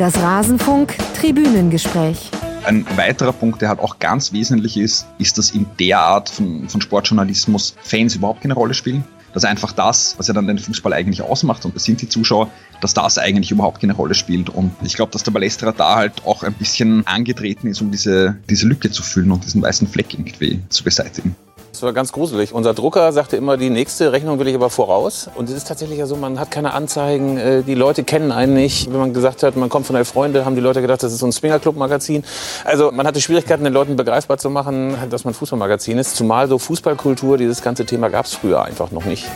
Das 0.00 0.16
Rasenfunk 0.16 0.96
Tribünengespräch. 1.12 2.30
Ein 2.64 2.86
weiterer 2.96 3.34
Punkt, 3.34 3.60
der 3.60 3.68
halt 3.68 3.80
auch 3.80 3.98
ganz 3.98 4.32
wesentlich 4.32 4.78
ist, 4.78 5.06
ist, 5.18 5.36
dass 5.36 5.50
in 5.50 5.66
der 5.78 5.98
Art 5.98 6.30
von, 6.30 6.70
von 6.70 6.80
Sportjournalismus 6.80 7.74
Fans 7.82 8.14
überhaupt 8.14 8.40
keine 8.40 8.54
Rolle 8.54 8.72
spielen. 8.72 9.04
Dass 9.34 9.44
einfach 9.44 9.72
das, 9.72 10.14
was 10.16 10.26
ja 10.26 10.32
dann 10.32 10.46
den 10.46 10.58
Fußball 10.58 10.94
eigentlich 10.94 11.20
ausmacht, 11.20 11.66
und 11.66 11.76
das 11.76 11.84
sind 11.84 12.00
die 12.00 12.08
Zuschauer, 12.08 12.48
dass 12.80 12.94
das 12.94 13.18
eigentlich 13.18 13.50
überhaupt 13.50 13.82
keine 13.82 13.92
Rolle 13.92 14.14
spielt. 14.14 14.48
Und 14.48 14.72
ich 14.82 14.94
glaube, 14.94 15.12
dass 15.12 15.22
der 15.22 15.32
Ballesterer 15.32 15.74
da 15.74 15.96
halt 15.96 16.24
auch 16.24 16.44
ein 16.44 16.54
bisschen 16.54 17.06
angetreten 17.06 17.66
ist, 17.66 17.82
um 17.82 17.90
diese, 17.90 18.38
diese 18.48 18.66
Lücke 18.66 18.90
zu 18.90 19.02
füllen 19.02 19.30
und 19.30 19.44
diesen 19.44 19.60
weißen 19.60 19.86
Fleck 19.86 20.14
irgendwie 20.14 20.62
zu 20.70 20.82
beseitigen. 20.82 21.36
Das 21.72 21.82
war 21.82 21.92
ganz 21.92 22.10
gruselig. 22.10 22.52
Unser 22.52 22.74
Drucker 22.74 23.12
sagte 23.12 23.36
immer, 23.36 23.56
die 23.56 23.70
nächste 23.70 24.12
Rechnung 24.12 24.38
will 24.38 24.48
ich 24.48 24.54
aber 24.54 24.70
voraus. 24.70 25.30
Und 25.36 25.48
es 25.48 25.54
ist 25.54 25.68
tatsächlich 25.68 25.98
ja 25.98 26.06
so, 26.06 26.16
man 26.16 26.40
hat 26.40 26.50
keine 26.50 26.74
Anzeigen, 26.74 27.38
äh, 27.38 27.62
die 27.62 27.74
Leute 27.74 28.02
kennen 28.02 28.32
einen 28.32 28.54
nicht. 28.54 28.90
Wenn 28.92 28.98
man 28.98 29.14
gesagt 29.14 29.42
hat, 29.42 29.56
man 29.56 29.68
kommt 29.68 29.86
von 29.86 29.94
der 29.94 30.04
Freunde, 30.04 30.44
haben 30.44 30.56
die 30.56 30.60
Leute 30.60 30.80
gedacht, 30.82 31.02
das 31.02 31.12
ist 31.12 31.20
so 31.20 31.26
ein 31.26 31.32
Swingerclub-Magazin. 31.32 32.24
Also 32.64 32.90
man 32.90 33.06
hatte 33.06 33.20
Schwierigkeiten, 33.20 33.62
den 33.62 33.72
Leuten 33.72 33.96
begreifbar 33.96 34.38
zu 34.38 34.50
machen, 34.50 34.96
dass 35.10 35.24
man 35.24 35.32
Fußballmagazin 35.32 35.96
ist. 35.98 36.16
Zumal 36.16 36.48
so 36.48 36.58
Fußballkultur, 36.58 37.38
dieses 37.38 37.62
ganze 37.62 37.86
Thema 37.86 38.08
gab 38.10 38.26
es 38.26 38.34
früher 38.34 38.62
einfach 38.64 38.90
noch 38.90 39.04
nicht. 39.04 39.26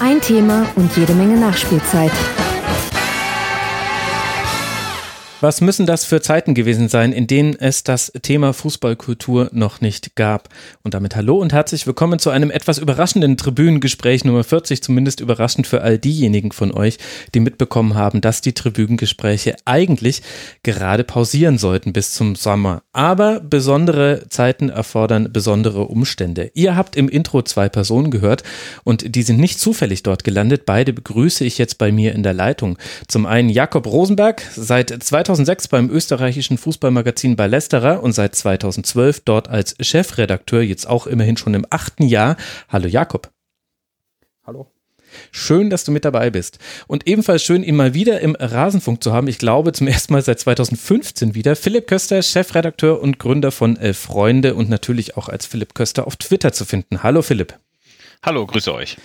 Ein 0.00 0.20
Thema 0.22 0.66
und 0.76 0.96
jede 0.96 1.12
Menge 1.12 1.36
Nachspielzeit. 1.36 2.12
Was 5.42 5.62
müssen 5.62 5.86
das 5.86 6.04
für 6.04 6.20
Zeiten 6.20 6.52
gewesen 6.52 6.90
sein, 6.90 7.12
in 7.12 7.26
denen 7.26 7.56
es 7.58 7.82
das 7.82 8.12
Thema 8.20 8.52
Fußballkultur 8.52 9.48
noch 9.54 9.80
nicht 9.80 10.14
gab? 10.14 10.50
Und 10.82 10.92
damit 10.92 11.16
hallo 11.16 11.38
und 11.38 11.54
herzlich 11.54 11.86
willkommen 11.86 12.18
zu 12.18 12.28
einem 12.28 12.50
etwas 12.50 12.76
überraschenden 12.76 13.38
Tribünengespräch 13.38 14.26
Nummer 14.26 14.44
40, 14.44 14.82
zumindest 14.82 15.20
überraschend 15.20 15.66
für 15.66 15.80
all 15.80 15.96
diejenigen 15.96 16.52
von 16.52 16.72
euch, 16.72 16.98
die 17.34 17.40
mitbekommen 17.40 17.94
haben, 17.94 18.20
dass 18.20 18.42
die 18.42 18.52
Tribünengespräche 18.52 19.56
eigentlich 19.64 20.20
gerade 20.62 21.04
pausieren 21.04 21.56
sollten 21.56 21.94
bis 21.94 22.12
zum 22.12 22.34
Sommer. 22.34 22.82
Aber 22.92 23.40
besondere 23.40 24.26
Zeiten 24.28 24.68
erfordern 24.68 25.32
besondere 25.32 25.86
Umstände. 25.86 26.50
Ihr 26.52 26.76
habt 26.76 26.96
im 26.96 27.08
Intro 27.08 27.40
zwei 27.40 27.70
Personen 27.70 28.10
gehört 28.10 28.42
und 28.84 29.16
die 29.16 29.22
sind 29.22 29.40
nicht 29.40 29.58
zufällig 29.58 30.02
dort 30.02 30.22
gelandet. 30.22 30.66
Beide 30.66 30.92
begrüße 30.92 31.46
ich 31.46 31.56
jetzt 31.56 31.78
bei 31.78 31.92
mir 31.92 32.12
in 32.12 32.22
der 32.22 32.34
Leitung. 32.34 32.76
Zum 33.08 33.24
einen 33.24 33.48
Jakob 33.48 33.86
Rosenberg, 33.86 34.42
seit 34.54 34.90
2000 34.90 35.29
2006 35.30 35.68
beim 35.68 35.90
österreichischen 35.90 36.58
Fußballmagazin 36.58 37.36
Ballesterer 37.36 38.02
und 38.02 38.12
seit 38.12 38.34
2012 38.34 39.20
dort 39.20 39.48
als 39.48 39.76
Chefredakteur, 39.80 40.60
jetzt 40.60 40.88
auch 40.88 41.06
immerhin 41.06 41.36
schon 41.36 41.54
im 41.54 41.64
achten 41.70 42.02
Jahr. 42.02 42.36
Hallo 42.68 42.88
Jakob. 42.88 43.30
Hallo. 44.44 44.66
Schön, 45.30 45.70
dass 45.70 45.84
du 45.84 45.92
mit 45.92 46.04
dabei 46.04 46.30
bist. 46.30 46.58
Und 46.88 47.06
ebenfalls 47.06 47.44
schön, 47.44 47.62
ihn 47.62 47.76
mal 47.76 47.94
wieder 47.94 48.20
im 48.20 48.34
Rasenfunk 48.34 49.04
zu 49.04 49.12
haben. 49.12 49.28
Ich 49.28 49.38
glaube, 49.38 49.72
zum 49.72 49.86
ersten 49.86 50.14
Mal 50.14 50.22
seit 50.22 50.40
2015 50.40 51.36
wieder. 51.36 51.54
Philipp 51.54 51.86
Köster, 51.86 52.22
Chefredakteur 52.22 53.00
und 53.00 53.20
Gründer 53.20 53.52
von 53.52 53.76
Elf 53.76 53.98
Freunde 53.98 54.56
und 54.56 54.68
natürlich 54.68 55.16
auch 55.16 55.28
als 55.28 55.46
Philipp 55.46 55.74
Köster 55.74 56.08
auf 56.08 56.16
Twitter 56.16 56.52
zu 56.52 56.64
finden. 56.64 57.04
Hallo 57.04 57.22
Philipp. 57.22 57.56
Hallo, 58.22 58.44
grüße 58.46 58.74
euch. 58.74 58.96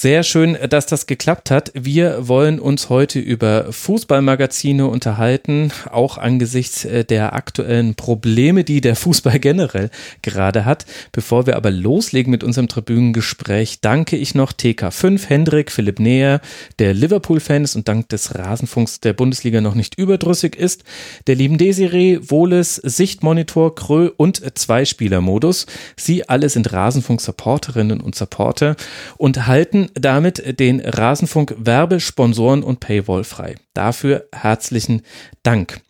Sehr 0.00 0.22
schön, 0.22 0.56
dass 0.70 0.86
das 0.86 1.08
geklappt 1.08 1.50
hat. 1.50 1.72
Wir 1.74 2.28
wollen 2.28 2.60
uns 2.60 2.88
heute 2.88 3.18
über 3.18 3.72
Fußballmagazine 3.72 4.86
unterhalten, 4.86 5.72
auch 5.90 6.18
angesichts 6.18 6.84
äh, 6.84 7.04
der 7.04 7.32
aktuellen 7.32 7.96
Probleme, 7.96 8.62
die 8.62 8.80
der 8.80 8.94
Fußball 8.94 9.38
generell 9.40 9.90
gerade 10.22 10.64
hat. 10.64 10.86
Bevor 11.10 11.48
wir 11.48 11.56
aber 11.56 11.72
loslegen 11.72 12.30
mit 12.30 12.44
unserem 12.44 12.68
Tribünengespräch, 12.68 13.80
danke 13.80 14.16
ich 14.16 14.36
noch 14.36 14.52
TK5, 14.52 15.26
Hendrik, 15.26 15.72
Philipp 15.72 15.98
Näher, 15.98 16.42
der 16.78 16.94
Liverpool-Fan 16.94 17.64
ist 17.64 17.74
und 17.74 17.88
dank 17.88 18.08
des 18.08 18.36
Rasenfunks 18.36 19.00
der 19.00 19.14
Bundesliga 19.14 19.60
noch 19.60 19.74
nicht 19.74 19.98
überdrüssig 19.98 20.54
ist, 20.54 20.84
der 21.26 21.34
lieben 21.34 21.58
Desiree, 21.58 22.20
Wohles, 22.22 22.76
Sichtmonitor, 22.76 23.74
Krö 23.74 24.12
und 24.16 24.56
Zweispieler-Modus. 24.56 25.66
Sie 25.96 26.28
alle 26.28 26.50
sind 26.50 26.72
Rasenfunk-Supporterinnen 26.72 28.00
und 28.00 28.14
Supporter 28.14 28.76
und 29.16 29.48
halten 29.48 29.87
damit 29.94 30.60
den 30.60 30.80
Rasenfunk 30.80 31.54
Werbe, 31.58 32.00
Sponsoren 32.00 32.62
und 32.62 32.80
Paywall 32.80 33.24
frei. 33.24 33.56
Dafür 33.74 34.28
herzlichen 34.32 35.02
Dank. 35.42 35.80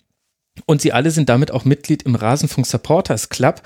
Und 0.66 0.82
sie 0.82 0.92
alle 0.92 1.10
sind 1.10 1.28
damit 1.28 1.50
auch 1.50 1.64
Mitglied 1.64 2.02
im 2.02 2.14
Rasenfunk 2.14 2.66
Supporters 2.66 3.28
Club. 3.28 3.62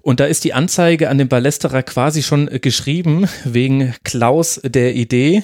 Und 0.00 0.20
da 0.20 0.24
ist 0.24 0.44
die 0.44 0.54
Anzeige 0.54 1.10
an 1.10 1.18
den 1.18 1.28
Ballesterer 1.28 1.82
quasi 1.82 2.22
schon 2.22 2.46
geschrieben, 2.60 3.28
wegen 3.44 3.94
Klaus 4.04 4.60
der 4.64 4.94
Idee. 4.94 5.42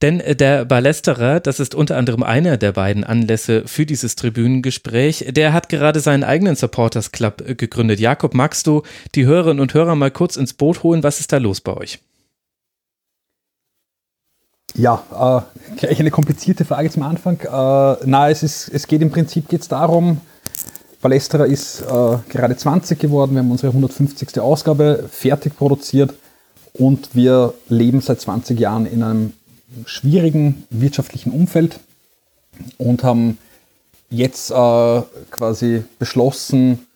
Denn 0.00 0.22
der 0.26 0.64
Ballesterer, 0.64 1.40
das 1.40 1.60
ist 1.60 1.74
unter 1.74 1.96
anderem 1.96 2.22
einer 2.22 2.56
der 2.56 2.72
beiden 2.72 3.04
Anlässe 3.04 3.64
für 3.66 3.84
dieses 3.84 4.16
Tribünengespräch, 4.16 5.26
der 5.30 5.52
hat 5.52 5.68
gerade 5.68 6.00
seinen 6.00 6.24
eigenen 6.24 6.56
Supporters 6.56 7.12
Club 7.12 7.44
gegründet. 7.58 8.00
Jakob, 8.00 8.34
magst 8.34 8.66
du 8.66 8.82
die 9.14 9.26
Hörerinnen 9.26 9.60
und 9.60 9.74
Hörer 9.74 9.94
mal 9.94 10.10
kurz 10.10 10.36
ins 10.36 10.54
Boot 10.54 10.82
holen? 10.82 11.02
Was 11.02 11.20
ist 11.20 11.32
da 11.32 11.38
los 11.38 11.60
bei 11.60 11.74
euch? 11.74 11.98
Ja, 14.74 15.44
äh, 15.76 15.76
gleich 15.76 16.00
eine 16.00 16.10
komplizierte 16.10 16.64
Frage 16.64 16.90
zum 16.90 17.02
Anfang. 17.02 17.38
Äh, 17.40 18.06
na, 18.06 18.30
es, 18.30 18.42
ist, 18.42 18.68
es 18.72 18.86
geht 18.86 19.02
im 19.02 19.10
Prinzip 19.10 19.48
geht's 19.48 19.68
darum, 19.68 20.20
Ballesterer 21.02 21.46
ist 21.46 21.82
äh, 21.82 22.18
gerade 22.28 22.56
20 22.56 22.98
geworden, 22.98 23.32
wir 23.32 23.40
haben 23.40 23.50
unsere 23.50 23.72
150. 23.72 24.38
Ausgabe 24.40 25.08
fertig 25.10 25.56
produziert 25.56 26.14
und 26.74 27.14
wir 27.14 27.54
leben 27.68 28.00
seit 28.00 28.20
20 28.20 28.58
Jahren 28.58 28.86
in 28.86 29.02
einem 29.02 29.32
schwierigen 29.84 30.64
wirtschaftlichen 30.70 31.32
Umfeld 31.32 31.80
und 32.78 33.02
haben 33.02 33.36
jetzt 34.10 34.52
äh, 34.52 35.02
quasi 35.32 35.82
beschlossen, 35.98 36.86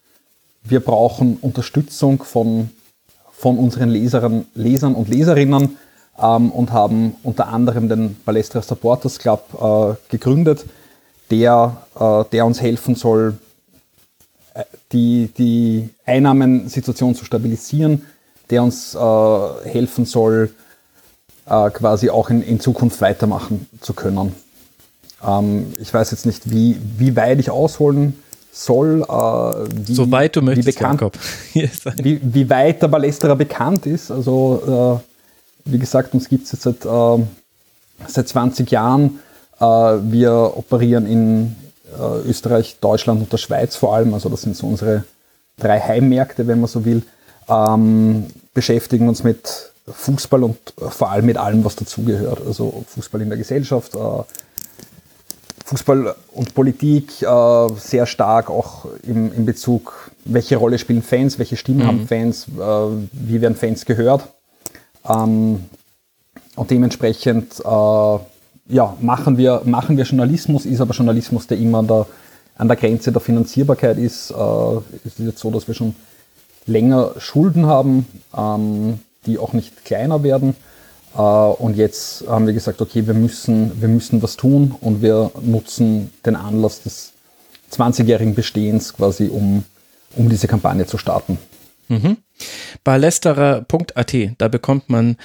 wir 0.63 0.81
brauchen 0.81 1.37
Unterstützung 1.41 2.23
von, 2.23 2.71
von 3.33 3.59
unseren 3.59 3.91
Lesern, 3.91 4.47
Lesern 4.55 4.95
und 4.95 5.09
Leserinnen 5.09 5.77
ähm, 6.21 6.51
und 6.51 6.73
haben 6.73 7.17
unter 7.23 7.49
anderem 7.49 7.89
den 7.89 8.17
Balestra 8.25 8.63
Supporters 8.63 9.19
Club 9.19 9.45
äh, 9.61 9.95
gegründet, 10.11 10.65
der, 11.31 11.77
äh, 11.99 12.25
der 12.33 12.47
uns 12.47 12.61
helfen 12.61 12.95
soll, 12.95 13.39
äh, 14.55 14.65
die, 14.93 15.31
die 15.37 15.91
Einnahmensituation 16.05 17.15
zu 17.15 17.25
stabilisieren, 17.25 18.07
der 18.51 18.63
uns 18.63 18.95
äh, 18.95 19.69
helfen 19.69 20.05
soll, 20.05 20.51
äh, 21.47 21.71
quasi 21.71 22.11
auch 22.11 22.31
in, 22.31 22.43
in 22.43 22.61
Zukunft 22.61 23.01
weitermachen 23.01 23.69
zu 23.81 23.93
können. 23.93 24.35
Ähm, 25.27 25.75
ich 25.79 25.93
weiß 25.93 26.11
jetzt 26.13 26.27
nicht, 26.27 26.51
wie, 26.51 26.79
wie 26.99 27.17
weit 27.17 27.41
ich 27.41 27.51
ausholen 27.51 28.19
soll, 28.53 29.03
äh, 29.03 29.87
wie, 29.87 29.95
Soweit 29.95 30.35
du 30.35 30.43
möchtest, 30.43 30.69
wie, 30.69 30.73
bekannt, 30.73 31.19
wie, 32.03 32.21
wie 32.23 32.51
weit 32.51 32.83
der 32.83 32.89
Ballesterer 32.89 33.37
bekannt 33.37 33.87
ist. 33.87 34.11
Also 34.11 35.03
äh, 35.03 35.16
wie 35.67 35.79
gesagt, 35.79 36.15
uns 36.15 36.29
gibt 36.29 36.47
es 36.47 36.53
jetzt 36.53 36.63
seit, 36.63 36.85
äh, 36.85 37.25
seit 38.07 38.29
20 38.29 38.71
Jahren. 38.71 39.21
Äh, 39.61 39.65
wir 39.65 40.53
operieren 40.57 41.07
in 41.07 41.57
äh, 41.99 42.29
Österreich, 42.29 42.79
Deutschland 42.81 43.21
und 43.21 43.33
der 43.33 43.39
Schweiz 43.39 43.77
vor 43.77 43.95
allem. 43.95 44.15
Also 44.15 44.29
das 44.29 44.43
sind 44.43 44.57
so 44.57 44.67
unsere 44.67 45.05
drei 45.59 45.81
Heimmärkte, 45.81 46.47
wenn 46.47 46.61
man 46.61 46.69
so 46.69 46.85
will. 46.85 47.03
Ähm, 47.49 48.27
beschäftigen 48.55 49.09
uns 49.09 49.23
mit 49.23 49.73
Fußball 49.87 50.43
und 50.43 50.59
vor 50.77 51.11
allem 51.11 51.27
mit 51.27 51.37
allem, 51.37 51.65
was 51.65 51.77
dazugehört. 51.77 52.41
Also 52.47 52.85
Fußball 52.89 53.21
in 53.23 53.29
der 53.29 53.39
Gesellschaft, 53.39 53.95
äh, 53.95 53.99
Fußball 55.65 56.15
und 56.33 56.55
Politik 56.55 57.23
äh, 57.23 57.69
sehr 57.77 58.07
stark 58.07 58.51
auch 58.51 58.87
im, 59.03 59.33
in 59.33 59.45
Bezug, 59.45 60.11
welche 60.25 60.57
Rolle 60.57 60.79
spielen 60.79 61.03
Fans, 61.03 61.39
welche 61.39 61.57
Stimmen 61.57 61.81
mhm. 61.81 61.87
haben 61.87 62.09
Fans, 62.09 62.47
äh, 62.49 63.07
wie 63.13 63.41
werden 63.41 63.57
Fans 63.57 63.85
gehört. 63.85 64.29
Ähm, 65.09 65.65
und 66.57 66.71
dementsprechend 66.71 67.61
äh, 67.61 68.19
ja, 68.69 68.97
machen, 69.01 69.37
wir, 69.37 69.63
machen 69.65 69.97
wir 69.97 70.05
Journalismus, 70.05 70.67
ist 70.67 70.81
aber 70.81 70.95
Journalismus, 70.95 71.47
der 71.47 71.59
immer 71.59 71.79
an 71.79 71.87
der, 71.87 72.07
an 72.57 72.69
der 72.69 72.77
Grenze 72.77 73.13
der 73.13 73.21
Finanzierbarkeit 73.21 73.99
ist. 73.99 74.31
Äh, 74.31 74.35
es 75.05 75.19
ist 75.19 75.19
jetzt 75.19 75.41
so, 75.41 75.51
dass 75.51 75.69
wir 75.69 75.75
schon 75.75 75.95
länger 76.67 77.13
Schulden 77.19 77.67
haben, 77.67 78.07
ähm, 78.37 78.99
die 79.27 79.39
auch 79.39 79.53
nicht 79.53 79.85
kleiner 79.85 80.23
werden. 80.23 80.57
Äh, 81.17 81.21
und 81.21 81.77
jetzt 81.77 82.27
haben 82.27 82.47
wir 82.47 82.55
gesagt, 82.55 82.81
okay, 82.81 83.07
wir 83.07 83.15
müssen, 83.15 83.81
wir 83.81 83.89
müssen 83.89 84.23
was 84.23 84.37
tun 84.37 84.75
und 84.81 85.03
wir 85.03 85.31
nutzen 85.43 86.11
den 86.25 86.37
Anlass 86.37 86.83
des 86.83 87.13
20-jährigen 87.73 88.35
Bestehens 88.35 88.95
quasi, 88.95 89.29
um, 89.29 89.65
um 90.17 90.29
diese 90.29 90.49
Kampagne 90.49 90.87
zu 90.87 90.99
starten. 90.99 91.39
Mhm. 91.89 92.17
Ballesterer.at, 92.85 94.15
da 94.39 94.49
bekommt 94.49 94.89
man 94.89 95.17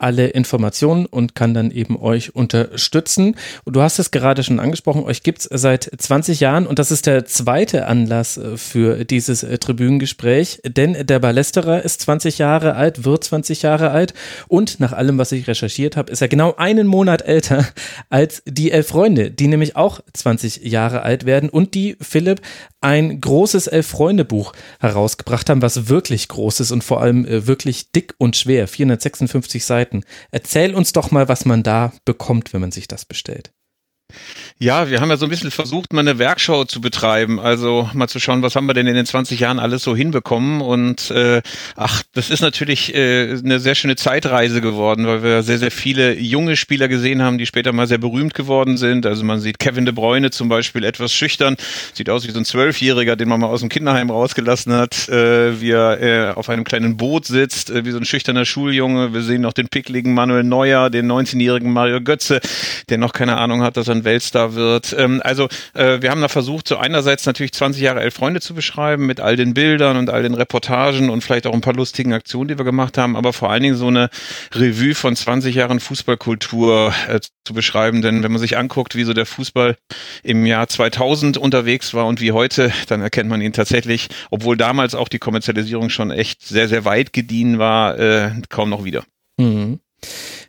alle 0.00 0.28
Informationen 0.28 1.06
und 1.06 1.34
kann 1.34 1.54
dann 1.54 1.70
eben 1.70 2.00
euch 2.00 2.34
unterstützen. 2.34 3.36
Und 3.64 3.76
du 3.76 3.82
hast 3.82 3.98
es 3.98 4.10
gerade 4.10 4.42
schon 4.42 4.58
angesprochen, 4.58 5.04
euch 5.04 5.22
gibt 5.22 5.40
es 5.40 5.48
seit 5.52 5.90
20 5.96 6.40
Jahren 6.40 6.66
und 6.66 6.78
das 6.78 6.90
ist 6.90 7.06
der 7.06 7.26
zweite 7.26 7.86
Anlass 7.86 8.36
äh, 8.36 8.56
für 8.56 9.04
dieses 9.04 9.42
äh, 9.42 9.58
Tribünengespräch, 9.58 10.60
denn 10.64 11.06
der 11.06 11.18
Ballesterer 11.18 11.82
ist 11.82 12.00
20 12.00 12.38
Jahre 12.38 12.74
alt, 12.74 13.04
wird 13.04 13.24
20 13.24 13.62
Jahre 13.62 13.90
alt 13.90 14.14
und 14.48 14.80
nach 14.80 14.92
allem, 14.92 15.18
was 15.18 15.32
ich 15.32 15.46
recherchiert 15.46 15.96
habe, 15.96 16.10
ist 16.10 16.22
er 16.22 16.28
genau 16.28 16.54
einen 16.56 16.86
Monat 16.86 17.22
älter 17.22 17.66
als 18.08 18.42
die 18.46 18.72
Elf 18.72 18.88
Freunde, 18.88 19.30
die 19.30 19.48
nämlich 19.48 19.76
auch 19.76 20.00
20 20.14 20.64
Jahre 20.64 21.02
alt 21.02 21.26
werden 21.26 21.50
und 21.50 21.74
die, 21.74 21.96
Philipp, 22.00 22.40
ein 22.80 23.20
großes 23.20 23.66
Elf-Freunde-Buch 23.66 24.54
herausgebracht 24.80 25.50
haben, 25.50 25.60
was 25.60 25.88
wirklich 25.88 26.28
groß 26.28 26.59
ist 26.60 26.70
und 26.70 26.84
vor 26.84 27.00
allem 27.00 27.24
äh, 27.24 27.46
wirklich 27.46 27.90
dick 27.92 28.14
und 28.18 28.36
schwer, 28.36 28.68
456 28.68 29.64
Seiten. 29.64 30.02
Erzähl 30.30 30.74
uns 30.74 30.92
doch 30.92 31.10
mal, 31.10 31.28
was 31.28 31.44
man 31.44 31.62
da 31.62 31.92
bekommt, 32.04 32.52
wenn 32.52 32.60
man 32.60 32.72
sich 32.72 32.88
das 32.88 33.04
bestellt. 33.04 33.52
Ja, 34.58 34.90
wir 34.90 35.00
haben 35.00 35.10
ja 35.10 35.16
so 35.16 35.26
ein 35.26 35.30
bisschen 35.30 35.50
versucht, 35.50 35.92
mal 35.92 36.00
eine 36.00 36.18
Werkschau 36.18 36.64
zu 36.64 36.80
betreiben. 36.80 37.40
Also 37.40 37.88
mal 37.94 38.08
zu 38.08 38.20
schauen, 38.20 38.42
was 38.42 38.56
haben 38.56 38.66
wir 38.66 38.74
denn 38.74 38.86
in 38.86 38.94
den 38.94 39.06
20 39.06 39.40
Jahren 39.40 39.58
alles 39.58 39.82
so 39.82 39.96
hinbekommen. 39.96 40.60
Und 40.60 41.10
äh, 41.10 41.42
ach, 41.76 42.02
das 42.12 42.30
ist 42.30 42.40
natürlich 42.40 42.94
äh, 42.94 43.38
eine 43.42 43.58
sehr 43.58 43.74
schöne 43.74 43.96
Zeitreise 43.96 44.60
geworden, 44.60 45.06
weil 45.06 45.22
wir 45.22 45.42
sehr, 45.42 45.58
sehr 45.58 45.70
viele 45.70 46.18
junge 46.18 46.56
Spieler 46.56 46.88
gesehen 46.88 47.22
haben, 47.22 47.38
die 47.38 47.46
später 47.46 47.72
mal 47.72 47.86
sehr 47.86 47.98
berühmt 47.98 48.34
geworden 48.34 48.76
sind. 48.76 49.06
Also 49.06 49.24
man 49.24 49.40
sieht 49.40 49.58
Kevin 49.58 49.86
de 49.86 49.94
Bruyne 49.94 50.30
zum 50.30 50.48
Beispiel 50.48 50.84
etwas 50.84 51.12
schüchtern, 51.12 51.56
sieht 51.94 52.10
aus 52.10 52.26
wie 52.26 52.30
so 52.30 52.38
ein 52.38 52.44
Zwölfjähriger, 52.44 53.16
den 53.16 53.28
man 53.28 53.40
mal 53.40 53.48
aus 53.48 53.60
dem 53.60 53.68
Kinderheim 53.68 54.10
rausgelassen 54.10 54.72
hat, 54.72 55.08
äh, 55.08 55.60
wie 55.60 55.70
er 55.70 56.00
äh, 56.02 56.32
auf 56.34 56.48
einem 56.48 56.64
kleinen 56.64 56.96
Boot 56.96 57.26
sitzt, 57.26 57.70
äh, 57.70 57.84
wie 57.84 57.90
so 57.90 57.98
ein 57.98 58.04
schüchterner 58.04 58.44
Schuljunge. 58.44 59.14
Wir 59.14 59.22
sehen 59.22 59.42
noch 59.42 59.52
den 59.52 59.68
pickligen 59.68 60.14
Manuel 60.14 60.44
Neuer, 60.44 60.90
den 60.90 61.10
19-jährigen 61.10 61.72
Mario 61.72 62.00
Götze, 62.00 62.40
der 62.88 62.98
noch 62.98 63.12
keine 63.12 63.36
Ahnung 63.38 63.62
hat, 63.62 63.76
dass 63.76 63.88
er 63.88 63.99
ein 64.00 64.04
Weltstar 64.04 64.54
wird. 64.54 64.94
Ähm, 64.98 65.20
also 65.24 65.48
äh, 65.74 66.00
wir 66.00 66.10
haben 66.10 66.20
da 66.20 66.28
versucht, 66.28 66.68
so 66.68 66.76
einerseits 66.76 67.26
natürlich 67.26 67.52
20 67.52 67.82
Jahre 67.82 68.00
Elf 68.00 68.14
Freunde 68.14 68.40
zu 68.40 68.54
beschreiben 68.54 69.06
mit 69.06 69.20
all 69.20 69.36
den 69.36 69.54
Bildern 69.54 69.96
und 69.96 70.10
all 70.10 70.22
den 70.22 70.34
Reportagen 70.34 71.10
und 71.10 71.22
vielleicht 71.22 71.46
auch 71.46 71.54
ein 71.54 71.60
paar 71.60 71.74
lustigen 71.74 72.12
Aktionen, 72.12 72.48
die 72.48 72.58
wir 72.58 72.64
gemacht 72.64 72.98
haben, 72.98 73.16
aber 73.16 73.32
vor 73.32 73.50
allen 73.50 73.62
Dingen 73.62 73.76
so 73.76 73.86
eine 73.86 74.10
Revue 74.54 74.94
von 74.94 75.16
20 75.16 75.54
Jahren 75.54 75.80
Fußballkultur 75.80 76.92
äh, 77.08 77.20
zu 77.44 77.54
beschreiben. 77.54 78.02
Denn 78.02 78.22
wenn 78.22 78.32
man 78.32 78.40
sich 78.40 78.56
anguckt, 78.56 78.94
wie 78.94 79.04
so 79.04 79.12
der 79.12 79.26
Fußball 79.26 79.76
im 80.22 80.46
Jahr 80.46 80.68
2000 80.68 81.36
unterwegs 81.36 81.94
war 81.94 82.06
und 82.06 82.20
wie 82.20 82.32
heute, 82.32 82.72
dann 82.88 83.00
erkennt 83.00 83.30
man 83.30 83.40
ihn 83.40 83.52
tatsächlich, 83.52 84.08
obwohl 84.30 84.56
damals 84.56 84.94
auch 84.94 85.08
die 85.08 85.18
Kommerzialisierung 85.18 85.90
schon 85.90 86.10
echt 86.10 86.42
sehr, 86.46 86.68
sehr 86.68 86.84
weit 86.84 87.12
gediehen 87.12 87.58
war, 87.58 87.98
äh, 87.98 88.32
kaum 88.48 88.70
noch 88.70 88.84
wieder. 88.84 89.04
Mhm. 89.38 89.80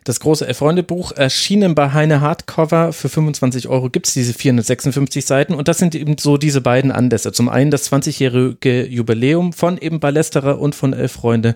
Das 0.04 0.18
große 0.20 0.52
Freunde-Buch 0.52 1.12
erschienen 1.12 1.74
bei 1.74 1.92
Heine 1.92 2.20
Hardcover. 2.20 2.92
Für 2.92 3.08
25 3.08 3.68
Euro 3.68 3.88
gibt 3.88 4.08
es 4.08 4.14
diese 4.14 4.34
456 4.34 5.24
Seiten 5.24 5.54
und 5.54 5.68
das 5.68 5.78
sind 5.78 5.94
eben 5.94 6.16
so 6.18 6.36
diese 6.36 6.60
beiden 6.60 6.90
Anlässe. 6.90 7.32
Zum 7.32 7.48
einen 7.48 7.70
das 7.70 7.90
20-jährige 7.92 8.86
Jubiläum 8.86 9.52
von 9.52 9.78
eben 9.78 10.00
Ballesterer 10.00 10.58
und 10.58 10.74
von 10.74 10.92
Elf 10.92 11.12
Freunde 11.12 11.54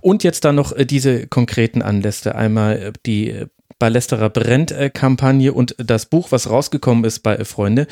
und 0.00 0.24
jetzt 0.24 0.44
dann 0.44 0.56
noch 0.56 0.72
äh, 0.72 0.84
diese 0.84 1.26
konkreten 1.26 1.82
Anlässe. 1.82 2.34
Einmal 2.34 2.78
äh, 2.78 2.92
die 3.06 3.46
äh, 3.84 3.94
Ballesterer 3.94 4.30
Brennt-Kampagne 4.30 5.52
und 5.52 5.74
das 5.78 6.06
Buch, 6.06 6.32
was 6.32 6.48
rausgekommen 6.48 7.04
ist 7.04 7.20
bei 7.20 7.44
Freunde. 7.44 7.86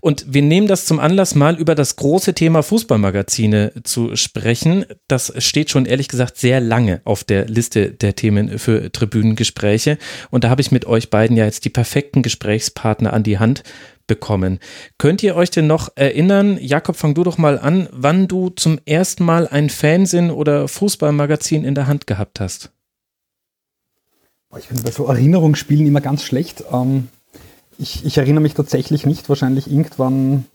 Und 0.00 0.26
wir 0.28 0.42
nehmen 0.42 0.66
das 0.66 0.86
zum 0.86 0.98
Anlass, 0.98 1.34
mal 1.34 1.56
über 1.56 1.74
das 1.74 1.96
große 1.96 2.34
Thema 2.34 2.62
Fußballmagazine 2.62 3.72
zu 3.84 4.16
sprechen. 4.16 4.84
Das 5.08 5.32
steht 5.38 5.70
schon 5.70 5.86
ehrlich 5.86 6.08
gesagt 6.08 6.36
sehr 6.36 6.60
lange 6.60 7.00
auf 7.04 7.24
der 7.24 7.46
Liste 7.46 7.90
der 7.92 8.16
Themen 8.16 8.58
für 8.58 8.90
Tribünengespräche. 8.90 9.98
Und 10.30 10.44
da 10.44 10.50
habe 10.50 10.60
ich 10.60 10.72
mit 10.72 10.84
euch 10.84 11.10
beiden 11.10 11.36
ja 11.36 11.44
jetzt 11.44 11.64
die 11.64 11.70
perfekten 11.70 12.22
Gesprächspartner 12.22 13.12
an 13.12 13.22
die 13.22 13.38
Hand 13.38 13.62
bekommen. 14.06 14.58
Könnt 14.98 15.22
ihr 15.22 15.36
euch 15.36 15.50
denn 15.50 15.66
noch 15.66 15.90
erinnern, 15.94 16.58
Jakob, 16.60 16.96
fang 16.96 17.14
du 17.14 17.24
doch 17.24 17.38
mal 17.38 17.58
an, 17.58 17.88
wann 17.92 18.28
du 18.28 18.50
zum 18.50 18.78
ersten 18.84 19.24
Mal 19.24 19.48
ein 19.48 19.70
Fansinn 19.70 20.30
oder 20.30 20.68
Fußballmagazin 20.68 21.64
in 21.64 21.74
der 21.74 21.86
Hand 21.86 22.06
gehabt 22.06 22.40
hast? 22.40 22.72
Ich 24.58 24.68
bin 24.68 24.82
bei 24.82 24.90
so 24.90 25.06
Erinnerungsspielen 25.06 25.86
immer 25.86 26.00
ganz 26.00 26.22
schlecht. 26.22 26.64
Ähm, 26.72 27.08
ich, 27.78 28.04
ich, 28.04 28.16
erinnere 28.16 28.42
mich 28.42 28.54
tatsächlich 28.54 29.04
nicht, 29.04 29.28
wahrscheinlich 29.28 29.70
irgendwann 29.70 30.46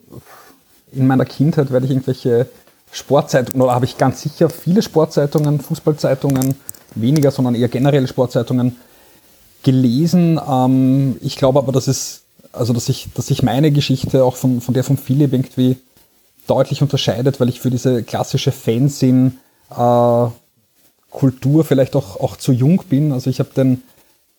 in 0.91 1.07
meiner 1.07 1.25
Kindheit 1.25 1.71
werde 1.71 1.85
ich 1.85 1.91
irgendwelche 1.91 2.47
Sportzeitungen, 2.91 3.61
oder 3.61 3.73
habe 3.73 3.85
ich 3.85 3.97
ganz 3.97 4.21
sicher 4.21 4.49
viele 4.49 4.81
Sportzeitungen, 4.81 5.59
Fußballzeitungen, 5.61 6.55
weniger, 6.95 7.31
sondern 7.31 7.55
eher 7.55 7.69
generell 7.69 8.07
Sportzeitungen 8.07 8.75
gelesen. 9.63 10.39
Ähm, 10.47 11.17
ich 11.21 11.37
glaube 11.37 11.59
aber, 11.59 11.71
dass 11.71 11.87
es, 11.87 12.23
also 12.51 12.73
dass 12.73 12.89
ich, 12.89 13.09
dass 13.13 13.27
sich 13.27 13.43
meine 13.43 13.71
Geschichte 13.71 14.23
auch 14.23 14.35
von, 14.35 14.61
von 14.61 14.73
der 14.73 14.83
von 14.83 14.97
Philipp 14.97 15.33
irgendwie 15.33 15.77
deutlich 16.47 16.81
unterscheidet, 16.81 17.39
weil 17.39 17.49
ich 17.49 17.61
für 17.61 17.69
diese 17.69 18.03
klassische 18.03 18.51
Fansinn 18.51 19.37
äh, 19.69 20.27
Kultur 21.11 21.63
vielleicht 21.63 21.95
auch, 21.95 22.19
auch 22.19 22.37
zu 22.37 22.51
jung 22.51 22.81
bin. 22.89 23.11
Also 23.11 23.29
ich 23.29 23.39
habe 23.39 23.51
den 23.55 23.83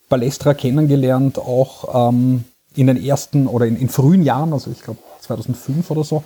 Balestra 0.09 0.55
kennengelernt, 0.55 1.39
auch 1.39 2.11
ähm, 2.11 2.45
in 2.75 2.89
den 2.89 3.03
ersten 3.03 3.47
oder 3.47 3.67
in, 3.67 3.77
in 3.77 3.89
frühen 3.89 4.23
Jahren, 4.23 4.53
also 4.53 4.71
ich 4.71 4.83
glaube 4.83 5.01
2005 5.21 5.91
oder 5.91 6.05
so. 6.05 6.23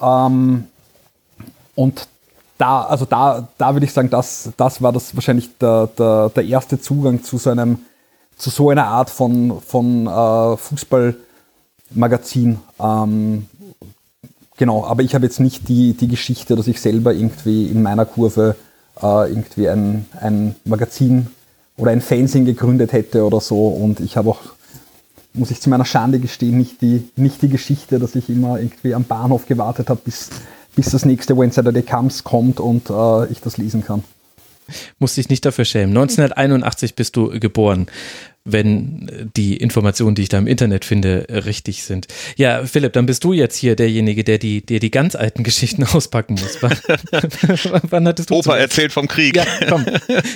Ähm, 0.00 0.64
und 1.74 2.08
da, 2.58 2.84
also 2.84 3.04
da, 3.04 3.48
da 3.58 3.74
würde 3.74 3.86
ich 3.86 3.92
sagen, 3.92 4.10
das, 4.10 4.50
das 4.56 4.80
war 4.80 4.92
das 4.92 5.14
wahrscheinlich 5.14 5.56
der, 5.58 5.88
der, 5.98 6.30
der 6.30 6.44
erste 6.44 6.80
Zugang 6.80 7.22
zu 7.22 7.38
so 7.38 7.50
einem, 7.50 7.80
zu 8.36 8.50
so 8.50 8.70
einer 8.70 8.86
Art 8.86 9.10
von, 9.10 9.60
von 9.60 10.06
äh, 10.06 10.56
Fußballmagazin. 10.56 12.58
Ähm, 12.80 13.46
genau, 14.56 14.86
aber 14.86 15.02
ich 15.02 15.14
habe 15.14 15.26
jetzt 15.26 15.40
nicht 15.40 15.68
die, 15.68 15.94
die 15.94 16.08
Geschichte, 16.08 16.56
dass 16.56 16.66
ich 16.66 16.80
selber 16.80 17.12
irgendwie 17.12 17.66
in 17.66 17.82
meiner 17.82 18.06
Kurve 18.06 18.56
äh, 19.02 19.30
irgendwie 19.30 19.68
ein, 19.68 20.06
ein 20.20 20.56
Magazin 20.64 21.28
oder 21.76 21.90
ein 21.90 22.00
Fanzine 22.00 22.44
gegründet 22.44 22.92
hätte 22.92 23.24
oder 23.24 23.40
so. 23.40 23.68
Und 23.68 24.00
ich 24.00 24.16
habe 24.16 24.30
auch, 24.30 24.40
muss 25.34 25.50
ich 25.50 25.60
zu 25.60 25.70
meiner 25.70 25.84
Schande 25.84 26.18
gestehen, 26.18 26.56
nicht 26.56 26.80
die, 26.80 27.08
nicht 27.16 27.42
die 27.42 27.48
Geschichte, 27.48 27.98
dass 27.98 28.14
ich 28.14 28.28
immer 28.30 28.58
irgendwie 28.58 28.94
am 28.94 29.04
Bahnhof 29.04 29.46
gewartet 29.46 29.90
habe, 29.90 30.00
bis, 30.04 30.30
bis 30.74 30.90
das 30.90 31.04
nächste 31.04 31.36
When 31.36 31.50
Saturday 31.50 31.82
Comes 31.82 32.24
kommt 32.24 32.60
und 32.60 32.90
äh, 32.90 33.26
ich 33.26 33.40
das 33.40 33.56
lesen 33.56 33.84
kann. 33.84 34.02
Muss 34.98 35.14
dich 35.14 35.28
nicht 35.28 35.44
dafür 35.44 35.64
schämen. 35.64 35.96
1981 35.96 36.96
bist 36.96 37.16
du 37.16 37.28
geboren 37.38 37.86
wenn 38.46 39.30
die 39.36 39.56
Informationen, 39.56 40.14
die 40.14 40.22
ich 40.22 40.28
da 40.28 40.38
im 40.38 40.46
Internet 40.46 40.84
finde, 40.84 41.26
richtig 41.44 41.82
sind. 41.82 42.06
Ja, 42.36 42.64
Philipp, 42.64 42.92
dann 42.92 43.06
bist 43.06 43.24
du 43.24 43.32
jetzt 43.32 43.56
hier 43.56 43.76
derjenige, 43.76 44.24
der 44.24 44.38
die, 44.38 44.64
der 44.64 44.78
die 44.78 44.90
ganz 44.90 45.14
alten 45.14 45.42
Geschichten 45.42 45.84
auspacken 45.92 46.34
muss. 46.34 46.58
Wann, 46.62 46.76
wann 47.90 48.08
hattest 48.08 48.30
du 48.30 48.34
Opa 48.34 48.44
zuerst? 48.44 48.60
erzählt 48.60 48.92
vom 48.92 49.08
Krieg. 49.08 49.36
Ja, 49.36 49.44
komm, 49.68 49.84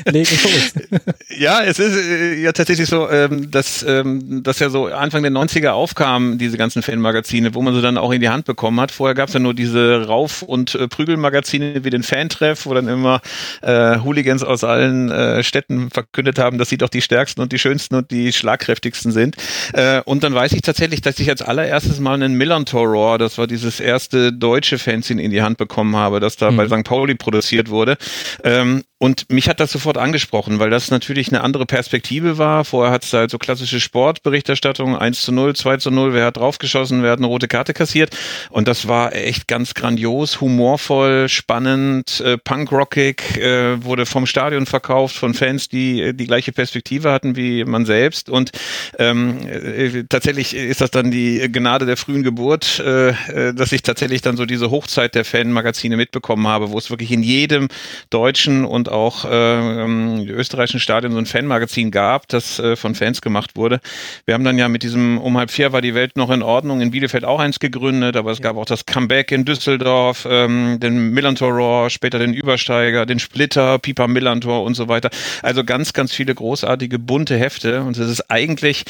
leg 0.07 0.29
los. 0.31 1.01
Ja, 1.39 1.63
es 1.63 1.79
ist 1.79 1.97
äh, 1.97 2.35
ja 2.35 2.53
tatsächlich 2.53 2.89
so, 2.89 3.09
ähm, 3.09 3.51
dass 3.51 3.83
ähm, 3.83 4.43
das 4.43 4.59
ja 4.59 4.69
so 4.69 4.87
Anfang 4.87 5.23
der 5.23 5.33
90er 5.33 5.71
aufkamen, 5.71 6.39
diese 6.39 6.59
ganzen 6.59 6.83
Fanmagazine, 6.83 7.55
wo 7.55 7.63
man 7.63 7.73
sie 7.75 7.81
dann 7.81 7.97
auch 7.97 8.13
in 8.13 8.21
die 8.21 8.29
Hand 8.29 8.45
bekommen 8.45 8.81
hat. 8.81 8.91
Vorher 8.91 9.15
gab 9.15 9.29
es 9.29 9.35
ja 9.35 9.41
nur 9.41 9.55
diese 9.55 10.07
Rauf- 10.07 10.43
und 10.43 10.75
äh, 10.75 10.89
Prügelmagazine 10.89 11.85
wie 11.85 11.91
den 11.91 12.03
Fantreff, 12.03 12.67
wo 12.67 12.75
dann 12.75 12.89
immer 12.89 13.21
äh, 13.63 13.99
Hooligans 14.01 14.43
aus 14.43 14.65
allen 14.65 15.11
äh, 15.11 15.43
Städten 15.43 15.91
verkündet 15.91 16.39
haben, 16.39 16.59
dass 16.59 16.69
sie 16.69 16.79
doch 16.79 16.89
die 16.89 17.01
stärksten 17.01 17.41
und 17.41 17.53
die 17.53 17.59
schönsten 17.59 17.95
und 18.01 18.11
die 18.11 18.33
schlagkräftigsten 18.33 19.13
sind. 19.13 19.37
Äh, 19.73 20.01
und 20.05 20.25
dann 20.25 20.35
weiß 20.35 20.53
ich 20.53 20.63
tatsächlich, 20.63 21.01
dass 21.01 21.19
ich 21.19 21.29
als 21.29 21.43
allererstes 21.43 22.01
mal 22.01 22.15
einen 22.15 22.35
Millantor 22.35 22.87
Roar, 22.87 23.19
das 23.19 23.39
war 23.39 23.47
dieses 23.47 23.81
erste 23.81 24.33
deutsche 24.33 24.79
Fanzine 24.79 25.23
in 25.23 25.31
die 25.31 25.43
Hand 25.43 25.59
bekommen 25.59 25.97
habe, 25.97 26.21
das 26.21 26.37
da 26.37 26.51
mhm. 26.51 26.57
bei 26.57 26.67
St. 26.67 26.85
Pauli 26.85 27.15
produziert 27.15 27.71
wurde. 27.71 27.97
Ähm, 28.43 28.83
und 29.03 29.31
mich 29.31 29.49
hat 29.49 29.61
das 29.61 29.73
sofort 29.73 29.97
angesprochen, 29.97 30.59
weil 30.59 30.69
das 30.69 30.91
natürlich 30.91 31.29
eine 31.29 31.41
andere 31.43 31.65
Perspektive 31.65 32.37
war. 32.37 32.67
Vorher 32.67 32.93
hat 32.93 33.03
es 33.03 33.15
halt 33.15 33.31
so 33.31 33.39
klassische 33.39 33.81
Sportberichterstattung, 33.81 34.95
1 34.95 35.23
zu 35.23 35.33
0, 35.33 35.57
2 35.57 35.79
zu 35.79 35.91
0, 35.91 36.13
wer 36.13 36.27
hat 36.27 36.37
draufgeschossen, 36.37 37.03
wer 37.03 37.13
hat 37.13 37.19
eine 37.19 37.27
rote 37.27 37.49
Karte 37.49 37.73
kassiert. 37.73 38.15
Und 38.51 38.69
das 38.69 38.89
war 38.89 39.15
echt 39.15 39.49
ganz 39.49 39.73
grandios, 39.73 40.43
humorvoll, 40.43 41.31
spannend, 41.31 42.21
äh, 42.21 42.37
punkrockig, 42.37 43.39
äh, 43.39 43.83
wurde 43.83 44.05
vom 44.05 44.27
Stadion 44.27 44.67
verkauft, 44.67 45.17
von 45.17 45.33
Fans, 45.33 45.71
die 45.71 46.03
äh, 46.03 46.13
die 46.13 46.27
gleiche 46.27 46.53
Perspektive 46.53 47.11
hatten 47.11 47.37
wie 47.37 47.65
man 47.65 47.87
selbst. 47.91 48.31
Und 48.31 48.53
ähm, 48.99 49.41
äh, 49.49 50.05
tatsächlich 50.09 50.55
ist 50.55 50.81
das 50.81 50.93
dann 50.93 51.11
die 51.11 51.51
Gnade 51.51 51.87
der 51.87 51.97
frühen 51.97 52.23
Geburt, 52.23 52.79
äh, 52.79 53.09
äh, 53.09 53.53
dass 53.53 53.73
ich 53.73 53.83
tatsächlich 53.83 54.23
dann 54.23 54.37
so 54.37 54.47
diese 54.47 54.71
Hochzeit 54.71 55.17
der 55.17 55.25
Fanmagazine 55.25 55.97
mitbekommen 55.97 56.47
habe, 56.47 56.71
wo 56.71 56.79
es 56.79 56.89
wirklich 56.91 57.11
in 57.11 57.25
jedem 57.25 57.67
deutschen 58.11 58.65
und 58.65 58.89
auch 58.89 59.25
äh, 59.25 59.29
ähm, 59.29 60.25
österreichischen 60.29 60.79
Stadion 60.79 61.13
so 61.13 61.19
ein 61.19 61.27
Fanmagazin 61.27 61.91
gab, 61.91 62.29
das 62.29 62.61
äh, 62.61 62.77
von 62.77 62.95
Fans 62.95 63.21
gemacht 63.21 63.57
wurde. 63.57 63.81
Wir 64.25 64.35
haben 64.35 64.45
dann 64.45 64.57
ja 64.57 64.69
mit 64.69 64.85
diesem 64.85 65.19
um 65.19 65.37
halb 65.37 65.51
vier 65.51 65.73
war 65.73 65.81
die 65.81 65.95
Welt 65.95 66.17
noch 66.17 66.31
in 66.31 66.43
Ordnung 66.43 66.81
in 66.81 66.93
Bielefeld 66.93 67.25
auch 67.25 67.41
eins 67.41 67.59
gegründet, 67.59 68.17
aber 68.17 68.31
es 68.31 68.39
ja. 68.39 68.45
gab 68.45 68.57
auch 68.57 68.67
das 68.67 68.87
Comeback 68.87 69.33
in 69.33 69.45
Düsseldorf, 69.45 70.29
ähm, 70.31 70.79
den 70.79 71.11
Millantor 71.11 71.91
später 71.91 72.21
den 72.21 72.35
Übersteiger, 72.35 73.05
den 73.05 73.19
Splitter, 73.19 73.79
Pipa 73.81 74.07
Millantor 74.07 74.63
und 74.63 74.75
so 74.75 74.87
weiter. 74.87 75.11
Also 75.43 75.65
ganz, 75.65 75.93
ganz 75.93 76.13
viele 76.13 76.35
großartige 76.35 77.01
bunte 77.01 77.37
Hefte 77.37 77.80
und 77.87 77.97
es 77.99 78.11
ist 78.11 78.31
eigentlich 78.31 78.85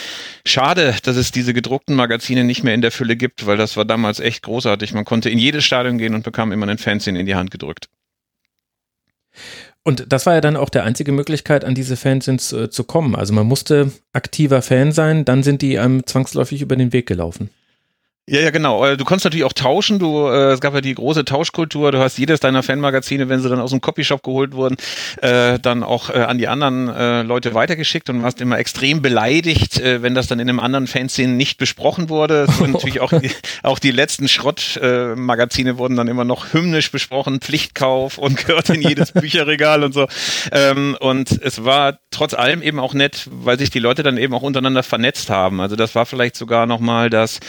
schade, 0.45 0.95
dass 1.03 1.17
es 1.17 1.33
diese 1.33 1.55
gedruckten 1.55 1.95
Magazine 1.95 2.45
nicht 2.45 2.63
mehr 2.63 2.75
in 2.75 2.83
der 2.83 2.91
Fülle 2.91 3.17
gibt, 3.17 3.47
weil 3.47 3.57
das 3.57 3.77
war 3.77 3.85
damals 3.85 4.21
echt 4.21 4.43
großartig. 4.43 4.93
Man 4.93 5.05
konnte 5.05 5.31
in 5.31 5.39
jedes 5.39 5.65
Stadion 5.65 5.99
gehen 5.99 6.15
und 6.15 6.25
bekam 6.25 6.53
immer 6.53 6.67
einen 6.67 6.79
Fanzine 6.79 7.19
in 7.19 7.27
die 7.27 7.35
Hand 7.35 7.51
gedrückt. 7.51 7.89
Und 9.83 10.13
das 10.13 10.27
war 10.27 10.35
ja 10.35 10.41
dann 10.41 10.57
auch 10.57 10.69
der 10.69 10.85
einzige 10.85 11.13
Möglichkeit, 11.13 11.65
an 11.65 11.75
diese 11.75 11.97
Fans 11.97 12.29
äh, 12.29 12.71
zu 12.71 12.85
kommen. 12.85 13.15
Also 13.17 13.33
man 13.33 13.47
musste 13.47 13.93
aktiver 14.13 14.63
Fan 14.63 14.93
sein, 14.93 15.25
dann 15.25 15.43
sind 15.43 15.63
die 15.63 15.79
einem 15.79 16.07
zwangsläufig 16.07 16.61
über 16.61 16.77
den 16.77 16.93
Weg 16.93 17.07
gelaufen. 17.07 17.51
Ja, 18.29 18.39
ja, 18.41 18.51
genau. 18.51 18.85
Äh, 18.85 18.97
du 18.97 19.05
konntest 19.05 19.25
natürlich 19.25 19.45
auch 19.45 19.53
tauschen. 19.53 19.99
Du, 19.99 20.29
äh, 20.29 20.53
es 20.53 20.61
gab 20.61 20.73
ja 20.73 20.81
die 20.81 20.95
große 20.95 21.25
Tauschkultur. 21.25 21.91
Du 21.91 21.99
hast 21.99 22.17
jedes 22.17 22.39
deiner 22.39 22.63
Fanmagazine, 22.63 23.29
wenn 23.29 23.41
sie 23.41 23.49
dann 23.49 23.59
aus 23.59 23.71
dem 23.71 23.81
Copyshop 23.81 24.23
geholt 24.23 24.53
wurden, 24.53 24.77
äh, 25.21 25.59
dann 25.59 25.83
auch 25.83 26.11
äh, 26.11 26.19
an 26.19 26.39
die 26.39 26.47
anderen 26.47 26.89
äh, 26.89 27.23
Leute 27.23 27.55
weitergeschickt 27.55 28.09
und 28.09 28.23
warst 28.23 28.41
immer 28.41 28.59
extrem 28.59 29.03
beleidigt, 29.03 29.81
äh, 29.81 30.03
wenn 30.03 30.15
das 30.15 30.29
dann 30.29 30.39
in 30.39 30.49
einem 30.49 30.61
anderen 30.61 30.87
Fanszene 30.87 31.33
nicht 31.33 31.59
besprochen 31.59 32.09
wurde. 32.09 32.47
Es 32.49 32.61
wurden 32.61 32.73
natürlich 32.75 33.01
auch 33.01 33.11
die, 33.11 33.33
auch 33.65 33.81
die 33.81 33.91
letzten 33.91 34.29
Schrottmagazine 34.29 35.71
äh, 35.71 35.79
wurden 35.79 35.97
dann 35.97 36.07
immer 36.07 36.25
noch 36.25 36.53
hymnisch 36.53 36.93
besprochen, 36.93 37.41
Pflichtkauf 37.41 38.17
und 38.17 38.37
gehört 38.37 38.69
in 38.71 38.81
jedes 38.81 39.11
Bücherregal 39.21 39.83
und 39.83 39.93
so. 39.93 40.07
Ähm, 40.53 40.97
und 41.01 41.33
es 41.43 41.65
war 41.65 41.99
trotz 42.13 42.35
allem 42.35 42.63
eben 42.63 42.79
auch 42.79 42.95
nett, 42.95 43.29
weil 43.33 43.59
sich 43.59 43.71
die 43.71 43.81
Leute 43.81 44.05
dann 44.05 44.19
eben 44.19 44.35
auch 44.35 44.43
untereinander 44.43 44.85
vernetzt 44.85 45.31
haben. 45.31 45.61
Also 45.61 45.75
das 45.75 45.97
war 45.97 46.07
vielleicht 46.07 46.37
sogar 46.37 46.67
nochmal 46.67 47.11
das 47.11 47.41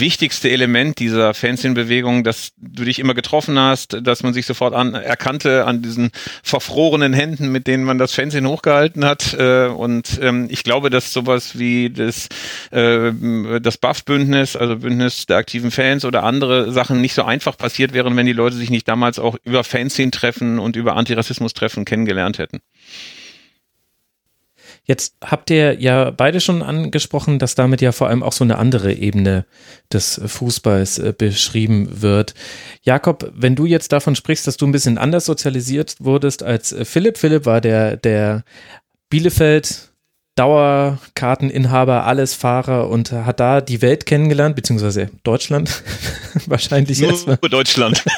wichtigste 0.00 0.50
Element 0.50 0.98
dieser 0.98 1.34
Fanszene-Bewegung, 1.34 2.24
dass 2.24 2.52
du 2.56 2.84
dich 2.84 2.98
immer 2.98 3.14
getroffen 3.14 3.58
hast, 3.58 3.98
dass 4.02 4.22
man 4.22 4.32
sich 4.32 4.46
sofort 4.46 4.74
an, 4.74 4.94
erkannte 4.94 5.64
an 5.64 5.82
diesen 5.82 6.10
verfrorenen 6.42 7.12
Händen, 7.12 7.50
mit 7.50 7.66
denen 7.66 7.84
man 7.84 7.98
das 7.98 8.12
Fanszene 8.12 8.48
hochgehalten 8.48 9.04
hat. 9.04 9.34
Äh, 9.34 9.66
und 9.66 10.18
ähm, 10.20 10.48
ich 10.50 10.64
glaube, 10.64 10.90
dass 10.90 11.12
sowas 11.12 11.58
wie 11.58 11.90
das, 11.90 12.28
äh, 12.70 13.12
das 13.60 13.78
Buff-Bündnis, 13.78 14.56
also 14.56 14.76
Bündnis 14.76 15.26
der 15.26 15.38
aktiven 15.38 15.70
Fans 15.70 16.04
oder 16.04 16.22
andere 16.22 16.72
Sachen 16.72 17.00
nicht 17.00 17.14
so 17.14 17.24
einfach 17.24 17.56
passiert 17.56 17.92
wären, 17.92 18.16
wenn 18.16 18.26
die 18.26 18.32
Leute 18.32 18.56
sich 18.56 18.70
nicht 18.70 18.88
damals 18.88 19.18
auch 19.18 19.36
über 19.44 19.64
Fanszene-Treffen 19.64 20.58
und 20.58 20.76
über 20.76 20.96
Antirassismus-Treffen 20.96 21.84
kennengelernt 21.84 22.38
hätten. 22.38 22.60
Jetzt 24.84 25.14
habt 25.24 25.48
ihr 25.50 25.80
ja 25.80 26.10
beide 26.10 26.40
schon 26.40 26.60
angesprochen, 26.60 27.38
dass 27.38 27.54
damit 27.54 27.80
ja 27.80 27.92
vor 27.92 28.08
allem 28.08 28.22
auch 28.22 28.32
so 28.32 28.42
eine 28.42 28.58
andere 28.58 28.92
Ebene 28.92 29.46
des 29.92 30.20
Fußballs 30.24 30.98
äh, 30.98 31.14
beschrieben 31.16 32.02
wird. 32.02 32.34
Jakob, 32.82 33.30
wenn 33.34 33.54
du 33.54 33.64
jetzt 33.64 33.92
davon 33.92 34.16
sprichst, 34.16 34.46
dass 34.46 34.56
du 34.56 34.66
ein 34.66 34.72
bisschen 34.72 34.98
anders 34.98 35.26
sozialisiert 35.26 35.96
wurdest 36.00 36.42
als 36.42 36.72
äh, 36.72 36.84
Philipp. 36.84 37.16
Philipp 37.16 37.46
war 37.46 37.60
der, 37.60 37.96
der 37.96 38.42
Bielefeld 39.08 39.92
Dauerkarteninhaber, 40.34 42.06
alles 42.06 42.34
Fahrer 42.34 42.88
und 42.88 43.12
hat 43.12 43.38
da 43.38 43.60
die 43.60 43.82
Welt 43.82 44.06
kennengelernt, 44.06 44.56
beziehungsweise 44.56 45.10
Deutschland 45.24 45.82
wahrscheinlich 46.46 47.00
Nur 47.00 47.10
erstmal. 47.10 47.36
Deutschland. 47.36 48.02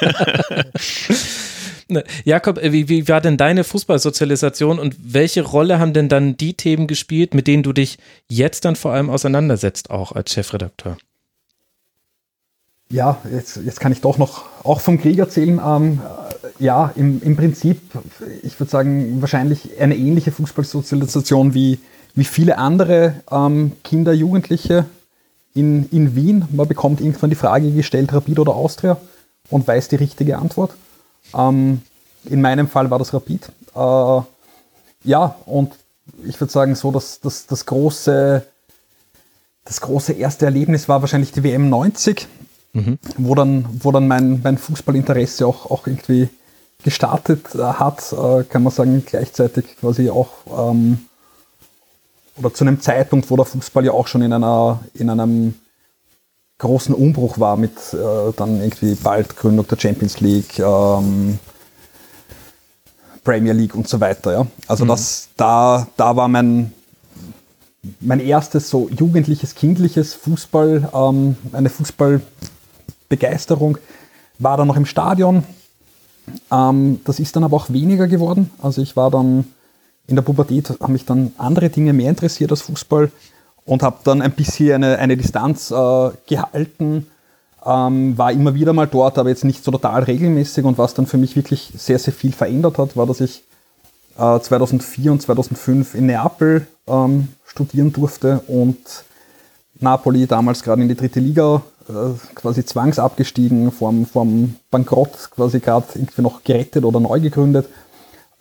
Jakob, 2.23 2.57
äh, 2.57 2.71
wie, 2.71 2.89
wie 2.89 3.07
war 3.07 3.21
denn 3.21 3.37
deine 3.37 3.63
Fußballsozialisation 3.63 4.79
und 4.79 4.95
welche 5.01 5.43
Rolle 5.43 5.79
haben 5.79 5.93
denn 5.93 6.09
dann 6.09 6.37
die 6.37 6.55
Themen 6.55 6.87
gespielt, 6.87 7.33
mit 7.33 7.47
denen 7.47 7.63
du 7.63 7.73
dich 7.73 7.97
jetzt 8.29 8.65
dann 8.65 8.75
vor 8.75 8.91
allem 8.91 9.09
auseinandersetzt, 9.09 9.91
auch 9.91 10.11
als 10.11 10.33
Chefredakteur? 10.33 10.97
Ja, 12.89 13.19
jetzt, 13.31 13.59
jetzt 13.65 13.79
kann 13.79 13.91
ich 13.91 14.01
doch 14.01 14.17
noch 14.17 14.45
auch 14.63 14.79
vom 14.79 14.99
Krieg 14.99 15.17
erzählen. 15.17 15.59
Ähm, 15.63 16.01
ja, 16.59 16.91
im, 16.95 17.21
im 17.21 17.35
Prinzip, 17.35 17.81
ich 18.43 18.59
würde 18.59 18.69
sagen, 18.69 19.21
wahrscheinlich 19.21 19.79
eine 19.79 19.95
ähnliche 19.95 20.31
Fußballsozialisation 20.31 21.53
wie, 21.53 21.79
wie 22.13 22.23
viele 22.23 22.57
andere 22.57 23.15
ähm, 23.31 23.73
Kinder, 23.83 24.13
Jugendliche 24.13 24.85
in, 25.53 25.89
in 25.89 26.15
Wien. 26.15 26.45
Man 26.51 26.67
bekommt 26.67 27.01
irgendwann 27.01 27.31
die 27.31 27.35
Frage 27.35 27.71
gestellt, 27.71 28.13
Rapid 28.13 28.39
oder 28.39 28.55
Austria 28.55 28.97
und 29.49 29.67
weiß 29.67 29.87
die 29.89 29.95
richtige 29.95 30.37
Antwort. 30.37 30.75
Ähm, 31.35 31.81
in 32.25 32.41
meinem 32.41 32.67
Fall 32.67 32.89
war 32.89 32.99
das 32.99 33.13
Rapid. 33.13 33.49
Äh, 33.75 34.21
ja, 35.03 35.35
und 35.45 35.73
ich 36.23 36.39
würde 36.39 36.51
sagen, 36.51 36.75
so 36.75 36.91
dass 36.91 37.19
das, 37.19 37.45
das 37.47 37.65
große, 37.65 38.45
das 39.65 39.81
große 39.81 40.13
erste 40.13 40.45
Erlebnis 40.45 40.87
war 40.87 41.01
wahrscheinlich 41.01 41.31
die 41.31 41.43
WM 41.43 41.69
90, 41.69 42.27
mhm. 42.73 42.99
wo 43.17 43.35
dann, 43.35 43.65
wo 43.81 43.91
dann 43.91 44.07
mein, 44.07 44.41
mein 44.43 44.57
Fußballinteresse 44.57 45.45
auch, 45.45 45.69
auch 45.69 45.87
irgendwie 45.87 46.29
gestartet 46.83 47.55
äh, 47.55 47.59
hat, 47.59 48.13
äh, 48.13 48.43
kann 48.43 48.63
man 48.63 48.71
sagen, 48.71 49.03
gleichzeitig 49.05 49.77
quasi 49.79 50.09
auch 50.09 50.29
ähm, 50.71 50.99
oder 52.37 52.53
zu 52.53 52.63
einem 52.63 52.81
Zeitpunkt, 52.81 53.29
wo 53.29 53.35
der 53.37 53.45
Fußball 53.45 53.85
ja 53.85 53.91
auch 53.91 54.07
schon 54.07 54.21
in 54.21 54.33
einer, 54.33 54.79
in 54.93 55.09
einem 55.09 55.55
großen 56.57 56.95
Umbruch 56.95 57.39
war 57.39 57.57
mit 57.57 57.93
äh, 57.93 58.31
dann 58.35 58.61
irgendwie 58.61 58.95
bald 58.95 59.35
Gründung 59.35 59.67
der 59.67 59.77
Champions 59.77 60.21
League, 60.21 60.57
ähm, 60.59 61.37
Premier 63.23 63.53
League 63.53 63.75
und 63.75 63.87
so 63.87 63.99
weiter. 63.99 64.31
Ja? 64.31 64.47
Also 64.67 64.85
mhm. 64.85 64.89
das, 64.89 65.29
da, 65.35 65.87
da 65.97 66.15
war 66.15 66.27
mein, 66.27 66.71
mein 67.99 68.19
erstes 68.19 68.69
so 68.69 68.87
jugendliches, 68.89 69.55
kindliches 69.55 70.13
Fußball, 70.13 70.89
ähm, 70.93 71.35
eine 71.51 71.69
Fußballbegeisterung 71.69 73.79
war 74.39 74.57
dann 74.57 74.67
noch 74.67 74.77
im 74.77 74.85
Stadion. 74.85 75.43
Ähm, 76.51 77.01
das 77.03 77.19
ist 77.19 77.35
dann 77.35 77.43
aber 77.43 77.57
auch 77.57 77.69
weniger 77.69 78.07
geworden. 78.07 78.49
Also 78.61 78.81
ich 78.81 78.95
war 78.95 79.11
dann 79.11 79.45
in 80.07 80.15
der 80.15 80.23
Pubertät, 80.23 80.69
haben 80.79 80.93
mich 80.93 81.05
dann 81.05 81.33
andere 81.37 81.69
Dinge 81.69 81.93
mehr 81.93 82.09
interessiert 82.09 82.51
als 82.51 82.61
Fußball 82.61 83.11
und 83.65 83.83
habe 83.83 83.97
dann 84.03 84.21
ein 84.21 84.31
bisschen 84.31 84.75
eine, 84.75 84.97
eine 84.99 85.17
Distanz 85.17 85.71
äh, 85.71 86.09
gehalten. 86.27 87.07
Ähm, 87.65 88.17
war 88.17 88.31
immer 88.31 88.53
wieder 88.53 88.73
mal 88.73 88.87
dort, 88.87 89.17
aber 89.17 89.29
jetzt 89.29 89.43
nicht 89.43 89.63
so 89.63 89.71
total 89.71 90.03
regelmäßig. 90.03 90.65
Und 90.65 90.77
was 90.77 90.93
dann 90.93 91.07
für 91.07 91.17
mich 91.17 91.35
wirklich 91.35 91.71
sehr, 91.75 91.97
sehr 91.97 92.13
viel 92.13 92.31
verändert 92.31 92.77
hat, 92.77 92.95
war, 92.95 93.07
dass 93.07 93.21
ich 93.21 93.43
äh, 94.19 94.39
2004 94.39 95.11
und 95.11 95.21
2005 95.21 95.95
in 95.95 96.05
Neapel 96.05 96.67
ähm, 96.87 97.29
studieren 97.45 97.91
durfte 97.91 98.41
und 98.47 98.77
Napoli 99.79 100.27
damals 100.27 100.63
gerade 100.63 100.83
in 100.83 100.87
die 100.87 100.95
dritte 100.95 101.19
Liga 101.19 101.63
äh, 101.89 102.13
quasi 102.35 102.65
zwangsabgestiegen, 102.65 103.71
vorm, 103.71 104.05
vorm 104.05 104.55
Bankrott 104.71 105.31
quasi 105.31 105.59
gerade 105.59 105.87
irgendwie 105.95 106.21
noch 106.21 106.43
gerettet 106.43 106.85
oder 106.85 106.99
neu 106.99 107.19
gegründet 107.19 107.67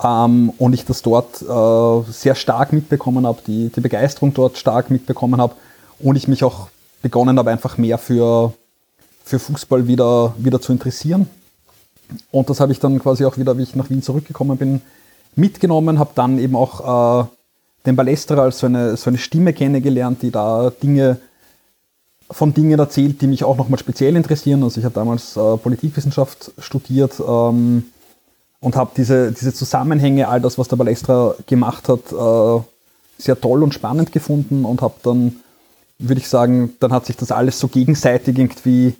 ähm, 0.02 0.50
und 0.58 0.72
ich 0.72 0.84
das 0.84 1.02
dort 1.02 1.42
äh, 1.42 2.12
sehr 2.12 2.34
stark 2.34 2.72
mitbekommen 2.72 3.26
habe, 3.26 3.40
die, 3.46 3.68
die 3.68 3.80
Begeisterung 3.80 4.34
dort 4.34 4.58
stark 4.58 4.90
mitbekommen 4.90 5.40
habe 5.40 5.54
und 6.00 6.16
ich 6.16 6.28
mich 6.28 6.44
auch 6.44 6.68
begonnen 7.02 7.38
habe, 7.38 7.50
einfach 7.50 7.78
mehr 7.78 7.98
für, 7.98 8.52
für 9.24 9.38
Fußball 9.38 9.86
wieder, 9.86 10.34
wieder 10.38 10.60
zu 10.60 10.72
interessieren. 10.72 11.28
Und 12.30 12.50
das 12.50 12.60
habe 12.60 12.72
ich 12.72 12.80
dann 12.80 12.98
quasi 12.98 13.24
auch 13.24 13.38
wieder, 13.38 13.56
wie 13.56 13.62
ich 13.62 13.74
nach 13.74 13.90
Wien 13.90 14.02
zurückgekommen 14.02 14.56
bin, 14.58 14.82
mitgenommen, 15.36 15.98
habe 15.98 16.10
dann 16.14 16.38
eben 16.38 16.56
auch 16.56 17.22
äh, 17.22 17.26
den 17.86 17.96
Ballesterer 17.96 18.42
als 18.42 18.58
so 18.58 18.66
eine, 18.66 18.96
so 18.96 19.10
eine 19.10 19.18
Stimme 19.18 19.52
kennengelernt, 19.52 20.22
die 20.22 20.30
da 20.30 20.70
Dinge 20.70 21.18
von 22.30 22.54
Dingen 22.54 22.78
erzählt, 22.78 23.20
die 23.20 23.26
mich 23.26 23.44
auch 23.44 23.56
nochmal 23.56 23.78
speziell 23.78 24.16
interessieren. 24.16 24.62
Also 24.62 24.78
ich 24.78 24.84
habe 24.84 24.94
damals 24.94 25.36
äh, 25.36 25.56
Politikwissenschaft 25.56 26.52
studiert, 26.58 27.20
ähm, 27.26 27.84
und 28.64 28.76
habe 28.76 28.92
diese, 28.96 29.30
diese 29.30 29.52
Zusammenhänge, 29.52 30.26
all 30.26 30.40
das, 30.40 30.56
was 30.56 30.68
der 30.68 30.76
Balestra 30.76 31.34
gemacht 31.46 31.86
hat, 31.90 32.00
äh, 32.10 32.62
sehr 33.18 33.38
toll 33.38 33.62
und 33.62 33.74
spannend 33.74 34.10
gefunden 34.10 34.64
und 34.64 34.80
habe 34.80 34.94
dann, 35.02 35.36
würde 35.98 36.20
ich 36.22 36.30
sagen, 36.30 36.72
dann 36.80 36.90
hat 36.90 37.04
sich 37.04 37.14
das 37.14 37.30
alles 37.30 37.60
so 37.60 37.68
gegenseitig 37.68 38.38
irgendwie 38.38 38.94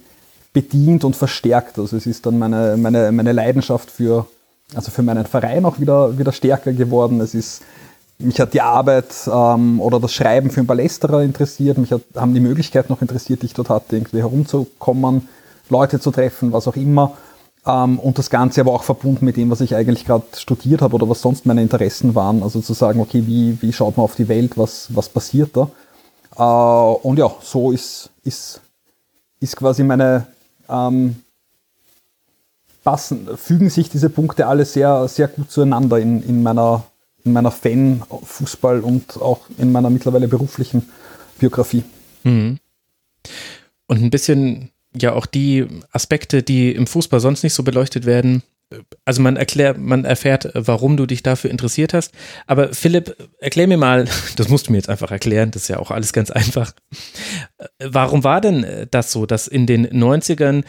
bedient 0.53 1.03
und 1.03 1.17
verstärkt. 1.17 1.79
Also 1.79 1.97
es 1.97 2.05
ist 2.05 2.27
dann 2.27 2.39
meine, 2.39 2.77
meine, 2.77 3.11
meine 3.11 3.33
Leidenschaft 3.33 3.91
für, 3.91 4.27
also 4.75 4.91
für 4.91 5.03
meinen 5.03 5.25
Verein 5.25 5.65
auch 5.65 5.81
wieder, 5.81 6.19
wieder 6.19 6.33
stärker 6.33 6.75
geworden. 6.75 7.23
Es 7.23 7.33
ist, 7.35 7.63
mich 8.19 8.39
hat 8.41 8.53
die 8.53 8.61
Arbeit 8.61 9.15
ähm, 9.33 9.81
oder 9.81 9.99
das 9.99 10.13
Schreiben 10.13 10.51
für 10.51 10.61
einen 10.61 10.67
Ballesterer 10.67 11.23
interessiert, 11.23 11.79
mich 11.79 11.91
hat, 11.91 12.03
haben 12.17 12.35
die 12.35 12.41
Möglichkeiten 12.41 12.93
noch 12.93 13.01
interessiert, 13.01 13.41
die 13.41 13.47
ich 13.47 13.55
dort 13.55 13.71
hatte, 13.71 13.97
irgendwie 13.97 14.19
herumzukommen, 14.19 15.27
Leute 15.71 16.01
zu 16.01 16.11
treffen, 16.11 16.53
was 16.53 16.69
auch 16.69 16.77
immer. 16.77 17.17
Ähm, 17.67 17.99
und 17.99 18.19
das 18.19 18.31
Ganze 18.31 18.61
aber 18.61 18.73
auch 18.73 18.83
verbunden 18.85 19.25
mit 19.25 19.37
dem, 19.37 19.51
was 19.51 19.61
ich 19.61 19.75
eigentlich 19.75 20.05
gerade 20.05 20.27
studiert 20.37 20.83
habe 20.83 20.95
oder 20.95 21.09
was 21.09 21.23
sonst 21.23 21.47
meine 21.47 21.63
Interessen 21.63 22.15
waren. 22.15 22.43
Also 22.43 22.61
zu 22.61 22.75
sagen, 22.75 23.01
okay, 23.01 23.27
wie, 23.27 23.61
wie 23.63 23.73
schaut 23.73 23.97
man 23.97 24.05
auf 24.05 24.17
die 24.17 24.29
Welt, 24.29 24.59
was, 24.59 24.95
was 24.95 25.09
passiert 25.09 25.57
da? 25.57 25.71
Äh, 26.37 27.07
und 27.07 27.19
ja, 27.19 27.31
so 27.41 27.73
ist, 27.73 28.11
ist, 28.23 28.61
ist 29.41 29.57
quasi 29.57 29.83
meine, 29.83 30.27
ähm, 30.69 31.17
passen, 32.85 33.29
fügen 33.37 33.71
sich 33.71 33.89
diese 33.89 34.11
Punkte 34.11 34.47
alle 34.47 34.65
sehr, 34.65 35.09
sehr 35.09 35.27
gut 35.27 35.51
zueinander 35.51 35.99
in, 35.99 36.23
in 36.23 36.43
meiner, 36.43 36.85
in 37.25 37.33
meiner 37.33 37.51
Fan-Fußball 37.51 38.81
und 38.81 39.21
auch 39.21 39.41
in 39.57 39.73
meiner 39.73 39.91
mittlerweile 39.91 40.29
beruflichen 40.29 40.89
Biografie. 41.39 41.83
Mhm. 42.23 42.59
Und 43.87 44.03
ein 44.03 44.11
bisschen 44.11 44.71
ja 44.97 45.13
auch 45.13 45.27
die 45.27 45.67
Aspekte, 45.93 46.43
die 46.43 46.73
im 46.73 46.87
Fußball 46.87 47.21
sonst 47.21 47.43
nicht 47.43 47.55
so 47.55 47.63
beleuchtet 47.63 48.07
werden. 48.07 48.43
Also 49.05 49.23
man 49.23 49.37
erklärt, 49.37 49.79
man 49.79 50.05
erfährt, 50.05 50.51
warum 50.55 50.97
du 50.97 51.07
dich 51.07 51.23
dafür 51.23 51.51
interessiert 51.51 51.95
hast. 51.95 52.13
Aber 52.47 52.73
Philipp, 52.73 53.17
erklär 53.39 53.69
mir 53.69 53.77
mal, 53.77 54.07
das 54.37 54.49
musst 54.49 54.69
du 54.69 54.73
mir 54.73 54.79
jetzt 54.79 54.89
einfach 54.89 55.11
erklären, 55.11 55.51
das 55.51 55.63
ist 55.63 55.69
ja 55.69 55.79
auch 55.79 55.91
alles 55.91 56.13
ganz 56.13 56.31
einfach. 56.31 56.73
Warum 57.79 58.25
war 58.25 58.41
denn 58.41 58.87
das 58.91 59.13
so, 59.13 59.27
dass 59.27 59.47
in 59.47 59.67
den 59.67 59.87
90ern 59.87 60.65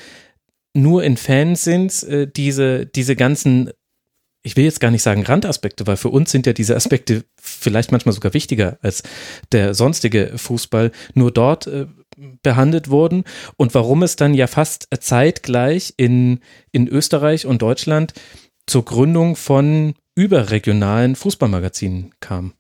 nur 0.74 1.04
in 1.04 1.18
Fans 1.18 1.64
sind 1.64 2.04
äh, 2.04 2.28
diese, 2.28 2.86
diese 2.86 3.16
ganzen 3.16 3.72
ich 4.46 4.56
will 4.56 4.64
jetzt 4.64 4.80
gar 4.80 4.92
nicht 4.92 5.02
sagen 5.02 5.24
Randaspekte, 5.24 5.88
weil 5.88 5.98
für 5.98 6.10
uns 6.10 6.30
sind 6.30 6.46
ja 6.46 6.54
diese 6.54 6.76
Aspekte 6.76 7.26
vielleicht 7.42 7.92
manchmal 7.92 8.14
sogar 8.14 8.36
wichtiger 8.36 8.78
als 8.84 9.02
der 9.52 9.74
sonstige 9.74 10.34
Fußball, 10.36 10.92
nur 11.16 11.32
dort 11.32 11.66
äh, 11.66 11.88
behandelt 12.42 12.90
wurden 12.90 13.24
und 13.58 13.74
warum 13.74 14.04
es 14.04 14.16
dann 14.16 14.34
ja 14.34 14.48
fast 14.48 14.88
zeitgleich 15.00 15.94
in, 15.98 16.40
in 16.72 16.88
Österreich 16.88 17.46
und 17.46 17.62
Deutschland 17.62 18.14
zur 18.68 18.86
Gründung 18.86 19.36
von 19.36 19.96
überregionalen 20.16 21.16
Fußballmagazinen 21.16 22.14
kam. 22.20 22.54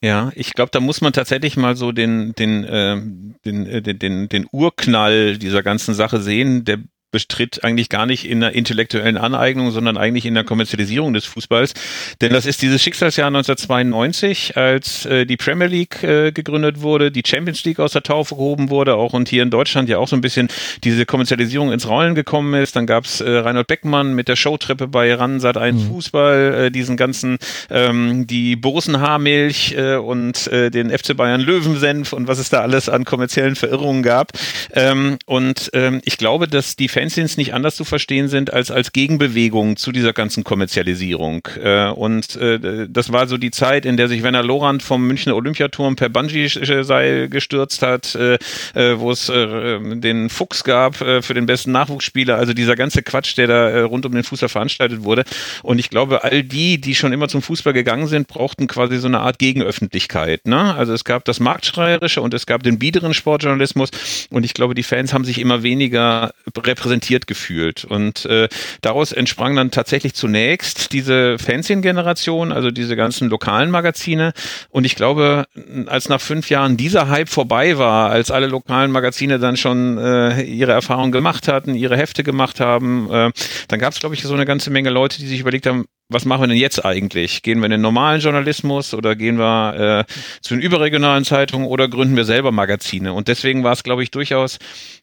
Ja, 0.00 0.30
ich 0.36 0.54
glaube, 0.54 0.70
da 0.70 0.78
muss 0.78 1.00
man 1.00 1.12
tatsächlich 1.12 1.56
mal 1.56 1.76
so 1.76 1.90
den, 1.90 2.32
den, 2.34 2.64
äh, 2.64 2.96
den, 3.44 3.66
äh, 3.66 3.82
den, 3.82 3.98
den, 3.98 4.28
den 4.28 4.46
Urknall 4.52 5.38
dieser 5.38 5.64
ganzen 5.64 5.92
Sache 5.94 6.20
sehen. 6.20 6.64
Der 6.64 6.78
bestritt 7.10 7.64
eigentlich 7.64 7.88
gar 7.88 8.06
nicht 8.06 8.28
in 8.28 8.40
der 8.40 8.52
intellektuellen 8.54 9.16
Aneignung, 9.16 9.70
sondern 9.70 9.96
eigentlich 9.96 10.26
in 10.26 10.34
der 10.34 10.44
Kommerzialisierung 10.44 11.14
des 11.14 11.24
Fußballs. 11.24 11.74
Denn 12.20 12.32
das 12.32 12.46
ist 12.46 12.62
dieses 12.62 12.82
Schicksalsjahr 12.82 13.28
1992, 13.28 14.56
als 14.56 15.06
äh, 15.06 15.24
die 15.24 15.36
Premier 15.36 15.66
League 15.66 16.02
äh, 16.02 16.32
gegründet 16.32 16.80
wurde, 16.80 17.10
die 17.10 17.22
Champions 17.26 17.64
League 17.64 17.80
aus 17.80 17.92
der 17.92 18.02
Taufe 18.02 18.34
gehoben 18.34 18.70
wurde, 18.70 18.94
auch 18.94 19.14
und 19.14 19.28
hier 19.28 19.42
in 19.42 19.50
Deutschland 19.50 19.88
ja 19.88 19.98
auch 19.98 20.08
so 20.08 20.16
ein 20.16 20.20
bisschen 20.20 20.48
diese 20.84 21.06
Kommerzialisierung 21.06 21.72
ins 21.72 21.88
Rollen 21.88 22.14
gekommen 22.14 22.54
ist. 22.54 22.76
Dann 22.76 22.86
gab's 22.86 23.20
äh, 23.20 23.30
Reinhold 23.30 23.66
Beckmann 23.66 24.14
mit 24.14 24.28
der 24.28 24.36
Showtreppe 24.36 24.88
bei 24.88 25.14
Ransat 25.14 25.56
ein 25.56 25.76
mhm. 25.76 25.88
Fußball, 25.88 26.54
äh, 26.54 26.70
diesen 26.70 26.96
ganzen, 26.96 27.38
ähm, 27.70 28.26
die 28.26 28.56
Bosenhaarmilch 28.56 29.74
äh, 29.76 29.96
und 29.96 30.46
äh, 30.48 30.70
den 30.70 30.90
FC 30.90 31.16
Bayern 31.16 31.40
Löwensenf 31.40 32.12
und 32.12 32.28
was 32.28 32.38
es 32.38 32.50
da 32.50 32.60
alles 32.60 32.88
an 32.88 33.04
kommerziellen 33.04 33.56
Verirrungen 33.56 34.02
gab. 34.02 34.32
Ähm, 34.72 35.18
und 35.26 35.70
ähm, 35.72 36.00
ich 36.04 36.18
glaube, 36.18 36.48
dass 36.48 36.76
die 36.76 36.88
Fanzines 36.98 37.36
nicht 37.36 37.54
anders 37.54 37.76
zu 37.76 37.84
verstehen 37.84 38.26
sind 38.26 38.52
als 38.52 38.72
als 38.72 38.92
Gegenbewegung 38.92 39.76
zu 39.76 39.92
dieser 39.92 40.12
ganzen 40.12 40.42
Kommerzialisierung. 40.42 41.46
Äh, 41.62 41.90
und 41.90 42.34
äh, 42.34 42.88
das 42.88 43.12
war 43.12 43.28
so 43.28 43.36
die 43.36 43.52
Zeit, 43.52 43.86
in 43.86 43.96
der 43.96 44.08
sich 44.08 44.24
Werner 44.24 44.42
Lorand 44.42 44.82
vom 44.82 45.06
Münchner 45.06 45.36
Olympiaturm 45.36 45.94
per 45.94 46.08
Bungee-Seil 46.08 47.28
gestürzt 47.28 47.82
hat, 47.82 48.16
äh, 48.16 48.34
äh 48.74 48.98
wo 48.98 49.12
es 49.12 49.28
äh, 49.28 49.78
den 50.00 50.28
Fuchs 50.28 50.64
gab 50.64 51.00
äh, 51.00 51.22
für 51.22 51.34
den 51.34 51.46
besten 51.46 51.70
Nachwuchsspieler. 51.70 52.34
Also 52.34 52.52
dieser 52.52 52.74
ganze 52.74 53.02
Quatsch, 53.02 53.36
der 53.38 53.46
da 53.46 53.84
rund 53.84 54.04
um 54.04 54.12
den 54.12 54.24
Fußball 54.24 54.48
veranstaltet 54.48 55.04
wurde. 55.04 55.22
Und 55.62 55.78
ich 55.78 55.90
glaube, 55.90 56.24
all 56.24 56.42
die, 56.42 56.80
die 56.80 56.96
schon 56.96 57.12
immer 57.12 57.28
zum 57.28 57.42
Fußball 57.42 57.74
gegangen 57.74 58.08
sind, 58.08 58.26
brauchten 58.26 58.66
quasi 58.66 58.98
so 58.98 59.06
eine 59.06 59.20
Art 59.20 59.38
Gegenöffentlichkeit. 59.38 60.48
Ne? 60.48 60.74
Also 60.74 60.94
es 60.94 61.04
gab 61.04 61.24
das 61.26 61.38
Marktschreierische 61.38 62.22
und 62.22 62.34
es 62.34 62.46
gab 62.46 62.64
den 62.64 62.80
biederen 62.80 63.14
Sportjournalismus. 63.14 63.90
Und 64.30 64.44
ich 64.44 64.52
glaube, 64.52 64.74
die 64.74 64.82
Fans 64.82 65.12
haben 65.12 65.24
sich 65.24 65.38
immer 65.38 65.62
weniger 65.62 66.32
repräsentiert 66.56 66.87
repräsentiert 66.88 67.26
gefühlt. 67.26 67.84
Und 67.84 68.24
äh, 68.26 68.48
daraus 68.80 69.12
entsprang 69.12 69.54
dann 69.56 69.70
tatsächlich 69.70 70.14
zunächst 70.14 70.92
diese 70.92 71.38
Fanzine-Generation, 71.38 72.52
also 72.52 72.70
diese 72.70 72.96
ganzen 72.96 73.28
lokalen 73.28 73.70
Magazine. 73.70 74.32
Und 74.70 74.84
ich 74.84 74.96
glaube, 74.96 75.44
als 75.86 76.08
nach 76.08 76.20
fünf 76.20 76.50
Jahren 76.50 76.76
dieser 76.76 77.08
Hype 77.08 77.28
vorbei 77.28 77.78
war, 77.78 78.10
als 78.10 78.30
alle 78.30 78.46
lokalen 78.46 78.90
Magazine 78.90 79.38
dann 79.38 79.56
schon 79.56 79.98
äh, 79.98 80.42
ihre 80.42 80.72
Erfahrungen 80.72 81.12
gemacht 81.12 81.48
hatten, 81.48 81.74
ihre 81.74 81.96
Hefte 81.96 82.22
gemacht 82.22 82.60
haben, 82.60 83.10
äh, 83.10 83.30
dann 83.68 83.78
gab 83.78 83.92
es, 83.92 84.00
glaube 84.00 84.14
ich, 84.14 84.22
so 84.22 84.34
eine 84.34 84.46
ganze 84.46 84.70
Menge 84.70 84.90
Leute, 84.90 85.18
die 85.18 85.26
sich 85.26 85.40
überlegt 85.40 85.66
haben, 85.66 85.84
was 86.10 86.24
machen 86.24 86.42
wir 86.42 86.48
denn 86.48 86.56
jetzt 86.56 86.84
eigentlich? 86.84 87.42
Gehen 87.42 87.58
wir 87.58 87.66
in 87.66 87.72
den 87.72 87.80
normalen 87.82 88.20
Journalismus 88.22 88.94
oder 88.94 89.14
gehen 89.14 89.38
wir 89.38 90.06
äh, 90.08 90.12
zu 90.40 90.54
den 90.54 90.62
überregionalen 90.62 91.24
Zeitungen 91.24 91.68
oder 91.68 91.86
gründen 91.86 92.16
wir 92.16 92.24
selber 92.24 92.50
Magazine? 92.50 93.12
Und 93.12 93.28
deswegen 93.28 93.62
war 93.62 93.72
es, 93.72 93.82
glaube 93.82 94.02
ich, 94.02 94.10
durchaus 94.10 94.58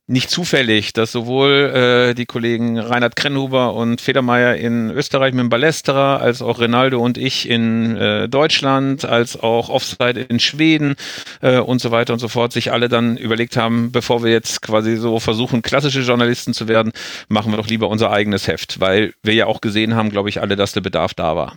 nicht 0.07 0.29
zufällig, 0.29 0.93
dass 0.93 1.11
sowohl 1.11 2.11
äh, 2.11 2.13
die 2.13 2.27
Kollegen 2.27 2.77
Reinhard 2.77 3.15
Krennhuber 3.15 3.73
und 3.73 4.01
Federmeier 4.01 4.55
in 4.55 4.91
Österreich 4.91 5.33
mit 5.33 5.41
dem 5.41 5.49
Ballesterer, 5.49 6.21
als 6.21 6.43
auch 6.43 6.59
Rinaldo 6.59 6.99
und 6.99 7.17
ich 7.17 7.49
in 7.49 7.97
äh, 7.97 8.29
Deutschland, 8.29 9.03
als 9.03 9.41
auch 9.41 9.69
Offside 9.69 10.21
in 10.21 10.39
Schweden 10.39 10.95
äh, 11.41 11.57
und 11.57 11.81
so 11.81 11.89
weiter 11.89 12.13
und 12.13 12.19
so 12.19 12.27
fort, 12.27 12.53
sich 12.53 12.71
alle 12.71 12.87
dann 12.87 13.17
überlegt 13.17 13.57
haben, 13.57 13.91
bevor 13.91 14.23
wir 14.23 14.31
jetzt 14.31 14.61
quasi 14.61 14.95
so 14.95 15.19
versuchen, 15.19 15.63
klassische 15.63 16.01
Journalisten 16.01 16.53
zu 16.53 16.67
werden, 16.67 16.91
machen 17.27 17.51
wir 17.51 17.57
doch 17.57 17.67
lieber 17.67 17.89
unser 17.89 18.11
eigenes 18.11 18.47
Heft, 18.47 18.79
weil 18.79 19.13
wir 19.23 19.33
ja 19.33 19.47
auch 19.47 19.59
gesehen 19.59 19.95
haben, 19.95 20.11
glaube 20.11 20.29
ich, 20.29 20.39
alle, 20.39 20.55
dass 20.55 20.73
der 20.73 20.81
Bedarf 20.81 21.15
da 21.15 21.35
war. 21.35 21.55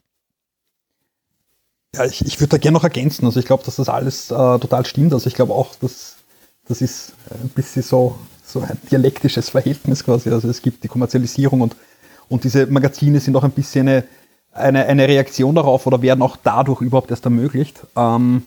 Ja, 1.94 2.06
ich, 2.06 2.24
ich 2.24 2.40
würde 2.40 2.50
da 2.50 2.58
gerne 2.58 2.76
noch 2.76 2.84
ergänzen. 2.84 3.26
Also 3.26 3.40
ich 3.40 3.46
glaube, 3.46 3.64
dass 3.64 3.76
das 3.76 3.90
alles 3.90 4.30
äh, 4.30 4.34
total 4.34 4.86
stimmt. 4.86 5.12
Also 5.12 5.26
ich 5.26 5.34
glaube 5.34 5.52
auch, 5.52 5.74
dass 5.76 6.16
das 6.68 6.82
ist 6.82 7.14
ein 7.30 7.48
bisschen 7.48 7.82
so 7.82 8.18
so 8.48 8.60
ein 8.60 8.78
dialektisches 8.90 9.50
Verhältnis 9.50 10.04
quasi. 10.04 10.30
Also 10.30 10.48
es 10.48 10.62
gibt 10.62 10.82
die 10.82 10.88
Kommerzialisierung 10.88 11.60
und, 11.60 11.76
und 12.28 12.44
diese 12.44 12.66
Magazine 12.66 13.20
sind 13.20 13.36
auch 13.36 13.44
ein 13.44 13.50
bisschen 13.50 13.88
eine, 13.88 14.04
eine, 14.52 14.86
eine 14.86 15.06
Reaktion 15.06 15.54
darauf 15.54 15.86
oder 15.86 16.02
werden 16.02 16.22
auch 16.22 16.36
dadurch 16.42 16.80
überhaupt 16.80 17.10
erst 17.10 17.24
ermöglicht. 17.24 17.80
Ähm, 17.96 18.42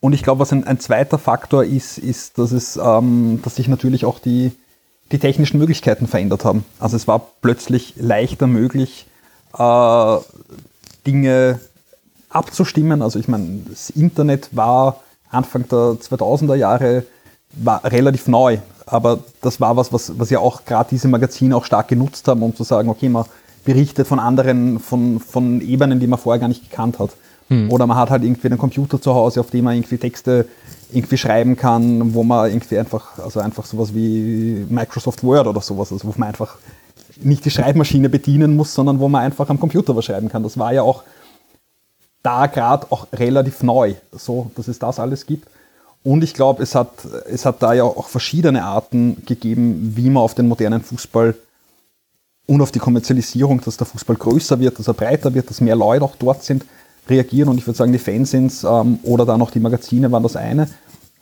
und 0.00 0.12
ich 0.12 0.22
glaube, 0.22 0.40
was 0.40 0.52
ein, 0.52 0.64
ein, 0.64 0.80
zweiter 0.80 1.18
Faktor 1.18 1.64
ist, 1.64 1.98
ist, 1.98 2.38
dass 2.38 2.52
es, 2.52 2.78
ähm, 2.82 3.40
dass 3.42 3.56
sich 3.56 3.68
natürlich 3.68 4.04
auch 4.04 4.18
die, 4.18 4.52
die 5.12 5.18
technischen 5.18 5.58
Möglichkeiten 5.58 6.06
verändert 6.06 6.44
haben. 6.44 6.64
Also 6.78 6.96
es 6.96 7.08
war 7.08 7.26
plötzlich 7.42 7.94
leichter 7.96 8.46
möglich, 8.46 9.06
äh, 9.58 10.16
Dinge 11.06 11.60
abzustimmen. 12.28 13.02
Also 13.02 13.18
ich 13.18 13.28
meine, 13.28 13.62
das 13.68 13.90
Internet 13.90 14.50
war 14.52 15.00
Anfang 15.30 15.66
der 15.68 15.96
2000er 16.00 16.56
Jahre 16.56 17.04
war 17.52 17.84
relativ 17.84 18.28
neu 18.28 18.58
aber 18.90 19.20
das 19.40 19.60
war 19.60 19.76
was, 19.76 19.92
was, 19.92 20.18
was 20.18 20.30
ja 20.30 20.40
auch 20.40 20.64
gerade 20.64 20.90
diese 20.90 21.08
Magazine 21.08 21.56
auch 21.56 21.64
stark 21.64 21.88
genutzt 21.88 22.26
haben, 22.28 22.42
um 22.42 22.54
zu 22.54 22.64
sagen, 22.64 22.88
okay, 22.88 23.08
man 23.08 23.24
berichtet 23.64 24.06
von 24.06 24.18
anderen, 24.18 24.78
von, 24.80 25.20
von 25.20 25.60
Ebenen, 25.60 26.00
die 26.00 26.06
man 26.06 26.18
vorher 26.18 26.40
gar 26.40 26.48
nicht 26.48 26.68
gekannt 26.68 26.98
hat. 26.98 27.10
Hm. 27.48 27.70
Oder 27.70 27.86
man 27.86 27.96
hat 27.96 28.10
halt 28.10 28.24
irgendwie 28.24 28.48
einen 28.48 28.58
Computer 28.58 29.00
zu 29.00 29.14
Hause, 29.14 29.40
auf 29.40 29.50
dem 29.50 29.64
man 29.64 29.74
irgendwie 29.74 29.98
Texte 29.98 30.46
irgendwie 30.92 31.18
schreiben 31.18 31.56
kann, 31.56 32.14
wo 32.14 32.22
man 32.22 32.50
irgendwie 32.50 32.78
einfach, 32.78 33.18
also 33.18 33.40
einfach 33.40 33.64
sowas 33.64 33.94
wie 33.94 34.66
Microsoft 34.68 35.22
Word 35.22 35.46
oder 35.46 35.60
sowas, 35.60 35.92
also 35.92 36.08
wo 36.08 36.14
man 36.16 36.28
einfach 36.28 36.56
nicht 37.22 37.44
die 37.44 37.50
Schreibmaschine 37.50 38.08
bedienen 38.08 38.56
muss, 38.56 38.74
sondern 38.74 38.98
wo 38.98 39.08
man 39.08 39.22
einfach 39.22 39.48
am 39.50 39.60
Computer 39.60 39.94
was 39.94 40.06
schreiben 40.06 40.28
kann. 40.28 40.42
Das 40.42 40.58
war 40.58 40.72
ja 40.72 40.82
auch 40.82 41.02
da 42.22 42.46
gerade 42.46 42.86
auch 42.90 43.06
relativ 43.12 43.62
neu, 43.62 43.94
so 44.12 44.50
dass 44.56 44.68
es 44.68 44.78
das 44.78 44.98
alles 44.98 45.26
gibt. 45.26 45.48
Und 46.02 46.24
ich 46.24 46.34
glaube, 46.34 46.62
es 46.62 46.74
hat, 46.74 46.92
es 47.30 47.44
hat 47.44 47.62
da 47.62 47.74
ja 47.74 47.84
auch 47.84 48.08
verschiedene 48.08 48.64
Arten 48.64 49.22
gegeben, 49.26 49.92
wie 49.96 50.08
man 50.08 50.22
auf 50.22 50.34
den 50.34 50.48
modernen 50.48 50.82
Fußball 50.82 51.34
und 52.46 52.62
auf 52.62 52.72
die 52.72 52.78
Kommerzialisierung, 52.78 53.60
dass 53.60 53.76
der 53.76 53.86
Fußball 53.86 54.16
größer 54.16 54.58
wird, 54.58 54.78
dass 54.78 54.88
er 54.88 54.94
breiter 54.94 55.34
wird, 55.34 55.50
dass 55.50 55.60
mehr 55.60 55.76
Leute 55.76 56.04
auch 56.04 56.16
dort 56.16 56.42
sind, 56.42 56.64
reagieren. 57.08 57.48
Und 57.48 57.58
ich 57.58 57.66
würde 57.66 57.76
sagen, 57.76 57.92
die 57.92 57.98
Fansins 57.98 58.64
ähm, 58.64 58.98
oder 59.02 59.26
dann 59.26 59.42
auch 59.42 59.50
die 59.50 59.60
Magazine 59.60 60.10
waren 60.10 60.22
das 60.22 60.36
eine. 60.36 60.68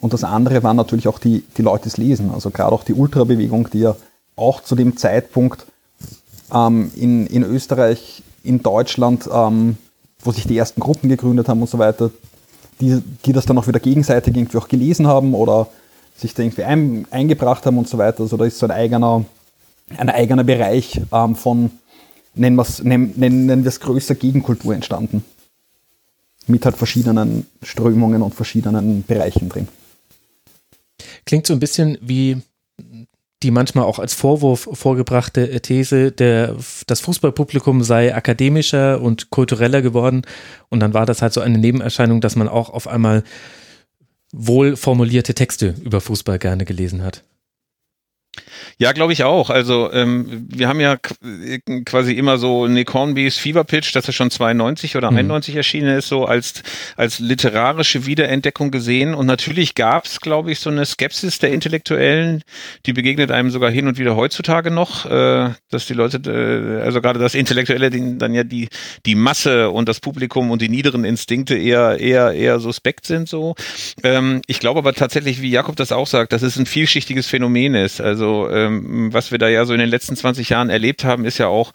Und 0.00 0.12
das 0.12 0.22
andere 0.22 0.62
waren 0.62 0.76
natürlich 0.76 1.08
auch 1.08 1.18
die, 1.18 1.44
die 1.56 1.62
Leute, 1.62 1.90
die 1.90 2.00
lesen. 2.00 2.30
Also 2.32 2.50
gerade 2.50 2.72
auch 2.72 2.84
die 2.84 2.94
Ultrabewegung, 2.94 3.68
die 3.70 3.80
ja 3.80 3.96
auch 4.36 4.62
zu 4.62 4.76
dem 4.76 4.96
Zeitpunkt 4.96 5.66
ähm, 6.54 6.90
in, 6.94 7.26
in 7.26 7.42
Österreich, 7.42 8.22
in 8.44 8.62
Deutschland, 8.62 9.28
ähm, 9.32 9.76
wo 10.20 10.32
sich 10.32 10.46
die 10.46 10.56
ersten 10.56 10.80
Gruppen 10.80 11.08
gegründet 11.08 11.48
haben 11.48 11.60
und 11.60 11.68
so 11.68 11.78
weiter, 11.78 12.10
die, 12.80 13.02
die 13.24 13.32
das 13.32 13.46
dann 13.46 13.58
auch 13.58 13.66
wieder 13.66 13.80
gegenseitig 13.80 14.36
irgendwie 14.36 14.58
auch 14.58 14.68
gelesen 14.68 15.06
haben 15.06 15.34
oder 15.34 15.68
sich 16.16 16.34
da 16.34 16.42
irgendwie 16.42 16.64
ein, 16.64 17.06
eingebracht 17.10 17.64
haben 17.66 17.78
und 17.78 17.88
so 17.88 17.98
weiter. 17.98 18.22
Also 18.22 18.36
da 18.36 18.44
ist 18.44 18.58
so 18.58 18.66
ein 18.66 18.72
eigener, 18.72 19.24
ein 19.96 20.10
eigener 20.10 20.44
Bereich 20.44 21.00
ähm, 21.12 21.36
von, 21.36 21.70
nennen 22.34 22.56
wir 22.56 22.62
es 22.62 22.82
nennen, 22.82 23.14
nennen 23.16 23.64
wir 23.64 23.68
es 23.68 23.80
größer 23.80 24.14
Gegenkultur 24.14 24.74
entstanden. 24.74 25.24
Mit 26.46 26.64
halt 26.64 26.76
verschiedenen 26.76 27.46
Strömungen 27.62 28.22
und 28.22 28.34
verschiedenen 28.34 29.04
Bereichen 29.04 29.48
drin. 29.48 29.68
Klingt 31.26 31.46
so 31.46 31.52
ein 31.52 31.60
bisschen 31.60 31.98
wie 32.00 32.40
die 33.42 33.50
manchmal 33.50 33.84
auch 33.84 33.98
als 33.98 34.14
Vorwurf 34.14 34.68
vorgebrachte 34.72 35.60
These, 35.60 36.10
der, 36.10 36.56
das 36.86 37.00
Fußballpublikum 37.00 37.82
sei 37.82 38.14
akademischer 38.14 39.00
und 39.00 39.30
kultureller 39.30 39.80
geworden. 39.80 40.22
Und 40.68 40.80
dann 40.80 40.94
war 40.94 41.06
das 41.06 41.22
halt 41.22 41.32
so 41.32 41.40
eine 41.40 41.58
Nebenerscheinung, 41.58 42.20
dass 42.20 42.34
man 42.34 42.48
auch 42.48 42.70
auf 42.70 42.88
einmal 42.88 43.22
wohl 44.32 44.76
formulierte 44.76 45.34
Texte 45.34 45.74
über 45.82 46.00
Fußball 46.00 46.38
gerne 46.38 46.64
gelesen 46.64 47.02
hat. 47.02 47.22
Ja, 48.78 48.92
glaube 48.92 49.12
ich 49.12 49.24
auch. 49.24 49.50
Also 49.50 49.92
ähm, 49.92 50.46
wir 50.48 50.68
haben 50.68 50.80
ja 50.80 50.96
quasi 51.84 52.12
immer 52.12 52.38
so 52.38 52.66
Nick 52.66 52.92
Hornbys 52.94 53.38
Fever 53.38 53.64
Pitch, 53.64 53.94
dass 53.94 54.06
er 54.06 54.12
schon 54.12 54.30
92 54.30 54.96
oder 54.96 55.08
91 55.08 55.54
mhm. 55.54 55.58
erschienen 55.58 55.96
ist, 55.98 56.08
so 56.08 56.24
als, 56.24 56.62
als 56.96 57.18
literarische 57.18 58.06
Wiederentdeckung 58.06 58.70
gesehen. 58.70 59.14
Und 59.14 59.26
natürlich 59.26 59.74
gab 59.74 60.04
es, 60.04 60.20
glaube 60.20 60.52
ich, 60.52 60.60
so 60.60 60.70
eine 60.70 60.84
Skepsis 60.84 61.38
der 61.38 61.52
Intellektuellen, 61.52 62.42
die 62.86 62.92
begegnet 62.92 63.30
einem 63.30 63.50
sogar 63.50 63.70
hin 63.70 63.88
und 63.88 63.98
wieder 63.98 64.16
heutzutage 64.16 64.70
noch, 64.70 65.06
äh, 65.06 65.50
dass 65.70 65.86
die 65.86 65.94
Leute, 65.94 66.18
äh, 66.30 66.82
also 66.84 67.00
gerade 67.00 67.18
das 67.18 67.34
Intellektuelle, 67.34 67.90
die, 67.90 68.18
dann 68.18 68.34
ja 68.34 68.44
die, 68.44 68.68
die 69.06 69.14
Masse 69.14 69.70
und 69.70 69.88
das 69.88 70.00
Publikum 70.00 70.50
und 70.50 70.62
die 70.62 70.68
niederen 70.68 71.04
Instinkte 71.04 71.56
eher, 71.56 71.98
eher, 71.98 72.32
eher 72.32 72.60
suspekt 72.60 73.06
sind 73.06 73.28
so. 73.28 73.54
Ähm, 74.02 74.42
ich 74.46 74.60
glaube 74.60 74.78
aber 74.78 74.94
tatsächlich, 74.94 75.42
wie 75.42 75.50
Jakob 75.50 75.76
das 75.76 75.92
auch 75.92 76.06
sagt, 76.06 76.32
dass 76.32 76.42
es 76.42 76.56
ein 76.56 76.66
vielschichtiges 76.66 77.26
Phänomen 77.26 77.74
ist. 77.74 78.00
Also 78.00 78.47
äh, 78.48 78.58
ähm, 78.68 79.12
was 79.12 79.30
wir 79.30 79.38
da 79.38 79.48
ja 79.48 79.64
so 79.64 79.72
in 79.72 79.80
den 79.80 79.88
letzten 79.88 80.16
20 80.16 80.48
Jahren 80.48 80.70
erlebt 80.70 81.04
haben, 81.04 81.24
ist 81.24 81.38
ja 81.38 81.48
auch 81.48 81.72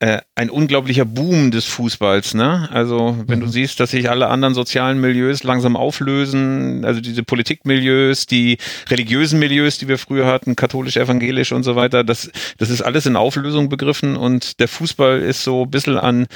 äh, 0.00 0.20
ein 0.34 0.50
unglaublicher 0.50 1.04
Boom 1.04 1.50
des 1.50 1.64
Fußballs. 1.66 2.34
Ne? 2.34 2.68
Also 2.72 3.16
wenn 3.26 3.38
mhm. 3.38 3.44
du 3.44 3.48
siehst, 3.48 3.78
dass 3.80 3.92
sich 3.92 4.10
alle 4.10 4.28
anderen 4.28 4.54
sozialen 4.54 5.00
Milieus 5.00 5.44
langsam 5.44 5.76
auflösen, 5.76 6.84
also 6.84 7.00
diese 7.00 7.22
Politikmilieus, 7.22 8.26
die 8.26 8.58
religiösen 8.88 9.38
Milieus, 9.38 9.78
die 9.78 9.88
wir 9.88 9.98
früher 9.98 10.26
hatten, 10.26 10.56
katholisch, 10.56 10.96
evangelisch 10.96 11.52
und 11.52 11.62
so 11.62 11.76
weiter, 11.76 12.04
das, 12.04 12.30
das 12.58 12.70
ist 12.70 12.82
alles 12.82 13.06
in 13.06 13.16
Auflösung 13.16 13.68
begriffen 13.68 14.16
und 14.16 14.60
der 14.60 14.68
Fußball 14.68 15.20
ist 15.20 15.44
so 15.44 15.64
ein 15.64 15.70
bisschen 15.70 15.98
an 15.98 16.26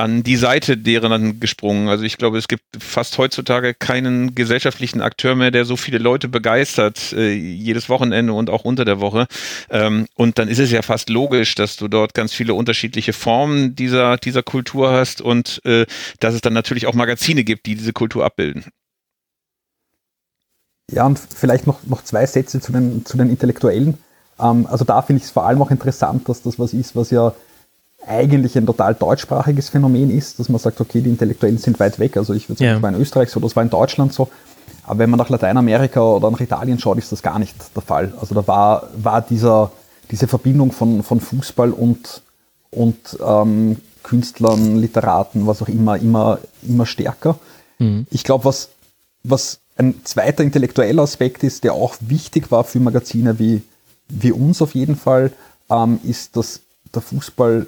an 0.00 0.22
die 0.22 0.36
Seite 0.36 0.76
deren 0.76 1.40
gesprungen. 1.40 1.88
Also 1.88 2.04
ich 2.04 2.16
glaube, 2.16 2.38
es 2.38 2.48
gibt 2.48 2.64
fast 2.78 3.18
heutzutage 3.18 3.74
keinen 3.74 4.34
gesellschaftlichen 4.34 5.00
Akteur 5.00 5.36
mehr, 5.36 5.50
der 5.50 5.64
so 5.64 5.76
viele 5.76 5.98
Leute 5.98 6.28
begeistert, 6.28 7.12
äh, 7.12 7.32
jedes 7.32 7.88
Wochenende 7.88 8.32
und 8.32 8.50
auch 8.50 8.64
unter 8.64 8.84
der 8.84 9.00
Woche. 9.00 9.26
Ähm, 9.70 10.06
und 10.14 10.38
dann 10.38 10.48
ist 10.48 10.58
es 10.58 10.70
ja 10.70 10.82
fast 10.82 11.10
logisch, 11.10 11.54
dass 11.54 11.76
du 11.76 11.88
dort 11.88 12.14
ganz 12.14 12.32
viele 12.32 12.54
unterschiedliche 12.54 13.12
Formen 13.12 13.76
dieser, 13.76 14.16
dieser 14.16 14.42
Kultur 14.42 14.90
hast 14.90 15.20
und 15.20 15.60
äh, 15.64 15.86
dass 16.18 16.34
es 16.34 16.40
dann 16.40 16.52
natürlich 16.52 16.86
auch 16.86 16.94
Magazine 16.94 17.44
gibt, 17.44 17.66
die 17.66 17.76
diese 17.76 17.92
Kultur 17.92 18.24
abbilden. 18.24 18.64
Ja, 20.90 21.06
und 21.06 21.18
vielleicht 21.18 21.66
noch, 21.66 21.84
noch 21.84 22.02
zwei 22.02 22.26
Sätze 22.26 22.60
zu 22.60 22.72
den, 22.72 23.04
zu 23.04 23.16
den 23.16 23.30
Intellektuellen. 23.30 23.98
Ähm, 24.40 24.66
also 24.66 24.84
da 24.84 25.02
finde 25.02 25.18
ich 25.18 25.24
es 25.24 25.30
vor 25.30 25.46
allem 25.46 25.62
auch 25.62 25.70
interessant, 25.70 26.28
dass 26.28 26.42
das 26.42 26.58
was 26.58 26.72
ist, 26.72 26.96
was 26.96 27.10
ja 27.10 27.32
eigentlich 28.06 28.56
ein 28.56 28.66
total 28.66 28.94
deutschsprachiges 28.94 29.68
Phänomen 29.68 30.10
ist, 30.10 30.38
dass 30.38 30.48
man 30.48 30.58
sagt, 30.58 30.80
okay, 30.80 31.00
die 31.00 31.10
Intellektuellen 31.10 31.58
sind 31.58 31.78
weit 31.80 31.98
weg. 31.98 32.16
Also 32.16 32.32
ich 32.34 32.48
würde 32.48 32.58
sagen, 32.58 32.66
ja. 32.66 32.74
das 32.74 32.82
war 32.82 32.90
in 32.90 33.00
Österreich 33.00 33.30
so, 33.30 33.40
das 33.40 33.54
war 33.56 33.62
in 33.62 33.70
Deutschland 33.70 34.12
so. 34.12 34.28
Aber 34.84 34.98
wenn 34.98 35.10
man 35.10 35.18
nach 35.18 35.28
Lateinamerika 35.28 36.00
oder 36.00 36.30
nach 36.30 36.40
Italien 36.40 36.78
schaut, 36.78 36.98
ist 36.98 37.12
das 37.12 37.22
gar 37.22 37.38
nicht 37.38 37.54
der 37.74 37.82
Fall. 37.82 38.12
Also 38.20 38.34
da 38.34 38.46
war, 38.46 38.88
war 38.96 39.20
dieser, 39.20 39.70
diese 40.10 40.26
Verbindung 40.26 40.72
von, 40.72 41.02
von 41.02 41.20
Fußball 41.20 41.70
und, 41.70 42.22
und 42.70 43.18
ähm, 43.24 43.76
Künstlern, 44.02 44.76
Literaten, 44.76 45.46
was 45.46 45.62
auch 45.62 45.68
immer, 45.68 45.98
immer, 45.98 46.38
immer 46.62 46.86
stärker. 46.86 47.38
Mhm. 47.78 48.06
Ich 48.10 48.24
glaube, 48.24 48.46
was, 48.46 48.70
was 49.22 49.60
ein 49.76 50.00
zweiter 50.04 50.42
intellektueller 50.42 51.02
Aspekt 51.02 51.44
ist, 51.44 51.64
der 51.64 51.74
auch 51.74 51.94
wichtig 52.00 52.50
war 52.50 52.64
für 52.64 52.80
Magazine 52.80 53.38
wie, 53.38 53.62
wie 54.08 54.32
uns 54.32 54.62
auf 54.62 54.74
jeden 54.74 54.96
Fall, 54.96 55.32
ähm, 55.70 56.00
ist, 56.02 56.36
dass 56.36 56.60
der 56.94 57.02
Fußball 57.02 57.66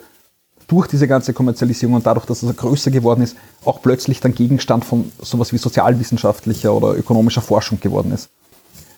durch 0.72 0.86
diese 0.86 1.06
ganze 1.06 1.34
Kommerzialisierung 1.34 1.96
und 1.96 2.06
dadurch, 2.06 2.24
dass 2.24 2.42
es 2.42 2.56
größer 2.56 2.90
geworden 2.90 3.20
ist, 3.20 3.36
auch 3.66 3.82
plötzlich 3.82 4.20
dann 4.20 4.34
Gegenstand 4.34 4.86
von 4.86 5.12
sowas 5.20 5.52
wie 5.52 5.58
sozialwissenschaftlicher 5.58 6.72
oder 6.72 6.96
ökonomischer 6.96 7.42
Forschung 7.42 7.78
geworden 7.78 8.10
ist. 8.10 8.30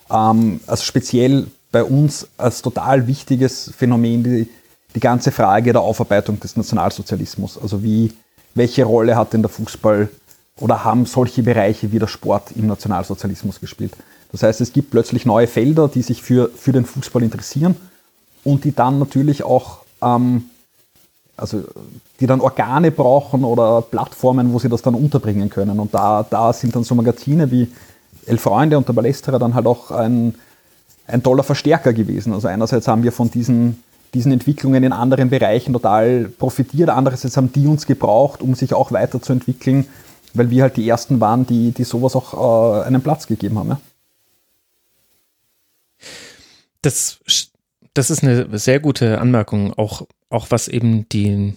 Ähm, 0.09 0.61
also 0.67 0.83
speziell 0.83 1.47
bei 1.73 1.83
uns 1.83 2.29
als 2.37 2.61
total 2.61 3.07
wichtiges 3.07 3.73
Phänomen 3.77 4.23
die, 4.23 4.49
die 4.95 4.99
ganze 5.01 5.33
Frage 5.33 5.73
der 5.73 5.81
Aufarbeitung 5.81 6.39
des 6.39 6.55
Nationalsozialismus. 6.55 7.57
Also 7.61 7.83
wie, 7.83 8.13
welche 8.53 8.85
Rolle 8.85 9.17
hat 9.17 9.33
denn 9.33 9.41
der 9.41 9.49
Fußball 9.49 10.07
oder 10.61 10.85
haben 10.85 11.05
solche 11.05 11.43
Bereiche 11.43 11.91
wie 11.91 11.99
der 11.99 12.07
Sport 12.07 12.53
im 12.55 12.67
Nationalsozialismus 12.67 13.59
gespielt? 13.59 13.91
Das 14.31 14.43
heißt, 14.43 14.61
es 14.61 14.71
gibt 14.71 14.91
plötzlich 14.91 15.25
neue 15.25 15.47
Felder, 15.47 15.89
die 15.89 16.03
sich 16.03 16.21
für, 16.21 16.49
für 16.55 16.71
den 16.71 16.85
Fußball 16.85 17.21
interessieren 17.21 17.75
und 18.45 18.63
die 18.63 18.73
dann 18.73 18.97
natürlich 18.97 19.43
auch 19.43 19.79
ähm, 20.01 20.45
also 21.37 21.63
die 22.19 22.27
dann 22.27 22.41
Organe 22.41 22.91
brauchen 22.91 23.43
oder 23.43 23.81
Plattformen, 23.81 24.53
wo 24.53 24.59
sie 24.59 24.69
das 24.69 24.81
dann 24.81 24.95
unterbringen 24.95 25.49
können. 25.49 25.79
Und 25.79 25.93
da, 25.93 26.25
da 26.29 26.53
sind 26.53 26.75
dann 26.75 26.83
so 26.83 26.95
Magazine 26.95 27.51
wie 27.51 27.67
El 28.25 28.37
Freunde 28.37 28.77
und 28.77 28.87
der 28.87 28.93
Ballesterer 28.93 29.39
dann 29.39 29.53
halt 29.53 29.67
auch 29.67 29.91
ein, 29.91 30.35
ein 31.07 31.21
toller 31.21 31.43
Verstärker 31.43 31.93
gewesen. 31.93 32.33
Also 32.33 32.47
einerseits 32.47 32.87
haben 32.87 33.03
wir 33.03 33.11
von 33.11 33.29
diesen, 33.29 33.83
diesen 34.13 34.31
Entwicklungen 34.31 34.83
in 34.83 34.93
anderen 34.93 35.29
Bereichen 35.29 35.73
total 35.73 36.29
profitiert, 36.29 36.89
andererseits 36.89 37.37
haben 37.37 37.51
die 37.51 37.67
uns 37.67 37.85
gebraucht, 37.85 38.41
um 38.41 38.55
sich 38.55 38.73
auch 38.73 38.91
weiterzuentwickeln, 38.91 39.85
weil 40.33 40.49
wir 40.49 40.63
halt 40.63 40.77
die 40.77 40.87
Ersten 40.87 41.19
waren, 41.19 41.45
die, 41.45 41.71
die 41.71 41.83
sowas 41.83 42.15
auch 42.15 42.81
äh, 42.81 42.85
einen 42.85 43.01
Platz 43.01 43.27
gegeben 43.27 43.59
haben. 43.59 43.69
Ja? 43.69 43.79
Das, 46.81 47.19
das 47.93 48.09
ist 48.09 48.23
eine 48.23 48.57
sehr 48.57 48.79
gute 48.79 49.19
Anmerkung, 49.19 49.73
auch 49.73 50.03
auch 50.29 50.51
was 50.51 50.67
eben 50.67 51.07
die, 51.09 51.53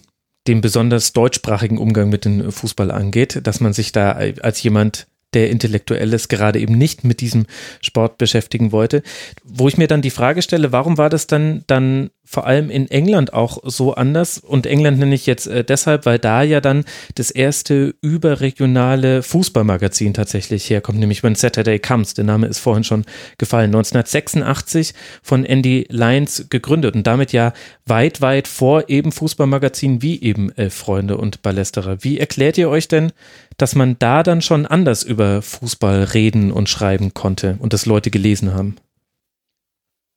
den 0.47 0.61
besonders 0.61 1.13
deutschsprachigen 1.13 1.77
Umgang 1.77 2.09
mit 2.09 2.25
dem 2.25 2.51
Fußball 2.51 2.91
angeht, 2.91 3.41
dass 3.43 3.59
man 3.59 3.73
sich 3.73 3.91
da 3.91 4.11
als 4.11 4.61
jemand 4.63 5.07
der 5.33 5.49
Intellektuelles 5.49 6.27
gerade 6.27 6.59
eben 6.59 6.77
nicht 6.77 7.03
mit 7.03 7.21
diesem 7.21 7.45
Sport 7.81 8.17
beschäftigen 8.17 8.71
wollte. 8.71 9.03
Wo 9.43 9.67
ich 9.67 9.77
mir 9.77 9.87
dann 9.87 10.01
die 10.01 10.09
Frage 10.09 10.41
stelle, 10.41 10.71
warum 10.71 10.97
war 10.97 11.09
das 11.09 11.27
dann, 11.27 11.63
dann 11.67 12.09
vor 12.29 12.45
allem 12.45 12.69
in 12.69 12.91
England 12.91 13.33
auch 13.33 13.57
so 13.63 13.95
anders. 13.95 14.37
Und 14.37 14.67
England 14.67 14.99
nenne 14.99 15.15
ich 15.15 15.25
jetzt 15.25 15.47
äh, 15.47 15.63
deshalb, 15.63 16.05
weil 16.05 16.19
da 16.19 16.43
ja 16.43 16.61
dann 16.61 16.85
das 17.15 17.31
erste 17.31 17.95
überregionale 18.01 19.23
Fußballmagazin 19.23 20.13
tatsächlich 20.13 20.69
herkommt, 20.69 20.99
nämlich 20.99 21.23
When 21.23 21.33
Saturday 21.33 21.79
Comes. 21.79 22.13
Der 22.13 22.25
Name 22.25 22.45
ist 22.45 22.59
vorhin 22.59 22.83
schon 22.83 23.03
gefallen. 23.39 23.69
1986 23.69 24.93
von 25.23 25.43
Andy 25.43 25.87
Lyons 25.89 26.45
gegründet 26.51 26.95
und 26.95 27.07
damit 27.07 27.33
ja 27.33 27.51
weit, 27.87 28.21
weit 28.21 28.47
vor 28.47 28.89
eben 28.89 29.11
Fußballmagazinen 29.11 30.03
wie 30.03 30.21
eben 30.21 30.51
Elf 30.55 30.75
Freunde 30.75 31.17
und 31.17 31.41
Ballesterer. 31.41 32.03
Wie 32.03 32.19
erklärt 32.19 32.59
ihr 32.59 32.69
euch 32.69 32.87
denn, 32.87 33.11
dass 33.61 33.75
man 33.75 33.97
da 33.99 34.23
dann 34.23 34.41
schon 34.41 34.65
anders 34.65 35.03
über 35.03 35.41
Fußball 35.41 36.03
reden 36.03 36.51
und 36.51 36.69
schreiben 36.69 37.13
konnte 37.13 37.57
und 37.59 37.73
das 37.73 37.85
Leute 37.85 38.09
gelesen 38.09 38.53
haben? 38.53 38.77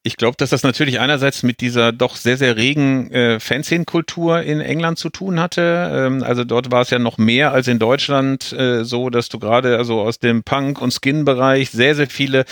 Ich 0.05 0.17
glaube, 0.17 0.37
dass 0.37 0.51
das 0.51 0.65
natürlich 0.65 0.99
einerseits 0.99 1.45
mit 1.45 1.61
dieser 1.61 1.93
doch 1.93 2.17
sehr, 2.17 2.37
sehr 2.37 2.57
regen 2.57 3.13
äh, 3.13 3.39
Fanszene-Kultur 3.39 4.43
in 4.43 4.61
England 4.61 4.99
zu 4.99 5.11
tun 5.11 5.39
hatte. 5.39 5.93
Ähm, 5.95 6.25
also 6.25 6.43
dort 6.43 6.73
war 6.73 6.81
es 6.83 6.91
ja 6.91 6.99
noch 6.99 7.19
mehr 7.19 7.53
als 7.53 7.69
in 7.69 7.79
Deutschland 7.79 8.53
äh, 8.53 8.83
so, 8.83 9.11
dass 9.11 9.29
du 9.29 9.39
gerade 9.39 9.77
also 9.77 10.01
aus 10.01 10.19
dem 10.19 10.43
Punk- 10.43 10.83
und 10.83 10.91
Skin-Bereich 10.93 11.71
sehr, 11.71 11.95
sehr 11.95 12.09
viele 12.09 12.47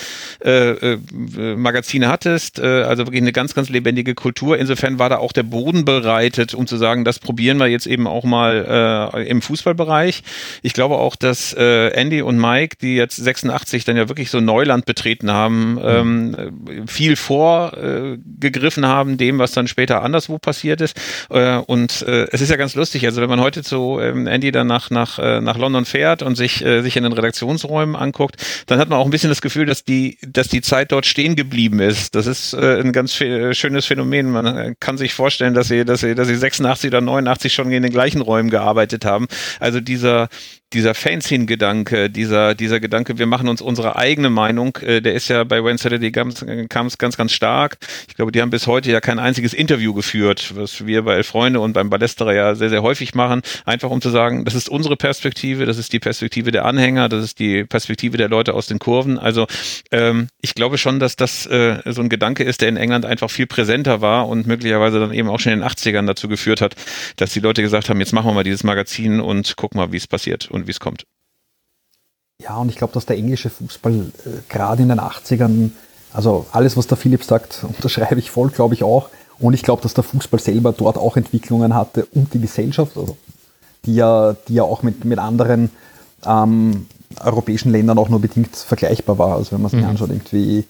äh, 0.45 0.93
äh, 0.93 0.99
Magazine 1.57 2.07
hattest. 2.07 2.61
Äh, 2.61 2.85
also 2.85 3.07
wirklich 3.07 3.21
eine 3.21 3.33
ganz, 3.33 3.53
ganz 3.53 3.69
lebendige 3.69 4.15
Kultur. 4.15 4.57
Insofern 4.57 5.01
war 5.01 5.09
da 5.09 5.17
auch 5.19 5.33
der 5.33 5.43
Boden 5.43 5.85
bereitet, 5.85 6.55
um 6.55 6.69
zu 6.69 6.77
sagen, 6.77 7.05
das 7.05 7.19
probieren 7.19 7.59
wir 7.59 7.67
jetzt 7.67 7.89
eben 7.89 8.07
auch 8.07 8.23
mal 8.23 9.11
äh, 9.13 9.29
im 9.29 9.43
Fußballbereich. 9.43 10.23
Ich 10.63 10.73
glaube 10.73 10.99
auch, 10.99 11.17
dass 11.17 11.53
Andy 11.53 12.23
und 12.23 12.39
Mike, 12.39 12.77
die 12.81 12.95
jetzt 12.95 13.17
86 13.17 13.85
dann 13.85 13.97
ja 13.97 14.09
wirklich 14.09 14.31
so 14.31 14.41
Neuland 14.41 14.85
betreten 14.85 15.33
haben, 15.33 15.81
ähm, 15.83 16.87
viel 16.87 17.17
vor 17.17 17.40
vorgegriffen 17.41 18.85
haben, 18.85 19.17
dem, 19.17 19.39
was 19.39 19.53
dann 19.53 19.67
später 19.67 20.03
anderswo 20.03 20.39
passiert 20.39 20.83
ist. 20.83 20.95
Äh, 21.31 21.57
und 21.57 22.03
äh, 22.03 22.27
es 22.33 22.43
ist 22.43 22.51
ja 22.51 22.57
ganz 22.57 22.75
lustig, 22.75 23.07
also 23.07 23.23
wenn 23.23 23.31
man 23.31 23.41
heute 23.41 23.63
zu 23.63 23.99
ähm, 23.99 24.27
Andy 24.27 24.53
dann 24.53 24.67
nach, 24.67 24.91
nach, 24.91 25.19
äh, 25.19 25.41
nach 25.41 25.57
London 25.57 25.87
fährt 25.87 26.23
und 26.23 26.37
sich, 26.37 26.59
sich 26.59 26.97
in 26.97 27.05
den 27.05 27.13
Redaktionsräumen 27.13 27.97
anguckt, 27.97 28.37
dann 28.67 28.79
hat 28.79 28.91
man 28.91 28.99
auch 28.99 29.07
ein 29.07 29.11
bisschen 29.11 29.31
das 29.31 29.41
Gefühl, 29.41 29.65
dass 29.65 29.85
die, 29.85 30.19
dass 30.27 30.49
die 30.49 30.61
Zeit 30.61 30.93
dort 30.93 31.07
stehen 31.07 31.35
geblieben 31.35 31.81
ist. 31.81 32.15
Das 32.15 32.27
ist 32.27 32.55
ein 32.55 32.93
ganz 32.93 33.15
schönes 33.15 33.87
Phänomen. 33.87 34.31
Man 34.31 34.75
kann 34.81 34.99
sich 34.99 35.15
vorstellen, 35.15 35.55
dass 35.55 35.69
sie, 35.69 35.85
dass 35.85 36.01
sie, 36.01 36.15
dass 36.15 36.29
sie 36.29 36.35
86 36.35 36.89
oder 36.89 37.01
89 37.01 37.53
schon 37.55 37.71
in 37.73 37.83
den 37.83 37.93
gleichen 37.93 38.21
Räumen 38.21 38.51
gearbeitet 38.51 39.05
haben. 39.05 39.27
Also 39.59 39.81
dieser, 39.81 40.29
dieser 40.73 40.95
Fanzine-Gedanke, 40.95 42.11
dieser, 42.11 42.55
dieser 42.55 42.79
Gedanke, 42.79 43.19
wir 43.19 43.27
machen 43.27 43.49
uns 43.49 43.61
unsere 43.61 43.97
eigene 43.97 44.31
Meinung, 44.31 44.77
äh, 44.83 45.01
der 45.01 45.15
ist 45.15 45.29
ja 45.29 45.43
bei 45.45 45.65
When 45.65 45.79
Saturday 45.79 46.13
Comes, 46.13 46.45
Comes 46.69 46.99
ganz, 46.99 47.17
ganz 47.17 47.33
stark. 47.33 47.79
Ich 48.09 48.15
glaube, 48.15 48.31
die 48.31 48.41
haben 48.41 48.51
bis 48.51 48.67
heute 48.67 48.91
ja 48.91 49.01
kein 49.01 49.19
einziges 49.19 49.53
Interview 49.53 49.95
geführt, 49.95 50.53
was 50.55 50.87
wir 50.87 51.03
bei 51.03 51.15
Elf 51.17 51.27
Freunde 51.27 51.61
und 51.61 51.73
beim 51.73 51.91
Ballesterer 51.91 52.35
ja 52.35 52.55
sehr, 52.55 52.71
sehr 52.71 52.83
häufig 52.83 53.15
machen, 53.15 53.43
einfach 53.65 53.91
um 53.91 54.01
zu 54.01 54.11
sagen, 54.11 54.45
das 54.45 54.55
ist 54.55 54.69
unsere 54.69 54.97
Perspektive, 54.97 55.67
das 55.67 55.79
ist 55.79 55.93
die 55.93 56.01
Perspektive 56.01 56.53
der 56.53 56.65
Anhänger, 56.65 57.09
das 57.09 57.25
ist 57.25 57.39
die 57.39 57.65
Perspektive 57.65 58.17
der 58.17 58.29
Leute 58.29 58.55
aus 58.55 58.67
den 58.67 58.79
Kurven. 58.79 59.19
Also 59.19 59.47
ähm, 59.91 60.29
ich 60.41 60.55
glaube 60.55 60.79
schon, 60.79 61.01
dass 61.01 61.17
das 61.17 61.47
äh, 61.47 61.79
so 61.87 62.01
ein 62.01 62.09
Gedanke 62.09 62.45
ist, 62.45 62.61
der 62.61 62.69
in 62.69 62.77
England 62.77 63.07
einfach 63.07 63.31
viel 63.31 63.47
präsenter 63.47 64.01
war 64.01 64.29
und 64.29 64.47
möglicherweise 64.47 65.01
dann 65.01 65.13
eben 65.13 65.29
auch 65.29 65.41
schon 65.41 65.53
in 65.53 65.61
den 65.61 65.69
80ern 65.69 66.07
dazu 66.07 66.29
geführt 66.29 66.61
hat, 66.61 66.77
dass 67.17 67.33
die 67.33 67.41
Leute 67.41 67.63
gesagt 67.63 67.89
haben, 67.89 67.99
jetzt 68.01 68.13
machen 68.13 68.29
wir 68.29 68.35
mal 68.35 68.45
dieses 68.45 68.65
Magazin 68.65 69.21
und 69.21 69.57
gucken 69.57 69.79
mal, 69.79 69.93
wie 69.93 69.97
es 69.97 70.07
passiert. 70.07 70.51
Und 70.51 70.60
und 70.61 70.67
wie 70.67 70.73
es 70.73 70.81
kommt. 70.81 71.05
Ja, 72.41 72.57
und 72.57 72.71
ich 72.71 72.77
glaube, 72.77 72.95
dass 72.95 73.07
der 73.07 73.17
englische 73.17 73.51
Fußball 73.51 73.93
äh, 73.95 74.29
gerade 74.49 74.83
in 74.83 74.89
den 74.89 75.01
80ern, 75.01 75.71
also 76.13 76.47
alles, 76.53 76.77
was 76.77 76.87
der 76.87 76.97
Philipp 76.97 77.25
sagt, 77.25 77.65
unterschreibe 77.77 78.19
ich 78.19 78.31
voll, 78.31 78.51
glaube 78.51 78.75
ich 78.75 78.83
auch. 78.83 79.11
Und 79.39 79.55
ich 79.55 79.63
glaube, 79.63 79.83
dass 79.83 79.95
der 79.95 80.05
Fußball 80.05 80.41
selber 80.41 80.73
dort 80.73 80.99
auch 80.99 81.17
Entwicklungen 81.17 81.75
hatte 81.75 82.07
und 82.07 82.35
die 82.35 82.41
Gesellschaft, 82.41 82.97
also 82.97 83.17
die 83.87 83.95
ja, 83.95 84.37
die 84.49 84.55
ja 84.55 84.65
auch 84.65 84.83
mit, 84.83 85.05
mit 85.05 85.19
anderen 85.19 85.71
ähm, 86.27 86.87
europäischen 87.19 87.73
Ländern 87.73 87.99
auch 87.99 88.11
nur 88.11 88.21
bedingt 88.21 88.55
vergleichbar 88.55 89.19
war. 89.19 89.37
Also 89.37 89.53
wenn 89.53 89.63
man 89.63 89.71
sich 89.71 89.81
mhm. 89.81 89.89
anschaut, 89.89 90.11
irgendwie 90.11 90.67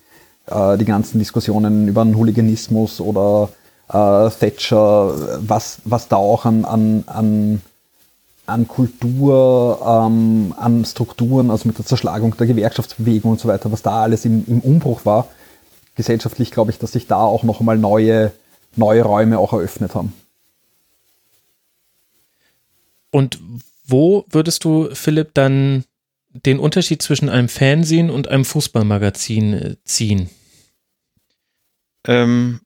äh, 0.47 0.79
die 0.79 0.85
ganzen 0.85 1.19
Diskussionen 1.19 1.89
über 1.89 2.05
den 2.05 2.17
Hooliganismus 2.17 3.01
oder 3.01 3.51
äh, 3.89 4.31
Thatcher, 4.31 5.41
was, 5.41 5.81
was 5.85 6.09
da 6.09 6.17
auch 6.17 6.45
an, 6.45 6.65
an, 6.65 7.05
an 7.07 7.63
an 8.51 8.69
Kultur, 8.69 9.81
ähm, 9.83 10.55
an 10.57 10.85
Strukturen, 10.85 11.51
also 11.51 11.69
mit 11.69 11.79
der 11.79 11.87
Zerschlagung 11.87 12.37
der 12.37 12.47
Gewerkschaftsbewegung 12.47 13.33
und 13.33 13.41
so 13.41 13.49
weiter, 13.49 13.73
was 13.73 13.83
da 13.83 14.03
alles 14.03 14.25
im, 14.25 14.45
im 14.47 14.61
Umbruch 14.61 15.05
war. 15.05 15.29
Gesellschaftlich 15.95 16.51
glaube 16.51 16.71
ich, 16.71 16.79
dass 16.79 16.93
sich 16.93 17.07
da 17.07 17.17
auch 17.17 17.43
noch 17.43 17.61
einmal 17.61 17.79
neue, 17.79 18.33
neue 18.77 19.03
Räume 19.03 19.39
auch 19.39 19.53
eröffnet 19.53 19.95
haben. 19.95 20.13
Und 23.11 23.41
wo 23.85 24.25
würdest 24.29 24.65
du, 24.65 24.89
Philipp, 24.95 25.35
dann 25.35 25.85
den 26.33 26.59
Unterschied 26.61 27.03
zwischen 27.03 27.29
einem 27.29 27.49
Fernsehen 27.49 28.11
und 28.11 28.29
einem 28.29 28.45
Fußballmagazin 28.45 29.53
äh, 29.53 29.77
ziehen? 29.85 30.31
Ähm, 32.07 32.61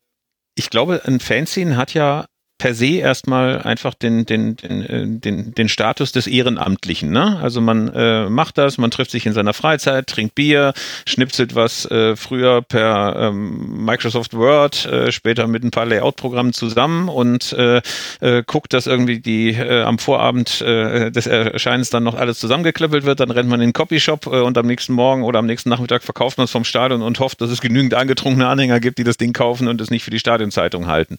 ich 0.55 0.71
glaube, 0.71 1.03
ein 1.05 1.21
Fanzine 1.21 1.77
hat 1.77 1.95
ja 1.95 2.27
per 2.59 2.75
se 2.75 2.99
erstmal 2.99 3.63
einfach 3.63 3.95
den, 3.95 4.27
den, 4.27 4.57
den, 4.57 4.83
äh, 4.83 5.07
den, 5.07 5.55
den 5.55 5.69
Status 5.69 6.13
des 6.13 6.27
Ehrenamtlichen. 6.27 7.11
Ne? 7.11 7.39
Also 7.43 7.61
man 7.61 7.89
äh, 7.89 8.31
macht 8.31 8.59
das, 8.59 8.79
man 8.79 8.91
trifft 8.91 9.11
sich 9.11 9.27
in 9.27 9.33
seiner 9.33 9.55
Freizeit, 9.55 10.07
trinkt 10.07 10.35
Bier, 10.35 10.73
schnipselt 11.07 11.55
was 11.55 11.85
äh, 11.91 12.17
früher 12.17 12.63
per 12.63 13.17
ähm, 13.19 13.85
Microsoft 13.85 14.35
Word, 14.35 14.87
äh, 14.87 15.11
später 15.11 15.47
mit 15.47 15.65
ein 15.65 15.73
paar 15.73 15.87
Layout-Programmen 15.87 16.53
zusammen 16.53 17.09
und 17.09 17.53
äh, 17.55 17.83
äh, 18.21 18.43
guckt, 18.47 18.73
dass 18.73 18.87
irgendwie 18.87 19.19
die 19.19 19.51
äh, 19.51 19.83
am 19.83 19.99
Vorabend 19.99 20.61
äh, 20.61 21.11
des 21.11 21.27
Erscheinens 21.27 21.91
dann 21.91 22.05
noch 22.05 22.15
alles 22.15 22.39
zusammengeklöppelt 22.39 23.05
wird, 23.05 23.21
dann 23.21 23.31
rennt 23.33 23.49
man 23.49 23.61
in 23.61 23.69
den 23.69 23.73
Copyshop 23.73 24.27
äh, 24.27 24.41
und 24.41 24.57
am 24.57 24.67
nächsten 24.67 24.93
Morgen 24.93 25.25
oder 25.25 25.41
am 25.41 25.47
nächsten 25.47 25.71
Nachmittag 25.71 26.05
verkauft 26.05 26.39
man 26.39 26.45
es 26.45 26.53
vom 26.53 26.65
Stadion 26.65 27.03
und 27.03 27.19
hofft, 27.19 27.41
dass 27.41 27.51
es 27.51 27.61
genügend 27.61 27.95
angetrunkene 27.95 28.47
Anhänger 28.47 28.79
gibt, 28.79 28.99
die 28.99 29.05
das 29.05 29.17
Ding 29.17 29.33
kaufen 29.33 29.67
und 29.67 29.81
es 29.81 29.91
nicht 29.91 30.05
für 30.05 30.11
die 30.11 30.21
Stadionzeitung 30.21 30.87
halten. 30.87 31.17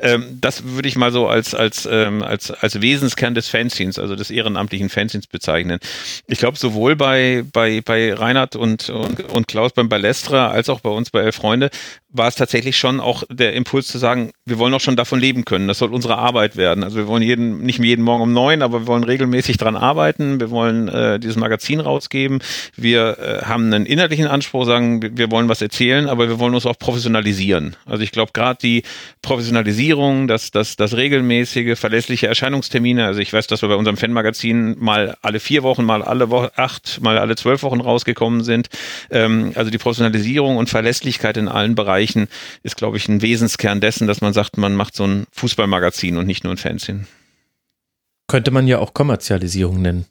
Ähm, 0.00 0.38
das 0.40 0.64
würde 0.64 0.87
ich 0.88 0.96
mal 0.96 1.12
so 1.12 1.26
als, 1.26 1.54
als, 1.54 1.88
ähm, 1.90 2.22
als, 2.22 2.50
als 2.50 2.80
Wesenskern 2.80 3.34
des 3.34 3.48
Fanzines, 3.48 3.98
also 3.98 4.16
des 4.16 4.30
ehrenamtlichen 4.30 4.88
Fanzines 4.88 5.26
bezeichnen. 5.26 5.78
Ich 6.26 6.38
glaube, 6.38 6.58
sowohl 6.58 6.96
bei, 6.96 7.44
bei, 7.52 7.80
bei 7.80 8.12
Reinhard 8.14 8.56
und, 8.56 8.90
und, 8.90 9.20
und 9.20 9.48
Klaus 9.48 9.72
beim 9.72 9.88
Ballestra 9.88 10.48
als 10.48 10.68
auch 10.68 10.80
bei 10.80 10.90
uns 10.90 11.10
bei 11.10 11.20
Elf 11.20 11.36
Freunde 11.36 11.70
war 12.10 12.26
es 12.26 12.36
tatsächlich 12.36 12.78
schon 12.78 13.00
auch 13.00 13.22
der 13.28 13.52
Impuls 13.52 13.86
zu 13.88 13.98
sagen, 13.98 14.30
wir 14.46 14.58
wollen 14.58 14.72
auch 14.72 14.80
schon 14.80 14.96
davon 14.96 15.20
leben 15.20 15.44
können. 15.44 15.68
Das 15.68 15.78
soll 15.78 15.92
unsere 15.92 16.16
Arbeit 16.16 16.56
werden. 16.56 16.82
Also 16.82 16.96
wir 16.96 17.06
wollen 17.06 17.22
jeden, 17.22 17.60
nicht 17.60 17.78
jeden 17.80 18.02
Morgen 18.02 18.22
um 18.22 18.32
neun, 18.32 18.62
aber 18.62 18.80
wir 18.80 18.86
wollen 18.86 19.04
regelmäßig 19.04 19.58
dran 19.58 19.76
arbeiten. 19.76 20.40
Wir 20.40 20.50
wollen 20.50 20.88
äh, 20.88 21.20
dieses 21.20 21.36
Magazin 21.36 21.80
rausgeben. 21.80 22.40
Wir 22.76 23.18
äh, 23.18 23.44
haben 23.44 23.66
einen 23.66 23.84
inhaltlichen 23.84 24.26
Anspruch, 24.26 24.64
sagen, 24.64 25.18
wir 25.18 25.30
wollen 25.30 25.50
was 25.50 25.60
erzählen, 25.60 26.08
aber 26.08 26.28
wir 26.28 26.38
wollen 26.38 26.54
uns 26.54 26.64
auch 26.64 26.78
professionalisieren. 26.78 27.76
Also 27.84 28.02
ich 28.02 28.10
glaube, 28.10 28.32
gerade 28.32 28.58
die 28.62 28.84
Professionalisierung, 29.20 30.28
das, 30.28 30.50
das, 30.50 30.76
das 30.76 30.96
regelmäßige, 30.96 31.78
verlässliche 31.78 32.26
Erscheinungstermine. 32.26 33.04
Also 33.04 33.20
ich 33.20 33.34
weiß, 33.34 33.48
dass 33.48 33.60
wir 33.60 33.68
bei 33.68 33.76
unserem 33.76 33.98
Fanmagazin 33.98 34.76
mal 34.78 35.14
alle 35.20 35.40
vier 35.40 35.62
Wochen, 35.62 35.84
mal 35.84 36.02
alle 36.02 36.30
Woche, 36.30 36.52
acht, 36.56 37.02
mal 37.02 37.18
alle 37.18 37.36
zwölf 37.36 37.62
Wochen 37.62 37.82
rausgekommen 37.82 38.44
sind. 38.44 38.68
Ähm, 39.10 39.52
also 39.56 39.70
die 39.70 39.78
Professionalisierung 39.78 40.56
und 40.56 40.70
Verlässlichkeit 40.70 41.36
in 41.36 41.48
allen 41.48 41.74
Bereichen 41.74 41.97
erreichen, 41.98 42.28
ist, 42.62 42.76
glaube 42.76 42.96
ich, 42.96 43.08
ein 43.08 43.22
Wesenskern 43.22 43.80
dessen, 43.80 44.06
dass 44.06 44.20
man 44.20 44.32
sagt, 44.32 44.56
man 44.56 44.74
macht 44.74 44.94
so 44.94 45.04
ein 45.04 45.26
Fußballmagazin 45.32 46.16
und 46.16 46.26
nicht 46.26 46.44
nur 46.44 46.52
ein 46.52 46.58
Fanzine. 46.58 47.06
Könnte 48.28 48.50
man 48.50 48.66
ja 48.66 48.78
auch 48.78 48.94
Kommerzialisierung 48.94 49.82
nennen, 49.82 50.06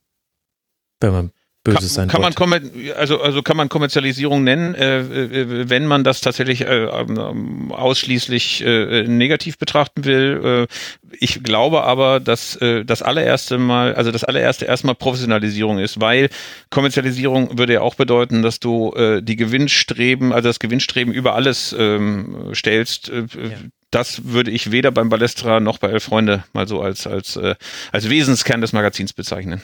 wenn 1.00 1.12
man 1.12 1.32
Böses 1.74 1.94
sein 1.94 2.08
kann 2.08 2.22
man 2.50 2.72
also 2.98 3.22
also 3.22 3.42
kann 3.42 3.58
man 3.58 3.70
Kommerzialisierung 3.70 4.44
nennen, 4.44 4.76
äh, 4.76 5.00
äh, 5.00 5.70
wenn 5.70 5.86
man 5.86 6.04
das 6.04 6.22
tatsächlich 6.22 6.62
äh, 6.62 6.86
ähm, 6.86 7.72
ausschließlich 7.72 8.64
äh, 8.66 9.04
negativ 9.04 9.58
betrachten 9.58 10.06
will. 10.06 10.68
Äh, 10.70 11.16
ich 11.20 11.44
glaube 11.44 11.84
aber, 11.84 12.20
dass 12.20 12.56
äh, 12.58 12.84
das 12.86 13.02
allererste 13.02 13.58
Mal, 13.58 13.96
also 13.96 14.12
das 14.12 14.24
allererste 14.24 14.66
erstmal 14.66 14.96
Professionalisierung 14.96 15.80
ist, 15.80 16.02
weil 16.02 16.30
Kommerzialisierung 16.70 17.58
würde 17.58 17.74
ja 17.74 17.82
auch 17.82 17.96
bedeuten, 17.96 18.42
dass 18.42 18.60
du 18.60 18.94
die 19.22 19.36
Gewinnstreben, 19.36 20.34
also 20.34 20.50
das 20.50 20.60
Gewinnstreben 20.60 21.14
über 21.14 21.36
alles 21.36 21.76
ähm, 21.78 22.52
stellst. 22.54 23.10
Ja 23.10 23.24
das 23.92 24.26
würde 24.26 24.52
ich 24.52 24.72
weder 24.72 24.92
beim 24.92 25.10
Ballestra 25.10 25.60
noch 25.60 25.78
bei 25.78 25.90
Elf 25.90 26.04
Freunde 26.04 26.44
mal 26.54 26.68
so 26.68 26.82
als, 26.82 27.08
als, 27.08 27.36
äh, 27.38 27.56
als 27.92 28.10
Wesenskern 28.10 28.62
des 28.62 28.74
Magazins 28.74 29.14
bezeichnen. 29.14 29.62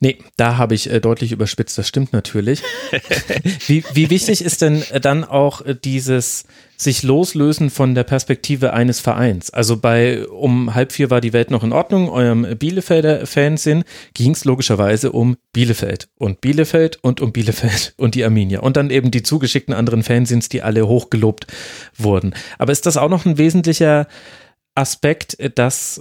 Nee, 0.00 0.18
da 0.36 0.56
habe 0.56 0.76
ich 0.76 0.90
äh, 0.90 1.00
deutlich 1.00 1.32
überspitzt, 1.32 1.76
das 1.76 1.88
stimmt 1.88 2.12
natürlich. 2.12 2.62
wie, 3.66 3.82
wie 3.94 4.10
wichtig 4.10 4.42
ist 4.44 4.62
denn 4.62 4.82
äh, 4.90 5.00
dann 5.00 5.24
auch 5.24 5.60
äh, 5.62 5.74
dieses 5.74 6.44
sich 6.76 7.02
loslösen 7.02 7.70
von 7.70 7.96
der 7.96 8.04
Perspektive 8.04 8.72
eines 8.72 9.00
Vereins? 9.00 9.50
Also 9.50 9.76
bei 9.76 10.24
um 10.28 10.74
halb 10.74 10.92
vier 10.92 11.10
war 11.10 11.20
die 11.20 11.32
Welt 11.32 11.50
noch 11.50 11.64
in 11.64 11.72
Ordnung, 11.72 12.08
eurem 12.08 12.46
Bielefelder 12.56 13.26
Fansinn 13.26 13.82
ging 14.14 14.32
es 14.32 14.44
logischerweise 14.44 15.10
um 15.10 15.36
Bielefeld 15.52 16.08
und 16.16 16.40
Bielefeld 16.40 17.00
und 17.02 17.20
um 17.20 17.32
Bielefeld 17.32 17.94
und 17.98 18.14
die 18.14 18.22
Arminia 18.22 18.60
und 18.60 18.76
dann 18.76 18.90
eben 18.90 19.10
die 19.10 19.24
zugeschickten 19.24 19.74
anderen 19.74 20.04
Fansins, 20.04 20.48
die 20.48 20.62
alle 20.62 20.86
hochgelobt 20.86 21.48
wurden. 21.96 22.34
Aber 22.58 22.70
ist 22.70 22.86
das 22.86 22.96
auch 22.96 23.10
noch 23.10 23.26
ein 23.26 23.36
wesentlicher 23.36 24.06
Aspekt, 24.76 25.40
äh, 25.40 25.50
dass 25.50 26.00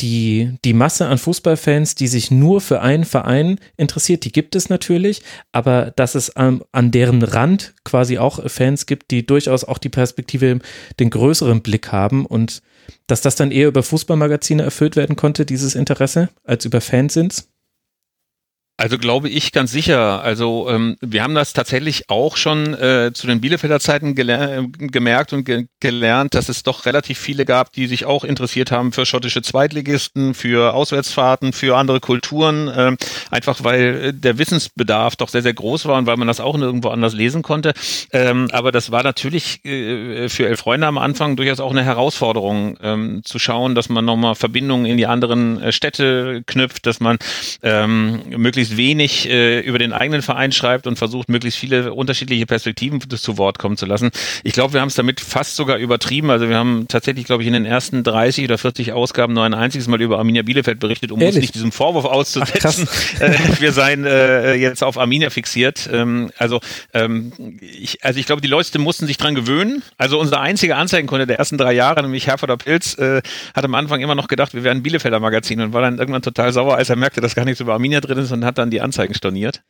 die, 0.00 0.56
die 0.64 0.72
Masse 0.72 1.06
an 1.06 1.18
Fußballfans, 1.18 1.94
die 1.94 2.08
sich 2.08 2.30
nur 2.30 2.60
für 2.60 2.80
einen 2.80 3.04
Verein 3.04 3.58
interessiert, 3.76 4.24
die 4.24 4.32
gibt 4.32 4.56
es 4.56 4.68
natürlich, 4.68 5.22
aber 5.52 5.92
dass 5.94 6.14
es 6.14 6.34
an, 6.34 6.62
an 6.72 6.90
deren 6.90 7.22
Rand 7.22 7.74
quasi 7.84 8.18
auch 8.18 8.48
Fans 8.50 8.86
gibt, 8.86 9.10
die 9.10 9.24
durchaus 9.24 9.64
auch 9.64 9.78
die 9.78 9.88
Perspektive, 9.88 10.58
den 10.98 11.10
größeren 11.10 11.62
Blick 11.62 11.92
haben 11.92 12.26
und 12.26 12.62
dass 13.06 13.20
das 13.20 13.36
dann 13.36 13.50
eher 13.50 13.68
über 13.68 13.82
Fußballmagazine 13.82 14.62
erfüllt 14.62 14.96
werden 14.96 15.16
konnte, 15.16 15.46
dieses 15.46 15.74
Interesse, 15.74 16.28
als 16.42 16.64
über 16.64 16.80
Fansins? 16.80 17.48
Also 18.76 18.98
glaube 18.98 19.28
ich 19.28 19.52
ganz 19.52 19.70
sicher. 19.70 20.22
Also 20.22 20.68
ähm, 20.68 20.96
wir 21.00 21.22
haben 21.22 21.36
das 21.36 21.52
tatsächlich 21.52 22.10
auch 22.10 22.36
schon 22.36 22.74
äh, 22.74 23.12
zu 23.14 23.28
den 23.28 23.40
Bielefelder 23.40 23.78
Zeiten 23.78 24.16
gemerkt 24.16 25.32
und 25.32 25.44
ge 25.44 25.66
gelernt, 25.78 26.34
dass 26.34 26.48
es 26.48 26.62
doch 26.62 26.86
relativ 26.86 27.18
viele 27.18 27.44
gab, 27.44 27.72
die 27.72 27.86
sich 27.86 28.06
auch 28.06 28.24
interessiert 28.24 28.72
haben 28.72 28.90
für 28.90 29.04
schottische 29.04 29.42
Zweitligisten, 29.42 30.32
für 30.32 30.72
Auswärtsfahrten, 30.72 31.52
für 31.52 31.76
andere 31.76 32.00
Kulturen, 32.00 32.68
äh, 32.68 32.96
einfach 33.30 33.62
weil 33.62 34.12
der 34.14 34.38
Wissensbedarf 34.38 35.14
doch 35.16 35.28
sehr, 35.28 35.42
sehr 35.42 35.52
groß 35.52 35.84
war 35.84 35.98
und 35.98 36.06
weil 36.06 36.16
man 36.16 36.26
das 36.26 36.40
auch 36.40 36.56
nirgendwo 36.56 36.88
anders 36.88 37.12
lesen 37.12 37.42
konnte. 37.42 37.74
Ähm, 38.12 38.48
aber 38.50 38.72
das 38.72 38.90
war 38.90 39.02
natürlich 39.02 39.64
äh, 39.64 40.28
für 40.28 40.48
Elf 40.48 40.60
Freunde 40.60 40.86
am 40.86 40.98
Anfang 40.98 41.36
durchaus 41.36 41.60
auch 41.60 41.70
eine 41.70 41.84
Herausforderung, 41.84 42.78
ähm, 42.82 43.20
zu 43.24 43.38
schauen, 43.38 43.74
dass 43.74 43.90
man 43.90 44.04
nochmal 44.04 44.34
Verbindungen 44.34 44.86
in 44.86 44.96
die 44.96 45.06
anderen 45.06 45.60
äh, 45.60 45.70
Städte 45.70 46.42
knüpft, 46.46 46.86
dass 46.86 46.98
man 46.98 47.18
ähm, 47.62 48.22
möglichst 48.30 48.63
möglichst 48.64 48.76
wenig 48.76 49.28
äh, 49.28 49.60
über 49.60 49.78
den 49.78 49.92
eigenen 49.92 50.22
Verein 50.22 50.52
schreibt 50.52 50.86
und 50.86 50.96
versucht, 50.96 51.28
möglichst 51.28 51.58
viele 51.58 51.92
unterschiedliche 51.92 52.46
Perspektiven 52.46 53.00
zu 53.00 53.38
Wort 53.38 53.58
kommen 53.58 53.76
zu 53.76 53.86
lassen. 53.86 54.10
Ich 54.42 54.52
glaube, 54.52 54.74
wir 54.74 54.80
haben 54.80 54.88
es 54.88 54.94
damit 54.94 55.20
fast 55.20 55.56
sogar 55.56 55.78
übertrieben. 55.78 56.30
Also 56.30 56.48
wir 56.48 56.56
haben 56.56 56.86
tatsächlich, 56.88 57.24
glaube 57.24 57.42
ich, 57.42 57.46
in 57.46 57.52
den 57.52 57.64
ersten 57.64 58.02
30 58.02 58.44
oder 58.44 58.58
40 58.58 58.92
Ausgaben 58.92 59.34
nur 59.34 59.44
ein 59.44 59.54
einziges 59.54 59.88
Mal 59.88 60.00
über 60.00 60.18
Arminia 60.18 60.42
Bielefeld 60.42 60.80
berichtet, 60.80 61.12
um 61.12 61.20
Ehrlich? 61.20 61.36
uns 61.36 61.42
nicht 61.42 61.54
diesem 61.54 61.72
Vorwurf 61.72 62.04
auszusetzen, 62.04 62.88
Ach, 62.88 63.20
äh, 63.20 63.60
wir 63.60 63.72
seien 63.72 64.04
äh, 64.04 64.54
jetzt 64.54 64.82
auf 64.82 64.98
Arminia 64.98 65.30
fixiert. 65.30 65.88
Ähm, 65.92 66.30
also, 66.38 66.60
ähm, 66.92 67.32
ich, 67.60 68.04
also 68.04 68.18
ich 68.18 68.26
glaube, 68.26 68.42
die 68.42 68.48
Leute 68.48 68.78
mussten 68.78 69.06
sich 69.06 69.16
dran 69.16 69.34
gewöhnen. 69.34 69.82
Also 69.98 70.18
unser 70.18 70.40
einziger 70.40 70.76
Anzeigenkunde 70.76 71.26
der 71.26 71.38
ersten 71.38 71.58
drei 71.58 71.72
Jahre, 71.72 72.02
nämlich 72.02 72.26
Herforder 72.26 72.56
Pilz, 72.56 72.96
äh, 72.98 73.22
hat 73.54 73.64
am 73.64 73.74
Anfang 73.74 74.00
immer 74.00 74.14
noch 74.14 74.28
gedacht, 74.28 74.54
wir 74.54 74.64
wären 74.64 74.82
Bielefelder 74.82 75.20
Magazin 75.20 75.60
und 75.60 75.72
war 75.72 75.82
dann 75.82 75.98
irgendwann 75.98 76.22
total 76.22 76.52
sauer, 76.52 76.76
als 76.76 76.90
er 76.90 76.96
merkte, 76.96 77.20
dass 77.20 77.34
gar 77.34 77.44
nichts 77.44 77.60
über 77.60 77.74
Arminia 77.74 78.00
drin 78.00 78.18
ist 78.18 78.32
und 78.32 78.44
hat 78.44 78.53
dann 78.58 78.70
die 78.70 78.80
Anzeigen 78.80 79.14
storniert. 79.14 79.62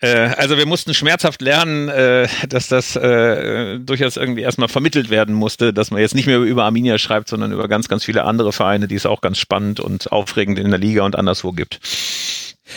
Äh, 0.00 0.30
also 0.36 0.56
wir 0.56 0.66
mussten 0.66 0.94
schmerzhaft 0.94 1.42
lernen, 1.42 1.88
äh, 1.88 2.28
dass 2.48 2.68
das 2.68 2.96
äh, 2.96 3.78
durchaus 3.78 4.16
irgendwie 4.16 4.42
erstmal 4.42 4.68
vermittelt 4.68 5.10
werden 5.10 5.34
musste, 5.34 5.72
dass 5.72 5.90
man 5.90 6.00
jetzt 6.00 6.14
nicht 6.14 6.26
mehr 6.26 6.38
über 6.38 6.64
Arminia 6.64 6.98
schreibt, 6.98 7.28
sondern 7.28 7.52
über 7.52 7.68
ganz, 7.68 7.88
ganz 7.88 8.04
viele 8.04 8.24
andere 8.24 8.52
Vereine, 8.52 8.88
die 8.88 8.94
es 8.94 9.06
auch 9.06 9.20
ganz 9.20 9.38
spannend 9.38 9.80
und 9.80 10.12
aufregend 10.12 10.58
in 10.58 10.70
der 10.70 10.78
Liga 10.78 11.04
und 11.04 11.16
anderswo 11.16 11.52
gibt. 11.52 11.80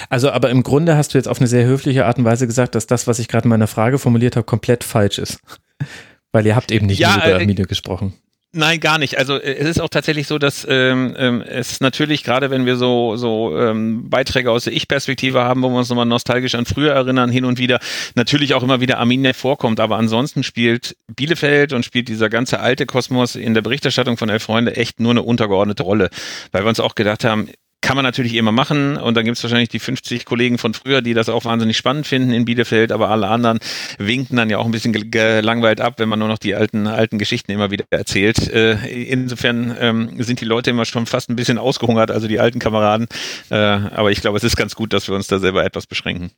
Also, 0.09 0.31
aber 0.31 0.49
im 0.49 0.63
Grunde 0.63 0.95
hast 0.95 1.13
du 1.13 1.17
jetzt 1.17 1.27
auf 1.27 1.39
eine 1.39 1.47
sehr 1.47 1.65
höfliche 1.65 2.05
Art 2.05 2.17
und 2.17 2.25
Weise 2.25 2.47
gesagt, 2.47 2.75
dass 2.75 2.87
das, 2.87 3.07
was 3.07 3.19
ich 3.19 3.27
gerade 3.27 3.45
in 3.45 3.49
meiner 3.49 3.67
Frage 3.67 3.99
formuliert 3.99 4.35
habe, 4.35 4.45
komplett 4.45 4.83
falsch 4.83 5.17
ist. 5.17 5.39
Weil 6.31 6.45
ihr 6.45 6.55
habt 6.55 6.71
eben 6.71 6.85
nicht 6.85 6.99
ja, 6.99 7.17
über 7.17 7.27
äh, 7.27 7.33
Arminia 7.33 7.65
gesprochen. 7.65 8.13
Nein, 8.53 8.81
gar 8.81 8.97
nicht. 8.97 9.17
Also 9.17 9.37
äh, 9.37 9.53
es 9.53 9.67
ist 9.69 9.79
auch 9.79 9.87
tatsächlich 9.87 10.27
so, 10.27 10.37
dass 10.37 10.67
ähm, 10.69 11.15
ähm, 11.17 11.41
es 11.41 11.79
natürlich, 11.79 12.23
gerade 12.23 12.49
wenn 12.49 12.65
wir 12.65 12.75
so, 12.75 13.15
so 13.15 13.57
ähm, 13.57 14.09
Beiträge 14.09 14.51
aus 14.51 14.65
der 14.65 14.73
Ich-Perspektive 14.73 15.41
haben, 15.41 15.63
wo 15.63 15.69
wir 15.69 15.77
uns 15.77 15.87
nochmal 15.87 16.05
nostalgisch 16.05 16.55
an 16.55 16.65
früher 16.65 16.91
erinnern, 16.91 17.31
hin 17.31 17.45
und 17.45 17.59
wieder, 17.59 17.79
natürlich 18.15 18.53
auch 18.53 18.61
immer 18.61 18.81
wieder 18.81 18.97
Arminia 18.97 19.31
vorkommt. 19.31 19.79
Aber 19.79 19.97
ansonsten 19.97 20.43
spielt 20.43 20.97
Bielefeld 21.07 21.71
und 21.71 21.85
spielt 21.85 22.09
dieser 22.09 22.29
ganze 22.29 22.59
alte 22.59 22.85
Kosmos 22.85 23.35
in 23.35 23.53
der 23.53 23.61
Berichterstattung 23.61 24.17
von 24.17 24.27
Elf 24.27 24.43
Freunde 24.43 24.75
echt 24.75 24.99
nur 24.99 25.11
eine 25.11 25.21
untergeordnete 25.21 25.83
Rolle. 25.83 26.09
Weil 26.51 26.65
wir 26.65 26.69
uns 26.69 26.81
auch 26.81 26.95
gedacht 26.95 27.23
haben, 27.23 27.47
kann 27.81 27.95
man 27.95 28.05
natürlich 28.05 28.35
immer 28.35 28.51
machen 28.51 28.95
und 28.97 29.17
dann 29.17 29.25
gibt 29.25 29.37
es 29.37 29.43
wahrscheinlich 29.43 29.69
die 29.69 29.79
50 29.79 30.25
Kollegen 30.25 30.59
von 30.59 30.73
früher, 30.73 31.01
die 31.01 31.15
das 31.15 31.29
auch 31.29 31.45
wahnsinnig 31.45 31.77
spannend 31.77 32.05
finden 32.05 32.31
in 32.31 32.45
Bielefeld, 32.45 32.91
aber 32.91 33.09
alle 33.09 33.27
anderen 33.27 33.59
winken 33.97 34.37
dann 34.37 34.51
ja 34.51 34.59
auch 34.59 34.65
ein 34.65 34.71
bisschen 34.71 34.93
gelangweilt 34.93 35.81
ab, 35.81 35.95
wenn 35.97 36.07
man 36.07 36.19
nur 36.19 36.27
noch 36.27 36.37
die 36.37 36.53
alten, 36.53 36.85
alten 36.85 37.17
Geschichten 37.17 37.51
immer 37.51 37.71
wieder 37.71 37.85
erzählt. 37.89 38.47
Äh, 38.51 38.75
insofern 38.87 39.75
ähm, 39.79 40.23
sind 40.23 40.41
die 40.41 40.45
Leute 40.45 40.69
immer 40.69 40.85
schon 40.85 41.07
fast 41.07 41.29
ein 41.29 41.35
bisschen 41.35 41.57
ausgehungert, 41.57 42.11
also 42.11 42.27
die 42.27 42.39
alten 42.39 42.59
Kameraden. 42.59 43.07
Äh, 43.49 43.55
aber 43.55 44.11
ich 44.11 44.21
glaube, 44.21 44.37
es 44.37 44.43
ist 44.43 44.55
ganz 44.55 44.75
gut, 44.75 44.93
dass 44.93 45.07
wir 45.07 45.15
uns 45.15 45.27
da 45.27 45.39
selber 45.39 45.65
etwas 45.65 45.87
beschränken. 45.87 46.31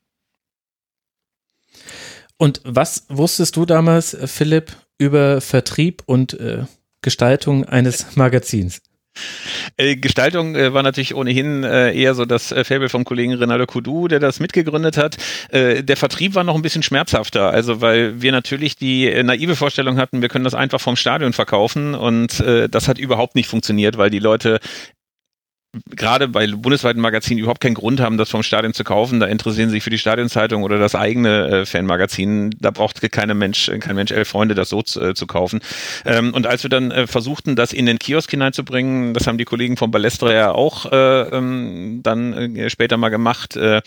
Und 2.38 2.62
was 2.64 3.06
wusstest 3.10 3.56
du 3.58 3.66
damals, 3.66 4.18
Philipp, 4.26 4.72
über 4.98 5.42
Vertrieb 5.42 6.04
und 6.06 6.40
äh, 6.40 6.66
Gestaltung 7.02 7.66
eines 7.66 8.16
Magazins? 8.16 8.82
Äh, 9.78 9.96
Gestaltung 9.96 10.56
äh, 10.56 10.74
war 10.74 10.84
natürlich 10.84 11.16
ohnehin 11.16 11.64
äh, 11.64 11.94
eher 11.94 12.16
so 12.16 12.26
das 12.26 12.52
äh, 12.52 12.64
Faible 12.64 12.90
vom 12.90 13.04
Kollegen 13.04 13.34
Rinaldo 13.34 13.66
Kudu, 13.66 14.08
der 14.08 14.20
das 14.20 14.40
mitgegründet 14.40 14.98
hat. 14.98 15.18
Äh, 15.50 15.84
der 15.84 15.98
Vertrieb 15.98 16.36
war 16.36 16.44
noch 16.44 16.56
ein 16.56 16.62
bisschen 16.62 16.84
schmerzhafter, 16.84 17.50
also 17.50 17.82
weil 17.82 18.22
wir 18.22 18.32
natürlich 18.32 18.76
die 18.76 19.08
äh, 19.08 19.24
naive 19.24 19.56
Vorstellung 19.56 19.98
hatten, 19.98 20.22
wir 20.22 20.30
können 20.30 20.44
das 20.44 20.54
einfach 20.54 20.82
vom 20.82 20.96
Stadion 20.96 21.34
verkaufen 21.34 21.96
und 21.96 22.40
äh, 22.40 22.70
das 22.70 22.88
hat 22.88 22.98
überhaupt 22.98 23.36
nicht 23.36 23.48
funktioniert, 23.48 23.98
weil 23.98 24.10
die 24.10 24.20
Leute 24.20 24.60
gerade 25.90 26.28
bei 26.28 26.48
bundesweiten 26.48 27.02
Magazinen 27.02 27.40
überhaupt 27.40 27.62
keinen 27.62 27.74
Grund 27.74 28.00
haben, 28.00 28.18
das 28.18 28.30
vom 28.30 28.44
Stadion 28.44 28.74
zu 28.74 28.84
kaufen. 28.84 29.20
Da 29.20 29.26
interessieren 29.26 29.70
sie 29.70 29.76
sich 29.76 29.84
für 29.84 29.90
die 29.90 29.98
Stadionzeitung 29.98 30.64
oder 30.64 30.78
das 30.78 30.94
eigene 30.94 31.48
äh, 31.48 31.66
Fanmagazin. 31.66 32.52
Da 32.60 32.70
braucht 32.70 33.02
keine 33.12 33.34
Mensch, 33.34 33.72
kein 33.80 33.96
Mensch 33.96 34.12
elf 34.12 34.30
Freunde, 34.30 34.54
das 34.54 34.70
so 34.70 34.84
zu, 34.84 35.02
äh, 35.02 35.14
zu 35.16 35.26
kaufen. 35.26 35.62
Ähm, 36.06 36.34
und 36.34 36.46
als 36.46 36.64
wir 36.64 36.70
dann 36.70 36.92
äh, 36.92 37.08
versuchten, 37.08 37.56
das 37.56 37.74
in 37.74 37.88
den 37.88 37.98
Kiosk 37.98 38.30
hineinzubringen, 38.30 39.14
das 39.16 39.26
haben 39.26 39.38
die 39.38 39.46
Kollegen 39.46 39.76
von 39.76 39.90
Ballestra 39.90 40.32
ja 40.32 40.52
auch 40.52 40.92
äh, 40.92 41.22
ähm, 41.22 42.02
dann 42.04 42.56
äh, 42.56 42.70
später 42.70 42.98
mal 42.98 43.10
gemacht, 43.10 43.56
äh, 43.56 43.82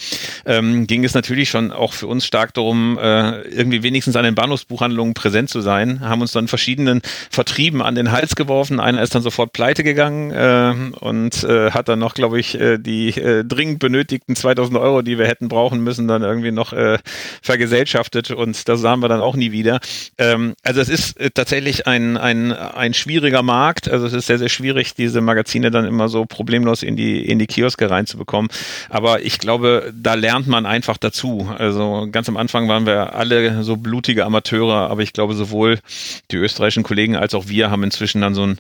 ähm, 0.45 0.89
ging 0.89 1.05
es 1.05 1.15
natürlich 1.15 1.51
schon 1.51 1.71
auch 1.71 1.93
für 1.93 2.09
uns 2.09 2.27
stark 2.27 2.53
darum, 2.55 2.99
äh, 2.99 3.43
irgendwie 3.43 3.85
wenigstens 3.85 4.17
an 4.17 4.25
den 4.25 4.35
Bahnhofsbuchhandlungen 4.35 5.15
präsent 5.15 5.51
zu 5.51 5.61
sein. 5.61 6.01
Haben 6.01 6.23
uns 6.23 6.33
dann 6.33 6.49
verschiedenen 6.49 7.01
Vertrieben 7.31 7.81
an 7.81 7.95
den 7.95 8.11
Hals 8.11 8.35
geworfen. 8.35 8.81
Einer 8.81 9.03
ist 9.03 9.15
dann 9.15 9.23
sofort 9.23 9.53
pleite 9.53 9.85
gegangen 9.85 10.33
äh, 10.33 10.75
und 10.99 11.45
äh, 11.45 11.76
hat 11.77 11.89
dann 11.89 11.99
noch, 11.99 12.15
glaube 12.15 12.41
ich, 12.41 12.59
äh, 12.59 12.79
die 12.79 13.11
äh, 13.11 13.45
dringend 13.45 13.79
benötigten 13.79 14.35
2000 14.35 14.79
Euro, 14.79 15.03
die 15.03 15.19
wir 15.19 15.27
hätten 15.27 15.49
brauchen 15.49 15.81
müssen, 15.81 16.09
dann 16.09 16.23
irgendwie 16.23 16.51
noch 16.51 16.73
äh, 16.73 16.99
vergesellschaftet 17.43 18.31
und 18.31 18.69
das 18.69 18.81
sahen 18.81 19.01
wir 19.01 19.09
dann 19.09 19.21
auch 19.21 19.37
nie 19.37 19.53
wieder. 19.53 19.79
Ähm, 20.19 20.55
also 20.63 20.81
es 20.81 20.89
ist 20.89 21.17
tatsächlich 21.35 21.87
ein, 21.87 22.17
ein, 22.17 22.53
ein 22.53 22.95
schwieriger 22.95 23.43
Markt. 23.43 23.89
Also 23.89 24.07
es 24.07 24.13
ist 24.13 24.27
sehr, 24.27 24.39
sehr 24.39 24.49
schwierig, 24.49 24.95
diese 24.95 25.21
Magazine 25.21 25.71
dann 25.71 25.85
immer 25.85 26.09
so 26.09 26.25
problemlos 26.25 26.83
in 26.83 26.97
die, 26.97 27.25
in 27.25 27.39
die 27.39 27.47
Kioske 27.47 27.91
reinzubekommen. 27.91 28.51
Aber 28.89 29.23
ich 29.23 29.39
glaube, 29.39 29.93
da 29.95 30.15
lernt 30.15 30.47
man 30.47 30.67
einfach 30.67 30.97
dazu. 30.97 31.49
Also 31.57 32.09
ganz 32.11 32.29
am 32.29 32.37
Anfang 32.37 32.69
waren 32.69 32.87
wir 32.87 33.15
alle 33.15 33.63
so 33.63 33.77
blutige 33.77 34.25
Amateure, 34.25 34.91
aber 34.91 35.03
ich 35.03 35.13
glaube, 35.13 35.35
sowohl 35.35 35.79
die 36.31 36.37
österreichischen 36.37 36.83
Kollegen 36.83 37.17
als 37.17 37.35
auch 37.35 37.49
wir 37.49 37.71
haben 37.71 37.83
inzwischen 37.83 38.21
dann 38.21 38.35
so 38.35 38.45
ein 38.47 38.59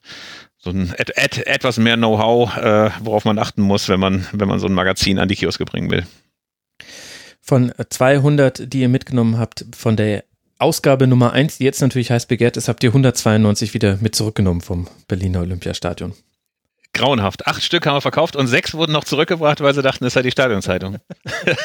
so 0.67 0.73
ein 0.73 0.93
et, 0.99 1.17
et, 1.17 1.47
etwas 1.47 1.79
mehr 1.79 1.97
Know-how, 1.97 2.57
äh, 2.57 2.91
worauf 3.01 3.25
man 3.25 3.39
achten 3.39 3.63
muss, 3.63 3.89
wenn 3.89 4.01
man, 4.01 4.27
wenn 4.33 4.49
man 4.49 4.59
so 4.59 4.67
ein 4.67 4.75
Magazin 4.75 5.19
an 5.19 5.29
die 5.29 5.37
Kioske 5.37 5.65
bringen 5.65 5.91
will. 5.91 6.07
Von 7.41 7.73
200, 7.89 8.73
die 8.73 8.81
ihr 8.81 8.89
mitgenommen 8.89 9.39
habt, 9.39 9.65
von 9.75 9.97
der 9.97 10.25
Ausgabe 10.59 11.07
Nummer 11.07 11.33
1, 11.33 11.59
die 11.59 11.65
jetzt 11.65 11.81
natürlich 11.81 12.11
heiß 12.11 12.27
begehrt 12.27 12.57
ist, 12.57 12.69
habt 12.69 12.83
ihr 12.83 12.91
192 12.91 13.75
wieder 13.75 13.99
mit 14.01 14.15
zurückgenommen 14.15 14.61
vom 14.61 14.89
Berliner 15.07 15.41
Olympiastadion 15.41 16.15
grauenhaft. 16.97 17.47
Acht 17.47 17.63
Stück 17.63 17.87
haben 17.87 17.97
wir 17.97 18.01
verkauft 18.01 18.37
und 18.37 18.47
sechs 18.47 18.75
wurden 18.75 18.93
noch 18.93 19.05
zurückgebracht, 19.05 19.61
weil 19.61 19.75
sie 19.75 19.83
dachten, 19.83 20.05
es 20.05 20.15
sei 20.15 20.23
die 20.23 20.31
Stadionzeitung. 20.31 20.99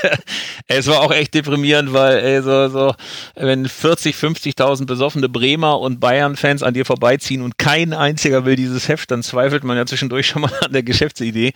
es 0.67 0.87
war 0.87 1.01
auch 1.01 1.11
echt 1.11 1.33
deprimierend, 1.33 1.93
weil 1.93 2.19
ey, 2.19 2.41
so, 2.41 2.69
so, 2.69 2.93
wenn 3.35 3.67
40, 3.67 4.15
50.000 4.15 4.85
besoffene 4.85 5.29
Bremer 5.29 5.79
und 5.79 5.99
Bayern-Fans 5.99 6.63
an 6.63 6.73
dir 6.73 6.85
vorbeiziehen 6.85 7.41
und 7.41 7.57
kein 7.57 7.93
einziger 7.93 8.45
will 8.45 8.55
dieses 8.55 8.87
Heft, 8.87 9.11
dann 9.11 9.23
zweifelt 9.23 9.63
man 9.63 9.77
ja 9.77 9.85
zwischendurch 9.85 10.27
schon 10.27 10.43
mal 10.43 10.51
an 10.61 10.73
der 10.73 10.83
Geschäftsidee. 10.83 11.53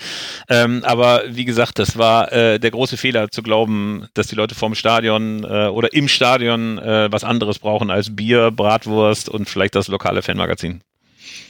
Ähm, 0.50 0.82
aber 0.84 1.24
wie 1.28 1.46
gesagt, 1.46 1.80
das 1.80 1.98
war 1.98 2.32
äh, 2.32 2.60
der 2.60 2.72
große 2.72 2.98
Fehler, 2.98 3.30
zu 3.30 3.44
glauben, 3.44 4.08
dass 4.14 4.28
die 4.28 4.36
Leute 4.36 4.56
vorm 4.56 4.76
Stadion 4.76 5.44
äh, 5.44 5.68
oder 5.68 5.94
im 5.94 6.08
Stadion 6.08 6.78
äh, 6.78 7.12
was 7.12 7.24
anderes 7.24 7.60
brauchen 7.60 7.90
als 7.90 8.16
Bier, 8.16 8.52
Bratwurst 8.52 9.30
und 9.30 9.50
vielleicht 9.50 9.76
das 9.76 9.88
lokale 9.88 10.22
Fanmagazin. 10.22 10.82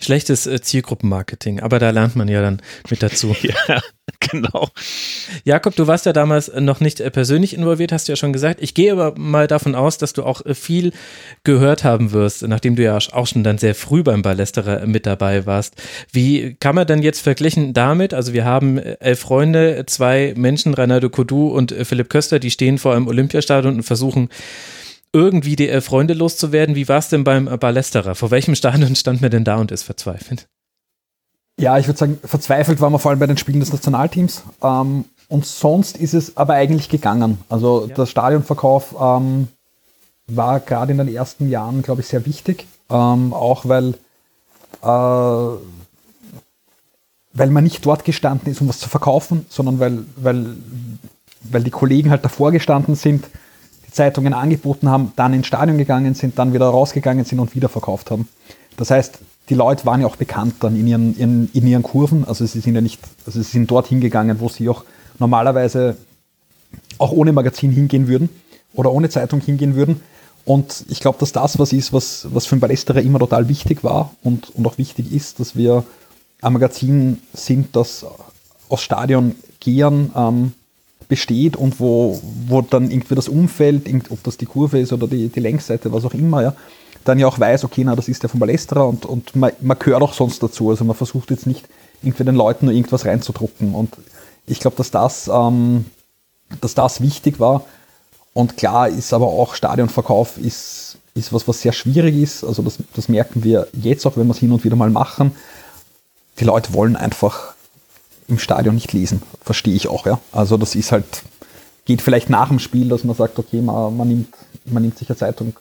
Schlechtes 0.01 0.45
äh, 0.47 0.61
Zielgruppenmarketing, 0.61 1.59
aber 1.59 1.79
da 1.79 1.89
lernt 1.89 2.15
man 2.15 2.27
ja 2.27 2.41
dann 2.41 2.61
mit 2.89 3.01
dazu. 3.01 3.35
ja, 3.41 3.81
genau. 4.19 4.69
Jakob, 5.43 5.75
du 5.75 5.87
warst 5.87 6.05
ja 6.05 6.13
damals 6.13 6.51
noch 6.53 6.79
nicht 6.79 6.99
äh, 6.99 7.09
persönlich 7.09 7.53
involviert, 7.53 7.91
hast 7.91 8.07
du 8.07 8.11
ja 8.11 8.15
schon 8.15 8.33
gesagt. 8.33 8.61
Ich 8.61 8.73
gehe 8.73 8.91
aber 8.91 9.17
mal 9.17 9.47
davon 9.47 9.75
aus, 9.75 9.97
dass 9.97 10.13
du 10.13 10.23
auch 10.23 10.45
äh, 10.45 10.53
viel 10.53 10.91
gehört 11.43 11.83
haben 11.83 12.11
wirst, 12.11 12.47
nachdem 12.47 12.75
du 12.75 12.83
ja 12.83 12.97
auch 12.97 13.27
schon 13.27 13.43
dann 13.43 13.57
sehr 13.57 13.75
früh 13.75 14.03
beim 14.03 14.21
Ballesterer 14.21 14.85
mit 14.85 15.05
dabei 15.05 15.45
warst. 15.45 15.75
Wie 16.11 16.55
kann 16.59 16.75
man 16.75 16.87
denn 16.87 17.01
jetzt 17.01 17.21
verglichen 17.21 17.73
damit? 17.73 18.13
Also 18.13 18.33
wir 18.33 18.45
haben 18.45 18.77
elf 18.77 19.19
Freunde, 19.19 19.85
zwei 19.87 20.33
Menschen, 20.37 20.73
Reinaldo 20.73 21.09
Kodu 21.09 21.47
und 21.47 21.73
Philipp 21.83 22.09
Köster, 22.09 22.39
die 22.39 22.51
stehen 22.51 22.77
vor 22.77 22.95
einem 22.95 23.07
Olympiastadion 23.07 23.75
und 23.75 23.83
versuchen 23.83 24.29
irgendwie 25.15 25.55
die 25.55 25.79
Freunde 25.79 26.13
loszuwerden. 26.13 26.75
Wie 26.75 26.89
war 26.89 26.97
es 26.97 27.07
denn 27.07 27.23
beim 27.23 27.45
Ballesterer? 27.45 28.15
Vor 28.15 28.31
welchem 28.31 28.53
Stadion 28.53 28.95
stand 28.97 29.21
man 29.21 29.31
denn 29.31 29.45
da 29.45 29.55
und 29.55 29.71
ist 29.71 29.83
verzweifelt? 29.83 30.47
Ja, 31.57 31.77
ich 31.77 31.87
würde 31.87 31.97
sagen, 31.97 32.19
verzweifelt 32.21 32.81
waren 32.81 32.91
wir 32.91 32.99
vor 32.99 33.11
allem 33.11 33.19
bei 33.19 33.27
den 33.27 33.37
Spielen 33.37 33.61
des 33.61 33.71
Nationalteams. 33.71 34.43
Ähm, 34.61 35.05
und 35.29 35.45
sonst 35.45 35.97
ist 35.97 36.13
es 36.13 36.35
aber 36.35 36.55
eigentlich 36.55 36.89
gegangen. 36.89 37.37
Also 37.47 37.87
ja. 37.87 37.95
der 37.95 38.05
Stadionverkauf 38.05 38.93
ähm, 38.99 39.47
war 40.27 40.59
gerade 40.59 40.91
in 40.91 40.97
den 40.97 41.07
ersten 41.07 41.49
Jahren, 41.49 41.81
glaube 41.81 42.01
ich, 42.01 42.07
sehr 42.07 42.25
wichtig. 42.25 42.67
Ähm, 42.89 43.33
auch 43.33 43.63
weil, 43.69 43.93
äh, 44.81 45.57
weil 47.33 47.49
man 47.49 47.63
nicht 47.63 47.85
dort 47.85 48.03
gestanden 48.03 48.51
ist, 48.51 48.59
um 48.59 48.67
was 48.67 48.79
zu 48.79 48.89
verkaufen, 48.89 49.45
sondern 49.49 49.79
weil, 49.79 49.99
weil, 50.17 50.57
weil 51.43 51.63
die 51.63 51.71
Kollegen 51.71 52.09
halt 52.09 52.25
davor 52.25 52.51
gestanden 52.51 52.95
sind 52.95 53.23
Zeitungen 53.95 54.33
angeboten 54.33 54.89
haben, 54.89 55.13
dann 55.15 55.33
ins 55.33 55.47
Stadion 55.47 55.77
gegangen 55.77 56.13
sind, 56.13 56.37
dann 56.37 56.53
wieder 56.53 56.67
rausgegangen 56.67 57.25
sind 57.25 57.39
und 57.39 57.55
wieder 57.55 57.69
verkauft 57.69 58.11
haben. 58.11 58.27
Das 58.77 58.91
heißt, 58.91 59.19
die 59.49 59.53
Leute 59.53 59.85
waren 59.85 60.01
ja 60.01 60.07
auch 60.07 60.17
bekannt 60.17 60.55
dann 60.59 60.75
in 60.75 60.87
ihren, 60.87 61.17
in, 61.17 61.49
in 61.53 61.65
ihren 61.65 61.83
Kurven. 61.83 62.25
Also 62.25 62.45
sie 62.45 62.59
sind 62.59 62.75
ja 62.75 62.81
nicht, 62.81 62.99
also 63.25 63.41
sie 63.41 63.49
sind 63.49 63.71
dort 63.71 63.87
hingegangen, 63.87 64.39
wo 64.39 64.49
sie 64.49 64.67
auch 64.69 64.83
normalerweise 65.17 65.95
auch 66.97 67.11
ohne 67.11 67.31
Magazin 67.31 67.71
hingehen 67.71 68.07
würden 68.07 68.29
oder 68.73 68.91
ohne 68.91 69.09
Zeitung 69.09 69.39
hingehen 69.39 69.75
würden. 69.75 70.01
Und 70.43 70.85
ich 70.89 70.99
glaube, 70.99 71.17
dass 71.19 71.31
das 71.31 71.57
was 71.57 71.73
ist, 71.73 71.93
was, 71.93 72.27
was 72.31 72.45
für 72.45 72.55
ein 72.55 72.59
Ballesterer 72.59 73.01
immer 73.01 73.19
total 73.19 73.47
wichtig 73.47 73.83
war 73.83 74.13
und, 74.23 74.49
und 74.55 74.67
auch 74.67 74.77
wichtig 74.77 75.11
ist, 75.11 75.39
dass 75.39 75.55
wir 75.55 75.85
ein 76.41 76.53
Magazin 76.53 77.21
sind, 77.33 77.75
das 77.75 78.05
aus 78.69 78.81
Stadion 78.81 79.35
gehen, 79.59 80.11
ähm, 80.15 80.53
besteht 81.07 81.55
und 81.55 81.79
wo, 81.79 82.19
wo 82.47 82.61
dann 82.61 82.89
irgendwie 82.89 83.15
das 83.15 83.27
Umfeld, 83.27 83.89
ob 84.09 84.23
das 84.23 84.37
die 84.37 84.45
Kurve 84.45 84.79
ist 84.79 84.93
oder 84.93 85.07
die, 85.07 85.29
die 85.29 85.39
Längsseite, 85.39 85.91
was 85.91 86.05
auch 86.05 86.13
immer, 86.13 86.41
ja, 86.41 86.55
dann 87.05 87.19
ja 87.19 87.27
auch 87.27 87.39
weiß, 87.39 87.63
okay, 87.63 87.83
na, 87.83 87.95
das 87.95 88.07
ist 88.07 88.23
der 88.23 88.29
von 88.29 88.39
Ballesterer 88.39 88.87
und, 88.87 89.05
und 89.05 89.35
man, 89.35 89.51
man 89.61 89.77
gehört 89.77 90.01
auch 90.01 90.13
sonst 90.13 90.41
dazu. 90.41 90.71
Also 90.71 90.83
man 90.83 90.95
versucht 90.95 91.29
jetzt 91.31 91.45
nicht 91.45 91.67
irgendwie 92.01 92.23
den 92.23 92.35
Leuten 92.35 92.65
nur 92.65 92.73
irgendwas 92.73 93.05
reinzudrucken. 93.05 93.75
Und 93.75 93.93
ich 94.47 94.59
glaube, 94.59 94.75
dass 94.77 94.91
das, 94.91 95.29
ähm, 95.31 95.85
dass 96.61 96.73
das 96.73 97.01
wichtig 97.01 97.39
war. 97.39 97.65
Und 98.33 98.57
klar 98.57 98.89
ist 98.89 99.13
aber 99.13 99.27
auch 99.27 99.55
Stadionverkauf 99.55 100.37
ist, 100.37 100.97
ist 101.13 101.31
was, 101.31 101.47
was 101.47 101.61
sehr 101.61 101.73
schwierig 101.73 102.15
ist. 102.15 102.43
Also 102.43 102.63
das, 102.63 102.77
das 102.95 103.07
merken 103.07 103.43
wir 103.43 103.67
jetzt 103.73 104.05
auch, 104.05 104.17
wenn 104.17 104.27
wir 104.27 104.33
es 104.33 104.39
hin 104.39 104.51
und 104.51 104.63
wieder 104.63 104.75
mal 104.75 104.89
machen. 104.89 105.35
Die 106.39 106.43
Leute 106.43 106.73
wollen 106.73 106.95
einfach 106.95 107.54
im 108.27 108.39
Stadion 108.39 108.75
nicht 108.75 108.93
lesen. 108.93 109.21
Verstehe 109.41 109.75
ich 109.75 109.87
auch, 109.87 110.05
ja. 110.05 110.19
Also 110.31 110.57
das 110.57 110.75
ist 110.75 110.91
halt, 110.91 111.05
geht 111.85 112.01
vielleicht 112.01 112.29
nach 112.29 112.49
dem 112.49 112.59
Spiel, 112.59 112.89
dass 112.89 113.03
man 113.03 113.15
sagt, 113.15 113.39
okay, 113.39 113.61
man, 113.61 113.95
man 113.95 114.07
nimmt, 114.07 114.33
man 114.65 114.83
nimmt 114.83 114.97
sich 114.97 115.09
eine 115.09 115.17
Zeitung 115.17 115.53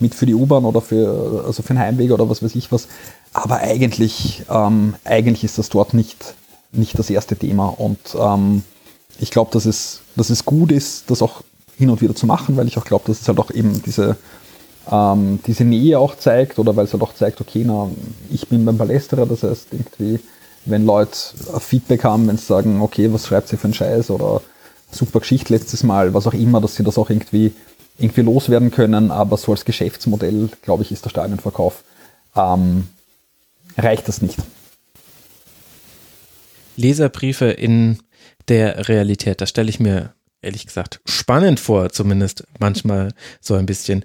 mit 0.00 0.14
für 0.14 0.26
die 0.26 0.34
U-Bahn 0.34 0.64
oder 0.64 0.80
für, 0.80 1.44
also 1.46 1.62
für 1.62 1.74
den 1.74 1.78
Heimweg 1.78 2.10
oder 2.10 2.28
was 2.28 2.42
weiß 2.42 2.54
ich 2.54 2.70
was. 2.72 2.88
Aber 3.32 3.58
eigentlich, 3.58 4.44
ähm, 4.50 4.94
eigentlich 5.04 5.44
ist 5.44 5.58
das 5.58 5.68
dort 5.68 5.94
nicht, 5.94 6.34
nicht 6.72 6.98
das 6.98 7.10
erste 7.10 7.36
Thema. 7.36 7.68
Und 7.68 7.98
ähm, 8.18 8.62
ich 9.18 9.30
glaube, 9.30 9.50
dass 9.52 9.64
es, 9.64 10.00
dass 10.16 10.30
es 10.30 10.44
gut 10.44 10.72
ist, 10.72 11.10
das 11.10 11.22
auch 11.22 11.42
hin 11.76 11.90
und 11.90 12.00
wieder 12.00 12.14
zu 12.14 12.26
machen, 12.26 12.56
weil 12.56 12.68
ich 12.68 12.78
auch 12.78 12.84
glaube, 12.84 13.04
dass 13.06 13.20
es 13.20 13.28
halt 13.28 13.38
auch 13.38 13.50
eben 13.50 13.82
diese, 13.82 14.16
ähm, 14.90 15.40
diese 15.46 15.64
Nähe 15.64 15.98
auch 15.98 16.16
zeigt 16.16 16.58
oder 16.58 16.76
weil 16.76 16.84
es 16.84 16.92
halt 16.92 17.02
auch 17.02 17.14
zeigt, 17.14 17.40
okay, 17.40 17.64
na, 17.66 17.88
ich 18.30 18.48
bin 18.48 18.64
beim 18.64 18.78
Palästerer, 18.78 19.26
das 19.26 19.42
heißt 19.42 19.68
irgendwie, 19.72 20.20
wenn 20.64 20.86
Leute 20.86 21.16
Feedback 21.60 22.04
haben, 22.04 22.26
wenn 22.28 22.36
sie 22.36 22.46
sagen, 22.46 22.80
okay, 22.80 23.12
was 23.12 23.26
schreibt 23.26 23.48
sie 23.48 23.56
für 23.56 23.64
einen 23.64 23.74
Scheiß 23.74 24.10
oder 24.10 24.42
super 24.90 25.20
Geschichte 25.20 25.52
letztes 25.52 25.82
Mal, 25.82 26.14
was 26.14 26.26
auch 26.26 26.34
immer, 26.34 26.60
dass 26.60 26.76
sie 26.76 26.84
das 26.84 26.98
auch 26.98 27.10
irgendwie 27.10 27.52
irgendwie 27.98 28.22
loswerden 28.22 28.70
können, 28.70 29.10
aber 29.10 29.36
so 29.36 29.52
als 29.52 29.64
Geschäftsmodell, 29.64 30.48
glaube 30.62 30.82
ich, 30.82 30.90
ist 30.90 31.04
der 31.04 31.10
Stadionverkauf, 31.10 31.84
ähm, 32.34 32.88
reicht 33.78 34.08
das 34.08 34.20
nicht. 34.20 34.38
Leserbriefe 36.76 37.46
in 37.46 37.98
der 38.48 38.88
Realität, 38.88 39.40
das 39.40 39.48
stelle 39.48 39.70
ich 39.70 39.78
mir 39.78 40.12
ehrlich 40.42 40.66
gesagt 40.66 41.00
spannend 41.04 41.60
vor, 41.60 41.90
zumindest 41.90 42.46
manchmal 42.58 43.12
so 43.40 43.54
ein 43.54 43.66
bisschen. 43.66 44.04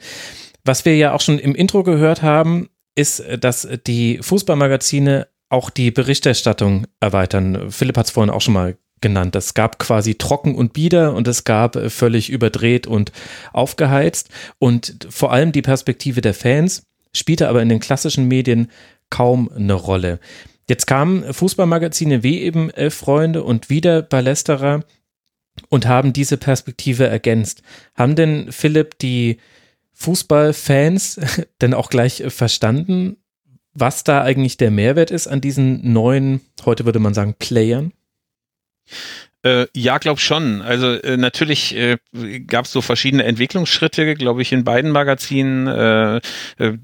Was 0.63 0.85
wir 0.85 0.95
ja 0.95 1.13
auch 1.13 1.21
schon 1.21 1.39
im 1.39 1.55
Intro 1.55 1.83
gehört 1.83 2.21
haben, 2.21 2.69
ist, 2.95 3.23
dass 3.39 3.67
die 3.87 4.19
Fußballmagazine 4.21 5.27
auch 5.49 5.69
die 5.69 5.91
Berichterstattung 5.91 6.85
erweitern. 6.99 7.71
Philipp 7.71 7.97
hat 7.97 8.05
es 8.05 8.11
vorhin 8.11 8.29
auch 8.29 8.41
schon 8.41 8.53
mal 8.53 8.77
genannt. 9.01 9.35
Es 9.35 9.53
gab 9.53 9.79
quasi 9.79 10.15
trocken 10.15 10.55
und 10.55 10.73
bieder 10.73 11.13
und 11.13 11.27
es 11.27 11.43
gab 11.43 11.75
äh, 11.75 11.89
völlig 11.89 12.29
überdreht 12.29 12.87
und 12.87 13.11
aufgeheizt. 13.53 14.29
Und 14.59 15.07
vor 15.09 15.31
allem 15.31 15.51
die 15.51 15.61
Perspektive 15.61 16.21
der 16.21 16.33
Fans 16.33 16.83
spielte 17.15 17.49
aber 17.49 17.61
in 17.61 17.69
den 17.69 17.79
klassischen 17.79 18.27
Medien 18.27 18.69
kaum 19.09 19.49
eine 19.49 19.73
Rolle. 19.73 20.19
Jetzt 20.69 20.85
kamen 20.85 21.33
Fußballmagazine 21.33 22.21
wie 22.21 22.41
eben 22.41 22.69
Elf 22.69 22.93
Freunde 22.93 23.43
und 23.43 23.69
wieder 23.69 24.03
Ballesterer 24.03 24.83
und 25.69 25.87
haben 25.87 26.13
diese 26.13 26.37
Perspektive 26.37 27.07
ergänzt. 27.07 27.63
Haben 27.95 28.15
denn 28.15 28.51
Philipp 28.51 28.99
die 28.99 29.39
Fußballfans 29.93 31.19
denn 31.61 31.73
auch 31.73 31.89
gleich 31.89 32.23
verstanden, 32.27 33.17
was 33.73 34.03
da 34.03 34.23
eigentlich 34.23 34.57
der 34.57 34.71
Mehrwert 34.71 35.11
ist 35.11 35.27
an 35.27 35.41
diesen 35.41 35.91
neuen, 35.93 36.41
heute 36.65 36.85
würde 36.85 36.99
man 36.99 37.13
sagen, 37.13 37.35
Playern? 37.37 37.93
Äh, 39.41 39.67
ja, 39.73 39.99
glaub 39.99 40.19
schon. 40.19 40.61
Also 40.61 40.87
äh, 40.87 41.15
natürlich 41.15 41.73
äh, 41.73 41.97
gab 42.45 42.65
es 42.65 42.73
so 42.73 42.81
verschiedene 42.81 43.23
Entwicklungsschritte, 43.23 44.15
glaube 44.15 44.41
ich, 44.41 44.51
in 44.51 44.65
beiden 44.65 44.91
Magazinen. 44.91 45.65
Äh, 45.65 46.17
äh, 46.57 46.77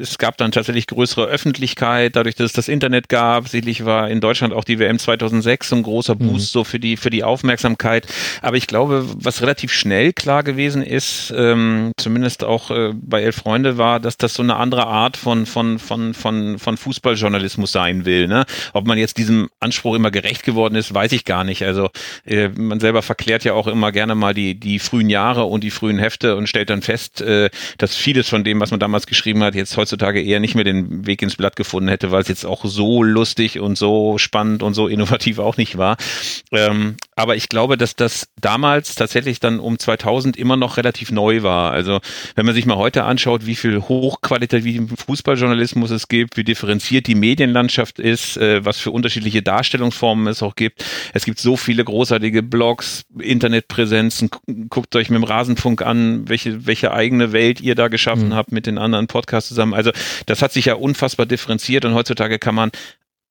es 0.00 0.16
gab 0.16 0.38
dann 0.38 0.52
tatsächlich 0.52 0.86
größere 0.86 1.26
Öffentlichkeit, 1.26 2.16
dadurch, 2.16 2.34
dass 2.34 2.46
es 2.46 2.52
das 2.54 2.68
Internet 2.68 3.10
gab. 3.10 3.48
Sicherlich 3.48 3.84
war 3.84 4.08
in 4.08 4.20
Deutschland 4.20 4.54
auch 4.54 4.64
die 4.64 4.78
WM 4.78 4.98
2006 4.98 5.68
so 5.68 5.76
ein 5.76 5.82
großer 5.82 6.14
mhm. 6.14 6.18
Boost 6.20 6.54
mhm. 6.54 6.60
so 6.60 6.64
für 6.64 6.80
die 6.80 6.96
für 6.96 7.10
die 7.10 7.24
Aufmerksamkeit. 7.24 8.06
Aber 8.40 8.56
ich 8.56 8.66
glaube, 8.66 9.04
was 9.16 9.42
relativ 9.42 9.70
schnell 9.70 10.14
klar 10.14 10.44
gewesen 10.44 10.82
ist, 10.82 11.30
ähm, 11.36 11.92
zumindest 11.98 12.42
auch 12.42 12.70
äh, 12.70 12.92
bei 12.94 13.20
Elf 13.20 13.36
Freunde, 13.36 13.76
war, 13.76 14.00
dass 14.00 14.16
das 14.16 14.32
so 14.32 14.42
eine 14.42 14.56
andere 14.56 14.86
Art 14.86 15.18
von 15.18 15.44
von 15.44 15.78
von 15.78 16.14
von 16.14 16.58
von 16.58 16.76
Fußballjournalismus 16.78 17.70
sein 17.70 18.06
will. 18.06 18.28
Ne? 18.28 18.46
Ob 18.72 18.86
man 18.86 18.96
jetzt 18.96 19.18
diesem 19.18 19.50
Anspruch 19.60 19.94
immer 19.94 20.10
gerecht 20.10 20.42
geworden 20.42 20.74
ist, 20.74 20.94
weiß 20.94 21.12
ich 21.12 21.26
gar 21.26 21.44
nicht. 21.44 21.66
Also 21.66 21.81
also 21.82 21.90
äh, 22.24 22.48
man 22.48 22.80
selber 22.80 23.02
verklärt 23.02 23.44
ja 23.44 23.54
auch 23.54 23.66
immer 23.66 23.92
gerne 23.92 24.14
mal 24.14 24.34
die, 24.34 24.54
die 24.54 24.78
frühen 24.78 25.10
Jahre 25.10 25.44
und 25.44 25.64
die 25.64 25.70
frühen 25.70 25.98
Hefte 25.98 26.36
und 26.36 26.48
stellt 26.48 26.70
dann 26.70 26.82
fest, 26.82 27.20
äh, 27.20 27.50
dass 27.78 27.96
vieles 27.96 28.28
von 28.28 28.44
dem, 28.44 28.60
was 28.60 28.70
man 28.70 28.80
damals 28.80 29.06
geschrieben 29.06 29.42
hat, 29.42 29.54
jetzt 29.54 29.76
heutzutage 29.76 30.22
eher 30.22 30.40
nicht 30.40 30.54
mehr 30.54 30.64
den 30.64 31.06
Weg 31.06 31.22
ins 31.22 31.36
Blatt 31.36 31.56
gefunden 31.56 31.88
hätte, 31.88 32.10
weil 32.10 32.22
es 32.22 32.28
jetzt 32.28 32.44
auch 32.44 32.64
so 32.64 33.02
lustig 33.02 33.58
und 33.58 33.76
so 33.76 34.18
spannend 34.18 34.62
und 34.62 34.74
so 34.74 34.88
innovativ 34.88 35.38
auch 35.38 35.56
nicht 35.56 35.78
war. 35.78 35.96
Ähm, 36.52 36.96
aber 37.16 37.36
ich 37.36 37.48
glaube, 37.48 37.76
dass 37.76 37.96
das 37.96 38.28
damals 38.40 38.94
tatsächlich 38.94 39.40
dann 39.40 39.60
um 39.60 39.78
2000 39.78 40.36
immer 40.36 40.56
noch 40.56 40.76
relativ 40.76 41.10
neu 41.10 41.42
war. 41.42 41.72
Also 41.72 42.00
wenn 42.34 42.46
man 42.46 42.54
sich 42.54 42.66
mal 42.66 42.76
heute 42.76 43.04
anschaut, 43.04 43.46
wie 43.46 43.54
viel 43.54 43.80
hochqualitativen 43.80 44.88
Fußballjournalismus 44.88 45.90
es 45.90 46.08
gibt, 46.08 46.36
wie 46.36 46.44
differenziert 46.44 47.06
die 47.06 47.14
Medienlandschaft 47.14 47.98
ist, 47.98 48.36
äh, 48.36 48.64
was 48.64 48.78
für 48.78 48.90
unterschiedliche 48.90 49.42
Darstellungsformen 49.42 50.26
es 50.26 50.42
auch 50.42 50.54
gibt. 50.54 50.84
Es 51.12 51.24
gibt 51.24 51.38
so 51.38 51.56
viele 51.72 51.84
großartige 51.84 52.42
Blogs, 52.42 53.06
Internetpräsenzen. 53.18 54.28
Guckt 54.68 54.94
euch 54.94 55.08
mit 55.08 55.16
dem 55.16 55.24
Rasenfunk 55.24 55.80
an, 55.80 56.28
welche, 56.28 56.66
welche 56.66 56.92
eigene 56.92 57.32
Welt 57.32 57.62
ihr 57.62 57.74
da 57.74 57.88
geschaffen 57.88 58.28
mhm. 58.28 58.34
habt 58.34 58.52
mit 58.52 58.66
den 58.66 58.76
anderen 58.76 59.06
Podcasts 59.06 59.48
zusammen. 59.48 59.72
Also 59.72 59.90
das 60.26 60.42
hat 60.42 60.52
sich 60.52 60.66
ja 60.66 60.74
unfassbar 60.74 61.24
differenziert 61.24 61.86
und 61.86 61.94
heutzutage 61.94 62.38
kann 62.38 62.54
man 62.54 62.72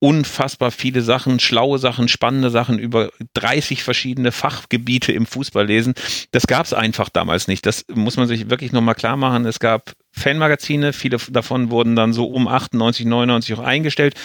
unfassbar 0.01 0.71
viele 0.71 1.03
Sachen, 1.03 1.39
schlaue 1.39 1.77
Sachen, 1.77 2.07
spannende 2.07 2.49
Sachen 2.49 2.79
über 2.79 3.11
30 3.35 3.83
verschiedene 3.83 4.31
Fachgebiete 4.31 5.11
im 5.11 5.27
Fußball 5.27 5.67
lesen. 5.67 5.93
Das 6.31 6.47
gab 6.47 6.65
es 6.65 6.73
einfach 6.73 7.09
damals 7.09 7.47
nicht. 7.47 7.67
Das 7.67 7.85
muss 7.93 8.17
man 8.17 8.27
sich 8.27 8.49
wirklich 8.49 8.71
nochmal 8.71 8.95
klar 8.95 9.15
machen. 9.15 9.45
Es 9.45 9.59
gab 9.59 9.93
Fanmagazine, 10.11 10.91
viele 10.91 11.17
davon 11.29 11.69
wurden 11.69 11.95
dann 11.95 12.13
so 12.13 12.25
um 12.25 12.47
98, 12.47 13.05
99 13.05 13.53
auch 13.53 13.63
eingestellt. 13.63 14.15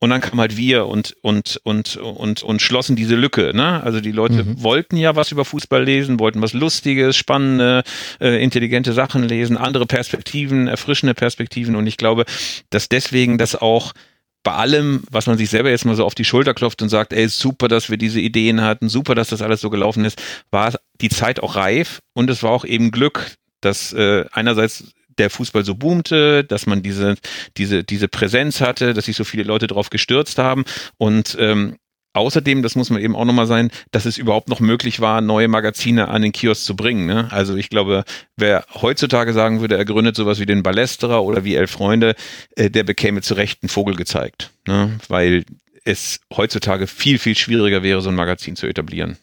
Und 0.00 0.10
dann 0.10 0.20
kam 0.20 0.38
halt 0.38 0.56
wir 0.58 0.86
und, 0.86 1.16
und, 1.22 1.60
und, 1.62 1.96
und, 1.96 2.42
und 2.42 2.60
schlossen 2.60 2.94
diese 2.94 3.14
Lücke. 3.14 3.52
Ne? 3.54 3.82
Also 3.82 4.00
die 4.00 4.12
Leute 4.12 4.44
mhm. 4.44 4.62
wollten 4.62 4.96
ja 4.96 5.16
was 5.16 5.32
über 5.32 5.46
Fußball 5.46 5.82
lesen, 5.82 6.20
wollten 6.20 6.42
was 6.42 6.52
Lustiges, 6.52 7.16
spannende, 7.16 7.84
äh, 8.20 8.42
intelligente 8.42 8.92
Sachen 8.92 9.22
lesen, 9.22 9.56
andere 9.56 9.86
Perspektiven, 9.86 10.68
erfrischende 10.68 11.14
Perspektiven. 11.14 11.74
Und 11.74 11.86
ich 11.86 11.96
glaube, 11.96 12.26
dass 12.68 12.90
deswegen 12.90 13.38
das 13.38 13.54
auch 13.54 13.94
bei 14.42 14.52
allem, 14.52 15.04
was 15.10 15.26
man 15.26 15.38
sich 15.38 15.50
selber 15.50 15.70
jetzt 15.70 15.84
mal 15.84 15.94
so 15.94 16.04
auf 16.04 16.14
die 16.14 16.24
Schulter 16.24 16.54
klopft 16.54 16.82
und 16.82 16.88
sagt, 16.88 17.12
ey, 17.12 17.28
super, 17.28 17.68
dass 17.68 17.90
wir 17.90 17.96
diese 17.96 18.20
Ideen 18.20 18.62
hatten, 18.62 18.88
super, 18.88 19.14
dass 19.14 19.28
das 19.28 19.42
alles 19.42 19.60
so 19.60 19.70
gelaufen 19.70 20.04
ist, 20.04 20.20
war 20.50 20.74
die 21.00 21.08
Zeit 21.08 21.40
auch 21.40 21.56
reif 21.56 22.00
und 22.14 22.28
es 22.30 22.42
war 22.42 22.50
auch 22.50 22.64
eben 22.64 22.90
Glück, 22.90 23.36
dass 23.60 23.92
äh, 23.92 24.24
einerseits 24.32 24.92
der 25.18 25.30
Fußball 25.30 25.64
so 25.64 25.74
boomte, 25.74 26.44
dass 26.44 26.66
man 26.66 26.82
diese, 26.82 27.16
diese, 27.56 27.84
diese 27.84 28.08
Präsenz 28.08 28.60
hatte, 28.60 28.94
dass 28.94 29.04
sich 29.04 29.16
so 29.16 29.24
viele 29.24 29.44
Leute 29.44 29.66
drauf 29.66 29.90
gestürzt 29.90 30.38
haben 30.38 30.64
und 30.96 31.36
ähm, 31.38 31.76
Außerdem, 32.14 32.62
das 32.62 32.74
muss 32.76 32.90
man 32.90 33.00
eben 33.00 33.16
auch 33.16 33.24
nochmal 33.24 33.46
sein, 33.46 33.70
dass 33.90 34.04
es 34.04 34.18
überhaupt 34.18 34.48
noch 34.48 34.60
möglich 34.60 35.00
war, 35.00 35.20
neue 35.20 35.48
Magazine 35.48 36.08
an 36.08 36.22
den 36.22 36.32
Kiosk 36.32 36.64
zu 36.64 36.76
bringen. 36.76 37.06
Ne? 37.06 37.28
Also 37.32 37.56
ich 37.56 37.70
glaube, 37.70 38.04
wer 38.36 38.64
heutzutage 38.74 39.32
sagen 39.32 39.60
würde, 39.60 39.76
er 39.76 39.84
gründet 39.84 40.16
sowas 40.16 40.38
wie 40.38 40.46
den 40.46 40.62
Ballesterer 40.62 41.22
oder 41.22 41.44
wie 41.44 41.54
Elf 41.54 41.70
Freunde, 41.70 42.14
äh, 42.56 42.70
der 42.70 42.84
bekäme 42.84 43.22
zu 43.22 43.34
Recht 43.34 43.62
einen 43.62 43.70
Vogel 43.70 43.96
gezeigt. 43.96 44.50
Ne? 44.66 44.98
Weil 45.08 45.44
es 45.84 46.20
heutzutage 46.36 46.86
viel, 46.86 47.18
viel 47.18 47.36
schwieriger 47.36 47.82
wäre, 47.82 48.02
so 48.02 48.10
ein 48.10 48.14
Magazin 48.14 48.56
zu 48.56 48.66
etablieren. 48.66 49.16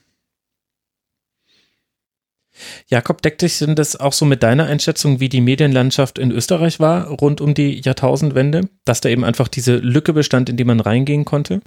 Jakob, 2.87 3.21
deckt 3.21 3.41
dich 3.41 3.59
denn 3.59 3.75
das 3.75 3.95
auch 3.95 4.13
so 4.13 4.25
mit 4.25 4.43
deiner 4.43 4.65
Einschätzung, 4.65 5.19
wie 5.19 5.29
die 5.29 5.41
Medienlandschaft 5.41 6.19
in 6.19 6.31
Österreich 6.31 6.79
war, 6.79 7.07
rund 7.07 7.39
um 7.39 7.53
die 7.53 7.79
Jahrtausendwende? 7.79 8.67
Dass 8.83 8.99
da 8.99 9.09
eben 9.09 9.23
einfach 9.23 9.47
diese 9.47 9.77
Lücke 9.77 10.11
bestand, 10.11 10.49
in 10.49 10.57
die 10.57 10.65
man 10.65 10.79
reingehen 10.79 11.23
konnte? 11.23 11.61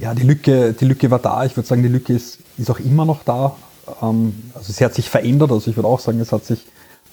Ja, 0.00 0.14
die 0.14 0.22
Lücke, 0.22 0.72
die 0.72 0.86
Lücke 0.86 1.10
war 1.10 1.18
da. 1.18 1.44
Ich 1.44 1.56
würde 1.56 1.68
sagen, 1.68 1.82
die 1.82 1.88
Lücke 1.88 2.14
ist, 2.14 2.38
ist 2.56 2.70
auch 2.70 2.80
immer 2.80 3.04
noch 3.04 3.22
da. 3.22 3.54
Ähm, 4.00 4.50
also 4.54 4.72
sie 4.72 4.82
hat 4.82 4.94
sich 4.94 5.10
verändert. 5.10 5.52
Also 5.52 5.70
ich 5.70 5.76
würde 5.76 5.88
auch 5.88 6.00
sagen, 6.00 6.18
es 6.20 6.32
hat 6.32 6.46
sich, 6.46 6.66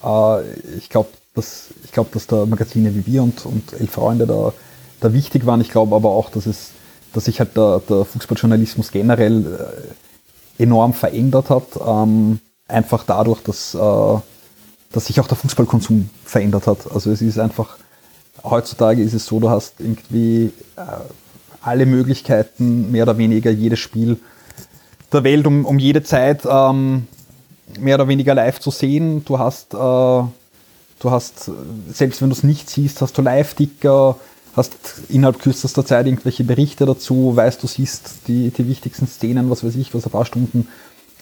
äh, 0.06 0.42
ich 0.78 0.90
glaube, 0.90 1.10
dass, 1.36 1.68
ich 1.84 1.92
dass 1.92 2.28
da 2.28 2.46
Magazine 2.46 2.96
wie 2.96 3.06
wir 3.06 3.24
und, 3.24 3.46
und 3.46 3.74
Elf 3.74 3.92
Freunde 3.92 4.26
da, 4.26 4.54
da 5.02 5.12
wichtig 5.12 5.46
waren. 5.46 5.60
Ich 5.60 5.70
glaube 5.70 5.98
aber 5.98 6.12
auch, 6.12 6.30
dass 6.30 6.46
es, 6.46 6.72
dass 7.12 7.26
sich 7.26 7.40
halt 7.40 7.58
der, 7.58 7.82
der 7.90 8.06
Fußballjournalismus 8.06 8.92
generell 8.92 9.46
äh, 10.58 10.64
enorm 10.64 10.94
verändert 10.94 11.50
hat. 11.50 11.68
Ähm, 11.86 12.40
einfach 12.70 13.04
dadurch, 13.06 13.42
dass, 13.44 13.76
äh, 13.76 14.20
dass 14.94 15.08
sich 15.08 15.20
auch 15.20 15.28
der 15.28 15.38
Fußballkonsum 15.38 16.10
verändert 16.24 16.68
hat. 16.68 16.90
Also 16.90 17.12
es 17.12 17.22
ist 17.22 17.38
einfach, 17.38 17.78
heutzutage 18.46 19.04
ist 19.04 19.14
es 19.14 19.26
so, 19.26 19.42
du 19.42 19.50
hast 19.50 19.82
irgendwie 19.82 20.54
äh, 20.78 20.82
alle 21.68 21.86
Möglichkeiten, 21.86 22.92
mehr 22.92 23.04
oder 23.04 23.18
weniger 23.18 23.52
jedes 23.52 23.80
Spiel 23.80 24.18
der 25.12 25.24
Welt, 25.24 25.46
um, 25.48 25.66
um 25.66 25.80
jede 25.80 26.04
Zeit 26.04 26.42
ähm, 26.50 27.08
mehr 27.80 27.96
oder 27.96 28.08
weniger 28.08 28.34
live 28.36 28.60
zu 28.60 28.72
sehen. 28.72 29.24
Du 29.26 29.40
hast, 29.40 29.74
äh, 29.74 29.78
du 29.78 30.32
hast, 31.04 31.52
selbst 31.92 32.22
wenn 32.22 32.30
du 32.30 32.36
es 32.36 32.44
nicht 32.44 32.70
siehst, 32.70 33.02
hast 33.02 33.18
du 33.18 33.22
Live-Ticker, 33.22 34.18
hast 34.56 34.74
innerhalb 35.10 35.40
kürzester 35.40 35.86
Zeit 35.86 36.08
irgendwelche 36.08 36.44
Berichte 36.44 36.86
dazu, 36.86 37.36
weißt, 37.36 37.62
du 37.62 37.68
siehst 37.68 38.28
die, 38.28 38.50
die 38.50 38.68
wichtigsten 38.68 39.08
Szenen, 39.08 39.50
was 39.50 39.64
weiß 39.64 39.76
ich, 39.76 39.94
was 39.94 40.06
ein 40.06 40.12
paar 40.12 40.26
Stunden 40.26 40.68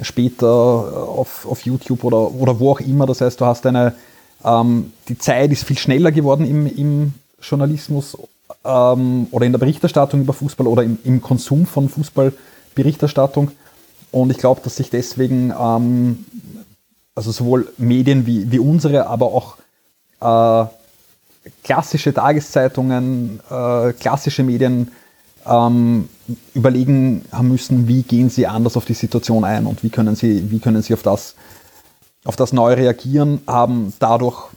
später 0.01 0.47
auf, 0.47 1.45
auf 1.45 1.61
YouTube 1.61 2.03
oder, 2.03 2.31
oder 2.31 2.59
wo 2.59 2.71
auch 2.71 2.79
immer. 2.79 3.05
Das 3.05 3.21
heißt, 3.21 3.39
du 3.39 3.45
hast 3.45 3.65
eine, 3.65 3.95
ähm, 4.43 4.93
die 5.09 5.17
Zeit 5.17 5.51
ist 5.51 5.63
viel 5.63 5.77
schneller 5.77 6.11
geworden 6.11 6.45
im, 6.45 6.65
im 6.65 7.13
Journalismus 7.41 8.17
ähm, 8.63 9.27
oder 9.31 9.45
in 9.45 9.51
der 9.51 9.59
Berichterstattung 9.59 10.21
über 10.21 10.33
Fußball 10.33 10.67
oder 10.67 10.83
im, 10.83 10.97
im 11.03 11.21
Konsum 11.21 11.65
von 11.65 11.89
Fußballberichterstattung. 11.89 13.51
Und 14.11 14.31
ich 14.31 14.37
glaube, 14.37 14.61
dass 14.63 14.77
sich 14.77 14.89
deswegen 14.89 15.53
ähm, 15.57 16.25
also 17.15 17.31
sowohl 17.31 17.71
Medien 17.77 18.25
wie, 18.25 18.51
wie 18.51 18.59
unsere, 18.59 19.07
aber 19.07 19.27
auch 19.27 19.57
äh, 20.21 20.67
klassische 21.63 22.13
Tageszeitungen, 22.13 23.39
äh, 23.49 23.93
klassische 23.93 24.43
Medien 24.43 24.91
ähm, 25.45 26.09
überlegen 26.53 27.23
haben 27.31 27.49
müssen, 27.49 27.87
wie 27.87 28.03
gehen 28.03 28.29
sie 28.29 28.47
anders 28.47 28.77
auf 28.77 28.85
die 28.85 28.93
Situation 28.93 29.43
ein 29.45 29.65
und 29.65 29.83
wie 29.83 29.89
können 29.89 30.15
sie, 30.15 30.51
wie 30.51 30.59
können 30.59 30.81
sie 30.81 30.93
auf 30.93 31.03
das, 31.03 31.35
auf 32.25 32.35
das 32.35 32.51
neu 32.51 32.73
reagieren, 32.73 33.41
haben 33.47 33.93
dadurch 33.99 34.49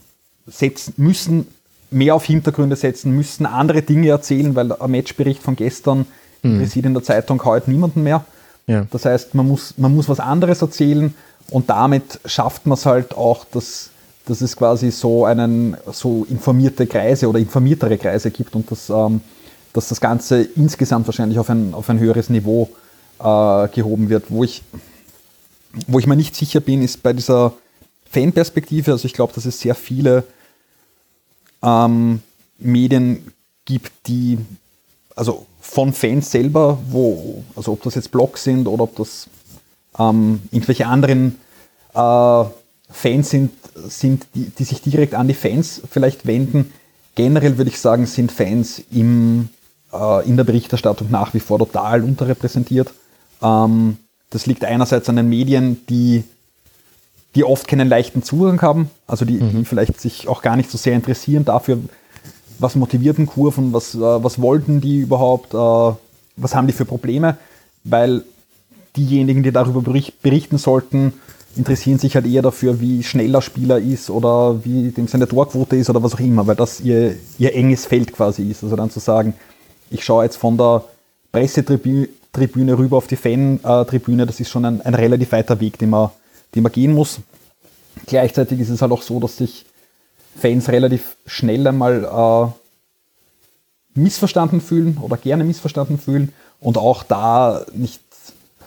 setzen, 0.46 0.94
müssen 0.96 1.46
mehr 1.90 2.14
auf 2.14 2.24
Hintergründe 2.24 2.76
setzen, 2.76 3.12
müssen 3.12 3.46
andere 3.46 3.82
Dinge 3.82 4.08
erzählen, 4.08 4.54
weil 4.54 4.72
ein 4.72 4.90
Matchbericht 4.90 5.42
von 5.42 5.56
gestern 5.56 6.06
mhm. 6.42 6.54
interessiert 6.54 6.86
in 6.86 6.94
der 6.94 7.02
Zeitung 7.02 7.42
heute 7.44 7.70
niemanden 7.70 8.02
mehr. 8.02 8.24
Ja. 8.66 8.86
Das 8.90 9.04
heißt, 9.04 9.34
man 9.34 9.48
muss, 9.48 9.74
man 9.78 9.94
muss 9.94 10.08
was 10.08 10.20
anderes 10.20 10.60
erzählen 10.60 11.14
und 11.50 11.70
damit 11.70 12.20
schafft 12.26 12.66
man 12.66 12.76
es 12.76 12.84
halt 12.84 13.16
auch, 13.16 13.44
dass, 13.46 13.90
dass 14.26 14.42
es 14.42 14.56
quasi 14.56 14.90
so 14.90 15.24
einen 15.24 15.76
so 15.90 16.26
informierte 16.28 16.86
Kreise 16.86 17.28
oder 17.28 17.38
informiertere 17.38 17.96
Kreise 17.96 18.30
gibt 18.30 18.54
und 18.54 18.70
dass, 18.70 18.90
ähm, 18.90 19.22
dass 19.72 19.88
das 19.88 20.00
Ganze 20.00 20.42
insgesamt 20.42 21.06
wahrscheinlich 21.06 21.38
auf 21.38 21.48
ein, 21.48 21.72
auf 21.72 21.88
ein 21.88 21.98
höheres 21.98 22.28
Niveau 22.28 22.68
äh, 23.20 23.68
gehoben 23.68 24.10
wird. 24.10 24.26
Wo 24.28 24.44
ich, 24.44 24.62
wo 25.86 25.98
ich 25.98 26.06
mir 26.06 26.16
nicht 26.16 26.36
sicher 26.36 26.60
bin, 26.60 26.82
ist 26.82 27.02
bei 27.02 27.14
dieser 27.14 27.54
Fanperspektive. 28.10 28.92
Also 28.92 29.06
ich 29.06 29.14
glaube, 29.14 29.32
dass 29.32 29.46
es 29.46 29.60
sehr 29.60 29.74
viele 29.74 30.24
ähm, 31.62 32.22
Medien 32.58 33.32
gibt, 33.64 33.92
die 34.06 34.38
also 35.14 35.46
von 35.60 35.92
Fans 35.92 36.30
selber, 36.30 36.78
wo, 36.90 37.44
also 37.54 37.72
ob 37.72 37.82
das 37.82 37.96
jetzt 37.96 38.10
Blogs 38.10 38.44
sind 38.44 38.66
oder 38.66 38.84
ob 38.84 38.96
das 38.96 39.28
ähm, 39.98 40.40
irgendwelche 40.50 40.86
anderen 40.86 41.38
äh, 41.94 42.44
Fans 42.90 43.30
sind, 43.30 43.50
sind 43.88 44.26
die, 44.34 44.50
die 44.50 44.64
sich 44.64 44.80
direkt 44.80 45.14
an 45.14 45.28
die 45.28 45.34
Fans 45.34 45.82
vielleicht 45.90 46.26
wenden. 46.26 46.72
Generell 47.14 47.58
würde 47.58 47.70
ich 47.70 47.80
sagen, 47.80 48.06
sind 48.06 48.32
Fans 48.32 48.82
im, 48.90 49.50
äh, 49.92 50.26
in 50.26 50.36
der 50.36 50.44
Berichterstattung 50.44 51.10
nach 51.10 51.34
wie 51.34 51.40
vor 51.40 51.58
total 51.58 52.02
unterrepräsentiert. 52.02 52.92
Ähm, 53.42 53.98
das 54.30 54.46
liegt 54.46 54.64
einerseits 54.64 55.08
an 55.08 55.16
den 55.16 55.28
Medien, 55.28 55.84
die, 55.88 56.24
die 57.38 57.44
oft 57.44 57.68
keinen 57.68 57.88
leichten 57.88 58.24
Zugang 58.24 58.60
haben, 58.62 58.90
also 59.06 59.24
die, 59.24 59.34
mhm. 59.34 59.50
die 59.50 59.64
vielleicht 59.64 60.00
sich 60.00 60.26
auch 60.26 60.42
gar 60.42 60.56
nicht 60.56 60.72
so 60.72 60.76
sehr 60.76 60.94
interessieren 60.94 61.44
dafür, 61.44 61.78
was 62.58 62.74
motivierten 62.74 63.26
Kurven, 63.26 63.72
was, 63.72 63.94
äh, 63.94 64.00
was 64.00 64.40
wollten 64.40 64.80
die 64.80 64.98
überhaupt, 64.98 65.54
äh, 65.54 65.96
was 66.36 66.56
haben 66.56 66.66
die 66.66 66.72
für 66.72 66.84
Probleme, 66.84 67.36
weil 67.84 68.24
diejenigen, 68.96 69.44
die 69.44 69.52
darüber 69.52 69.82
berichten 70.20 70.58
sollten, 70.58 71.12
interessieren 71.54 72.00
sich 72.00 72.16
halt 72.16 72.26
eher 72.26 72.42
dafür, 72.42 72.80
wie 72.80 73.04
schnell 73.04 73.30
der 73.30 73.40
Spieler 73.40 73.78
ist 73.78 74.10
oder 74.10 74.64
wie 74.64 74.90
dem 74.90 75.06
seine 75.06 75.28
Torquote 75.28 75.76
ist 75.76 75.88
oder 75.90 76.02
was 76.02 76.14
auch 76.14 76.20
immer, 76.20 76.44
weil 76.44 76.56
das 76.56 76.80
ihr, 76.80 77.14
ihr 77.38 77.54
enges 77.54 77.86
Feld 77.86 78.12
quasi 78.12 78.50
ist. 78.50 78.64
Also 78.64 78.74
dann 78.74 78.90
zu 78.90 78.98
sagen, 78.98 79.34
ich 79.90 80.04
schaue 80.04 80.24
jetzt 80.24 80.38
von 80.38 80.58
der 80.58 80.82
Pressetribüne 81.30 82.76
rüber 82.76 82.96
auf 82.96 83.06
die 83.06 83.14
Fan-Tribüne, 83.14 84.26
das 84.26 84.40
ist 84.40 84.50
schon 84.50 84.64
ein, 84.64 84.80
ein 84.80 84.94
relativ 84.94 85.30
weiter 85.30 85.60
Weg, 85.60 85.78
den 85.78 85.90
man, 85.90 86.10
den 86.54 86.62
man 86.62 86.72
gehen 86.72 86.94
muss. 86.94 87.20
Gleichzeitig 88.06 88.60
ist 88.60 88.70
es 88.70 88.82
halt 88.82 88.92
auch 88.92 89.02
so, 89.02 89.20
dass 89.20 89.36
sich 89.36 89.66
Fans 90.36 90.68
relativ 90.68 91.16
schnell 91.26 91.66
einmal 91.66 92.04
äh, 92.04 93.98
missverstanden 93.98 94.60
fühlen 94.60 94.98
oder 95.00 95.16
gerne 95.16 95.44
missverstanden 95.44 95.98
fühlen 95.98 96.32
und 96.60 96.78
auch 96.78 97.02
da 97.02 97.64
nicht, 97.72 98.00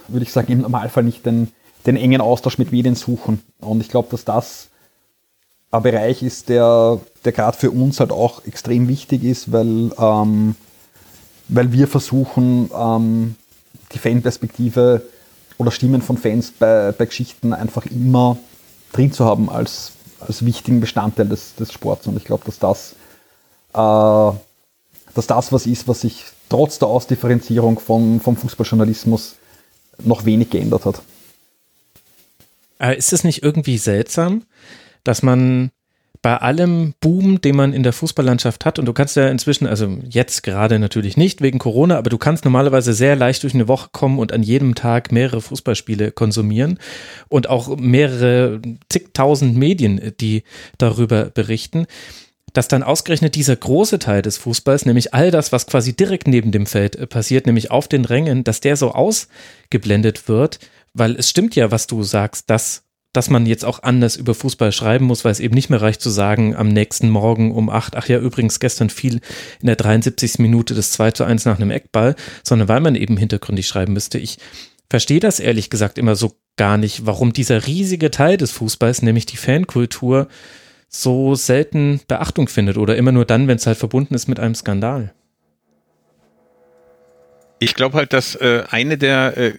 würde 0.08 0.26
ich 0.26 0.32
sagen, 0.32 0.52
im 0.52 0.62
Normalfall 0.62 1.04
nicht 1.04 1.26
den, 1.26 1.52
den 1.86 1.96
engen 1.96 2.22
Austausch 2.22 2.58
mit 2.58 2.72
Medien 2.72 2.96
suchen. 2.96 3.42
Und 3.60 3.82
ich 3.82 3.90
glaube, 3.90 4.10
dass 4.12 4.26
das 4.26 4.68
ein 5.72 5.84
Bereich 5.84 6.22
ist, 6.22 6.50
der, 6.50 7.00
der 7.24 7.32
gerade 7.32 7.58
für 7.58 7.72
uns 7.72 8.00
halt 8.00 8.12
auch 8.12 8.46
extrem 8.46 8.88
wichtig 8.88 9.24
ist, 9.24 9.52
weil, 9.52 9.92
ähm, 9.98 10.56
weil 11.48 11.72
wir 11.72 11.88
versuchen, 11.88 12.70
ähm, 12.78 13.36
die 13.94 14.00
Fanperspektive 14.00 15.02
oder 15.62 15.72
Stimmen 15.72 16.02
von 16.02 16.18
Fans 16.18 16.52
bei, 16.52 16.92
bei 16.92 17.06
Geschichten 17.06 17.54
einfach 17.54 17.86
immer 17.86 18.38
drin 18.92 19.12
zu 19.12 19.26
haben 19.26 19.50
als, 19.50 19.92
als 20.20 20.44
wichtigen 20.44 20.82
Bestandteil 20.82 21.28
des, 21.28 21.56
des 21.56 21.72
Sports. 21.72 22.08
Und 22.08 22.18
ich 22.18 22.26
glaube, 22.26 22.44
dass 22.46 22.58
das, 22.58 22.96
äh, 23.74 24.38
dass 25.14 25.28
das 25.28 25.52
was 25.54 25.68
ist, 25.68 25.88
was 25.88 26.02
sich 26.02 26.26
trotz 26.50 26.80
der 26.80 26.88
Ausdifferenzierung 26.88 27.80
vom, 27.80 28.20
vom 28.20 28.36
Fußballjournalismus 28.36 29.36
noch 30.00 30.26
wenig 30.26 30.50
geändert 30.50 30.86
hat. 30.86 31.02
Äh, 32.80 32.98
ist 32.98 33.14
es 33.14 33.24
nicht 33.24 33.44
irgendwie 33.44 33.78
seltsam, 33.78 34.44
dass 35.04 35.22
man 35.22 35.70
bei 36.22 36.38
allem 36.38 36.94
Boom, 37.00 37.42
den 37.42 37.56
man 37.56 37.74
in 37.74 37.82
der 37.82 37.94
Fußballlandschaft 37.94 38.64
hat, 38.66 38.78
und 38.78 38.86
du 38.86 38.94
kannst 38.94 39.16
ja 39.16 39.28
inzwischen, 39.28 39.66
also 39.66 39.98
jetzt 40.08 40.44
gerade 40.44 40.78
natürlich 40.78 41.18
nicht 41.18 41.42
wegen 41.42 41.58
Corona, 41.58 41.98
aber 41.98 42.12
du 42.12 42.20
kannst 42.20 42.46
normalerweise 42.46 42.94
sehr 42.94 43.16
leicht 43.16 43.42
durch 43.42 43.56
eine 43.56 43.68
Woche 43.68 43.90
kommen 43.92 44.20
und 44.20 44.32
an 44.32 44.44
jedem 44.44 44.76
Tag 44.76 45.12
mehrere 45.12 45.42
Fußballspiele 45.42 46.12
konsumieren 46.12 46.78
und 47.28 47.50
auch 47.50 47.76
mehrere 47.78 48.62
zigtausend 48.90 49.58
Medien, 49.58 50.14
die 50.20 50.44
darüber 50.78 51.26
berichten 51.26 51.88
dass 52.54 52.68
dann 52.68 52.84
ausgerechnet 52.84 53.36
dieser 53.36 53.56
große 53.56 54.00
Teil 54.00 54.22
des 54.22 54.38
Fußballs, 54.38 54.86
nämlich 54.86 55.14
all 55.14 55.32
das, 55.32 55.52
was 55.52 55.68
quasi 55.68 55.96
direkt 55.96 56.28
neben 56.28 56.52
dem 56.52 56.66
Feld 56.66 56.96
äh, 56.98 57.08
passiert, 57.08 57.46
nämlich 57.46 57.72
auf 57.72 57.88
den 57.88 58.06
Rängen, 58.06 58.44
dass 58.44 58.60
der 58.60 58.76
so 58.76 58.92
ausgeblendet 58.92 60.28
wird, 60.28 60.60
weil 60.94 61.16
es 61.16 61.30
stimmt 61.30 61.56
ja, 61.56 61.72
was 61.72 61.88
du 61.88 62.04
sagst, 62.04 62.50
dass 62.50 62.84
dass 63.14 63.30
man 63.30 63.46
jetzt 63.46 63.66
auch 63.66 63.84
anders 63.84 64.16
über 64.16 64.34
Fußball 64.34 64.72
schreiben 64.72 65.06
muss, 65.06 65.26
weil 65.26 65.32
es 65.32 65.40
eben 65.40 65.56
nicht 65.56 65.70
mehr 65.70 65.82
reicht 65.82 66.02
zu 66.02 66.10
sagen, 66.10 66.56
am 66.56 66.70
nächsten 66.70 67.10
Morgen 67.10 67.52
um 67.52 67.70
acht, 67.70 67.96
ach 67.96 68.08
ja, 68.08 68.20
übrigens 68.20 68.60
gestern 68.60 68.90
fiel 68.90 69.20
in 69.60 69.68
der 69.68 69.76
73. 69.76 70.40
Minute 70.40 70.74
das 70.74 70.92
2 70.94 71.12
zu 71.12 71.24
1 71.24 71.46
nach 71.46 71.58
einem 71.58 71.72
Eckball, 71.72 72.16
sondern 72.44 72.68
weil 72.70 72.80
man 72.80 72.96
eben 72.96 73.18
hintergründig 73.18 73.68
schreiben 73.68 73.94
müsste. 73.94 74.18
Ich 74.18 74.38
verstehe 74.90 75.20
das 75.20 75.40
ehrlich 75.40 75.70
gesagt 75.70 75.98
immer 75.98 76.16
so 76.16 76.36
gar 76.58 76.78
nicht, 76.78 77.06
warum 77.06 77.34
dieser 77.34 77.68
riesige 77.68 78.12
Teil 78.12 78.38
des 78.38 78.52
Fußballs, 78.52 79.02
nämlich 79.02 79.26
die 79.26 79.38
Fankultur, 79.38 80.28
so 80.88 81.36
selten 81.36 82.02
Beachtung 82.08 82.48
findet 82.50 82.78
oder 82.78 82.98
immer 82.98 83.14
nur 83.14 83.26
dann, 83.26 83.48
wenn 83.48 83.58
es 83.58 83.66
halt 83.66 83.78
verbunden 83.78 84.14
ist 84.14 84.28
mit 84.28 84.40
einem 84.40 84.56
Skandal. 84.56 85.14
Ich 87.60 87.76
glaube 87.76 87.98
halt, 87.98 88.12
dass 88.12 88.36
äh, 88.36 88.64
eine 88.70 88.98
der 88.98 89.38
äh, 89.38 89.54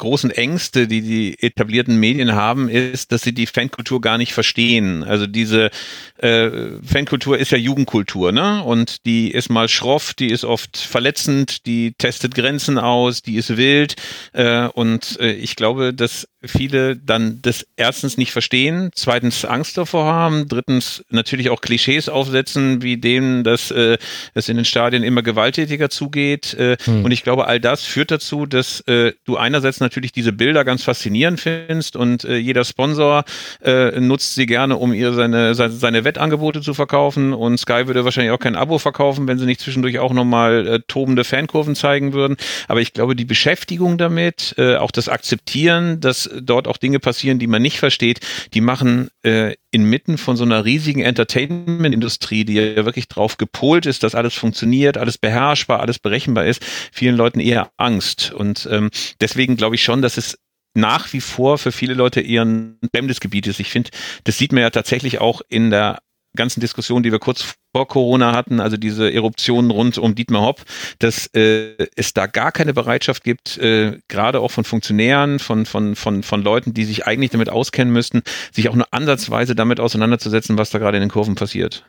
großen 0.00 0.30
Ängste, 0.30 0.88
die 0.88 1.02
die 1.02 1.40
etablierten 1.40 2.00
Medien 2.00 2.34
haben, 2.34 2.68
ist, 2.68 3.12
dass 3.12 3.22
sie 3.22 3.32
die 3.32 3.46
Fankultur 3.46 4.00
gar 4.00 4.18
nicht 4.18 4.32
verstehen. 4.32 5.04
Also 5.04 5.26
diese 5.26 5.70
äh, 6.18 6.50
Fankultur 6.84 7.38
ist 7.38 7.52
ja 7.52 7.58
Jugendkultur, 7.58 8.32
ne? 8.32 8.64
Und 8.64 9.06
die 9.06 9.30
ist 9.30 9.48
mal 9.48 9.68
schroff, 9.68 10.14
die 10.14 10.30
ist 10.30 10.44
oft 10.44 10.76
verletzend, 10.76 11.66
die 11.66 11.92
testet 11.92 12.34
Grenzen 12.34 12.78
aus, 12.78 13.22
die 13.22 13.36
ist 13.36 13.56
wild. 13.56 13.94
Äh, 14.32 14.66
und 14.66 15.20
äh, 15.20 15.32
ich 15.32 15.54
glaube, 15.54 15.94
dass 15.94 16.26
viele 16.44 16.96
dann 16.96 17.40
das 17.42 17.66
erstens 17.76 18.16
nicht 18.16 18.32
verstehen, 18.32 18.90
zweitens 18.94 19.44
Angst 19.44 19.76
davor 19.76 20.06
haben, 20.06 20.48
drittens 20.48 21.04
natürlich 21.10 21.50
auch 21.50 21.60
Klischees 21.60 22.08
aufsetzen, 22.08 22.82
wie 22.82 22.96
dem, 22.96 23.44
dass 23.44 23.70
äh, 23.70 23.98
es 24.34 24.48
in 24.48 24.56
den 24.56 24.64
Stadien 24.64 25.02
immer 25.02 25.22
gewalttätiger 25.22 25.90
zugeht. 25.90 26.54
Äh, 26.54 26.76
hm. 26.84 27.04
Und 27.04 27.10
ich 27.10 27.22
glaube, 27.22 27.46
all 27.46 27.60
das 27.60 27.84
führt 27.84 28.10
dazu, 28.10 28.46
dass 28.46 28.80
äh, 28.82 29.12
du 29.24 29.36
einerseits 29.36 29.80
natürlich 29.80 30.12
diese 30.12 30.32
Bilder 30.32 30.64
ganz 30.64 30.82
faszinierend 30.82 31.40
findest 31.40 31.96
und 31.96 32.24
äh, 32.24 32.36
jeder 32.36 32.64
Sponsor 32.64 33.24
äh, 33.62 34.00
nutzt 34.00 34.34
sie 34.34 34.46
gerne, 34.46 34.76
um 34.76 34.94
ihr 34.94 35.12
seine, 35.12 35.54
seine, 35.54 35.72
seine 35.72 36.04
Wettangebote 36.04 36.62
zu 36.62 36.72
verkaufen 36.72 37.34
und 37.34 37.58
Sky 37.58 37.86
würde 37.86 38.04
wahrscheinlich 38.04 38.32
auch 38.32 38.38
kein 38.38 38.56
Abo 38.56 38.78
verkaufen, 38.78 39.28
wenn 39.28 39.38
sie 39.38 39.46
nicht 39.46 39.60
zwischendurch 39.60 39.98
auch 39.98 40.12
nochmal 40.12 40.66
äh, 40.66 40.80
tobende 40.86 41.24
Fankurven 41.24 41.74
zeigen 41.74 42.14
würden. 42.14 42.36
Aber 42.68 42.80
ich 42.80 42.94
glaube, 42.94 43.14
die 43.14 43.24
Beschäftigung 43.24 43.98
damit, 43.98 44.54
äh, 44.56 44.76
auch 44.76 44.90
das 44.90 45.08
Akzeptieren, 45.08 46.00
dass 46.00 46.29
dort 46.40 46.68
auch 46.68 46.76
Dinge 46.76 47.00
passieren, 47.00 47.38
die 47.38 47.46
man 47.46 47.62
nicht 47.62 47.78
versteht, 47.78 48.20
die 48.54 48.60
machen 48.60 49.08
äh, 49.22 49.54
inmitten 49.70 50.18
von 50.18 50.36
so 50.36 50.44
einer 50.44 50.64
riesigen 50.64 51.02
Entertainment-Industrie, 51.02 52.44
die 52.44 52.54
ja 52.54 52.84
wirklich 52.84 53.08
drauf 53.08 53.36
gepolt 53.36 53.86
ist, 53.86 54.02
dass 54.02 54.14
alles 54.14 54.34
funktioniert, 54.34 54.98
alles 54.98 55.18
beherrschbar, 55.18 55.80
alles 55.80 55.98
berechenbar 55.98 56.46
ist, 56.46 56.64
vielen 56.92 57.16
Leuten 57.16 57.40
eher 57.40 57.70
Angst. 57.76 58.32
Und 58.32 58.68
ähm, 58.70 58.90
deswegen, 59.20 59.56
glaube 59.56 59.74
ich, 59.74 59.82
schon, 59.82 60.02
dass 60.02 60.16
es 60.16 60.38
nach 60.74 61.12
wie 61.12 61.20
vor 61.20 61.58
für 61.58 61.72
viele 61.72 61.94
Leute 61.94 62.20
eher 62.20 62.44
ein 62.44 62.78
bremses 62.92 63.20
Gebiet 63.20 63.46
ist. 63.46 63.60
Ich 63.60 63.70
finde, 63.70 63.90
das 64.24 64.38
sieht 64.38 64.52
man 64.52 64.62
ja 64.62 64.70
tatsächlich 64.70 65.20
auch 65.20 65.42
in 65.48 65.70
der 65.70 65.98
ganzen 66.36 66.60
Diskussion, 66.60 67.02
die 67.02 67.12
wir 67.12 67.18
kurz 67.18 67.56
vor 67.74 67.88
Corona 67.88 68.32
hatten, 68.34 68.60
also 68.60 68.76
diese 68.76 69.12
Eruptionen 69.12 69.70
rund 69.70 69.98
um 69.98 70.14
Dietmar 70.14 70.42
Hopp, 70.42 70.62
dass 70.98 71.26
äh, 71.34 71.76
es 71.96 72.12
da 72.12 72.26
gar 72.26 72.52
keine 72.52 72.74
Bereitschaft 72.74 73.24
gibt, 73.24 73.58
äh, 73.58 73.98
gerade 74.08 74.40
auch 74.40 74.50
von 74.50 74.64
Funktionären, 74.64 75.38
von, 75.38 75.66
von, 75.66 75.96
von, 75.96 76.22
von 76.22 76.42
Leuten, 76.42 76.74
die 76.74 76.84
sich 76.84 77.06
eigentlich 77.06 77.30
damit 77.30 77.48
auskennen 77.48 77.92
müssten, 77.92 78.22
sich 78.52 78.68
auch 78.68 78.74
nur 78.74 78.86
ansatzweise 78.90 79.54
damit 79.54 79.80
auseinanderzusetzen, 79.80 80.58
was 80.58 80.70
da 80.70 80.78
gerade 80.78 80.96
in 80.96 81.02
den 81.02 81.10
Kurven 81.10 81.34
passiert. 81.34 81.84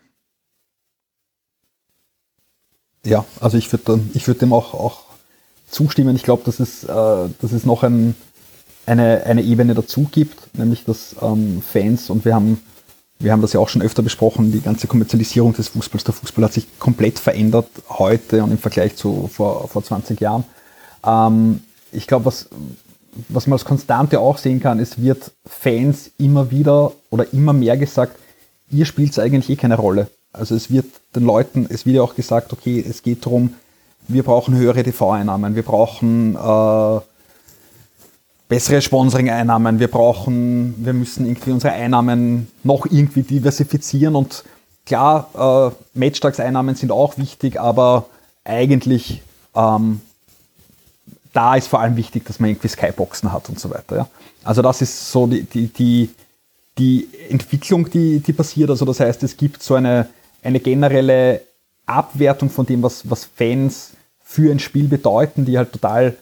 Ja, 3.04 3.26
also 3.40 3.58
ich 3.58 3.72
würde 3.72 4.00
ich 4.14 4.28
würd 4.28 4.42
dem 4.42 4.54
auch, 4.54 4.74
auch 4.74 5.02
zustimmen. 5.70 6.16
Ich 6.16 6.24
glaube, 6.24 6.44
dass, 6.46 6.60
es, 6.60 6.84
äh, 6.84 6.88
dass 6.88 7.52
es 7.52 7.66
noch 7.66 7.84
ein, 7.84 8.16
eine, 8.86 9.24
eine 9.26 9.42
Ebene 9.42 9.74
dazu 9.74 10.08
gibt, 10.12 10.56
nämlich 10.56 10.86
dass 10.86 11.16
ähm, 11.22 11.62
Fans, 11.62 12.10
und 12.10 12.26
wir 12.26 12.36
haben, 12.36 12.62
wir 13.22 13.32
haben 13.32 13.42
das 13.42 13.54
ja 13.54 13.60
auch 13.60 13.70
schon 13.70 13.82
öfter 13.82 14.02
besprochen, 14.02 14.52
die 14.52 14.62
ganze 14.62 14.88
Kommerzialisierung 14.88 15.54
des 15.54 15.70
Fußballs. 15.70 16.04
Der 16.04 16.14
Fußball 16.14 16.46
hat 16.46 16.54
sich 16.54 16.68
komplett 16.80 17.20
verändert 17.20 17.68
heute 17.90 18.44
und 18.44 18.52
im 18.52 18.58
Vergleich 18.58 18.96
zu 18.96 19.30
vor, 19.32 19.68
vor 19.68 19.84
20 19.84 20.20
Jahren. 20.20 20.44
Ähm, 21.06 21.62
ich 21.92 22.08
glaube, 22.08 22.26
was, 22.26 22.50
was 23.30 23.48
man 23.48 23.54
als 23.54 23.66
Konstante 23.66 24.20
auch 24.20 24.38
sehen 24.38 24.60
kann, 24.60 24.80
es 24.80 25.02
wird 25.02 25.32
Fans 25.46 26.12
immer 26.18 26.52
wieder 26.52 26.94
oder 27.10 27.32
immer 27.34 27.54
mehr 27.54 27.78
gesagt, 27.78 28.18
ihr 28.70 28.86
spielt 28.86 29.18
eigentlich 29.20 29.50
eh 29.50 29.56
keine 29.56 29.76
Rolle. 29.76 30.08
Also 30.34 30.56
es 30.56 30.72
wird 30.72 30.86
den 31.16 31.24
Leuten, 31.24 31.68
es 31.70 31.86
wird 31.86 31.98
ja 31.98 32.02
auch 32.02 32.16
gesagt, 32.16 32.54
okay, 32.54 32.84
es 32.88 33.04
geht 33.04 33.26
darum, 33.26 33.54
wir 34.08 34.24
brauchen 34.24 34.56
höhere 34.56 34.84
TV-Einnahmen, 34.84 35.56
wir 35.56 35.64
brauchen 35.64 36.36
äh, 36.36 37.00
bessere 38.52 38.82
Sponsoring-Einnahmen, 38.82 39.80
wir 39.80 39.88
brauchen, 39.88 40.76
wir 40.86 40.92
müssen 40.92 41.26
irgendwie 41.26 41.52
unsere 41.52 41.72
Einnahmen 41.72 42.52
noch 42.64 42.86
irgendwie 42.86 43.22
diversifizieren 43.22 44.14
und 44.14 44.44
klar, 44.86 45.74
äh, 45.74 45.98
Matchtagseinnahmen 45.98 46.76
sind 46.76 46.92
auch 46.92 47.18
wichtig, 47.18 47.62
aber 47.62 48.08
eigentlich 48.44 49.22
ähm, 49.56 50.02
da 51.32 51.56
ist 51.56 51.70
vor 51.70 51.80
allem 51.80 51.96
wichtig, 51.96 52.26
dass 52.26 52.42
man 52.42 52.50
irgendwie 52.50 52.68
Skyboxen 52.68 53.32
hat 53.32 53.48
und 53.48 53.58
so 53.58 53.70
weiter. 53.70 53.96
Ja? 53.96 54.10
Also 54.44 54.62
das 54.62 54.82
ist 54.82 55.14
so 55.14 55.28
die, 55.28 55.44
die, 55.44 55.68
die, 55.68 56.10
die 56.78 57.08
Entwicklung, 57.30 57.90
die, 57.90 58.20
die 58.20 58.34
passiert. 58.34 58.70
Also 58.70 58.84
das 58.84 59.00
heißt, 59.00 59.24
es 59.24 59.38
gibt 59.38 59.64
so 59.64 59.76
eine, 59.76 60.10
eine 60.44 60.60
generelle 60.60 61.40
Abwertung 61.86 62.50
von 62.50 62.66
dem, 62.66 62.84
was, 62.84 63.10
was 63.10 63.30
Fans 63.34 63.92
für 64.22 64.52
ein 64.52 64.60
Spiel 64.60 64.90
bedeuten, 64.90 65.46
die 65.46 65.58
halt 65.58 65.72
total 65.72 66.18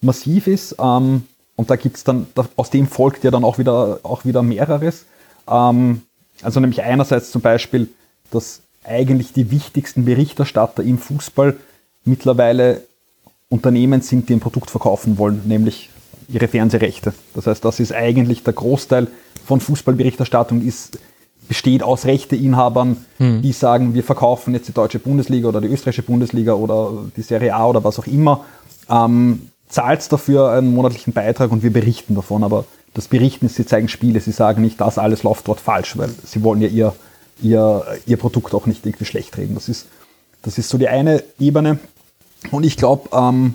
massiv 0.00 0.48
ist. 0.48 0.74
Ähm, 0.80 1.22
und 1.58 1.70
da 1.70 1.76
gibt 1.76 1.96
es 1.96 2.04
dann, 2.04 2.28
aus 2.54 2.70
dem 2.70 2.86
folgt 2.86 3.24
ja 3.24 3.32
dann 3.32 3.42
auch 3.42 3.58
wieder, 3.58 3.98
auch 4.04 4.24
wieder 4.24 4.44
mehreres. 4.44 5.06
Ähm, 5.50 6.02
also 6.40 6.60
nämlich 6.60 6.84
einerseits 6.84 7.32
zum 7.32 7.42
Beispiel, 7.42 7.88
dass 8.30 8.62
eigentlich 8.84 9.32
die 9.32 9.50
wichtigsten 9.50 10.04
Berichterstatter 10.04 10.84
im 10.84 10.98
Fußball 10.98 11.56
mittlerweile 12.04 12.82
Unternehmen 13.48 14.02
sind, 14.02 14.28
die 14.28 14.34
ein 14.34 14.40
Produkt 14.40 14.70
verkaufen 14.70 15.18
wollen, 15.18 15.42
nämlich 15.46 15.90
ihre 16.28 16.46
Fernsehrechte. 16.46 17.12
Das 17.34 17.48
heißt, 17.48 17.64
das 17.64 17.80
ist 17.80 17.92
eigentlich 17.92 18.44
der 18.44 18.52
Großteil 18.52 19.08
von 19.44 19.60
Fußballberichterstattung 19.60 20.62
ist 20.62 21.00
besteht 21.48 21.82
aus 21.82 22.04
Rechteinhabern, 22.04 23.04
hm. 23.16 23.42
die 23.42 23.52
sagen, 23.52 23.94
wir 23.94 24.04
verkaufen 24.04 24.54
jetzt 24.54 24.68
die 24.68 24.74
deutsche 24.74 24.98
Bundesliga 24.98 25.48
oder 25.48 25.60
die 25.60 25.68
österreichische 25.68 26.02
Bundesliga 26.02 26.52
oder 26.52 27.06
die 27.16 27.22
Serie 27.22 27.54
A 27.54 27.66
oder 27.66 27.82
was 27.82 27.98
auch 27.98 28.06
immer, 28.06 28.44
ähm, 28.90 29.48
zahlt 29.68 30.10
dafür 30.12 30.50
einen 30.50 30.74
monatlichen 30.74 31.12
Beitrag 31.12 31.52
und 31.52 31.62
wir 31.62 31.72
berichten 31.72 32.14
davon. 32.14 32.44
Aber 32.44 32.64
das 32.94 33.08
Berichten 33.08 33.46
ist, 33.46 33.56
sie 33.56 33.66
zeigen 33.66 33.88
Spiele, 33.88 34.20
sie 34.20 34.32
sagen 34.32 34.62
nicht, 34.62 34.80
das 34.80 34.98
alles 34.98 35.22
läuft 35.22 35.48
dort 35.48 35.60
falsch, 35.60 35.96
weil 35.96 36.10
sie 36.24 36.42
wollen 36.42 36.60
ja 36.60 36.68
ihr, 36.68 36.94
ihr, 37.40 37.84
ihr 38.06 38.16
Produkt 38.16 38.54
auch 38.54 38.66
nicht 38.66 38.84
irgendwie 38.86 39.04
schlecht 39.04 39.36
reden. 39.36 39.54
Das 39.54 39.68
ist, 39.68 39.86
das 40.42 40.58
ist 40.58 40.68
so 40.68 40.78
die 40.78 40.88
eine 40.88 41.22
Ebene. 41.38 41.78
Und 42.50 42.64
ich 42.64 42.76
glaube, 42.76 43.08
ähm, 43.12 43.54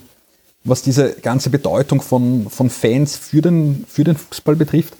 was 0.63 0.81
diese 0.81 1.13
ganze 1.13 1.49
Bedeutung 1.49 2.01
von, 2.01 2.49
von 2.49 2.69
Fans 2.69 3.17
für 3.17 3.41
den, 3.41 3.85
für 3.87 4.03
den 4.03 4.15
Fußball 4.15 4.55
betrifft, 4.55 4.95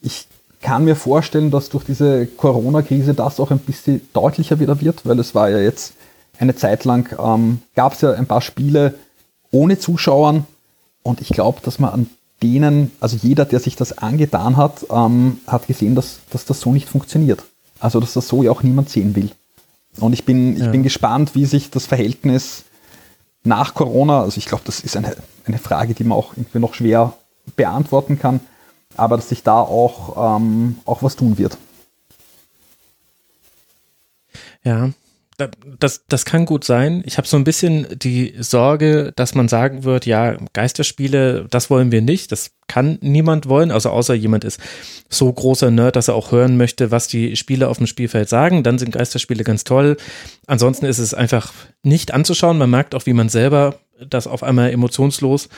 ich 0.00 0.26
kann 0.60 0.84
mir 0.84 0.96
vorstellen, 0.96 1.50
dass 1.50 1.68
durch 1.68 1.84
diese 1.84 2.26
Corona-Krise 2.26 3.14
das 3.14 3.38
auch 3.38 3.50
ein 3.50 3.60
bisschen 3.60 4.00
deutlicher 4.12 4.58
wieder 4.58 4.80
wird, 4.80 5.06
weil 5.06 5.18
es 5.20 5.34
war 5.34 5.50
ja 5.50 5.58
jetzt 5.58 5.94
eine 6.38 6.56
Zeit 6.56 6.84
lang, 6.84 7.16
ähm, 7.18 7.62
gab 7.74 7.94
es 7.94 8.00
ja 8.00 8.12
ein 8.12 8.26
paar 8.26 8.40
Spiele 8.40 8.94
ohne 9.50 9.78
Zuschauern 9.78 10.46
und 11.02 11.20
ich 11.20 11.28
glaube, 11.28 11.60
dass 11.62 11.78
man 11.78 11.90
an 11.90 12.10
denen, 12.42 12.90
also 13.00 13.16
jeder, 13.16 13.44
der 13.44 13.60
sich 13.60 13.76
das 13.76 13.98
angetan 13.98 14.56
hat, 14.56 14.86
ähm, 14.90 15.40
hat 15.46 15.66
gesehen, 15.66 15.94
dass, 15.94 16.20
dass 16.30 16.44
das 16.44 16.60
so 16.60 16.72
nicht 16.72 16.88
funktioniert. 16.88 17.42
Also 17.80 18.00
dass 18.00 18.12
das 18.12 18.28
so 18.28 18.42
ja 18.42 18.50
auch 18.50 18.62
niemand 18.62 18.90
sehen 18.90 19.16
will. 19.16 19.30
Und 20.00 20.12
ich 20.12 20.24
bin, 20.24 20.56
ich 20.56 20.62
ja. 20.62 20.70
bin 20.70 20.82
gespannt, 20.82 21.34
wie 21.34 21.44
sich 21.44 21.70
das 21.70 21.86
Verhältnis 21.86 22.64
nach 23.44 23.74
Corona, 23.74 24.22
also 24.22 24.38
ich 24.38 24.46
glaube, 24.46 24.64
das 24.66 24.80
ist 24.80 24.96
eine, 24.96 25.16
eine 25.44 25.58
Frage, 25.58 25.94
die 25.94 26.04
man 26.04 26.18
auch 26.18 26.36
irgendwie 26.36 26.58
noch 26.58 26.74
schwer 26.74 27.14
beantworten 27.56 28.18
kann, 28.18 28.40
aber 28.96 29.16
dass 29.16 29.28
sich 29.28 29.42
da 29.42 29.60
auch, 29.60 30.36
ähm, 30.36 30.78
auch 30.84 31.02
was 31.02 31.16
tun 31.16 31.38
wird. 31.38 31.56
Ja, 34.64 34.90
das, 35.78 36.04
das 36.08 36.24
kann 36.24 36.46
gut 36.46 36.64
sein. 36.64 37.02
Ich 37.06 37.16
habe 37.16 37.28
so 37.28 37.36
ein 37.36 37.44
bisschen 37.44 37.86
die 37.96 38.34
Sorge, 38.40 39.12
dass 39.14 39.36
man 39.36 39.46
sagen 39.46 39.84
wird, 39.84 40.04
ja, 40.04 40.36
Geisterspiele, 40.52 41.46
das 41.48 41.70
wollen 41.70 41.92
wir 41.92 42.02
nicht. 42.02 42.32
Das 42.32 42.50
kann 42.66 42.98
niemand 43.00 43.48
wollen, 43.48 43.70
also 43.70 43.90
außer 43.90 44.14
jemand 44.14 44.44
ist 44.44 44.60
so 45.08 45.32
großer 45.32 45.70
Nerd, 45.70 45.96
dass 45.96 46.08
er 46.08 46.16
auch 46.16 46.32
hören 46.32 46.56
möchte, 46.56 46.90
was 46.90 47.06
die 47.06 47.36
Spieler 47.36 47.70
auf 47.70 47.78
dem 47.78 47.86
Spielfeld 47.86 48.28
sagen. 48.28 48.64
Dann 48.64 48.78
sind 48.78 48.92
Geisterspiele 48.92 49.44
ganz 49.44 49.62
toll. 49.64 49.96
Ansonsten 50.46 50.86
ist 50.86 50.98
es 50.98 51.14
einfach 51.14 51.52
nicht 51.82 52.12
anzuschauen. 52.12 52.58
Man 52.58 52.70
merkt 52.70 52.94
auch, 52.94 53.06
wie 53.06 53.12
man 53.12 53.28
selber 53.28 53.76
das 54.04 54.26
auf 54.26 54.42
einmal 54.42 54.70
emotionslos 54.70 55.48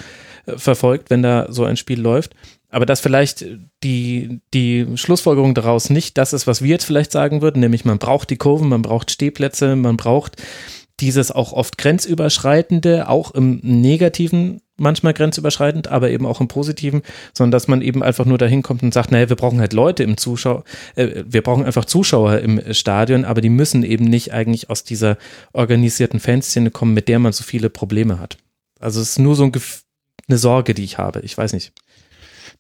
äh, 0.47 0.59
verfolgt, 0.59 1.11
wenn 1.11 1.23
da 1.23 1.47
so 1.51 1.65
ein 1.65 1.77
Spiel 1.77 2.01
läuft. 2.01 2.35
Aber 2.71 2.87
dass 2.87 3.01
vielleicht 3.01 3.45
die, 3.83 4.41
die 4.55 4.87
Schlussfolgerung 4.95 5.55
daraus 5.55 5.91
nicht 5.91 6.17
das 6.19 6.33
ist, 6.33 6.47
was 6.47 6.63
wir 6.63 6.71
jetzt 6.71 6.85
vielleicht 6.85 7.13
sagen 7.13 7.43
würden, 7.43 7.61
nämlich 7.61 7.85
man 7.85 7.99
braucht 7.99 8.31
die 8.31 8.37
Kurven, 8.37 8.69
man 8.69 8.83
braucht 8.83 9.11
Stehplätze, 9.11 9.77
man 9.77 9.97
braucht 9.97 10.37
dieses 11.01 11.31
auch 11.31 11.53
oft 11.53 11.79
grenzüberschreitende, 11.79 13.09
auch 13.09 13.33
im 13.33 13.61
negativen 13.63 14.61
manchmal 14.77 15.13
grenzüberschreitend, 15.13 15.89
aber 15.89 16.11
eben 16.11 16.27
auch 16.27 16.41
im 16.41 16.49
positiven, 16.49 17.03
sondern 17.35 17.53
dass 17.53 17.69
man 17.69 17.83
eben 17.83 18.03
einfach 18.03 18.25
nur 18.25 18.39
dahin 18.39 18.63
kommt 18.63 18.83
und 18.83 18.95
sagt, 18.95 19.13
naja, 19.13 19.29
wir 19.29 19.37
brauchen 19.37 19.61
halt 19.61 19.75
Leute 19.75 20.03
im 20.03 20.17
Zuschauer, 20.17 20.65
äh, 20.97 21.23
wir 21.27 21.43
brauchen 21.43 21.65
einfach 21.65 21.85
Zuschauer 21.85 22.39
im 22.39 22.61
Stadion, 22.73 23.25
aber 23.25 23.43
die 23.43 23.51
müssen 23.51 23.83
eben 23.83 24.07
nicht 24.07 24.33
eigentlich 24.33 24.71
aus 24.71 24.83
dieser 24.83 25.19
organisierten 25.53 26.19
Fanszene 26.19 26.71
kommen, 26.71 26.95
mit 26.95 27.09
der 27.09 27.19
man 27.19 27.33
so 27.33 27.45
viele 27.45 27.69
Probleme 27.69 28.19
hat. 28.19 28.39
Also 28.79 29.01
es 29.01 29.11
ist 29.11 29.19
nur 29.19 29.37
so 29.37 29.45
ein 29.45 29.53
eine 30.29 30.39
Sorge, 30.39 30.75
die 30.75 30.85
ich 30.85 30.97
habe. 30.97 31.21
Ich 31.21 31.37
weiß 31.37 31.53
nicht. 31.53 31.73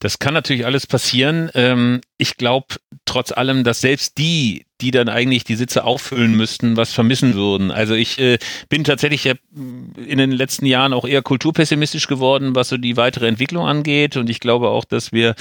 Das 0.01 0.19
kann 0.19 0.33
natürlich 0.33 0.65
alles 0.65 0.87
passieren. 0.87 1.51
Ähm, 1.55 2.01
ich 2.17 2.37
glaube 2.37 2.77
trotz 3.05 3.33
allem, 3.33 3.65
dass 3.65 3.81
selbst 3.81 4.17
die, 4.19 4.65
die 4.81 4.91
dann 4.91 5.11
eigentlich 5.11 5.45
die 5.45 5.57
Sitze 5.57 5.85
auffüllen 5.85 6.35
müssten, 6.35 6.77
was 6.77 6.93
vermissen 6.93 7.35
würden. 7.35 7.71
Also 7.71 7.95
ich 7.95 8.19
äh, 8.19 8.39
bin 8.71 8.83
tatsächlich 8.83 9.27
in 9.27 10.19
den 10.19 10.33
letzten 10.33 10.65
Jahren 10.65 10.95
auch 10.95 11.07
eher 11.07 11.23
kulturpessimistisch 11.23 12.07
geworden, 12.07 12.55
was 12.55 12.71
so 12.71 12.79
die 12.79 12.97
weitere 12.97 13.29
Entwicklung 13.29 13.67
angeht. 13.67 14.17
Und 14.17 14.31
ich 14.31 14.41
glaube 14.41 14.69
auch, 14.69 14.87
dass 14.87 15.13
wir 15.13 15.35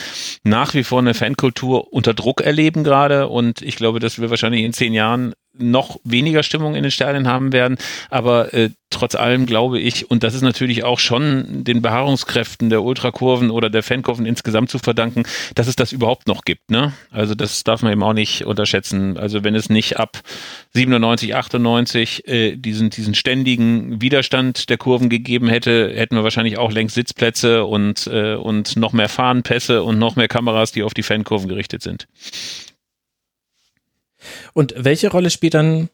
nach 0.44 0.74
wie 0.74 0.84
vor 0.84 1.00
eine 1.00 1.14
Fankultur 1.14 1.94
unter 1.94 2.14
Druck 2.14 2.42
erleben 2.42 2.84
gerade. 2.84 3.30
Und 3.30 3.62
ich 3.62 3.78
glaube, 3.78 4.00
dass 4.00 4.20
wir 4.20 4.30
wahrscheinlich 4.30 4.64
in 4.64 4.74
zehn 4.74 4.94
Jahren 4.94 5.34
noch 5.54 6.00
weniger 6.04 6.44
Stimmung 6.44 6.76
in 6.76 6.84
den 6.84 6.92
Stadien 6.92 7.28
haben 7.28 7.52
werden. 7.52 7.78
Aber 8.10 8.54
äh, 8.54 8.70
trotz 8.90 9.16
allem 9.16 9.46
glaube 9.46 9.80
ich, 9.80 10.10
und 10.10 10.24
das 10.24 10.34
ist 10.34 10.42
natürlich 10.42 10.84
auch 10.84 11.00
schon 11.00 11.64
den 11.64 11.82
Beharrungskräften 11.82 12.70
der 12.70 12.84
Ultrakurven 12.84 13.52
oder 13.52 13.70
der 13.70 13.84
Fankurven 13.84 14.26
insgesamt 14.26 14.70
zu 14.70 14.80
verdanken, 14.80 15.24
dass 15.56 15.68
es 15.68 15.76
das 15.76 15.92
überhaupt 15.92 16.28
noch 16.28 16.44
gibt. 16.44 16.72
Ne? 16.72 16.94
Also 17.12 17.36
das 17.36 17.64
darf 17.64 17.82
man 17.82 17.92
eben 17.92 18.04
auch 18.04 18.14
nicht 18.14 18.46
unterschätzen. 18.46 19.18
Also 19.18 19.44
wenn 19.44 19.56
es 19.56 19.70
nicht 19.70 19.98
ab 19.98 20.22
97, 20.74 21.36
98 21.36 22.28
äh, 22.28 22.56
diesen, 22.56 22.90
diesen 22.90 23.16
ständigen 23.16 24.02
Widerstand 24.02 24.70
der 24.70 24.78
Kurven 24.78 25.10
gegeben 25.10 25.50
hätte, 25.50 25.92
hätten 25.94 26.16
wir 26.16 26.24
wahrscheinlich 26.24 26.58
auch 26.58 26.72
längst 26.72 26.96
Sitzplätze 26.96 27.66
und, 27.66 28.08
äh, 28.08 28.36
und 28.36 28.76
noch 28.76 28.94
mehr 28.94 29.10
Fahnenpässe 29.10 29.84
und 29.84 30.00
noch 30.00 30.16
mehr 30.16 30.28
Kameras, 30.28 30.72
die 30.72 30.84
auf 30.84 30.94
die 30.94 31.04
Fankurven 31.04 31.50
gerichtet 31.50 31.84
sind. 31.84 32.08
Und 34.54 34.74
welche 34.78 35.10
Rolle 35.10 35.30
spielt 35.30 35.54
dann 35.54 35.90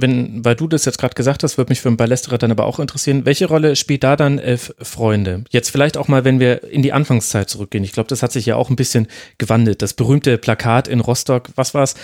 wenn, 0.00 0.44
weil 0.44 0.54
du 0.54 0.68
das 0.68 0.84
jetzt 0.84 0.98
gerade 0.98 1.14
gesagt 1.14 1.42
hast, 1.42 1.58
würde 1.58 1.70
mich 1.70 1.80
für 1.80 1.88
den 1.88 1.96
Ballesterer 1.96 2.38
dann 2.38 2.52
aber 2.52 2.66
auch 2.66 2.78
interessieren, 2.78 3.24
welche 3.24 3.46
Rolle 3.46 3.74
spielt 3.74 4.04
da 4.04 4.14
dann 4.14 4.38
Elf 4.38 4.72
Freunde? 4.80 5.44
Jetzt 5.50 5.70
vielleicht 5.70 5.96
auch 5.96 6.06
mal, 6.06 6.24
wenn 6.24 6.38
wir 6.38 6.62
in 6.70 6.82
die 6.82 6.92
Anfangszeit 6.92 7.50
zurückgehen. 7.50 7.82
Ich 7.82 7.92
glaube, 7.92 8.08
das 8.08 8.22
hat 8.22 8.30
sich 8.30 8.46
ja 8.46 8.54
auch 8.54 8.70
ein 8.70 8.76
bisschen 8.76 9.08
gewandelt. 9.38 9.82
Das 9.82 9.94
berühmte 9.94 10.38
Plakat 10.38 10.86
in 10.86 11.00
Rostock, 11.00 11.48
was 11.56 11.74
war 11.74 11.82
es? 11.82 11.94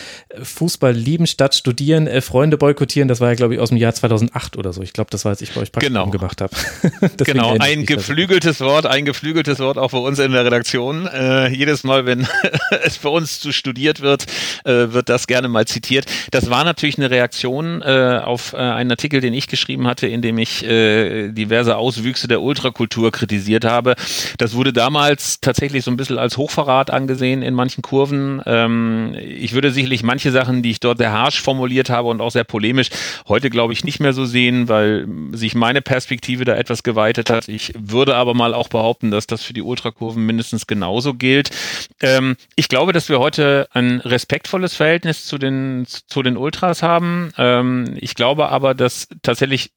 Fußball 0.42 0.92
lieben 0.92 1.28
statt 1.28 1.54
studieren, 1.54 2.08
Elf 2.08 2.24
Freunde 2.24 2.58
boykottieren, 2.58 3.06
das 3.06 3.20
war 3.20 3.28
ja, 3.28 3.34
glaube 3.34 3.54
ich, 3.54 3.60
aus 3.60 3.68
dem 3.68 3.78
Jahr 3.78 3.94
2008 3.94 4.56
oder 4.56 4.72
so. 4.72 4.82
Ich 4.82 4.92
glaube, 4.92 5.10
das 5.10 5.24
war, 5.24 5.30
als 5.30 5.40
ich 5.40 5.52
bei 5.52 5.60
euch 5.60 5.70
Praktikum 5.70 5.94
genau. 5.94 6.10
gemacht 6.10 6.40
habe. 6.40 6.54
genau, 7.18 7.56
ein 7.60 7.86
geflügeltes 7.86 8.60
Wort, 8.60 8.86
ein 8.86 9.04
geflügeltes 9.04 9.60
Wort 9.60 9.78
auch 9.78 9.92
bei 9.92 9.98
uns 9.98 10.18
in 10.18 10.32
der 10.32 10.44
Redaktion. 10.44 11.06
Äh, 11.06 11.48
jedes 11.48 11.84
Mal, 11.84 12.06
wenn 12.06 12.26
es 12.84 12.98
bei 12.98 13.08
uns 13.08 13.38
zu 13.38 13.52
studiert 13.52 14.00
wird, 14.00 14.26
äh, 14.64 14.92
wird 14.92 15.08
das 15.08 15.28
gerne 15.28 15.46
mal 15.46 15.66
zitiert. 15.66 16.06
Das 16.32 16.50
war 16.50 16.64
natürlich 16.64 16.98
eine 16.98 17.10
Reaktion 17.10 17.83
äh, 17.84 18.18
auf 18.18 18.52
äh, 18.52 18.56
einen 18.56 18.90
Artikel, 18.90 19.20
den 19.20 19.34
ich 19.34 19.48
geschrieben 19.48 19.86
hatte, 19.86 20.06
in 20.06 20.22
dem 20.22 20.38
ich 20.38 20.64
äh, 20.64 21.28
diverse 21.30 21.76
Auswüchse 21.76 22.28
der 22.28 22.42
Ultrakultur 22.42 23.12
kritisiert 23.12 23.64
habe. 23.64 23.94
Das 24.38 24.54
wurde 24.54 24.72
damals 24.72 25.40
tatsächlich 25.40 25.84
so 25.84 25.90
ein 25.90 25.96
bisschen 25.96 26.18
als 26.18 26.36
Hochverrat 26.36 26.90
angesehen 26.90 27.42
in 27.42 27.54
manchen 27.54 27.82
Kurven. 27.82 28.42
Ähm, 28.46 29.14
ich 29.18 29.52
würde 29.52 29.70
sicherlich 29.70 30.02
manche 30.02 30.30
Sachen, 30.30 30.62
die 30.62 30.70
ich 30.70 30.80
dort 30.80 30.98
sehr 30.98 31.12
harsch 31.12 31.40
formuliert 31.40 31.90
habe 31.90 32.08
und 32.08 32.20
auch 32.20 32.30
sehr 32.30 32.44
polemisch, 32.44 32.88
heute 33.28 33.50
glaube 33.50 33.72
ich 33.72 33.84
nicht 33.84 34.00
mehr 34.00 34.12
so 34.12 34.24
sehen, 34.24 34.68
weil 34.68 35.06
sich 35.32 35.54
meine 35.54 35.82
Perspektive 35.82 36.44
da 36.44 36.54
etwas 36.54 36.82
geweitet 36.82 37.30
hat. 37.30 37.48
Ich 37.48 37.72
würde 37.78 38.16
aber 38.16 38.34
mal 38.34 38.54
auch 38.54 38.68
behaupten, 38.68 39.10
dass 39.10 39.26
das 39.26 39.42
für 39.42 39.52
die 39.52 39.62
Ultrakurven 39.62 40.24
mindestens 40.24 40.66
genauso 40.66 41.14
gilt. 41.14 41.50
Ähm, 42.00 42.36
ich 42.56 42.68
glaube, 42.68 42.92
dass 42.92 43.08
wir 43.08 43.18
heute 43.18 43.68
ein 43.72 44.00
respektvolles 44.00 44.74
Verhältnis 44.74 45.26
zu 45.26 45.38
den, 45.38 45.86
zu 45.86 46.22
den 46.22 46.36
Ultras 46.36 46.82
haben. 46.82 47.32
Ähm, 47.36 47.73
ähm, 47.74 47.96
ich 48.00 48.14
glaube 48.14 48.48
aber, 48.48 48.74
dass 48.74 49.08
tatsächlich 49.22 49.70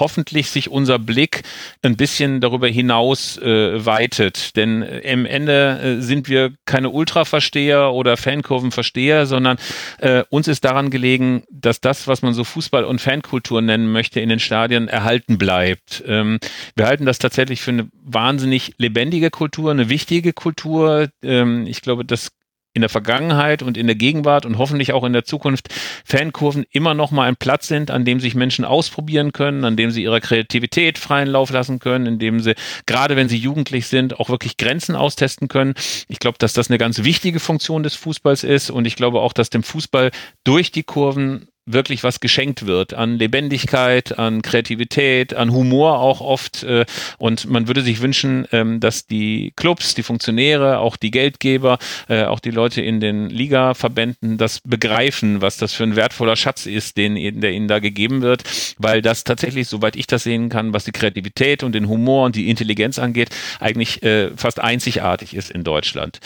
hoffentlich 0.00 0.50
sich 0.50 0.70
unser 0.70 0.98
Blick 0.98 1.42
ein 1.82 1.96
bisschen 1.96 2.40
darüber 2.40 2.68
hinaus 2.68 3.38
äh, 3.38 3.84
weitet. 3.84 4.56
Denn 4.56 4.82
äh, 4.82 5.00
im 5.00 5.26
Ende 5.26 5.80
äh, 5.80 6.00
sind 6.00 6.28
wir 6.28 6.54
keine 6.64 6.90
Ultra-Versteher 6.90 7.92
oder 7.92 8.16
Fankurven-Versteher, 8.16 9.26
sondern 9.26 9.58
äh, 9.98 10.24
uns 10.30 10.48
ist 10.48 10.64
daran 10.64 10.90
gelegen, 10.90 11.44
dass 11.50 11.80
das, 11.80 12.06
was 12.06 12.22
man 12.22 12.34
so 12.34 12.42
Fußball- 12.42 12.84
und 12.84 13.00
Fankultur 13.00 13.62
nennen 13.62 13.92
möchte, 13.92 14.20
in 14.20 14.28
den 14.28 14.40
Stadien 14.40 14.88
erhalten 14.88 15.38
bleibt. 15.38 16.02
Ähm, 16.06 16.38
wir 16.74 16.86
halten 16.86 17.06
das 17.06 17.18
tatsächlich 17.18 17.60
für 17.60 17.72
eine 17.72 17.88
wahnsinnig 18.02 18.74
lebendige 18.78 19.30
Kultur, 19.30 19.70
eine 19.70 19.88
wichtige 19.88 20.32
Kultur. 20.32 21.08
Ähm, 21.22 21.66
ich 21.66 21.82
glaube, 21.82 22.04
das 22.04 22.30
in 22.74 22.80
der 22.80 22.88
Vergangenheit 22.88 23.62
und 23.62 23.76
in 23.76 23.86
der 23.86 23.96
Gegenwart 23.96 24.46
und 24.46 24.56
hoffentlich 24.58 24.92
auch 24.92 25.04
in 25.04 25.12
der 25.12 25.24
Zukunft 25.24 25.68
Fankurven 26.04 26.64
immer 26.70 26.94
noch 26.94 27.10
mal 27.10 27.28
ein 27.28 27.36
Platz 27.36 27.68
sind, 27.68 27.90
an 27.90 28.04
dem 28.04 28.18
sich 28.18 28.34
Menschen 28.34 28.64
ausprobieren 28.64 29.32
können, 29.32 29.64
an 29.64 29.76
dem 29.76 29.90
sie 29.90 30.02
ihrer 30.02 30.20
Kreativität 30.20 30.98
freien 30.98 31.28
Lauf 31.28 31.50
lassen 31.50 31.78
können, 31.78 32.06
in 32.06 32.18
dem 32.18 32.40
sie, 32.40 32.54
gerade 32.86 33.16
wenn 33.16 33.28
sie 33.28 33.36
jugendlich 33.36 33.86
sind, 33.86 34.18
auch 34.18 34.30
wirklich 34.30 34.56
Grenzen 34.56 34.96
austesten 34.96 35.48
können. 35.48 35.74
Ich 36.08 36.18
glaube, 36.18 36.38
dass 36.38 36.54
das 36.54 36.70
eine 36.70 36.78
ganz 36.78 37.04
wichtige 37.04 37.40
Funktion 37.40 37.82
des 37.82 37.94
Fußballs 37.94 38.42
ist 38.44 38.70
und 38.70 38.86
ich 38.86 38.96
glaube 38.96 39.20
auch, 39.20 39.34
dass 39.34 39.50
dem 39.50 39.62
Fußball 39.62 40.10
durch 40.44 40.72
die 40.72 40.82
Kurven 40.82 41.48
wirklich 41.64 42.02
was 42.02 42.20
geschenkt 42.20 42.66
wird 42.66 42.94
an 42.94 43.18
Lebendigkeit, 43.18 44.18
an 44.18 44.42
Kreativität, 44.42 45.34
an 45.34 45.52
Humor 45.52 46.00
auch 46.00 46.20
oft. 46.20 46.64
Äh, 46.64 46.84
und 47.18 47.48
man 47.48 47.68
würde 47.68 47.82
sich 47.82 48.00
wünschen, 48.00 48.46
ähm, 48.52 48.80
dass 48.80 49.06
die 49.06 49.52
Clubs, 49.56 49.94
die 49.94 50.02
Funktionäre, 50.02 50.78
auch 50.78 50.96
die 50.96 51.10
Geldgeber, 51.10 51.78
äh, 52.08 52.24
auch 52.24 52.40
die 52.40 52.50
Leute 52.50 52.82
in 52.82 53.00
den 53.00 53.30
Ligaverbänden 53.30 54.38
das 54.38 54.60
begreifen, 54.64 55.40
was 55.40 55.56
das 55.56 55.72
für 55.72 55.84
ein 55.84 55.94
wertvoller 55.96 56.36
Schatz 56.36 56.66
ist, 56.66 56.96
den, 56.96 57.40
der 57.40 57.52
ihnen 57.52 57.68
da 57.68 57.78
gegeben 57.78 58.22
wird, 58.22 58.42
weil 58.78 59.00
das 59.00 59.24
tatsächlich, 59.24 59.68
soweit 59.68 59.94
ich 59.94 60.06
das 60.06 60.24
sehen 60.24 60.48
kann, 60.48 60.72
was 60.72 60.84
die 60.84 60.92
Kreativität 60.92 61.62
und 61.62 61.72
den 61.72 61.88
Humor 61.88 62.26
und 62.26 62.34
die 62.34 62.50
Intelligenz 62.50 62.98
angeht, 62.98 63.30
eigentlich 63.60 64.02
äh, 64.02 64.30
fast 64.36 64.60
einzigartig 64.60 65.34
ist 65.34 65.50
in 65.50 65.62
Deutschland. 65.62 66.18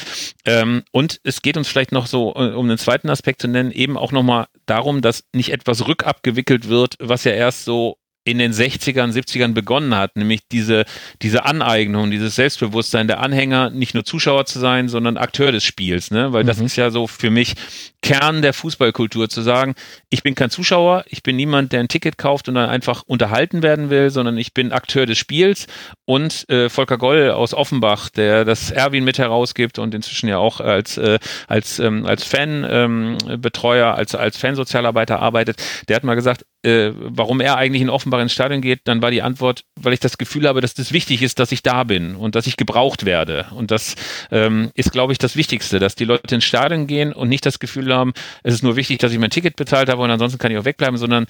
Ähm, 0.46 0.82
und 0.92 1.20
es 1.24 1.42
geht 1.42 1.56
uns 1.56 1.68
vielleicht 1.68 1.92
noch 1.92 2.06
so, 2.06 2.34
um 2.34 2.66
einen 2.66 2.78
zweiten 2.78 3.10
Aspekt 3.10 3.42
zu 3.42 3.48
nennen, 3.48 3.70
eben 3.70 3.96
auch 3.98 4.12
nochmal 4.12 4.46
darum, 4.66 5.00
dass 5.00 5.24
nicht 5.34 5.50
etwas 5.50 5.86
rückabgewickelt 5.86 6.68
wird, 6.68 6.96
was 7.00 7.24
ja 7.24 7.32
erst 7.32 7.64
so 7.64 7.98
in 8.26 8.38
den 8.38 8.52
60ern, 8.52 9.12
70ern 9.12 9.54
begonnen 9.54 9.94
hat, 9.94 10.16
nämlich 10.16 10.40
diese, 10.50 10.84
diese 11.22 11.44
Aneignung, 11.44 12.10
dieses 12.10 12.34
Selbstbewusstsein 12.34 13.06
der 13.06 13.20
Anhänger, 13.20 13.70
nicht 13.70 13.94
nur 13.94 14.04
Zuschauer 14.04 14.46
zu 14.46 14.58
sein, 14.58 14.88
sondern 14.88 15.16
Akteur 15.16 15.52
des 15.52 15.62
Spiels, 15.62 16.10
ne? 16.10 16.32
Weil 16.32 16.42
mhm. 16.42 16.48
das 16.48 16.58
ist 16.58 16.74
ja 16.74 16.90
so 16.90 17.06
für 17.06 17.30
mich 17.30 17.54
Kern 18.02 18.42
der 18.42 18.52
Fußballkultur, 18.52 19.28
zu 19.28 19.42
sagen, 19.42 19.74
ich 20.10 20.22
bin 20.22 20.34
kein 20.34 20.50
Zuschauer, 20.50 21.04
ich 21.08 21.22
bin 21.22 21.36
niemand, 21.36 21.72
der 21.72 21.80
ein 21.80 21.88
Ticket 21.88 22.18
kauft 22.18 22.48
und 22.48 22.56
dann 22.56 22.68
einfach 22.68 23.02
unterhalten 23.06 23.62
werden 23.62 23.90
will, 23.90 24.10
sondern 24.10 24.38
ich 24.38 24.54
bin 24.54 24.72
Akteur 24.72 25.06
des 25.06 25.18
Spiels 25.18 25.66
und 26.04 26.48
äh, 26.48 26.68
Volker 26.68 26.98
Goll 26.98 27.30
aus 27.30 27.54
Offenbach, 27.54 28.10
der 28.10 28.44
das 28.44 28.72
Erwin 28.72 29.04
mit 29.04 29.18
herausgibt 29.18 29.78
und 29.78 29.94
inzwischen 29.94 30.28
ja 30.28 30.38
auch 30.38 30.60
als, 30.60 30.98
äh, 30.98 31.18
als, 31.46 31.78
ähm, 31.78 32.06
als 32.06 32.24
Fanbetreuer, 32.24 33.88
ähm, 33.88 33.98
als, 33.98 34.14
als 34.14 34.36
Fansozialarbeiter 34.36 35.20
arbeitet, 35.20 35.62
der 35.88 35.96
hat 35.96 36.04
mal 36.04 36.14
gesagt, 36.14 36.44
äh, 36.62 36.90
warum 36.96 37.40
er 37.40 37.56
eigentlich 37.56 37.82
in 37.82 37.90
Offenbach 37.90 38.15
ins 38.20 38.32
Stadion 38.32 38.60
geht, 38.60 38.80
dann 38.84 39.02
war 39.02 39.10
die 39.10 39.22
Antwort, 39.22 39.64
weil 39.80 39.92
ich 39.92 40.00
das 40.00 40.18
Gefühl 40.18 40.48
habe, 40.48 40.60
dass 40.60 40.74
das 40.74 40.92
wichtig 40.92 41.22
ist, 41.22 41.38
dass 41.38 41.52
ich 41.52 41.62
da 41.62 41.84
bin 41.84 42.16
und 42.16 42.34
dass 42.34 42.46
ich 42.46 42.56
gebraucht 42.56 43.04
werde. 43.04 43.46
Und 43.50 43.70
das 43.70 43.96
ähm, 44.30 44.70
ist, 44.74 44.92
glaube 44.92 45.12
ich, 45.12 45.18
das 45.18 45.36
Wichtigste, 45.36 45.78
dass 45.78 45.94
die 45.94 46.04
Leute 46.04 46.34
ins 46.34 46.44
Stadion 46.44 46.86
gehen 46.86 47.12
und 47.12 47.28
nicht 47.28 47.46
das 47.46 47.58
Gefühl 47.58 47.94
haben, 47.94 48.12
es 48.42 48.54
ist 48.54 48.62
nur 48.62 48.76
wichtig, 48.76 48.98
dass 48.98 49.12
ich 49.12 49.18
mein 49.18 49.30
Ticket 49.30 49.56
bezahlt 49.56 49.88
habe 49.88 50.02
und 50.02 50.10
ansonsten 50.10 50.38
kann 50.38 50.52
ich 50.52 50.58
auch 50.58 50.64
wegbleiben, 50.64 50.96
sondern 50.96 51.26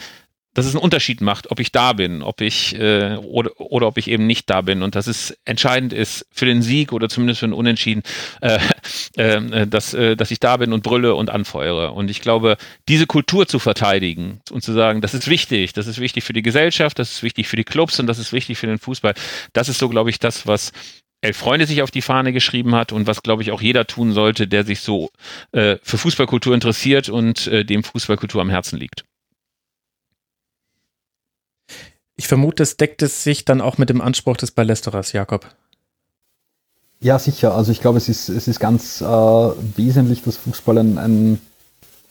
dass 0.56 0.64
es 0.64 0.74
einen 0.74 0.82
Unterschied 0.82 1.20
macht, 1.20 1.50
ob 1.50 1.60
ich 1.60 1.70
da 1.70 1.92
bin, 1.92 2.22
ob 2.22 2.40
ich 2.40 2.74
äh, 2.80 3.16
oder, 3.16 3.50
oder 3.60 3.86
ob 3.86 3.98
ich 3.98 4.08
eben 4.08 4.26
nicht 4.26 4.48
da 4.48 4.62
bin 4.62 4.82
und 4.82 4.94
dass 4.94 5.06
es 5.06 5.36
entscheidend 5.44 5.92
ist 5.92 6.26
für 6.32 6.46
den 6.46 6.62
Sieg 6.62 6.94
oder 6.94 7.10
zumindest 7.10 7.40
für 7.40 7.46
den 7.46 7.52
Unentschieden, 7.52 8.02
äh, 8.40 8.58
äh, 9.16 9.66
dass, 9.66 9.92
äh, 9.92 10.16
dass 10.16 10.30
ich 10.30 10.40
da 10.40 10.56
bin 10.56 10.72
und 10.72 10.82
brülle 10.82 11.14
und 11.14 11.28
anfeuere. 11.28 11.92
Und 11.92 12.10
ich 12.10 12.22
glaube, 12.22 12.56
diese 12.88 13.06
Kultur 13.06 13.46
zu 13.46 13.58
verteidigen 13.58 14.40
und 14.50 14.62
zu 14.62 14.72
sagen, 14.72 15.02
das 15.02 15.12
ist 15.12 15.28
wichtig, 15.28 15.74
das 15.74 15.86
ist 15.86 16.00
wichtig 16.00 16.24
für 16.24 16.32
die 16.32 16.42
Gesellschaft, 16.42 16.98
das 16.98 17.12
ist 17.12 17.22
wichtig 17.22 17.48
für 17.48 17.56
die 17.56 17.64
Clubs 17.64 18.00
und 18.00 18.06
das 18.06 18.18
ist 18.18 18.32
wichtig 18.32 18.56
für 18.56 18.66
den 18.66 18.78
Fußball, 18.78 19.12
das 19.52 19.68
ist 19.68 19.78
so, 19.78 19.90
glaube 19.90 20.08
ich, 20.08 20.20
das, 20.20 20.46
was 20.46 20.72
Elf 21.20 21.36
Freunde 21.36 21.66
sich 21.66 21.82
auf 21.82 21.90
die 21.90 22.02
Fahne 22.02 22.32
geschrieben 22.32 22.74
hat 22.74 22.92
und 22.92 23.06
was, 23.06 23.22
glaube 23.22 23.42
ich, 23.42 23.52
auch 23.52 23.60
jeder 23.60 23.86
tun 23.86 24.12
sollte, 24.12 24.48
der 24.48 24.64
sich 24.64 24.80
so 24.80 25.10
äh, 25.52 25.76
für 25.82 25.98
Fußballkultur 25.98 26.54
interessiert 26.54 27.10
und 27.10 27.46
äh, 27.46 27.62
dem 27.62 27.84
Fußballkultur 27.84 28.40
am 28.40 28.48
Herzen 28.48 28.78
liegt. 28.78 29.04
Ich 32.16 32.28
vermute, 32.28 32.62
es 32.62 32.76
deckt 32.76 33.02
es 33.02 33.22
sich 33.22 33.44
dann 33.44 33.60
auch 33.60 33.78
mit 33.78 33.90
dem 33.90 34.00
Anspruch 34.00 34.36
des 34.36 34.50
Ballesteros, 34.50 35.12
Jakob. 35.12 35.46
Ja, 37.00 37.18
sicher. 37.18 37.54
Also 37.54 37.72
ich 37.72 37.80
glaube, 37.80 37.98
es 37.98 38.08
ist, 38.08 38.28
es 38.28 38.48
ist 38.48 38.58
ganz 38.58 39.00
äh, 39.02 39.04
wesentlich, 39.04 40.22
dass 40.22 40.36
Fußball 40.36 40.78
ein, 40.78 40.98
ein, 40.98 41.40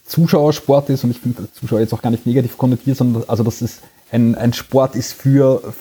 Zuschauersport 0.05 0.89
ist 0.91 1.03
und 1.03 1.09
ich 1.09 1.19
finde 1.19 1.51
Zuschauer 1.51 1.79
jetzt 1.79 1.91
auch 1.91 2.01
gar 2.03 2.11
nicht 2.11 2.27
negativ 2.27 2.59
konnotiert, 2.59 2.95
sondern 2.95 3.23
also 3.27 3.43
dass 3.43 3.61
es 3.61 3.79
ein, 4.11 4.35
ein 4.35 4.53
Sport 4.53 4.95
ist 4.95 5.13
für, 5.13 5.73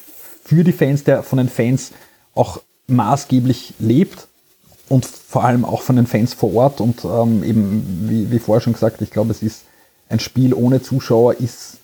für 0.42 0.64
die 0.64 0.72
Fans, 0.72 1.04
der 1.04 1.22
von 1.22 1.36
den 1.36 1.50
Fans 1.50 1.92
auch 2.34 2.62
maßgeblich 2.86 3.74
lebt 3.78 4.26
und 4.88 5.04
vor 5.04 5.44
allem 5.44 5.66
auch 5.66 5.82
von 5.82 5.96
den 5.96 6.06
Fans 6.06 6.32
vor 6.32 6.54
Ort 6.54 6.80
und 6.80 7.04
ähm, 7.04 7.44
eben, 7.44 8.08
wie, 8.08 8.30
wie 8.30 8.38
vorher 8.38 8.62
schon 8.62 8.72
gesagt, 8.72 9.02
ich 9.02 9.10
glaube, 9.10 9.30
es 9.30 9.42
ist 9.42 9.64
ein 10.08 10.20
Spiel 10.20 10.54
ohne 10.54 10.80
Zuschauer 10.80 11.34
ist 11.34 11.76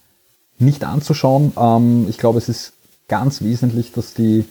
nicht 0.60 0.84
anzuschauen. 0.84 1.52
Ähm, 1.56 2.06
ich 2.08 2.18
glaube, 2.18 2.38
es 2.38 2.48
ist 2.48 2.72
ganz 3.08 3.42
wesentlich, 3.42 3.92
dass 3.92 4.14
die, 4.14 4.44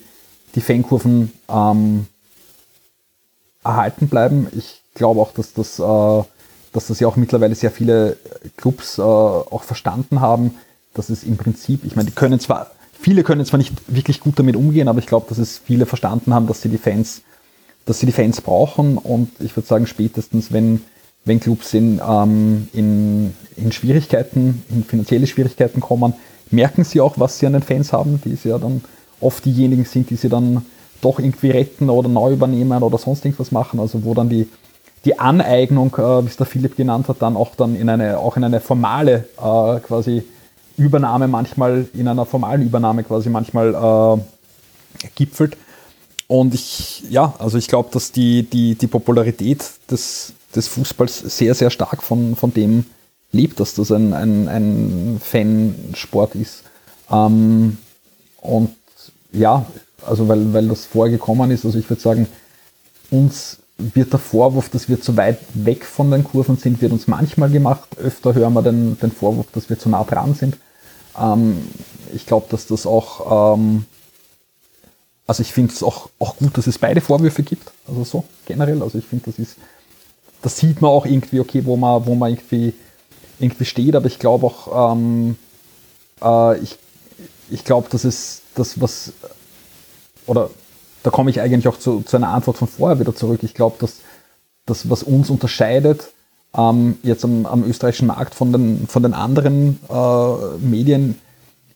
die 0.55 0.62
Fankurven 0.62 1.32
ähm, 1.49 2.07
erhalten 3.64 4.07
bleiben. 4.07 4.47
Ich 4.55 4.82
glaube 4.93 5.22
auch, 5.22 5.34
dass 5.34 5.53
das, 5.53 5.80
äh, 5.80 6.24
dass 6.74 6.88
das 6.88 6.99
ja 6.99 7.07
auch 7.07 7.16
mittlerweile 7.16 7.55
sehr 7.55 7.72
viele 7.72 8.18
Clubs 8.57 8.97
äh, 8.97 9.01
auch 9.01 9.64
verstanden 9.64 10.22
haben, 10.22 10.55
dass 10.93 11.10
es 11.10 11.24
im 11.24 11.38
Prinzip, 11.38 11.86
ich 11.86 11.95
meine, 11.95 12.10
die 12.10 12.16
können 12.16 12.39
zwar, 12.39 12.72
viele 12.99 13.24
können 13.24 13.45
zwar 13.45 13.57
nicht 13.57 13.74
wirklich 13.88 14.20
gut 14.20 14.39
damit 14.39 14.55
umgehen, 14.55 14.88
aber 14.88 14.99
ich 14.99 15.07
glaube, 15.07 15.28
dass 15.30 15.38
es 15.38 15.57
viele 15.57 15.86
verstanden 15.86 16.34
haben, 16.34 16.47
dass 16.47 16.62
sie 16.62 16.70
die 16.70 16.78
Fans, 16.78 17.22
dass 17.86 17.99
sie 17.99 18.05
die 18.05 18.12
Fans 18.12 18.41
brauchen 18.41 18.97
und 18.97 19.30
ich 19.39 19.55
würde 19.55 19.68
sagen, 19.68 19.88
spätestens 19.88 20.51
wenn 20.51 20.82
wenn 21.26 21.39
Clubs 21.39 21.74
in, 21.74 22.01
ähm, 22.07 22.67
in, 22.74 23.34
in 23.55 23.72
Schwierigkeiten, 23.72 24.63
in 24.70 24.84
finanzielle 24.84 25.28
Schwierigkeiten 25.28 25.80
kommen, 25.80 26.13
merken 26.51 26.84
sie 26.84 27.01
auch, 27.01 27.20
was 27.20 27.39
sie 27.39 27.45
an 27.45 27.53
den 27.53 27.61
Fans 27.61 27.93
haben, 27.93 28.22
die 28.24 28.38
ja 28.47 28.57
dann 28.57 28.82
oft 29.20 29.45
diejenigen 29.45 29.86
sind, 29.86 30.09
die 30.09 30.15
sie 30.15 30.30
dann 30.30 30.65
doch 31.01 31.20
irgendwie 31.20 31.51
retten 31.51 31.89
oder 31.89 32.09
neu 32.09 32.34
übernehmen 32.34 32.84
oder 32.84 32.97
sonst 32.97 33.24
irgendwas 33.24 33.51
machen, 33.51 33.80
also 33.80 34.03
wo 34.03 34.13
dann 34.13 34.30
die, 34.30 34.47
die 35.05 35.17
Aneignung, 35.17 35.93
äh, 35.97 36.24
wie 36.24 36.28
es 36.28 36.38
der 36.38 36.45
Philipp 36.45 36.76
genannt 36.76 37.07
hat, 37.07 37.22
dann 37.22 37.36
auch 37.36 37.55
dann 37.55 37.76
in 37.76 37.89
eine, 37.89 38.17
auch 38.20 38.36
in 38.38 38.43
eine 38.43 38.59
formale 38.59 39.26
äh, 39.38 39.80
quasi 39.80 40.24
Übernahme 40.78 41.28
manchmal, 41.28 41.88
in 41.93 42.07
einer 42.07 42.26
formalen 42.26 42.61
Übernahme 42.61 43.03
quasi 43.03 43.30
manchmal 43.30 43.74
äh, 43.76 45.07
gipfelt. 45.15 45.57
Und 46.28 46.53
ich, 46.53 47.03
ja, 47.09 47.34
also 47.39 47.57
ich 47.57 47.67
glaube, 47.67 47.89
dass 47.91 48.11
die, 48.11 48.43
die, 48.43 48.76
die 48.76 48.88
Popularität 48.88 49.63
des, 49.89 50.34
des 50.56 50.68
Fußballs 50.68 51.20
sehr, 51.20 51.54
sehr 51.54 51.70
stark 51.70 52.04
von, 52.04 52.36
von 52.36 52.54
dem 52.54 52.86
lebt, 53.32 53.60
dass 53.60 53.76
das 53.76 53.91
ein, 53.91 54.14
ein, 54.14 54.47
ein 54.47 55.22
Fansport 55.24 56.36
ist. 56.36 56.64
Ähm, 57.12 57.78
und 58.41 58.72
ja, 59.32 59.66
also 60.06 60.28
weil, 60.28 60.54
weil 60.54 60.68
das 60.68 60.86
vorgekommen 60.86 61.52
ist, 61.52 61.66
also 61.66 61.78
ich 61.78 61.89
würde 61.89 62.02
sagen, 62.02 62.28
uns 63.12 63.58
wird 63.78 64.12
der 64.12 64.20
Vorwurf, 64.20 64.70
dass 64.70 64.89
wir 64.89 65.00
zu 65.00 65.16
weit 65.16 65.39
weg 65.54 65.86
von 65.86 66.12
den 66.12 66.24
Kurven 66.24 66.58
sind, 66.58 66.82
wird 66.82 66.91
uns 66.91 67.08
manchmal 67.08 67.50
gemacht. 67.50 67.97
Öfter 67.97 68.34
hören 68.34 68.54
wir 68.54 68.62
den, 68.62 69.00
den 69.00 69.12
Vorwurf, 69.12 69.47
dass 69.54 69.70
wir 69.70 69.80
zu 69.80 69.89
nah 69.89 70.04
dran 70.04 70.34
sind. 70.34 70.58
Ähm, 71.18 71.58
ich 72.14 72.26
glaube, 72.26 72.47
dass 72.50 72.68
das 72.68 72.86
auch, 72.86 73.56
ähm, 73.56 73.86
also 75.28 75.41
ich 75.41 75.54
finde 75.54 75.74
es 75.74 75.82
auch, 75.82 76.10
auch 76.20 76.36
gut, 76.38 76.58
dass 76.58 76.68
es 76.68 76.78
beide 76.78 77.02
Vorwürfe 77.02 77.43
gibt. 77.43 77.72
Also 77.88 78.04
so 78.04 78.24
generell. 78.45 78.82
Also 78.84 78.97
ich 78.97 79.06
finde, 79.06 79.26
das 79.26 79.39
ist, 79.39 79.56
das 80.42 80.58
sieht 80.58 80.82
man 80.82 80.92
auch 80.92 81.06
irgendwie, 81.06 81.40
okay, 81.40 81.66
wo 81.66 81.76
man, 81.76 82.06
wo 82.06 82.16
man 82.16 82.32
irgendwie, 82.32 82.74
irgendwie 83.40 83.66
steht. 83.66 83.96
Aber 83.96 84.08
ich 84.08 84.20
glaube 84.20 84.48
auch, 84.48 84.94
ähm, 84.94 85.38
äh, 86.22 86.60
ich, 86.60 86.78
ich 87.50 87.64
glaube, 87.66 87.90
dass 87.90 88.04
es 88.04 88.42
das, 88.56 88.80
was, 88.80 89.14
oder 90.26 90.50
da 91.04 91.10
komme 91.10 91.30
ich 91.30 91.42
eigentlich 91.42 91.68
auch 91.68 91.80
zu, 91.80 92.02
zu, 92.02 92.18
einer 92.18 92.30
Antwort 92.30 92.58
von 92.58 92.68
vorher 92.68 93.00
wieder 93.00 93.16
zurück. 93.16 93.42
Ich 93.44 93.54
glaube, 93.54 93.78
dass 93.80 93.98
das, 94.66 94.90
was 94.90 95.04
uns 95.04 95.30
unterscheidet, 95.30 96.12
ähm, 96.56 96.98
jetzt 97.04 97.24
am, 97.24 97.46
am, 97.46 97.64
österreichischen 97.64 98.08
Markt 98.08 98.36
von 98.36 98.52
den, 98.52 98.88
von 98.88 99.04
den 99.04 99.14
anderen 99.14 99.80
äh, 99.90 100.58
Medien, 100.60 101.20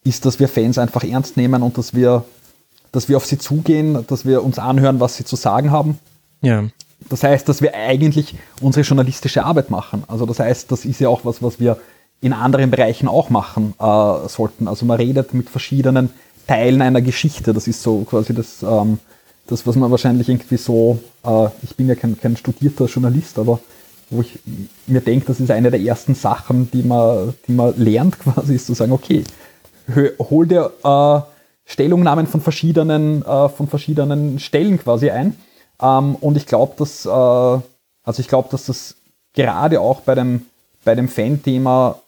ist, 0.04 0.26
dass 0.26 0.40
wir 0.40 0.50
Fans 0.50 0.78
einfach 0.78 1.04
ernst 1.04 1.38
nehmen 1.38 1.64
und 1.64 1.78
dass 1.78 1.94
wir, 1.94 2.26
dass 2.92 3.08
wir 3.08 3.18
auf 3.18 3.26
sie 3.26 3.38
zugehen, 3.38 4.06
dass 4.08 4.26
wir 4.26 4.44
uns 4.44 4.60
anhören, 4.60 5.00
was 5.00 5.16
sie 5.16 5.24
zu 5.24 5.38
sagen 5.38 5.72
haben. 5.72 5.98
Ja. 6.42 6.66
Das 7.10 7.24
heißt, 7.24 7.48
dass 7.48 7.62
wir 7.62 7.74
eigentlich 7.74 8.36
unsere 8.62 8.86
journalistische 8.86 9.44
Arbeit 9.44 9.70
machen. 9.70 10.04
Also 10.08 10.26
das 10.26 10.40
heißt, 10.40 10.72
das 10.72 10.86
ist 10.86 11.00
ja 11.00 11.10
auch 11.10 11.26
was, 11.26 11.42
was 11.42 11.60
wir 11.60 11.78
in 12.22 12.34
anderen 12.34 12.72
Bereichen 12.72 13.08
auch 13.08 13.30
machen 13.30 13.74
äh, 13.80 14.28
sollten. 14.30 14.68
Also 14.68 14.86
man 14.86 14.98
redet 14.98 15.34
mit 15.34 15.50
verschiedenen 15.50 16.10
Teilen 16.48 16.82
einer 16.82 17.02
Geschichte. 17.02 17.54
Das 17.54 17.68
ist 17.68 17.84
so 17.84 18.04
quasi 18.04 18.34
das, 18.34 18.64
ähm, 18.64 19.00
das 19.48 19.68
was 19.68 19.76
man 19.76 19.92
wahrscheinlich 19.92 20.30
irgendwie 20.30 20.58
so, 20.58 21.00
äh, 21.26 21.48
ich 21.64 21.76
bin 21.76 21.88
ja 21.88 21.96
kein, 21.96 22.20
kein 22.20 22.38
studierter 22.38 22.86
Journalist, 22.86 23.40
aber 23.40 23.60
wo 24.10 24.22
ich 24.22 24.40
mir 24.88 25.02
denke, 25.02 25.26
das 25.26 25.40
ist 25.40 25.52
eine 25.52 25.72
der 25.72 25.82
ersten 25.82 26.16
Sachen, 26.16 26.70
die 26.72 26.84
man, 26.84 27.34
die 27.48 27.52
man 27.52 27.74
lernt 27.78 28.20
quasi, 28.24 28.56
ist 28.56 28.68
zu 28.68 28.74
sagen, 28.74 28.92
okay, 28.92 29.24
hol 30.20 30.48
dir 30.48 30.72
äh, 30.84 31.22
Stellungnahmen 31.66 32.28
von 32.28 32.42
verschiedenen, 32.42 33.24
äh, 33.24 33.50
von 33.50 33.68
verschiedenen 33.68 34.40
Stellen 34.40 34.80
quasi 34.80 35.10
ein. 35.10 35.36
Ähm, 35.84 36.16
und 36.16 36.38
ich 36.38 36.46
glaube, 36.46 36.74
dass, 36.78 37.06
äh, 37.06 37.10
also 37.10 38.20
ich 38.20 38.28
dass 38.52 38.66
das 38.66 38.96
gerade 39.34 39.82
auch 39.82 40.02
bei 40.02 40.16
dem, 40.16 40.46
bei 40.86 40.96
dem 40.96 41.10
Fan-Thema 41.10 42.00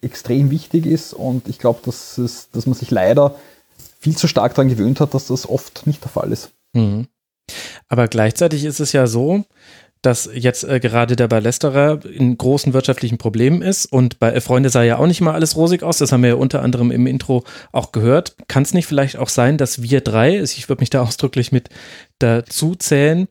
extrem 0.00 0.50
wichtig 0.50 0.86
ist 0.86 1.14
und 1.14 1.48
ich 1.48 1.60
glaube, 1.60 1.80
dass, 1.84 2.20
dass 2.52 2.66
man 2.66 2.74
sich 2.74 2.90
leider 2.90 3.36
viel 4.00 4.16
zu 4.16 4.26
stark 4.26 4.54
daran 4.54 4.68
gewöhnt 4.68 5.00
hat, 5.00 5.14
dass 5.14 5.28
das 5.28 5.48
oft 5.48 5.86
nicht 5.86 6.02
der 6.02 6.10
Fall 6.10 6.32
ist. 6.32 6.50
Mhm. 6.72 7.06
Aber 7.88 8.08
gleichzeitig 8.08 8.64
ist 8.64 8.80
es 8.80 8.92
ja 8.92 9.06
so, 9.06 9.44
dass 10.02 10.28
jetzt 10.34 10.64
äh, 10.64 10.80
gerade 10.80 11.14
der 11.14 11.28
Ballesterer 11.28 12.04
in 12.04 12.36
großen 12.36 12.72
wirtschaftlichen 12.72 13.18
Problemen 13.18 13.62
ist 13.62 13.86
und 13.86 14.18
bei 14.18 14.40
Freunde 14.40 14.68
sah 14.68 14.82
ja 14.82 14.98
auch 14.98 15.06
nicht 15.06 15.20
mal 15.20 15.34
alles 15.34 15.56
rosig 15.56 15.84
aus. 15.84 15.98
Das 15.98 16.10
haben 16.10 16.22
wir 16.22 16.30
ja 16.30 16.34
unter 16.34 16.62
anderem 16.62 16.90
im 16.90 17.06
Intro 17.06 17.44
auch 17.70 17.92
gehört. 17.92 18.34
Kann 18.48 18.64
es 18.64 18.74
nicht 18.74 18.86
vielleicht 18.86 19.16
auch 19.16 19.28
sein, 19.28 19.58
dass 19.58 19.80
wir 19.80 20.00
drei, 20.00 20.40
also 20.40 20.54
ich 20.58 20.68
würde 20.68 20.82
mich 20.82 20.90
da 20.90 21.02
ausdrücklich 21.02 21.52
mit 21.52 21.68
dazu 22.18 22.74
zählen, 22.74 23.28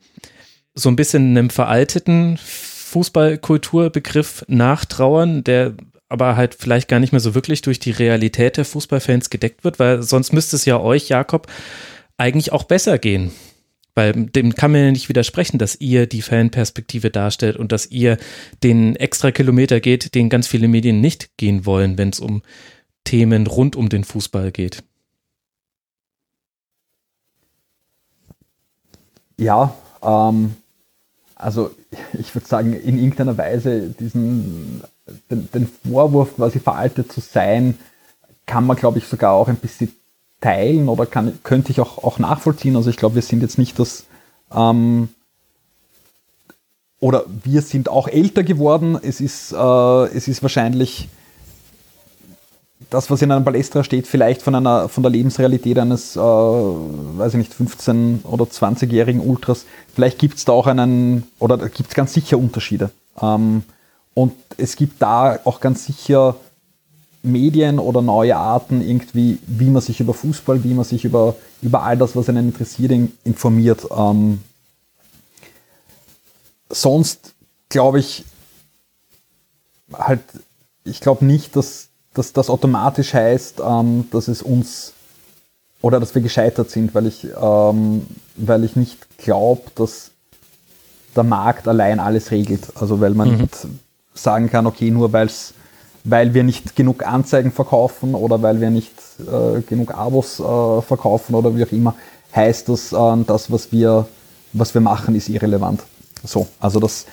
so 0.74 0.90
ein 0.90 0.96
bisschen 0.96 1.38
einem 1.38 1.50
veralteten 1.50 2.38
Fußballkulturbegriff 2.38 4.46
nachtrauern, 4.48 5.44
der 5.44 5.74
aber 6.08 6.36
halt 6.36 6.56
vielleicht 6.56 6.88
gar 6.88 7.00
nicht 7.00 7.12
mehr 7.12 7.22
so 7.22 7.36
wirklich 7.36 7.62
durch 7.62 7.80
die 7.80 7.92
Realität 7.92 8.58
der 8.58 8.66
Fußballfans 8.66 9.30
gedeckt 9.30 9.64
wird, 9.64 9.80
weil 9.80 10.04
sonst 10.04 10.34
müsste 10.34 10.56
es 10.56 10.66
ja 10.66 10.80
euch, 10.80 11.10
Jakob, 11.10 11.48
eigentlich 12.18 12.52
auch 12.52 12.64
besser 12.64 12.98
gehen. 12.98 13.32
Weil 13.94 14.14
dem 14.14 14.56
kann 14.56 14.72
man 14.72 14.82
ja 14.86 14.92
nicht 14.92 15.10
widersprechen, 15.10 15.58
dass 15.58 15.80
ihr 15.80 16.08
die 16.08 16.22
Fanperspektive 16.22 17.10
darstellt 17.10 17.58
und 17.58 17.72
dass 17.72 17.88
ihr 17.88 18.18
den 18.64 18.96
extra 18.96 19.32
Kilometer 19.32 19.80
geht, 19.82 20.16
den 20.16 20.30
ganz 20.30 20.48
viele 20.48 20.68
Medien 20.68 21.02
nicht 21.02 21.38
gehen 21.38 21.66
wollen, 21.66 21.98
wenn 21.98 22.10
es 22.10 22.20
um 22.20 22.42
Themen 23.04 23.48
rund 23.48 23.76
um 23.76 23.90
den 23.90 24.04
Fußball 24.04 24.52
geht. 24.52 24.84
Ja, 29.38 29.74
ähm, 30.04 30.56
also 31.36 31.72
ich 32.14 32.34
würde 32.36 32.48
sagen, 32.48 32.74
in 32.74 32.98
irgendeiner 32.98 33.38
Weise 33.38 33.90
diesen, 33.90 34.84
den, 35.30 35.50
den 35.52 35.68
Vorwurf 35.68 36.36
quasi 36.36 36.60
veraltet 36.60 37.12
zu 37.12 37.20
sein, 37.20 37.78
kann 38.46 38.66
man, 38.66 38.78
glaube 38.78 39.00
ich, 39.00 39.08
sogar 39.08 39.34
auch 39.34 39.48
ein 39.48 39.56
bisschen 39.56 39.92
teilen 40.42 40.90
oder 40.90 41.06
kann, 41.06 41.40
könnte 41.44 41.72
ich 41.72 41.80
auch, 41.80 42.04
auch 42.04 42.20
nachvollziehen. 42.20 42.76
Also 42.76 42.90
ich 42.90 42.98
glaube, 42.98 43.16
wir 43.16 43.22
sind 43.22 43.42
jetzt 43.42 43.58
nicht 43.58 43.80
das, 43.80 44.06
ähm, 44.54 45.10
oder 47.00 47.26
wir 47.44 47.62
sind 47.62 47.90
auch 47.90 48.08
älter 48.08 48.44
geworden. 48.44 48.98
Es 49.02 49.22
ist, 49.22 49.54
äh, 49.54 50.04
es 50.16 50.28
ist 50.28 50.42
wahrscheinlich 50.42 51.10
das, 52.90 53.10
was 53.10 53.22
in 53.22 53.32
einem 53.32 53.46
Palästra 53.46 53.84
steht, 53.84 54.06
vielleicht 54.06 54.42
von 54.42 54.54
einer 54.54 54.90
von 54.90 55.04
der 55.04 55.12
Lebensrealität 55.12 55.80
eines, 55.80 56.16
äh, 56.16 56.20
weiß 56.20 57.34
ich 57.34 57.38
nicht, 57.38 57.54
15- 57.54 58.26
oder 58.26 58.46
20-jährigen 58.46 59.22
Ultras. 59.22 59.66
Vielleicht 59.94 60.20
gibt 60.20 60.38
es 60.38 60.46
da 60.46 60.52
auch 60.52 60.68
einen, 60.68 61.24
oder 61.40 61.58
da 61.58 61.68
gibt 61.68 61.90
es 61.90 61.96
ganz 61.96 62.14
sicher 62.14 62.38
Unterschiede. 62.38 62.92
Ähm, 63.22 63.64
und 64.14 64.34
es 64.58 64.76
gibt 64.76 65.02
da 65.02 65.40
auch 65.46 65.62
ganz 65.62 65.86
sicher 65.86 66.36
Medien 67.24 67.80
oder 67.80 68.02
neue 68.02 68.36
Arten 68.36 68.82
irgendwie, 68.82 69.38
wie 69.46 69.70
man 69.70 69.82
sich 69.82 70.00
über 70.00 70.14
Fußball, 70.14 70.64
wie 70.64 70.74
man 70.74 70.86
sich 70.86 71.06
über, 71.06 71.36
über 71.62 71.84
all 71.84 71.98
das, 71.98 72.16
was 72.16 72.30
einen 72.30 72.50
interessiert, 72.50 72.92
informiert. 73.24 73.88
Ähm, 73.96 74.42
sonst 76.70 77.34
glaube 77.70 78.00
ich 78.00 78.26
halt, 79.94 80.22
ich 80.84 81.00
glaube 81.00 81.26
nicht, 81.26 81.56
dass, 81.56 81.90
dass 82.14 82.34
das 82.34 82.50
automatisch 82.50 83.14
heißt, 83.14 83.62
ähm, 83.66 84.08
dass 84.12 84.28
es 84.28 84.42
uns 84.42 84.94
oder 85.82 86.00
dass 86.00 86.14
wir 86.16 86.22
gescheitert 86.22 86.70
sind, 86.70 86.94
weil 86.94 87.08
ich, 87.08 87.28
ähm, 87.40 88.06
weil 88.36 88.64
ich 88.64 88.76
nicht 88.76 89.18
glaube, 89.18 89.64
dass 89.76 90.12
der 91.16 91.24
Markt 91.24 91.68
allein 91.68 92.00
alles 92.00 92.32
regelt. 92.32 92.72
Also 92.76 93.00
weil 93.00 93.14
man 93.14 93.32
mhm. 93.32 93.38
nicht 93.42 93.68
sagen 94.14 94.50
kann, 94.50 94.68
okay, 94.68 94.92
nur 94.92 95.12
weil 95.14 95.28
es 95.28 95.54
weil 96.04 96.34
wir 96.34 96.44
nicht 96.44 96.76
genug 96.76 97.06
Anzeigen 97.06 97.52
verkaufen 97.52 98.16
oder 98.16 98.42
weil 98.42 98.60
wir 98.60 98.70
nicht 98.70 98.94
äh, 99.20 99.62
genug 99.62 99.94
Abos 99.94 100.40
äh, 100.40 100.82
verkaufen 100.82 101.36
oder 101.36 101.56
wie 101.56 101.64
auch 101.64 101.72
immer, 101.72 101.96
heißt 102.36 102.70
das, 102.70 102.92
äh, 102.92 103.24
das, 103.26 103.52
was 103.52 103.72
wir, 103.72 104.08
was 104.54 104.74
wir 104.74 104.82
machen, 104.82 105.16
ist 105.16 105.30
irrelevant. 105.30 105.84
So, 106.24 106.48
also 106.60 106.80
das, 106.80 107.06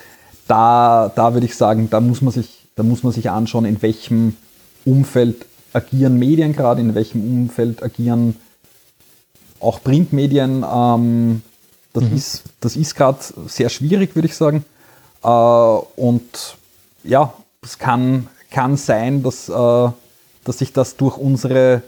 da, 0.46 1.10
da 1.14 1.34
würde 1.34 1.46
ich 1.46 1.56
sagen, 1.56 1.88
da 1.90 2.00
muss 2.00 2.22
man 2.22 2.32
sich, 2.32 2.66
da 2.76 2.82
muss 2.82 3.02
man 3.02 3.12
sich 3.12 3.30
anschauen, 3.30 3.64
in 3.64 3.80
welchem 3.82 4.36
Umfeld 4.84 5.46
agieren 5.72 6.18
Medien 6.18 6.54
gerade, 6.54 6.80
in 6.80 6.94
welchem 6.94 7.22
Umfeld 7.22 7.82
agieren 7.82 8.36
auch 9.60 9.82
Printmedien. 9.82 10.64
Ähm, 10.70 11.42
das, 11.92 12.04
mhm. 12.04 12.16
ist, 12.16 12.42
das 12.60 12.76
ist 12.76 12.94
gerade 12.94 13.18
sehr 13.46 13.68
schwierig, 13.68 14.14
würde 14.14 14.28
ich 14.28 14.36
sagen. 14.36 14.64
Äh, 15.22 15.28
und 15.28 16.56
ja, 17.04 17.32
es 17.62 17.78
kann, 17.78 18.28
kann 18.50 18.76
sein, 18.76 19.22
dass, 19.22 19.48
äh, 19.48 19.88
dass 20.44 20.58
sich 20.58 20.72
das 20.72 20.96
durch 20.96 21.16
unsere, 21.16 21.82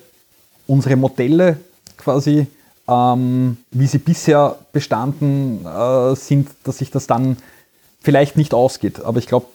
unsere 0.67 0.97
Modelle 0.97 1.59
quasi, 1.97 2.47
ähm, 2.89 3.59
wie 3.71 3.87
sie 3.87 3.99
bisher 3.99 4.57
bestanden 4.73 5.65
äh, 5.65 6.15
sind, 6.17 6.49
dass 6.65 6.79
sich 6.79 6.91
das 6.91 7.07
dann 7.07 7.37
vielleicht 8.01 8.37
nicht 8.37 8.55
ausgeht. 8.55 9.01
Aber 9.01 9.19
ich 9.19 9.27
glaube, 9.27 9.47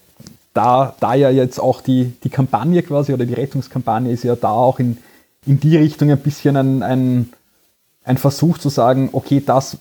da, 0.53 0.95
da 0.99 1.14
ja 1.14 1.30
jetzt 1.30 1.60
auch 1.60 1.82
die, 1.82 2.14
die 2.24 2.30
Kampagne 2.30 2.82
quasi 2.82 3.14
oder 3.14 3.26
die 3.26 3.34
Rettungskampagne 3.34 4.12
ist 4.12 4.24
ja 4.24 4.36
da 4.36 4.51
auch 4.51 4.80
in, 4.80 4.97
in 5.45 5.60
die 5.60 5.76
Richtung 5.76 6.10
ein 6.10 6.20
bisschen 6.20 6.56
ein, 6.56 6.82
ein, 6.82 7.34
ein 8.03 8.18
Versuch 8.18 8.58
zu 8.58 8.70
sagen, 8.70 9.10
okay, 9.12 9.43
das, 9.45 9.78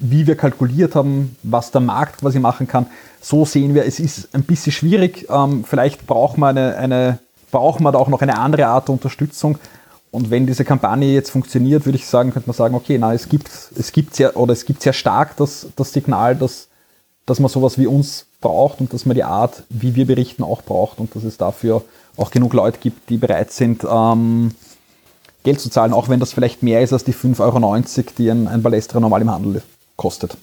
wie 0.00 0.26
wir 0.26 0.36
kalkuliert 0.36 0.94
haben, 0.94 1.36
was 1.42 1.70
der 1.70 1.82
Markt 1.82 2.20
quasi 2.20 2.40
machen 2.40 2.66
kann, 2.66 2.86
so 3.20 3.44
sehen 3.44 3.74
wir, 3.74 3.84
es 3.84 4.00
ist 4.00 4.34
ein 4.34 4.42
bisschen 4.42 4.72
schwierig. 4.72 5.26
Ähm, 5.30 5.64
vielleicht 5.64 6.06
braucht 6.06 6.38
man, 6.38 6.56
eine, 6.56 6.76
eine, 6.76 7.18
braucht 7.50 7.80
man 7.80 7.92
da 7.92 7.98
auch 7.98 8.08
noch 8.08 8.22
eine 8.22 8.38
andere 8.38 8.66
Art 8.66 8.88
der 8.88 8.94
Unterstützung. 8.94 9.58
Und 10.10 10.30
wenn 10.30 10.46
diese 10.46 10.64
Kampagne 10.64 11.12
jetzt 11.12 11.30
funktioniert, 11.30 11.84
würde 11.84 11.96
ich 11.96 12.06
sagen, 12.06 12.32
könnte 12.32 12.48
man 12.48 12.56
sagen, 12.56 12.74
okay, 12.74 12.98
na, 12.98 13.14
es 13.14 13.28
gibt, 13.28 13.50
es 13.78 13.92
gibt 13.92 14.16
sehr, 14.16 14.36
oder 14.36 14.52
es 14.52 14.64
gibt 14.64 14.82
sehr 14.82 14.94
stark 14.94 15.36
das, 15.36 15.68
das 15.76 15.92
Signal, 15.92 16.34
dass, 16.34 16.68
dass 17.26 17.38
man 17.38 17.50
sowas 17.50 17.78
wie 17.78 17.86
uns 17.86 18.26
braucht 18.40 18.80
und 18.80 18.92
dass 18.92 19.06
man 19.06 19.14
die 19.14 19.22
Art, 19.22 19.62
wie 19.68 19.94
wir 19.94 20.06
berichten, 20.06 20.42
auch 20.42 20.62
braucht 20.62 20.98
und 20.98 21.14
dass 21.14 21.22
es 21.22 21.36
dafür 21.36 21.84
auch 22.16 22.30
genug 22.30 22.54
Leute 22.54 22.78
gibt, 22.80 23.08
die 23.10 23.18
bereit 23.18 23.52
sind, 23.52 23.86
ähm, 23.88 24.52
Geld 25.44 25.60
zu 25.60 25.70
zahlen, 25.70 25.92
auch 25.92 26.08
wenn 26.08 26.20
das 26.20 26.32
vielleicht 26.32 26.62
mehr 26.62 26.82
ist 26.82 26.92
als 26.92 27.04
die 27.04 27.14
5,90 27.14 27.40
Euro, 27.40 28.10
die 28.18 28.30
ein, 28.30 28.48
ein 28.48 28.62
Ballestra 28.62 28.98
normal 28.98 29.22
im 29.22 29.30
Handel 29.30 29.62
kostet. 30.00 30.36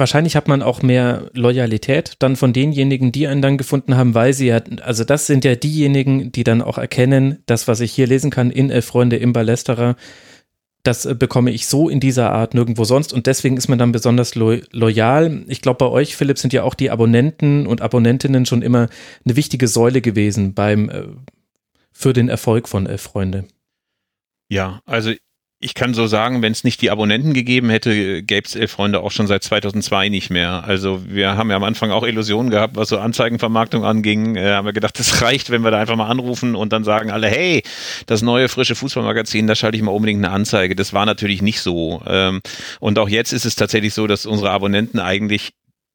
wahrscheinlich 0.00 0.34
hat 0.34 0.48
man 0.48 0.62
auch 0.62 0.82
mehr 0.82 1.30
Loyalität 1.34 2.14
dann 2.18 2.34
von 2.34 2.52
denjenigen, 2.52 3.12
die 3.12 3.28
einen 3.28 3.42
dann 3.42 3.58
gefunden 3.58 3.96
haben, 3.96 4.14
weil 4.14 4.32
sie 4.32 4.48
ja, 4.48 4.60
also 4.82 5.04
das 5.04 5.26
sind 5.26 5.44
ja 5.44 5.54
diejenigen, 5.54 6.32
die 6.32 6.42
dann 6.42 6.62
auch 6.62 6.78
erkennen, 6.78 7.42
das, 7.46 7.68
was 7.68 7.80
ich 7.80 7.92
hier 7.92 8.08
lesen 8.08 8.30
kann 8.30 8.50
in 8.50 8.70
Elf 8.70 8.86
Freunde 8.86 9.16
im 9.16 9.32
Ballesterer, 9.32 9.94
das 10.82 11.04
äh, 11.04 11.14
bekomme 11.14 11.52
ich 11.52 11.66
so 11.66 11.88
in 11.88 12.00
dieser 12.00 12.32
Art 12.32 12.54
nirgendwo 12.54 12.84
sonst 12.84 13.12
und 13.12 13.26
deswegen 13.26 13.56
ist 13.56 13.68
man 13.68 13.78
dann 13.78 13.92
besonders 13.92 14.34
lo 14.34 14.56
loyal. 14.72 15.44
Ich 15.46 15.60
glaube, 15.60 15.78
bei 15.78 15.86
euch, 15.86 16.16
Philipp, 16.16 16.38
sind 16.38 16.54
ja 16.54 16.64
auch 16.64 16.74
die 16.74 16.90
Abonnenten 16.90 17.66
und 17.66 17.82
Abonnentinnen 17.82 18.46
schon 18.46 18.62
immer 18.62 18.88
eine 19.24 19.36
wichtige 19.36 19.68
Säule 19.68 20.00
gewesen 20.00 20.54
beim, 20.54 20.88
äh, 20.88 21.04
für 21.92 22.14
den 22.14 22.30
Erfolg 22.30 22.66
von 22.66 22.86
Elf 22.86 23.02
Freunde. 23.02 23.44
Ja, 24.48 24.80
also 24.86 25.12
ich 25.62 25.74
kann 25.74 25.92
so 25.92 26.06
sagen, 26.06 26.40
wenn 26.40 26.52
es 26.52 26.64
nicht 26.64 26.80
die 26.80 26.90
Abonnenten 26.90 27.34
gegeben 27.34 27.68
hätte, 27.68 28.22
gäbe 28.22 28.46
es 28.46 28.56
Elf 28.56 28.72
Freunde 28.72 29.00
auch 29.00 29.10
schon 29.10 29.26
seit 29.26 29.44
2002 29.44 30.08
nicht 30.08 30.30
mehr. 30.30 30.64
Also 30.64 31.02
wir 31.06 31.36
haben 31.36 31.50
ja 31.50 31.56
am 31.56 31.64
Anfang 31.64 31.90
auch 31.90 32.02
Illusionen 32.02 32.50
gehabt, 32.50 32.76
was 32.76 32.88
so 32.88 32.98
Anzeigenvermarktung 32.98 33.84
anging. 33.84 34.36
Äh, 34.36 34.52
haben 34.52 34.64
wir 34.64 34.72
gedacht, 34.72 34.98
das 34.98 35.20
reicht, 35.20 35.50
wenn 35.50 35.60
wir 35.60 35.70
da 35.70 35.78
einfach 35.78 35.96
mal 35.96 36.08
anrufen 36.08 36.56
und 36.56 36.72
dann 36.72 36.82
sagen 36.82 37.10
alle, 37.10 37.28
hey, 37.28 37.62
das 38.06 38.22
neue 38.22 38.48
frische 38.48 38.74
Fußballmagazin, 38.74 39.46
da 39.46 39.54
schalte 39.54 39.76
ich 39.76 39.82
mal 39.82 39.92
unbedingt 39.92 40.24
eine 40.24 40.32
Anzeige. 40.32 40.74
Das 40.74 40.94
war 40.94 41.04
natürlich 41.04 41.42
nicht 41.42 41.60
so. 41.60 42.02
Ähm, 42.06 42.40
und 42.80 42.98
auch 42.98 43.10
jetzt 43.10 43.34
ist 43.34 43.44
es 43.44 43.54
tatsächlich 43.54 43.92
so, 43.92 44.06
dass 44.06 44.24
unsere 44.24 44.50
Abonnenten 44.50 44.98
eigentlich 44.98 45.50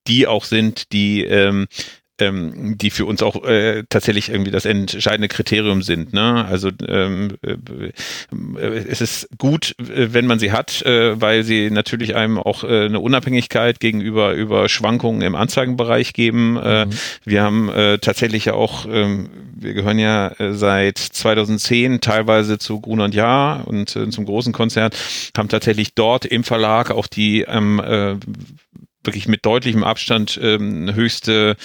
die 0.07 0.27
auch 0.27 0.45
sind, 0.45 0.91
die 0.91 1.23
ähm, 1.23 1.65
ähm, 2.19 2.77
die 2.77 2.89
für 2.89 3.05
uns 3.05 3.21
auch 3.21 3.43
äh, 3.43 3.83
tatsächlich 3.89 4.29
irgendwie 4.29 4.51
das 4.51 4.65
entscheidende 4.65 5.27
Kriterium 5.27 5.81
sind. 5.81 6.13
Ne? 6.13 6.45
Also 6.45 6.69
ähm, 6.87 7.37
äh, 7.43 8.67
es 8.67 9.01
ist 9.01 9.29
gut, 9.37 9.75
äh, 9.79 10.13
wenn 10.13 10.25
man 10.25 10.39
sie 10.39 10.51
hat, 10.51 10.81
äh, 10.83 11.19
weil 11.19 11.43
sie 11.43 11.69
natürlich 11.69 12.15
einem 12.15 12.37
auch 12.37 12.63
äh, 12.63 12.85
eine 12.85 12.99
Unabhängigkeit 12.99 13.79
gegenüber 13.79 14.33
über 14.33 14.69
Schwankungen 14.69 15.21
im 15.21 15.35
Anzeigenbereich 15.35 16.13
geben. 16.13 16.57
Äh, 16.57 16.85
mhm. 16.85 16.89
Wir 17.25 17.43
haben 17.43 17.69
äh, 17.69 17.97
tatsächlich 17.99 18.45
ja 18.45 18.53
auch, 18.53 18.85
äh, 18.85 19.25
wir 19.55 19.73
gehören 19.73 19.99
ja 19.99 20.29
äh, 20.39 20.53
seit 20.53 20.97
2010 20.97 22.01
teilweise 22.01 22.57
zu 22.57 22.81
Gruner 22.81 23.05
und 23.05 23.15
Jahr 23.15 23.67
und 23.67 23.95
äh, 23.95 24.09
zum 24.09 24.25
großen 24.25 24.53
Konzern, 24.53 24.91
haben 25.37 25.49
tatsächlich 25.49 25.93
dort 25.93 26.25
im 26.25 26.43
Verlag 26.43 26.91
auch 26.91 27.07
die 27.07 27.41
ähm, 27.41 27.79
äh, 27.79 28.15
wirklich 29.05 29.27
mit 29.27 29.45
deutlichem 29.45 29.83
Abstand 29.83 30.39
ähm, 30.41 30.93
höchste 30.93 31.55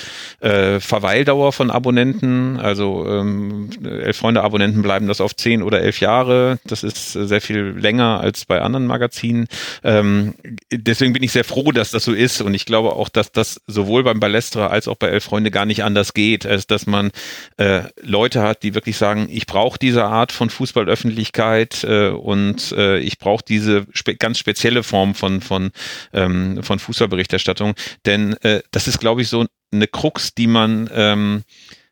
äh, 0.40 0.80
Verweildauer 0.80 1.52
von 1.52 1.70
Abonnenten. 1.70 2.58
Also 2.58 3.06
ähm, 3.08 3.70
elf 3.84 4.16
Freunde 4.16 4.42
Abonnenten 4.42 4.82
bleiben 4.82 5.06
das 5.08 5.20
auf 5.20 5.34
zehn 5.36 5.62
oder 5.62 5.80
elf 5.80 6.00
Jahre. 6.00 6.58
Das 6.64 6.82
ist 6.82 7.16
äh, 7.16 7.26
sehr 7.26 7.40
viel 7.40 7.74
länger 7.78 8.20
als 8.20 8.44
bei 8.44 8.60
anderen 8.60 8.86
Magazinen. 8.86 9.48
Ähm, 9.82 10.34
deswegen 10.72 11.12
bin 11.12 11.22
ich 11.22 11.32
sehr 11.32 11.44
froh, 11.44 11.72
dass 11.72 11.90
das 11.90 12.04
so 12.04 12.12
ist. 12.12 12.40
Und 12.42 12.54
ich 12.54 12.66
glaube 12.66 12.92
auch, 12.92 13.08
dass 13.08 13.32
das 13.32 13.60
sowohl 13.66 14.02
beim 14.02 14.20
Ballestra 14.20 14.68
als 14.68 14.88
auch 14.88 14.96
bei 14.96 15.08
elf 15.08 15.24
Freunde 15.24 15.50
gar 15.50 15.66
nicht 15.66 15.84
anders 15.84 16.14
geht, 16.14 16.46
als 16.46 16.66
dass 16.66 16.86
man 16.86 17.10
äh, 17.56 17.82
Leute 18.02 18.42
hat, 18.42 18.62
die 18.62 18.74
wirklich 18.74 18.96
sagen, 18.96 19.28
ich 19.30 19.46
brauche 19.46 19.78
diese 19.78 20.04
Art 20.04 20.32
von 20.32 20.50
Fußballöffentlichkeit 20.50 21.84
äh, 21.84 22.08
und 22.08 22.72
äh, 22.72 22.98
ich 22.98 23.18
brauche 23.18 23.44
diese 23.46 23.86
spe 23.92 24.16
ganz 24.16 24.38
spezielle 24.38 24.82
Form 24.82 25.14
von, 25.14 25.40
von, 25.40 25.70
ähm, 26.12 26.62
von 26.62 26.78
Fußballbericht 26.78 27.29
Berichterstattung. 27.30 27.74
Denn 28.06 28.34
äh, 28.42 28.62
das 28.70 28.88
ist, 28.88 28.98
glaube 28.98 29.22
ich, 29.22 29.28
so 29.28 29.46
eine 29.72 29.86
Krux, 29.86 30.34
die 30.34 30.46
man 30.46 30.90
ähm, 30.92 31.42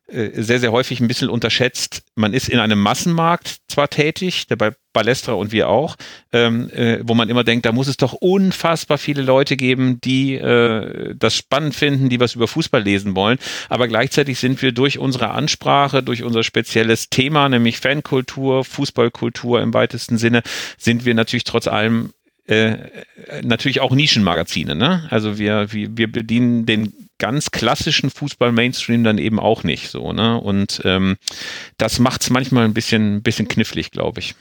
äh, 0.08 0.42
sehr, 0.42 0.58
sehr 0.58 0.72
häufig 0.72 1.00
ein 1.00 1.08
bisschen 1.08 1.28
unterschätzt. 1.28 2.02
Man 2.14 2.32
ist 2.32 2.48
in 2.48 2.58
einem 2.58 2.80
Massenmarkt 2.80 3.58
zwar 3.68 3.88
tätig, 3.88 4.46
der 4.46 4.56
bei 4.56 4.72
Balestra 4.92 5.34
und 5.34 5.52
wir 5.52 5.68
auch, 5.68 5.96
ähm, 6.32 6.70
äh, 6.70 6.98
wo 7.02 7.14
man 7.14 7.28
immer 7.28 7.44
denkt, 7.44 7.66
da 7.66 7.72
muss 7.72 7.86
es 7.86 7.98
doch 7.98 8.14
unfassbar 8.14 8.98
viele 8.98 9.22
Leute 9.22 9.56
geben, 9.56 10.00
die 10.00 10.34
äh, 10.34 11.14
das 11.14 11.36
spannend 11.36 11.74
finden, 11.74 12.08
die 12.08 12.18
was 12.18 12.34
über 12.34 12.48
Fußball 12.48 12.82
lesen 12.82 13.14
wollen. 13.14 13.38
Aber 13.68 13.86
gleichzeitig 13.86 14.40
sind 14.40 14.60
wir 14.60 14.72
durch 14.72 14.98
unsere 14.98 15.30
Ansprache, 15.30 16.02
durch 16.02 16.24
unser 16.24 16.42
spezielles 16.42 17.10
Thema, 17.10 17.48
nämlich 17.48 17.78
Fankultur, 17.78 18.64
Fußballkultur 18.64 19.60
im 19.60 19.72
weitesten 19.72 20.18
Sinne, 20.18 20.42
sind 20.78 21.04
wir 21.04 21.14
natürlich 21.14 21.44
trotz 21.44 21.68
allem 21.68 22.12
äh, 22.48 22.76
natürlich 23.42 23.80
auch 23.80 23.92
Nischenmagazine. 23.92 24.74
Ne? 24.74 25.06
Also 25.10 25.38
wir, 25.38 25.72
wir, 25.72 25.96
wir 25.96 26.10
bedienen 26.10 26.66
den 26.66 26.92
ganz 27.18 27.50
klassischen 27.50 28.10
Fußball-Mainstream 28.10 29.04
dann 29.04 29.18
eben 29.18 29.38
auch 29.38 29.64
nicht 29.64 29.90
so. 29.90 30.12
Ne? 30.12 30.40
Und 30.40 30.80
ähm, 30.84 31.16
das 31.76 31.98
macht 31.98 32.22
es 32.22 32.30
manchmal 32.30 32.64
ein 32.64 32.74
bisschen, 32.74 33.22
bisschen 33.22 33.48
knifflig, 33.48 33.90
glaube 33.90 34.20
ich. 34.20 34.34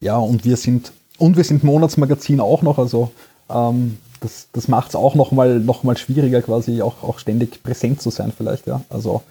Ja, 0.00 0.18
und 0.18 0.44
wir 0.44 0.56
sind, 0.56 0.92
und 1.18 1.36
wir 1.36 1.44
sind 1.44 1.64
Monatsmagazin 1.64 2.40
auch 2.40 2.62
noch, 2.62 2.78
also 2.78 3.12
ähm, 3.50 3.98
das, 4.20 4.48
das 4.52 4.68
macht 4.68 4.90
es 4.90 4.94
auch 4.94 5.14
nochmal 5.14 5.58
noch 5.58 5.82
mal 5.82 5.96
schwieriger, 5.96 6.42
quasi 6.42 6.82
auch, 6.82 7.02
auch 7.02 7.18
ständig 7.18 7.62
präsent 7.62 8.00
zu 8.00 8.10
sein, 8.10 8.32
vielleicht, 8.36 8.66
ja. 8.66 8.82
Also 8.88 9.22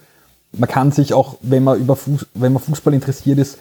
man 0.52 0.68
kann 0.68 0.92
sich 0.92 1.14
auch, 1.14 1.36
wenn 1.40 1.64
man 1.64 1.78
über 1.78 1.96
Fuß, 1.96 2.26
wenn 2.34 2.52
man 2.52 2.62
Fußball 2.62 2.92
interessiert 2.92 3.38
ist, 3.38 3.58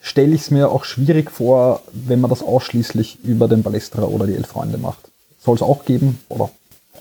stelle 0.00 0.34
ich 0.34 0.42
es 0.42 0.50
mir 0.50 0.70
auch 0.70 0.84
schwierig 0.84 1.30
vor, 1.30 1.82
wenn 1.92 2.20
man 2.20 2.30
das 2.30 2.42
ausschließlich 2.42 3.18
über 3.24 3.48
den 3.48 3.62
Ballestra 3.62 4.02
oder 4.02 4.26
die 4.26 4.34
Elf 4.34 4.48
Freunde 4.48 4.78
macht. 4.78 5.10
Soll 5.40 5.56
es 5.56 5.62
auch 5.62 5.84
geben, 5.84 6.20
oder 6.28 6.50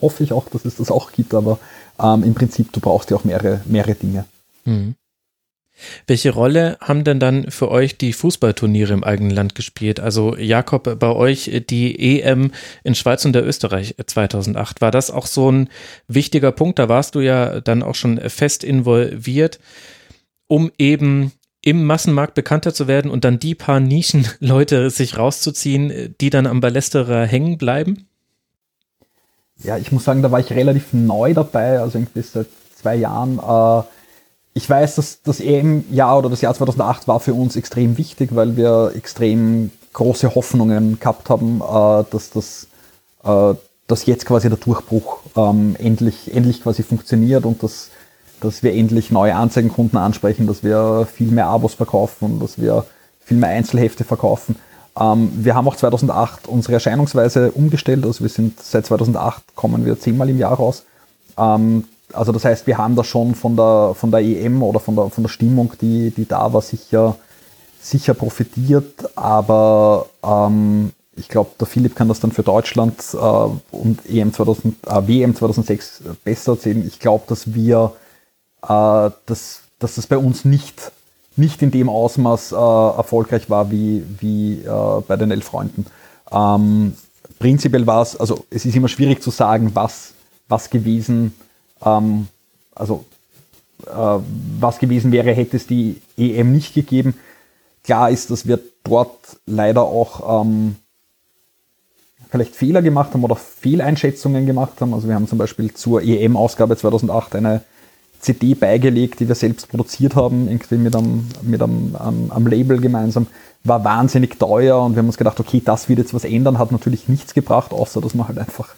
hoffe 0.02 0.24
ich 0.24 0.34
auch, 0.34 0.50
dass 0.50 0.66
es 0.66 0.76
das 0.76 0.91
auch 0.91 1.12
gibt, 1.12 1.34
aber 1.34 1.60
ähm, 2.00 2.24
im 2.24 2.34
Prinzip, 2.34 2.72
du 2.74 2.80
brauchst 2.80 3.10
ja 3.10 3.18
auch 3.18 3.24
mehrere, 3.24 3.62
mehrere 3.66 3.95
Dinge. 3.95 4.26
Mhm. 4.66 4.95
Welche 6.08 6.32
Rolle 6.32 6.78
haben 6.82 7.04
denn 7.04 7.20
dann 7.20 7.52
für 7.52 7.70
euch 7.70 7.98
die 7.98 8.14
Fußballturniere 8.14 8.93
im 8.93 9.04
eigenen 9.04 9.32
Land 9.32 9.54
gespielt? 9.54 10.00
Also 10.00 10.36
Jakob, 10.36 10.98
bei 11.00 11.10
euch 11.10 11.64
die 11.70 12.22
EM 12.22 12.52
in 12.84 12.95
Schweiz 12.95 13.26
und 13.26 13.34
der 13.34 13.45
Österreich 13.45 13.95
2008, 14.04 14.82
war 14.82 14.89
das 14.89 15.12
auch 15.12 15.28
so 15.28 15.52
ein 15.52 15.70
wichtiger 16.08 16.52
Punkt? 16.52 16.80
Da 16.80 16.89
warst 16.89 17.14
du 17.14 17.20
ja 17.20 17.62
dann 17.62 17.84
auch 17.84 17.95
schon 17.95 18.18
fest 18.30 18.64
involviert, 18.64 19.60
um 20.48 20.72
eben 20.80 21.32
im 21.68 21.84
Massenmarkt 21.84 22.34
bekannter 22.34 22.74
zu 22.74 22.88
werden 22.88 23.11
und 23.11 23.26
dann 23.26 23.39
die 23.39 23.53
paar 23.53 23.82
Nischenleute 23.82 24.89
sich 24.89 25.18
rauszuziehen, 25.18 26.15
die 26.22 26.30
dann 26.30 26.47
am 26.47 26.61
Ballesterer 26.61 27.26
hängen 27.26 27.57
bleiben? 27.57 28.07
Ja, 29.61 29.78
ich 29.78 29.91
muss 29.91 30.05
sagen, 30.05 30.22
da 30.22 30.32
war 30.32 30.39
ich 30.39 30.49
relativ 30.51 30.93
neu 30.93 31.34
dabei, 31.34 31.80
also 31.82 31.97
irgendwie 31.97 32.22
seit 32.22 32.47
zwei 32.74 32.95
Jahren. 32.95 33.39
Äh, 33.39 33.86
ich 34.53 34.70
weiß, 34.70 34.95
dass 34.95 35.22
das 35.24 35.41
EM-Jahr 35.41 36.20
oder 36.20 36.30
das 36.30 36.39
Jahr 36.39 36.53
2008 36.53 37.09
war 37.09 37.20
für 37.20 37.34
uns 37.34 37.57
extrem 37.57 37.97
wichtig, 37.97 38.34
weil 38.34 38.55
wir 38.55 38.93
extrem 38.95 39.72
große 39.91 40.36
Hoffnungen 40.36 41.01
gehabt 41.01 41.30
haben, 41.30 41.59
äh, 41.59 42.05
dass 42.09 42.30
das 42.30 42.68
äh, 43.26 43.55
dass 43.88 44.05
jetzt 44.05 44.26
quasi 44.26 44.47
der 44.47 44.57
Durchbruch 44.57 45.20
ähm, 45.36 45.76
endlich, 45.80 46.34
endlich 46.34 46.61
quasi 46.63 46.84
funktioniert 46.84 47.45
und 47.45 47.63
dass 47.63 47.89
dass 48.42 48.64
wir 48.64 48.74
endlich 48.74 49.12
neue 49.12 49.36
Anzeigenkunden 49.36 49.98
ansprechen, 49.98 50.48
dass 50.48 50.64
wir 50.64 51.08
viel 51.12 51.32
mehr 51.32 51.48
Abos 51.48 51.74
verkaufen 51.74 52.40
dass 52.40 52.60
wir 52.60 52.86
viel 53.24 53.38
mehr 53.38 53.50
Einzelhefte 53.50 54.04
verkaufen. 54.04 54.56
Ähm, 55.00 55.32
wir 55.34 55.56
haben 55.56 55.68
auch 55.68 55.76
2008 55.76 56.48
unsere 56.48 56.74
Erscheinungsweise 56.74 57.52
umgestellt, 57.52 58.06
also 58.06 58.24
wir 58.24 58.30
sind 58.30 58.60
seit 58.62 58.86
2008 58.86 59.56
kommen 59.56 59.86
wir 59.86 60.00
zehnmal 60.00 60.30
im 60.30 60.40
Jahr 60.40 60.54
raus. 60.54 60.86
Ähm, 61.38 61.84
also 62.14 62.32
das 62.32 62.46
heißt, 62.46 62.68
wir 62.68 62.78
haben 62.78 62.96
da 62.96 63.04
schon 63.04 63.36
von 63.36 63.56
der, 63.56 63.94
von 63.96 64.12
der 64.12 64.22
EM 64.22 64.64
oder 64.64 64.80
von 64.80 64.96
der, 64.96 65.10
von 65.10 65.24
der 65.24 65.30
Stimmung, 65.30 65.74
die, 65.82 66.12
die 66.12 66.26
da 66.26 66.52
war, 66.54 66.62
sicher, 66.62 67.18
sicher 67.82 68.14
profitiert, 68.14 69.18
aber 69.18 70.08
ähm, 70.24 70.92
ich 71.18 71.28
glaube, 71.28 71.50
der 71.60 71.68
Philipp 71.68 71.96
kann 71.96 72.08
das 72.08 72.20
dann 72.20 72.32
für 72.32 72.44
Deutschland 72.44 72.96
äh, 73.14 73.76
und 73.76 74.00
EM 74.08 74.32
2000, 74.34 74.76
äh, 74.88 75.08
WM 75.08 75.36
2006 75.36 76.04
besser 76.24 76.54
erzählen. 76.54 76.86
Ich 76.88 77.00
glaube, 77.00 77.26
dass 77.28 77.54
wir 77.54 77.94
dass, 78.62 79.62
dass 79.80 79.95
das 79.95 80.08
bei 80.08 80.18
uns 80.18 80.45
nicht, 80.45 80.91
nicht 81.36 81.62
in 81.62 81.72
dem 81.72 81.89
Ausmaß 81.89 82.51
äh, 82.51 82.55
erfolgreich 82.55 83.49
war 83.49 83.72
wie, 83.72 84.03
wie 84.20 84.62
äh, 84.62 85.01
bei 85.08 85.16
den 85.16 85.32
elf 85.32 85.45
Freunden. 85.45 85.86
Ähm, 86.32 86.93
prinzipiell 87.39 87.86
war 87.86 88.01
es, 88.01 88.16
also 88.18 88.45
es 88.49 88.66
ist 88.66 88.76
immer 88.76 88.88
schwierig 88.88 89.22
zu 89.22 89.30
sagen, 89.30 89.72
was, 89.74 90.14
was 90.47 90.70
gewesen, 90.70 91.34
ähm, 91.86 92.28
also 92.74 93.05
äh, 93.86 94.20
was 94.60 94.80
gewesen 94.80 95.12
wäre, 95.12 95.32
hätte 95.32 95.58
es 95.58 95.68
die 95.68 96.01
EM 96.18 96.51
nicht 96.51 96.74
gegeben. 96.74 97.16
Klar 97.84 98.10
ist, 98.10 98.32
dass 98.32 98.47
wir 98.47 98.60
dort 98.84 99.38
leider 99.45 99.84
auch 99.84 100.41
ähm, 100.43 100.76
vielleicht 102.30 102.55
Fehler 102.55 102.82
gemacht 102.82 103.14
haben 103.14 103.24
oder 103.24 103.36
Fehleinschätzungen 103.36 104.45
gemacht 104.45 104.82
haben. 104.82 104.93
Also 104.93 105.08
wir 105.08 105.16
haben 105.16 105.28
zum 105.28 105.38
Beispiel 105.38 105.74
zur 105.74 106.01
EM-Ausgabe 106.01 106.76
2008 106.76 107.36
eine 107.36 107.62
CD 108.20 108.55
beigelegt, 108.55 109.20
die 109.20 109.28
wir 109.28 109.36
selbst 109.36 109.70
produziert 109.70 110.15
haben, 110.15 110.47
irgendwie 110.47 110.78
mit 110.78 110.95
einem, 110.95 111.28
mit 111.41 111.61
einem, 111.61 111.95
einem, 111.95 112.32
einem 112.32 112.47
Label 112.47 112.80
gemeinsam. 112.80 113.28
War 113.63 113.84
wahnsinnig 113.84 114.39
teuer 114.39 114.82
und 114.82 114.93
wir 114.95 114.99
haben 114.99 115.07
uns 115.07 115.18
gedacht, 115.18 115.39
okay, 115.39 115.61
das 115.63 115.89
wird 115.89 115.99
jetzt 115.99 116.13
was 116.13 116.24
ändern, 116.24 116.57
hat 116.57 116.72
natürlich 116.72 117.09
nichts 117.09 117.34
gebracht, 117.34 117.72
außer 117.72 118.01
dass 118.01 118.13
man 118.13 118.28
halt 118.28 118.38
einfach, 118.38 118.70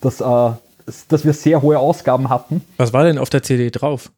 dass, 0.00 0.20
äh, 0.20 0.50
dass 1.08 1.24
wir 1.24 1.32
sehr 1.32 1.62
hohe 1.62 1.78
Ausgaben 1.78 2.28
hatten. 2.28 2.62
Was 2.76 2.92
war 2.92 3.04
denn 3.04 3.18
auf 3.18 3.30
der 3.30 3.42
CD 3.42 3.70
drauf? 3.70 4.10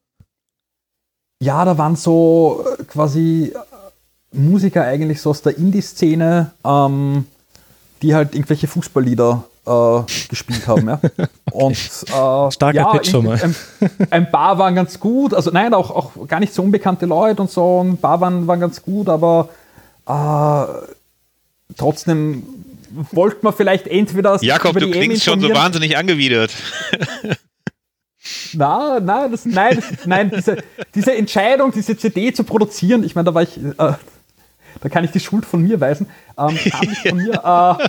Ja, 1.41 1.65
da 1.65 1.77
waren 1.79 1.97
so 1.97 2.65
äh, 2.79 2.85
quasi 2.85 3.53
Musiker 4.33 4.85
eigentlich 4.85 5.21
so 5.21 5.31
aus 5.31 5.43
der 5.43 5.57
Indie-Szene, 5.59 6.53
ähm, 6.65 7.27
die 8.01 8.15
halt 8.15 8.35
irgendwelche 8.35 8.67
Fußballlieder 8.67 9.45
äh, 9.67 10.03
gespielt 10.29 10.67
haben. 10.67 10.89
Ja. 10.89 11.01
okay. 11.03 11.29
Und 11.53 11.73
äh, 11.73 12.51
starker 12.51 12.73
ja, 12.73 12.93
Pitch 12.93 13.11
schon 13.11 13.25
mal. 13.25 13.41
Ein, 13.43 13.55
ein, 14.11 14.31
paar 14.31 14.59
waren 14.59 14.75
ganz 14.75 14.99
gut, 14.99 15.35
also 15.35 15.51
nein, 15.51 15.75
auch, 15.75 15.91
auch 15.91 16.27
gar 16.27 16.41
nicht 16.41 16.53
so 16.53 16.63
unbekannte 16.63 17.07
Leute 17.07 17.43
und 17.43 17.51
so. 17.51 17.83
Ein 17.83 17.99
paar 17.99 18.21
waren, 18.21 18.47
waren 18.47 18.61
ganz 18.61 18.83
gut, 18.83 19.09
aber 19.09 19.49
äh, 20.07 21.75
trotzdem 21.77 22.43
wollte 23.11 23.39
man 23.43 23.55
vielleicht 23.55 23.87
entweder. 23.87 24.39
Jakob, 24.43 24.79
du 24.79 24.91
klingst 24.91 25.25
schon 25.25 25.41
so 25.41 25.49
wahnsinnig 25.51 25.97
angewidert. 25.97 26.53
Na, 28.55 29.01
na, 29.01 29.29
das, 29.29 29.45
nein, 29.47 29.77
das, 29.77 30.07
nein, 30.07 30.31
diese, 30.35 30.59
diese 30.95 31.15
Entscheidung, 31.15 31.73
diese 31.73 31.97
CD 31.97 32.33
zu 32.33 32.45
produzieren, 32.45 33.03
ich 33.03 33.15
meine, 33.15 33.27
da 33.27 33.35
war 33.35 33.43
ich, 33.43 33.57
äh, 33.59 33.73
da 33.79 34.89
kann 34.91 35.05
ich 35.05 35.11
die 35.11 35.21
Schuld 35.21 35.45
von 35.45 35.63
mir 35.63 35.81
weisen, 35.81 36.07
ähm, 36.39 36.57
kam 36.71 36.89
nicht 36.89 37.09
von 37.09 37.19
mir, 37.19 37.35
äh, 37.35 37.89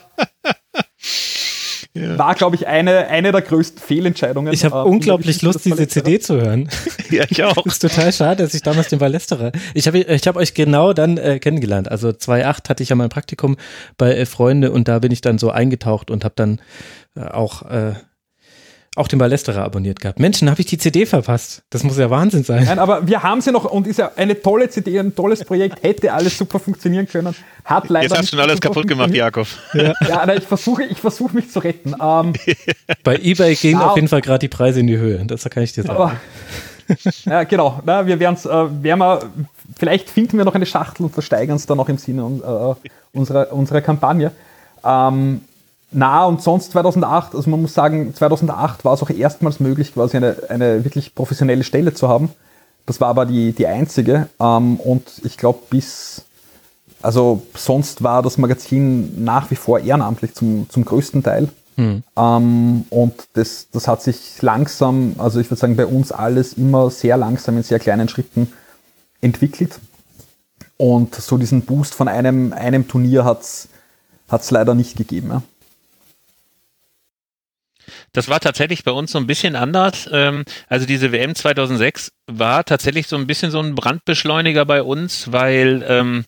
ja. 1.93 2.17
war, 2.17 2.35
glaube 2.35 2.55
ich, 2.55 2.67
eine, 2.67 3.07
eine 3.07 3.31
der 3.31 3.41
größten 3.41 3.81
Fehlentscheidungen. 3.81 4.53
Ich 4.53 4.65
habe 4.65 4.77
äh, 4.77 4.91
unglaublich 4.91 5.41
Lust, 5.41 5.65
diese 5.65 5.87
CD 5.87 6.19
zu 6.19 6.41
hören. 6.41 6.69
ja, 7.11 7.25
ich 7.29 7.43
auch. 7.43 7.65
Ist 7.65 7.81
total 7.81 8.11
schade, 8.11 8.43
dass 8.43 8.53
ich 8.53 8.63
damals 8.63 8.89
den 8.89 8.99
Ballesterer. 8.99 9.51
Ich 9.73 9.87
habe 9.87 9.99
ich 9.99 10.27
hab 10.27 10.35
euch 10.35 10.53
genau 10.53 10.93
dann 10.93 11.17
äh, 11.17 11.39
kennengelernt. 11.39 11.89
Also 11.89 12.11
2008 12.11 12.69
hatte 12.69 12.83
ich 12.83 12.89
ja 12.89 12.95
mein 12.95 13.09
Praktikum 13.09 13.57
bei 13.97 14.15
äh, 14.15 14.25
Freunde 14.25 14.71
und 14.71 14.87
da 14.87 14.99
bin 14.99 15.11
ich 15.11 15.21
dann 15.21 15.37
so 15.37 15.51
eingetaucht 15.51 16.09
und 16.09 16.23
habe 16.23 16.33
dann 16.35 16.61
äh, 17.15 17.21
auch 17.21 17.63
äh, 17.63 17.93
auch 18.95 19.07
den 19.07 19.17
Ballesterer 19.17 19.63
abonniert 19.63 19.99
gehabt. 19.99 20.19
Menschen, 20.19 20.49
habe 20.49 20.61
ich 20.61 20.67
die 20.67 20.77
CD 20.77 21.05
verpasst. 21.05 21.63
Das 21.71 21.83
muss 21.83 21.97
ja 21.97 22.09
Wahnsinn 22.09 22.43
sein. 22.43 22.65
Nein, 22.65 22.77
aber 22.77 23.07
wir 23.07 23.23
haben 23.23 23.41
sie 23.41 23.51
noch 23.51 23.65
und 23.65 23.87
ist 23.87 23.97
ja 23.97 24.11
eine 24.15 24.39
tolle 24.39 24.69
CD, 24.69 24.99
ein 24.99 25.15
tolles 25.15 25.43
Projekt, 25.43 25.81
hätte 25.81 26.13
alles 26.13 26.37
super 26.37 26.59
funktionieren 26.59 27.07
können. 27.07 27.35
Hat 27.65 27.89
leider 27.89 28.05
Jetzt 28.05 28.17
hast 28.17 28.31
du 28.31 28.37
schon 28.37 28.45
alles 28.45 28.61
kaputt 28.61 28.87
gemacht, 28.87 29.13
Jakob. 29.13 29.47
Ja, 29.73 29.93
ja 30.07 30.25
nein, 30.25 30.37
ich 30.37 30.43
versuche 30.43 30.83
ich 30.83 30.99
versuch 30.99 31.33
mich 31.33 31.49
zu 31.49 31.59
retten. 31.59 31.95
Ähm, 31.99 32.33
Bei 33.03 33.15
eBay 33.15 33.55
gehen 33.55 33.79
auf 33.79 33.95
jeden 33.95 34.07
Fall 34.07 34.21
gerade 34.21 34.39
die 34.39 34.49
Preise 34.49 34.81
in 34.81 34.87
die 34.87 34.97
Höhe. 34.97 35.25
Das 35.25 35.43
kann 35.49 35.63
ich 35.63 35.73
dir 35.73 35.83
sagen. 35.83 35.95
Aber, 35.95 36.15
ja, 37.25 37.43
genau. 37.43 37.81
Na, 37.85 38.05
wir 38.05 38.19
werden 38.19 38.35
es, 38.35 38.45
äh, 38.45 38.83
werden 38.83 38.99
wir, 38.99 39.23
vielleicht 39.75 40.09
finden 40.09 40.37
wir 40.37 40.45
noch 40.45 40.55
eine 40.55 40.65
Schachtel 40.65 41.03
und 41.05 41.13
versteigern 41.13 41.55
es 41.55 41.65
dann 41.65 41.77
noch 41.77 41.89
im 41.89 41.97
Sinne 41.97 42.21
äh, 42.21 43.17
unserer, 43.17 43.51
unserer 43.53 43.81
Kampagne. 43.81 44.31
Ähm, 44.83 45.41
na, 45.93 46.25
und 46.25 46.41
sonst 46.41 46.71
2008, 46.71 47.35
also 47.35 47.49
man 47.49 47.61
muss 47.61 47.73
sagen, 47.73 48.13
2008 48.13 48.83
war 48.83 48.93
es 48.93 49.03
auch 49.03 49.09
erstmals 49.09 49.59
möglich, 49.59 49.93
quasi 49.93 50.17
eine, 50.17 50.35
eine 50.49 50.83
wirklich 50.83 51.15
professionelle 51.15 51.63
Stelle 51.63 51.93
zu 51.93 52.07
haben. 52.07 52.29
Das 52.85 52.99
war 52.99 53.09
aber 53.09 53.25
die, 53.25 53.53
die 53.53 53.67
einzige. 53.67 54.27
Ähm, 54.39 54.77
und 54.77 55.03
ich 55.23 55.37
glaube, 55.37 55.59
bis, 55.69 56.23
also 57.01 57.43
sonst 57.55 58.03
war 58.03 58.21
das 58.21 58.37
Magazin 58.37 59.23
nach 59.23 59.51
wie 59.51 59.55
vor 59.55 59.79
ehrenamtlich 59.79 60.33
zum, 60.33 60.67
zum 60.69 60.83
größten 60.83 61.23
Teil. 61.23 61.49
Mhm. 61.75 62.03
Ähm, 62.17 62.85
und 62.89 63.13
das, 63.33 63.67
das 63.71 63.87
hat 63.87 64.01
sich 64.01 64.41
langsam, 64.41 65.15
also 65.17 65.39
ich 65.39 65.49
würde 65.49 65.59
sagen, 65.59 65.75
bei 65.75 65.85
uns 65.85 66.11
alles 66.11 66.53
immer 66.53 66.89
sehr 66.89 67.17
langsam 67.17 67.57
in 67.57 67.63
sehr 67.63 67.79
kleinen 67.79 68.09
Schritten 68.09 68.51
entwickelt. 69.21 69.79
Und 70.77 71.15
so 71.15 71.37
diesen 71.37 71.61
Boost 71.61 71.93
von 71.93 72.07
einem, 72.07 72.51
einem 72.51 72.87
Turnier 72.87 73.23
hat 73.23 73.41
es 73.41 74.51
leider 74.51 74.73
nicht 74.73 74.97
gegeben. 74.97 75.29
Ja. 75.29 75.41
Das 78.11 78.29
war 78.29 78.39
tatsächlich 78.39 78.83
bei 78.83 78.91
uns 78.91 79.11
so 79.11 79.17
ein 79.17 79.27
bisschen 79.27 79.55
anders. 79.55 80.09
Ähm, 80.11 80.43
also 80.67 80.85
diese 80.85 81.11
WM 81.11 81.35
2006 81.35 82.11
war 82.27 82.63
tatsächlich 82.63 83.07
so 83.07 83.15
ein 83.15 83.27
bisschen 83.27 83.51
so 83.51 83.59
ein 83.59 83.75
Brandbeschleuniger 83.75 84.65
bei 84.65 84.81
uns, 84.81 85.31
weil 85.31 85.85
ähm, 85.87 86.25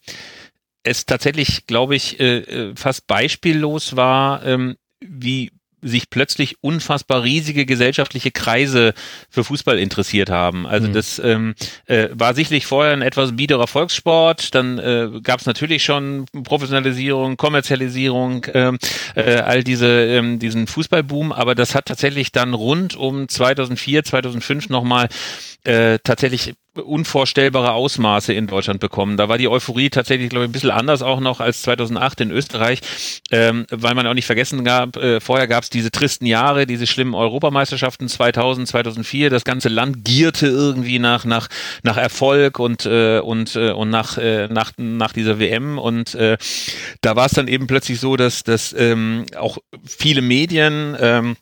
es 0.84 1.06
tatsächlich, 1.06 1.66
glaube 1.68 1.95
ich, 1.95 2.20
äh, 2.20 2.39
äh 2.39 2.76
fast 2.76 3.08
beispiellos 3.08 3.95
war, 3.95 4.45
ähm, 4.45 4.76
wie 4.99 5.51
sich 5.86 6.09
plötzlich 6.09 6.57
unfassbar 6.61 7.23
riesige 7.23 7.65
gesellschaftliche 7.65 8.31
Kreise 8.31 8.93
für 9.29 9.43
Fußball 9.43 9.77
interessiert 9.77 10.29
haben. 10.29 10.65
Also 10.65 10.88
mhm. 10.88 10.93
das 10.93 11.19
ähm, 11.19 11.55
äh, 11.86 12.09
war 12.11 12.33
sicherlich 12.33 12.65
vorher 12.65 12.93
ein 12.93 13.01
etwas 13.01 13.36
biederer 13.36 13.67
Volkssport. 13.67 14.55
Dann 14.55 14.79
äh, 14.79 15.09
gab 15.21 15.39
es 15.39 15.45
natürlich 15.45 15.83
schon 15.83 16.25
Professionalisierung, 16.43 17.38
Kommerzialisierung, 17.38 18.47
ähm, 18.53 18.79
äh, 19.15 19.36
all 19.36 19.63
diese 19.63 19.88
ähm, 19.88 20.39
diesen 20.39 20.67
Fußballboom. 20.67 21.31
Aber 21.31 21.55
das 21.55 21.75
hat 21.75 21.86
tatsächlich 21.86 22.31
dann 22.31 22.53
rund 22.53 22.95
um 22.95 23.29
2004, 23.29 24.03
2005 24.03 24.69
nochmal 24.69 25.07
äh, 25.66 25.99
tatsächlich 26.03 26.53
unvorstellbare 26.82 27.72
Ausmaße 27.72 28.34
in 28.34 28.47
Deutschland 28.47 28.80
bekommen. 28.80 29.18
Da 29.18 29.30
war 29.30 29.38
die 29.38 29.47
Euphorie 29.47 29.89
tatsächlich, 29.89 30.30
glaube 30.30 30.45
ich, 30.45 30.49
ein 30.49 30.51
bisschen 30.51 30.72
anders 30.72 31.01
auch 31.01 31.20
noch 31.20 31.39
als 31.39 31.61
2008 31.61 32.22
in 32.22 32.32
Österreich, 32.32 32.82
ähm, 33.32 33.66
weil 33.72 33.95
man 33.95 34.05
auch 34.07 34.13
nicht 34.13 34.26
vergessen 34.26 34.63
gab, 34.63 34.97
äh, 34.97 35.20
vorher 35.20 35.47
gab 35.47 35.63
es 35.63 35.70
diese 35.70 35.91
tristen 35.91 36.26
Jahre, 36.26 36.66
diese 36.66 36.88
schlimmen 36.88 37.16
Europameisterschaften 37.16 38.07
2000, 38.07 38.68
2004. 38.68 39.30
Das 39.30 39.43
ganze 39.43 39.70
Land 39.70 40.03
gierte 40.03 40.47
irgendwie 40.47 40.99
nach 40.99 41.26
nach 41.26 41.47
nach 41.84 41.97
Erfolg 41.97 42.59
und 42.59 42.86
äh, 42.86 43.20
und 43.20 43.55
äh, 43.55 43.72
und 43.72 43.89
nach 43.89 44.18
äh, 44.18 44.47
nach 44.47 44.74
nach 44.78 45.13
dieser 45.13 45.39
WM 45.39 45.78
und 45.78 46.16
äh, 46.16 46.38
da 47.01 47.16
war 47.16 47.28
es 47.28 47.34
dann 47.34 47.47
eben 47.47 47.68
plötzlich 47.68 47.99
so, 47.99 48.18
dass 48.18 48.43
dass 48.43 48.74
ähm, 48.78 49.26
auch 49.38 49.57
viele 49.86 50.22
Medien 50.22 50.97
ähm, 50.99 51.38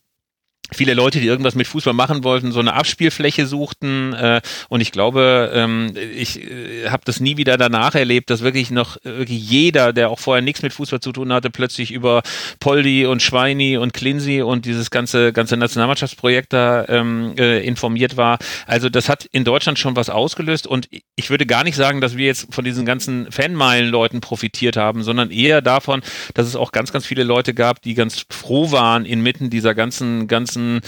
viele 0.74 0.94
Leute, 0.94 1.20
die 1.20 1.28
irgendwas 1.28 1.56
mit 1.56 1.68
Fußball 1.68 1.94
machen 1.94 2.24
wollten, 2.24 2.52
so 2.52 2.60
eine 2.60 2.74
Abspielfläche 2.74 3.46
suchten. 3.46 4.14
Äh, 4.14 4.42
und 4.70 4.82
ich 4.82 4.92
glaube, 4.92 5.52
ähm, 5.54 5.94
ich 6.16 6.42
äh, 6.42 6.90
habe 6.90 7.04
das 7.06 7.20
nie 7.20 7.38
wieder 7.38 7.58
danach 7.58 7.96
erlebt, 7.96 8.30
dass 8.30 8.42
wirklich 8.42 8.72
noch 8.72 8.98
wirklich 9.04 9.50
jeder, 9.50 9.94
der 9.94 10.10
auch 10.10 10.20
vorher 10.20 10.42
nichts 10.42 10.62
mit 10.62 10.74
Fußball 10.74 11.00
zu 11.00 11.12
tun 11.12 11.32
hatte, 11.34 11.50
plötzlich 11.50 11.92
über 11.92 12.24
Poldi 12.60 13.06
und 13.06 13.22
Schweini 13.22 13.78
und 13.78 13.94
Klinsi 13.94 14.42
und 14.42 14.66
dieses 14.66 14.92
ganze 14.92 15.34
ganze 15.34 15.58
Nationalmannschaftsprojekt 15.58 16.54
da 16.54 16.86
ähm, 16.88 17.34
äh, 17.38 17.66
informiert 17.66 18.18
war. 18.18 18.38
Also 18.66 18.90
das 18.90 19.10
hat 19.10 19.26
in 19.26 19.44
Deutschland 19.44 19.80
schon 19.80 19.96
was 19.96 20.10
ausgelöst 20.10 20.68
und 20.68 20.88
ich 21.16 21.30
würde 21.30 21.46
gar 21.46 21.64
nicht 21.64 21.76
sagen, 21.76 22.02
dass 22.02 22.18
wir 22.18 22.26
jetzt 22.26 22.54
von 22.54 22.64
diesen 22.64 22.86
ganzen 22.86 23.32
Fanmeilen-Leuten 23.32 24.22
profitiert 24.22 24.78
haben, 24.78 25.04
sondern 25.04 25.32
eher 25.32 25.62
davon, 25.62 26.02
dass 26.34 26.48
es 26.48 26.56
auch 26.56 26.72
ganz, 26.72 26.92
ganz 26.92 27.06
viele 27.06 27.24
Leute 27.24 27.54
gab, 27.54 27.82
die 27.82 27.94
ganz 27.94 28.26
froh 28.30 28.72
waren 28.72 29.06
inmitten 29.06 29.50
dieser 29.50 29.76
ganzen 29.76 30.28
ganzen 30.28 30.63
ganzen, 30.64 30.82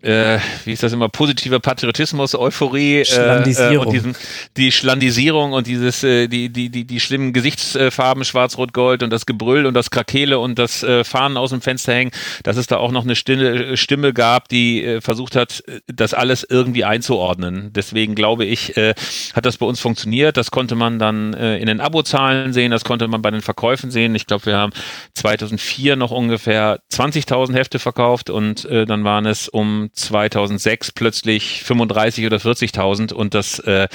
äh, 0.00 0.38
wie 0.64 0.72
ist 0.72 0.84
das 0.84 0.92
immer, 0.92 1.08
positiver 1.08 1.58
Patriotismus, 1.58 2.36
Euphorie 2.36 3.00
äh, 3.00 3.76
und 3.78 3.92
diesen, 3.92 4.14
die 4.56 4.70
Schlandisierung 4.70 5.52
und 5.52 5.66
dieses, 5.66 6.04
äh, 6.04 6.28
die, 6.28 6.50
die, 6.50 6.70
die, 6.70 6.84
die 6.84 7.00
schlimmen 7.00 7.32
Gesichtsfarben 7.32 8.24
Schwarz-Rot-Gold 8.24 9.02
und 9.02 9.10
das 9.10 9.26
Gebrüll 9.26 9.66
und 9.66 9.74
das 9.74 9.90
Krakele 9.90 10.38
und 10.38 10.56
das 10.56 10.84
äh, 10.84 11.02
Fahnen 11.02 11.36
aus 11.36 11.50
dem 11.50 11.60
Fenster 11.60 11.94
hängen, 11.94 12.12
dass 12.44 12.56
es 12.56 12.68
da 12.68 12.76
auch 12.76 12.92
noch 12.92 13.02
eine 13.02 13.16
Stimme, 13.16 13.76
Stimme 13.76 14.12
gab, 14.12 14.48
die 14.48 14.84
äh, 14.84 15.00
versucht 15.00 15.34
hat, 15.34 15.64
das 15.88 16.14
alles 16.14 16.46
irgendwie 16.48 16.84
einzuordnen. 16.84 17.72
Deswegen 17.72 18.14
glaube 18.14 18.44
ich, 18.44 18.76
äh, 18.76 18.94
hat 19.34 19.46
das 19.46 19.56
bei 19.56 19.66
uns 19.66 19.80
funktioniert. 19.80 20.36
Das 20.36 20.52
konnte 20.52 20.76
man 20.76 21.00
dann 21.00 21.34
äh, 21.34 21.58
in 21.58 21.66
den 21.66 21.80
Abozahlen 21.80 22.52
sehen, 22.52 22.70
das 22.70 22.84
konnte 22.84 23.08
man 23.08 23.20
bei 23.20 23.32
den 23.32 23.42
Verkäufen 23.42 23.90
sehen. 23.90 24.14
Ich 24.14 24.26
glaube, 24.26 24.46
wir 24.46 24.58
haben 24.58 24.72
2004 25.14 25.96
noch 25.96 26.12
ungefähr 26.12 26.78
20.000 26.92 27.54
Hefte 27.54 27.80
verkauft 27.80 28.30
und 28.30 28.64
äh, 28.66 28.86
dann 28.86 29.02
waren 29.02 29.26
es 29.26 29.48
um 29.48 29.87
2006 29.92 30.92
plötzlich 30.92 31.62
35 31.62 32.26
oder 32.26 32.38
40.000 32.38 33.12
und 33.12 33.34
das, 33.34 33.58
äh, 33.60 33.88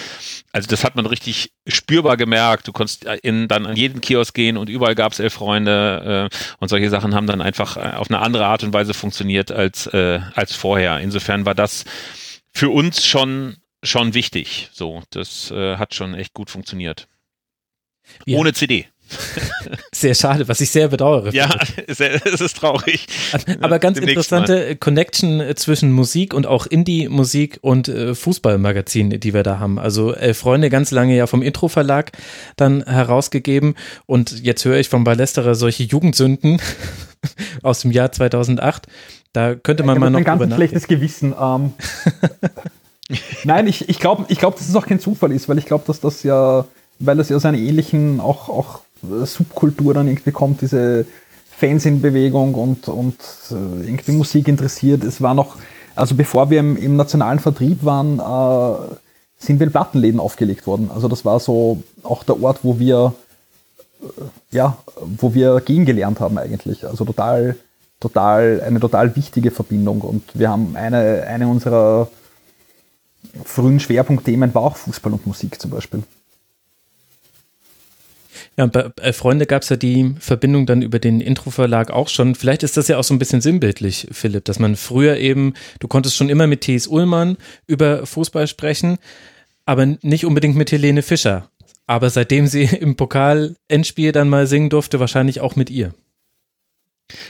also 0.52 0.68
das 0.68 0.84
hat 0.84 0.96
man 0.96 1.06
richtig 1.06 1.52
spürbar 1.68 2.18
gemerkt. 2.18 2.68
Du 2.68 2.72
konntest 2.72 3.06
in, 3.24 3.48
dann 3.48 3.66
an 3.66 3.76
jeden 3.76 4.02
Kiosk 4.02 4.34
gehen 4.34 4.58
und 4.58 4.70
überall 4.70 4.96
gab 4.96 5.12
es 5.12 5.20
elf 5.20 5.34
Freunde 5.34 6.30
äh, 6.32 6.36
und 6.60 6.70
solche 6.70 6.90
Sachen 6.90 7.16
haben 7.16 7.28
dann 7.28 7.42
einfach 7.42 7.78
äh, 7.78 7.96
auf 7.96 8.10
eine 8.10 8.20
andere 8.20 8.46
Art 8.46 8.64
und 8.64 8.74
Weise 8.74 8.94
funktioniert 8.94 9.52
als, 9.52 9.88
äh, 9.88 10.20
als 10.36 10.56
vorher. 10.56 11.00
Insofern 11.00 11.46
war 11.46 11.56
das 11.56 11.86
für 12.52 12.70
uns 12.70 13.06
schon 13.06 13.58
schon 13.84 14.14
wichtig. 14.14 14.70
So, 14.72 15.04
das 15.12 15.52
äh, 15.52 15.78
hat 15.78 15.94
schon 15.94 16.16
echt 16.16 16.34
gut 16.34 16.50
funktioniert. 16.50 17.08
Ja. 18.26 18.38
Ohne 18.40 18.54
CD. 18.54 18.88
Sehr 19.94 20.16
schade, 20.16 20.48
was 20.48 20.60
ich 20.62 20.70
sehr 20.70 20.88
bedauere. 20.90 21.34
Ja, 21.34 21.50
es 21.88 22.00
ist 22.00 22.58
traurig. 22.58 23.08
Aber 23.62 23.80
ganz 23.80 23.96
Demnächst 23.96 24.30
interessante 24.30 24.54
mal. 24.54 24.76
Connection 24.76 25.40
äh, 25.40 25.56
zwischen 25.56 25.92
Musik 25.92 26.34
und 26.34 26.46
auch 26.46 26.66
Indie-Musik 26.66 27.60
und 27.62 27.88
äh, 27.88 28.16
Fußballmagazin, 28.16 29.20
die 29.20 29.34
wir 29.34 29.44
da 29.44 29.60
haben. 29.60 29.80
Also 29.80 30.14
äh, 30.14 30.34
Freunde 30.34 30.70
ganz 30.70 30.92
lange 30.92 31.16
ja 31.16 31.28
vom 31.28 31.42
Intro-Verlag 31.42 32.12
dann 32.56 32.84
herausgegeben 32.86 33.76
und 34.06 34.44
jetzt 34.44 34.66
höre 34.66 34.78
ich 34.78 34.90
vom 34.90 35.04
Ballesterer 35.04 35.56
solche 35.56 35.84
Jugendsünden 35.84 36.60
aus 37.64 37.82
dem 37.82 37.92
Jahr 37.92 38.12
2008. 38.12 38.88
Da 39.32 39.56
könnte 39.56 39.84
man 39.84 39.96
ja, 39.96 40.00
mal 40.00 40.10
noch. 40.10 40.20
Ein 40.20 40.26
ganz 40.26 40.54
schlechtes 40.54 40.88
Gewissen. 40.88 41.34
Ähm. 41.40 41.74
Nein, 43.44 43.68
ich, 43.68 43.90
ich 43.90 44.00
glaube, 44.00 44.26
ich 44.30 44.40
glaub, 44.40 44.56
dass 44.56 44.68
es 44.68 44.76
auch 44.76 44.86
kein 44.86 45.00
Zufall 45.00 45.32
ist, 45.32 45.50
weil 45.50 45.58
ich 45.58 45.66
glaube, 45.66 45.84
dass 45.88 46.00
das 46.00 46.24
ja, 46.24 46.66
weil 47.00 47.18
das 47.18 47.30
ja 47.30 47.40
so 47.40 47.48
einen 47.48 47.58
ähnlichen, 47.58 48.20
auch, 48.20 48.50
auch 48.50 48.82
Subkultur 49.26 49.94
dann 49.94 50.08
irgendwie 50.08 50.32
kommt, 50.32 50.62
diese 50.62 51.06
Fansin-Bewegung 51.58 52.56
und, 52.56 52.88
und 52.88 53.16
äh, 53.52 53.86
irgendwie 53.86 54.14
Musik 54.14 54.48
interessiert. 54.48 55.04
Es 55.04 55.22
war 55.22 55.34
noch, 55.34 55.58
also 55.96 56.16
bevor 56.16 56.50
wir 56.50 56.60
im, 56.60 56.78
im 56.78 56.96
nationalen 56.96 57.40
Vertrieb 57.40 57.84
waren, 57.84 58.20
äh, 58.20 58.96
sind 59.38 59.60
wir 59.60 59.68
in 59.68 59.72
Plattenläden 59.72 60.20
aufgelegt 60.20 60.68
worden. 60.68 60.90
Also 60.94 61.08
das 61.08 61.26
war 61.26 61.40
so 61.40 61.84
auch 62.04 62.24
der 62.24 62.42
Ort, 62.42 62.60
wo 62.64 62.80
wir, 62.80 63.14
äh, 64.02 64.56
ja, 64.56 64.78
wo 65.20 65.34
wir 65.34 65.62
gehen 65.62 65.86
gelernt 65.86 66.20
haben 66.20 66.38
eigentlich. 66.38 66.86
Also 66.86 67.06
total, 67.06 67.56
total, 68.00 68.62
eine 68.66 68.80
total 68.80 69.16
wichtige 69.16 69.52
Verbindung. 69.52 70.02
Und 70.02 70.24
wir 70.34 70.50
haben 70.50 70.76
eine, 70.76 71.24
eine 71.28 71.48
unserer 71.48 72.10
frühen 73.46 73.80
Schwerpunktthemen 73.80 74.54
war 74.54 74.64
auch 74.64 74.78
Fußball 74.78 75.14
und 75.14 75.28
Musik 75.28 75.60
zum 75.60 75.72
Beispiel. 75.72 76.04
Ja, 78.56 78.68
bei 78.68 79.14
Freunde 79.14 79.48
gab 79.48 79.64
es 79.64 79.70
ja 79.70 79.78
die 79.78 80.14
Verbindung 80.20 80.68
dann 80.68 80.84
über 80.84 81.00
den 81.00 81.22
Intro-Verlag 81.22 81.90
auch 81.90 82.08
schon. 82.08 82.36
Vielleicht 82.36 82.62
ist 82.62 82.78
das 82.78 82.88
ja 82.88 82.98
auch 82.98 83.04
so 83.04 83.14
ein 83.14 83.20
bisschen 83.20 83.42
sinnbildlich, 83.42 84.08
Philipp, 84.12 84.46
dass 84.46 84.60
man 84.60 84.76
früher 84.76 85.18
eben, 85.18 85.56
du 85.80 85.88
konntest 85.88 86.16
schon 86.16 86.30
immer 86.30 86.46
mit 86.46 86.62
T.S. 86.62 86.86
Ullmann 86.86 87.38
über 87.66 88.06
Fußball 88.06 88.48
sprechen, 88.48 88.98
aber 89.66 89.86
nicht 90.02 90.26
unbedingt 90.26 90.56
mit 90.56 90.72
Helene 90.72 91.02
Fischer. 91.02 91.50
Aber 91.88 92.10
seitdem 92.12 92.46
sie 92.46 92.64
im 92.64 92.96
Pokal-Endspiel 92.96 94.12
dann 94.12 94.30
mal 94.30 94.46
singen 94.46 94.70
durfte, 94.70 95.00
wahrscheinlich 95.00 95.42
auch 95.42 95.56
mit 95.56 95.72
ihr. 95.72 95.94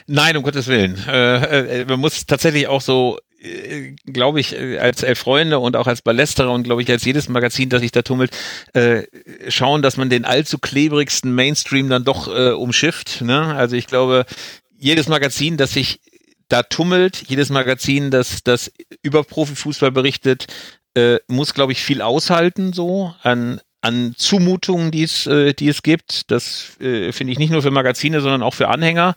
Nein, 0.08 0.38
um 0.38 0.44
Gottes 0.44 0.68
Willen. 0.68 0.98
Äh, 1.08 1.82
äh, 1.82 1.86
man 1.86 2.00
muss 2.00 2.26
tatsächlich 2.26 2.68
auch 2.68 2.82
so 2.82 3.18
äh, 3.44 3.96
glaube 4.06 4.40
ich, 4.40 4.54
äh, 4.54 4.80
als 4.80 5.04
Elf 5.04 5.20
Freunde 5.20 5.60
und 5.60 5.76
auch 5.76 5.88
als 5.88 6.02
Ballesterer 6.02 6.52
und 6.52 6.64
glaube 6.64 6.82
ich 6.82 6.90
als 6.90 7.04
jedes 7.04 7.28
Magazin, 7.30 7.70
das 7.70 7.82
sich 7.82 7.92
da 7.92 8.02
tummelt, 8.02 8.32
äh, 8.74 9.04
schauen, 9.50 9.82
dass 9.82 9.98
man 9.98 10.10
den 10.10 10.26
allzu 10.26 10.58
klebrigsten 10.58 11.36
Mainstream 11.36 11.90
dann 11.90 12.06
doch 12.06 12.28
äh, 12.28 12.52
umschifft. 12.52 13.22
Ne? 13.22 13.54
Also 13.56 13.76
ich 13.76 13.88
glaube, 13.88 14.26
jedes 14.78 15.08
Magazin, 15.08 15.58
das 15.58 15.74
sich 15.74 16.00
da 16.48 16.64
tummelt, 16.64 17.24
jedes 17.28 17.50
Magazin, 17.50 18.12
das, 18.12 18.44
das 18.44 18.72
über 19.02 19.24
Profifußball 19.24 19.92
berichtet, 19.92 20.48
äh, 20.96 21.18
muss, 21.28 21.54
glaube 21.54 21.72
ich, 21.72 21.82
viel 21.82 22.02
aushalten 22.02 22.74
so 22.74 23.14
an 23.24 23.60
an 23.84 24.16
Zumutungen, 24.16 24.92
die 24.92 25.04
es, 25.04 25.28
äh, 25.28 25.54
die 25.54 25.68
es 25.68 25.84
gibt. 25.84 26.32
Das 26.32 26.80
äh, 26.80 27.12
finde 27.12 27.34
ich 27.34 27.40
nicht 27.40 27.52
nur 27.52 27.62
für 27.62 27.70
Magazine, 27.70 28.22
sondern 28.22 28.42
auch 28.42 28.54
für 28.54 28.70
Anhänger. 28.70 29.14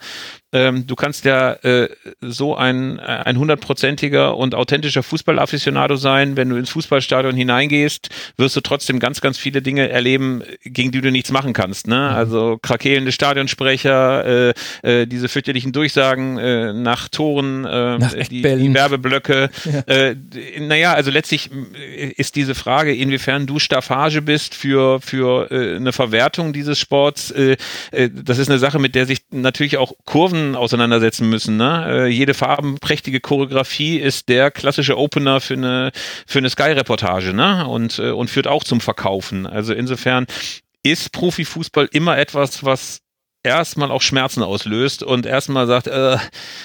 Ähm, 0.53 0.87
du 0.87 0.95
kannst 0.95 1.25
ja 1.25 1.55
äh, 1.55 1.89
so 2.21 2.55
ein 2.55 3.01
ein 3.01 3.39
hundertprozentiger 3.39 4.37
und 4.37 4.55
authentischer 4.55 5.03
Fußballafficionado 5.03 5.97
sein. 5.97 6.37
Wenn 6.37 6.49
du 6.49 6.57
ins 6.57 6.71
Fußballstadion 6.71 7.35
hineingehst, 7.35 8.09
wirst 8.37 8.55
du 8.55 8.61
trotzdem 8.61 9.01
ganz, 9.01 9.21
ganz 9.21 9.39
viele 9.39 9.61
Dinge 9.61 9.89
erleben, 9.89 10.43
gegen 10.63 10.93
die 10.93 11.01
du 11.01 11.11
nichts 11.11 11.31
machen 11.31 11.53
kannst. 11.53 11.89
Ne? 11.89 11.97
Mhm. 11.97 12.17
Also 12.17 12.59
krakelende 12.63 13.13
Stadionsprecher, 13.13 14.53
äh, 14.53 14.55
äh, 14.83 15.07
diese 15.07 15.29
fürchterlichen 15.29 15.73
Durchsagen 15.73 16.39
äh, 16.39 16.73
nach 16.73 17.09
Toren, 17.09 17.65
äh, 17.65 17.99
nach 17.99 18.13
die, 18.13 18.43
die 18.43 18.75
Werbeblöcke. 18.75 19.51
Ja. 19.65 19.81
Äh, 19.87 20.17
naja, 20.61 20.95
also 20.95 21.11
letztlich 21.11 21.51
äh, 21.53 22.09
ist 22.17 22.37
diese 22.37 22.55
Frage, 22.55 22.95
inwiefern 22.95 23.47
du 23.47 23.59
Staffage 23.59 24.23
bist 24.23 24.55
für, 24.55 25.01
für 25.01 25.51
äh, 25.51 25.77
eine 25.77 25.93
Verwertung 25.93 26.53
dieses 26.53 26.79
Sports, 26.79 27.31
äh, 27.31 27.57
äh, 27.91 28.11
das 28.13 28.39
ist 28.39 28.49
eine 28.49 28.59
Sache, 28.59 28.79
mit 28.79 28.95
der 28.95 29.07
sich 29.07 29.23
natürlich 29.31 29.77
auch 29.77 29.93
Kurven 30.05 30.36
auseinandersetzen 30.55 31.29
müssen. 31.29 31.57
Ne? 31.57 31.87
Äh, 31.89 32.07
jede 32.09 32.35
farbenprächtige 32.35 33.21
Choreografie 33.21 33.99
ist 33.99 34.29
der 34.29 34.51
klassische 34.51 34.99
Opener 34.99 35.41
für 35.41 35.55
eine, 35.55 35.93
für 36.27 36.39
eine 36.39 36.51
Sky-Reportage 36.51 37.33
ne? 37.33 37.67
und, 37.67 37.99
äh, 37.99 38.11
und 38.11 38.29
führt 38.29 38.47
auch 38.47 38.65
zum 38.65 38.81
Verkaufen. 38.81 39.47
Also 39.47 39.73
insofern 39.73 40.27
ist 40.83 41.13
Profifußball 41.13 41.89
immer 41.93 42.19
etwas, 42.19 42.65
was 42.65 43.01
erstmal 43.47 43.91
auch 43.91 44.03
Schmerzen 44.03 44.43
auslöst 44.43 45.03
und 45.03 45.25
erstmal 45.25 45.67
sagt, 45.67 45.87
äh, 45.87 46.17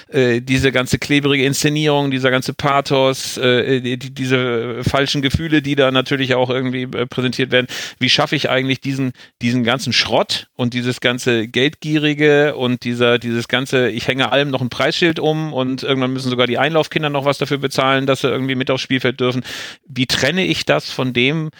äh, 0.10 0.41
diese 0.41 0.72
ganze 0.72 0.98
klebrige 0.98 1.45
Inszenierung, 1.45 2.12
dieser 2.12 2.32
ganze 2.32 2.53
Pathos, 2.53 3.38
äh, 3.38 3.80
die, 3.80 3.98
diese 3.98 4.84
falschen 4.84 5.22
Gefühle, 5.22 5.62
die 5.62 5.76
da 5.76 5.91
natürlich 5.91 6.36
auch 6.36 6.49
irgendwie 6.49 6.84
äh, 6.84 7.06
präsentiert 7.06 7.52
werden, 7.52 7.68
wie 7.99 8.10
schaffe 8.10 8.36
ich 8.36 8.49
eigentlich 8.49 8.82
diesen, 8.82 9.14
diesen 9.41 9.64
ganzen 9.64 9.94
Schrott 9.94 10.48
und 10.56 10.74
dieses 10.74 10.99
ganze 10.99 11.48
Geldgierige 11.48 12.56
und 12.56 12.84
dieser, 12.84 13.20
dieses 13.20 13.48
ganze, 13.48 13.90
ich 13.90 14.08
hänge 14.08 14.32
allem 14.32 14.49
noch 14.49 14.62
ein 14.62 14.70
Preisschild 14.70 15.20
um 15.20 15.53
und 15.53 15.84
irgendwann 15.84 16.14
müssen 16.14 16.30
sogar 16.30 16.48
die 16.48 16.58
Einlaufkinder 16.58 17.10
noch 17.10 17.26
was 17.26 17.38
dafür 17.38 17.60
bezahlen, 17.60 18.08
dass 18.08 18.22
sie 18.22 18.30
irgendwie 18.30 18.56
mit 18.56 18.72
aufs 18.72 18.82
Spielfeld 18.82 19.20
dürfen. 19.20 19.44
Wie 19.88 20.08
trenne 20.08 20.45
ich 20.45 20.66
das 20.66 20.90
von 20.90 21.14
dem, 21.14 21.52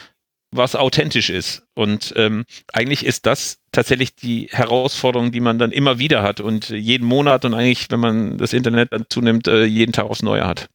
was 0.52 0.76
authentisch 0.76 1.30
ist. 1.30 1.64
Und 1.74 2.14
ähm, 2.18 2.46
eigentlich 2.74 3.06
ist 3.06 3.26
das 3.26 3.58
tatsächlich 3.72 4.16
die 4.16 4.50
Herausforderung, 4.52 5.32
die 5.32 5.40
man 5.40 5.58
dann 5.58 5.72
immer 5.72 5.98
wieder 5.98 6.22
hat 6.24 6.42
und 6.42 6.70
jeden 6.70 7.08
Monat 7.08 7.46
und 7.46 7.54
eigentlich, 7.54 7.90
wenn 7.90 8.00
man 8.00 8.38
das 8.38 8.54
Internet 8.54 8.92
dann 8.92 9.06
zunimmt, 9.10 9.48
äh, 9.48 9.64
jeden 9.64 9.94
Tag 9.94 10.06
aufs 10.06 10.24
Neue 10.24 10.46
hat. 10.46 10.68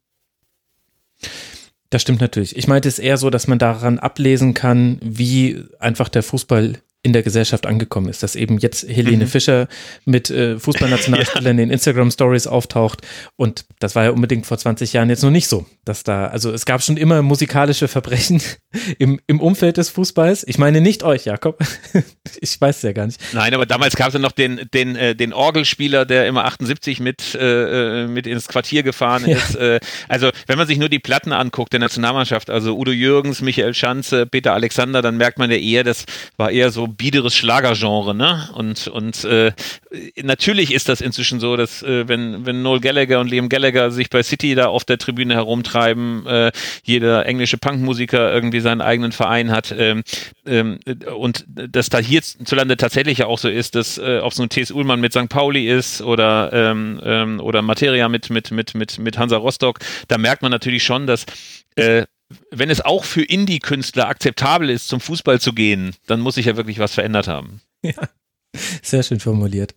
Das 1.90 2.02
stimmt 2.02 2.20
natürlich. 2.20 2.56
Ich 2.56 2.66
meinte 2.66 2.88
es 2.88 2.98
eher 2.98 3.16
so, 3.16 3.30
dass 3.30 3.46
man 3.46 3.58
daran 3.58 3.98
ablesen 3.98 4.54
kann, 4.54 4.98
wie 5.02 5.62
einfach 5.78 6.08
der 6.08 6.22
Fußball 6.22 6.80
in 7.06 7.12
der 7.12 7.22
Gesellschaft 7.22 7.66
angekommen 7.66 8.08
ist, 8.08 8.24
dass 8.24 8.34
eben 8.34 8.58
jetzt 8.58 8.88
Helene 8.88 9.26
mhm. 9.26 9.28
Fischer 9.28 9.68
mit 10.04 10.28
äh, 10.28 10.58
Fußballnationalspielern 10.58 11.56
ja. 11.58 11.62
in 11.62 11.70
Instagram 11.70 12.10
Stories 12.10 12.48
auftaucht 12.48 13.02
und 13.36 13.64
das 13.78 13.94
war 13.94 14.02
ja 14.02 14.10
unbedingt 14.10 14.44
vor 14.44 14.58
20 14.58 14.92
Jahren 14.92 15.08
jetzt 15.08 15.22
noch 15.22 15.30
nicht 15.30 15.46
so, 15.46 15.66
dass 15.84 16.02
da, 16.02 16.26
also 16.26 16.50
es 16.50 16.66
gab 16.66 16.82
schon 16.82 16.96
immer 16.96 17.22
musikalische 17.22 17.86
Verbrechen 17.86 18.42
im, 18.98 19.20
im 19.28 19.38
Umfeld 19.38 19.76
des 19.76 19.88
Fußballs. 19.90 20.44
Ich 20.48 20.58
meine 20.58 20.80
nicht 20.80 21.04
euch, 21.04 21.26
Jakob. 21.26 21.62
ich 22.40 22.60
weiß 22.60 22.78
es 22.78 22.82
ja 22.82 22.92
gar 22.92 23.06
nicht. 23.06 23.20
Nein, 23.32 23.54
aber 23.54 23.66
damals 23.66 23.94
gab 23.94 24.08
es 24.08 24.14
ja 24.14 24.18
noch 24.18 24.32
den, 24.32 24.62
den, 24.74 24.96
äh, 24.96 25.14
den 25.14 25.32
Orgelspieler, 25.32 26.06
der 26.06 26.26
immer 26.26 26.44
78 26.46 26.98
mit, 26.98 27.36
äh, 27.36 28.02
äh, 28.02 28.08
mit 28.08 28.26
ins 28.26 28.48
Quartier 28.48 28.82
gefahren 28.82 29.28
ja. 29.28 29.36
ist. 29.36 29.54
Äh, 29.54 29.78
also 30.08 30.30
wenn 30.48 30.58
man 30.58 30.66
sich 30.66 30.78
nur 30.78 30.88
die 30.88 30.98
Platten 30.98 31.32
anguckt 31.32 31.72
der 31.72 31.80
Nationalmannschaft, 31.80 32.50
also 32.50 32.76
Udo 32.76 32.90
Jürgens, 32.90 33.42
Michael 33.42 33.74
Schanze, 33.74 34.26
Peter 34.26 34.54
Alexander, 34.54 35.02
dann 35.02 35.16
merkt 35.16 35.38
man 35.38 35.52
ja 35.52 35.56
eher, 35.56 35.84
das 35.84 36.04
war 36.36 36.50
eher 36.50 36.72
so 36.72 36.88
biederes 36.96 37.34
Schlagergenre, 37.34 38.14
ne? 38.14 38.48
Und, 38.54 38.88
und 38.88 39.24
äh, 39.24 39.52
natürlich 40.22 40.72
ist 40.72 40.88
das 40.88 41.00
inzwischen 41.00 41.40
so, 41.40 41.56
dass 41.56 41.82
äh, 41.82 42.08
wenn, 42.08 42.46
wenn 42.46 42.62
Noel 42.62 42.80
Gallagher 42.80 43.20
und 43.20 43.30
Liam 43.30 43.48
Gallagher 43.48 43.90
sich 43.90 44.10
bei 44.10 44.22
City 44.22 44.54
da 44.54 44.66
auf 44.66 44.84
der 44.84 44.98
Tribüne 44.98 45.34
herumtreiben, 45.34 46.26
äh, 46.26 46.52
jeder 46.84 47.26
englische 47.26 47.58
Punkmusiker 47.58 48.32
irgendwie 48.32 48.60
seinen 48.60 48.80
eigenen 48.80 49.12
Verein 49.12 49.50
hat 49.50 49.74
ähm, 49.76 50.02
ähm, 50.46 50.78
und 51.16 51.44
dass 51.46 51.88
da 51.88 51.98
hierzulande 51.98 52.76
tatsächlich 52.76 53.18
ja 53.18 53.26
auch 53.26 53.38
so 53.38 53.48
ist, 53.48 53.74
dass 53.74 53.98
äh, 53.98 54.20
ob 54.22 54.32
es 54.32 54.38
nun 54.38 54.48
T.S. 54.48 54.70
Ullmann 54.70 55.00
mit 55.00 55.12
St. 55.12 55.28
Pauli 55.28 55.68
ist 55.68 56.02
oder 56.02 56.50
ähm, 56.52 57.00
ähm, 57.04 57.40
oder 57.40 57.62
Materia 57.62 58.08
mit 58.08 58.30
mit 58.30 58.50
mit 58.50 58.74
mit 58.74 58.98
mit 58.98 59.18
Hansa 59.18 59.36
Rostock, 59.36 59.78
da 60.08 60.18
merkt 60.18 60.42
man 60.42 60.50
natürlich 60.50 60.84
schon, 60.84 61.06
dass 61.06 61.26
äh, 61.76 62.04
wenn 62.50 62.70
es 62.70 62.80
auch 62.80 63.04
für 63.04 63.22
Indie-Künstler 63.22 64.08
akzeptabel 64.08 64.70
ist, 64.70 64.88
zum 64.88 65.00
Fußball 65.00 65.40
zu 65.40 65.52
gehen, 65.52 65.94
dann 66.06 66.20
muss 66.20 66.34
sich 66.34 66.46
ja 66.46 66.56
wirklich 66.56 66.78
was 66.78 66.94
verändert 66.94 67.28
haben. 67.28 67.60
Ja. 67.82 67.94
Sehr 68.82 69.02
schön 69.02 69.20
formuliert. 69.20 69.74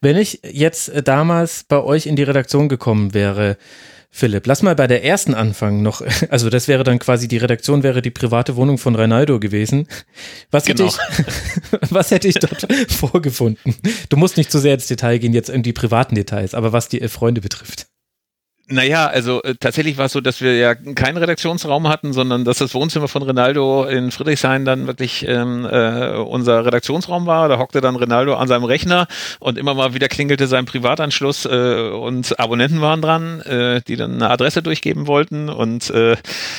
Wenn 0.00 0.16
ich 0.16 0.40
jetzt 0.42 0.90
damals 1.04 1.64
bei 1.64 1.80
euch 1.80 2.06
in 2.06 2.16
die 2.16 2.24
Redaktion 2.24 2.68
gekommen 2.68 3.14
wäre, 3.14 3.56
Philipp, 4.10 4.46
lass 4.46 4.62
mal 4.62 4.74
bei 4.74 4.86
der 4.86 5.04
ersten 5.04 5.34
anfangen 5.34 5.82
noch. 5.82 6.02
Also 6.30 6.50
das 6.50 6.66
wäre 6.68 6.84
dann 6.84 6.98
quasi, 6.98 7.28
die 7.28 7.36
Redaktion 7.36 7.82
wäre 7.82 8.02
die 8.02 8.10
private 8.10 8.56
Wohnung 8.56 8.78
von 8.78 8.94
Reinaldo 8.94 9.38
gewesen. 9.38 9.86
Was, 10.50 10.64
genau. 10.64 10.90
hätte, 10.90 11.24
ich, 11.72 11.90
was 11.90 12.10
hätte 12.10 12.28
ich 12.28 12.36
dort 12.36 12.66
vorgefunden? 12.90 13.76
Du 14.08 14.16
musst 14.16 14.36
nicht 14.36 14.50
zu 14.50 14.58
sehr 14.58 14.74
ins 14.74 14.86
Detail 14.88 15.18
gehen, 15.18 15.32
jetzt 15.32 15.50
in 15.50 15.62
die 15.62 15.72
privaten 15.72 16.14
Details, 16.14 16.54
aber 16.54 16.72
was 16.72 16.88
die 16.88 17.06
Freunde 17.08 17.40
betrifft. 17.40 17.86
Naja, 18.70 19.06
also 19.06 19.42
äh, 19.44 19.54
tatsächlich 19.58 19.96
war 19.96 20.06
es 20.06 20.12
so, 20.12 20.20
dass 20.20 20.42
wir 20.42 20.54
ja 20.54 20.74
keinen 20.74 21.16
Redaktionsraum 21.16 21.88
hatten, 21.88 22.12
sondern 22.12 22.44
dass 22.44 22.58
das 22.58 22.74
Wohnzimmer 22.74 23.08
von 23.08 23.22
Ronaldo 23.22 23.84
in 23.84 24.10
Friedrichshain 24.10 24.66
dann 24.66 24.86
wirklich 24.86 25.26
ähm, 25.26 25.64
äh, 25.64 26.16
unser 26.16 26.66
Redaktionsraum 26.66 27.24
war. 27.24 27.48
Da 27.48 27.58
hockte 27.58 27.80
dann 27.80 27.96
Ronaldo 27.96 28.34
an 28.34 28.46
seinem 28.46 28.64
Rechner 28.64 29.06
und 29.40 29.56
immer 29.56 29.72
mal 29.72 29.94
wieder 29.94 30.08
klingelte 30.08 30.46
sein 30.46 30.66
Privatanschluss 30.66 31.46
äh, 31.46 31.48
und 31.48 32.38
Abonnenten 32.38 32.82
waren 32.82 33.00
dran, 33.00 33.40
äh, 33.40 33.80
die 33.88 33.96
dann 33.96 34.16
eine 34.16 34.28
Adresse 34.28 34.62
durchgeben 34.62 35.06
wollten. 35.06 35.48
Und 35.48 35.88
äh, 35.88 36.16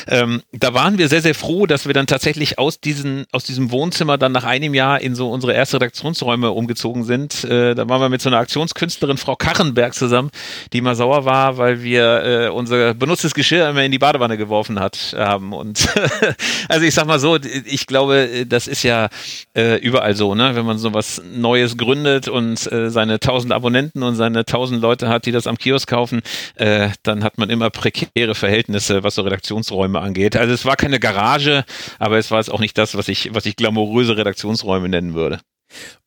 ähm, 0.08 0.42
da 0.52 0.74
waren 0.74 0.98
wir 0.98 1.10
sehr, 1.10 1.22
sehr 1.22 1.36
froh, 1.36 1.68
dass 1.68 1.86
wir 1.86 1.94
dann 1.94 2.08
tatsächlich 2.08 2.58
aus, 2.58 2.80
diesen, 2.80 3.26
aus 3.32 3.44
diesem 3.44 3.70
Wohnzimmer 3.70 4.18
dann 4.18 4.32
nach 4.32 4.46
einem 4.46 4.74
Jahr 4.74 5.00
in 5.00 5.14
so 5.14 5.30
unsere 5.30 5.54
erste 5.54 5.76
Redaktionsräume 5.76 6.50
umgezogen 6.50 7.04
sind. 7.04 7.44
Äh, 7.44 7.76
da 7.76 7.88
waren 7.88 8.02
wir 8.02 8.10
mit 8.10 8.24
so 8.24 8.30
einer 8.30 8.40
Aktionskünstlerin, 8.40 9.18
Frau 9.18 9.36
Kachenberg, 9.36 9.94
zusammen, 9.94 10.32
die 10.74 10.82
mal 10.82 10.96
sauer 10.96 11.26
war, 11.26 11.58
weil 11.58 11.84
wir 11.84 11.99
wir 12.00 12.24
äh, 12.24 12.50
unser 12.50 12.94
benutztes 12.94 13.34
Geschirr 13.34 13.70
immer 13.70 13.84
in 13.84 13.92
die 13.92 14.00
Badewanne 14.00 14.38
geworfen 14.38 14.80
hat 14.80 15.14
haben. 15.18 15.54
Und 15.54 15.88
also 16.70 16.86
ich 16.86 16.94
sag 16.94 17.06
mal 17.06 17.20
so, 17.20 17.38
ich 17.66 17.88
glaube, 17.88 18.46
das 18.48 18.68
ist 18.68 18.84
ja 18.84 19.10
äh, 19.56 19.78
überall 19.78 20.16
so, 20.16 20.36
ne? 20.36 20.56
Wenn 20.56 20.66
man 20.66 20.78
so 20.78 20.94
was 20.94 21.22
Neues 21.32 21.78
gründet 21.78 22.28
und 22.28 22.72
äh, 22.72 22.90
seine 22.90 23.20
tausend 23.20 23.54
Abonnenten 23.54 24.04
und 24.04 24.16
seine 24.16 24.46
tausend 24.46 24.82
Leute 24.82 25.10
hat, 25.10 25.26
die 25.26 25.32
das 25.32 25.48
am 25.48 25.58
Kiosk 25.58 25.90
kaufen, 25.90 26.22
äh, 26.56 26.90
dann 27.04 27.24
hat 27.24 27.38
man 27.38 27.50
immer 27.50 27.70
prekäre 27.70 28.36
Verhältnisse, 28.36 29.04
was 29.04 29.16
so 29.16 29.22
Redaktionsräume 29.22 30.00
angeht. 30.00 30.36
Also 30.36 30.54
es 30.54 30.66
war 30.66 30.76
keine 30.76 31.00
Garage, 31.00 31.66
aber 32.00 32.18
es 32.18 32.32
war 32.32 32.40
es 32.40 32.50
auch 32.50 32.60
nicht 32.60 32.78
das, 32.78 32.96
was 32.96 33.08
ich, 33.08 33.34
was 33.34 33.46
ich 33.46 33.56
glamouröse 33.56 34.18
Redaktionsräume 34.18 34.90
nennen 34.90 35.14
würde. 35.14 35.40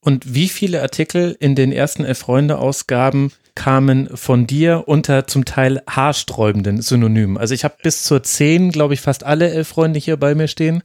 Und 0.01 0.35
wie 0.35 0.49
viele 0.49 0.83
Artikel 0.83 1.37
in 1.39 1.55
den 1.55 1.71
ersten 1.71 2.05
Elf-Freunde-Ausgaben 2.05 3.33
kamen 3.55 4.17
von 4.17 4.47
dir 4.47 4.85
unter 4.87 5.27
zum 5.27 5.45
Teil 5.45 5.83
haarsträubenden 5.89 6.81
Synonymen? 6.83 7.39
Also 7.39 7.55
ich 7.55 7.65
habe 7.65 7.77
bis 7.83 8.05
zur 8.05 8.23
10, 8.23 8.71
glaube 8.73 8.95
ich, 8.95 9.01
fast 9.01 9.25
alle 9.25 9.51
Elf-Freunde 9.51 9.99
hier 9.99 10.17
bei 10.17 10.35
mir 10.35 10.49
stehen. 10.49 10.83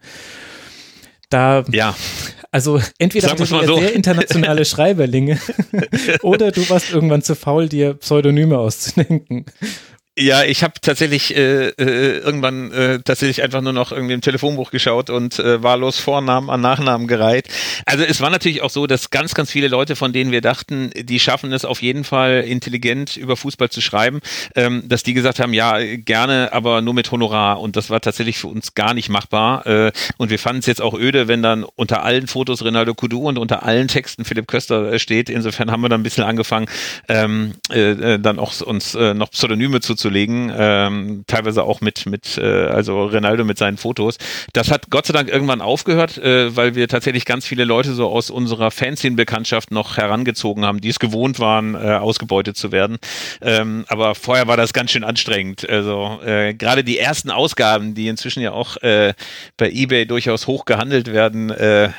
da 1.30 1.64
ja. 1.72 1.96
Also 2.52 2.82
entweder 2.98 3.30
hattest 3.30 3.52
du 3.52 3.66
so. 3.66 3.78
sehr 3.78 3.94
internationale 3.94 4.64
Schreiberlinge 4.66 5.40
oder 6.22 6.52
du 6.52 6.70
warst 6.70 6.92
irgendwann 6.92 7.22
zu 7.22 7.36
faul, 7.36 7.68
dir 7.68 7.94
Pseudonyme 7.96 8.58
auszudenken. 8.58 9.46
Ja, 10.20 10.44
ich 10.44 10.64
habe 10.64 10.74
tatsächlich 10.82 11.36
äh, 11.36 11.68
äh, 11.68 12.18
irgendwann 12.18 12.72
äh, 12.72 13.00
tatsächlich 13.04 13.44
einfach 13.44 13.62
nur 13.62 13.72
noch 13.72 13.92
irgendwie 13.92 14.16
im 14.16 14.22
Telefonbuch 14.22 14.72
geschaut 14.72 15.12
und 15.12 15.38
äh, 15.38 15.62
wahllos 15.62 16.00
Vornamen 16.00 16.50
an 16.50 16.60
Nachnamen 16.60 17.08
gereiht. 17.08 17.50
Also 17.86 18.04
es 18.04 18.20
war 18.20 18.32
natürlich 18.32 18.64
auch 18.64 18.72
so, 18.72 18.88
dass 18.88 19.12
ganz, 19.12 19.36
ganz 19.36 19.52
viele 19.52 19.68
Leute, 19.68 19.96
von 19.96 20.14
denen 20.14 20.32
wir 20.32 20.42
dachten, 20.42 20.90
die 20.96 21.20
schaffen 21.20 21.54
es 21.54 21.66
auf 21.66 21.84
jeden 21.84 22.04
Fall 22.04 22.46
intelligent 22.48 23.16
über 23.16 23.38
Fußball 23.38 23.70
zu 23.70 23.80
schreiben, 23.80 24.22
ähm, 24.56 24.82
dass 24.88 25.04
die 25.04 25.14
gesagt 25.14 25.40
haben, 25.40 25.54
ja, 25.54 25.78
gerne, 25.98 26.50
aber 26.52 26.82
nur 26.82 26.96
mit 26.96 27.12
Honorar. 27.12 27.60
Und 27.60 27.76
das 27.76 27.92
war 27.92 28.02
tatsächlich 28.02 28.40
für 28.40 28.48
uns 28.48 28.74
gar 28.74 28.96
nicht 28.96 29.10
machbar. 29.10 29.68
Äh, 29.68 29.92
und 30.18 30.32
wir 30.32 30.40
fanden 30.40 30.62
es 30.62 30.66
jetzt 30.66 30.82
auch 30.82 30.96
öde, 30.96 31.28
wenn 31.28 31.44
dann 31.44 31.64
unter 31.64 32.02
allen 32.02 32.26
Fotos 32.26 32.66
Ronaldo 32.66 32.96
Kudu 32.96 33.28
und 33.28 33.38
unter 33.38 33.62
allen 33.62 33.88
Texten 33.88 34.26
Philipp 34.26 34.48
Köster 34.48 34.94
äh, 34.94 34.98
steht. 34.98 35.30
Insofern 35.30 35.70
haben 35.70 35.82
wir 35.82 35.90
dann 35.90 36.00
ein 36.02 36.04
bisschen 36.04 36.24
angefangen, 36.24 36.66
ähm, 37.08 37.54
äh, 37.72 37.92
äh, 37.92 38.20
dann 38.20 38.40
auch 38.40 38.60
uns 38.62 38.96
äh, 38.96 39.14
noch 39.14 39.30
Pseudonyme 39.30 39.80
zuzulegen, 40.08 40.52
ähm, 40.56 41.24
teilweise 41.28 41.64
auch 41.64 41.82
mit, 41.82 42.06
mit 42.06 42.38
äh, 42.38 42.44
also 42.44 43.06
Ronaldo 43.06 43.44
mit 43.44 43.58
seinen 43.58 43.78
Fotos. 43.78 44.18
Das 44.54 44.72
hat 44.72 44.90
Gott 44.90 45.06
sei 45.06 45.14
Dank 45.14 45.30
irgendwann 45.30 45.62
aufgehört, 45.62 46.18
äh, 46.18 46.56
weil 46.56 46.76
wir 46.76 46.88
tatsächlich 46.88 47.26
ganz 47.26 47.46
viele 47.46 47.66
Leute 47.66 47.94
so 47.94 48.08
aus 48.08 48.30
unserer 48.30 48.72
Fanszene-Bekanntschaft 48.72 49.72
noch 49.72 49.98
herangezogen 49.98 50.66
haben, 50.66 50.80
die 50.82 50.90
es 50.90 51.00
gewohnt 51.00 51.40
waren, 51.40 51.76
äh, 51.76 51.78
ausgebeutet 51.78 52.58
zu 52.58 52.72
werden. 52.72 52.98
Ähm, 53.42 53.86
aber 53.90 54.16
vorher 54.16 54.48
war 54.48 54.58
das 54.58 54.74
ganz 54.74 54.92
schön 54.92 55.04
anstrengend. 55.04 55.68
Also 55.70 56.20
äh, 56.26 56.54
gerade 56.54 56.84
die 56.84 56.98
ersten 56.98 57.30
Ausgaben, 57.30 57.94
die 57.94 58.08
inzwischen 58.08 58.42
ja 58.42 58.52
auch 58.52 58.78
äh, 58.78 59.14
bei 59.58 59.70
eBay 59.70 60.06
durchaus 60.06 60.48
hoch 60.48 60.66
gehandelt 60.66 61.12
werden, 61.12 61.50
äh, 61.50 61.90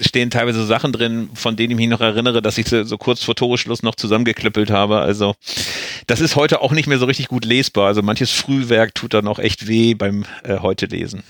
stehen 0.00 0.30
teilweise 0.30 0.60
so 0.60 0.66
Sachen 0.66 0.92
drin, 0.92 1.30
von 1.34 1.56
denen 1.56 1.72
ich 1.72 1.76
mich 1.76 1.88
noch 1.88 2.00
erinnere, 2.00 2.42
dass 2.42 2.58
ich 2.58 2.66
sie 2.68 2.84
so 2.84 2.98
kurz 2.98 3.22
vor 3.22 3.34
Toreschluss 3.34 3.82
noch 3.82 3.94
zusammengeklöppelt 3.94 4.70
habe. 4.70 4.98
Also 5.00 5.34
das 6.06 6.20
ist 6.20 6.36
heute 6.36 6.60
auch 6.60 6.72
nicht 6.72 6.86
mehr 6.86 6.98
so 6.98 7.06
richtig 7.06 7.28
gut 7.28 7.44
lesbar. 7.44 7.86
Also 7.86 8.02
manches 8.02 8.30
Frühwerk 8.30 8.94
tut 8.94 9.14
dann 9.14 9.28
auch 9.28 9.38
echt 9.38 9.66
weh 9.68 9.94
beim 9.94 10.24
äh, 10.42 10.58
heute 10.58 10.86
lesen. 10.86 11.22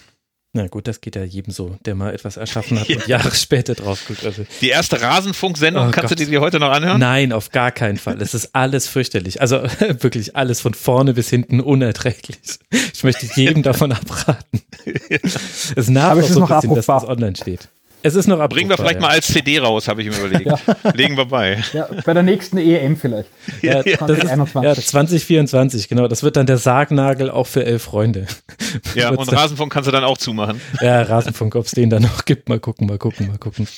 Na 0.57 0.69
gut, 0.69 0.87
das 0.87 1.01
geht 1.01 1.17
ja 1.17 1.25
jedem 1.25 1.53
so, 1.53 1.77
der 1.85 1.97
mal 1.97 2.15
etwas 2.15 2.37
erschaffen 2.37 2.79
hat 2.79 2.89
und 2.89 3.09
Jahre 3.09 3.35
später 3.35 3.75
drauf 3.75 4.01
guckt. 4.07 4.25
Also, 4.25 4.47
Die 4.61 4.69
erste 4.69 5.01
Rasenfunk-Sendung, 5.03 5.89
Oh 5.89 5.91
kannst 5.91 6.11
Gott. 6.11 6.21
du 6.21 6.25
dir 6.25 6.31
die 6.31 6.39
heute 6.39 6.61
noch 6.61 6.71
anhören? 6.71 7.01
nein, 7.01 7.33
auf 7.33 7.51
gar 7.51 7.73
keinen 7.73 7.99
Fall. 7.99 8.23
Es 8.23 8.35
ist 8.35 8.55
alles 8.55 8.87
fürchterlich. 8.87 9.41
Also 9.41 9.63
wirklich 10.01 10.37
alles 10.37 10.61
von 10.61 10.73
vorne 10.75 11.13
bis 11.15 11.29
hinten 11.29 11.59
unerträglich. 11.61 12.39
Ich 12.93 13.03
möchte 13.03 13.27
jedem 13.35 13.63
davon 13.65 13.91
abraten. 13.91 14.61
Es 15.75 15.89
Aber 15.89 15.91
nervt 15.91 16.19
es 16.19 16.25
auch 16.25 16.29
ist 16.29 16.35
so 16.35 16.41
ein 16.45 16.49
noch 16.49 16.61
bisschen, 16.61 16.75
dass 16.77 16.87
das 16.87 17.05
online 17.05 17.35
steht. 17.35 17.69
Es 18.07 18.15
ist 18.15 18.27
noch 18.27 18.35
abrufbar. 18.35 18.49
Bringen 18.51 18.69
wir 18.69 18.77
vielleicht 18.77 18.97
ja. 18.97 19.01
mal 19.01 19.09
als 19.13 19.27
CD 19.29 19.59
raus, 19.59 19.89
habe 19.89 20.03
ich 20.03 20.11
mir 20.11 20.27
überlegt. 20.27 20.53
Legen 20.95 21.17
wir 21.17 21.25
bei. 21.25 21.65
Ja, 21.73 21.89
bei 22.05 22.13
der 22.13 22.23
nächsten 22.23 22.59
EM 22.59 22.99
vielleicht. 22.99 23.31
Ja, 23.63 23.83
das 23.83 23.87
ist, 23.87 23.99
2021. 23.99 24.63
ja, 24.63 24.75
2024, 24.75 25.89
genau. 25.89 26.07
Das 26.07 26.23
wird 26.23 26.37
dann 26.37 26.45
der 26.45 26.59
Sargnagel 26.59 27.31
auch 27.31 27.47
für 27.47 27.65
elf 27.65 27.83
Freunde. 27.83 28.27
Ja, 28.95 29.11
und 29.11 29.29
dann- 29.29 29.39
Rasenfunk 29.39 29.73
kannst 29.73 29.87
du 29.87 29.93
dann 29.93 30.03
auch 30.03 30.19
zumachen. 30.19 30.61
Ja, 30.81 31.03
Rasenfunk, 31.03 31.55
ob 31.55 31.65
es 31.65 31.73
den 31.73 31.91
dann 31.91 32.03
noch 32.03 32.25
gibt. 32.25 32.49
Mal 32.49 32.59
gucken, 32.59 32.89
mal 32.89 32.99
gucken, 32.99 33.29
mal 33.29 33.39
gucken. 33.39 33.69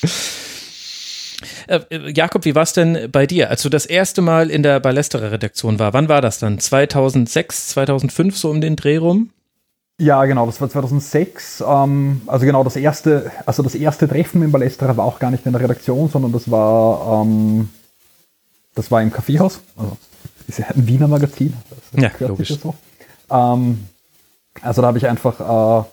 Äh, 1.67 1.81
äh, 1.91 2.13
Jakob, 2.13 2.45
wie 2.47 2.55
war 2.55 2.63
es 2.63 2.73
denn 2.73 3.11
bei 3.13 3.27
dir, 3.27 3.51
als 3.51 3.63
du 3.63 3.69
das 3.69 3.85
erste 3.85 4.23
Mal 4.23 4.51
in 4.51 4.63
der 4.63 4.81
Ballesterer-Redaktion 4.81 5.79
war? 5.79 5.93
Wann 5.93 6.09
war 6.09 6.23
das 6.23 6.39
dann? 6.39 6.59
2006, 6.59 7.69
2005, 7.69 8.37
so 8.37 8.51
um 8.51 8.61
den 8.61 8.77
Dreh 8.77 8.97
rum? 8.97 9.31
Ja, 9.99 10.25
genau, 10.27 10.45
das 10.45 10.61
war 10.61 10.69
2006. 10.69 11.65
Ähm, 11.67 12.21
also 12.27 12.45
genau, 12.45 12.63
das 12.65 12.77
erste, 12.77 13.31
also 13.47 13.63
das 13.63 13.75
erste 13.75 14.07
Treffen 14.07 14.41
mit 14.41 14.53
Ballesterer 14.53 14.97
war 14.97 15.07
auch 15.07 15.19
gar 15.19 15.31
nicht 15.31 15.47
in 15.47 15.53
der 15.53 15.63
Redaktion, 15.63 16.11
sondern 16.11 16.33
das 16.33 16.51
war, 16.51 17.23
ähm, 17.23 17.71
das 18.75 18.91
war 18.91 19.01
im 19.01 19.11
Kaffeehaus. 19.11 19.61
Also 19.77 19.97
ist 20.49 20.59
ja 20.59 20.67
ein 20.69 20.87
Wiener 20.87 21.09
Magazin. 21.09 21.55
Das 21.71 22.03
Ja, 22.03 22.29
logisch. 22.29 22.59
So. 22.61 22.75
Ähm, 23.31 23.87
also 24.61 24.83
da 24.83 24.89
habe 24.89 24.99
ich 24.99 25.07
einfach, 25.07 25.41
äh, 25.41 25.85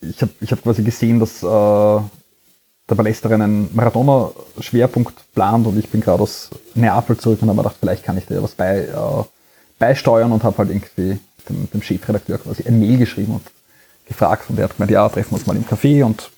ich 0.00 0.20
habe 0.20 0.32
ich 0.40 0.52
hab 0.52 0.62
quasi 0.62 0.82
gesehen, 0.82 1.18
dass 1.18 1.42
äh, 1.42 1.46
der 1.46 2.94
Ballesterer 2.94 3.34
einen 3.34 3.74
Maradona-Schwerpunkt 3.74 5.32
plant 5.34 5.66
und 5.66 5.78
ich 5.78 5.88
bin 5.88 6.02
gerade 6.02 6.22
aus 6.22 6.50
Neapel 6.74 7.16
zurück 7.16 7.40
und 7.40 7.48
habe 7.48 7.56
mir 7.56 7.62
gedacht, 7.62 7.78
vielleicht 7.80 8.04
kann 8.04 8.18
ich 8.18 8.26
da 8.26 8.34
ja 8.34 8.42
was 8.42 8.54
bei, 8.54 8.80
äh, 8.80 9.24
beisteuern 9.78 10.32
und 10.32 10.44
habe 10.44 10.58
halt 10.58 10.70
irgendwie 10.70 11.18
dem, 11.48 11.70
dem 11.70 11.82
Chefredakteur 11.82 12.38
quasi 12.38 12.64
ein 12.66 12.78
Mail 12.78 12.98
geschrieben 12.98 13.34
und 13.34 13.42
gefragt 14.06 14.48
und 14.48 14.58
er 14.58 14.64
hat 14.64 14.76
gemeint, 14.76 14.90
ja, 14.90 15.08
treffen 15.08 15.32
wir 15.32 15.38
uns 15.38 15.46
mal 15.46 15.56
im 15.56 15.64
Café 15.64 16.04
und 16.04 16.30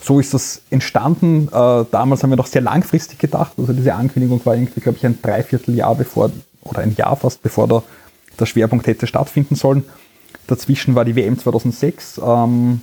so 0.00 0.20
ist 0.20 0.34
das 0.34 0.62
entstanden. 0.70 1.48
Äh, 1.48 1.84
damals 1.90 2.22
haben 2.22 2.30
wir 2.30 2.36
noch 2.36 2.46
sehr 2.46 2.62
langfristig 2.62 3.18
gedacht. 3.18 3.52
Also 3.58 3.72
diese 3.72 3.94
Ankündigung 3.94 4.44
war 4.44 4.54
irgendwie, 4.54 4.80
glaube 4.80 4.98
ich, 4.98 5.06
ein 5.06 5.20
Dreivierteljahr 5.20 5.94
bevor, 5.94 6.30
oder 6.62 6.80
ein 6.80 6.94
Jahr 6.96 7.16
fast, 7.16 7.42
bevor 7.42 7.66
der, 7.68 7.82
der 8.38 8.46
Schwerpunkt 8.46 8.86
hätte 8.86 9.06
stattfinden 9.06 9.56
sollen. 9.56 9.84
Dazwischen 10.46 10.94
war 10.94 11.04
die 11.04 11.16
WM 11.16 11.38
2006 11.38 12.20
ähm, 12.24 12.82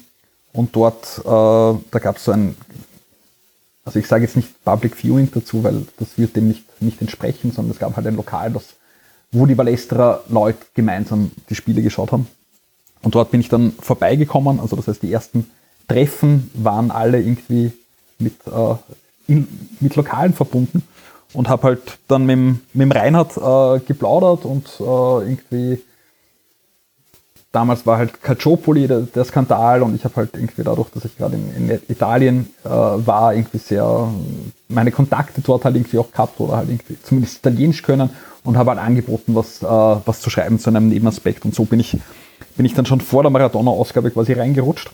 und 0.53 0.75
dort, 0.75 1.19
äh, 1.19 1.23
da 1.25 1.99
gab 1.99 2.17
es 2.17 2.25
so 2.25 2.31
ein, 2.31 2.55
also 3.85 3.99
ich 3.99 4.07
sage 4.07 4.25
jetzt 4.25 4.35
nicht 4.35 4.63
Public 4.63 4.95
Viewing 4.95 5.29
dazu, 5.33 5.63
weil 5.63 5.85
das 5.97 6.17
wird 6.17 6.35
dem 6.35 6.47
nicht, 6.47 6.81
nicht 6.81 7.01
entsprechen, 7.01 7.51
sondern 7.51 7.71
es 7.71 7.79
gab 7.79 7.95
halt 7.95 8.07
ein 8.07 8.15
Lokal, 8.15 8.51
das, 8.51 8.75
wo 9.35 9.45
die 9.45 9.55
Ballesterer 9.55 10.23
Leute 10.29 10.59
gemeinsam 10.73 11.31
die 11.49 11.55
Spiele 11.55 11.81
geschaut 11.81 12.11
haben. 12.11 12.27
Und 13.03 13.15
dort 13.15 13.31
bin 13.31 13.41
ich 13.41 13.49
dann 13.49 13.73
vorbeigekommen, 13.73 14.59
also 14.59 14.75
das 14.75 14.87
heißt, 14.87 15.03
die 15.03 15.11
ersten 15.11 15.49
Treffen 15.87 16.49
waren 16.53 16.89
alle 16.89 17.19
irgendwie 17.19 17.71
mit, 18.17 18.33
äh, 18.47 18.75
in, 19.27 19.47
mit 19.79 19.95
Lokalen 19.95 20.33
verbunden. 20.33 20.83
Und 21.33 21.49
habe 21.49 21.63
halt 21.63 21.81
dann 22.07 22.25
mit, 22.25 22.37
mit 22.37 22.81
dem 22.81 22.91
Reinhard 22.93 23.35
äh, 23.35 23.85
geplaudert 23.85 24.45
und 24.45 24.67
äh, 24.79 25.29
irgendwie 25.29 25.81
damals 27.51 27.85
war 27.85 27.97
halt 27.97 28.21
Calciopoli 28.21 28.87
der, 28.87 29.01
der 29.01 29.25
Skandal 29.25 29.81
und 29.81 29.95
ich 29.95 30.05
habe 30.05 30.15
halt 30.15 30.29
irgendwie 30.33 30.63
dadurch, 30.63 30.89
dass 30.91 31.03
ich 31.03 31.17
gerade 31.17 31.35
in, 31.35 31.69
in 31.69 31.81
Italien 31.89 32.53
äh, 32.63 32.69
war, 32.69 33.33
irgendwie 33.33 33.57
sehr 33.57 34.07
meine 34.69 34.91
Kontakte 34.91 35.41
dort 35.41 35.65
halt 35.65 35.75
irgendwie 35.75 35.97
auch 35.97 36.11
gehabt 36.11 36.39
oder 36.39 36.57
halt 36.57 36.69
irgendwie 36.69 36.97
zumindest 37.03 37.39
Italienisch 37.39 37.81
können 37.81 38.09
und 38.45 38.57
habe 38.57 38.71
halt 38.71 38.79
angeboten, 38.79 39.35
was, 39.35 39.61
äh, 39.61 39.65
was 39.65 40.21
zu 40.21 40.29
schreiben 40.29 40.59
zu 40.59 40.69
einem 40.69 40.87
Nebenaspekt 40.87 41.43
und 41.43 41.53
so 41.53 41.65
bin 41.65 41.79
ich, 41.79 41.97
bin 42.55 42.65
ich 42.65 42.73
dann 42.73 42.85
schon 42.85 43.01
vor 43.01 43.23
der 43.23 43.31
Maradona-Ausgabe 43.31 44.11
quasi 44.11 44.33
reingerutscht. 44.33 44.91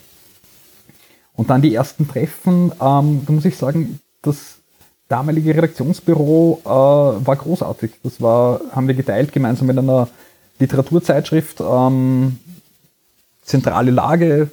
Und 1.36 1.49
dann 1.49 1.61
die 1.61 1.76
ersten 1.76 2.07
Treffen, 2.07 2.72
ähm, 2.82 3.22
da 3.26 3.34
muss 3.34 3.45
ich 3.45 3.57
sagen, 3.57 3.99
das 4.22 4.56
damalige 5.07 5.56
Redaktionsbüro 5.56 6.61
äh, 6.64 6.69
war 6.69 7.36
großartig. 7.36 7.91
Das 8.03 8.22
war, 8.22 8.61
haben 8.72 8.88
wir 8.88 8.95
geteilt 8.95 9.32
gemeinsam 9.34 9.68
mit 9.68 9.78
einer 9.78 10.07
Literaturzeitschrift. 10.60 11.60
Ähm, 11.61 12.40
zentrale 13.44 13.91
Lage, 13.91 14.49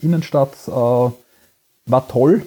Innenstadt, 0.00 0.54
äh, 0.66 0.70
war 0.70 2.08
toll. 2.08 2.42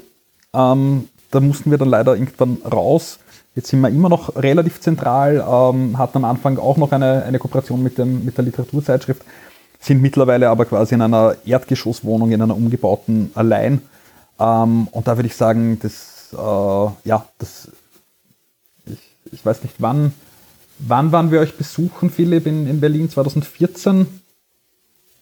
Ähm, 0.53 1.09
da 1.31 1.39
mussten 1.39 1.71
wir 1.71 1.77
dann 1.77 1.89
leider 1.89 2.13
irgendwann 2.13 2.57
raus. 2.71 3.19
Jetzt 3.55 3.67
sind 3.67 3.81
wir 3.81 3.89
immer 3.89 4.07
noch 4.07 4.35
relativ 4.37 4.79
zentral, 4.79 5.45
ähm, 5.45 5.97
hatten 5.97 6.17
am 6.17 6.25
Anfang 6.25 6.57
auch 6.57 6.77
noch 6.77 6.91
eine, 6.93 7.23
eine 7.23 7.37
Kooperation 7.37 7.83
mit, 7.83 7.97
dem, 7.97 8.23
mit 8.23 8.37
der 8.37 8.45
Literaturzeitschrift, 8.45 9.23
sind 9.79 10.01
mittlerweile 10.01 10.49
aber 10.49 10.65
quasi 10.65 10.95
in 10.95 11.01
einer 11.01 11.35
Erdgeschosswohnung, 11.45 12.31
in 12.31 12.41
einer 12.41 12.55
umgebauten 12.55 13.31
allein. 13.35 13.81
Ähm, 14.39 14.87
und 14.87 15.07
da 15.07 15.17
würde 15.17 15.27
ich 15.27 15.35
sagen, 15.35 15.79
das, 15.81 16.29
äh, 16.33 16.37
ja, 17.09 17.25
das, 17.39 17.67
ich, 18.85 18.99
ich 19.33 19.45
weiß 19.45 19.63
nicht, 19.63 19.75
wann, 19.79 20.13
wann 20.79 21.11
waren 21.11 21.29
wir 21.31 21.41
euch 21.41 21.57
besuchen, 21.57 22.09
Philipp, 22.09 22.47
in, 22.47 22.67
in 22.67 22.79
Berlin? 22.79 23.09
2014? 23.09 24.07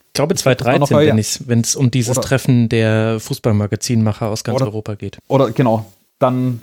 Ich 0.08 0.14
glaube 0.14 0.36
war 0.36 0.52
noch 0.78 0.88
2013, 0.88 0.98
heuer. 0.98 1.08
wenn 1.08 1.18
es 1.18 1.48
wenn 1.48 1.62
es 1.62 1.76
um 1.76 1.90
dieses 1.90 2.18
Oder- 2.18 2.28
Treffen 2.28 2.70
der 2.70 3.20
Fußballmagazinmacher 3.20 4.28
aus 4.28 4.44
ganz 4.44 4.58
Oder- 4.58 4.66
Europa 4.68 4.96
geht. 4.96 5.18
Oder 5.28 5.52
genau, 5.52 5.86
dann 6.20 6.62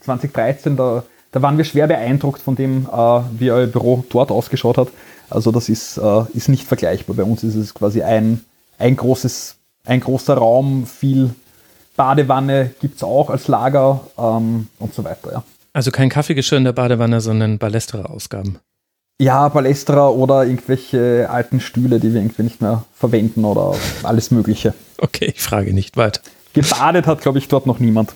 2013, 0.00 0.76
da, 0.76 1.04
da 1.32 1.42
waren 1.42 1.56
wir 1.58 1.64
schwer 1.64 1.86
beeindruckt 1.86 2.42
von 2.42 2.56
dem, 2.56 2.86
äh, 2.86 3.20
wie 3.38 3.50
euer 3.50 3.66
Büro 3.66 4.04
dort 4.08 4.30
ausgeschaut 4.30 4.78
hat. 4.78 4.88
Also 5.28 5.52
das 5.52 5.68
ist, 5.68 5.96
äh, 5.98 6.22
ist 6.34 6.48
nicht 6.48 6.66
vergleichbar. 6.66 7.16
Bei 7.16 7.24
uns 7.24 7.44
ist 7.44 7.54
es 7.54 7.74
quasi 7.74 8.02
ein, 8.02 8.44
ein, 8.78 8.96
großes, 8.96 9.56
ein 9.84 10.00
großer 10.00 10.34
Raum, 10.34 10.86
viel 10.86 11.30
Badewanne 11.96 12.70
gibt 12.80 12.96
es 12.96 13.02
auch 13.02 13.30
als 13.30 13.46
Lager 13.48 14.00
ähm, 14.18 14.68
und 14.78 14.94
so 14.94 15.04
weiter. 15.04 15.32
Ja. 15.32 15.42
Also 15.72 15.90
kein 15.90 16.08
Kaffeegeschirr 16.08 16.58
in 16.58 16.64
der 16.64 16.72
Badewanne, 16.72 17.20
sondern 17.20 17.58
Ballesterer-Ausgaben. 17.58 18.58
Ja, 19.20 19.50
Palästra 19.50 20.08
oder 20.08 20.46
irgendwelche 20.46 21.28
alten 21.30 21.60
Stühle, 21.60 22.00
die 22.00 22.14
wir 22.14 22.22
irgendwie 22.22 22.42
nicht 22.42 22.62
mehr 22.62 22.84
verwenden 22.94 23.44
oder 23.44 23.74
alles 24.02 24.30
Mögliche. 24.30 24.72
Okay, 24.96 25.26
ich 25.26 25.42
frage 25.42 25.74
nicht 25.74 25.98
weiter. 25.98 26.22
Gebadet 26.54 27.06
hat, 27.06 27.20
glaube 27.20 27.38
ich, 27.38 27.46
dort 27.46 27.66
noch 27.66 27.80
niemand. 27.80 28.14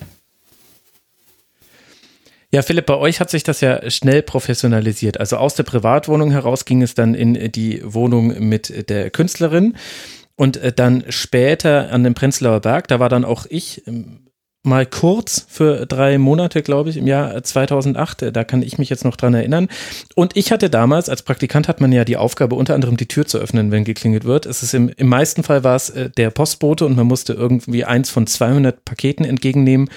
Ja, 2.55 2.61
Philipp, 2.61 2.85
bei 2.85 2.95
euch 2.95 3.19
hat 3.19 3.29
sich 3.29 3.43
das 3.43 3.59
ja 3.59 3.91
schnell 3.91 4.21
professionalisiert. 4.21 5.19
Also 5.19 5.35
aus 5.35 5.55
der 5.55 5.63
Privatwohnung 5.63 6.31
heraus 6.31 6.63
ging 6.63 6.83
es 6.83 6.93
dann 6.93 7.13
in 7.13 7.51
die 7.51 7.81
Wohnung 7.83 8.47
mit 8.47 8.89
der 8.89 9.09
Künstlerin. 9.09 9.75
Und 10.37 10.55
äh, 10.55 10.71
dann 10.71 11.03
später 11.09 11.91
an 11.91 12.05
dem 12.05 12.13
Prenzlauer 12.13 12.61
Berg, 12.61 12.87
da 12.87 13.01
war 13.01 13.09
dann 13.09 13.25
auch 13.25 13.45
ich 13.49 13.85
ähm, 13.87 14.21
mal 14.63 14.85
kurz 14.85 15.45
für 15.49 15.85
drei 15.85 16.17
Monate, 16.17 16.63
glaube 16.63 16.89
ich, 16.89 16.95
im 16.95 17.07
Jahr 17.07 17.43
2008. 17.43 18.33
Da 18.33 18.45
kann 18.45 18.61
ich 18.61 18.77
mich 18.77 18.89
jetzt 18.89 19.03
noch 19.03 19.17
dran 19.17 19.33
erinnern. 19.33 19.67
Und 20.15 20.37
ich 20.37 20.53
hatte 20.53 20.69
damals, 20.69 21.09
als 21.09 21.23
Praktikant 21.23 21.67
hat 21.67 21.81
man 21.81 21.91
ja 21.91 22.05
die 22.05 22.15
Aufgabe, 22.15 22.55
unter 22.55 22.73
anderem 22.73 22.95
die 22.95 23.09
Tür 23.09 23.25
zu 23.25 23.37
öffnen, 23.37 23.71
wenn 23.71 23.83
geklingelt 23.83 24.23
wird. 24.23 24.45
Es 24.45 24.63
ist 24.63 24.73
im, 24.73 24.87
im 24.95 25.09
meisten 25.09 25.43
Fall 25.43 25.65
war 25.65 25.75
es 25.75 25.89
äh, 25.89 26.09
der 26.09 26.29
Postbote 26.29 26.85
und 26.85 26.95
man 26.95 27.05
musste 27.05 27.33
irgendwie 27.33 27.83
eins 27.83 28.09
von 28.09 28.25
200 28.25 28.85
Paketen 28.85 29.25
entgegennehmen 29.25 29.89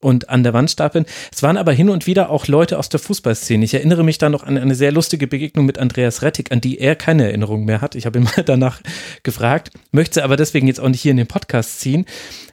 und 0.00 0.28
an 0.28 0.42
der 0.42 0.52
Wand 0.52 0.70
stapeln. 0.70 1.06
Es 1.32 1.42
waren 1.42 1.56
aber 1.56 1.72
hin 1.72 1.88
und 1.88 2.06
wieder 2.06 2.30
auch 2.30 2.46
Leute 2.46 2.78
aus 2.78 2.88
der 2.88 3.00
Fußballszene. 3.00 3.64
Ich 3.64 3.74
erinnere 3.74 4.04
mich 4.04 4.18
da 4.18 4.28
noch 4.28 4.44
an 4.44 4.58
eine 4.58 4.74
sehr 4.74 4.92
lustige 4.92 5.26
Begegnung 5.26 5.66
mit 5.66 5.78
Andreas 5.78 6.22
Rettig, 6.22 6.52
an 6.52 6.60
die 6.60 6.78
er 6.78 6.96
keine 6.96 7.24
Erinnerung 7.24 7.64
mehr 7.64 7.80
hat. 7.80 7.94
Ich 7.94 8.06
habe 8.06 8.18
ihn 8.18 8.24
mal 8.36 8.44
danach 8.44 8.80
gefragt, 9.22 9.70
möchte 9.92 10.24
aber 10.24 10.36
deswegen 10.36 10.66
jetzt 10.66 10.80
auch 10.80 10.88
nicht 10.88 11.02
hier 11.02 11.12
in 11.12 11.16
den 11.16 11.26
Podcast 11.26 11.80
ziehen. 11.80 12.04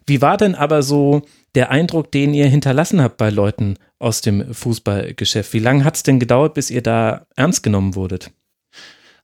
Wie 0.06 0.22
war 0.22 0.38
denn 0.38 0.56
aber 0.56 0.84
so 0.84 1.24
der 1.56 1.70
Eindruck, 1.70 2.12
den 2.12 2.34
ihr 2.34 2.48
hinterlassen 2.48 3.02
habt 3.02 3.18
bei 3.18 3.30
Leuten 3.30 3.76
aus 4.00 4.22
dem 4.22 4.54
Fußballgeschäft? 4.54 5.54
Wie 5.54 5.60
lange 5.60 5.86
hat 5.86 5.96
es 5.96 6.04
denn 6.04 6.20
gedauert, 6.20 6.54
bis 6.54 6.72
ihr 6.72 6.82
da 6.82 7.26
ernst 7.36 7.64
genommen 7.64 7.96
wurdet? 7.96 8.32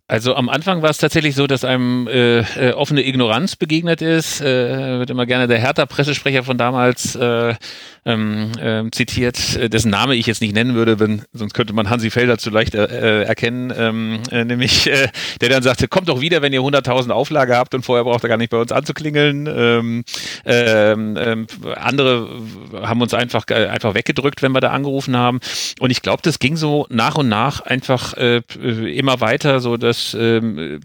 Also 0.10 0.34
am 0.34 0.50
Anfang 0.50 0.82
war 0.82 0.90
es 0.90 0.98
tatsächlich 0.98 1.36
so, 1.36 1.46
dass 1.46 1.64
einem 1.64 2.08
äh, 2.08 2.40
äh, 2.40 2.74
offene 2.74 3.06
Ignoranz 3.06 3.56
begegnet 3.56 4.02
ist. 4.02 4.42
Äh, 4.42 4.98
wird 4.98 5.12
immer 5.12 5.28
gerne 5.28 5.48
der 5.48 5.60
Hertha-Pressesprecher 5.60 6.42
von 6.42 6.58
damals 6.58 7.16
äh, 7.16 7.54
ähm, 8.10 8.52
äh, 8.60 8.92
zitiert, 8.92 9.56
äh, 9.56 9.70
dessen 9.70 9.92
Name 9.92 10.16
ich 10.16 10.26
jetzt 10.26 10.42
nicht 10.42 10.54
nennen 10.54 10.76
würde, 10.76 11.00
wenn, 11.00 11.24
sonst 11.34 11.54
könnte 11.54 11.74
man 11.74 11.90
Hansi 11.90 12.10
Felder 12.10 12.38
zu 12.38 12.50
leicht 12.50 12.76
äh, 12.76 13.24
erkennen, 13.24 13.72
ähm, 13.76 14.20
äh, 14.32 14.44
nämlich 14.46 14.88
äh, 14.88 15.10
der 15.42 15.50
dann 15.50 15.64
sagte, 15.64 15.88
kommt 15.88 16.10
doch 16.10 16.22
wieder, 16.22 16.42
wenn 16.42 16.54
ihr 16.54 16.62
100.000 16.62 17.12
Auflage 17.12 17.56
habt 17.56 17.76
und 17.76 17.84
vorher 17.84 18.04
braucht 18.04 18.24
ihr 18.24 18.30
gar 18.30 18.38
nicht 18.38 18.50
bei 18.50 18.58
uns 18.58 18.72
anzuklingeln. 18.72 19.48
Ähm, 19.48 20.04
ähm, 20.46 21.18
ähm, 21.18 21.48
andere 21.76 22.30
haben 22.82 23.02
uns 23.02 23.14
einfach, 23.14 23.46
äh, 23.50 23.68
einfach 23.68 23.94
weggedrückt, 23.94 24.42
wenn 24.42 24.52
wir 24.52 24.62
da 24.62 24.70
angerufen 24.70 25.16
haben. 25.16 25.40
Und 25.80 25.92
ich 25.92 26.02
glaube, 26.02 26.22
das 26.24 26.40
ging 26.40 26.56
so 26.56 26.88
nach 26.90 27.16
und 27.16 27.30
nach 27.30 27.62
einfach 27.62 28.14
äh, 28.16 28.42
immer 28.58 29.22
weiter, 29.22 29.60
so 29.60 29.78
dass 29.78 30.16
ähm, 30.20 30.82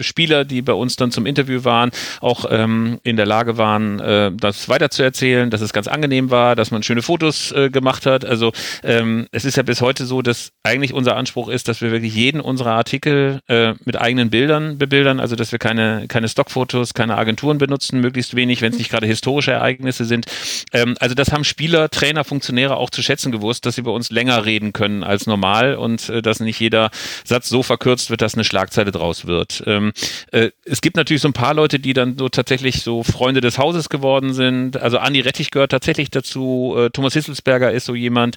Spieler, 0.00 0.44
die 0.44 0.62
bei 0.62 0.72
uns 0.72 0.96
dann 0.96 1.10
zum 1.10 1.26
Interview 1.26 1.64
waren, 1.64 1.90
auch 2.20 2.44
ähm, 2.48 2.98
in 3.02 3.16
der 3.16 3.26
Lage 3.26 3.56
waren, 3.56 4.00
äh, 4.00 4.32
das 4.32 4.68
weiterzuerzählen, 4.68 5.50
dass 5.50 5.60
es 5.60 5.72
ganz 5.72 5.88
angenehm 5.88 6.30
war, 6.30 6.56
dass 6.60 6.70
man 6.70 6.82
schöne 6.82 7.02
Fotos 7.02 7.52
äh, 7.52 7.70
gemacht 7.70 8.06
hat. 8.06 8.24
Also 8.24 8.52
ähm, 8.84 9.26
es 9.32 9.44
ist 9.44 9.56
ja 9.56 9.62
bis 9.62 9.80
heute 9.80 10.06
so, 10.06 10.22
dass 10.22 10.52
eigentlich 10.62 10.92
unser 10.92 11.16
Anspruch 11.16 11.48
ist, 11.48 11.68
dass 11.68 11.80
wir 11.80 11.90
wirklich 11.90 12.14
jeden 12.14 12.40
unserer 12.40 12.72
Artikel 12.72 13.40
äh, 13.48 13.74
mit 13.84 14.00
eigenen 14.00 14.30
Bildern 14.30 14.78
bebildern, 14.78 15.20
also 15.20 15.36
dass 15.36 15.52
wir 15.52 15.58
keine, 15.58 16.06
keine 16.08 16.28
Stockfotos, 16.28 16.94
keine 16.94 17.16
Agenturen 17.16 17.58
benutzen, 17.58 18.00
möglichst 18.00 18.36
wenig, 18.36 18.60
wenn 18.62 18.72
es 18.72 18.78
nicht 18.78 18.90
gerade 18.90 19.06
historische 19.06 19.52
Ereignisse 19.52 20.04
sind. 20.04 20.26
Ähm, 20.72 20.96
also 21.00 21.14
das 21.14 21.32
haben 21.32 21.44
Spieler, 21.44 21.88
Trainer, 21.88 22.24
Funktionäre 22.24 22.76
auch 22.76 22.90
zu 22.90 23.02
schätzen 23.02 23.32
gewusst, 23.32 23.64
dass 23.66 23.74
sie 23.74 23.82
bei 23.82 23.90
uns 23.90 24.10
länger 24.10 24.44
reden 24.44 24.72
können 24.72 25.02
als 25.02 25.26
normal 25.26 25.76
und 25.76 26.08
äh, 26.10 26.22
dass 26.22 26.40
nicht 26.40 26.60
jeder 26.60 26.90
Satz 27.24 27.48
so 27.48 27.62
verkürzt 27.62 28.10
wird, 28.10 28.20
dass 28.20 28.34
eine 28.34 28.44
Schlagzeile 28.44 28.92
draus 28.92 29.26
wird. 29.26 29.62
Ähm, 29.66 29.92
äh, 30.32 30.50
es 30.64 30.80
gibt 30.80 30.96
natürlich 30.96 31.22
so 31.22 31.28
ein 31.28 31.32
paar 31.32 31.54
Leute, 31.54 31.78
die 31.78 31.94
dann 31.94 32.18
so 32.18 32.28
tatsächlich 32.28 32.82
so 32.82 33.02
Freunde 33.02 33.40
des 33.40 33.56
Hauses 33.56 33.88
geworden 33.88 34.34
sind. 34.34 34.76
Also 34.76 34.98
Andi 34.98 35.20
Rettich 35.20 35.50
gehört 35.50 35.70
tatsächlich 35.70 36.10
dazu. 36.10 36.39
Äh, 36.40 36.90
Thomas 36.90 37.14
Hisselsberger 37.14 37.72
ist 37.72 37.86
so 37.86 37.94
jemand. 37.94 38.36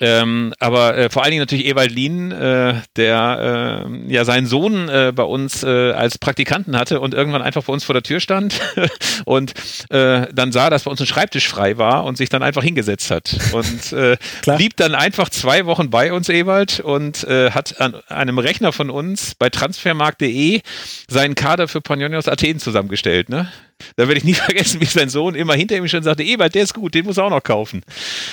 Ähm, 0.00 0.54
aber 0.58 0.96
äh, 0.96 1.10
vor 1.10 1.22
allen 1.22 1.32
Dingen 1.32 1.42
natürlich 1.42 1.66
Ewald 1.66 1.90
Lien, 1.90 2.30
äh, 2.30 2.74
der 2.96 3.86
äh, 3.86 4.12
ja 4.12 4.24
seinen 4.24 4.46
Sohn 4.46 4.88
äh, 4.88 5.12
bei 5.14 5.22
uns 5.22 5.62
äh, 5.62 5.92
als 5.92 6.18
Praktikanten 6.18 6.76
hatte 6.76 7.00
und 7.00 7.14
irgendwann 7.14 7.42
einfach 7.42 7.64
bei 7.64 7.72
uns 7.72 7.84
vor 7.84 7.94
der 7.94 8.02
Tür 8.02 8.20
stand 8.20 8.60
und 9.24 9.54
äh, 9.90 10.26
dann 10.32 10.52
sah, 10.52 10.70
dass 10.70 10.84
bei 10.84 10.90
uns 10.90 11.00
ein 11.00 11.06
Schreibtisch 11.06 11.48
frei 11.48 11.78
war 11.78 12.04
und 12.04 12.16
sich 12.16 12.28
dann 12.28 12.42
einfach 12.42 12.62
hingesetzt 12.62 13.10
hat. 13.10 13.36
Und 13.52 13.92
äh, 13.92 14.16
blieb 14.56 14.76
dann 14.76 14.94
einfach 14.94 15.28
zwei 15.28 15.66
Wochen 15.66 15.90
bei 15.90 16.12
uns, 16.12 16.28
Ewald, 16.28 16.80
und 16.80 17.24
äh, 17.24 17.50
hat 17.50 17.80
an 17.80 17.96
einem 18.08 18.38
Rechner 18.38 18.72
von 18.72 18.90
uns 18.90 19.34
bei 19.34 19.50
transfermarkt.de 19.50 20.60
seinen 21.08 21.34
Kader 21.34 21.68
für 21.68 21.80
Panionios 21.80 22.28
Athen 22.28 22.58
zusammengestellt. 22.58 23.28
Ne? 23.28 23.48
Da 23.96 24.08
werde 24.08 24.18
ich 24.18 24.24
nie 24.24 24.34
vergessen, 24.34 24.80
wie 24.80 24.86
sein 24.86 25.08
Sohn 25.08 25.34
immer 25.34 25.54
hinter 25.54 25.76
ihm 25.76 25.88
schon 25.88 26.02
sagte, 26.02 26.22
Ewald, 26.22 26.54
der 26.54 26.62
ist 26.62 26.74
gut, 26.74 26.94
den 26.94 27.04
muss 27.04 27.16
er 27.16 27.24
auch 27.24 27.30
noch 27.30 27.42
kaufen. 27.42 27.82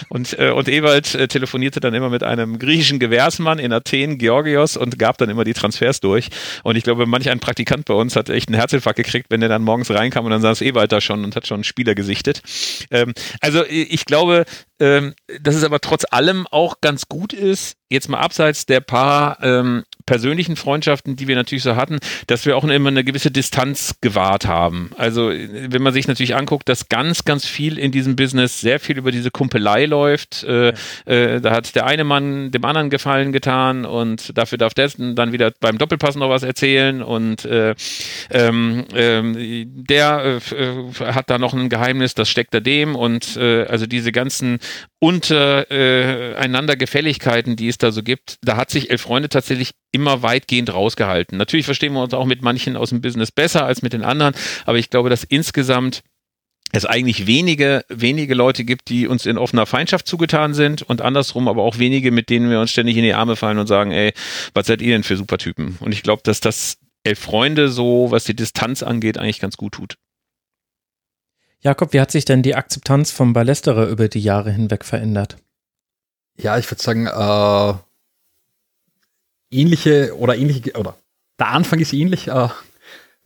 Und, 0.09 0.37
äh, 0.39 0.51
und 0.51 0.67
Ewald 0.67 1.15
äh, 1.15 1.27
telefonierte 1.27 1.79
dann 1.79 1.93
immer 1.93 2.09
mit 2.09 2.23
einem 2.23 2.59
griechischen 2.59 2.99
Gewährsmann 2.99 3.59
in 3.59 3.73
Athen, 3.73 4.17
Georgios, 4.17 4.77
und 4.77 4.99
gab 4.99 5.17
dann 5.17 5.29
immer 5.29 5.43
die 5.43 5.53
Transfers 5.53 5.99
durch. 5.99 6.29
Und 6.63 6.75
ich 6.75 6.83
glaube, 6.83 7.05
manch 7.05 7.29
ein 7.29 7.39
Praktikant 7.39 7.85
bei 7.85 7.93
uns 7.93 8.15
hat 8.15 8.29
echt 8.29 8.49
einen 8.49 8.57
Herzinfarkt 8.57 8.97
gekriegt, 8.97 9.27
wenn 9.29 9.39
der 9.39 9.49
dann 9.49 9.63
morgens 9.63 9.89
reinkam 9.91 10.25
und 10.25 10.31
dann 10.31 10.41
saß 10.41 10.61
Ewald 10.61 10.91
da 10.91 11.01
schon 11.01 11.23
und 11.23 11.35
hat 11.35 11.47
schon 11.47 11.55
einen 11.55 11.63
Spieler 11.63 11.95
gesichtet. 11.95 12.41
Ähm, 12.91 13.13
also 13.41 13.63
ich 13.67 14.05
glaube, 14.05 14.45
ähm, 14.79 15.13
dass 15.41 15.55
es 15.55 15.63
aber 15.63 15.79
trotz 15.79 16.05
allem 16.09 16.47
auch 16.47 16.81
ganz 16.81 17.07
gut 17.07 17.33
ist, 17.33 17.77
jetzt 17.89 18.09
mal 18.09 18.19
abseits 18.19 18.65
der 18.65 18.79
paar 18.79 19.37
ähm, 19.43 19.83
persönlichen 20.05 20.55
Freundschaften, 20.55 21.15
die 21.15 21.27
wir 21.27 21.35
natürlich 21.35 21.63
so 21.63 21.75
hatten, 21.75 21.97
dass 22.27 22.45
wir 22.45 22.57
auch 22.57 22.63
immer 22.63 22.89
eine 22.89 23.03
gewisse 23.03 23.31
Distanz 23.31 23.95
gewahrt 24.01 24.45
haben. 24.45 24.91
Also 24.97 25.29
wenn 25.29 25.81
man 25.81 25.93
sich 25.93 26.07
natürlich 26.07 26.35
anguckt, 26.35 26.69
dass 26.69 26.89
ganz, 26.89 27.25
ganz 27.25 27.45
viel 27.45 27.79
in 27.79 27.91
diesem 27.91 28.15
Business 28.15 28.61
sehr 28.61 28.79
viel 28.79 28.97
über 28.97 29.11
diese 29.11 29.31
Kumpelei 29.31 29.85
läuft. 29.85 30.43
Äh, 30.43 30.73
äh, 31.05 31.41
da 31.41 31.51
hat 31.51 31.75
der 31.75 31.85
eine 31.85 32.03
Mann 32.03 32.51
dem 32.51 32.63
anderen 32.65 32.89
Gefallen 32.89 33.31
getan 33.31 33.85
und 33.85 34.37
dafür 34.37 34.57
darf 34.57 34.73
der 34.73 34.85
dann 34.97 35.31
wieder 35.31 35.51
beim 35.59 35.79
Doppelpass 35.79 36.15
noch 36.15 36.29
was 36.29 36.43
erzählen 36.43 37.01
und 37.01 37.45
äh, 37.45 37.73
ähm, 38.29 38.85
ähm, 38.93 39.35
der 39.87 40.39
äh, 40.51 41.03
hat 41.03 41.29
da 41.31 41.39
noch 41.39 41.53
ein 41.53 41.69
Geheimnis, 41.69 42.13
das 42.13 42.29
steckt 42.29 42.53
da 42.53 42.59
dem 42.59 42.95
und 42.95 43.35
äh, 43.37 43.65
also 43.65 43.87
diese 43.87 44.11
ganzen 44.11 44.59
untereinander 44.99 46.73
äh, 46.73 46.77
Gefälligkeiten, 46.77 47.55
die 47.55 47.67
es 47.67 47.74
da 47.77 47.91
so 47.91 48.03
gibt, 48.03 48.37
da 48.41 48.57
hat 48.57 48.69
sich 48.69 48.89
Elf 48.89 49.01
Freunde 49.01 49.29
tatsächlich 49.29 49.71
immer 49.91 50.21
weitgehend 50.21 50.73
rausgehalten. 50.73 51.37
Natürlich 51.37 51.65
verstehen 51.65 51.93
wir 51.93 52.01
uns 52.01 52.13
auch 52.13 52.25
mit 52.25 52.41
manchen 52.41 52.77
aus 52.77 52.89
dem 52.89 53.01
Business 53.01 53.31
besser 53.31 53.65
als 53.65 53.81
mit 53.81 53.93
den 53.93 54.03
anderen, 54.03 54.33
aber 54.65 54.77
ich 54.77 54.89
glaube, 54.89 55.09
dass 55.09 55.23
insgesamt 55.23 56.01
es 56.71 56.85
eigentlich 56.85 57.27
wenige, 57.27 57.85
wenige 57.89 58.33
Leute 58.33 58.65
gibt, 58.65 58.89
die 58.89 59.07
uns 59.07 59.25
in 59.25 59.37
offener 59.37 59.65
Feindschaft 59.65 60.07
zugetan 60.07 60.53
sind 60.53 60.81
und 60.81 61.01
andersrum 61.01 61.47
aber 61.47 61.63
auch 61.63 61.77
wenige, 61.77 62.11
mit 62.11 62.29
denen 62.29 62.49
wir 62.49 62.59
uns 62.59 62.71
ständig 62.71 62.97
in 62.97 63.03
die 63.03 63.13
Arme 63.13 63.35
fallen 63.35 63.59
und 63.59 63.67
sagen, 63.67 63.91
ey, 63.91 64.13
was 64.53 64.67
seid 64.67 64.81
ihr 64.81 64.93
denn 64.93 65.03
für 65.03 65.15
Supertypen? 65.15 65.77
Und 65.79 65.93
ich 65.93 66.03
glaube, 66.03 66.21
dass 66.23 66.41
das 66.41 66.77
Elf 67.03 67.19
Freunde 67.19 67.69
so, 67.69 68.07
was 68.09 68.23
die 68.25 68.35
Distanz 68.35 68.83
angeht, 68.83 69.17
eigentlich 69.17 69.39
ganz 69.39 69.57
gut 69.57 69.73
tut. 69.73 69.95
Jakob, 71.61 71.93
wie 71.93 72.01
hat 72.01 72.11
sich 72.11 72.25
denn 72.25 72.43
die 72.43 72.55
Akzeptanz 72.55 73.11
vom 73.11 73.33
Ballesterer 73.33 73.87
über 73.87 74.07
die 74.07 74.19
Jahre 74.19 74.51
hinweg 74.51 74.85
verändert? 74.85 75.37
Ja, 76.37 76.57
ich 76.57 76.69
würde 76.69 76.83
sagen, 76.83 77.07
äh, 77.07 77.73
ähnliche 79.51 80.15
oder 80.17 80.35
ähnliche, 80.35 80.73
oder 80.73 80.95
der 81.39 81.47
Anfang 81.47 81.79
ist 81.79 81.93
ähnlich. 81.93 82.27
Äh, 82.27 82.49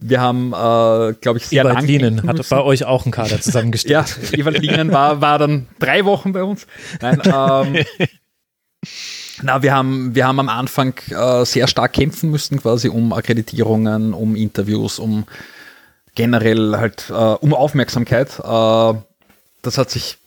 wir 0.01 0.21
haben, 0.21 0.53
äh, 0.53 1.13
glaube 1.19 1.37
ich, 1.37 1.47
sehr 1.47 1.65
Ewald 1.65 1.83
Lienen 1.83 2.23
hat 2.25 2.47
bei 2.49 2.61
euch 2.61 2.85
auch 2.85 3.05
einen 3.05 3.11
Kader 3.11 3.41
zusammengestellt. 3.41 4.17
ja, 4.31 4.39
Ewald 4.39 4.59
Lienen 4.59 4.91
war, 4.91 5.19
war 5.21 5.37
dann 5.37 5.67
drei 5.79 6.05
Wochen 6.05 6.31
bei 6.31 6.43
uns. 6.43 6.67
Nein, 7.01 7.21
ähm, 7.25 7.85
na, 9.41 9.61
wir 9.61 9.73
haben, 9.73 10.15
wir 10.15 10.25
haben 10.25 10.39
am 10.39 10.49
Anfang 10.49 10.93
äh, 11.09 11.45
sehr 11.45 11.67
stark 11.67 11.93
kämpfen 11.93 12.31
müssen, 12.31 12.61
quasi 12.61 12.87
um 12.87 13.11
Akkreditierungen, 13.11 14.13
um 14.13 14.37
Interviews, 14.37 14.99
um 14.99 15.25
generell 16.15 16.77
halt 16.77 17.09
äh, 17.09 17.13
um 17.13 17.53
Aufmerksamkeit. 17.53 18.39
Äh, 18.39 18.93
das 19.61 19.77
hat 19.77 19.89
sich, 19.89 20.17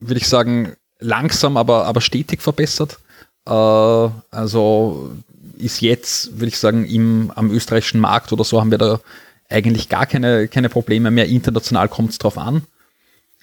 würde 0.00 0.20
ich 0.20 0.28
sagen, 0.28 0.74
langsam, 1.00 1.56
aber, 1.56 1.84
aber 1.86 2.00
stetig 2.00 2.42
verbessert. 2.42 2.98
Äh, 3.46 3.50
also 3.50 5.12
ist 5.56 5.80
jetzt, 5.80 6.32
würde 6.38 6.48
ich 6.48 6.58
sagen, 6.58 6.84
im, 6.86 7.32
am 7.34 7.50
österreichischen 7.50 8.00
Markt 8.00 8.32
oder 8.32 8.44
so 8.44 8.60
haben 8.60 8.70
wir 8.70 8.78
da 8.78 9.00
eigentlich 9.48 9.88
gar 9.88 10.06
keine, 10.06 10.48
keine 10.48 10.68
Probleme 10.68 11.10
mehr. 11.10 11.26
International 11.26 11.88
kommt 11.88 12.10
es 12.10 12.18
drauf 12.18 12.38
an. 12.38 12.62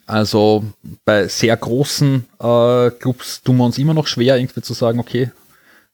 Also 0.05 0.63
bei 1.03 1.27
sehr 1.27 1.57
großen 1.57 2.25
äh, 2.39 2.91
Clubs 2.91 3.41
tun 3.41 3.57
wir 3.57 3.65
uns 3.65 3.77
immer 3.77 3.93
noch 3.93 4.07
schwer, 4.07 4.37
irgendwie 4.37 4.61
zu 4.61 4.73
sagen, 4.73 4.99
okay, 4.99 5.31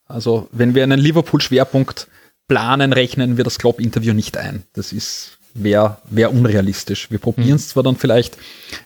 also 0.08 0.50
wenn 0.52 0.76
wir 0.76 0.84
einen 0.84 1.00
Liverpool-Schwerpunkt 1.00 2.08
planen, 2.48 2.92
rechnen 2.92 3.38
wir 3.38 3.46
das 3.46 3.58
Klopp-Interview 3.58 4.14
nicht 4.14 4.36
ein. 4.36 4.64
Das 4.74 4.92
ist 4.92 5.38
wäre 5.54 5.98
wär 6.10 6.32
unrealistisch. 6.32 7.12
Wir 7.12 7.20
probieren 7.20 7.56
es 7.56 7.68
mhm. 7.68 7.70
zwar 7.70 7.84
dann 7.84 7.96
vielleicht, 7.96 8.38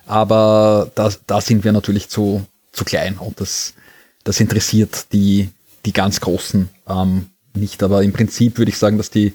aber 0.05 0.91
da, 0.95 1.11
da 1.27 1.41
sind 1.41 1.63
wir 1.63 1.71
natürlich 1.71 2.09
zu, 2.09 2.45
zu 2.75 2.85
klein 2.85 3.17
und 3.17 3.39
das, 3.41 3.73
das 4.23 4.39
interessiert 4.39 5.11
die, 5.13 5.49
die 5.85 5.93
ganz 5.93 6.19
Großen 6.19 6.69
ähm, 6.87 7.27
nicht. 7.53 7.83
Aber 7.83 8.03
im 8.03 8.13
Prinzip 8.13 8.57
würde 8.57 8.69
ich 8.69 8.77
sagen, 8.77 8.97
dass 8.97 9.09
die, 9.09 9.33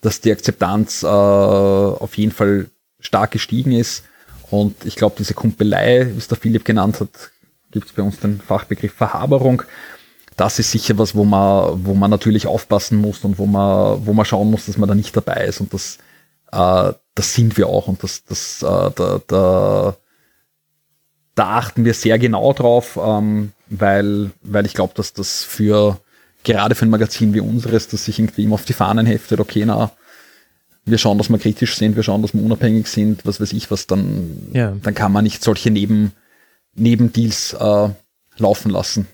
dass 0.00 0.20
die 0.20 0.32
Akzeptanz 0.32 1.02
äh, 1.02 1.06
auf 1.06 2.16
jeden 2.16 2.32
Fall 2.32 2.66
stark 3.00 3.30
gestiegen 3.30 3.72
ist. 3.72 4.04
Und 4.50 4.84
ich 4.84 4.96
glaube, 4.96 5.16
diese 5.18 5.34
Kumpelei, 5.34 6.08
wie 6.12 6.18
es 6.18 6.28
der 6.28 6.38
Philipp 6.38 6.64
genannt 6.64 7.00
hat, 7.00 7.30
gibt 7.70 7.86
es 7.86 7.92
bei 7.92 8.02
uns 8.02 8.18
den 8.18 8.40
Fachbegriff 8.40 8.92
Verhaberung. 8.92 9.62
Das 10.36 10.58
ist 10.58 10.72
sicher 10.72 10.98
was, 10.98 11.14
wo 11.14 11.24
man, 11.24 11.84
wo 11.84 11.94
man 11.94 12.10
natürlich 12.10 12.46
aufpassen 12.46 12.98
muss 12.98 13.24
und 13.24 13.38
wo 13.38 13.46
man, 13.46 14.04
wo 14.06 14.12
man 14.12 14.24
schauen 14.24 14.50
muss, 14.50 14.66
dass 14.66 14.78
man 14.78 14.88
da 14.88 14.94
nicht 14.94 15.16
dabei 15.16 15.44
ist. 15.44 15.60
Und 15.60 15.72
das 15.72 15.98
äh, 16.52 16.92
das 17.14 17.34
sind 17.34 17.56
wir 17.56 17.68
auch 17.68 17.88
und 17.88 18.02
das, 18.02 18.24
das, 18.24 18.62
äh, 18.62 18.90
da, 18.94 19.20
da, 19.26 19.96
da 21.34 21.58
achten 21.58 21.84
wir 21.84 21.94
sehr 21.94 22.18
genau 22.18 22.52
drauf, 22.52 22.98
ähm, 23.02 23.52
weil, 23.68 24.30
weil 24.42 24.66
ich 24.66 24.74
glaube, 24.74 24.94
dass 24.94 25.12
das 25.12 25.42
für 25.44 26.00
gerade 26.42 26.74
für 26.74 26.86
ein 26.86 26.90
Magazin 26.90 27.34
wie 27.34 27.40
unseres, 27.40 27.88
das 27.88 28.04
sich 28.04 28.18
irgendwie 28.18 28.44
immer 28.44 28.54
auf 28.54 28.64
die 28.64 28.72
Fahnen 28.72 29.06
heftet, 29.06 29.40
okay, 29.40 29.64
na, 29.64 29.92
wir 30.84 30.98
schauen, 30.98 31.18
dass 31.18 31.28
wir 31.28 31.38
kritisch 31.38 31.76
sind, 31.76 31.96
wir 31.96 32.02
schauen, 32.02 32.22
dass 32.22 32.34
wir 32.34 32.42
unabhängig 32.42 32.86
sind, 32.88 33.26
was 33.26 33.40
weiß 33.40 33.52
ich 33.52 33.70
was, 33.70 33.86
dann, 33.86 34.50
ja. 34.52 34.74
dann 34.82 34.94
kann 34.94 35.12
man 35.12 35.24
nicht 35.24 35.42
solche 35.44 35.70
Neben, 35.70 36.12
Nebendeals 36.74 37.52
äh, 37.52 37.88
laufen 38.38 38.70
lassen. 38.70 39.06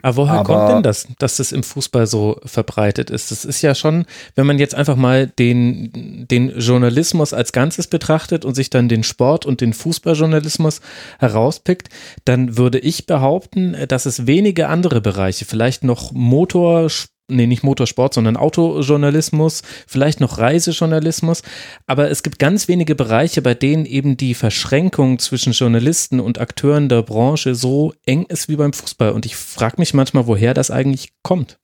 Aber 0.00 0.16
woher 0.16 0.40
Aber 0.40 0.44
kommt 0.44 0.68
denn 0.70 0.82
das, 0.82 1.08
dass 1.18 1.36
das 1.36 1.52
im 1.52 1.62
Fußball 1.62 2.06
so 2.06 2.40
verbreitet 2.44 3.10
ist? 3.10 3.30
Das 3.30 3.44
ist 3.44 3.62
ja 3.62 3.74
schon, 3.74 4.06
wenn 4.34 4.46
man 4.46 4.58
jetzt 4.58 4.74
einfach 4.74 4.96
mal 4.96 5.26
den, 5.26 6.26
den 6.28 6.58
Journalismus 6.58 7.32
als 7.32 7.52
Ganzes 7.52 7.86
betrachtet 7.86 8.44
und 8.44 8.54
sich 8.54 8.70
dann 8.70 8.88
den 8.88 9.02
Sport 9.02 9.44
und 9.44 9.60
den 9.60 9.72
Fußballjournalismus 9.72 10.80
herauspickt, 11.18 11.88
dann 12.24 12.56
würde 12.56 12.78
ich 12.78 13.06
behaupten, 13.06 13.76
dass 13.88 14.06
es 14.06 14.26
wenige 14.26 14.68
andere 14.68 15.00
Bereiche, 15.00 15.44
vielleicht 15.44 15.84
noch 15.84 16.12
Motorsport, 16.12 17.11
nee, 17.28 17.46
nicht 17.46 17.62
Motorsport, 17.62 18.14
sondern 18.14 18.36
Autojournalismus, 18.36 19.62
vielleicht 19.86 20.20
noch 20.20 20.38
Reisejournalismus. 20.38 21.42
Aber 21.86 22.10
es 22.10 22.22
gibt 22.22 22.38
ganz 22.38 22.68
wenige 22.68 22.94
Bereiche, 22.94 23.42
bei 23.42 23.54
denen 23.54 23.86
eben 23.86 24.16
die 24.16 24.34
Verschränkung 24.34 25.18
zwischen 25.18 25.52
Journalisten 25.52 26.20
und 26.20 26.38
Akteuren 26.38 26.88
der 26.88 27.02
Branche 27.02 27.54
so 27.54 27.94
eng 28.06 28.24
ist 28.26 28.48
wie 28.48 28.56
beim 28.56 28.72
Fußball. 28.72 29.12
Und 29.12 29.26
ich 29.26 29.36
frage 29.36 29.76
mich 29.78 29.94
manchmal, 29.94 30.26
woher 30.26 30.54
das 30.54 30.70
eigentlich 30.70 31.12
kommt. 31.22 31.58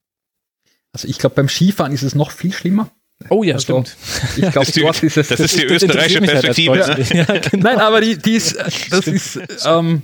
Also 0.93 1.07
ich 1.09 1.19
glaube, 1.19 1.37
beim 1.37 1.49
Skifahren 1.49 1.93
ist 1.93 2.03
es 2.03 2.15
noch 2.15 2.31
viel 2.31 2.53
schlimmer. 2.53 2.91
Oh 3.31 3.43
ja, 3.43 3.55
also, 3.55 3.83
stimmt. 3.83 3.97
Ich 4.37 4.53
glaube, 4.53 4.71
dort 4.77 5.03
ist 5.03 5.17
es. 5.17 5.29
Das 5.29 5.41
ist 5.41 5.59
die 5.59 5.65
österreichische 5.65 6.21
halt 6.21 6.31
Perspektive. 6.31 6.87
Halt 6.87 7.11
ja, 7.13 7.25
genau. 7.25 7.71
Nein, 7.71 7.79
aber 7.79 8.01
die, 8.01 8.17
die 8.17 8.35
ist, 8.35 8.57
das 8.91 9.09
ist, 9.09 9.41
ähm, 9.65 10.03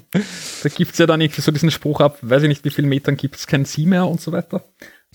da 0.62 0.68
gibt 0.68 0.92
es 0.92 0.98
ja 0.98 1.06
dann 1.06 1.20
irgendwie 1.20 1.40
so 1.40 1.52
diesen 1.52 1.70
Spruch 1.70 2.00
ab, 2.00 2.18
weiß 2.22 2.42
ich 2.42 2.48
nicht, 2.48 2.64
wie 2.64 2.70
viele 2.70 2.88
Metern 2.88 3.16
gibt 3.16 3.36
es 3.36 3.46
kein 3.46 3.64
Sie 3.64 3.86
mehr 3.86 4.06
und 4.06 4.20
so 4.20 4.32
weiter. 4.32 4.64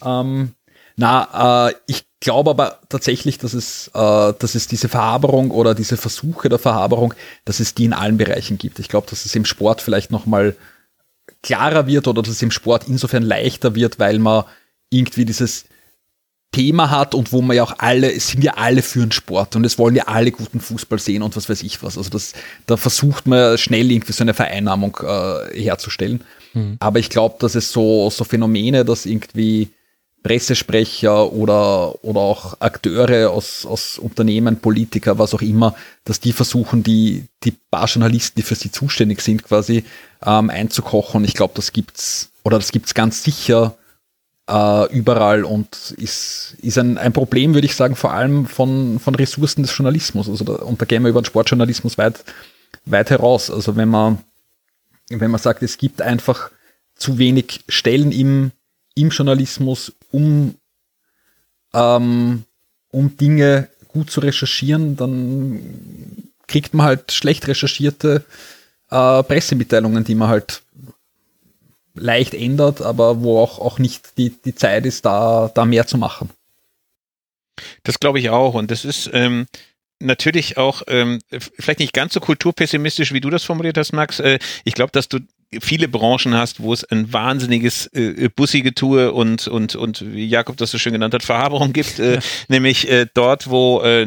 Ähm, 0.03 0.53
na, 0.95 1.69
äh, 1.69 1.73
ich 1.87 2.05
glaube 2.19 2.49
aber 2.49 2.79
tatsächlich, 2.89 3.37
dass 3.37 3.53
es, 3.53 3.89
äh, 3.93 4.33
dass 4.37 4.55
es 4.55 4.67
diese 4.67 4.89
Verhaberung 4.89 5.51
oder 5.51 5.73
diese 5.73 5.97
Versuche 5.97 6.49
der 6.49 6.59
Verhaberung, 6.59 7.13
dass 7.45 7.59
es 7.59 7.73
die 7.73 7.85
in 7.85 7.93
allen 7.93 8.17
Bereichen 8.17 8.57
gibt. 8.57 8.79
Ich 8.79 8.89
glaube, 8.89 9.07
dass 9.09 9.25
es 9.25 9.35
im 9.35 9.45
Sport 9.45 9.81
vielleicht 9.81 10.11
nochmal 10.11 10.55
klarer 11.41 11.87
wird 11.87 12.07
oder 12.07 12.21
dass 12.21 12.31
es 12.31 12.41
im 12.41 12.51
Sport 12.51 12.87
insofern 12.87 13.23
leichter 13.23 13.75
wird, 13.75 13.99
weil 13.99 14.19
man 14.19 14.43
irgendwie 14.89 15.25
dieses 15.25 15.65
Thema 16.51 16.89
hat 16.89 17.13
und 17.13 17.31
wo 17.31 17.41
man 17.41 17.55
ja 17.55 17.63
auch 17.63 17.75
alle, 17.77 18.11
es 18.11 18.29
sind 18.29 18.43
ja 18.43 18.55
alle 18.55 18.81
für 18.81 18.99
den 18.99 19.11
Sport 19.11 19.55
und 19.55 19.65
es 19.65 19.77
wollen 19.77 19.95
ja 19.95 20.05
alle 20.07 20.31
guten 20.31 20.59
Fußball 20.59 20.97
sehen 20.97 21.21
und 21.21 21.35
was 21.35 21.47
weiß 21.47 21.61
ich 21.61 21.83
was. 21.83 21.97
Also 21.97 22.09
das, 22.09 22.33
da 22.65 22.75
versucht 22.75 23.27
man 23.27 23.57
schnell 23.57 23.91
irgendwie 23.91 24.13
so 24.13 24.23
eine 24.23 24.33
Vereinnahmung 24.33 24.97
äh, 25.01 25.61
herzustellen. 25.61 26.23
Mhm. 26.53 26.77
Aber 26.79 26.99
ich 26.99 27.09
glaube, 27.09 27.35
dass 27.39 27.53
es 27.53 27.71
so, 27.71 28.09
so 28.09 28.23
Phänomene, 28.23 28.83
dass 28.83 29.05
irgendwie 29.05 29.69
Pressesprecher 30.21 31.31
oder, 31.31 32.03
oder 32.03 32.19
auch 32.19 32.59
Akteure 32.59 33.31
aus, 33.31 33.65
aus 33.65 33.97
Unternehmen, 33.97 34.57
Politiker, 34.57 35.17
was 35.17 35.33
auch 35.33 35.41
immer, 35.41 35.75
dass 36.03 36.19
die 36.19 36.33
versuchen, 36.33 36.83
die, 36.83 37.25
die 37.43 37.53
paar 37.71 37.87
Journalisten, 37.87 38.39
die 38.39 38.43
für 38.43 38.55
sie 38.55 38.71
zuständig 38.71 39.21
sind, 39.21 39.43
quasi 39.43 39.85
ähm, 40.25 40.49
einzukochen. 40.49 41.23
Ich 41.23 41.35
glaube, 41.35 41.53
das 41.55 41.71
gibt's, 41.71 42.31
oder 42.43 42.57
das 42.57 42.71
gibt's 42.71 42.93
ganz 42.93 43.23
sicher 43.23 43.77
äh, 44.49 44.91
überall 44.91 45.45
und 45.45 45.93
ist, 45.97 46.55
ist 46.61 46.77
ein, 46.77 46.97
ein 46.97 47.13
Problem, 47.13 47.53
würde 47.53 47.67
ich 47.67 47.75
sagen, 47.75 47.95
vor 47.95 48.11
allem 48.11 48.45
von, 48.45 48.99
von 48.99 49.15
Ressourcen 49.15 49.63
des 49.63 49.77
Journalismus. 49.77 50.27
Also 50.27 50.43
da, 50.43 50.53
und 50.53 50.81
da 50.81 50.85
gehen 50.85 51.03
wir 51.03 51.09
über 51.09 51.21
den 51.21 51.25
Sportjournalismus 51.25 51.97
weit, 51.97 52.23
weit 52.85 53.09
heraus. 53.09 53.49
Also 53.49 53.75
wenn 53.77 53.89
man, 53.89 54.17
wenn 55.09 55.31
man 55.31 55.39
sagt, 55.39 55.63
es 55.63 55.77
gibt 55.77 56.01
einfach 56.01 56.51
zu 56.95 57.17
wenig 57.17 57.61
Stellen 57.69 58.11
im, 58.11 58.51
im 58.95 59.09
Journalismus, 59.09 59.93
um, 60.11 60.55
ähm, 61.73 62.43
um 62.91 63.17
Dinge 63.17 63.69
gut 63.87 64.11
zu 64.11 64.19
recherchieren, 64.19 64.95
dann 64.95 66.29
kriegt 66.47 66.73
man 66.73 66.85
halt 66.85 67.11
schlecht 67.11 67.47
recherchierte 67.47 68.25
äh, 68.89 69.23
Pressemitteilungen, 69.23 70.03
die 70.03 70.15
man 70.15 70.29
halt 70.29 70.63
leicht 71.95 72.33
ändert, 72.33 72.81
aber 72.81 73.21
wo 73.21 73.39
auch, 73.39 73.59
auch 73.59 73.79
nicht 73.79 74.17
die, 74.17 74.29
die 74.29 74.55
Zeit 74.55 74.85
ist, 74.85 75.05
da, 75.05 75.51
da 75.53 75.65
mehr 75.65 75.85
zu 75.85 75.97
machen. 75.97 76.29
Das 77.83 77.99
glaube 77.99 78.19
ich 78.19 78.29
auch. 78.29 78.53
Und 78.53 78.71
das 78.71 78.85
ist 78.85 79.09
ähm, 79.13 79.47
natürlich 79.99 80.57
auch 80.57 80.81
ähm, 80.87 81.19
vielleicht 81.29 81.79
nicht 81.79 81.93
ganz 81.93 82.13
so 82.13 82.19
kulturpessimistisch, 82.19 83.13
wie 83.13 83.21
du 83.21 83.29
das 83.29 83.43
formuliert 83.43 83.77
hast, 83.77 83.91
Max. 83.91 84.19
Äh, 84.19 84.39
ich 84.63 84.73
glaube, 84.73 84.91
dass 84.91 85.09
du 85.09 85.19
viele 85.61 85.87
Branchen 85.87 86.35
hast, 86.35 86.61
wo 86.61 86.73
es 86.73 86.83
ein 86.83 87.11
wahnsinniges 87.11 87.87
äh, 87.87 88.29
Bussi-Getue 88.29 89.11
und, 89.11 89.47
und, 89.47 89.75
und, 89.75 90.13
wie 90.13 90.27
Jakob 90.27 90.57
das 90.57 90.71
so 90.71 90.77
schön 90.77 90.93
genannt 90.93 91.13
hat, 91.13 91.23
Verhaberung 91.23 91.73
gibt, 91.73 91.99
äh, 91.99 92.19
nämlich 92.47 92.89
äh, 92.89 93.07
dort, 93.13 93.49
wo 93.49 93.81
äh, 93.81 94.05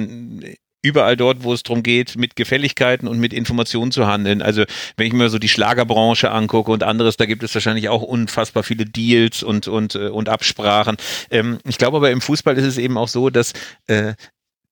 überall 0.83 1.17
dort, 1.17 1.45
wo 1.45 1.53
es 1.53 1.63
darum 1.63 1.83
geht, 1.83 2.17
mit 2.17 2.37
Gefälligkeiten 2.37 3.09
und 3.09 3.19
mit 3.19 3.33
Informationen 3.33 3.93
zu 3.93 4.07
handeln. 4.07 4.43
Also 4.43 4.65
wenn 4.97 5.07
ich 5.07 5.13
mir 5.13 5.29
so 5.31 5.39
die 5.39 5.49
Schlagerbranche 5.49 6.31
angucke 6.31 6.73
und 6.73 6.83
anderes, 6.83 7.17
da 7.17 7.27
gibt 7.27 7.43
es 7.43 7.55
wahrscheinlich 7.55 7.89
auch 7.89 8.03
unfassbar 8.03 8.65
viele 8.65 8.85
Deals 8.85 9.43
und, 9.43 9.69
und, 9.69 9.95
äh, 9.95 10.09
und 10.09 10.29
Absprachen. 10.29 10.97
Ähm, 11.31 11.59
ich 11.65 11.79
glaube 11.79 11.97
aber 11.97 12.11
im 12.11 12.21
Fußball 12.21 12.59
ist 12.59 12.65
es 12.65 12.79
eben 12.79 12.99
auch 12.99 13.09
so, 13.09 13.31
dass 13.31 13.53
äh, 13.87 14.15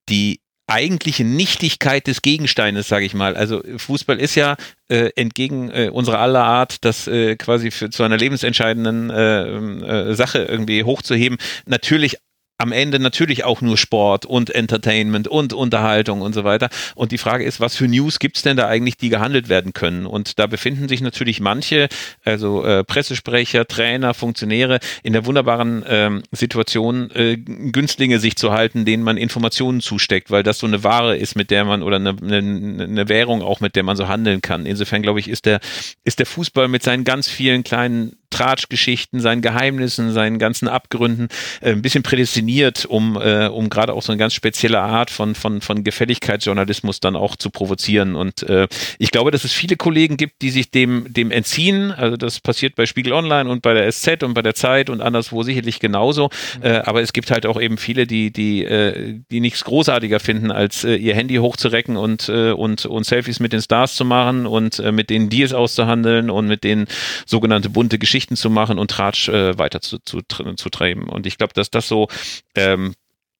die 0.08 0.40
eigentliche 0.70 1.24
Nichtigkeit 1.24 2.06
des 2.06 2.22
Gegensteines, 2.22 2.88
sage 2.88 3.04
ich 3.04 3.14
mal. 3.14 3.36
Also 3.36 3.62
Fußball 3.76 4.18
ist 4.18 4.34
ja 4.34 4.56
äh, 4.88 5.10
entgegen 5.16 5.70
äh, 5.70 5.90
unserer 5.92 6.20
aller 6.20 6.44
Art, 6.44 6.84
das 6.84 7.06
äh, 7.06 7.36
quasi 7.36 7.70
für 7.70 7.90
zu 7.90 8.02
einer 8.02 8.16
lebensentscheidenden 8.16 9.10
äh, 9.10 10.10
äh, 10.10 10.14
Sache 10.14 10.44
irgendwie 10.44 10.84
hochzuheben, 10.84 11.38
natürlich 11.66 12.16
am 12.60 12.72
Ende 12.72 12.98
natürlich 12.98 13.44
auch 13.44 13.62
nur 13.62 13.76
Sport 13.76 14.26
und 14.26 14.54
Entertainment 14.54 15.28
und 15.28 15.52
Unterhaltung 15.52 16.20
und 16.20 16.34
so 16.34 16.44
weiter. 16.44 16.68
Und 16.94 17.10
die 17.10 17.18
Frage 17.18 17.44
ist, 17.44 17.58
was 17.58 17.74
für 17.74 17.88
News 17.88 18.18
gibt's 18.18 18.42
denn 18.42 18.56
da 18.56 18.68
eigentlich, 18.68 18.98
die 18.98 19.08
gehandelt 19.08 19.48
werden 19.48 19.72
können? 19.72 20.06
Und 20.06 20.38
da 20.38 20.46
befinden 20.46 20.88
sich 20.88 21.00
natürlich 21.00 21.40
manche, 21.40 21.88
also 22.24 22.64
äh, 22.64 22.84
Pressesprecher, 22.84 23.66
Trainer, 23.66 24.12
Funktionäre 24.12 24.78
in 25.02 25.14
der 25.14 25.24
wunderbaren 25.24 25.84
ähm, 25.88 26.22
Situation, 26.32 27.10
äh, 27.12 27.38
Günstlinge 27.38 28.18
sich 28.18 28.36
zu 28.36 28.52
halten, 28.52 28.84
denen 28.84 29.02
man 29.02 29.16
Informationen 29.16 29.80
zusteckt, 29.80 30.30
weil 30.30 30.42
das 30.42 30.58
so 30.58 30.66
eine 30.66 30.84
Ware 30.84 31.16
ist, 31.16 31.36
mit 31.36 31.50
der 31.50 31.64
man 31.64 31.82
oder 31.82 31.96
eine, 31.96 32.16
eine, 32.22 32.84
eine 32.84 33.08
Währung 33.08 33.42
auch, 33.42 33.60
mit 33.60 33.74
der 33.74 33.84
man 33.84 33.96
so 33.96 34.06
handeln 34.06 34.42
kann. 34.42 34.66
Insofern 34.66 35.00
glaube 35.00 35.20
ich, 35.20 35.28
ist 35.28 35.46
der, 35.46 35.60
ist 36.04 36.18
der 36.18 36.26
Fußball 36.26 36.68
mit 36.68 36.82
seinen 36.82 37.04
ganz 37.04 37.28
vielen 37.28 37.64
kleinen 37.64 38.16
Tratschgeschichten, 38.30 39.20
seinen 39.20 39.42
Geheimnissen, 39.42 40.12
seinen 40.12 40.38
ganzen 40.38 40.68
Abgründen 40.68 41.28
äh, 41.60 41.72
ein 41.72 41.82
bisschen 41.82 42.02
prädestiniert, 42.02 42.86
um, 42.86 43.16
äh, 43.20 43.46
um 43.46 43.68
gerade 43.68 43.92
auch 43.92 44.02
so 44.02 44.12
eine 44.12 44.18
ganz 44.18 44.34
spezielle 44.34 44.80
Art 44.80 45.10
von, 45.10 45.34
von, 45.34 45.60
von 45.60 45.84
Gefälligkeitsjournalismus 45.84 47.00
dann 47.00 47.16
auch 47.16 47.36
zu 47.36 47.50
provozieren. 47.50 48.14
Und 48.14 48.42
äh, 48.44 48.68
ich 48.98 49.10
glaube, 49.10 49.30
dass 49.30 49.44
es 49.44 49.52
viele 49.52 49.76
Kollegen 49.76 50.16
gibt, 50.16 50.42
die 50.42 50.50
sich 50.50 50.70
dem, 50.70 51.12
dem 51.12 51.30
entziehen. 51.30 51.92
Also 51.92 52.16
das 52.16 52.40
passiert 52.40 52.76
bei 52.76 52.86
Spiegel 52.86 53.12
Online 53.12 53.50
und 53.50 53.62
bei 53.62 53.74
der 53.74 53.90
SZ 53.90 54.22
und 54.22 54.34
bei 54.34 54.42
der 54.42 54.54
Zeit 54.54 54.90
und 54.90 55.00
anderswo 55.00 55.42
sicherlich 55.42 55.80
genauso. 55.80 56.30
Mhm. 56.58 56.64
Äh, 56.64 56.78
aber 56.84 57.02
es 57.02 57.12
gibt 57.12 57.30
halt 57.30 57.46
auch 57.46 57.60
eben 57.60 57.78
viele, 57.78 58.06
die, 58.06 58.30
die, 58.30 58.64
äh, 58.64 59.16
die 59.30 59.40
nichts 59.40 59.64
großartiger 59.64 60.20
finden, 60.20 60.50
als 60.50 60.84
äh, 60.84 60.94
ihr 60.94 61.14
Handy 61.14 61.36
hochzurecken 61.36 61.96
und, 61.96 62.28
und, 62.28 62.86
und 62.86 63.04
Selfies 63.04 63.40
mit 63.40 63.52
den 63.52 63.60
Stars 63.60 63.94
zu 63.94 64.04
machen 64.04 64.46
und 64.46 64.78
mit 64.92 65.10
denen 65.10 65.30
Deals 65.30 65.52
auszuhandeln 65.52 66.30
und 66.30 66.46
mit 66.46 66.64
denen 66.64 66.86
sogenannte 67.26 67.70
bunte 67.70 67.98
Geschichten 67.98 68.19
Geschichten 68.20 68.36
zu 68.36 68.50
machen 68.50 68.78
und 68.78 68.90
Tratsch 68.90 69.28
äh, 69.30 69.56
weiter 69.56 69.80
zu, 69.80 69.98
zu, 69.98 70.20
zu 70.20 70.68
treiben. 70.68 71.08
Und 71.08 71.26
ich 71.26 71.38
glaube, 71.38 71.54
dass 71.54 71.70
das 71.70 71.88
so 71.88 72.08
ähm, 72.54 72.94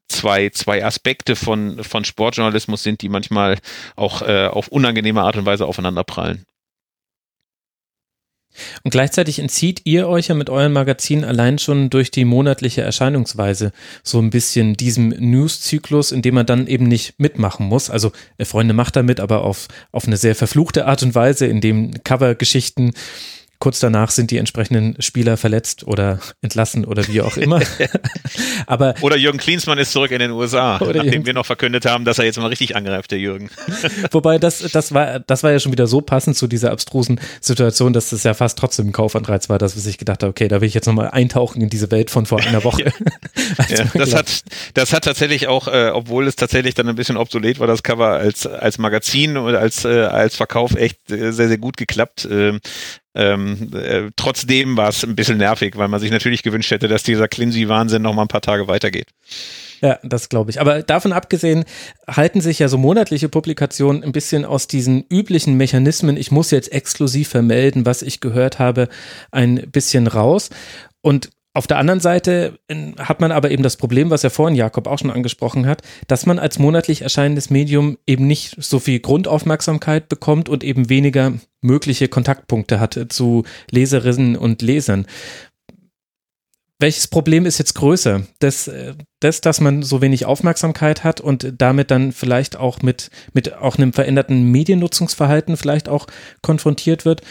zwei, 0.08 0.48
zwei 0.48 0.82
Aspekte 0.82 1.36
von, 1.36 1.84
von 1.84 2.06
Sportjournalismus 2.06 2.82
sind, 2.82 3.02
die 3.02 3.10
manchmal 3.10 3.58
auch 3.94 4.22
äh, 4.22 4.46
auf 4.46 4.68
unangenehme 4.68 5.20
Art 5.20 5.36
und 5.36 5.44
Weise 5.44 5.66
aufeinanderprallen. 5.66 6.46
Und 8.82 8.90
gleichzeitig 8.90 9.38
entzieht 9.38 9.82
ihr 9.84 10.08
euch 10.08 10.28
ja 10.28 10.34
mit 10.34 10.48
eurem 10.48 10.72
Magazin 10.72 11.24
allein 11.24 11.58
schon 11.58 11.90
durch 11.90 12.10
die 12.10 12.24
monatliche 12.24 12.80
Erscheinungsweise 12.80 13.72
so 14.02 14.18
ein 14.18 14.30
bisschen 14.30 14.74
diesem 14.74 15.10
News-Zyklus, 15.10 16.10
in 16.10 16.22
dem 16.22 16.34
man 16.34 16.46
dann 16.46 16.66
eben 16.66 16.86
nicht 16.86 17.20
mitmachen 17.20 17.66
muss. 17.66 17.90
Also 17.90 18.12
äh, 18.38 18.46
Freunde 18.46 18.72
macht 18.72 18.96
da 18.96 19.02
mit, 19.02 19.20
aber 19.20 19.44
auf, 19.44 19.68
auf 19.92 20.06
eine 20.06 20.16
sehr 20.16 20.34
verfluchte 20.34 20.86
Art 20.86 21.02
und 21.02 21.14
Weise, 21.14 21.46
in 21.46 21.60
dem 21.60 22.02
Covergeschichten 22.02 22.92
kurz 23.60 23.78
danach 23.78 24.10
sind 24.10 24.30
die 24.30 24.38
entsprechenden 24.38 25.00
Spieler 25.00 25.36
verletzt 25.36 25.86
oder 25.86 26.18
entlassen 26.40 26.86
oder 26.86 27.06
wie 27.06 27.20
auch 27.20 27.36
immer. 27.36 27.60
Aber 28.66 28.94
oder 29.02 29.16
Jürgen 29.16 29.38
Klinsmann 29.38 29.78
ist 29.78 29.92
zurück 29.92 30.10
in 30.10 30.18
den 30.18 30.30
USA, 30.30 30.78
nachdem 30.80 31.04
Jürgen. 31.04 31.26
wir 31.26 31.34
noch 31.34 31.46
verkündet 31.46 31.84
haben, 31.84 32.04
dass 32.06 32.18
er 32.18 32.24
jetzt 32.24 32.38
mal 32.38 32.46
richtig 32.46 32.74
angreift, 32.74 33.10
der 33.10 33.18
Jürgen. 33.18 33.50
Wobei 34.10 34.38
das, 34.38 34.60
das 34.72 34.94
war, 34.94 35.20
das 35.20 35.42
war 35.42 35.52
ja 35.52 35.60
schon 35.60 35.72
wieder 35.72 35.86
so 35.86 36.00
passend 36.00 36.36
zu 36.36 36.46
dieser 36.46 36.72
abstrusen 36.72 37.20
Situation, 37.40 37.92
dass 37.92 38.12
es 38.12 38.22
ja 38.24 38.32
fast 38.32 38.58
trotzdem 38.58 38.88
ein 38.88 38.92
Kaufanreiz 38.92 39.50
war, 39.50 39.58
dass 39.58 39.74
sich 39.74 39.98
gedacht 39.98 40.22
hat, 40.22 40.30
okay, 40.30 40.48
da 40.48 40.60
will 40.60 40.68
ich 40.68 40.74
jetzt 40.74 40.86
nochmal 40.86 41.10
eintauchen 41.10 41.60
in 41.60 41.68
diese 41.68 41.90
Welt 41.90 42.10
von 42.10 42.24
vor 42.24 42.40
einer 42.40 42.64
Woche. 42.64 42.84
ja, 43.68 43.84
das 43.92 44.14
hat, 44.14 44.40
das 44.72 44.94
hat 44.94 45.04
tatsächlich 45.04 45.48
auch, 45.48 45.68
äh, 45.68 45.90
obwohl 45.92 46.26
es 46.26 46.36
tatsächlich 46.36 46.74
dann 46.74 46.88
ein 46.88 46.96
bisschen 46.96 47.18
obsolet 47.18 47.60
war, 47.60 47.66
das 47.66 47.82
Cover 47.82 48.08
als, 48.08 48.46
als 48.46 48.78
Magazin 48.78 49.36
oder 49.36 49.60
als, 49.60 49.84
äh, 49.84 50.04
als 50.04 50.36
Verkauf 50.36 50.74
echt 50.76 51.10
äh, 51.10 51.32
sehr, 51.32 51.48
sehr 51.48 51.58
gut 51.58 51.76
geklappt. 51.76 52.26
Ähm, 52.30 52.60
ähm, 53.14 53.70
äh, 53.74 54.10
trotzdem 54.16 54.76
war 54.76 54.88
es 54.88 55.04
ein 55.04 55.16
bisschen 55.16 55.38
nervig, 55.38 55.76
weil 55.76 55.88
man 55.88 56.00
sich 56.00 56.10
natürlich 56.10 56.42
gewünscht 56.42 56.70
hätte, 56.70 56.88
dass 56.88 57.02
dieser 57.02 57.28
Clincy-Wahnsinn 57.28 58.02
noch 58.02 58.14
mal 58.14 58.22
ein 58.22 58.28
paar 58.28 58.40
Tage 58.40 58.68
weitergeht. 58.68 59.08
Ja, 59.80 59.98
das 60.02 60.28
glaube 60.28 60.50
ich. 60.50 60.60
Aber 60.60 60.82
davon 60.82 61.12
abgesehen 61.12 61.64
halten 62.06 62.40
sich 62.40 62.58
ja 62.58 62.68
so 62.68 62.78
monatliche 62.78 63.28
Publikationen 63.28 64.04
ein 64.04 64.12
bisschen 64.12 64.44
aus 64.44 64.66
diesen 64.66 65.04
üblichen 65.08 65.56
Mechanismen, 65.56 66.16
ich 66.16 66.30
muss 66.30 66.50
jetzt 66.50 66.70
exklusiv 66.72 67.28
vermelden, 67.28 67.86
was 67.86 68.02
ich 68.02 68.20
gehört 68.20 68.58
habe, 68.58 68.88
ein 69.30 69.70
bisschen 69.70 70.06
raus. 70.06 70.50
Und 71.00 71.30
auf 71.52 71.66
der 71.66 71.78
anderen 71.78 72.00
Seite 72.00 72.60
ähm, 72.68 72.94
hat 72.98 73.20
man 73.20 73.32
aber 73.32 73.50
eben 73.50 73.62
das 73.62 73.76
Problem, 73.76 74.10
was 74.10 74.22
ja 74.22 74.30
vorhin 74.30 74.56
Jakob 74.56 74.86
auch 74.86 74.98
schon 74.98 75.10
angesprochen 75.10 75.66
hat, 75.66 75.82
dass 76.06 76.24
man 76.24 76.38
als 76.38 76.58
monatlich 76.60 77.02
erscheinendes 77.02 77.50
Medium 77.50 77.98
eben 78.06 78.26
nicht 78.26 78.56
so 78.62 78.78
viel 78.78 79.00
Grundaufmerksamkeit 79.00 80.08
bekommt 80.08 80.48
und 80.48 80.62
eben 80.62 80.88
weniger 80.88 81.32
mögliche 81.60 82.06
Kontaktpunkte 82.06 82.78
hat 82.78 82.98
zu 83.08 83.44
Leserinnen 83.70 84.36
und 84.36 84.62
Lesern. 84.62 85.06
Welches 86.78 87.08
Problem 87.08 87.44
ist 87.44 87.58
jetzt 87.58 87.74
größer? 87.74 88.22
Das, 88.38 88.68
äh, 88.68 88.94
das, 89.18 89.40
dass 89.40 89.60
man 89.60 89.82
so 89.82 90.00
wenig 90.00 90.26
Aufmerksamkeit 90.26 91.02
hat 91.02 91.20
und 91.20 91.54
damit 91.58 91.90
dann 91.90 92.12
vielleicht 92.12 92.56
auch 92.56 92.80
mit, 92.80 93.10
mit 93.34 93.54
auch 93.54 93.76
einem 93.76 93.92
veränderten 93.92 94.44
Mediennutzungsverhalten 94.44 95.56
vielleicht 95.56 95.88
auch 95.88 96.06
konfrontiert 96.42 97.04
wird? 97.04 97.22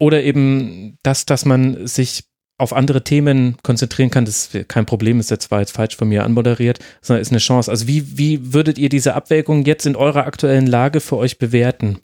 Oder 0.00 0.24
eben 0.24 0.98
das, 1.04 1.26
dass 1.26 1.44
man 1.44 1.86
sich 1.86 2.24
auf 2.62 2.72
andere 2.72 3.04
Themen 3.04 3.56
konzentrieren 3.62 4.10
kann, 4.10 4.24
das 4.24 4.54
ist 4.54 4.68
kein 4.68 4.86
Problem, 4.86 5.20
ist 5.20 5.30
jetzt 5.30 5.48
zwar 5.48 5.60
jetzt 5.60 5.72
falsch 5.72 5.96
von 5.96 6.08
mir 6.08 6.24
anmoderiert, 6.24 6.78
sondern 7.00 7.20
ist 7.20 7.30
eine 7.30 7.38
Chance. 7.38 7.70
Also 7.70 7.86
wie, 7.86 8.16
wie 8.16 8.54
würdet 8.54 8.78
ihr 8.78 8.88
diese 8.88 9.14
Abwägung 9.14 9.64
jetzt 9.64 9.84
in 9.84 9.96
eurer 9.96 10.26
aktuellen 10.26 10.66
Lage 10.66 11.00
für 11.00 11.16
euch 11.16 11.38
bewerten? 11.38 11.98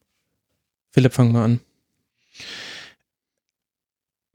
Philipp, 0.91 1.15
fang 1.15 1.33
mal 1.33 1.45
an. 1.45 1.61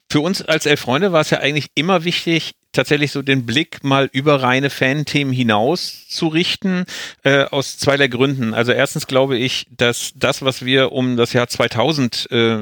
Für 0.10 0.22
uns 0.22 0.44
als 0.44 0.68
Elf 0.68 0.82
Freunde 0.82 1.12
war 1.12 1.22
es 1.22 1.32
ja 1.32 1.40
eigentlich 1.40 1.68
immer 1.74 2.04
wichtig, 2.04 2.54
tatsächlich 2.72 3.12
so 3.12 3.22
den 3.22 3.45
Blick 3.45 3.84
mal 3.84 4.10
über 4.12 4.44
reine 4.44 4.70
Fan-Themen 4.70 5.34
hinaus 5.34 6.08
zu 6.08 6.28
richten, 6.28 6.86
äh, 7.24 7.45
aus 7.45 7.78
zweierlei 7.80 8.10
Gründen. 8.10 8.54
Also 8.54 8.74
erstens 8.74 9.08
glaube 9.08 9.38
ich, 9.38 9.66
dass 9.72 10.12
das, 10.16 10.44
was 10.44 10.64
wir 10.64 10.91
um 10.91 11.18
das 11.18 11.34
Jahr 11.34 11.48
2000 11.48 12.32
äh, 12.32 12.58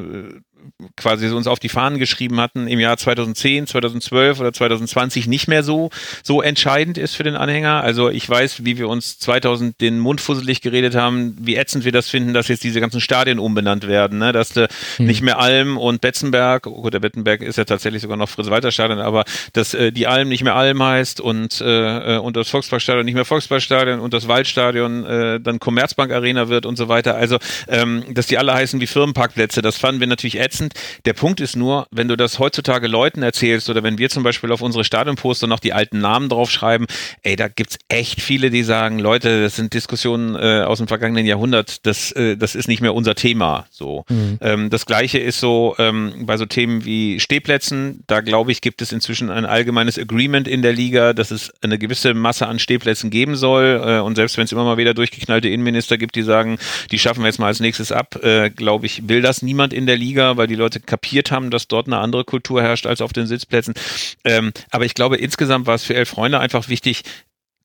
quasi 0.96 1.28
uns 1.30 1.48
auf 1.48 1.60
die 1.60 1.70
Fahnen 1.70 2.00
geschrieben 2.00 2.40
hatten, 2.40 2.68
im 2.68 2.80
Jahr 2.80 2.98
2010, 2.98 3.68
2012 3.68 4.40
oder 4.40 4.54
2020 4.54 5.28
nicht 5.28 5.48
mehr 5.48 5.64
so, 5.64 5.90
so 6.24 6.42
entscheidend 6.42 6.98
ist 6.98 7.16
für 7.16 7.24
den 7.24 7.36
Anhänger. 7.36 7.82
Also 7.82 8.10
ich 8.10 8.28
weiß, 8.28 8.66
wie 8.66 8.78
wir 8.78 8.88
uns 8.88 9.20
2000 9.20 9.80
den 9.82 10.00
Mund 10.00 10.22
fusselig 10.22 10.62
geredet 10.62 10.96
haben, 10.96 11.36
wie 11.40 11.56
ätzend 11.56 11.86
wir 11.86 11.92
das 11.92 12.10
finden, 12.10 12.34
dass 12.34 12.48
jetzt 12.48 12.64
diese 12.64 12.80
ganzen 12.80 13.02
Stadien 13.02 13.40
umbenannt 13.40 13.88
werden, 13.88 14.20
ne? 14.20 14.32
dass 14.32 14.50
de 14.50 14.68
hm. 14.98 15.06
nicht 15.06 15.22
mehr 15.22 15.40
Alm 15.40 15.78
und 15.78 16.02
Betzenberg, 16.02 16.68
oh 16.68 16.82
gut, 16.82 16.94
der 16.94 17.00
Betzenberg 17.00 17.42
ist 17.42 17.58
ja 17.58 17.66
tatsächlich 17.66 18.02
sogar 18.02 18.18
noch 18.18 18.30
Fritz-Walter-Stadion, 18.30 19.00
aber 19.00 19.26
dass 19.54 19.74
äh, 19.74 19.92
die 19.92 20.08
Alm 20.08 20.30
nicht 20.30 20.44
mehr 20.44 20.56
Alm 20.56 20.82
heißt 20.82 21.22
und, 21.22 21.62
äh, 21.62 22.18
und 22.18 22.36
das 22.36 22.50
Volksparkstadion 22.50 23.06
nicht 23.06 23.16
mehr 23.16 23.26
Volksparkstadion 23.26 24.00
und 24.00 24.14
das 24.14 24.28
Waldstadion 24.28 25.06
äh, 25.06 25.40
dann 25.40 25.60
Commerzbank 25.60 26.12
Arena 26.12 26.50
wird 26.50 26.66
und 26.66 26.78
so 26.78 26.88
weiter. 26.88 27.16
Also, 27.16 27.38
ähm, 27.68 28.04
dass 28.10 28.28
die 28.28 28.38
alle 28.38 28.54
heißen 28.54 28.80
wie 28.80 28.88
Firmenparkplätze, 28.88 29.62
das 29.62 29.78
fanden 29.78 30.00
wir 30.00 30.08
natürlich 30.08 30.40
ätzend 30.40 30.51
ätzend. 30.52 30.74
Der 31.06 31.14
Punkt 31.14 31.40
ist 31.40 31.56
nur, 31.56 31.88
wenn 31.92 32.08
du 32.08 32.18
das 32.18 32.40
heutzutage 32.40 32.88
Leuten 32.88 33.24
erzählst 33.24 33.70
oder 33.70 33.84
wenn 33.84 33.98
wir 33.98 34.10
zum 34.10 34.24
Beispiel 34.24 34.52
auf 34.52 34.62
unsere 34.62 34.84
Stadionposter 34.84 35.48
noch 35.48 35.60
die 35.60 35.74
alten 35.74 36.00
Namen 36.00 36.30
draufschreiben, 36.30 36.88
ey, 37.24 37.36
da 37.36 37.48
gibt's 37.48 37.78
echt 37.88 38.22
viele, 38.22 38.50
die 38.50 38.64
sagen, 38.64 39.00
Leute, 39.00 39.42
das 39.42 39.56
sind 39.56 39.74
Diskussionen 39.74 40.36
äh, 40.36 40.64
aus 40.64 40.80
dem 40.80 40.88
vergangenen 40.88 41.26
Jahrhundert, 41.26 41.86
das, 41.86 42.12
äh, 42.12 42.36
das 42.36 42.56
ist 42.56 42.68
nicht 42.68 42.82
mehr 42.82 42.94
unser 42.94 43.16
Thema. 43.16 43.66
So. 43.72 44.06
Mhm. 44.10 44.38
Ähm, 44.42 44.70
das 44.70 44.86
gleiche 44.86 45.20
ist 45.20 45.40
so 45.40 45.76
ähm, 45.80 46.26
bei 46.26 46.38
so 46.38 46.46
Themen 46.46 46.86
wie 46.86 47.20
Stehplätzen, 47.20 48.04
da 48.08 48.22
glaube 48.22 48.52
ich, 48.52 48.62
gibt 48.62 48.82
es 48.82 48.92
inzwischen 48.92 49.30
ein 49.30 49.46
allgemeines 49.46 49.98
Agreement 49.98 50.48
in 50.48 50.62
der 50.62 50.74
Liga, 50.74 51.14
dass 51.14 51.32
es 51.32 51.52
eine 51.62 51.78
gewisse 51.78 52.14
Masse 52.14 52.48
an 52.48 52.60
Stehplätzen 52.60 53.10
geben 53.10 53.36
soll. 53.36 53.82
Äh, 53.86 54.00
und 54.00 54.16
selbst 54.16 54.38
wenn 54.38 54.46
es 54.46 54.52
immer 54.52 54.64
mal 54.64 54.78
wieder 54.78 54.94
durchgeknallte 54.94 55.48
Innenminister 55.48 55.98
gibt, 55.98 56.16
die 56.16 56.24
sagen, 56.24 56.58
die 56.92 57.00
schaffen 57.00 57.22
wir 57.22 57.28
jetzt 57.28 57.40
mal 57.40 57.48
als 57.48 57.60
nächstes 57.60 57.92
ab, 57.92 58.22
äh, 58.24 58.50
glaube 58.50 58.86
ich, 58.86 59.08
will 59.08 59.22
das 59.22 59.42
niemand 59.42 59.74
in 59.74 59.86
der 59.86 59.98
Liga, 59.98 60.38
weil 60.42 60.48
die 60.48 60.56
Leute 60.56 60.80
kapiert 60.80 61.30
haben, 61.30 61.52
dass 61.52 61.68
dort 61.68 61.86
eine 61.86 62.00
andere 62.00 62.26
Kultur 62.26 62.64
herrscht 62.64 62.88
als 62.88 63.00
auf 63.00 63.14
den 63.14 63.28
Sitzplätzen. 63.28 63.76
Ähm, 64.24 64.52
aber 64.72 64.86
ich 64.86 64.96
glaube, 64.96 65.18
insgesamt 65.18 65.68
war 65.68 65.76
es 65.76 65.84
für 65.84 65.94
Elf 65.94 66.10
Freunde 66.10 66.40
einfach 66.40 66.68
wichtig 66.68 67.04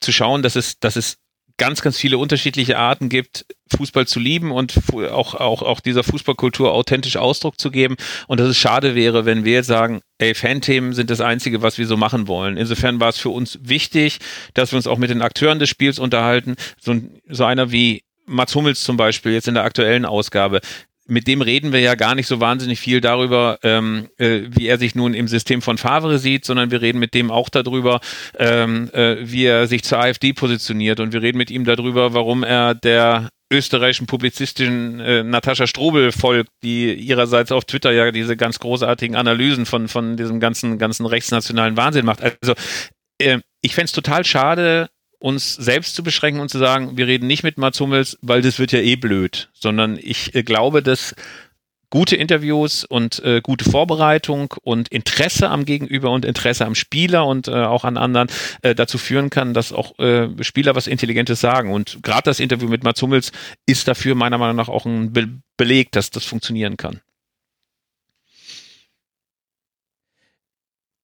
zu 0.01 0.13
schauen, 0.13 0.43
dass 0.43 0.57
es, 0.57 0.79
dass 0.79 0.97
es 0.97 1.17
ganz, 1.57 1.81
ganz 1.81 1.97
viele 1.97 2.19
unterschiedliche 2.19 2.77
Arten 2.77 3.09
gibt, 3.09 3.47
Fußball 3.75 4.07
zu 4.07 4.21
lieben 4.21 4.53
und 4.53 4.75
auch, 5.11 5.35
auch, 5.35 5.63
auch 5.63 5.81
dieser 5.81 6.05
Fußballkultur 6.05 6.71
authentisch 6.71 7.17
Ausdruck 7.17 7.59
zu 7.59 7.71
geben. 7.71 7.97
Und 8.27 8.41
dass 8.41 8.49
es 8.49 8.59
schade 8.59 8.95
wäre, 8.95 9.25
wenn 9.25 9.47
wir 9.47 9.55
jetzt 9.55 9.67
sagen, 9.69 10.03
ey, 10.19 10.35
Fanthemen 10.35 10.93
sind 10.93 11.09
das 11.09 11.23
Einzige, 11.23 11.63
was 11.63 11.79
wir 11.79 11.87
so 11.87 11.97
machen 11.97 12.29
wollen. 12.29 12.59
Insofern 12.59 13.01
war 13.01 13.09
es 13.09 13.17
für 13.17 13.31
uns 13.31 13.59
wichtig, 13.63 14.19
dass 14.53 14.73
wir 14.73 14.77
uns 14.77 14.87
auch 14.87 14.99
mit 14.99 15.09
den 15.09 15.23
Akteuren 15.23 15.59
des 15.59 15.71
Spiels 15.71 15.99
unterhalten. 15.99 16.57
So, 16.79 16.95
so 17.27 17.47
einer 17.47 17.73
wie 17.73 18.03
Mats 18.27 18.55
Hummels 18.55 18.85
zum 18.85 18.99
Beispiel 18.99 19.33
jetzt 19.33 19.49
in 19.49 19.55
der 19.55 19.65
aktuellen 19.65 20.05
Ausgabe, 20.05 20.61
mit 21.07 21.27
dem 21.27 21.41
reden 21.41 21.73
wir 21.73 21.81
ja 21.81 21.95
gar 21.95 22.15
nicht 22.15 22.27
so 22.27 22.41
wahnsinnig 22.41 22.81
viel 22.81 23.01
darüber, 23.01 23.59
ähm, 23.63 24.09
äh, 24.19 24.43
wie 24.49 24.67
er 24.67 24.79
sich 24.79 24.95
nun 24.95 25.15
im 25.15 25.29
System 25.29 25.63
von 25.63 25.79
Favre 25.79 26.19
sieht, 26.19 26.45
sondern 26.45 26.71
wir 26.71 26.83
reden 26.83 26.99
mit 26.99 27.15
dem 27.15 27.31
auch 27.31 27.49
darüber, 27.49 28.01
ähm, 28.39 28.91
äh, 28.93 29.17
wie 29.21 29.45
er 29.45 29.67
sich 29.67 29.85
zur 29.85 30.01
AfD 30.01 30.33
positioniert 30.33 31.01
und 31.01 31.13
wir 31.13 31.23
reden 31.23 31.39
mit 31.39 31.51
ihm 31.51 31.65
darüber, 31.65 32.15
warum 32.15 32.43
er 32.43 32.75
der 32.75 33.29
österreichischen 33.53 34.07
Publizistin 34.07 34.99
äh, 34.99 35.23
Natascha 35.23 35.67
Strobel 35.67 36.11
folgt, 36.11 36.51
die 36.63 36.93
ihrerseits 36.93 37.53
auf 37.53 37.65
Twitter 37.65 37.93
ja 37.93 38.11
diese 38.11 38.37
ganz 38.37 38.59
großartigen 38.59 39.15
Analysen 39.15 39.67
von, 39.67 39.87
von 39.87 40.17
diesem 40.17 40.41
ganzen, 40.41 40.79
ganzen 40.79 41.07
rechtsnationalen 41.07 41.77
Wahnsinn 41.77 42.05
macht. 42.05 42.23
Also 42.23 42.55
äh, 43.19 43.39
ich 43.63 43.75
fände 43.75 43.87
es 43.87 43.93
total 43.93 44.25
schade, 44.25 44.89
uns 45.19 45.55
selbst 45.55 45.95
zu 45.95 46.03
beschränken 46.03 46.41
und 46.41 46.49
zu 46.49 46.59
sagen, 46.59 46.97
wir 46.97 47.07
reden 47.07 47.27
nicht 47.27 47.43
mit 47.43 47.59
Mats 47.59 47.81
Hummels, 47.81 48.19
weil 48.23 48.43
das 48.43 48.59
wird 48.59 48.73
ja 48.73 48.81
eh 48.81 48.97
blöd, 48.97 49.49
sondern 49.55 49.99
ich 50.01 50.35
äh, 50.35 50.43
glaube, 50.43 50.83
dass 50.83 51.15
gute 51.91 52.17
Interviews 52.17 52.85
und 52.85 53.25
äh, 53.25 53.41
gute 53.41 53.65
Vorbereitung 53.71 54.55
und 54.63 54.89
Interesse 54.89 55.49
am 55.49 55.65
Gegenüber 55.65 56.11
und 56.11 56.25
Interesse 56.25 56.67
am 56.67 56.75
Spieler 56.75 57.27
und 57.27 57.49
äh, 57.49 57.53
auch 57.53 57.85
an 57.85 57.97
anderen 57.97 58.29
äh, 58.63 58.75
dazu 58.75 58.99
führen 58.99 59.31
kann, 59.31 59.55
dass 59.55 59.73
auch 59.73 59.99
äh, 59.99 60.29
Spieler 60.43 60.75
was 60.75 60.87
Intelligentes 60.87 61.41
sagen. 61.41 61.73
Und 61.73 62.03
gerade 62.03 62.25
das 62.25 62.41
Interview 62.41 62.69
mit 62.69 62.85
Mats 62.85 63.03
Hummels 63.03 63.33
ist 63.67 63.89
dafür 63.89 64.15
meiner 64.15 64.39
Meinung 64.39 64.57
nach 64.57 64.69
auch 64.69 64.85
ein 64.85 65.13
Be 65.13 65.29
Beleg, 65.59 65.91
dass 65.93 66.11
das 66.11 66.27
funktionieren 66.27 66.77
kann. 66.77 67.01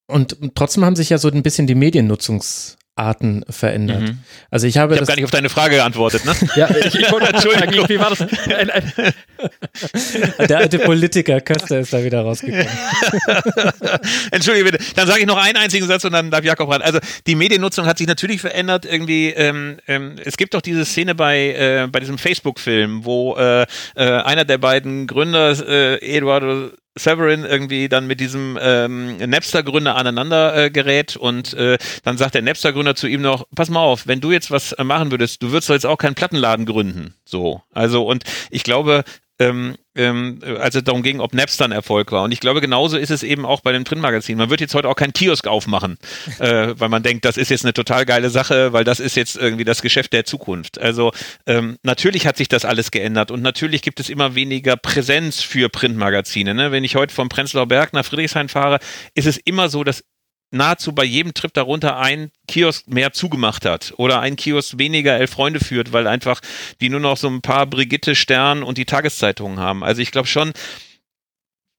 Und 0.07 0.37
trotzdem 0.55 0.85
haben 0.85 0.95
sich 0.95 1.09
ja 1.09 1.17
so 1.17 1.29
ein 1.29 1.43
bisschen 1.43 1.67
die 1.67 1.75
Mediennutzungs 1.75 2.77
Arten 3.03 3.45
verändert. 3.49 4.03
Mhm. 4.03 4.19
Also 4.51 4.67
ich 4.67 4.79
habe 4.79 4.95
ich 4.95 5.01
hab 5.01 5.09
gar 5.09 5.17
nicht 5.17 5.25
auf 5.25 5.31
deine 5.31 5.49
Frage 5.49 5.77
geantwortet, 5.77 6.25
ne? 6.25 6.35
ja, 6.57 6.69
ich, 6.71 6.95
ich 6.95 7.11
wollte 7.11 7.29
Entschuldigung, 7.35 7.89
wie 7.89 7.99
war 7.99 8.11
das? 8.11 8.19
Der 10.49 10.59
alte 10.59 10.79
Politiker 10.79 11.41
Köster 11.41 11.81
ist 11.81 11.93
da 11.93 12.05
wieder 12.05 12.23
rausgekommen. 12.23 12.67
Entschuldige 14.31 14.71
bitte. 14.71 14.85
Dann 14.95 15.07
sage 15.07 15.21
ich 15.21 15.27
noch 15.27 15.37
einen 15.37 15.57
einzigen 15.57 15.87
Satz 15.87 16.05
und 16.05 16.13
dann 16.13 16.31
darf 16.31 16.45
Jakob 16.45 16.71
ran. 16.71 16.83
Also 16.83 16.99
die 17.27 17.35
Mediennutzung 17.35 17.87
hat 17.87 17.99
sich 17.99 18.07
natürlich 18.07 18.41
verändert. 18.41 18.85
Irgendwie, 18.85 19.31
ähm, 19.31 19.79
ähm, 19.89 20.17
es 20.25 20.37
gibt 20.37 20.55
doch 20.55 20.61
diese 20.61 20.85
Szene 20.85 21.15
bei 21.15 21.55
äh, 21.55 21.89
bei 21.91 22.01
diesem 22.01 22.19
Facebook-Film, 22.19 23.05
wo 23.05 23.37
äh, 23.37 23.63
äh, 23.63 23.67
einer 23.97 24.45
der 24.45 24.59
beiden 24.59 25.07
Gründer, 25.07 25.57
äh, 25.67 26.17
Eduardo 26.17 26.71
Severin 26.95 27.45
irgendwie 27.45 27.89
dann 27.89 28.07
mit 28.07 28.21
diesem 28.21 28.59
ähm, 28.61 29.17
Napster-Gründer 29.17 29.97
aneinander 29.97 30.57
äh, 30.57 30.71
gerät 30.71 31.17
und 31.17 31.55
äh, 31.55 31.79
dann 32.05 32.19
sagt 32.19 32.35
der 32.35 32.43
Napster-Gründer 32.43 32.95
zu 32.95 33.07
ihm 33.07 33.23
noch, 33.23 33.47
pass 33.55 33.71
mal 33.71 33.81
auf, 33.81 34.07
wenn 34.07 34.21
du 34.21 34.31
jetzt 34.31 34.51
was 34.51 34.73
äh, 34.73 34.85
machen 34.85 35.11
würdest, 35.11 35.43
du 35.43 35.53
würdest 35.53 35.71
doch 35.71 35.75
jetzt 35.75 35.87
auch 35.87 35.97
keinen 35.97 36.15
Plattenladen 36.15 36.67
gründen. 36.67 37.15
So. 37.25 37.63
Also, 37.73 38.07
und 38.07 38.25
ich 38.51 38.63
glaube, 38.63 39.05
ähm, 39.43 39.77
ähm, 39.95 40.41
als 40.59 40.75
es 40.75 40.85
darum 40.85 41.03
ging, 41.03 41.21
ob 41.21 41.35
Napster 41.35 41.65
ein 41.65 41.73
Erfolg 41.73 42.13
war. 42.13 42.25
Und 42.25 42.33
ich 42.33 42.41
glaube, 42.41 42.61
genauso 42.61 42.97
ist 42.97 43.11
es 43.11 43.23
eben 43.23 43.45
auch 43.45 43.61
bei 43.61 43.73
dem 43.73 43.85
Printmagazin. 43.85 44.39
Man 44.39 44.49
wird 44.49 44.61
jetzt 44.61 44.75
heute 44.75 44.89
auch 44.89 44.97
keinen 44.97 45.13
Kiosk 45.13 45.47
aufmachen, 45.47 45.99
äh, 46.39 46.75
weil 46.79 46.89
man 46.89 47.03
denkt, 47.03 47.25
das 47.25 47.37
ist 47.37 47.51
jetzt 47.51 47.65
eine 47.65 47.75
total 47.75 48.07
geile 48.07 48.31
Sache, 48.31 48.73
weil 48.73 48.85
das 48.85 49.01
ist 49.01 49.17
jetzt 49.17 49.37
irgendwie 49.37 49.65
das 49.65 49.83
Geschäft 49.83 50.13
der 50.13 50.25
Zukunft. 50.25 50.81
Also 50.81 51.13
ähm, 51.47 51.77
natürlich 51.83 52.27
hat 52.27 52.37
sich 52.37 52.49
das 52.49 52.65
alles 52.65 52.91
geändert 52.91 53.31
und 53.31 53.43
natürlich 53.43 53.83
gibt 53.83 54.01
es 54.01 54.09
immer 54.09 54.35
weniger 54.35 54.77
Präsenz 54.77 55.43
für 55.43 55.69
Printmagazine. 55.69 56.55
Ne? 56.55 56.73
Wenn 56.73 56.85
ich 56.85 56.97
heute 56.97 57.15
vom 57.15 57.29
Prenzlauer 57.29 57.67
Berg 57.67 57.93
nach 57.93 58.05
Friedrichshain 58.05 58.49
fahre, 58.49 58.79
ist 59.15 59.27
es 59.27 59.37
immer 59.37 59.69
so, 59.69 59.85
dass 59.85 60.05
nahezu 60.53 60.95
bei 60.95 61.05
jedem 61.05 61.35
Trip 61.35 61.53
darunter 61.53 61.99
ein 61.99 62.31
Kiosk 62.47 62.87
mehr 62.89 63.13
zugemacht 63.13 63.65
hat 63.65 63.95
oder 63.97 64.21
ein 64.21 64.37
Kiosk 64.37 64.79
weniger 64.79 65.19
Elf 65.19 65.33
Freunde 65.33 65.61
führt, 65.61 65.93
weil 65.93 66.07
einfach 66.07 66.41
die 66.81 66.89
nur 66.89 67.01
noch 67.01 67.17
so 67.17 67.29
ein 67.29 67.43
paar 67.43 67.67
Brigitte 67.67 68.15
Stern 68.15 68.63
und 68.63 68.79
die 68.79 68.85
Tageszeitungen 68.85 69.59
haben. 69.59 69.83
Also 69.83 70.03
ich 70.03 70.11
glaube 70.11 70.29
schon, 70.29 70.53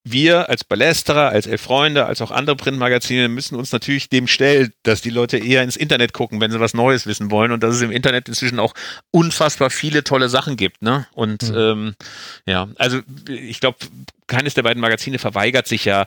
wir 0.06 0.50
als 0.50 0.66
Ballesterer, 0.66 1.30
als 1.30 1.48
Elf 1.48 1.62
Freunde, 1.62 2.06
als 2.06 2.22
auch 2.22 2.32
andere 2.32 2.58
Printmagazine 2.58 3.30
müssen 3.30 3.56
uns 3.56 3.72
natürlich 3.72 4.10
dem 4.10 4.28
stellen, 4.28 4.74
dass 4.84 5.02
die 5.02 5.10
Leute 5.10 5.38
eher 5.38 5.64
ins 5.64 5.78
Internet 5.78 6.12
gucken, 6.12 6.42
wenn 6.42 6.52
sie 6.52 6.60
was 6.60 6.74
Neues 6.74 7.08
wissen 7.08 7.32
wollen 7.32 7.54
und 7.54 7.64
dass 7.64 7.76
es 7.76 7.82
im 7.82 7.92
Internet 7.92 8.28
inzwischen 8.28 8.60
auch 8.60 8.74
unfassbar 9.12 9.70
viele 9.70 10.04
tolle 10.04 10.28
Sachen 10.28 10.58
gibt. 10.58 10.82
Ne? 10.82 11.08
Und 11.14 11.50
mhm. 11.50 11.58
ähm, 11.58 11.96
ja, 12.46 12.68
also 12.78 13.00
ich 13.30 13.62
glaube, 13.62 13.78
keines 14.28 14.56
der 14.56 14.64
beiden 14.64 14.82
Magazine 14.82 15.20
verweigert 15.20 15.68
sich 15.68 15.86
ja 15.86 16.06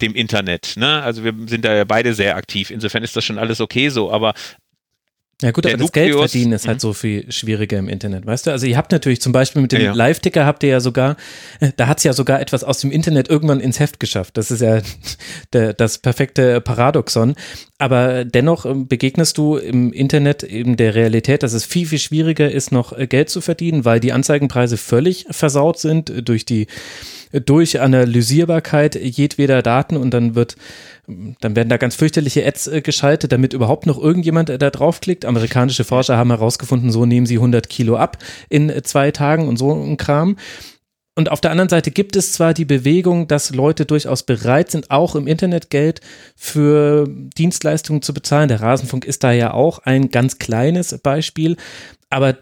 dem 0.00 0.14
Internet. 0.14 0.74
Ne? 0.76 1.02
Also 1.02 1.24
wir 1.24 1.34
sind 1.46 1.64
da 1.64 1.74
ja 1.74 1.84
beide 1.84 2.14
sehr 2.14 2.36
aktiv. 2.36 2.70
Insofern 2.70 3.02
ist 3.02 3.16
das 3.16 3.24
schon 3.24 3.38
alles 3.38 3.60
okay 3.60 3.88
so. 3.88 4.12
Aber 4.12 4.34
ja 5.42 5.50
gut, 5.50 5.66
aber 5.66 5.76
das 5.76 5.92
Geld 5.92 6.14
verdienen 6.14 6.52
ist 6.52 6.66
halt 6.66 6.78
mhm. 6.78 6.80
so 6.80 6.92
viel 6.94 7.30
schwieriger 7.30 7.76
im 7.76 7.90
Internet, 7.90 8.24
weißt 8.24 8.46
du? 8.46 8.52
Also 8.52 8.64
ihr 8.64 8.78
habt 8.78 8.90
natürlich 8.90 9.20
zum 9.20 9.32
Beispiel 9.32 9.60
mit 9.60 9.70
dem 9.70 9.80
ja, 9.80 9.86
ja. 9.88 9.92
Live-Ticker 9.92 10.46
habt 10.46 10.62
ihr 10.62 10.70
ja 10.70 10.80
sogar, 10.80 11.18
äh, 11.60 11.72
da 11.76 11.88
hat 11.88 11.98
es 11.98 12.04
ja 12.04 12.14
sogar 12.14 12.40
etwas 12.40 12.64
aus 12.64 12.78
dem 12.78 12.90
Internet 12.90 13.28
irgendwann 13.28 13.60
ins 13.60 13.78
Heft 13.78 14.00
geschafft. 14.00 14.38
Das 14.38 14.50
ist 14.50 14.62
ja 14.62 14.80
der, 15.52 15.74
das 15.74 15.98
perfekte 15.98 16.62
Paradoxon. 16.62 17.34
Aber 17.76 18.24
dennoch 18.24 18.64
ähm, 18.64 18.88
begegnest 18.88 19.36
du 19.36 19.58
im 19.58 19.92
Internet 19.92 20.42
eben 20.42 20.78
der 20.78 20.94
Realität, 20.94 21.42
dass 21.42 21.52
es 21.52 21.66
viel, 21.66 21.86
viel 21.86 21.98
schwieriger 21.98 22.50
ist, 22.50 22.72
noch 22.72 22.96
äh, 22.96 23.06
Geld 23.06 23.28
zu 23.28 23.42
verdienen, 23.42 23.84
weil 23.84 24.00
die 24.00 24.14
Anzeigenpreise 24.14 24.78
völlig 24.78 25.26
versaut 25.30 25.78
sind 25.78 26.26
durch 26.26 26.46
die 26.46 26.66
durch 27.44 27.80
Analysierbarkeit 27.80 28.94
jedweder 28.94 29.62
Daten 29.62 29.96
und 29.96 30.12
dann 30.12 30.34
wird 30.34 30.56
dann 31.40 31.54
werden 31.54 31.68
da 31.68 31.76
ganz 31.76 31.94
fürchterliche 31.94 32.44
Ads 32.44 32.68
geschaltet, 32.82 33.30
damit 33.30 33.52
überhaupt 33.52 33.86
noch 33.86 33.96
irgendjemand 33.96 34.48
da 34.48 34.70
draufklickt. 34.70 35.24
Amerikanische 35.24 35.84
Forscher 35.84 36.16
haben 36.16 36.30
herausgefunden, 36.30 36.90
so 36.90 37.06
nehmen 37.06 37.26
sie 37.26 37.36
100 37.36 37.68
Kilo 37.68 37.96
ab 37.96 38.18
in 38.48 38.72
zwei 38.82 39.12
Tagen 39.12 39.46
und 39.46 39.56
so 39.56 39.72
ein 39.72 39.96
Kram. 39.98 40.36
Und 41.18 41.30
auf 41.30 41.40
der 41.40 41.50
anderen 41.50 41.70
Seite 41.70 41.90
gibt 41.90 42.14
es 42.14 42.32
zwar 42.32 42.52
die 42.52 42.66
Bewegung, 42.66 43.26
dass 43.26 43.54
Leute 43.54 43.86
durchaus 43.86 44.22
bereit 44.22 44.70
sind, 44.70 44.90
auch 44.90 45.14
im 45.14 45.26
Internet 45.26 45.70
Geld 45.70 46.02
für 46.36 47.08
Dienstleistungen 47.08 48.02
zu 48.02 48.12
bezahlen. 48.12 48.48
Der 48.48 48.60
Rasenfunk 48.60 49.06
ist 49.06 49.24
da 49.24 49.32
ja 49.32 49.54
auch 49.54 49.78
ein 49.78 50.10
ganz 50.10 50.38
kleines 50.38 50.98
Beispiel 50.98 51.56
aber 52.16 52.34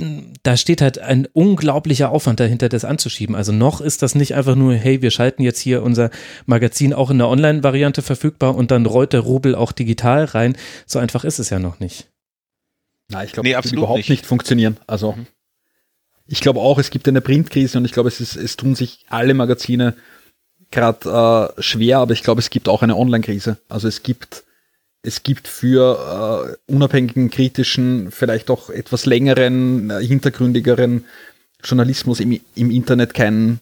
da 0.45 0.57
steht 0.57 0.81
halt 0.81 1.01
ein 1.01 1.27
unglaublicher 1.33 2.11
Aufwand 2.11 2.39
dahinter, 2.39 2.69
das 2.69 2.85
anzuschieben. 2.85 3.35
Also 3.35 3.51
noch 3.51 3.81
ist 3.81 4.03
das 4.03 4.15
nicht 4.15 4.37
einfach 4.37 4.55
nur, 4.55 4.73
hey, 4.73 5.03
wir 5.03 5.11
schalten 5.11 5.43
jetzt 5.43 5.59
hier 5.59 5.83
unser 5.83 6.11
Magazin 6.47 6.93
auch 6.93 7.11
in 7.11 7.19
der 7.19 7.27
Online-Variante 7.27 8.01
verfügbar 8.01 8.55
und 8.55 8.71
dann 8.71 8.87
rollt 8.87 9.13
der 9.13 9.19
Rubel 9.19 9.57
auch 9.57 9.73
digital 9.73 10.27
rein. 10.27 10.57
So 10.87 11.01
einfach 11.01 11.25
ist 11.25 11.41
es 11.41 11.51
ja 11.51 11.59
noch 11.59 11.81
nicht. 11.81 12.07
Na, 13.09 13.25
ich 13.25 13.33
glaube, 13.33 13.49
nee, 13.49 13.55
das 13.55 13.65
wird 13.65 13.75
überhaupt 13.75 13.97
nicht. 13.97 14.11
nicht 14.11 14.27
funktionieren. 14.27 14.77
Also 14.87 15.15
mhm. 15.15 15.27
ich 16.29 16.41
glaube 16.41 16.61
auch, 16.61 16.79
es 16.79 16.91
gibt 16.91 17.09
eine 17.09 17.21
Printkrise 17.21 17.77
und 17.77 17.85
ich 17.85 17.91
glaube, 17.91 18.11
es, 18.11 18.21
ist, 18.21 18.37
es 18.37 18.57
tun 18.57 18.77
sich 18.77 19.05
alle 19.09 19.35
Magazine 19.35 19.97
gerade 20.71 21.53
äh, 21.59 21.61
schwer, 21.61 21.99
aber 21.99 22.13
ich 22.13 22.23
glaube, 22.23 22.41
es 22.41 22.51
gibt 22.51 22.69
auch 22.69 22.83
eine 22.83 22.97
Online-Krise. 22.97 23.59
Also 23.69 23.89
es 23.89 24.05
gibt 24.05 24.45
es 25.05 25.23
gibt 25.23 25.47
für 25.47 26.57
äh, 26.69 26.73
unabhängigen, 26.73 27.31
kritischen, 27.31 28.11
vielleicht 28.11 28.51
auch 28.51 28.71
etwas 28.71 29.05
längeren, 29.05 29.91
äh, 29.91 30.05
hintergründigeren 30.05 31.05
Journalismus 31.63 32.21
im, 32.21 32.41
im 32.55 32.71
Internet 32.71 33.13
kein, 33.13 33.61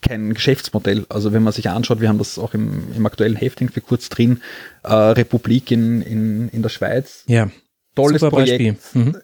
kein 0.00 0.32
Geschäftsmodell. 0.34 1.04
Also 1.08 1.32
wenn 1.32 1.42
man 1.42 1.52
sich 1.52 1.68
anschaut, 1.68 2.00
wir 2.00 2.08
haben 2.08 2.18
das 2.18 2.38
auch 2.38 2.54
im, 2.54 2.84
im 2.96 3.04
aktuellen 3.06 3.36
Hefting 3.36 3.70
für 3.70 3.80
kurz 3.80 4.08
drin, 4.08 4.40
äh, 4.84 4.92
Republik 4.92 5.72
in, 5.72 6.00
in, 6.00 6.48
in 6.50 6.62
der 6.62 6.68
Schweiz. 6.68 7.24
Ja. 7.26 7.50
Tolles 7.96 8.20
super 8.20 8.36
Projekt. 8.36 8.94
Mhm. 8.94 9.16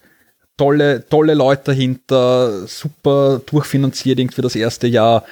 Tolle, 0.56 1.05
tolle 1.09 1.35
Leute 1.35 1.62
dahinter, 1.66 2.66
super 2.66 3.40
durchfinanziert 3.47 4.18
irgendwie 4.18 4.43
das 4.43 4.56
erste 4.56 4.89
Jahr. 4.89 5.24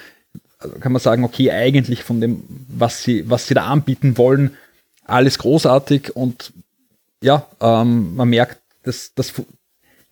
Also 0.58 0.76
kann 0.78 0.92
man 0.92 1.02
sagen, 1.02 1.24
okay, 1.24 1.50
eigentlich 1.50 2.04
von 2.04 2.20
dem, 2.20 2.44
was 2.68 3.02
sie, 3.02 3.28
was 3.28 3.48
sie 3.48 3.54
da 3.54 3.66
anbieten 3.66 4.16
wollen, 4.18 4.56
alles 5.12 5.39
großartig 5.39 6.16
und 6.16 6.52
ja, 7.22 7.47
ähm, 7.60 8.16
man 8.16 8.28
merkt, 8.28 8.60
dass, 8.82 9.14
dass 9.14 9.32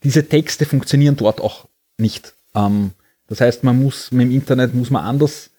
diese 0.03 0.29
Texte 0.29 0.65
funktionieren 0.65 1.17
dort 1.17 1.41
auch 1.41 1.67
nicht. 1.99 2.35
Ähm, 2.55 2.93
das 3.29 3.41
heißt, 3.41 3.65
man 3.65 3.81
muss 3.81 4.13
mit 4.13 4.27
dem 4.27 4.31
Internet 4.31 4.75
muss 4.75 4.91
man 4.91 5.05
anders 5.05 5.51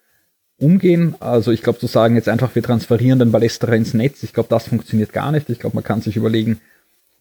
umgehen. 0.57 1.15
Also 1.19 1.51
ich 1.51 1.61
glaube 1.61 1.79
zu 1.79 1.87
sagen, 1.87 2.15
jetzt 2.15 2.29
einfach 2.29 2.55
wir 2.55 2.63
transferieren 2.63 3.19
den 3.19 3.31
Ballesterer 3.31 3.73
ins 3.73 3.93
Netz, 3.93 4.23
ich 4.23 4.33
glaube, 4.33 4.49
das 4.49 4.67
funktioniert 4.67 5.11
gar 5.13 5.31
nicht. 5.31 5.49
Ich 5.49 5.59
glaube, 5.59 5.75
man 5.75 5.83
kann 5.83 6.01
sich 6.01 6.15
überlegen, 6.15 6.61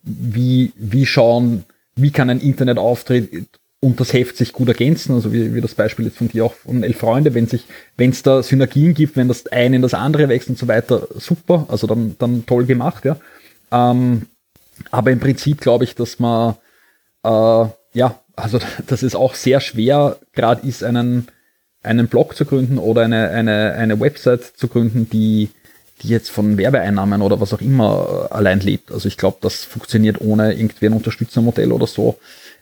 wie, 0.03 0.73
wie 0.77 1.07
schauen, 1.07 1.65
wie 1.97 2.11
kann 2.11 2.31
ein 2.31 2.41
Internetauftritt 2.41 3.49
und 3.81 3.99
das 3.99 4.13
Heft 4.13 4.37
sich 4.37 4.53
gut 4.53 4.69
ergänzen, 4.69 5.15
also 5.15 5.33
wie, 5.33 5.55
wie 5.55 5.61
das 5.63 5.75
Beispiel 5.75 6.05
jetzt 6.05 6.19
von 6.19 6.29
dir 6.29 6.45
auch 6.45 6.53
von 6.53 6.83
Elf 6.83 6.99
Freunde, 6.99 7.35
wenn 7.35 7.47
sich, 7.47 7.65
wenn 7.97 8.11
es 8.11 8.23
da 8.23 8.43
Synergien 8.43 8.93
gibt, 8.93 9.17
wenn 9.17 9.29
das 9.29 9.47
eine 9.47 9.77
in 9.77 9.83
das 9.83 9.95
andere 9.95 10.29
wächst 10.29 10.51
und 10.51 10.59
so 10.59 10.69
weiter, 10.69 11.09
super, 11.17 11.67
also 11.69 11.87
dann, 11.87 12.15
dann 12.19 12.45
toll 12.45 12.67
gemacht, 12.67 13.07
ja. 13.07 13.17
Ähm, 13.73 14.27
aber 14.91 15.11
im 15.11 15.21
Prinzip 15.21 15.61
glaube 15.61 15.85
ich, 15.85 15.95
dass 15.95 16.19
man, 16.19 16.57
äh, 17.25 17.67
ja, 17.95 18.21
also 18.37 18.59
dass 18.87 19.03
es 19.03 19.15
auch 19.15 19.35
sehr 19.35 19.61
schwer 19.61 20.19
gerade 20.33 20.67
ist, 20.67 20.85
einen, 20.85 21.29
einen 21.83 22.09
Blog 22.09 22.37
zu 22.37 22.45
gründen 22.45 22.77
oder 22.77 23.03
eine, 23.03 23.31
eine, 23.31 23.73
eine 23.73 23.99
Website 23.99 24.45
zu 24.45 24.69
gründen, 24.69 25.09
die, 25.09 25.49
die 26.03 26.09
jetzt 26.09 26.31
von 26.31 26.59
Werbeeinnahmen 26.59 27.23
oder 27.23 27.41
was 27.41 27.55
auch 27.55 27.63
immer 27.63 28.29
allein 28.31 28.61
lebt. 28.61 28.93
Also 28.93 29.09
ich 29.09 29.17
glaube, 29.17 29.39
das 29.41 29.65
funktioniert 29.65 30.21
ohne 30.21 30.53
irgendwie 30.53 30.87
ein 30.87 30.93
Unterstützermodell 30.93 31.73
oder 31.73 31.87
so 31.87 32.19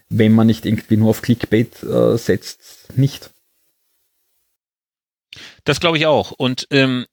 wenn 0.09 0.33
man 0.33 0.47
nicht 0.47 0.65
irgendwie 0.65 0.97
nur 0.97 1.11
auf 1.11 1.21
Clickbait 1.21 1.83
äh, 1.83 2.17
setzt, 2.17 2.89
nicht. 2.95 3.29
Das 5.63 5.79
glaube 5.79 5.97
ich 5.97 6.07
auch. 6.07 6.31
Und 6.31 6.67
ähm, 6.71 7.05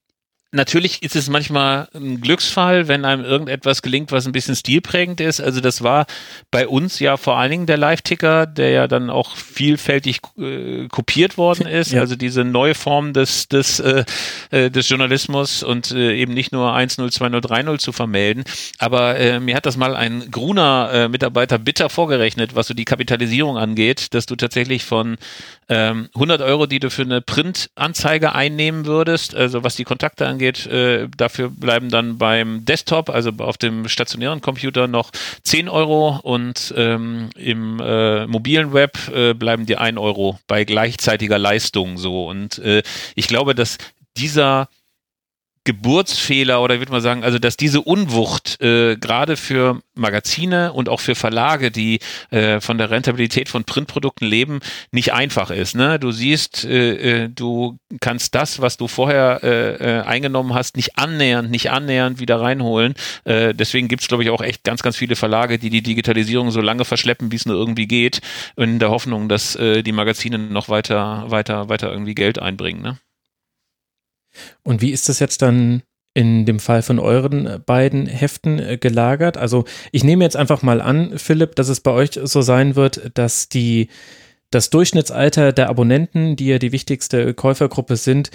natürlich 0.52 1.02
ist 1.02 1.16
es 1.16 1.28
manchmal 1.28 1.89
ein 1.94 2.20
Glücksfall, 2.20 2.89
wenn 2.89 3.05
einem 3.05 3.24
irgendetwas 3.24 3.82
gelingt, 3.82 4.12
was 4.12 4.27
ein 4.27 4.32
bisschen 4.32 4.56
stilprägend 4.56 5.20
ist. 5.20 5.40
Also 5.40 5.60
das 5.60 5.82
war 5.82 6.06
bei 6.51 6.66
uns 6.66 6.98
ja 6.98 7.16
vor 7.16 7.36
allen 7.36 7.51
Dingen 7.51 7.66
der 7.66 7.77
Live-Ticker, 7.77 8.47
der 8.47 8.70
ja 8.70 8.89
dann 8.89 9.10
auch 9.10 9.36
vielfältig 9.36 10.20
äh, 10.39 10.89
kopiert 10.89 11.36
worden 11.36 11.66
ist. 11.66 11.93
Ja. 11.93 12.01
Also 12.01 12.16
diese 12.16 12.44
neue 12.44 12.74
Form 12.74 13.12
des, 13.12 13.48
des, 13.48 13.81
äh, 13.81 14.05
äh 14.51 14.70
des 14.70 14.89
Journalismus 14.89 15.62
und 15.62 15.90
äh, 15.90 16.16
eben 16.16 16.32
nicht 16.35 16.52
nur 16.52 16.74
1-0, 16.74 17.01
2-0, 17.01 17.40
3-0 17.40 17.78
zu 17.78 17.93
vermelden. 17.93 18.44
Aber 18.78 19.18
äh, 19.18 19.40
mir 19.40 19.56
hat 19.56 19.66
das 19.66 19.77
mal 19.77 19.94
ein 19.94 20.31
Gruner-Mitarbeiter 20.31 21.59
bitter 21.59 21.90
vorgerechnet, 21.90 22.55
was 22.55 22.68
so 22.68 22.74
die 22.74 22.85
Kapitalisierung 22.85 23.59
angeht, 23.59 24.14
dass 24.14 24.27
du 24.27 24.36
tatsächlich 24.36 24.85
von 24.85 25.16
ähm, 25.68 26.09
100 26.14 26.40
Euro, 26.43 26.66
die 26.66 26.78
du 26.78 26.90
für 26.90 27.02
eine 27.02 27.20
Printanzeige 27.20 28.35
einnehmen 28.35 28.86
würdest, 28.86 29.35
also 29.35 29.64
was 29.64 29.74
die 29.74 29.85
Kontakte 29.85 30.27
angeht, 30.27 30.35
äh, 30.42 31.08
dafür 31.16 31.50
bleiben 31.50 31.88
dann 31.88 32.18
beim 32.18 32.64
Desktop, 32.64 33.10
also 33.10 33.30
auf 33.38 33.58
dem 33.58 33.88
stationären 33.88 34.40
Computer 34.40 34.88
noch 34.88 35.10
10 35.42 35.68
Euro 35.68 36.20
und 36.22 36.74
ähm, 36.76 37.30
im 37.36 37.80
äh, 37.80 38.26
mobilen 38.26 38.72
Web 38.72 38.98
äh, 39.14 39.34
bleiben 39.34 39.66
dir 39.66 39.80
1 39.80 39.98
Euro 39.98 40.38
bei 40.46 40.64
gleichzeitiger 40.64 41.38
Leistung 41.38 41.98
so. 41.98 42.26
Und 42.26 42.58
äh, 42.58 42.82
ich 43.14 43.28
glaube, 43.28 43.54
dass 43.54 43.78
dieser 44.16 44.68
Geburtsfehler 45.66 46.62
oder 46.62 46.78
würde 46.78 46.93
man 46.93 47.01
sagen, 47.02 47.24
also 47.24 47.38
dass 47.38 47.56
diese 47.56 47.82
Unwucht 47.82 48.60
äh, 48.62 48.97
gerade 48.97 49.36
für 49.36 49.80
Magazine 49.94 50.72
und 50.72 50.88
auch 50.88 51.01
für 51.01 51.14
Verlage, 51.14 51.70
die 51.70 51.98
äh, 52.30 52.60
von 52.60 52.78
der 52.78 52.90
Rentabilität 52.90 53.48
von 53.48 53.64
Printprodukten 53.64 54.26
leben, 54.26 54.60
nicht 54.93 55.12
einfach 55.12 55.51
ist. 55.51 55.74
Ne? 55.74 55.98
Du 55.98 56.12
siehst, 56.12 56.64
äh, 56.64 57.24
äh 57.24 57.28
du 57.28 57.78
kannst 58.01 58.34
das, 58.36 58.60
was 58.60 58.76
du 58.76 58.86
vorher 58.86 59.40
äh, 59.43 59.98
äh, 59.98 60.02
eingenommen 60.02 60.55
hast, 60.55 60.76
nicht 60.76 60.98
annähernd, 60.98 61.51
nicht 61.51 61.70
annähernd 61.70 62.20
wieder 62.20 62.40
reinholen. 62.40 62.94
Äh, 63.24 63.52
deswegen 63.52 63.88
gibt 63.88 64.02
es, 64.02 64.09
glaube 64.09 64.22
ich, 64.22 64.30
auch 64.30 64.43
echt 64.43 64.62
ganz, 64.62 64.82
ganz 64.82 64.97
viele 64.97 65.16
Verlage, 65.16 65.59
die 65.59 65.70
die 65.70 65.82
Digitalisierung 65.82 66.52
so 66.52 66.60
lange 66.60 66.84
verschleppen, 66.84 67.32
wie 67.32 67.36
es 67.36 67.44
nur 67.44 67.56
irgendwie 67.56 67.88
geht, 67.88 68.20
in 68.56 68.78
der 68.78 68.90
Hoffnung, 68.90 69.28
dass 69.28 69.56
äh, 69.56 69.82
die 69.82 69.93
Magazine 69.93 70.38
noch 70.38 70.68
weiter, 70.68 71.24
weiter, 71.28 71.68
weiter 71.68 71.90
irgendwie 71.90 72.14
Geld 72.14 72.38
einbringen. 72.38 72.82
Ne? 72.82 72.98
Und 74.62 74.82
wie 74.82 74.90
ist 74.90 75.08
das 75.08 75.18
jetzt 75.18 75.42
dann 75.42 75.82
in 76.14 76.46
dem 76.46 76.60
Fall 76.60 76.82
von 76.82 76.98
euren 76.98 77.62
beiden 77.66 78.06
Heften 78.06 78.58
äh, 78.58 78.78
gelagert? 78.78 79.36
Also 79.36 79.64
ich 79.92 80.04
nehme 80.04 80.24
jetzt 80.24 80.36
einfach 80.36 80.62
mal 80.62 80.80
an, 80.80 81.18
Philipp, 81.18 81.56
dass 81.56 81.68
es 81.68 81.80
bei 81.80 81.90
euch 81.90 82.18
so 82.22 82.42
sein 82.42 82.76
wird, 82.76 83.10
dass 83.14 83.48
die 83.48 83.88
das 84.50 84.70
Durchschnittsalter 84.70 85.52
der 85.52 85.68
Abonnenten, 85.68 86.36
die 86.36 86.46
ja 86.46 86.58
die 86.58 86.72
wichtigste 86.72 87.34
Käufergruppe 87.34 87.96
sind, 87.96 88.30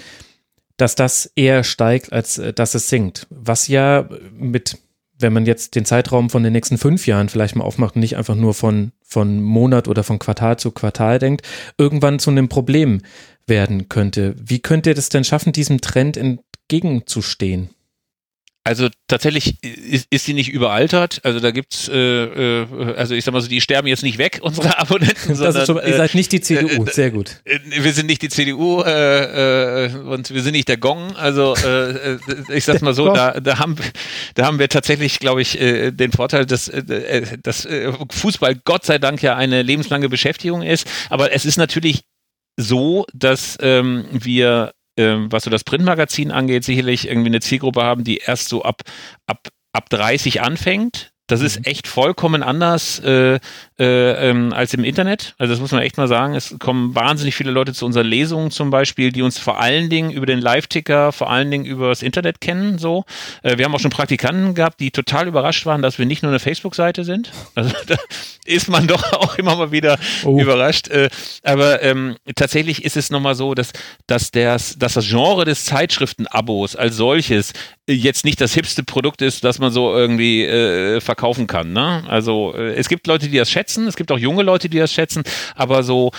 dass 0.76 0.94
das 0.94 1.30
eher 1.36 1.64
steigt, 1.64 2.12
als 2.12 2.38
äh, 2.38 2.52
dass 2.52 2.74
es 2.74 2.88
sinkt. 2.88 3.26
Was 3.30 3.68
ja 3.68 4.08
mit, 4.36 4.78
wenn 5.18 5.32
man 5.32 5.46
jetzt 5.46 5.74
den 5.74 5.84
Zeitraum 5.84 6.30
von 6.30 6.42
den 6.42 6.52
nächsten 6.52 6.78
fünf 6.78 7.06
Jahren 7.06 7.28
vielleicht 7.28 7.56
mal 7.56 7.64
aufmacht 7.64 7.94
und 7.94 8.00
nicht 8.00 8.16
einfach 8.16 8.34
nur 8.34 8.54
von, 8.54 8.92
von 9.02 9.42
Monat 9.42 9.88
oder 9.88 10.02
von 10.04 10.18
Quartal 10.18 10.58
zu 10.58 10.70
Quartal 10.70 11.18
denkt, 11.18 11.46
irgendwann 11.78 12.18
zu 12.18 12.30
einem 12.30 12.48
Problem 12.48 13.00
werden 13.52 13.90
könnte. 13.90 14.34
Wie 14.42 14.60
könnt 14.60 14.86
ihr 14.86 14.94
das 14.94 15.10
denn 15.10 15.24
schaffen, 15.24 15.52
diesem 15.52 15.82
Trend 15.82 16.16
entgegenzustehen? 16.16 17.68
Also 18.64 18.88
tatsächlich 19.08 19.62
ist, 19.62 20.06
ist 20.08 20.24
sie 20.24 20.32
nicht 20.32 20.48
überaltert. 20.48 21.20
Also 21.22 21.38
da 21.38 21.50
gibt's, 21.50 21.88
äh, 21.88 22.62
äh, 22.62 22.94
also 22.96 23.14
ich 23.14 23.24
sag 23.24 23.32
mal 23.32 23.42
so, 23.42 23.48
die 23.48 23.60
sterben 23.60 23.88
jetzt 23.88 24.04
nicht 24.04 24.16
weg, 24.16 24.38
unsere 24.42 24.78
Abonnenten. 24.78 25.34
sondern, 25.34 25.66
schon, 25.66 25.76
ihr 25.84 25.96
seid 25.96 26.14
nicht 26.14 26.32
die 26.32 26.40
CDU, 26.40 26.86
äh, 26.86 26.90
sehr 26.90 27.10
gut. 27.10 27.42
Äh, 27.44 27.58
wir 27.82 27.92
sind 27.92 28.06
nicht 28.06 28.22
die 28.22 28.30
CDU 28.30 28.80
äh, 28.80 29.84
äh, 29.84 29.96
und 29.96 30.32
wir 30.32 30.40
sind 30.40 30.52
nicht 30.52 30.68
der 30.68 30.78
Gong. 30.78 31.14
Also 31.16 31.54
äh, 31.56 32.16
ich 32.54 32.64
sag's 32.64 32.80
mal 32.80 32.94
so, 32.94 33.12
da, 33.12 33.38
da 33.38 33.58
haben 33.58 33.76
da 34.34 34.46
haben 34.46 34.58
wir 34.58 34.70
tatsächlich, 34.70 35.18
glaube 35.18 35.42
ich, 35.42 35.60
äh, 35.60 35.90
den 35.90 36.12
Vorteil, 36.12 36.46
dass, 36.46 36.68
äh, 36.68 37.36
dass 37.42 37.66
äh, 37.66 37.92
Fußball 38.12 38.54
Gott 38.64 38.86
sei 38.86 38.98
Dank 38.98 39.20
ja 39.22 39.36
eine 39.36 39.60
lebenslange 39.60 40.08
Beschäftigung 40.08 40.62
ist. 40.62 40.86
Aber 41.10 41.32
es 41.32 41.44
ist 41.44 41.58
natürlich 41.58 42.04
so, 42.56 43.06
dass 43.12 43.58
ähm, 43.60 44.06
wir 44.10 44.72
ähm, 44.96 45.30
was 45.32 45.44
so 45.44 45.50
das 45.50 45.64
Printmagazin 45.64 46.30
angeht, 46.30 46.64
sicherlich 46.64 47.08
irgendwie 47.08 47.28
eine 47.28 47.40
Zielgruppe 47.40 47.82
haben, 47.82 48.04
die 48.04 48.18
erst 48.18 48.48
so 48.48 48.62
ab, 48.62 48.82
ab, 49.26 49.48
ab 49.72 49.88
30 49.88 50.42
anfängt. 50.42 51.11
Das 51.28 51.40
ist 51.40 51.60
mhm. 51.60 51.64
echt 51.64 51.86
vollkommen 51.86 52.42
anders 52.42 52.98
äh, 52.98 53.38
äh, 53.78 54.30
ähm, 54.30 54.52
als 54.52 54.74
im 54.74 54.84
Internet. 54.84 55.34
Also 55.38 55.52
das 55.52 55.60
muss 55.60 55.70
man 55.70 55.82
echt 55.82 55.96
mal 55.96 56.08
sagen. 56.08 56.34
Es 56.34 56.56
kommen 56.58 56.94
wahnsinnig 56.94 57.34
viele 57.34 57.52
Leute 57.52 57.72
zu 57.72 57.86
unseren 57.86 58.06
Lesungen 58.06 58.50
zum 58.50 58.70
Beispiel, 58.70 59.12
die 59.12 59.22
uns 59.22 59.38
vor 59.38 59.60
allen 59.60 59.88
Dingen 59.88 60.10
über 60.10 60.26
den 60.26 60.40
Live-Ticker, 60.40 61.12
vor 61.12 61.30
allen 61.30 61.50
Dingen 61.50 61.64
über 61.64 61.88
das 61.88 62.02
Internet 62.02 62.40
kennen. 62.40 62.78
So, 62.78 63.04
äh, 63.42 63.56
wir 63.56 63.64
haben 63.64 63.74
auch 63.74 63.80
schon 63.80 63.90
Praktikanten 63.90 64.54
gehabt, 64.54 64.80
die 64.80 64.90
total 64.90 65.28
überrascht 65.28 65.64
waren, 65.64 65.80
dass 65.80 65.98
wir 65.98 66.06
nicht 66.06 66.22
nur 66.22 66.30
eine 66.30 66.40
Facebook-Seite 66.40 67.04
sind. 67.04 67.30
Also 67.54 67.72
da 67.86 67.96
ist 68.44 68.68
man 68.68 68.88
doch 68.88 69.12
auch 69.12 69.38
immer 69.38 69.54
mal 69.56 69.70
wieder 69.70 69.98
oh. 70.24 70.40
überrascht. 70.40 70.88
Äh, 70.88 71.08
aber 71.44 71.82
ähm, 71.82 72.16
tatsächlich 72.34 72.84
ist 72.84 72.96
es 72.96 73.10
nochmal 73.10 73.36
so, 73.36 73.54
dass, 73.54 73.72
dass, 74.08 74.32
das, 74.32 74.76
dass 74.76 74.94
das 74.94 75.08
Genre 75.08 75.44
des 75.44 75.64
Zeitschriften-Abos 75.66 76.74
als 76.74 76.96
solches 76.96 77.52
jetzt 77.88 78.24
nicht 78.24 78.40
das 78.40 78.54
hipste 78.54 78.82
Produkt 78.82 79.22
ist, 79.22 79.44
das 79.44 79.58
man 79.58 79.72
so 79.72 79.94
irgendwie 79.94 80.44
äh, 80.44 81.00
verkaufen 81.00 81.46
kann. 81.46 81.72
Ne? 81.72 82.04
Also 82.08 82.54
äh, 82.54 82.74
es 82.74 82.88
gibt 82.88 83.06
Leute, 83.06 83.28
die 83.28 83.38
das 83.38 83.50
schätzen, 83.50 83.86
es 83.86 83.96
gibt 83.96 84.12
auch 84.12 84.18
junge 84.18 84.42
Leute, 84.42 84.68
die 84.68 84.78
das 84.78 84.92
schätzen, 84.92 85.24
aber 85.56 85.82
so 85.82 86.12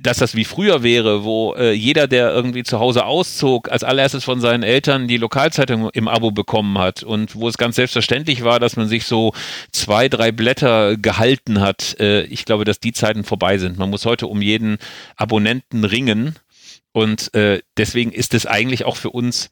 dass 0.00 0.18
das 0.18 0.34
wie 0.34 0.44
früher 0.44 0.82
wäre, 0.82 1.24
wo 1.24 1.54
äh, 1.54 1.72
jeder, 1.72 2.08
der 2.08 2.32
irgendwie 2.32 2.62
zu 2.62 2.80
Hause 2.80 3.04
auszog, 3.04 3.70
als 3.70 3.84
allererstes 3.84 4.24
von 4.24 4.40
seinen 4.40 4.62
Eltern 4.62 5.08
die 5.08 5.18
Lokalzeitung 5.18 5.90
im 5.90 6.08
Abo 6.08 6.30
bekommen 6.30 6.78
hat 6.78 7.02
und 7.02 7.36
wo 7.36 7.48
es 7.48 7.58
ganz 7.58 7.76
selbstverständlich 7.76 8.42
war, 8.44 8.60
dass 8.60 8.76
man 8.76 8.88
sich 8.88 9.04
so 9.04 9.34
zwei, 9.72 10.08
drei 10.08 10.32
Blätter 10.32 10.96
gehalten 10.96 11.60
hat. 11.60 12.00
Äh, 12.00 12.22
ich 12.24 12.44
glaube, 12.44 12.64
dass 12.64 12.80
die 12.80 12.92
Zeiten 12.92 13.24
vorbei 13.24 13.58
sind. 13.58 13.78
Man 13.78 13.90
muss 13.90 14.06
heute 14.06 14.26
um 14.26 14.40
jeden 14.40 14.78
Abonnenten 15.16 15.84
ringen 15.84 16.36
und 16.92 17.34
äh, 17.34 17.60
deswegen 17.76 18.12
ist 18.12 18.34
es 18.34 18.46
eigentlich 18.46 18.84
auch 18.84 18.96
für 18.96 19.10
uns 19.10 19.50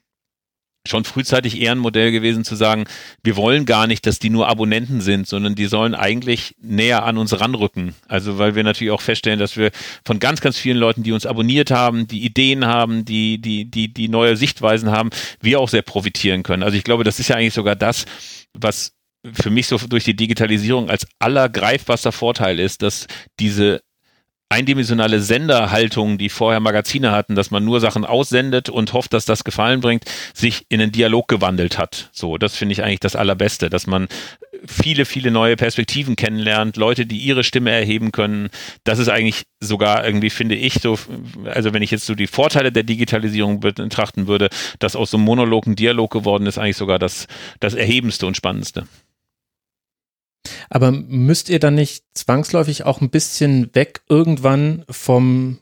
schon 0.87 1.05
frühzeitig 1.05 1.61
eher 1.61 1.73
ein 1.73 1.79
Modell 1.79 2.11
gewesen 2.11 2.45
zu 2.45 2.57
sagen, 2.57 2.85
wir 3.23 3.37
wollen 3.37 3.67
gar 3.67 3.87
nicht, 3.87 4.05
dass 4.07 4.19
die 4.19 4.31
nur 4.31 4.49
Abonnenten 4.49 5.01
sind, 5.01 5.29
sondern 5.29 5.55
die 5.55 5.67
sollen 5.67 5.95
eigentlich 5.95 6.57
näher 6.61 7.05
an 7.05 7.19
uns 7.19 7.39
ranrücken. 7.39 7.95
Also 8.09 8.39
weil 8.39 8.55
wir 8.55 8.65
natürlich 8.65 8.91
auch 8.91 9.01
feststellen, 9.01 9.39
dass 9.39 9.57
wir 9.57 9.71
von 10.05 10.19
ganz, 10.19 10.41
ganz 10.41 10.59
vielen 10.59 10.79
Leuten, 10.79 11.03
die 11.03 11.13
uns 11.13 11.27
abonniert 11.27 11.71
haben, 11.71 12.09
die 12.09 12.25
Ideen 12.25 12.67
haben, 12.67 13.05
die, 13.05 13.41
die, 13.41 13.71
die, 13.71 13.93
die 13.93 14.09
neue 14.09 14.37
Sichtweisen 14.37 14.91
haben, 14.91 15.11
wir 15.41 15.61
auch 15.61 15.69
sehr 15.69 15.83
profitieren 15.83 16.43
können. 16.43 16.63
Also 16.65 16.77
ich 16.77 16.85
glaube, 16.85 17.05
das 17.05 17.21
ist 17.21 17.29
ja 17.29 17.37
eigentlich 17.37 17.55
sogar 17.55 17.77
das, 17.77 18.05
was 18.53 18.93
für 19.33 19.51
mich 19.51 19.69
so 19.69 19.79
durch 19.79 20.05
die 20.05 20.17
Digitalisierung 20.17 20.91
als 20.91 21.07
allergreifbarster 21.21 22.11
Vorteil 22.11 22.59
ist, 22.59 22.83
dass 22.83 23.07
diese 23.39 23.83
eindimensionale 24.53 25.21
Senderhaltung, 25.21 26.19
die 26.19 26.29
vorher 26.29 26.61
Magazine 26.61 27.11
hatten, 27.11 27.35
dass 27.35 27.51
man 27.51 27.65
nur 27.65 27.81
Sachen 27.81 28.05
aussendet 28.05 28.69
und 28.69 28.93
hofft, 28.93 29.15
dass 29.15 29.25
das 29.25 29.45
Gefallen 29.45 29.81
bringt, 29.81 30.05
sich 30.35 30.67
in 30.69 30.81
einen 30.81 30.93
Dialog 30.93 31.27
gewandelt 31.27 31.79
hat. 31.79 32.11
So, 32.13 32.37
das 32.37 32.55
finde 32.55 32.75
ich 32.75 32.83
eigentlich 32.83 33.01
das 33.01 33.17
Allerbeste, 33.17 33.71
dass 33.71 33.87
man 33.87 34.09
viele, 34.67 35.07
viele 35.07 35.31
neue 35.31 35.57
Perspektiven 35.57 36.17
kennenlernt, 36.17 36.77
Leute, 36.77 37.07
die 37.07 37.19
ihre 37.19 37.45
Stimme 37.45 37.71
erheben 37.71 38.13
können. 38.13 38.51
Das 38.85 38.99
ist 38.99 39.09
eigentlich 39.09 39.45
sogar 39.61 40.05
irgendwie, 40.05 40.31
finde 40.31 40.55
ich, 40.55 40.75
so, 40.75 40.99
also 41.47 41.73
wenn 41.73 41.83
ich 41.83 41.91
jetzt 41.91 42.07
so 42.07 42.15
die 42.15 42.27
Vorteile 42.27 42.73
der 42.73 42.83
Digitalisierung 42.83 43.61
betrachten 43.61 44.27
würde, 44.27 44.51
dass 44.79 44.97
aus 44.97 45.11
so 45.11 45.17
einem 45.17 45.25
Monolog 45.25 45.67
ein 45.67 45.77
Dialog 45.77 46.13
geworden 46.13 46.47
ist, 46.47 46.59
eigentlich 46.59 46.77
sogar 46.77 46.99
das, 46.99 47.27
das 47.59 47.75
Erhebendste 47.75 48.27
und 48.27 48.37
Spannendste. 48.37 48.87
Aber 50.71 50.91
müsst 50.91 51.49
ihr 51.49 51.59
dann 51.59 51.75
nicht 51.75 52.05
zwangsläufig 52.15 52.85
auch 52.85 53.01
ein 53.01 53.11
bisschen 53.11 53.75
weg 53.75 54.03
irgendwann 54.09 54.85
vom 54.89 55.59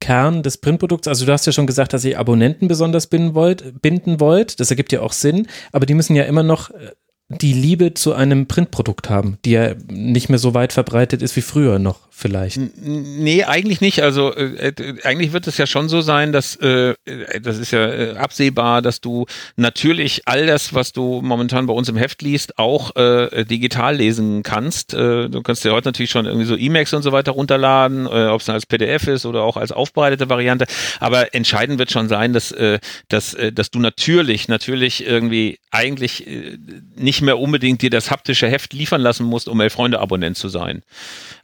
Kern 0.00 0.42
des 0.42 0.58
Printprodukts? 0.58 1.08
Also 1.08 1.26
du 1.26 1.32
hast 1.32 1.46
ja 1.46 1.52
schon 1.52 1.66
gesagt, 1.66 1.92
dass 1.92 2.04
ihr 2.04 2.18
Abonnenten 2.18 2.68
besonders 2.68 3.06
binden 3.06 3.34
wollt, 3.34 3.80
binden 3.82 4.20
wollt. 4.20 4.60
Das 4.60 4.70
ergibt 4.70 4.92
ja 4.92 5.00
auch 5.00 5.12
Sinn. 5.12 5.48
Aber 5.72 5.86
die 5.86 5.94
müssen 5.94 6.16
ja 6.16 6.24
immer 6.24 6.42
noch 6.42 6.70
äh, 6.70 6.92
die 7.28 7.52
Liebe 7.52 7.94
zu 7.94 8.12
einem 8.12 8.46
Printprodukt 8.46 9.08
haben, 9.08 9.38
die 9.44 9.52
ja 9.52 9.74
nicht 9.88 10.28
mehr 10.28 10.38
so 10.38 10.54
weit 10.54 10.72
verbreitet 10.72 11.22
ist 11.22 11.36
wie 11.36 11.42
früher 11.42 11.78
noch 11.78 12.00
vielleicht. 12.16 12.58
Nee, 12.76 13.44
eigentlich 13.44 13.80
nicht. 13.80 14.02
Also 14.02 14.34
äh, 14.34 14.68
äh, 14.68 15.02
eigentlich 15.02 15.32
wird 15.32 15.46
es 15.46 15.58
ja 15.58 15.66
schon 15.66 15.88
so 15.88 16.00
sein, 16.00 16.32
dass 16.32 16.56
äh, 16.56 16.94
das 17.40 17.58
ist 17.58 17.72
ja 17.72 17.86
äh, 17.86 18.16
absehbar, 18.16 18.82
dass 18.82 19.00
du 19.00 19.26
natürlich 19.56 20.22
all 20.26 20.46
das, 20.46 20.74
was 20.74 20.92
du 20.92 21.20
momentan 21.22 21.66
bei 21.66 21.74
uns 21.74 21.88
im 21.88 21.96
Heft 21.96 22.22
liest, 22.22 22.58
auch 22.58 22.94
äh, 22.96 23.44
digital 23.44 23.96
lesen 23.96 24.42
kannst. 24.42 24.94
Äh, 24.94 25.28
du 25.28 25.42
kannst 25.42 25.64
dir 25.64 25.72
heute 25.72 25.88
natürlich 25.88 26.10
schon 26.10 26.26
irgendwie 26.26 26.46
so 26.46 26.56
E-Mails 26.56 26.92
und 26.94 27.02
so 27.02 27.12
weiter 27.12 27.32
runterladen, 27.32 28.06
äh, 28.06 28.26
ob 28.26 28.40
es 28.40 28.48
als 28.48 28.66
PDF 28.66 29.08
ist 29.08 29.26
oder 29.26 29.42
auch 29.42 29.56
als 29.56 29.72
aufbereitete 29.72 30.28
Variante. 30.28 30.66
Aber 31.00 31.34
entscheidend 31.34 31.78
wird 31.78 31.90
schon 31.90 32.08
sein, 32.08 32.32
dass, 32.32 32.52
äh, 32.52 32.78
dass, 33.08 33.34
äh, 33.34 33.52
dass 33.52 33.70
du 33.70 33.80
natürlich, 33.80 34.48
natürlich 34.48 35.06
irgendwie 35.06 35.58
eigentlich 35.70 36.26
äh, 36.26 36.58
nicht 36.96 37.22
mehr 37.22 37.38
unbedingt 37.38 37.82
dir 37.82 37.90
das 37.90 38.10
haptische 38.10 38.48
Heft 38.48 38.72
liefern 38.72 39.00
lassen 39.00 39.24
musst, 39.24 39.48
um 39.48 39.60
Elf-Freunde-Abonnent 39.60 40.36
zu 40.36 40.48
sein. 40.48 40.82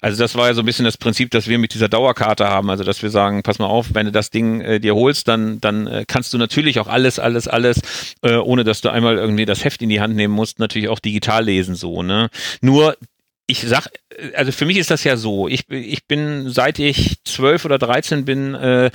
Also 0.01 0.23
das 0.23 0.35
war 0.35 0.47
ja 0.49 0.55
so 0.55 0.60
ein 0.61 0.67
bisschen 0.67 0.85
das 0.85 0.97
Prinzip, 0.97 1.31
dass 1.31 1.49
wir 1.49 1.59
mit 1.59 1.75
dieser 1.75 1.89
Dauerkarte 1.89 2.49
haben, 2.49 2.71
also 2.71 2.85
dass 2.85 3.03
wir 3.03 3.11
sagen, 3.11 3.43
pass 3.43 3.59
mal 3.59 3.67
auf, 3.67 3.95
wenn 3.95 4.07
du 4.07 4.13
das 4.13 4.31
Ding 4.31 4.61
äh, 4.61 4.81
dir 4.81 4.95
holst, 4.95 5.29
dann, 5.29 5.61
dann 5.61 5.87
äh, 5.87 6.05
kannst 6.07 6.33
du 6.33 6.39
natürlich 6.39 6.81
auch 6.81 6.89
alles, 6.89 7.19
alles, 7.19 7.49
alles, 7.49 7.81
äh, 8.23 8.37
ohne 8.37 8.65
dass 8.65 8.81
du 8.81 8.91
einmal 8.91 9.17
irgendwie 9.17 9.47
das 9.47 9.65
Heft 9.65 9.83
in 9.83 9.89
die 9.89 10.01
Hand 10.01 10.15
nehmen 10.17 10.35
musst, 10.35 10.59
natürlich 10.59 10.89
auch 10.89 11.01
digital 11.01 11.45
lesen 11.45 11.75
so. 11.75 12.03
Ne? 12.03 12.31
Nur 12.61 12.97
ich 13.47 13.63
sag, 13.63 13.89
also 14.35 14.53
für 14.53 14.65
mich 14.65 14.77
ist 14.77 14.91
das 14.91 15.05
ja 15.05 15.17
so. 15.17 15.49
Ich, 15.49 15.69
ich 15.69 16.07
bin, 16.07 16.51
seit 16.51 16.79
ich 16.79 17.17
zwölf 17.25 17.65
oder 17.65 17.79
dreizehn 17.79 18.25
bin, 18.25 18.55
äh, 18.55 18.91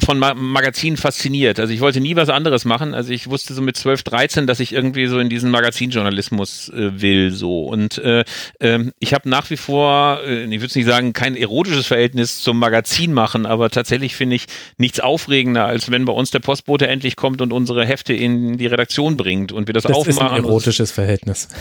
von 0.00 0.18
Ma 0.18 0.34
Magazinen 0.34 0.96
fasziniert. 0.96 1.60
Also 1.60 1.72
ich 1.72 1.80
wollte 1.80 2.00
nie 2.00 2.16
was 2.16 2.28
anderes 2.28 2.64
machen. 2.64 2.94
Also 2.94 3.12
ich 3.12 3.28
wusste 3.28 3.52
so 3.52 3.60
mit 3.60 3.76
12, 3.76 4.02
13, 4.02 4.46
dass 4.46 4.58
ich 4.58 4.72
irgendwie 4.72 5.06
so 5.06 5.18
in 5.18 5.28
diesen 5.28 5.50
Magazinjournalismus 5.50 6.70
äh, 6.70 7.00
will. 7.00 7.30
so 7.30 7.64
Und 7.64 7.98
äh, 7.98 8.24
äh, 8.58 8.90
ich 8.98 9.12
habe 9.12 9.28
nach 9.28 9.50
wie 9.50 9.58
vor, 9.58 10.20
äh, 10.24 10.44
ich 10.44 10.60
würde 10.60 10.78
nicht 10.78 10.86
sagen, 10.86 11.12
kein 11.12 11.36
erotisches 11.36 11.86
Verhältnis 11.86 12.40
zum 12.40 12.58
Magazin 12.58 13.12
machen, 13.12 13.44
aber 13.44 13.68
tatsächlich 13.68 14.16
finde 14.16 14.36
ich 14.36 14.46
nichts 14.78 14.98
aufregender, 14.98 15.66
als 15.66 15.90
wenn 15.90 16.06
bei 16.06 16.12
uns 16.12 16.30
der 16.30 16.40
Postbote 16.40 16.88
endlich 16.88 17.16
kommt 17.16 17.42
und 17.42 17.52
unsere 17.52 17.84
Hefte 17.84 18.14
in 18.14 18.56
die 18.56 18.66
Redaktion 18.66 19.18
bringt 19.18 19.52
und 19.52 19.66
wir 19.66 19.74
das, 19.74 19.84
das 19.84 19.92
aufmachen. 19.92 20.16
Das 20.16 20.26
ist 20.26 20.38
ein 20.38 20.44
erotisches 20.44 20.92
Verhältnis. 20.92 21.48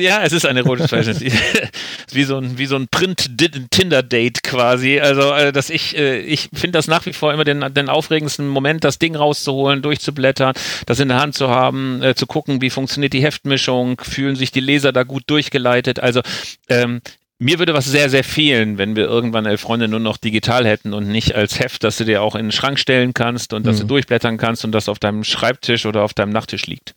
Ja, 0.00 0.22
es 0.22 0.32
ist 0.32 0.46
ein 0.46 0.56
erotisches 0.56 0.90
Verhältnis. 0.90 1.32
wie 2.12 2.24
so 2.24 2.36
ein, 2.36 2.58
wie 2.58 2.66
so 2.66 2.76
ein 2.76 2.88
Print-Tinder-Date 2.88 4.42
quasi. 4.42 5.00
Also, 5.00 5.32
äh, 5.32 5.52
dass 5.52 5.70
ich, 5.70 5.96
äh, 5.96 6.20
ich 6.20 6.50
finde 6.52 6.72
das 6.72 6.86
nach 6.86 7.06
wie 7.06 7.12
vor 7.12 7.32
immer 7.32 7.44
den 7.44 7.59
den 7.68 7.88
aufregendsten 7.88 8.48
Moment, 8.48 8.84
das 8.84 8.98
Ding 8.98 9.16
rauszuholen, 9.16 9.82
durchzublättern, 9.82 10.54
das 10.86 11.00
in 11.00 11.08
der 11.08 11.20
Hand 11.20 11.34
zu 11.34 11.48
haben, 11.48 12.02
äh, 12.02 12.14
zu 12.14 12.26
gucken, 12.26 12.60
wie 12.60 12.70
funktioniert 12.70 13.12
die 13.12 13.22
Heftmischung, 13.22 14.00
fühlen 14.00 14.36
sich 14.36 14.50
die 14.50 14.60
Leser 14.60 14.92
da 14.92 15.02
gut 15.02 15.24
durchgeleitet. 15.26 16.00
Also 16.00 16.20
ähm, 16.68 17.00
mir 17.38 17.58
würde 17.58 17.72
was 17.72 17.86
sehr, 17.86 18.10
sehr 18.10 18.22
fehlen, 18.22 18.76
wenn 18.76 18.96
wir 18.96 19.04
irgendwann 19.04 19.46
elf 19.46 19.62
Freunde 19.62 19.88
nur 19.88 19.98
noch 19.98 20.18
digital 20.18 20.66
hätten 20.66 20.92
und 20.92 21.08
nicht 21.08 21.34
als 21.34 21.58
Heft, 21.58 21.84
dass 21.84 21.96
du 21.96 22.04
dir 22.04 22.22
auch 22.22 22.34
in 22.34 22.46
den 22.46 22.52
Schrank 22.52 22.78
stellen 22.78 23.14
kannst 23.14 23.54
und 23.54 23.66
dass 23.66 23.76
mhm. 23.76 23.80
du 23.82 23.86
durchblättern 23.88 24.36
kannst 24.36 24.64
und 24.64 24.72
das 24.72 24.90
auf 24.90 24.98
deinem 24.98 25.24
Schreibtisch 25.24 25.86
oder 25.86 26.02
auf 26.02 26.12
deinem 26.12 26.32
Nachttisch 26.32 26.66
liegt. 26.66 26.94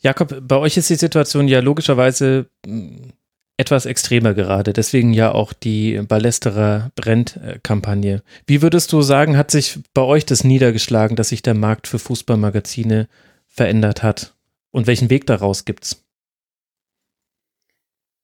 Jakob, 0.00 0.38
bei 0.40 0.56
euch 0.56 0.76
ist 0.76 0.88
die 0.88 0.94
Situation 0.94 1.48
ja 1.48 1.60
logischerweise 1.60 2.46
hm, 2.64 3.12
etwas 3.58 3.86
extremer 3.86 4.34
gerade. 4.34 4.72
Deswegen 4.72 5.12
ja 5.12 5.32
auch 5.32 5.52
die 5.52 6.00
Ballesterer 6.00 6.90
Brennt-Kampagne. 6.94 8.22
Wie 8.46 8.62
würdest 8.62 8.92
du 8.92 9.02
sagen, 9.02 9.36
hat 9.36 9.50
sich 9.50 9.80
bei 9.92 10.02
euch 10.02 10.24
das 10.24 10.44
niedergeschlagen, 10.44 11.16
dass 11.16 11.30
sich 11.30 11.42
der 11.42 11.54
Markt 11.54 11.88
für 11.88 11.98
Fußballmagazine 11.98 13.08
verändert 13.48 14.02
hat? 14.02 14.34
Und 14.70 14.86
welchen 14.86 15.10
Weg 15.10 15.26
daraus 15.26 15.64
gibt's? 15.64 16.04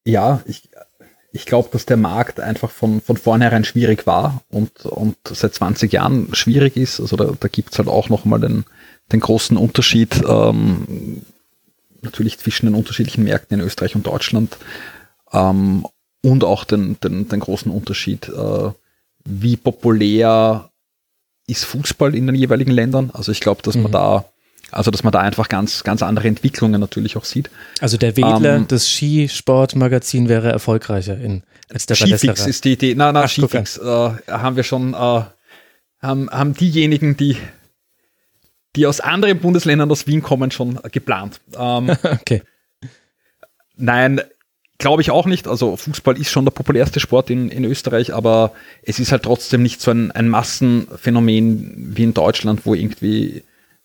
Ja, 0.07 0.43
ich, 0.47 0.71
ich 1.33 1.47
glaube, 1.47 1.69
dass 1.73 1.85
der 1.85 1.97
Markt 1.97 2.39
einfach 2.39 2.71
von, 2.71 3.01
von 3.01 3.17
vornherein 3.17 3.65
schwierig 3.65 4.07
war 4.07 4.45
und, 4.51 4.87
und 4.87 5.17
seit 5.25 5.53
20 5.53 5.93
Jahren 5.93 6.33
schwierig 6.33 6.77
ist. 6.77 7.01
Also 7.01 7.17
da, 7.17 7.33
da 7.39 7.49
gibt 7.49 7.73
es 7.73 7.79
halt 7.79 7.89
auch 7.89 8.09
nochmal 8.09 8.39
den, 8.39 8.65
den 9.11 9.19
großen 9.19 9.57
Unterschied, 9.57 10.23
ähm, 10.29 11.23
natürlich 12.03 12.39
zwischen 12.39 12.67
den 12.67 12.77
unterschiedlichen 12.77 13.25
Märkten 13.25 13.59
in 13.59 13.67
Österreich 13.67 13.97
und 13.97 14.07
Deutschland 14.07 14.59
ähm, 15.35 15.87
und 16.23 16.45
auch 16.45 16.65
den, 16.65 16.99
den, 17.01 17.29
den 17.29 17.41
großen 17.41 17.71
Unterschied, 17.71 18.29
äh, 18.29 18.71
wie 19.25 19.57
populär 19.57 20.71
ist 21.47 21.65
Fußball 21.65 22.15
in 22.15 22.27
den 22.27 22.37
jeweiligen 22.37 22.71
Ländern. 22.71 23.11
Also 23.13 23.33
ich 23.33 23.41
glaube, 23.41 23.63
dass 23.63 23.75
mhm. 23.75 23.83
man 23.83 23.93
da 23.93 24.25
also, 24.75 24.91
dass 24.91 25.05
man 25.05 25.13
da 25.13 25.21
einfach 25.21 25.49
ganz, 25.49 25.85
ganz 25.85 26.03
andere 26.03 26.27
Entwicklungen 26.27 26.81
natürlich 26.81 27.17
auch 27.17 27.25
sieht. 27.25 27.49
Also, 27.81 27.97
der 27.97 28.17
Wedler, 28.17 28.57
ähm, 28.57 28.67
das 28.67 28.89
Skisportmagazin 28.89 30.29
wäre 30.29 30.51
erfolgreicher 30.51 31.17
in, 31.17 31.45
als 31.73 31.87
der 31.87 31.95
Skifix 31.95 32.47
ist 32.47 32.65
die 32.65 32.73
Idee. 32.73 32.95
Na, 32.97 33.11
Ach, 33.15 33.29
Skifix 33.29 33.79
äh, 33.79 34.11
haben 34.29 34.57
wir 34.57 34.65
schon, 34.65 34.95
äh, 34.95 34.97
haben, 34.97 36.31
haben 36.31 36.55
diejenigen, 36.55 37.17
die, 37.17 37.37
die 38.75 38.87
aus 38.87 39.01
anderen 39.01 39.39
Bundesländern 39.39 39.91
aus 39.93 40.09
Wien 40.09 40.23
kommen, 40.23 40.51
schon 40.51 40.81
geplant. 40.91 41.41
Ähm, 41.57 41.91
okay. 42.03 42.43
Nein, 43.77 44.21
glaube 44.79 45.03
ich 45.03 45.11
auch 45.11 45.27
nicht. 45.27 45.47
Also 45.47 45.77
Fußball 45.77 46.19
ist 46.19 46.31
schon 46.31 46.45
der 46.45 46.53
populärste 46.53 47.01
Sport 47.01 47.31
in, 47.31 47.49
in 47.49 47.65
Österreich, 47.65 48.13
aber 48.15 48.53
es 48.83 48.99
ist 48.99 49.13
halt 49.13 49.23
trotzdem 49.23 49.63
nicht 49.63 49.81
so 49.81 49.91
ein, 49.91 50.11
ein 50.11 50.29
Massenphänomen 50.29 51.97
wie 51.97 52.05
in 52.05 52.15
Deutschland, 52.15 52.67
wo 52.67 52.75
irgendwie 52.75 53.43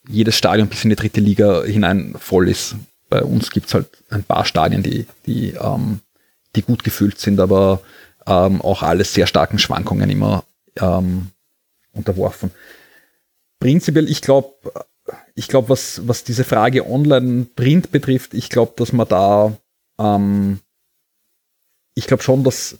jedes 0.07 0.37
Stadion 0.37 0.67
bis 0.67 0.83
in 0.83 0.89
die 0.89 0.95
dritte 0.95 1.21
Liga 1.21 1.63
hinein 1.63 2.15
voll 2.17 2.49
ist. 2.49 2.75
Bei 3.09 3.23
uns 3.23 3.51
gibt 3.51 3.67
es 3.67 3.73
halt 3.73 3.87
ein 4.09 4.23
paar 4.23 4.45
Stadien, 4.45 4.83
die, 4.83 5.05
die, 5.25 5.51
ähm, 5.51 5.99
die 6.55 6.61
gut 6.61 6.83
gefüllt 6.83 7.19
sind, 7.19 7.39
aber 7.39 7.81
ähm, 8.25 8.61
auch 8.61 8.83
alles 8.83 9.13
sehr 9.13 9.27
starken 9.27 9.59
Schwankungen 9.59 10.09
immer 10.09 10.43
ähm, 10.79 11.27
unterworfen. 11.93 12.51
Prinzipiell, 13.59 14.09
ich 14.09 14.21
glaube, 14.21 14.53
ich 15.35 15.47
glaube, 15.47 15.69
was, 15.69 16.07
was 16.07 16.23
diese 16.23 16.43
Frage 16.43 16.89
Online-Print 16.89 17.91
betrifft, 17.91 18.33
ich 18.33 18.49
glaube, 18.49 18.73
dass 18.77 18.93
man 18.93 19.07
da, 19.07 19.57
ähm, 19.99 20.59
ich 21.95 22.07
glaube 22.07 22.23
schon, 22.23 22.43
dass, 22.43 22.77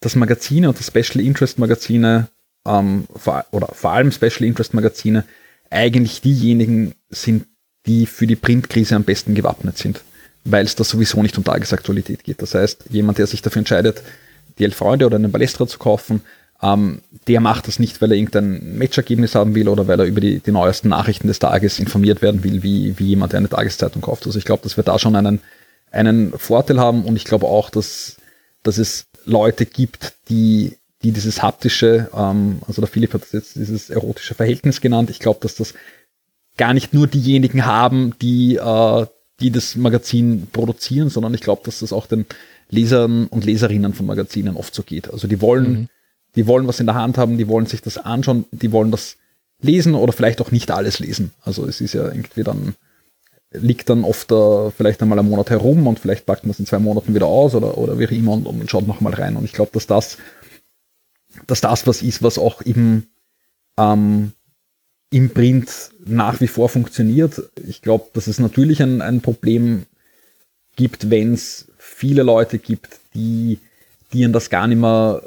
dass 0.00 0.16
Magazine 0.16 0.68
und 0.68 0.78
das 0.78 0.86
Special 0.86 1.24
Interest 1.24 1.58
Magazine 1.58 2.28
ähm, 2.66 3.06
vor, 3.14 3.44
oder 3.50 3.68
vor 3.72 3.92
allem 3.92 4.12
Special 4.12 4.44
Interest 4.44 4.74
Magazine 4.74 5.24
eigentlich 5.70 6.20
diejenigen 6.20 6.94
sind, 7.10 7.46
die 7.86 8.06
für 8.06 8.26
die 8.26 8.36
Printkrise 8.36 8.96
am 8.96 9.04
besten 9.04 9.34
gewappnet 9.34 9.78
sind, 9.78 10.02
weil 10.44 10.64
es 10.64 10.76
da 10.76 10.84
sowieso 10.84 11.22
nicht 11.22 11.36
um 11.38 11.44
Tagesaktualität 11.44 12.24
geht. 12.24 12.42
Das 12.42 12.54
heißt, 12.54 12.84
jemand, 12.90 13.18
der 13.18 13.26
sich 13.26 13.42
dafür 13.42 13.60
entscheidet, 13.60 14.02
die 14.58 14.64
Elf 14.64 14.76
Freunde 14.76 15.06
oder 15.06 15.16
einen 15.16 15.32
Balestra 15.32 15.66
zu 15.66 15.78
kaufen, 15.78 16.22
ähm, 16.60 17.02
der 17.28 17.40
macht 17.40 17.68
das 17.68 17.78
nicht, 17.78 18.02
weil 18.02 18.10
er 18.10 18.18
irgendein 18.18 18.78
Matchergebnis 18.78 19.34
haben 19.34 19.54
will 19.54 19.68
oder 19.68 19.86
weil 19.86 20.00
er 20.00 20.06
über 20.06 20.20
die, 20.20 20.40
die 20.40 20.50
neuesten 20.50 20.88
Nachrichten 20.88 21.28
des 21.28 21.38
Tages 21.38 21.78
informiert 21.78 22.20
werden 22.20 22.42
will, 22.42 22.62
wie, 22.62 22.98
wie 22.98 23.06
jemand, 23.06 23.32
der 23.32 23.38
eine 23.38 23.48
Tageszeitung 23.48 24.02
kauft. 24.02 24.26
Also 24.26 24.38
ich 24.38 24.44
glaube, 24.44 24.64
dass 24.64 24.76
wir 24.76 24.84
da 24.84 24.98
schon 24.98 25.14
einen, 25.14 25.40
einen 25.92 26.36
Vorteil 26.36 26.80
haben 26.80 27.04
und 27.04 27.16
ich 27.16 27.24
glaube 27.24 27.46
auch, 27.46 27.70
dass, 27.70 28.16
dass 28.68 28.78
es 28.78 29.06
Leute 29.24 29.66
gibt, 29.66 30.14
die 30.28 30.78
die 31.02 31.12
dieses 31.12 31.42
haptische, 31.42 32.10
ähm, 32.14 32.60
also 32.66 32.82
der 32.82 32.88
Philipp 32.88 33.14
hat 33.14 33.22
jetzt 33.32 33.56
dieses 33.56 33.90
erotische 33.90 34.34
Verhältnis 34.34 34.80
genannt. 34.80 35.10
Ich 35.10 35.20
glaube, 35.20 35.40
dass 35.42 35.54
das 35.54 35.74
gar 36.56 36.74
nicht 36.74 36.92
nur 36.92 37.06
diejenigen 37.06 37.64
haben, 37.64 38.14
die, 38.20 38.56
äh, 38.56 39.06
die 39.40 39.50
das 39.50 39.76
Magazin 39.76 40.48
produzieren, 40.52 41.08
sondern 41.08 41.34
ich 41.34 41.40
glaube, 41.40 41.62
dass 41.64 41.80
das 41.80 41.92
auch 41.92 42.06
den 42.06 42.26
Lesern 42.68 43.28
und 43.28 43.44
Leserinnen 43.44 43.94
von 43.94 44.06
Magazinen 44.06 44.56
oft 44.56 44.74
so 44.74 44.82
geht. 44.82 45.10
Also 45.10 45.28
die 45.28 45.40
wollen, 45.40 45.70
mhm. 45.70 45.88
die 46.34 46.46
wollen 46.46 46.66
was 46.66 46.80
in 46.80 46.86
der 46.86 46.96
Hand 46.96 47.16
haben, 47.16 47.38
die 47.38 47.48
wollen 47.48 47.66
sich 47.66 47.80
das 47.80 47.96
anschauen, 47.96 48.44
die 48.50 48.72
wollen 48.72 48.90
das 48.90 49.16
lesen 49.60 49.94
oder 49.94 50.12
vielleicht 50.12 50.40
auch 50.40 50.50
nicht 50.50 50.70
alles 50.72 50.98
lesen. 50.98 51.30
Also 51.42 51.64
es 51.66 51.80
ist 51.80 51.94
ja 51.94 52.08
irgendwie 52.08 52.42
dann, 52.42 52.74
liegt 53.50 53.88
dann 53.88 54.04
oft 54.04 54.30
uh, 54.30 54.70
vielleicht 54.70 55.00
einmal 55.02 55.18
einen 55.18 55.30
Monat 55.30 55.50
herum 55.50 55.86
und 55.86 55.98
vielleicht 55.98 56.26
packt 56.26 56.44
man 56.44 56.50
es 56.50 56.58
in 56.58 56.66
zwei 56.66 56.78
Monaten 56.78 57.14
wieder 57.14 57.26
aus 57.26 57.54
oder, 57.54 57.78
oder 57.78 57.98
wie 57.98 58.04
immer 58.04 58.32
und, 58.32 58.46
und 58.46 58.70
schaut 58.70 58.86
nochmal 58.86 59.14
rein. 59.14 59.36
Und 59.36 59.44
ich 59.44 59.52
glaube, 59.52 59.70
dass 59.72 59.86
das 59.86 60.18
dass 61.46 61.60
das 61.60 61.86
was 61.86 62.02
ist, 62.02 62.22
was 62.22 62.38
auch 62.38 62.62
im, 62.62 63.04
ähm, 63.78 64.32
im 65.10 65.30
Print 65.30 65.90
nach 66.04 66.40
wie 66.40 66.48
vor 66.48 66.68
funktioniert. 66.68 67.42
Ich 67.66 67.82
glaube, 67.82 68.06
dass 68.14 68.26
es 68.26 68.38
natürlich 68.38 68.82
ein, 68.82 69.02
ein 69.02 69.20
Problem 69.20 69.86
gibt, 70.76 71.10
wenn 71.10 71.34
es 71.34 71.68
viele 71.78 72.22
Leute 72.22 72.58
gibt, 72.58 73.00
die, 73.14 73.58
die 74.12 74.24
an 74.24 74.32
das 74.32 74.50
gar 74.50 74.66
nicht 74.66 74.78
mehr 74.78 75.22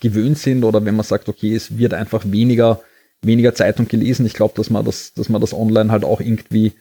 gewöhnt 0.00 0.38
sind 0.38 0.64
oder 0.64 0.84
wenn 0.84 0.96
man 0.96 1.04
sagt, 1.04 1.28
okay, 1.28 1.54
es 1.54 1.76
wird 1.76 1.92
einfach 1.92 2.24
weniger, 2.26 2.80
weniger 3.22 3.54
Zeitung 3.54 3.86
gelesen. 3.86 4.24
Ich 4.24 4.34
glaube, 4.34 4.54
dass 4.56 4.70
man 4.70 4.84
das, 4.84 5.12
dass 5.12 5.28
man 5.28 5.40
das 5.40 5.52
online 5.52 5.92
halt 5.92 6.04
auch 6.04 6.20
irgendwie, 6.20 6.72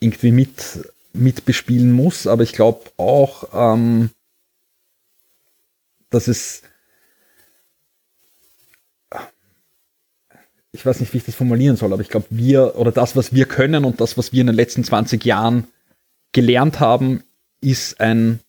irgendwie 0.00 0.32
mit, 0.32 0.92
mit 1.12 1.44
bespielen 1.44 1.92
muss. 1.92 2.26
Aber 2.26 2.42
ich 2.42 2.52
glaube 2.52 2.90
auch, 2.96 3.48
ähm, 3.52 4.10
dass 6.10 6.28
es, 6.28 6.62
ich 10.72 10.84
weiß 10.84 11.00
nicht, 11.00 11.12
wie 11.12 11.18
ich 11.18 11.24
das 11.24 11.34
formulieren 11.34 11.76
soll, 11.76 11.92
aber 11.92 12.02
ich 12.02 12.08
glaube, 12.08 12.26
wir 12.30 12.76
oder 12.76 12.92
das, 12.92 13.16
was 13.16 13.32
wir 13.32 13.46
können 13.46 13.84
und 13.84 14.00
das, 14.00 14.16
was 14.16 14.32
wir 14.32 14.40
in 14.40 14.46
den 14.46 14.56
letzten 14.56 14.84
20 14.84 15.24
Jahren 15.24 15.66
gelernt 16.32 16.80
haben, 16.80 17.22
ist 17.60 18.00
ein 18.00 18.40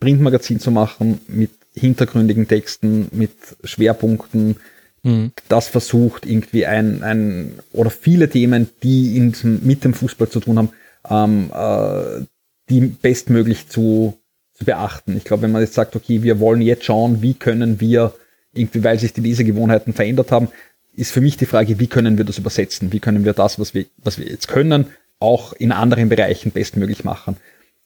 Printmagazin 0.00 0.60
zu 0.60 0.70
machen 0.70 1.20
mit 1.28 1.50
hintergründigen 1.74 2.48
Texten, 2.48 3.08
mit 3.12 3.32
Schwerpunkten, 3.62 4.56
mhm. 5.02 5.32
das 5.48 5.68
versucht 5.68 6.26
irgendwie 6.26 6.66
ein, 6.66 7.02
ein 7.02 7.58
oder 7.72 7.90
viele 7.90 8.28
Themen, 8.28 8.68
die 8.82 9.16
in, 9.16 9.34
mit 9.62 9.84
dem 9.84 9.94
Fußball 9.94 10.28
zu 10.28 10.40
tun 10.40 10.58
haben, 10.58 10.70
ähm, 11.10 11.50
äh, 11.52 12.24
die 12.68 12.80
bestmöglich 12.80 13.68
zu, 13.68 14.18
zu 14.54 14.64
beachten. 14.64 15.16
Ich 15.16 15.24
glaube, 15.24 15.42
wenn 15.42 15.52
man 15.52 15.62
jetzt 15.62 15.74
sagt, 15.74 15.96
okay, 15.96 16.22
wir 16.22 16.40
wollen 16.40 16.62
jetzt 16.62 16.84
schauen, 16.84 17.20
wie 17.20 17.34
können 17.34 17.80
wir 17.80 18.14
irgendwie, 18.52 18.84
weil 18.84 18.98
sich 18.98 19.12
die 19.12 19.20
Lesegewohnheiten 19.20 19.92
verändert 19.92 20.32
haben, 20.32 20.48
ist 20.94 21.12
für 21.12 21.20
mich 21.20 21.36
die 21.36 21.46
Frage, 21.46 21.78
wie 21.78 21.86
können 21.86 22.18
wir 22.18 22.24
das 22.24 22.38
übersetzen? 22.38 22.92
Wie 22.92 23.00
können 23.00 23.24
wir 23.24 23.32
das, 23.32 23.58
was 23.58 23.74
wir, 23.74 23.86
was 23.98 24.18
wir 24.18 24.26
jetzt 24.26 24.48
können, 24.48 24.86
auch 25.18 25.52
in 25.52 25.72
anderen 25.72 26.08
Bereichen 26.08 26.50
bestmöglich 26.50 27.04
machen? 27.04 27.36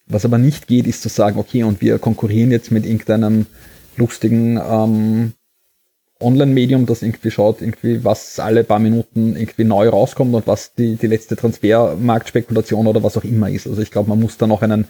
Was 0.07 0.25
aber 0.25 0.39
nicht 0.39 0.67
geht, 0.67 0.87
ist 0.87 1.03
zu 1.03 1.09
sagen, 1.09 1.39
okay, 1.39 1.63
und 1.63 1.81
wir 1.81 1.99
konkurrieren 1.99 2.51
jetzt 2.51 2.71
mit 2.71 2.85
irgendeinem 2.85 3.47
lustigen 3.97 4.59
ähm, 4.59 5.33
Online-Medium, 6.25 6.87
das 6.87 7.03
irgendwie 7.03 7.31
schaut, 7.31 7.61
irgendwie, 7.61 8.05
was 8.05 8.39
alle 8.39 8.65
paar 8.65 8.79
Minuten 8.79 9.37
irgendwie 9.37 9.65
neu 9.65 9.89
rauskommt 9.89 10.35
und 10.35 10.47
was 10.47 10.75
die, 10.75 10.97
die 10.97 11.07
letzte 11.07 11.37
Transfermarktspekulation 11.37 12.87
oder 12.87 13.03
was 13.03 13.17
auch 13.17 13.25
immer 13.25 13.51
ist. 13.51 13.67
Also 13.67 13.83
ich 13.83 13.91
glaube, 13.91 14.09
man 14.09 14.21
muss 14.21 14.37
da 14.39 14.47
noch 14.47 14.63
einen, 14.63 14.87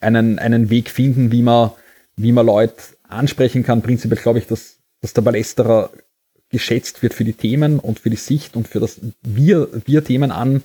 einen, 0.00 0.38
einen 0.38 0.70
Weg 0.70 0.90
finden, 0.90 1.32
wie 1.32 1.42
man, 1.42 1.70
wie 2.16 2.32
man 2.32 2.46
Leute 2.46 2.82
ansprechen 3.08 3.62
kann. 3.62 3.82
Prinzipiell 3.82 4.20
glaube 4.20 4.38
ich, 4.38 4.46
dass, 4.46 4.78
dass 5.00 5.14
der 5.14 5.22
Ballesterer 5.22 5.90
geschätzt 6.50 7.02
wird 7.02 7.14
für 7.14 7.24
die 7.24 7.32
Themen 7.32 7.78
und 7.78 8.00
für 8.00 8.10
die 8.10 8.16
Sicht 8.16 8.56
und 8.56 8.68
für 8.68 8.80
das, 8.80 9.00
wie 9.22 9.56
wir 9.86 10.04
Themen 10.04 10.30
an, 10.30 10.62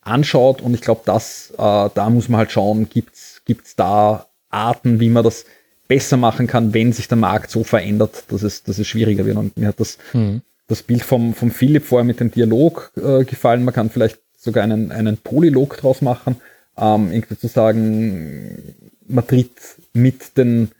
anschaut. 0.00 0.62
Und 0.62 0.74
ich 0.74 0.80
glaube, 0.80 1.02
dass 1.04 1.50
äh, 1.52 1.56
da 1.94 2.10
muss 2.10 2.28
man 2.28 2.38
halt 2.38 2.52
schauen, 2.52 2.88
gibt's 2.88 3.42
gibt's 3.44 3.76
da 3.76 4.26
Arten, 4.50 5.00
wie 5.00 5.08
man 5.08 5.24
das 5.24 5.44
besser 5.92 6.16
machen 6.16 6.46
kann, 6.46 6.72
wenn 6.72 6.92
sich 6.92 7.08
der 7.08 7.18
Markt 7.18 7.50
so 7.50 7.64
verändert, 7.64 8.24
dass 8.28 8.42
es, 8.42 8.62
dass 8.62 8.78
es 8.78 8.86
schwieriger 8.86 9.26
wird. 9.26 9.36
Und 9.36 9.58
mir 9.58 9.68
hat 9.68 9.78
das, 9.78 9.98
mhm. 10.14 10.40
das 10.68 10.82
Bild 10.82 11.02
vom, 11.02 11.34
vom 11.34 11.50
Philipp 11.50 11.84
vorher 11.84 12.04
mit 12.04 12.18
dem 12.18 12.30
Dialog 12.30 12.92
äh, 12.96 13.24
gefallen. 13.24 13.64
Man 13.64 13.74
kann 13.74 13.90
vielleicht 13.90 14.18
sogar 14.38 14.64
einen, 14.64 14.90
einen 14.90 15.18
Polylog 15.18 15.76
draus 15.76 16.00
machen, 16.00 16.36
ähm, 16.78 17.12
irgendwie 17.12 17.36
zu 17.36 17.48
sagen, 17.48 18.74
man 19.06 19.26
tritt 19.26 19.50
mit 19.92 20.38
den 20.38 20.70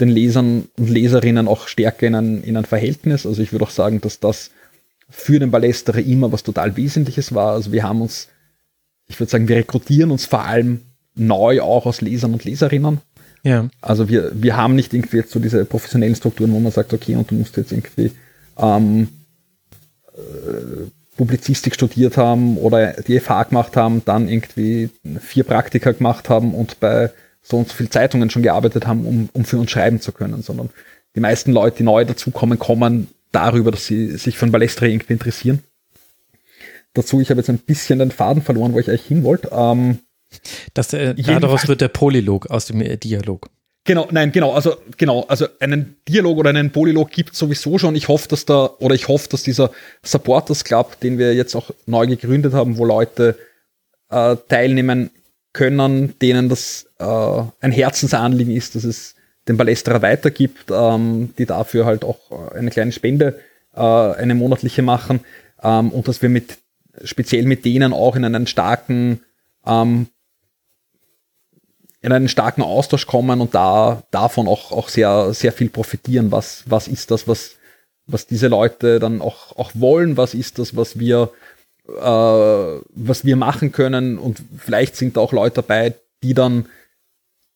den 0.00 0.08
Lesern 0.08 0.68
und 0.78 0.90
Leserinnen 0.90 1.48
auch 1.48 1.68
stärker 1.68 2.06
in 2.06 2.14
ein, 2.14 2.42
in 2.42 2.56
ein 2.56 2.64
Verhältnis. 2.64 3.26
Also 3.26 3.42
ich 3.42 3.52
würde 3.52 3.64
auch 3.64 3.70
sagen, 3.70 4.00
dass 4.00 4.20
das 4.20 4.50
für 5.08 5.38
den 5.38 5.50
Ballesterer 5.50 6.00
immer 6.00 6.32
was 6.32 6.42
total 6.42 6.76
Wesentliches 6.76 7.34
war. 7.34 7.52
Also 7.52 7.72
wir 7.72 7.82
haben 7.82 8.02
uns, 8.02 8.28
ich 9.06 9.18
würde 9.18 9.30
sagen, 9.30 9.48
wir 9.48 9.56
rekrutieren 9.56 10.10
uns 10.10 10.26
vor 10.26 10.44
allem 10.44 10.82
neu 11.14 11.62
auch 11.62 11.86
aus 11.86 12.02
Lesern 12.02 12.34
und 12.34 12.44
Leserinnen. 12.44 13.00
Ja. 13.46 13.68
Also 13.80 14.08
wir, 14.08 14.32
wir 14.34 14.56
haben 14.56 14.74
nicht 14.74 14.92
irgendwie 14.92 15.18
jetzt 15.18 15.30
so 15.30 15.38
diese 15.38 15.64
professionellen 15.64 16.16
Strukturen, 16.16 16.52
wo 16.52 16.58
man 16.58 16.72
sagt, 16.72 16.92
okay, 16.92 17.14
und 17.14 17.30
du 17.30 17.36
musst 17.36 17.56
jetzt 17.56 17.70
irgendwie 17.70 18.10
ähm, 18.58 19.06
äh, 20.16 20.90
Publizistik 21.16 21.76
studiert 21.76 22.16
haben 22.16 22.56
oder 22.56 22.94
die 22.94 23.20
FH 23.20 23.44
gemacht 23.44 23.76
haben, 23.76 24.02
dann 24.04 24.28
irgendwie 24.28 24.90
vier 25.20 25.44
Praktika 25.44 25.92
gemacht 25.92 26.28
haben 26.28 26.54
und 26.54 26.80
bei 26.80 27.12
so 27.40 27.58
und 27.58 27.68
so 27.68 27.74
viele 27.74 27.88
Zeitungen 27.88 28.30
schon 28.30 28.42
gearbeitet 28.42 28.84
haben, 28.88 29.06
um, 29.06 29.28
um 29.32 29.44
für 29.44 29.58
uns 29.58 29.70
schreiben 29.70 30.00
zu 30.00 30.10
können, 30.10 30.42
sondern 30.42 30.70
die 31.14 31.20
meisten 31.20 31.52
Leute, 31.52 31.76
die 31.76 31.82
neu 31.84 32.04
dazukommen, 32.04 32.58
kommen 32.58 33.06
darüber, 33.30 33.70
dass 33.70 33.86
sie 33.86 34.16
sich 34.16 34.36
für 34.38 34.48
Balestre 34.48 34.88
irgendwie 34.88 35.12
interessieren. 35.12 35.60
Dazu, 36.94 37.20
ich 37.20 37.30
habe 37.30 37.38
jetzt 37.38 37.50
ein 37.50 37.58
bisschen 37.58 38.00
den 38.00 38.10
Faden 38.10 38.42
verloren, 38.42 38.72
wo 38.72 38.80
ich 38.80 38.88
eigentlich 38.88 39.06
hin 39.06 39.22
wollte. 39.22 39.50
Ähm, 39.52 40.00
das, 40.74 40.92
äh, 40.92 41.14
daraus 41.14 41.68
wird 41.68 41.80
der 41.80 41.88
Polylog 41.88 42.50
aus 42.50 42.66
dem 42.66 42.80
äh, 42.80 42.96
Dialog. 42.96 43.48
Genau, 43.84 44.08
nein, 44.10 44.32
genau, 44.32 44.52
also 44.52 44.76
genau, 44.96 45.22
also 45.28 45.46
einen 45.60 45.96
Dialog 46.08 46.38
oder 46.38 46.50
einen 46.50 46.72
Polylog 46.72 47.10
gibt 47.10 47.34
es 47.34 47.38
sowieso 47.38 47.78
schon. 47.78 47.94
Ich 47.94 48.08
hoffe, 48.08 48.26
dass 48.28 48.44
da, 48.44 48.70
oder 48.80 48.96
ich 48.96 49.06
hoffe, 49.06 49.28
dass 49.28 49.44
dieser 49.44 49.70
Supporters 50.02 50.64
Club, 50.64 50.98
den 51.00 51.18
wir 51.18 51.34
jetzt 51.34 51.54
auch 51.54 51.70
neu 51.86 52.08
gegründet 52.08 52.52
haben, 52.52 52.78
wo 52.78 52.84
Leute 52.84 53.38
äh, 54.10 54.34
teilnehmen 54.48 55.10
können, 55.52 56.18
denen 56.20 56.48
das 56.48 56.86
äh, 56.98 57.42
ein 57.60 57.70
Herzensanliegen 57.70 58.54
ist, 58.54 58.74
dass 58.74 58.82
es 58.82 59.14
den 59.46 59.56
Ballesterer 59.56 60.02
weitergibt, 60.02 60.70
ähm, 60.72 61.32
die 61.38 61.46
dafür 61.46 61.86
halt 61.86 62.04
auch 62.04 62.52
eine 62.54 62.70
kleine 62.70 62.90
Spende, 62.90 63.38
äh, 63.74 63.80
eine 63.80 64.34
monatliche 64.34 64.82
machen 64.82 65.20
ähm, 65.62 65.90
und 65.90 66.08
dass 66.08 66.22
wir 66.22 66.28
mit 66.28 66.58
speziell 67.04 67.44
mit 67.44 67.64
denen 67.64 67.92
auch 67.92 68.16
in 68.16 68.24
einen 68.24 68.48
starken 68.48 69.20
ähm, 69.64 70.08
in 72.06 72.12
einen 72.12 72.28
starken 72.28 72.62
Austausch 72.62 73.04
kommen 73.08 73.40
und 73.40 73.56
da 73.56 74.04
davon 74.12 74.46
auch, 74.46 74.70
auch 74.70 74.88
sehr, 74.88 75.34
sehr 75.34 75.50
viel 75.50 75.68
profitieren. 75.68 76.30
Was, 76.30 76.62
was 76.66 76.86
ist 76.86 77.10
das, 77.10 77.26
was, 77.26 77.56
was 78.06 78.28
diese 78.28 78.46
Leute 78.46 79.00
dann 79.00 79.20
auch, 79.20 79.56
auch 79.56 79.72
wollen? 79.74 80.16
Was 80.16 80.32
ist 80.32 80.60
das, 80.60 80.76
was 80.76 81.00
wir, 81.00 81.32
äh, 81.88 82.80
was 82.94 83.24
wir 83.24 83.34
machen 83.34 83.72
können? 83.72 84.18
Und 84.18 84.40
vielleicht 84.56 84.94
sind 84.94 85.16
da 85.16 85.20
auch 85.20 85.32
Leute 85.32 85.56
dabei, 85.56 85.94
die 86.22 86.32
dann 86.32 86.66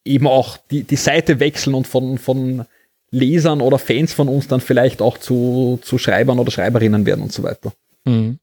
eben 0.05 0.27
auch 0.27 0.56
die, 0.56 0.82
die 0.82 0.97
Seite 0.97 1.39
wechseln 1.39 1.74
und 1.74 1.86
von, 1.86 2.18
von 2.18 2.66
Lesern 3.12 3.60
oder 3.60 3.78
Fans 3.78 4.12
von 4.12 4.28
uns 4.28 4.48
dann 4.48 4.60
vielleicht 4.60 5.01
auch 5.01 5.16
zu, 5.16 5.78
zu 5.81 5.97
Schreibern 5.97 6.40
oder 6.40 6.51
Schreiberinnen 6.51 7.06
werden 7.06 7.22
und 7.22 7.32
so 7.32 7.44
weiter. 7.44 7.72
Mhm. 8.05 8.40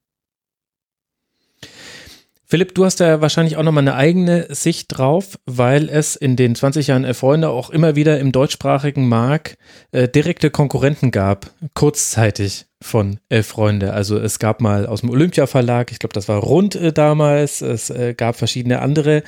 Philipp, 2.50 2.74
du 2.76 2.86
hast 2.86 3.02
ja 3.02 3.20
wahrscheinlich 3.20 3.58
auch 3.58 3.64
nochmal 3.64 3.84
eine 3.84 3.96
eigene 3.96 4.48
Sicht 4.56 4.98
drauf, 4.98 5.38
weil 5.46 5.90
es 5.90 6.16
in 6.16 6.38
den 6.38 6.56
20 6.56 6.88
Jahren 6.88 7.14
Freunde 7.14 7.50
auch 7.50 7.70
immer 7.70 7.98
wieder 7.98 8.22
im 8.22 8.32
deutschsprachigen 8.32 9.10
Markt 9.10 9.58
äh, 9.92 10.08
direkte 10.08 10.50
Konkurrenten 10.50 11.12
gab, 11.12 11.52
kurzzeitig 11.74 12.68
von 12.82 13.20
Elf 13.28 13.48
Freunde. 13.48 13.92
Also 13.92 14.18
es 14.18 14.40
gab 14.40 14.62
mal 14.62 14.86
aus 14.86 15.02
dem 15.02 15.10
Olympia 15.10 15.46
Verlag, 15.46 15.92
ich 15.92 16.00
glaube, 16.00 16.14
das 16.14 16.30
war 16.30 16.38
Rund 16.38 16.76
äh, 16.76 16.94
damals, 16.94 17.60
es 17.60 17.90
äh, 17.90 18.14
gab 18.16 18.38
verschiedene 18.38 18.80
andere 18.82 19.24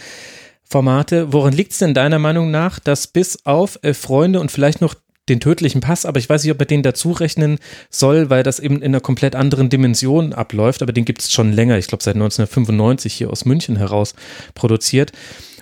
Formate. 0.63 1.33
Woran 1.33 1.51
liegt 1.51 1.73
es 1.73 1.79
denn 1.79 1.93
deiner 1.93 2.19
Meinung 2.19 2.51
nach, 2.51 2.79
dass 2.79 3.07
bis 3.07 3.45
auf 3.45 3.79
Elf 3.81 3.97
Freunde 3.97 4.39
und 4.39 4.49
vielleicht 4.49 4.79
noch 4.79 4.95
den 5.29 5.39
tödlichen 5.39 5.81
Pass, 5.81 6.05
aber 6.05 6.19
ich 6.19 6.27
weiß 6.27 6.43
nicht, 6.43 6.51
ob 6.51 6.59
man 6.59 6.67
den 6.67 6.83
dazu 6.83 7.11
rechnen 7.11 7.59
soll, 7.89 8.29
weil 8.29 8.43
das 8.43 8.59
eben 8.59 8.77
in 8.77 8.83
einer 8.83 8.99
komplett 8.99 9.35
anderen 9.35 9.69
Dimension 9.69 10.33
abläuft, 10.33 10.81
aber 10.81 10.91
den 10.91 11.05
gibt 11.05 11.21
es 11.21 11.31
schon 11.31 11.53
länger, 11.53 11.77
ich 11.77 11.87
glaube 11.87 12.03
seit 12.03 12.15
1995 12.15 13.13
hier 13.13 13.29
aus 13.29 13.45
München 13.45 13.77
heraus 13.77 14.15
produziert. 14.55 15.11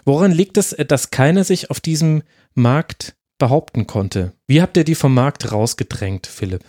Woran 0.06 0.32
liegt 0.32 0.58
es, 0.58 0.76
dass 0.88 1.12
keiner 1.12 1.44
sich 1.44 1.70
auf 1.70 1.82
diesem 1.82 2.24
Markt 2.54 3.16
behaupten 3.38 3.88
konnte? 3.88 4.34
Wie 4.48 4.62
habt 4.62 4.78
ihr 4.78 4.84
die 4.84 4.96
vom 4.96 5.14
Markt 5.14 5.52
rausgedrängt, 5.52 6.28
Philipp? 6.28 6.64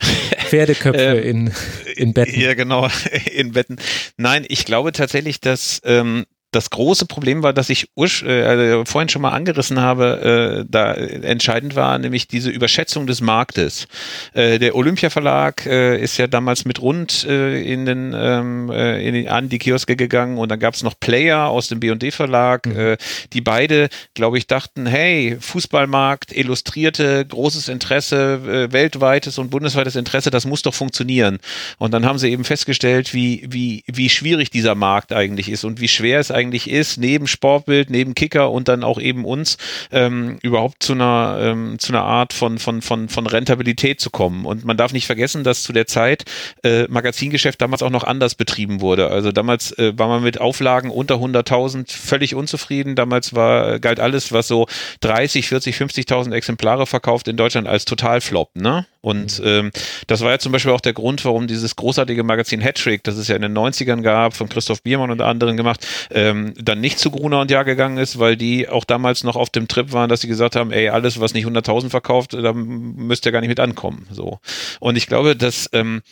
Pferdeköpfe 0.48 1.00
ähm, 1.00 1.48
in, 1.48 1.52
in 1.96 2.14
Betten. 2.14 2.40
Ja, 2.40 2.54
genau, 2.54 2.88
in 3.32 3.52
Betten. 3.52 3.76
Nein, 4.16 4.46
ich 4.48 4.64
glaube 4.64 4.92
tatsächlich, 4.92 5.40
dass 5.40 5.80
ähm, 5.84 6.24
das 6.50 6.70
große 6.70 7.04
Problem 7.04 7.42
war, 7.42 7.52
dass 7.52 7.68
ich 7.68 7.88
äh, 7.96 8.84
vorhin 8.86 9.10
schon 9.10 9.20
mal 9.20 9.32
angerissen 9.32 9.80
habe, 9.80 10.64
äh, 10.64 10.64
da 10.68 10.94
entscheidend 10.94 11.76
war, 11.76 11.98
nämlich 11.98 12.26
diese 12.26 12.48
Überschätzung 12.50 13.06
des 13.06 13.20
Marktes. 13.20 13.86
Äh, 14.32 14.58
der 14.58 14.74
Olympia 14.74 15.10
Verlag 15.10 15.66
äh, 15.66 16.00
ist 16.00 16.16
ja 16.16 16.26
damals 16.26 16.64
mit 16.64 16.80
rund 16.80 17.24
äh, 17.24 17.60
in 17.60 17.84
den, 17.84 18.14
ähm, 18.16 18.70
äh, 18.70 19.06
in 19.06 19.14
die, 19.14 19.28
an 19.28 19.50
die 19.50 19.58
Kioske 19.58 19.94
gegangen 19.94 20.38
und 20.38 20.48
dann 20.48 20.58
gab 20.58 20.72
es 20.72 20.82
noch 20.82 20.98
Player 20.98 21.48
aus 21.48 21.68
dem 21.68 21.80
B&D 21.80 22.10
Verlag, 22.12 22.64
mhm. 22.64 22.78
äh, 22.78 22.96
die 23.34 23.42
beide, 23.42 23.90
glaube 24.14 24.38
ich, 24.38 24.46
dachten, 24.46 24.86
hey, 24.86 25.36
Fußballmarkt, 25.38 26.34
Illustrierte, 26.34 27.26
großes 27.26 27.68
Interesse, 27.68 28.40
äh, 28.68 28.72
weltweites 28.72 29.36
und 29.36 29.50
bundesweites 29.50 29.96
Interesse, 29.96 30.30
das 30.30 30.46
muss 30.46 30.62
doch 30.62 30.74
funktionieren. 30.74 31.40
Und 31.76 31.92
dann 31.92 32.06
haben 32.06 32.18
sie 32.18 32.30
eben 32.30 32.44
festgestellt, 32.44 33.12
wie, 33.12 33.46
wie, 33.50 33.84
wie 33.86 34.08
schwierig 34.08 34.48
dieser 34.48 34.74
Markt 34.74 35.12
eigentlich 35.12 35.50
ist 35.50 35.64
und 35.64 35.80
wie 35.80 35.88
schwer 35.88 36.20
es 36.20 36.30
eigentlich 36.30 36.37
ist, 36.38 36.98
neben 36.98 37.26
Sportbild, 37.26 37.90
neben 37.90 38.14
Kicker 38.14 38.50
und 38.50 38.68
dann 38.68 38.84
auch 38.84 39.00
eben 39.00 39.24
uns 39.24 39.58
ähm, 39.90 40.38
überhaupt 40.42 40.82
zu 40.82 40.92
einer 40.92 41.38
ähm, 41.40 41.78
zu 41.78 41.92
einer 41.92 42.02
Art 42.02 42.32
von 42.32 42.58
von 42.58 42.82
von 42.82 43.08
von 43.08 43.26
Rentabilität 43.26 44.00
zu 44.00 44.10
kommen. 44.10 44.44
Und 44.44 44.64
man 44.64 44.76
darf 44.76 44.92
nicht 44.92 45.06
vergessen, 45.06 45.44
dass 45.44 45.62
zu 45.62 45.72
der 45.72 45.86
Zeit 45.86 46.24
äh, 46.62 46.84
Magazingeschäft 46.88 47.60
damals 47.60 47.82
auch 47.82 47.90
noch 47.90 48.04
anders 48.04 48.34
betrieben 48.34 48.80
wurde. 48.80 49.10
Also 49.10 49.32
damals 49.32 49.76
äh, 49.78 49.98
war 49.98 50.08
man 50.08 50.22
mit 50.22 50.40
Auflagen 50.40 50.90
unter 50.90 51.16
100.000 51.16 51.90
völlig 51.90 52.34
unzufrieden. 52.34 52.94
Damals 52.94 53.34
war 53.34 53.78
galt 53.78 54.00
alles, 54.00 54.32
was 54.32 54.48
so 54.48 54.66
30, 55.00 55.48
40, 55.48 55.76
50.000 55.76 56.32
Exemplare 56.32 56.86
verkauft 56.86 57.28
in 57.28 57.36
Deutschland 57.36 57.68
als 57.68 57.84
Totalflop. 57.84 58.54
Ne? 58.54 58.86
Und 59.08 59.40
mhm. 59.40 59.46
ähm, 59.46 59.70
das 60.06 60.20
war 60.20 60.32
ja 60.32 60.38
zum 60.38 60.52
Beispiel 60.52 60.72
auch 60.72 60.82
der 60.82 60.92
Grund, 60.92 61.24
warum 61.24 61.46
dieses 61.46 61.76
großartige 61.76 62.24
Magazin 62.24 62.60
Hattrick, 62.60 63.02
das 63.04 63.16
es 63.16 63.28
ja 63.28 63.36
in 63.36 63.42
den 63.42 63.56
90ern 63.56 64.02
gab, 64.02 64.36
von 64.36 64.50
Christoph 64.50 64.82
Biermann 64.82 65.10
und 65.10 65.22
anderen 65.22 65.56
gemacht, 65.56 65.86
ähm, 66.10 66.52
dann 66.58 66.82
nicht 66.82 66.98
zu 66.98 67.10
Gruner 67.10 67.40
und 67.40 67.50
Jahr 67.50 67.64
gegangen 67.64 67.96
ist, 67.96 68.18
weil 68.18 68.36
die 68.36 68.68
auch 68.68 68.84
damals 68.84 69.24
noch 69.24 69.34
auf 69.36 69.48
dem 69.48 69.66
Trip 69.66 69.92
waren, 69.92 70.10
dass 70.10 70.20
sie 70.20 70.28
gesagt 70.28 70.56
haben, 70.56 70.72
ey, 70.72 70.90
alles, 70.90 71.18
was 71.20 71.32
nicht 71.32 71.46
100.000 71.46 71.88
verkauft, 71.88 72.34
da 72.34 72.52
müsst 72.52 73.24
ihr 73.24 73.32
gar 73.32 73.40
nicht 73.40 73.48
mit 73.48 73.60
ankommen. 73.60 74.06
So. 74.10 74.40
Und 74.78 74.96
ich 74.96 75.06
glaube, 75.06 75.36
dass 75.36 75.70
ähm, 75.72 76.02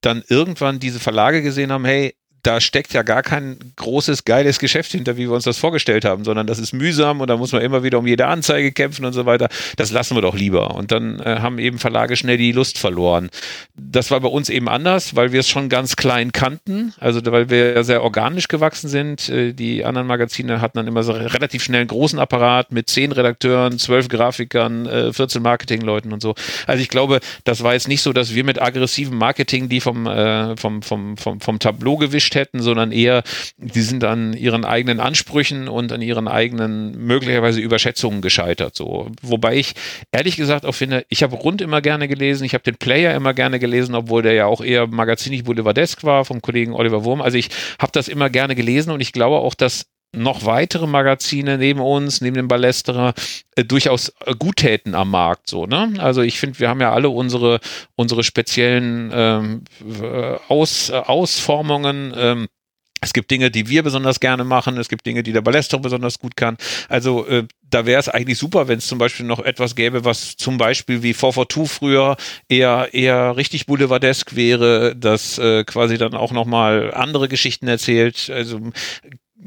dann 0.00 0.22
irgendwann 0.28 0.78
diese 0.78 1.00
Verlage 1.00 1.42
gesehen 1.42 1.72
haben, 1.72 1.84
hey, 1.84 2.14
da 2.42 2.60
steckt 2.60 2.92
ja 2.92 3.02
gar 3.02 3.22
kein 3.22 3.58
großes, 3.76 4.24
geiles 4.24 4.58
Geschäft 4.58 4.92
hinter, 4.92 5.16
wie 5.16 5.28
wir 5.28 5.32
uns 5.32 5.44
das 5.44 5.58
vorgestellt 5.58 6.04
haben, 6.04 6.24
sondern 6.24 6.46
das 6.46 6.58
ist 6.58 6.72
mühsam 6.72 7.20
und 7.20 7.28
da 7.28 7.36
muss 7.36 7.52
man 7.52 7.62
immer 7.62 7.82
wieder 7.82 7.98
um 7.98 8.06
jede 8.06 8.26
Anzeige 8.26 8.72
kämpfen 8.72 9.04
und 9.04 9.12
so 9.12 9.26
weiter. 9.26 9.48
Das 9.76 9.90
lassen 9.90 10.16
wir 10.16 10.22
doch 10.22 10.34
lieber. 10.34 10.74
Und 10.74 10.92
dann 10.92 11.20
äh, 11.20 11.38
haben 11.40 11.58
eben 11.58 11.78
Verlage 11.78 12.16
schnell 12.16 12.36
die 12.36 12.52
Lust 12.52 12.78
verloren. 12.78 13.30
Das 13.76 14.10
war 14.10 14.20
bei 14.20 14.28
uns 14.28 14.48
eben 14.48 14.68
anders, 14.68 15.16
weil 15.16 15.32
wir 15.32 15.40
es 15.40 15.48
schon 15.48 15.68
ganz 15.68 15.96
klein 15.96 16.32
kannten, 16.32 16.94
also 16.98 17.20
weil 17.26 17.50
wir 17.50 17.82
sehr 17.84 18.02
organisch 18.02 18.48
gewachsen 18.48 18.88
sind. 18.88 19.28
Äh, 19.28 19.52
die 19.52 19.84
anderen 19.84 20.06
Magazine 20.06 20.60
hatten 20.60 20.78
dann 20.78 20.86
immer 20.86 21.02
so 21.02 21.12
relativ 21.12 21.62
schnell 21.62 21.80
einen 21.80 21.88
großen 21.88 22.18
Apparat 22.18 22.72
mit 22.72 22.88
zehn 22.88 23.12
Redakteuren, 23.12 23.78
zwölf 23.78 24.08
Grafikern, 24.08 24.86
äh, 24.86 25.12
14 25.12 25.42
Marketingleuten 25.42 26.12
und 26.12 26.22
so. 26.22 26.34
Also 26.66 26.82
ich 26.82 26.88
glaube, 26.88 27.20
das 27.44 27.62
war 27.62 27.74
jetzt 27.74 27.88
nicht 27.88 28.02
so, 28.02 28.12
dass 28.12 28.34
wir 28.34 28.44
mit 28.44 28.60
aggressivem 28.60 29.16
Marketing 29.16 29.68
die 29.68 29.80
vom, 29.80 30.06
äh, 30.06 30.56
vom, 30.56 30.82
vom, 30.82 31.16
vom, 31.16 31.40
vom 31.40 31.58
Tableau 31.58 31.96
gewischt 31.96 32.34
hätten, 32.38 32.60
sondern 32.60 32.92
eher, 32.92 33.22
die 33.58 33.82
sind 33.82 34.04
an 34.04 34.32
ihren 34.32 34.64
eigenen 34.64 35.00
Ansprüchen 35.00 35.68
und 35.68 35.92
an 35.92 36.00
ihren 36.00 36.28
eigenen 36.28 36.96
möglicherweise 36.96 37.60
Überschätzungen 37.60 38.22
gescheitert. 38.22 38.74
So. 38.74 39.10
Wobei 39.20 39.56
ich 39.56 39.74
ehrlich 40.12 40.36
gesagt 40.36 40.64
auch 40.64 40.74
finde, 40.74 41.04
ich 41.10 41.22
habe 41.22 41.36
Rund 41.36 41.60
immer 41.60 41.82
gerne 41.82 42.08
gelesen, 42.08 42.44
ich 42.44 42.54
habe 42.54 42.64
den 42.64 42.76
Player 42.76 43.14
immer 43.14 43.34
gerne 43.34 43.58
gelesen, 43.58 43.94
obwohl 43.94 44.22
der 44.22 44.32
ja 44.32 44.46
auch 44.46 44.62
eher 44.62 44.86
magazinig 44.86 45.44
boulevardesk 45.44 46.04
war 46.04 46.24
vom 46.24 46.40
Kollegen 46.40 46.72
Oliver 46.72 47.04
Wurm. 47.04 47.20
Also 47.20 47.36
ich 47.36 47.50
habe 47.78 47.92
das 47.92 48.08
immer 48.08 48.30
gerne 48.30 48.54
gelesen 48.54 48.90
und 48.90 49.00
ich 49.00 49.12
glaube 49.12 49.36
auch, 49.36 49.54
dass 49.54 49.86
noch 50.12 50.44
weitere 50.44 50.86
Magazine 50.86 51.58
neben 51.58 51.80
uns, 51.80 52.20
neben 52.20 52.36
dem 52.36 52.48
Ballesterer, 52.48 53.14
äh, 53.56 53.64
durchaus 53.64 54.10
äh, 54.24 54.34
gut 54.38 54.56
täten 54.56 54.94
am 54.94 55.10
Markt. 55.10 55.48
So, 55.48 55.66
ne? 55.66 55.94
Also 55.98 56.22
ich 56.22 56.38
finde, 56.38 56.58
wir 56.58 56.68
haben 56.68 56.80
ja 56.80 56.92
alle 56.92 57.10
unsere, 57.10 57.60
unsere 57.94 58.24
speziellen 58.24 59.10
ähm, 59.12 59.64
äh, 60.02 60.36
Aus, 60.48 60.90
äh, 60.90 60.94
Ausformungen. 60.94 62.14
Ähm, 62.16 62.48
es 63.00 63.12
gibt 63.12 63.30
Dinge, 63.30 63.50
die 63.50 63.68
wir 63.68 63.82
besonders 63.84 64.18
gerne 64.18 64.42
machen. 64.44 64.76
Es 64.76 64.88
gibt 64.88 65.06
Dinge, 65.06 65.22
die 65.22 65.32
der 65.32 65.40
Ballester 65.40 65.78
besonders 65.78 66.18
gut 66.18 66.36
kann. 66.36 66.56
Also 66.88 67.26
äh, 67.26 67.46
da 67.70 67.86
wäre 67.86 68.00
es 68.00 68.08
eigentlich 68.08 68.38
super, 68.38 68.66
wenn 68.66 68.78
es 68.78 68.86
zum 68.86 68.98
Beispiel 68.98 69.26
noch 69.26 69.40
etwas 69.40 69.76
gäbe, 69.76 70.04
was 70.04 70.36
zum 70.36 70.58
Beispiel 70.58 71.02
wie 71.02 71.14
442 71.14 71.70
früher 71.70 72.16
eher 72.48 72.88
eher 72.92 73.36
richtig 73.36 73.66
boulevardesk 73.66 74.34
wäre, 74.34 74.96
das 74.96 75.38
äh, 75.38 75.64
quasi 75.64 75.96
dann 75.98 76.14
auch 76.14 76.32
noch 76.32 76.46
mal 76.46 76.92
andere 76.92 77.28
Geschichten 77.28 77.68
erzählt. 77.68 78.30
Also 78.34 78.60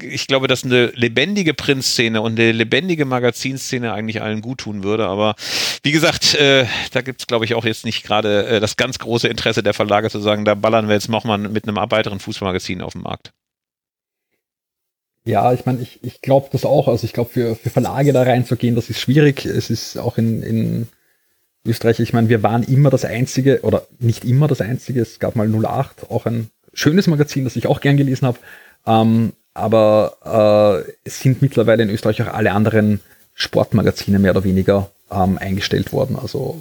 ich 0.00 0.26
glaube, 0.26 0.48
dass 0.48 0.64
eine 0.64 0.86
lebendige 0.94 1.54
Printszene 1.54 2.22
und 2.22 2.38
eine 2.38 2.52
lebendige 2.52 3.04
Magazinszene 3.04 3.92
eigentlich 3.92 4.22
allen 4.22 4.40
gut 4.40 4.58
tun 4.58 4.82
würde. 4.82 5.06
Aber 5.06 5.34
wie 5.82 5.92
gesagt, 5.92 6.34
äh, 6.34 6.66
da 6.92 7.02
gibt 7.02 7.20
es, 7.20 7.26
glaube 7.26 7.44
ich, 7.44 7.54
auch 7.54 7.64
jetzt 7.64 7.84
nicht 7.84 8.02
gerade 8.02 8.46
äh, 8.46 8.60
das 8.60 8.76
ganz 8.76 8.98
große 8.98 9.28
Interesse 9.28 9.62
der 9.62 9.74
Verlage 9.74 10.08
zu 10.10 10.20
sagen, 10.20 10.44
da 10.44 10.54
ballern 10.54 10.88
wir 10.88 10.94
jetzt 10.94 11.08
nochmal 11.08 11.38
mit 11.38 11.68
einem 11.68 11.76
weiteren 11.76 12.20
Fußballmagazin 12.20 12.80
auf 12.80 12.94
den 12.94 13.02
Markt. 13.02 13.32
Ja, 15.24 15.52
ich 15.52 15.66
meine, 15.66 15.80
ich, 15.80 16.00
ich 16.02 16.20
glaube 16.20 16.48
das 16.50 16.64
auch. 16.64 16.88
Also 16.88 17.04
ich 17.04 17.12
glaube, 17.12 17.30
für, 17.30 17.54
für 17.54 17.70
Verlage 17.70 18.12
da 18.12 18.22
reinzugehen, 18.22 18.74
das 18.74 18.90
ist 18.90 19.00
schwierig. 19.00 19.44
Es 19.44 19.70
ist 19.70 19.96
auch 19.98 20.18
in, 20.18 20.42
in 20.42 20.88
Österreich, 21.64 22.00
ich 22.00 22.12
meine, 22.12 22.28
wir 22.28 22.42
waren 22.42 22.64
immer 22.64 22.90
das 22.90 23.04
Einzige, 23.04 23.60
oder 23.62 23.86
nicht 23.98 24.24
immer 24.24 24.48
das 24.48 24.60
Einzige, 24.60 25.00
es 25.00 25.20
gab 25.20 25.36
mal 25.36 25.48
08, 25.48 26.10
auch 26.10 26.26
ein 26.26 26.50
schönes 26.72 27.06
Magazin, 27.06 27.44
das 27.44 27.56
ich 27.56 27.68
auch 27.68 27.80
gern 27.80 27.96
gelesen 27.96 28.26
habe. 28.26 28.38
Ähm, 28.84 29.32
aber 29.54 30.84
äh, 30.86 30.92
es 31.04 31.20
sind 31.20 31.42
mittlerweile 31.42 31.82
in 31.82 31.90
Österreich 31.90 32.22
auch 32.22 32.32
alle 32.32 32.52
anderen 32.52 33.00
Sportmagazine 33.34 34.18
mehr 34.18 34.32
oder 34.32 34.44
weniger 34.44 34.90
ähm, 35.10 35.38
eingestellt 35.38 35.92
worden. 35.92 36.16
Also 36.20 36.58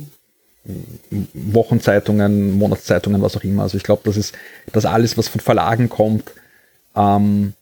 Wochenzeitungen, 1.33 2.57
Monatszeitungen, 2.57 3.21
was 3.21 3.35
auch 3.35 3.43
immer. 3.43 3.63
Also 3.63 3.77
ich 3.77 3.83
glaube, 3.83 4.03
das 4.05 4.17
ist 4.17 4.35
das 4.71 4.85
alles, 4.85 5.17
was 5.17 5.27
von 5.27 5.41
Verlagen 5.41 5.89
kommt, 5.89 6.31
ähm, 6.95 7.53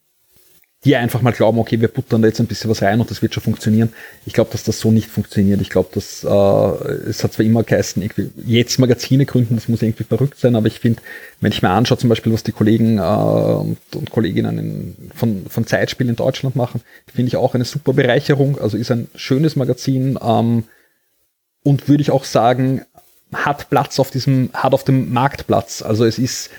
die 0.85 0.95
einfach 0.95 1.21
mal 1.21 1.31
glauben, 1.31 1.59
okay, 1.59 1.81
wir 1.81 1.89
buttern 1.89 2.21
da 2.21 2.29
jetzt 2.29 2.39
ein 2.39 2.47
bisschen 2.47 2.69
was 2.69 2.81
rein 2.81 3.01
und 3.01 3.11
das 3.11 3.21
wird 3.21 3.33
schon 3.33 3.43
funktionieren. 3.43 3.91
Ich 4.25 4.31
glaube, 4.31 4.51
dass 4.51 4.63
das 4.63 4.79
so 4.79 4.91
nicht 4.91 5.09
funktioniert. 5.09 5.59
Ich 5.59 5.69
glaube, 5.69 5.89
dass 5.93 6.23
äh, 6.23 7.09
es 7.09 7.21
hat 7.21 7.33
zwar 7.33 7.45
immer 7.45 7.63
geheißen, 7.63 8.01
irgendwie 8.01 8.31
jetzt 8.45 8.79
Magazine 8.79 9.25
gründen, 9.25 9.55
das 9.55 9.67
muss 9.67 9.81
irgendwie 9.81 10.05
verrückt 10.05 10.39
sein, 10.39 10.55
aber 10.55 10.67
ich 10.67 10.79
finde, 10.79 11.01
wenn 11.41 11.51
ich 11.51 11.61
mir 11.61 11.69
anschaue, 11.69 11.97
zum 11.97 12.07
Beispiel, 12.07 12.31
was 12.31 12.43
die 12.43 12.53
Kollegen 12.53 12.97
äh, 12.97 13.01
und, 13.01 13.77
und 13.93 14.09
Kolleginnen 14.09 14.57
in, 14.57 15.11
von, 15.13 15.45
von 15.49 15.67
Zeitspielen 15.67 16.11
in 16.11 16.15
Deutschland 16.15 16.55
machen, 16.55 16.81
finde 17.13 17.27
ich 17.27 17.35
auch 17.35 17.55
eine 17.55 17.65
super 17.65 17.91
Bereicherung. 17.91 18.57
Also 18.57 18.77
ist 18.77 18.91
ein 18.91 19.09
schönes 19.15 19.57
Magazin 19.57 20.17
ähm, 20.21 20.63
und 21.61 21.89
würde 21.89 22.01
ich 22.01 22.11
auch 22.11 22.23
sagen, 22.23 22.83
hat 23.33 23.69
Platz 23.69 23.99
auf 23.99 24.11
diesem, 24.11 24.49
hat 24.53 24.73
auf 24.73 24.85
dem 24.85 25.11
Marktplatz. 25.11 25.81
Also 25.81 26.05
es 26.05 26.17
ist 26.17 26.49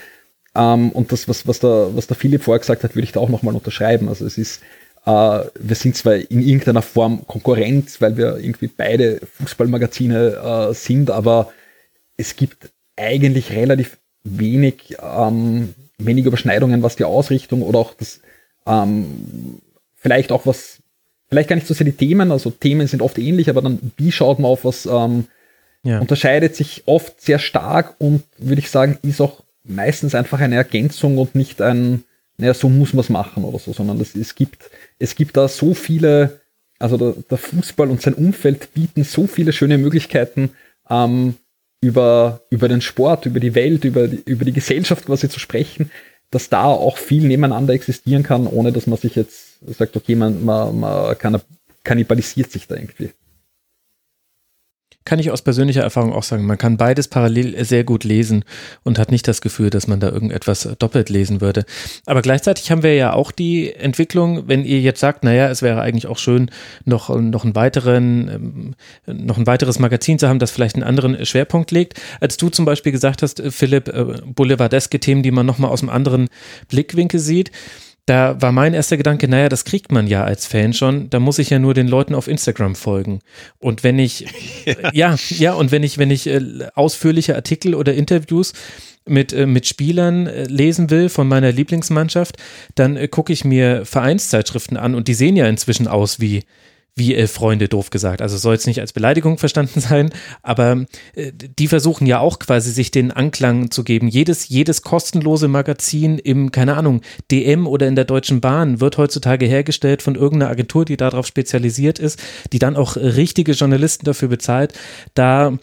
ähm, 0.54 0.90
und 0.90 1.12
das, 1.12 1.28
was, 1.28 1.46
was, 1.46 1.60
der, 1.60 1.94
was 1.94 2.06
der 2.06 2.16
Philipp 2.16 2.42
vorher 2.42 2.60
gesagt 2.60 2.82
hat, 2.82 2.94
würde 2.94 3.04
ich 3.04 3.12
da 3.12 3.20
auch 3.20 3.28
nochmal 3.28 3.54
unterschreiben. 3.54 4.08
Also 4.08 4.26
es 4.26 4.36
ist, 4.36 4.62
äh, 5.06 5.10
wir 5.10 5.76
sind 5.76 5.96
zwar 5.96 6.14
in 6.16 6.40
irgendeiner 6.40 6.82
Form 6.82 7.26
Konkurrenz, 7.26 8.00
weil 8.00 8.16
wir 8.16 8.38
irgendwie 8.38 8.68
beide 8.68 9.20
Fußballmagazine 9.38 10.70
äh, 10.70 10.74
sind, 10.74 11.10
aber 11.10 11.52
es 12.16 12.36
gibt 12.36 12.70
eigentlich 12.96 13.52
relativ 13.52 13.98
wenig, 14.24 14.96
ähm, 15.02 15.74
wenig 15.98 16.26
Überschneidungen, 16.26 16.82
was 16.82 16.96
die 16.96 17.04
Ausrichtung 17.04 17.62
oder 17.62 17.78
auch 17.78 17.94
das, 17.94 18.20
ähm, 18.66 19.60
vielleicht 19.96 20.32
auch 20.32 20.46
was, 20.46 20.78
vielleicht 21.28 21.48
gar 21.48 21.56
nicht 21.56 21.68
so 21.68 21.74
sehr 21.74 21.86
die 21.86 21.92
Themen, 21.92 22.32
also 22.32 22.50
Themen 22.50 22.86
sind 22.88 23.02
oft 23.02 23.18
ähnlich, 23.18 23.48
aber 23.48 23.62
dann, 23.62 23.92
wie 23.96 24.12
schaut 24.12 24.38
man 24.38 24.50
auf 24.50 24.64
was, 24.64 24.84
ähm, 24.86 25.26
ja. 25.82 26.00
unterscheidet 26.00 26.56
sich 26.56 26.82
oft 26.86 27.20
sehr 27.22 27.38
stark 27.38 27.94
und 27.98 28.22
würde 28.36 28.60
ich 28.60 28.68
sagen, 28.68 28.98
ist 29.02 29.20
auch 29.20 29.42
meistens 29.70 30.14
einfach 30.14 30.40
eine 30.40 30.56
Ergänzung 30.56 31.18
und 31.18 31.34
nicht 31.34 31.62
ein, 31.62 32.04
naja, 32.36 32.54
so 32.54 32.68
muss 32.68 32.92
man 32.92 33.00
es 33.00 33.08
machen 33.08 33.44
oder 33.44 33.58
so, 33.58 33.72
sondern 33.72 34.00
es, 34.00 34.14
es, 34.14 34.34
gibt, 34.34 34.70
es 34.98 35.14
gibt 35.14 35.36
da 35.36 35.48
so 35.48 35.74
viele, 35.74 36.40
also 36.78 36.96
der, 36.96 37.14
der 37.30 37.38
Fußball 37.38 37.90
und 37.90 38.02
sein 38.02 38.14
Umfeld 38.14 38.74
bieten 38.74 39.04
so 39.04 39.26
viele 39.26 39.52
schöne 39.52 39.78
Möglichkeiten, 39.78 40.50
ähm, 40.88 41.34
über, 41.80 42.42
über 42.50 42.68
den 42.68 42.80
Sport, 42.80 43.26
über 43.26 43.40
die 43.40 43.54
Welt, 43.54 43.84
über 43.84 44.08
die, 44.08 44.22
über 44.26 44.44
die 44.44 44.52
Gesellschaft 44.52 45.06
quasi 45.06 45.28
zu 45.28 45.40
sprechen, 45.40 45.90
dass 46.30 46.48
da 46.48 46.64
auch 46.64 46.98
viel 46.98 47.26
nebeneinander 47.26 47.72
existieren 47.74 48.22
kann, 48.22 48.46
ohne 48.46 48.72
dass 48.72 48.86
man 48.86 48.98
sich 48.98 49.16
jetzt 49.16 49.58
sagt, 49.66 49.96
okay, 49.96 50.14
man, 50.14 50.44
man, 50.44 50.78
man 50.78 51.16
kannibalisiert 51.82 52.50
sich 52.50 52.66
da 52.66 52.76
irgendwie 52.76 53.10
kann 55.04 55.18
ich 55.18 55.30
aus 55.30 55.42
persönlicher 55.42 55.82
Erfahrung 55.82 56.12
auch 56.12 56.22
sagen, 56.22 56.44
man 56.44 56.58
kann 56.58 56.76
beides 56.76 57.08
parallel 57.08 57.64
sehr 57.64 57.84
gut 57.84 58.04
lesen 58.04 58.44
und 58.82 58.98
hat 58.98 59.10
nicht 59.10 59.26
das 59.26 59.40
Gefühl, 59.40 59.70
dass 59.70 59.86
man 59.86 59.98
da 59.98 60.10
irgendetwas 60.10 60.68
doppelt 60.78 61.08
lesen 61.08 61.40
würde. 61.40 61.64
Aber 62.04 62.20
gleichzeitig 62.20 62.70
haben 62.70 62.82
wir 62.82 62.94
ja 62.94 63.14
auch 63.14 63.32
die 63.32 63.72
Entwicklung, 63.72 64.46
wenn 64.46 64.64
ihr 64.64 64.80
jetzt 64.80 65.00
sagt, 65.00 65.24
naja, 65.24 65.48
es 65.48 65.62
wäre 65.62 65.80
eigentlich 65.80 66.06
auch 66.06 66.18
schön, 66.18 66.50
noch, 66.84 67.08
noch 67.08 67.44
einen 67.44 67.54
weiteren, 67.54 68.28
ähm, 68.28 68.74
noch 69.06 69.38
ein 69.38 69.46
weiteres 69.46 69.78
Magazin 69.78 70.18
zu 70.18 70.28
haben, 70.28 70.38
das 70.38 70.50
vielleicht 70.50 70.76
einen 70.76 70.84
anderen 70.84 71.24
Schwerpunkt 71.24 71.70
legt. 71.70 72.00
Als 72.20 72.36
du 72.36 72.50
zum 72.50 72.66
Beispiel 72.66 72.92
gesagt 72.92 73.22
hast, 73.22 73.42
Philipp, 73.48 73.88
äh, 73.88 74.20
boulevardeske 74.26 75.00
Themen, 75.00 75.22
die 75.22 75.30
man 75.30 75.46
nochmal 75.46 75.70
aus 75.70 75.80
einem 75.80 75.90
anderen 75.90 76.28
Blickwinkel 76.68 77.20
sieht, 77.20 77.50
da 78.10 78.42
war 78.42 78.50
mein 78.50 78.74
erster 78.74 78.96
Gedanke, 78.96 79.28
naja, 79.28 79.48
das 79.48 79.64
kriegt 79.64 79.92
man 79.92 80.08
ja 80.08 80.24
als 80.24 80.44
Fan 80.44 80.72
schon, 80.72 81.08
da 81.10 81.20
muss 81.20 81.38
ich 81.38 81.50
ja 81.50 81.60
nur 81.60 81.74
den 81.74 81.86
Leuten 81.86 82.16
auf 82.16 82.26
Instagram 82.26 82.74
folgen. 82.74 83.20
Und 83.60 83.84
wenn 83.84 84.00
ich, 84.00 84.26
ja, 84.66 84.74
ja, 84.92 85.16
ja 85.28 85.52
und 85.52 85.70
wenn 85.70 85.84
ich, 85.84 85.96
wenn 85.96 86.10
ich 86.10 86.26
äh, 86.26 86.40
ausführliche 86.74 87.36
Artikel 87.36 87.72
oder 87.72 87.94
Interviews 87.94 88.52
mit, 89.06 89.32
äh, 89.32 89.46
mit 89.46 89.68
Spielern 89.68 90.26
äh, 90.26 90.42
lesen 90.42 90.90
will 90.90 91.08
von 91.08 91.28
meiner 91.28 91.52
Lieblingsmannschaft, 91.52 92.36
dann 92.74 92.98
gucke 93.12 93.32
ich 93.32 93.44
mir 93.44 93.84
Vereinszeitschriften 93.84 94.76
an 94.76 94.96
und 94.96 95.06
die 95.06 95.14
sehen 95.14 95.36
ja 95.36 95.46
inzwischen 95.46 95.86
aus 95.86 96.18
wie 96.18 96.42
wie 96.96 97.14
elf 97.14 97.32
Freunde, 97.32 97.68
doof 97.68 97.90
gesagt. 97.90 98.22
Also 98.22 98.36
soll 98.36 98.54
jetzt 98.54 98.66
nicht 98.66 98.80
als 98.80 98.92
Beleidigung 98.92 99.38
verstanden 99.38 99.80
sein, 99.80 100.10
aber 100.42 100.84
äh, 101.14 101.32
die 101.32 101.68
versuchen 101.68 102.06
ja 102.06 102.20
auch 102.20 102.38
quasi 102.38 102.70
sich 102.70 102.90
den 102.90 103.10
Anklang 103.10 103.70
zu 103.70 103.84
geben. 103.84 104.08
Jedes, 104.08 104.48
jedes 104.48 104.82
kostenlose 104.82 105.48
Magazin 105.48 106.18
im, 106.18 106.52
keine 106.52 106.76
Ahnung, 106.76 107.00
DM 107.30 107.66
oder 107.66 107.88
in 107.88 107.96
der 107.96 108.04
Deutschen 108.04 108.40
Bahn 108.40 108.80
wird 108.80 108.98
heutzutage 108.98 109.46
hergestellt 109.46 110.02
von 110.02 110.14
irgendeiner 110.14 110.50
Agentur, 110.50 110.84
die 110.84 110.96
darauf 110.96 111.26
spezialisiert 111.26 111.98
ist, 111.98 112.20
die 112.52 112.58
dann 112.58 112.76
auch 112.76 112.96
richtige 112.96 113.52
Journalisten 113.52 114.04
dafür 114.04 114.28
bezahlt, 114.28 114.74
da 115.14 115.58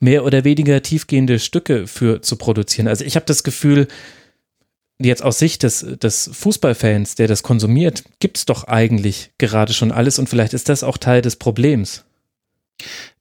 mehr 0.00 0.24
oder 0.24 0.44
weniger 0.44 0.82
tiefgehende 0.82 1.38
Stücke 1.38 1.86
für 1.86 2.22
zu 2.22 2.36
produzieren. 2.36 2.88
Also 2.88 3.04
ich 3.04 3.14
habe 3.14 3.24
das 3.24 3.44
Gefühl, 3.44 3.86
jetzt 4.98 5.22
aus 5.22 5.38
Sicht 5.38 5.62
des, 5.62 5.84
des 6.00 6.30
Fußballfans, 6.32 7.14
der 7.14 7.28
das 7.28 7.42
konsumiert, 7.42 8.04
gibt 8.20 8.38
es 8.38 8.46
doch 8.46 8.64
eigentlich 8.64 9.32
gerade 9.38 9.72
schon 9.72 9.92
alles 9.92 10.18
und 10.18 10.28
vielleicht 10.28 10.54
ist 10.54 10.68
das 10.68 10.84
auch 10.84 10.98
Teil 10.98 11.22
des 11.22 11.36
Problems. 11.36 12.04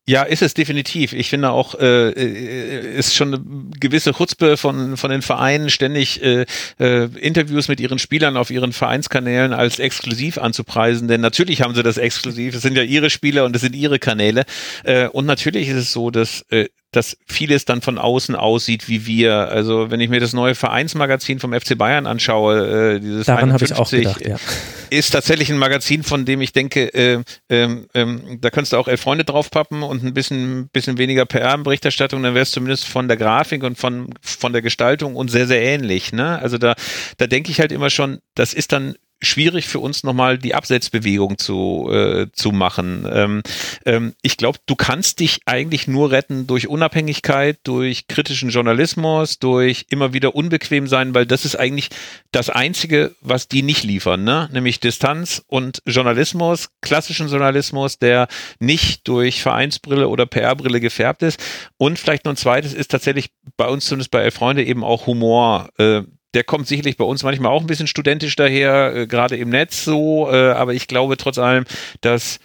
Ja, 0.08 0.24
ist 0.24 0.42
es 0.42 0.56
definitiv. 0.56 1.14
Ich 1.14 1.30
finde 1.30 1.52
auch, 1.52 1.76
äh, 1.80 2.10
äh, 2.10 2.98
ist 2.98 3.16
schon 3.16 3.36
eine 3.36 3.44
gewisse 3.80 4.14
Chutzpe 4.14 4.58
von, 4.58 4.98
von 4.98 5.12
den 5.12 5.22
Vereinen, 5.22 5.70
ständig 5.70 6.24
äh, 6.24 6.46
äh, 6.80 7.06
Interviews 7.20 7.68
mit 7.68 7.80
ihren 7.80 8.00
Spielern 8.00 8.36
auf 8.36 8.50
ihren 8.50 8.74
Vereinskanälen 8.74 9.54
als 9.54 9.78
exklusiv 9.78 10.40
anzupreisen. 10.40 11.08
Denn 11.08 11.22
natürlich 11.22 11.62
haben 11.62 11.76
sie 11.76 11.84
das 11.84 11.98
exklusiv. 11.98 12.56
Es 12.56 12.64
sind 12.64 12.76
ja 12.76 12.84
ihre 12.84 13.12
Spieler 13.12 13.46
und 13.46 13.56
es 13.56 13.62
sind 13.62 13.76
ihre 13.76 14.00
Kanäle. 14.00 14.44
Äh, 14.84 15.08
und 15.08 15.28
natürlich 15.28 15.70
ist 15.70 15.78
es 15.78 15.92
so, 15.94 16.10
dass 16.10 16.46
äh, 16.50 16.68
dass 16.92 17.18
vieles 17.26 17.64
dann 17.64 17.82
von 17.82 17.98
außen 17.98 18.36
aussieht 18.36 18.90
wie 18.90 19.06
wir. 19.06 19.48
Also 19.50 19.90
wenn 19.92 20.02
ich 20.02 20.10
mir 20.10 20.20
das 20.20 20.34
neue 20.34 20.56
Vereinsmagazin 20.56 21.40
vom 21.40 21.54
FC 21.54 21.78
Bayern 21.78 22.06
anschaue, 22.06 22.96
äh, 22.96 23.00
dieses 23.00 23.26
Daran 23.26 23.54
habe 23.54 23.64
ich 23.64 23.74
auch 23.74 23.90
gedacht, 23.90 24.26
ja. 24.26 24.36
ist 24.90 25.12
tatsächlich 25.12 25.50
ein 25.50 25.58
Magazin, 25.58 26.04
von 26.04 26.26
dem 26.26 26.42
ich 26.42 26.52
denke, 26.52 26.94
äh, 26.94 27.24
ähm, 27.50 27.88
ähm, 27.94 28.40
da 28.42 28.50
könntest 28.50 28.74
du 28.74 28.78
auch 28.78 28.90
elf 28.90 29.00
Freunde 29.00 29.24
draufpappen 29.24 29.84
und 29.84 30.04
ein 30.04 30.14
bisschen, 30.14 30.68
bisschen 30.74 30.98
weniger 30.98 31.26
PR-Berichterstattung, 31.26 32.22
dann 32.24 32.34
wäre 32.34 32.44
es 32.44 32.52
zumindest 32.52 32.88
von 32.88 33.08
der 33.08 33.16
Grafik 33.16 33.64
und 33.64 33.78
von, 33.78 34.14
von 34.22 34.52
der 34.52 34.62
Gestaltung 34.62 35.16
und 35.16 35.32
sehr, 35.32 35.48
sehr 35.48 35.62
ähnlich. 35.62 36.12
Ne? 36.12 36.40
Also 36.40 36.58
da, 36.58 36.76
da 37.18 37.28
denke 37.28 37.52
ich 37.52 37.62
halt 37.62 37.72
immer 37.72 37.90
schon, 37.90 38.20
das 38.36 38.54
ist 38.54 38.74
dann 38.74 38.96
schwierig 39.22 39.68
für 39.68 39.80
uns 39.80 40.04
nochmal 40.04 40.38
die 40.38 40.56
Absetzbewegung 40.56 41.38
zu, 41.38 41.90
äh, 41.92 42.28
zu 42.34 42.52
machen. 42.52 43.08
Ähm, 43.12 43.44
ähm, 43.86 44.14
ich 44.22 44.38
glaube, 44.38 44.60
du 44.66 44.76
kannst 44.76 45.20
dich 45.20 45.42
eigentlich 45.46 45.88
nur 45.88 46.12
retten 46.12 46.48
durch 46.48 46.68
Unabhängigkeit, 46.68 47.60
durch 47.64 48.08
kritischen 48.08 48.50
Journalismus, 48.50 49.40
durch 49.40 49.86
immer 49.90 50.14
wieder 50.14 50.36
unbequem 50.36 50.88
sein, 50.88 51.14
weil 51.14 51.26
das 51.26 51.46
ist 51.46 51.56
eigentlich 51.56 51.90
das 52.32 52.50
Einzige, 52.50 53.16
was 53.22 53.48
die 53.48 53.62
nicht 53.62 53.84
liefern, 53.84 54.24
ne? 54.24 54.50
nämlich 54.52 54.80
Distanz 54.80 55.44
und 55.48 55.82
Journalismus, 55.86 56.70
klassischen 56.82 57.30
Journalismus, 57.30 58.00
der 58.00 58.28
nicht 58.60 59.08
durch 59.08 59.42
Vereinsbrille 59.42 60.08
oder 60.08 60.26
PR-Brille 60.26 60.80
gefärbt 60.80 61.24
ist. 61.24 61.40
Und 61.78 62.00
vielleicht 62.00 62.26
noch 62.26 62.34
ein 62.34 62.38
zweites 62.38 62.74
ist 62.74 62.92
tatsächlich 62.92 63.32
bei 63.58 63.68
uns 63.68 63.86
zumindest 63.86 64.12
bei 64.12 64.22
Elf 64.22 64.36
Freunde 64.36 64.64
eben 64.64 64.84
auch 64.84 65.06
Humor. 65.06 65.70
Äh, 65.78 66.04
der 66.34 66.44
kommt 66.44 66.68
sicherlich 66.68 66.98
bei 66.98 67.06
uns 67.06 67.24
manchmal 67.24 67.52
auch 67.52 67.62
ein 67.62 67.68
bisschen 67.68 67.88
studentisch 67.88 68.36
daher, 68.36 68.96
äh, 68.96 69.08
gerade 69.08 69.38
im 69.38 69.50
Netz 69.50 69.84
so, 69.84 70.30
äh, 70.32 70.52
aber 70.52 70.74
ich 70.74 70.88
glaube 70.88 71.18
trotz 71.18 71.38
allem, 71.38 71.66
dass 72.02 72.40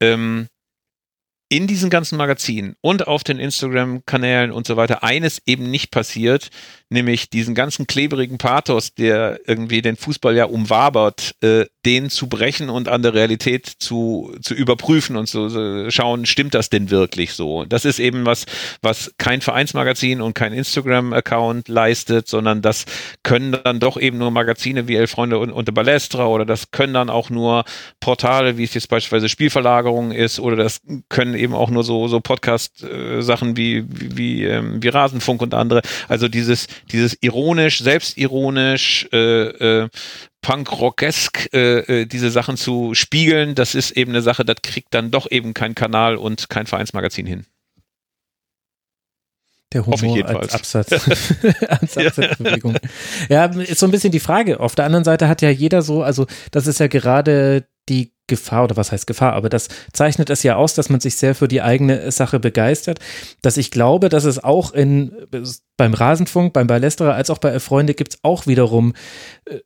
ähm, 0.00 0.48
in 1.48 1.66
diesen 1.66 1.90
ganzen 1.90 2.18
Magazinen 2.18 2.74
und 2.80 3.06
auf 3.06 3.22
den 3.22 3.38
Instagram-Kanälen 3.38 4.50
und 4.50 4.66
so 4.66 4.76
weiter 4.76 5.04
eines 5.04 5.40
eben 5.46 5.70
nicht 5.70 5.90
passiert, 5.90 6.50
nämlich 6.88 7.30
diesen 7.30 7.54
ganzen 7.54 7.86
klebrigen 7.86 8.38
Pathos, 8.38 8.94
der 8.94 9.40
irgendwie 9.46 9.82
den 9.82 9.96
Fußball 9.96 10.36
ja 10.36 10.44
umwabert, 10.44 11.34
äh, 11.40 11.66
den 11.84 12.10
zu 12.10 12.28
brechen 12.28 12.68
und 12.68 12.88
an 12.88 13.02
der 13.02 13.14
Realität 13.14 13.66
zu, 13.66 14.34
zu 14.40 14.54
überprüfen 14.54 15.16
und 15.16 15.26
zu 15.26 15.48
so 15.48 15.90
schauen, 15.90 16.26
stimmt 16.26 16.54
das 16.54 16.68
denn 16.68 16.90
wirklich 16.90 17.32
so? 17.32 17.64
Das 17.64 17.84
ist 17.84 17.98
eben 17.98 18.26
was, 18.26 18.46
was 18.82 19.12
kein 19.18 19.40
Vereinsmagazin 19.40 20.20
und 20.20 20.34
kein 20.34 20.52
Instagram-Account 20.52 21.68
leistet, 21.68 22.28
sondern 22.28 22.62
das 22.62 22.86
können 23.22 23.56
dann 23.64 23.80
doch 23.80 23.96
eben 23.96 24.18
nur 24.18 24.30
Magazine 24.30 24.88
wie 24.88 24.96
Elf 24.96 25.12
Freunde 25.12 25.38
und, 25.38 25.50
und 25.50 25.72
Balestra 25.74 26.26
oder 26.26 26.44
das 26.44 26.70
können 26.70 26.94
dann 26.94 27.10
auch 27.10 27.30
nur 27.30 27.64
Portale, 28.00 28.58
wie 28.58 28.64
es 28.64 28.74
jetzt 28.74 28.88
beispielsweise 28.88 29.28
Spielverlagerung 29.28 30.12
ist 30.12 30.38
oder 30.38 30.56
das 30.56 30.80
können 31.08 31.34
eben 31.34 31.54
auch 31.54 31.70
nur 31.70 31.84
so, 31.84 32.08
so 32.08 32.20
Podcast-Sachen 32.20 33.50
äh, 33.50 33.56
wie, 33.56 33.84
wie, 33.88 34.16
wie, 34.16 34.44
ähm, 34.44 34.82
wie 34.82 34.88
Rasenfunk 34.88 35.42
und 35.42 35.54
andere. 35.54 35.82
Also 36.08 36.28
dieses, 36.28 36.66
dieses 36.92 37.16
ironisch, 37.20 37.80
selbstironisch, 37.80 39.08
äh, 39.12 39.82
äh, 39.82 39.88
Punk-Rockesk, 40.42 41.48
äh, 41.52 42.02
äh, 42.02 42.06
diese 42.06 42.30
Sachen 42.30 42.56
zu 42.56 42.94
spiegeln, 42.94 43.54
das 43.54 43.74
ist 43.74 43.90
eben 43.92 44.12
eine 44.12 44.22
Sache, 44.22 44.44
das 44.44 44.56
kriegt 44.62 44.94
dann 44.94 45.10
doch 45.10 45.30
eben 45.30 45.54
kein 45.54 45.74
Kanal 45.74 46.16
und 46.16 46.48
kein 46.48 46.66
Vereinsmagazin 46.66 47.26
hin. 47.26 47.46
Der 49.72 49.84
Humor 49.84 50.24
als 50.24 50.54
Absatz, 50.54 50.92
als 51.68 51.98
Absatzbewegung. 51.98 52.76
Ja. 53.28 53.46
ja, 53.46 53.60
ist 53.60 53.80
so 53.80 53.86
ein 53.86 53.90
bisschen 53.90 54.12
die 54.12 54.20
Frage. 54.20 54.60
Auf 54.60 54.76
der 54.76 54.84
anderen 54.84 55.04
Seite 55.04 55.28
hat 55.28 55.42
ja 55.42 55.50
jeder 55.50 55.82
so, 55.82 56.02
also 56.02 56.26
das 56.52 56.68
ist 56.68 56.78
ja 56.78 56.86
gerade 56.86 57.66
die 57.88 58.12
Gefahr, 58.26 58.64
oder 58.64 58.76
was 58.76 58.92
heißt 58.92 59.06
Gefahr, 59.06 59.32
aber 59.34 59.48
das 59.48 59.68
zeichnet 59.92 60.30
es 60.30 60.42
ja 60.42 60.56
aus, 60.56 60.74
dass 60.74 60.88
man 60.88 61.00
sich 61.00 61.16
sehr 61.16 61.34
für 61.34 61.48
die 61.48 61.62
eigene 61.62 62.10
Sache 62.10 62.40
begeistert, 62.40 62.98
dass 63.42 63.56
ich 63.56 63.70
glaube, 63.70 64.08
dass 64.08 64.24
es 64.24 64.42
auch 64.42 64.72
in, 64.72 65.12
beim 65.76 65.94
Rasenfunk, 65.94 66.52
beim 66.52 66.66
Ballesterer 66.66 67.14
als 67.14 67.30
auch 67.30 67.38
bei 67.38 67.58
Freunde 67.60 67.94
gibt 67.94 68.14
es 68.14 68.18
auch 68.22 68.46
wiederum 68.46 68.94
äh, 69.46 69.60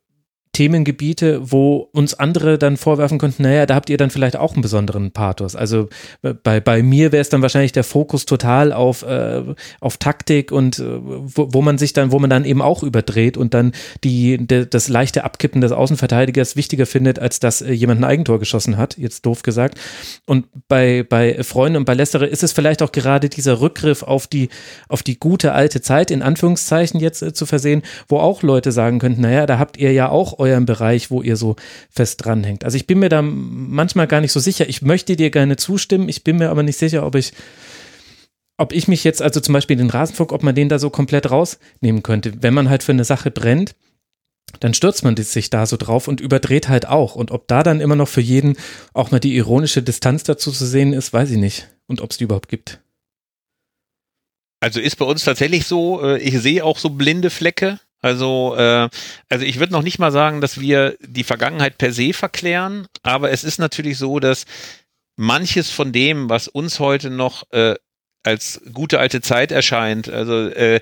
Themengebiete, 0.52 1.52
wo 1.52 1.88
uns 1.92 2.14
andere 2.14 2.58
dann 2.58 2.76
vorwerfen 2.76 3.18
könnten, 3.18 3.44
naja, 3.44 3.66
da 3.66 3.76
habt 3.76 3.88
ihr 3.88 3.96
dann 3.96 4.10
vielleicht 4.10 4.34
auch 4.34 4.54
einen 4.54 4.62
besonderen 4.62 5.12
Pathos. 5.12 5.54
Also 5.54 5.88
äh, 6.22 6.34
bei, 6.34 6.58
bei 6.58 6.82
mir 6.82 7.12
wäre 7.12 7.20
es 7.20 7.28
dann 7.28 7.40
wahrscheinlich 7.40 7.70
der 7.70 7.84
Fokus 7.84 8.26
total 8.26 8.72
auf, 8.72 9.04
äh, 9.04 9.42
auf 9.80 9.96
Taktik 9.98 10.50
und 10.50 10.80
äh, 10.80 10.84
wo, 10.84 11.48
wo 11.52 11.62
man 11.62 11.78
sich 11.78 11.92
dann, 11.92 12.10
wo 12.10 12.18
man 12.18 12.30
dann 12.30 12.44
eben 12.44 12.62
auch 12.62 12.82
überdreht 12.82 13.36
und 13.36 13.54
dann 13.54 13.72
die, 14.02 14.44
de, 14.44 14.66
das 14.66 14.88
leichte 14.88 15.22
Abkippen 15.22 15.60
des 15.60 15.70
Außenverteidigers 15.70 16.56
wichtiger 16.56 16.84
findet, 16.84 17.20
als 17.20 17.38
dass 17.38 17.62
äh, 17.62 17.70
jemand 17.70 18.00
ein 18.00 18.04
Eigentor 18.04 18.40
geschossen 18.40 18.76
hat, 18.76 18.98
jetzt 18.98 19.26
doof 19.26 19.42
gesagt. 19.42 19.78
Und 20.26 20.46
bei, 20.66 21.04
bei 21.08 21.44
Freunden 21.44 21.76
und 21.76 21.84
bei 21.84 21.94
Lästere 21.94 22.26
ist 22.26 22.42
es 22.42 22.50
vielleicht 22.50 22.82
auch 22.82 22.90
gerade 22.90 23.28
dieser 23.28 23.60
Rückgriff 23.60 24.02
auf 24.02 24.26
die, 24.26 24.48
auf 24.88 25.04
die 25.04 25.20
gute 25.20 25.52
alte 25.52 25.80
Zeit, 25.80 26.10
in 26.10 26.22
Anführungszeichen 26.22 26.98
jetzt 26.98 27.22
äh, 27.22 27.32
zu 27.32 27.46
versehen, 27.46 27.82
wo 28.08 28.18
auch 28.18 28.42
Leute 28.42 28.72
sagen 28.72 28.98
könnten, 28.98 29.20
naja, 29.20 29.46
da 29.46 29.60
habt 29.60 29.76
ihr 29.76 29.92
ja 29.92 30.08
auch 30.08 30.39
euren 30.40 30.66
Bereich, 30.66 31.10
wo 31.10 31.22
ihr 31.22 31.36
so 31.36 31.54
fest 31.88 32.24
dranhängt. 32.24 32.64
Also 32.64 32.76
ich 32.76 32.88
bin 32.88 32.98
mir 32.98 33.08
da 33.08 33.22
manchmal 33.22 34.08
gar 34.08 34.20
nicht 34.20 34.32
so 34.32 34.40
sicher. 34.40 34.68
Ich 34.68 34.82
möchte 34.82 35.14
dir 35.14 35.30
gerne 35.30 35.56
zustimmen, 35.56 36.08
ich 36.08 36.24
bin 36.24 36.38
mir 36.38 36.50
aber 36.50 36.64
nicht 36.64 36.78
sicher, 36.78 37.06
ob 37.06 37.14
ich 37.14 37.32
ob 38.60 38.74
ich 38.74 38.88
mich 38.88 39.04
jetzt, 39.04 39.22
also 39.22 39.40
zum 39.40 39.54
Beispiel 39.54 39.76
den 39.76 39.88
Rasenfunk, 39.88 40.32
ob 40.32 40.42
man 40.42 40.54
den 40.54 40.68
da 40.68 40.78
so 40.78 40.90
komplett 40.90 41.30
rausnehmen 41.30 42.02
könnte. 42.02 42.42
Wenn 42.42 42.52
man 42.52 42.68
halt 42.68 42.82
für 42.82 42.92
eine 42.92 43.04
Sache 43.04 43.30
brennt, 43.30 43.74
dann 44.58 44.74
stürzt 44.74 45.02
man 45.02 45.16
sich 45.16 45.48
da 45.48 45.64
so 45.64 45.78
drauf 45.78 46.08
und 46.08 46.20
überdreht 46.20 46.68
halt 46.68 46.86
auch. 46.86 47.14
Und 47.14 47.30
ob 47.30 47.48
da 47.48 47.62
dann 47.62 47.80
immer 47.80 47.96
noch 47.96 48.08
für 48.08 48.20
jeden 48.20 48.56
auch 48.92 49.10
mal 49.10 49.18
die 49.18 49.34
ironische 49.36 49.82
Distanz 49.82 50.24
dazu 50.24 50.52
zu 50.52 50.66
sehen 50.66 50.92
ist, 50.92 51.12
weiß 51.12 51.30
ich 51.30 51.38
nicht. 51.38 51.68
Und 51.86 52.02
ob 52.02 52.10
es 52.10 52.18
die 52.18 52.24
überhaupt 52.24 52.48
gibt. 52.48 52.80
Also 54.60 54.78
ist 54.78 54.96
bei 54.96 55.06
uns 55.06 55.24
tatsächlich 55.24 55.66
so, 55.66 56.02
äh, 56.02 56.18
ich 56.18 56.38
sehe 56.38 56.62
auch 56.62 56.76
so 56.76 56.90
blinde 56.90 57.30
Flecke. 57.30 57.80
Also, 58.02 58.54
äh, 58.56 58.88
also 59.28 59.44
ich 59.44 59.58
würde 59.58 59.72
noch 59.72 59.82
nicht 59.82 59.98
mal 59.98 60.12
sagen, 60.12 60.40
dass 60.40 60.60
wir 60.60 60.96
die 61.00 61.24
Vergangenheit 61.24 61.78
per 61.78 61.92
se 61.92 62.12
verklären, 62.12 62.86
aber 63.02 63.30
es 63.30 63.44
ist 63.44 63.58
natürlich 63.58 63.98
so, 63.98 64.20
dass 64.20 64.46
manches 65.16 65.70
von 65.70 65.92
dem, 65.92 66.30
was 66.30 66.48
uns 66.48 66.80
heute 66.80 67.10
noch 67.10 67.50
äh, 67.52 67.74
als 68.22 68.62
gute 68.72 68.98
alte 68.98 69.20
Zeit 69.20 69.52
erscheint, 69.52 70.08
also 70.08 70.48
äh, 70.48 70.80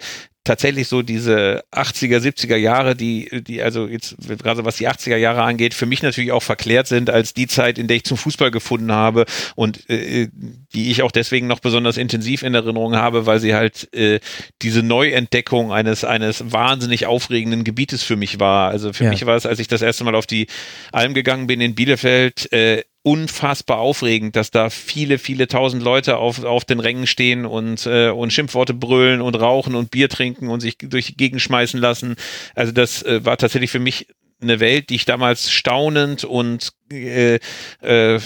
tatsächlich 0.48 0.88
so 0.88 1.02
diese 1.02 1.62
80er, 1.72 2.20
70er 2.20 2.56
Jahre, 2.56 2.96
die, 2.96 3.42
die 3.46 3.62
also 3.62 3.86
jetzt 3.86 4.16
gerade 4.38 4.64
was 4.64 4.76
die 4.76 4.88
80er 4.88 5.16
Jahre 5.16 5.42
angeht, 5.42 5.74
für 5.74 5.84
mich 5.84 6.02
natürlich 6.02 6.32
auch 6.32 6.42
verklärt 6.42 6.86
sind 6.86 7.10
als 7.10 7.34
die 7.34 7.46
Zeit, 7.46 7.76
in 7.76 7.86
der 7.86 7.98
ich 7.98 8.04
zum 8.04 8.16
Fußball 8.16 8.50
gefunden 8.50 8.90
habe 8.90 9.26
und 9.56 9.88
äh, 9.90 10.28
die 10.72 10.90
ich 10.90 11.02
auch 11.02 11.12
deswegen 11.12 11.48
noch 11.48 11.60
besonders 11.60 11.98
intensiv 11.98 12.42
in 12.42 12.54
Erinnerung 12.54 12.96
habe, 12.96 13.26
weil 13.26 13.40
sie 13.40 13.54
halt 13.54 13.92
äh, 13.94 14.20
diese 14.62 14.82
Neuentdeckung 14.82 15.70
eines 15.70 16.02
eines 16.04 16.50
wahnsinnig 16.50 17.04
aufregenden 17.04 17.62
Gebietes 17.62 18.02
für 18.02 18.16
mich 18.16 18.40
war. 18.40 18.70
Also 18.70 18.94
für 18.94 19.04
ja. 19.04 19.10
mich 19.10 19.26
war 19.26 19.36
es, 19.36 19.44
als 19.44 19.58
ich 19.58 19.68
das 19.68 19.82
erste 19.82 20.04
Mal 20.04 20.14
auf 20.14 20.26
die 20.26 20.46
Alm 20.92 21.12
gegangen 21.12 21.46
bin 21.46 21.60
in 21.60 21.74
Bielefeld, 21.74 22.50
äh, 22.54 22.84
unfassbar 23.08 23.78
aufregend, 23.78 24.36
dass 24.36 24.50
da 24.50 24.68
viele, 24.68 25.16
viele 25.18 25.48
tausend 25.48 25.82
Leute 25.82 26.18
auf, 26.18 26.44
auf 26.44 26.66
den 26.66 26.78
Rängen 26.78 27.06
stehen 27.06 27.46
und, 27.46 27.86
äh, 27.86 28.10
und 28.10 28.34
Schimpfworte 28.34 28.74
brüllen 28.74 29.22
und 29.22 29.34
rauchen 29.34 29.74
und 29.74 29.90
Bier 29.90 30.10
trinken 30.10 30.50
und 30.50 30.60
sich 30.60 30.76
durch 30.76 31.06
die 31.06 31.16
Gegend 31.16 31.40
schmeißen 31.40 31.80
lassen. 31.80 32.16
Also 32.54 32.72
das 32.72 33.02
äh, 33.04 33.24
war 33.24 33.38
tatsächlich 33.38 33.70
für 33.70 33.78
mich 33.78 34.08
eine 34.42 34.60
Welt, 34.60 34.90
die 34.90 34.96
ich 34.96 35.06
damals 35.06 35.50
staunend 35.50 36.24
und 36.24 36.74
äh, 36.92 37.38
äh, 37.80 38.20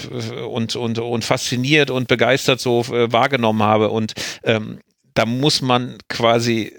und, 0.49 0.75
und, 0.75 0.99
und 0.99 1.23
fasziniert 1.23 1.89
und 1.89 2.09
begeistert 2.09 2.59
so 2.59 2.81
äh, 2.81 3.09
wahrgenommen 3.09 3.63
habe. 3.63 3.89
Und 3.89 4.15
ähm, 4.43 4.81
da 5.13 5.25
muss 5.25 5.61
man 5.61 5.97
quasi 6.09 6.77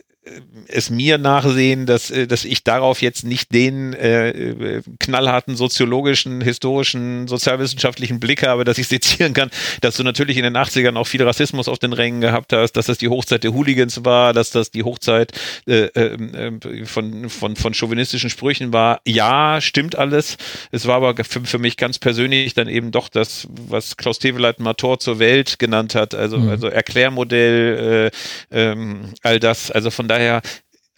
es 0.69 0.91
mir 0.91 1.19
nachsehen, 1.19 1.87
dass, 1.87 2.11
äh, 2.11 2.27
dass 2.27 2.45
ich 2.45 2.65
darauf 2.65 3.03
jetzt 3.03 3.25
nicht 3.25 3.53
den 3.53 3.93
äh, 3.93 4.83
knallharten 4.99 5.57
soziologischen, 5.57 6.41
historischen, 6.41 7.29
sozialwissenschaftlichen 7.29 8.21
Blick 8.21 8.47
habe, 8.47 8.65
dass 8.65 8.79
ich 8.79 8.89
sezieren 8.89 9.35
kann, 9.35 9.51
dass 9.81 9.97
du 9.97 10.03
natürlich 10.03 10.37
in 10.37 10.45
den 10.45 10.57
80ern 10.57 10.97
auch 10.97 11.07
viel 11.07 11.23
Rassismus 11.23 11.69
auf 11.69 11.79
den 11.79 11.93
Rängen 11.93 12.21
gehabt 12.21 12.53
hast, 12.53 12.73
dass 12.73 12.87
das 12.87 12.99
die 12.99 13.09
Hochzeit 13.09 13.45
der 13.45 13.53
Hooligans 13.53 14.05
war, 14.05 14.33
dass 14.33 14.51
das 14.51 14.71
die 14.71 14.83
Hochzeit 14.83 15.33
äh, 15.67 15.87
äh, 15.87 16.59
von, 16.85 17.29
von, 17.29 17.57
von 17.57 17.75
chauvinistischen 17.75 18.31
Sprüchen 18.31 18.73
war. 18.73 19.01
Ja, 19.07 19.61
stimmt 19.61 19.97
alles. 19.97 20.37
Es 20.71 20.87
war 20.87 20.97
aber 20.97 21.23
für, 21.25 21.45
für 21.45 21.59
mich 21.59 21.77
ganz 21.77 21.99
persönlich 21.99 22.55
dann 22.55 22.69
eben 22.69 22.91
doch 22.91 23.09
das, 23.09 23.47
was 23.51 23.97
Klaus 23.97 24.19
Teweleit 24.19 24.59
Mator 24.59 24.99
zur 24.99 25.19
Welt 25.19 25.59
genannt 25.59 25.95
hat, 25.95 26.15
also, 26.15 26.39
mhm. 26.39 26.49
also 26.49 26.69
Erklärmodell, 26.69 28.11
äh, 28.51 28.71
ähm, 28.71 29.13
all 29.23 29.39
das. 29.39 29.71
Also 29.71 29.91
von 29.91 30.09
daher 30.09 30.14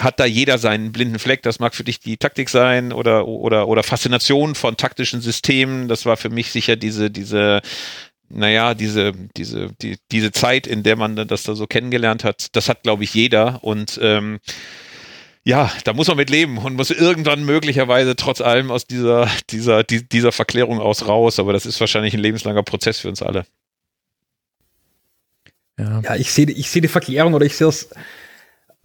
hat 0.01 0.21
da 0.21 0.27
jeder 0.27 0.59
seinen 0.59 0.93
blinden 0.93 1.19
Fleck. 1.19 1.43
Das 1.43 1.59
mag 1.59 1.75
für 1.75 1.85
dich 1.85 2.01
die 2.01 2.17
Taktik 2.17 2.51
sein 2.51 2.93
oder, 2.93 3.27
oder, 3.27 3.69
oder 3.69 3.83
Faszination 3.83 4.55
von 4.55 4.77
taktischen 4.77 5.21
Systemen. 5.21 5.89
Das 5.89 6.05
war 6.05 6.17
für 6.17 6.29
mich 6.29 6.51
sicher 6.51 6.77
diese, 6.77 7.11
diese, 7.11 7.63
naja, 8.29 8.75
diese, 8.75 9.13
diese, 9.37 9.73
die, 9.81 9.97
diese 10.13 10.33
Zeit, 10.33 10.67
in 10.67 10.83
der 10.83 10.97
man 10.97 11.17
das 11.29 11.45
da 11.45 11.55
so 11.55 11.67
kennengelernt 11.67 12.25
hat. 12.25 12.55
Das 12.57 12.69
hat, 12.69 12.83
glaube 12.83 13.05
ich, 13.05 13.15
jeder. 13.15 13.65
Und 13.65 13.99
ähm, 14.03 14.39
ja, 15.45 15.73
da 15.85 15.93
muss 15.95 16.09
man 16.09 16.17
mit 16.19 16.29
leben 16.29 16.59
und 16.59 16.75
muss 16.75 16.91
irgendwann 16.91 17.45
möglicherweise 17.45 18.17
trotz 18.17 18.41
allem 18.41 18.71
aus 18.71 18.87
dieser, 18.87 19.31
dieser, 19.51 19.83
dieser 19.85 20.33
Verklärung 20.33 20.81
aus 20.81 21.07
raus. 21.09 21.39
Aber 21.39 21.55
das 21.55 21.65
ist 21.65 21.81
wahrscheinlich 21.81 22.13
ein 22.13 22.21
lebenslanger 22.21 22.65
Prozess 22.65 23.01
für 23.01 23.09
uns 23.09 23.23
alle. 23.23 23.47
Ja, 25.79 26.01
ja 26.01 26.17
ich 26.17 26.33
sehe 26.33 26.51
ich 26.51 26.71
seh 26.71 26.81
die 26.81 26.89
Verklärung 26.89 27.33
oder 27.33 27.47
ich 27.47 27.57
sehe 27.57 27.67
das 27.67 27.89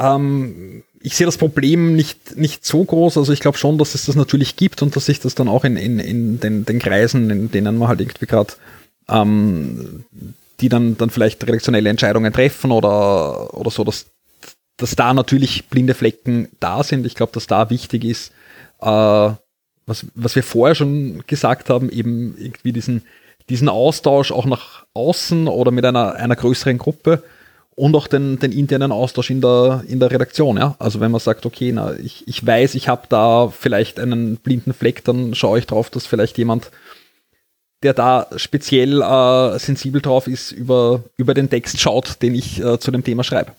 ähm, 0.01 0.83
ich 1.01 1.15
sehe 1.15 1.25
das 1.25 1.37
Problem 1.37 1.95
nicht, 1.95 2.37
nicht 2.37 2.65
so 2.65 2.83
groß. 2.83 3.17
Also 3.17 3.33
ich 3.33 3.39
glaube 3.39 3.57
schon, 3.57 3.77
dass 3.77 3.95
es 3.95 4.05
das 4.05 4.15
natürlich 4.15 4.55
gibt 4.55 4.81
und 4.81 4.95
dass 4.95 5.05
sich 5.05 5.19
das 5.19 5.35
dann 5.35 5.47
auch 5.47 5.63
in, 5.63 5.77
in, 5.77 5.99
in 5.99 6.39
den, 6.39 6.65
den 6.65 6.79
Kreisen, 6.79 7.29
in 7.29 7.51
denen 7.51 7.77
man 7.77 7.87
halt 7.87 8.01
irgendwie 8.01 8.25
gerade 8.25 8.53
ähm, 9.09 10.05
die 10.59 10.69
dann, 10.69 10.97
dann 10.97 11.09
vielleicht 11.09 11.43
redaktionelle 11.43 11.89
Entscheidungen 11.89 12.31
treffen 12.31 12.71
oder, 12.71 13.53
oder 13.55 13.71
so, 13.71 13.83
dass, 13.83 14.05
dass 14.77 14.95
da 14.95 15.13
natürlich 15.13 15.67
blinde 15.67 15.95
Flecken 15.95 16.49
da 16.59 16.83
sind. 16.83 17.05
Ich 17.05 17.15
glaube, 17.15 17.31
dass 17.33 17.47
da 17.47 17.69
wichtig 17.69 18.03
ist, 18.03 18.31
äh, 18.79 18.85
was, 19.87 20.05
was 20.13 20.35
wir 20.35 20.43
vorher 20.43 20.75
schon 20.75 21.23
gesagt 21.25 21.69
haben, 21.69 21.89
eben 21.89 22.35
irgendwie 22.37 22.73
diesen, 22.73 23.01
diesen 23.49 23.69
Austausch 23.69 24.31
auch 24.31 24.45
nach 24.45 24.85
außen 24.93 25.47
oder 25.47 25.71
mit 25.71 25.83
einer, 25.83 26.13
einer 26.15 26.35
größeren 26.35 26.77
Gruppe 26.77 27.23
und 27.75 27.95
auch 27.95 28.07
den, 28.07 28.39
den 28.39 28.51
internen 28.51 28.91
Austausch 28.91 29.29
in 29.29 29.41
der, 29.41 29.83
in 29.87 29.99
der 29.99 30.11
Redaktion. 30.11 30.57
Ja? 30.57 30.75
Also 30.79 30.99
wenn 30.99 31.11
man 31.11 31.21
sagt, 31.21 31.45
okay, 31.45 31.71
na, 31.71 31.93
ich, 31.97 32.27
ich 32.27 32.45
weiß, 32.45 32.75
ich 32.75 32.87
habe 32.87 33.03
da 33.09 33.49
vielleicht 33.49 33.99
einen 33.99 34.37
blinden 34.37 34.73
Fleck, 34.73 35.03
dann 35.03 35.35
schaue 35.35 35.59
ich 35.59 35.67
drauf, 35.67 35.89
dass 35.89 36.05
vielleicht 36.05 36.37
jemand, 36.37 36.71
der 37.83 37.93
da 37.93 38.27
speziell 38.35 39.01
äh, 39.01 39.57
sensibel 39.57 40.01
drauf 40.01 40.27
ist, 40.27 40.51
über, 40.51 41.03
über 41.17 41.33
den 41.33 41.49
Text 41.49 41.79
schaut, 41.79 42.21
den 42.21 42.35
ich 42.35 42.61
äh, 42.63 42.79
zu 42.79 42.91
dem 42.91 43.03
Thema 43.03 43.23
schreibe. 43.23 43.53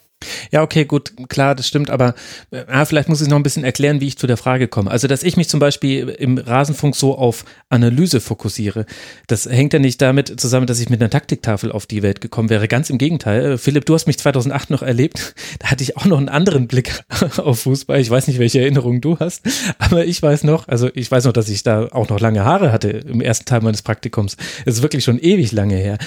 Ja, 0.50 0.62
okay, 0.62 0.84
gut, 0.84 1.12
klar, 1.28 1.54
das 1.54 1.66
stimmt, 1.68 1.90
aber 1.90 2.14
äh, 2.50 2.84
vielleicht 2.84 3.08
muss 3.08 3.20
ich 3.20 3.28
noch 3.28 3.36
ein 3.36 3.42
bisschen 3.42 3.64
erklären, 3.64 4.00
wie 4.00 4.08
ich 4.08 4.18
zu 4.18 4.26
der 4.26 4.36
Frage 4.36 4.68
komme. 4.68 4.90
Also, 4.90 5.08
dass 5.08 5.22
ich 5.22 5.36
mich 5.36 5.48
zum 5.48 5.60
Beispiel 5.60 6.08
im 6.08 6.38
Rasenfunk 6.38 6.96
so 6.96 7.16
auf 7.16 7.44
Analyse 7.68 8.20
fokussiere, 8.20 8.86
das 9.26 9.46
hängt 9.46 9.72
ja 9.72 9.78
nicht 9.78 10.00
damit 10.00 10.40
zusammen, 10.40 10.66
dass 10.66 10.80
ich 10.80 10.90
mit 10.90 11.00
einer 11.00 11.10
Taktiktafel 11.10 11.72
auf 11.72 11.86
die 11.86 12.02
Welt 12.02 12.20
gekommen 12.20 12.50
wäre. 12.50 12.68
Ganz 12.68 12.90
im 12.90 12.98
Gegenteil. 12.98 13.52
Äh, 13.52 13.58
Philipp, 13.58 13.86
du 13.86 13.94
hast 13.94 14.06
mich 14.06 14.18
2008 14.18 14.70
noch 14.70 14.82
erlebt. 14.82 15.34
Da 15.58 15.70
hatte 15.70 15.84
ich 15.84 15.96
auch 15.96 16.06
noch 16.06 16.18
einen 16.18 16.28
anderen 16.28 16.66
Blick 16.66 17.04
auf 17.36 17.60
Fußball. 17.60 18.00
Ich 18.00 18.10
weiß 18.10 18.26
nicht, 18.26 18.38
welche 18.38 18.60
Erinnerungen 18.60 19.00
du 19.00 19.18
hast, 19.18 19.42
aber 19.78 20.04
ich 20.06 20.20
weiß 20.20 20.44
noch, 20.44 20.66
also 20.66 20.88
ich 20.94 21.10
weiß 21.10 21.24
noch, 21.24 21.32
dass 21.32 21.48
ich 21.48 21.62
da 21.62 21.88
auch 21.92 22.08
noch 22.08 22.20
lange 22.20 22.44
Haare 22.44 22.72
hatte 22.72 22.88
im 22.88 23.20
ersten 23.20 23.44
Teil 23.44 23.60
meines 23.60 23.82
Praktikums. 23.82 24.36
Das 24.64 24.76
ist 24.76 24.82
wirklich 24.82 25.04
schon 25.04 25.18
ewig 25.18 25.52
lange 25.52 25.76
her. 25.76 25.98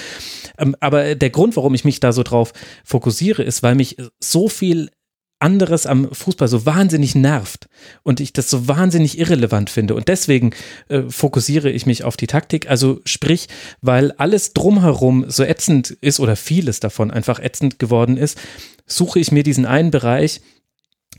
Ähm, 0.58 0.76
aber 0.80 1.14
der 1.14 1.30
Grund, 1.30 1.56
warum 1.56 1.74
ich 1.74 1.84
mich 1.84 2.00
da 2.00 2.12
so 2.12 2.22
drauf 2.22 2.52
fokussiere, 2.84 3.42
ist, 3.42 3.62
weil 3.62 3.74
mich 3.74 3.96
so 4.20 4.48
viel 4.48 4.90
anderes 5.38 5.86
am 5.86 6.12
Fußball 6.12 6.48
so 6.48 6.64
wahnsinnig 6.64 7.14
nervt 7.14 7.68
und 8.02 8.20
ich 8.20 8.32
das 8.32 8.48
so 8.48 8.68
wahnsinnig 8.68 9.18
irrelevant 9.18 9.68
finde. 9.68 9.94
Und 9.94 10.08
deswegen 10.08 10.52
äh, 10.88 11.02
fokussiere 11.08 11.70
ich 11.70 11.84
mich 11.84 12.04
auf 12.04 12.16
die 12.16 12.26
Taktik. 12.26 12.70
Also 12.70 13.00
sprich, 13.04 13.48
weil 13.82 14.12
alles 14.12 14.54
drumherum 14.54 15.26
so 15.28 15.42
ätzend 15.42 15.90
ist 15.90 16.20
oder 16.20 16.36
vieles 16.36 16.80
davon 16.80 17.10
einfach 17.10 17.38
ätzend 17.38 17.78
geworden 17.78 18.16
ist, 18.16 18.38
suche 18.86 19.18
ich 19.18 19.30
mir 19.30 19.42
diesen 19.42 19.66
einen 19.66 19.90
Bereich, 19.90 20.40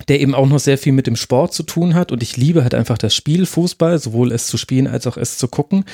der 0.08 0.20
eben 0.20 0.34
auch 0.34 0.48
noch 0.48 0.60
sehr 0.60 0.78
viel 0.78 0.94
mit 0.94 1.08
dem 1.08 1.16
Sport 1.16 1.54
zu 1.54 1.64
tun 1.64 1.94
hat. 1.94 2.12
Und 2.12 2.24
ich 2.24 2.38
liebe 2.38 2.64
halt 2.64 2.74
einfach 2.74 2.98
das 2.98 3.14
Spiel 3.14 3.46
Fußball, 3.46 4.00
sowohl 4.00 4.32
es 4.32 4.48
zu 4.48 4.58
spielen 4.58 4.88
als 4.88 5.06
auch 5.06 5.18
es 5.18 5.38
zu 5.38 5.48
gucken. 5.48 5.86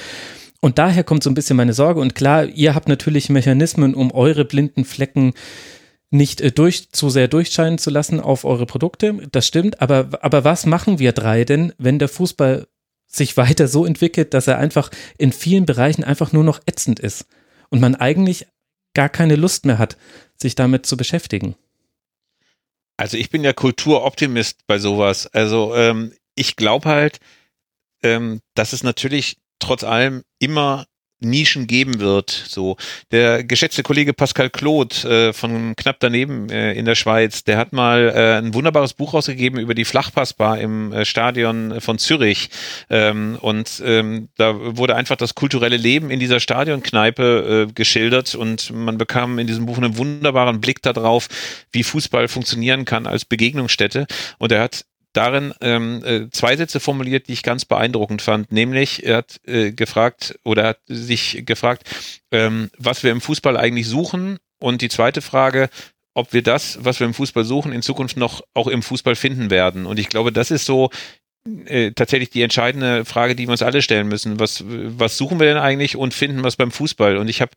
Und 0.62 0.78
daher 0.78 1.04
kommt 1.04 1.24
so 1.24 1.30
ein 1.30 1.34
bisschen 1.34 1.58
meine 1.58 1.74
Sorge. 1.74 2.00
Und 2.00 2.16
klar, 2.16 2.46
ihr 2.46 2.74
habt 2.74 2.88
natürlich 2.88 3.30
Mechanismen, 3.30 3.94
um 3.94 4.12
eure 4.12 4.46
blinden 4.46 4.86
Flecken 4.86 5.34
nicht 6.14 6.42
äh, 6.42 6.52
durch, 6.52 6.92
zu 6.92 7.10
sehr 7.10 7.28
durchscheinen 7.28 7.78
zu 7.78 7.90
lassen 7.90 8.20
auf 8.20 8.46
eure 8.46 8.66
Produkte. 8.66 9.28
Das 9.32 9.48
stimmt. 9.48 9.82
Aber, 9.82 10.10
aber 10.22 10.44
was 10.44 10.66
machen 10.66 11.00
wir 11.00 11.12
drei 11.12 11.44
denn, 11.44 11.74
wenn 11.78 12.00
der 12.00 12.08
Fußball 12.08 12.68
sich 13.08 13.36
weiter 13.38 13.68
so 13.68 13.86
entwickelt, 13.86 14.34
dass 14.34 14.48
er 14.48 14.60
einfach 14.60 14.92
in 15.18 15.32
vielen 15.32 15.66
Bereichen 15.66 16.04
einfach 16.04 16.32
nur 16.32 16.44
noch 16.44 16.62
ätzend 16.66 17.00
ist 17.00 17.26
und 17.70 17.82
man 17.82 17.96
eigentlich 17.96 18.48
gar 18.94 19.10
keine 19.10 19.36
Lust 19.36 19.66
mehr 19.66 19.80
hat, 19.80 19.98
sich 20.38 20.56
damit 20.56 20.86
zu 20.86 20.96
beschäftigen? 20.96 21.56
Also 22.96 23.18
ich 23.18 23.32
bin 23.32 23.44
ja 23.44 23.54
Kulturoptimist 23.54 24.68
bei 24.68 24.78
sowas. 24.78 25.26
Also 25.28 25.76
ähm, 25.76 26.14
ich 26.36 26.56
glaube 26.56 26.90
halt, 26.90 27.20
ähm, 28.04 28.40
dass 28.54 28.74
es 28.74 28.84
natürlich 28.84 29.38
trotz 29.58 29.84
allem 29.84 30.24
immer 30.40 30.86
Nischen 31.24 31.68
geben 31.68 32.00
wird. 32.00 32.30
So 32.30 32.78
der 33.12 33.44
geschätzte 33.44 33.84
Kollege 33.84 34.14
Pascal 34.14 34.50
Claude 34.50 35.30
äh, 35.30 35.34
von 35.34 35.76
knapp 35.76 36.00
daneben 36.00 36.50
äh, 36.50 36.74
in 36.74 36.86
der 36.86 36.96
Schweiz, 36.96 37.44
der 37.44 37.58
hat 37.58 37.74
mal 37.74 38.12
äh, 38.16 38.38
ein 38.38 38.54
wunderbares 38.54 38.94
Buch 38.94 39.14
rausgegeben 39.14 39.60
über 39.60 39.74
die 39.74 39.86
Flachpassbar 39.86 40.60
im 40.60 40.92
äh, 40.92 41.06
Stadion 41.06 41.82
von 41.82 41.98
Zürich 41.98 42.50
ähm, 42.90 43.38
und 43.42 43.82
ähm, 43.86 44.30
da 44.38 44.78
wurde 44.78 44.96
einfach 44.96 45.16
das 45.16 45.36
kulturelle 45.36 45.78
Leben 45.78 46.10
in 46.10 46.20
dieser 46.20 46.40
Stadionkneipe 46.40 47.68
äh, 47.70 47.74
geschildert 47.74 48.36
und 48.36 48.72
man 48.72 48.98
bekam 48.98 49.40
in 49.40 49.48
diesem 49.48 49.66
Buch 49.66 49.78
einen 49.78 49.98
wunderbaren 49.98 50.62
Blick 50.62 50.82
darauf, 50.82 51.28
wie 51.72 51.84
Fußball 51.84 52.28
funktionieren 52.28 52.86
kann 52.86 53.08
als 53.08 53.26
Begegnungsstätte 53.26 54.08
und 54.38 54.52
er 54.52 54.62
hat 54.62 54.86
darin 55.14 55.54
ähm, 55.62 56.04
äh, 56.04 56.30
zwei 56.32 56.58
Sätze 56.58 56.80
formuliert, 56.80 57.28
die 57.28 57.34
ich 57.34 57.44
ganz 57.44 57.66
beeindruckend 57.66 58.22
fand. 58.22 58.52
Nämlich, 58.52 59.06
er 59.06 59.18
hat 59.18 59.40
äh, 59.46 59.72
gefragt 59.72 60.40
oder 60.44 60.66
hat 60.68 60.80
sich 60.88 61.44
gefragt, 61.46 61.90
ähm, 62.32 62.70
was 62.78 63.04
wir 63.04 63.12
im 63.12 63.22
Fußball 63.22 63.58
eigentlich 63.58 63.88
suchen. 63.88 64.40
Und 64.60 64.82
die 64.82 64.90
zweite 64.90 65.22
Frage, 65.22 65.70
ob 66.14 66.34
wir 66.34 66.44
das, 66.44 66.80
was 66.82 67.00
wir 67.00 67.08
im 67.08 67.14
Fußball 67.14 67.44
suchen, 67.44 67.72
in 67.72 67.82
Zukunft 67.82 68.18
noch 68.18 68.42
auch 68.54 68.68
im 68.68 68.82
Fußball 68.82 69.16
finden 69.16 69.50
werden. 69.50 69.86
Und 69.86 70.00
ich 70.00 70.10
glaube, 70.10 70.32
das 70.32 70.52
ist 70.52 70.66
so 70.66 70.90
äh, 71.66 71.92
tatsächlich 71.92 72.30
die 72.30 72.42
entscheidende 72.42 73.04
Frage, 73.04 73.36
die 73.36 73.48
wir 73.48 73.52
uns 73.52 73.62
alle 73.62 73.82
stellen 73.82 74.08
müssen. 74.08 74.40
Was, 74.40 74.64
was 74.66 75.18
suchen 75.18 75.40
wir 75.40 75.48
denn 75.48 75.58
eigentlich 75.58 75.96
und 75.96 76.14
finden 76.14 76.42
wir 76.42 76.48
es 76.48 76.56
beim 76.56 76.72
Fußball? 76.72 77.18
Und 77.18 77.28
ich 77.28 77.42
habe 77.42 77.52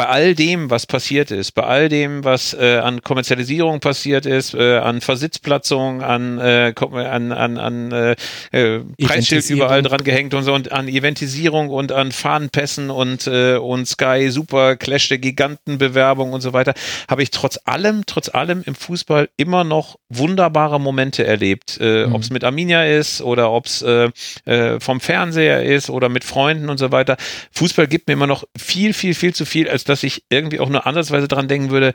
bei 0.00 0.08
all 0.08 0.34
dem, 0.34 0.70
was 0.70 0.86
passiert 0.86 1.30
ist, 1.30 1.52
bei 1.52 1.62
all 1.62 1.90
dem, 1.90 2.24
was 2.24 2.54
äh, 2.54 2.78
an 2.78 3.02
Kommerzialisierung 3.02 3.80
passiert 3.80 4.24
ist, 4.24 4.54
äh, 4.54 4.78
an 4.78 5.02
Versitzplatzung, 5.02 6.00
an, 6.00 6.38
äh, 6.38 6.72
an, 6.80 7.32
an, 7.32 7.58
an 7.58 7.92
äh, 7.92 8.16
äh 8.50 8.80
Preisschild 8.98 9.50
überall 9.50 9.82
dran 9.82 10.02
gehängt 10.02 10.32
und 10.32 10.44
so 10.44 10.54
und 10.54 10.72
an 10.72 10.88
Eventisierung 10.88 11.68
und 11.68 11.92
an 11.92 12.12
Fahnenpässen 12.12 12.88
und, 12.88 13.26
äh, 13.26 13.56
und 13.56 13.88
Sky 13.88 14.30
Super 14.30 14.76
Clash 14.76 15.10
der 15.10 15.18
Gigantenbewerbung 15.18 16.32
und 16.32 16.40
so 16.40 16.54
weiter, 16.54 16.72
habe 17.06 17.22
ich 17.22 17.30
trotz 17.30 17.58
allem, 17.66 18.04
trotz 18.06 18.30
allem 18.30 18.62
im 18.64 18.74
Fußball 18.74 19.28
immer 19.36 19.64
noch 19.64 19.96
wunderbare 20.08 20.80
Momente 20.80 21.26
erlebt. 21.26 21.76
Äh, 21.78 22.06
mhm. 22.06 22.14
Ob 22.14 22.22
es 22.22 22.30
mit 22.30 22.42
Arminia 22.42 22.86
ist 22.86 23.20
oder 23.20 23.52
ob 23.52 23.66
es 23.66 23.82
äh, 23.82 24.08
äh, 24.46 24.80
vom 24.80 24.98
Fernseher 24.98 25.62
ist 25.62 25.90
oder 25.90 26.08
mit 26.08 26.24
Freunden 26.24 26.70
und 26.70 26.78
so 26.78 26.90
weiter. 26.90 27.18
Fußball 27.52 27.86
gibt 27.86 28.08
mir 28.08 28.14
immer 28.14 28.26
noch 28.26 28.44
viel, 28.56 28.94
viel, 28.94 29.12
viel 29.12 29.34
zu 29.34 29.44
viel, 29.44 29.68
als 29.68 29.89
dass 29.90 30.02
ich 30.02 30.24
irgendwie 30.30 30.60
auch 30.60 30.68
nur 30.68 30.86
ansatzweise 30.86 31.28
dran 31.28 31.48
denken 31.48 31.70
würde, 31.70 31.92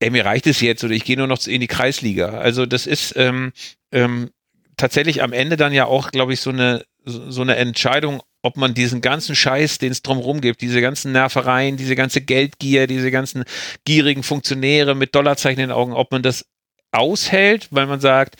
ey, 0.00 0.10
mir 0.10 0.24
reicht 0.24 0.46
es 0.46 0.60
jetzt 0.60 0.82
oder 0.84 0.94
ich 0.94 1.04
gehe 1.04 1.16
nur 1.16 1.26
noch 1.26 1.46
in 1.46 1.60
die 1.60 1.66
Kreisliga. 1.66 2.30
Also 2.30 2.66
das 2.66 2.86
ist 2.86 3.14
ähm, 3.16 3.52
ähm, 3.92 4.30
tatsächlich 4.76 5.22
am 5.22 5.32
Ende 5.32 5.56
dann 5.56 5.72
ja 5.72 5.86
auch, 5.86 6.10
glaube 6.10 6.32
ich, 6.32 6.40
so 6.40 6.50
eine, 6.50 6.84
so 7.04 7.42
eine 7.42 7.56
Entscheidung, 7.56 8.22
ob 8.42 8.56
man 8.56 8.74
diesen 8.74 9.00
ganzen 9.00 9.36
Scheiß, 9.36 9.78
den 9.78 9.92
es 9.92 10.02
drumherum 10.02 10.40
gibt, 10.40 10.62
diese 10.62 10.80
ganzen 10.80 11.12
Nervereien, 11.12 11.76
diese 11.76 11.96
ganze 11.96 12.22
Geldgier, 12.22 12.86
diese 12.86 13.10
ganzen 13.10 13.44
gierigen 13.84 14.22
Funktionäre 14.22 14.94
mit 14.94 15.14
Dollarzeichen 15.14 15.60
in 15.60 15.68
den 15.68 15.76
Augen, 15.76 15.92
ob 15.92 16.10
man 16.12 16.22
das 16.22 16.46
aushält, 16.92 17.68
weil 17.70 17.86
man 17.86 18.00
sagt, 18.00 18.36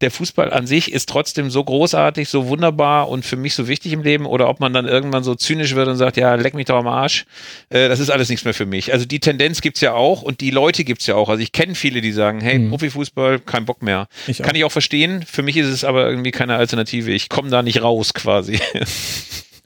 der 0.00 0.10
Fußball 0.12 0.52
an 0.52 0.66
sich 0.66 0.92
ist 0.92 1.08
trotzdem 1.08 1.50
so 1.50 1.62
großartig, 1.64 2.28
so 2.28 2.48
wunderbar 2.48 3.08
und 3.08 3.24
für 3.24 3.36
mich 3.36 3.54
so 3.54 3.66
wichtig 3.66 3.92
im 3.92 4.02
Leben 4.02 4.26
oder 4.26 4.48
ob 4.48 4.60
man 4.60 4.72
dann 4.72 4.86
irgendwann 4.86 5.24
so 5.24 5.34
zynisch 5.34 5.74
wird 5.74 5.88
und 5.88 5.96
sagt, 5.96 6.16
ja, 6.16 6.34
leck 6.36 6.54
mich 6.54 6.66
doch 6.66 6.76
am 6.76 6.86
Arsch, 6.86 7.26
äh, 7.70 7.88
das 7.88 7.98
ist 7.98 8.10
alles 8.10 8.28
nichts 8.28 8.44
mehr 8.44 8.54
für 8.54 8.66
mich. 8.66 8.92
Also 8.92 9.06
die 9.06 9.18
Tendenz 9.18 9.60
gibt's 9.60 9.80
ja 9.80 9.94
auch 9.94 10.22
und 10.22 10.40
die 10.40 10.50
Leute 10.50 10.84
gibt's 10.84 11.06
ja 11.06 11.16
auch. 11.16 11.28
Also 11.28 11.42
ich 11.42 11.50
kenne 11.50 11.74
viele, 11.74 12.00
die 12.00 12.12
sagen, 12.12 12.40
hey, 12.40 12.58
mhm. 12.58 12.70
Profifußball, 12.70 13.40
kein 13.40 13.64
Bock 13.64 13.82
mehr. 13.82 14.08
Ich 14.28 14.38
Kann 14.38 14.54
ich 14.54 14.64
auch 14.64 14.72
verstehen. 14.72 15.24
Für 15.24 15.42
mich 15.42 15.56
ist 15.56 15.68
es 15.68 15.82
aber 15.82 16.08
irgendwie 16.08 16.30
keine 16.30 16.54
Alternative. 16.54 17.10
Ich 17.10 17.28
komme 17.28 17.50
da 17.50 17.62
nicht 17.62 17.82
raus 17.82 18.14
quasi. 18.14 18.60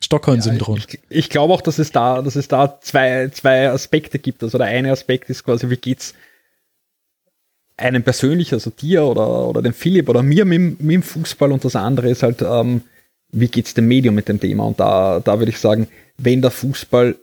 Stockholm-Syndrom. 0.02 0.78
Ja, 0.78 0.84
ich, 0.88 0.98
ich 1.08 1.28
glaube 1.30 1.52
auch, 1.52 1.60
dass 1.60 1.78
es 1.78 1.92
da, 1.92 2.22
dass 2.22 2.36
es 2.36 2.48
da 2.48 2.80
zwei, 2.80 3.28
zwei 3.28 3.68
Aspekte 3.68 4.18
gibt. 4.18 4.42
Also 4.42 4.58
der 4.58 4.66
eine 4.66 4.92
Aspekt 4.92 5.30
ist 5.30 5.44
quasi, 5.44 5.70
wie 5.70 5.76
geht's 5.76 6.14
einem 7.82 8.02
persönlich, 8.02 8.52
also 8.52 8.70
dir 8.70 9.04
oder, 9.04 9.48
oder 9.48 9.62
dem 9.62 9.74
Philipp 9.74 10.08
oder 10.08 10.22
mir 10.22 10.44
mit, 10.44 10.80
mit 10.80 10.94
dem 10.94 11.02
Fußball 11.02 11.52
und 11.52 11.64
das 11.64 11.76
andere 11.76 12.10
ist 12.10 12.22
halt, 12.22 12.42
ähm, 12.42 12.82
wie 13.32 13.48
geht's 13.48 13.74
dem 13.74 13.88
Medium 13.88 14.14
mit 14.14 14.28
dem 14.28 14.40
Thema? 14.40 14.64
Und 14.64 14.80
da, 14.80 15.20
da 15.20 15.38
würde 15.38 15.50
ich 15.50 15.58
sagen, 15.58 15.88
wenn 16.18 16.42
der 16.42 16.50
Fußball 16.50 17.16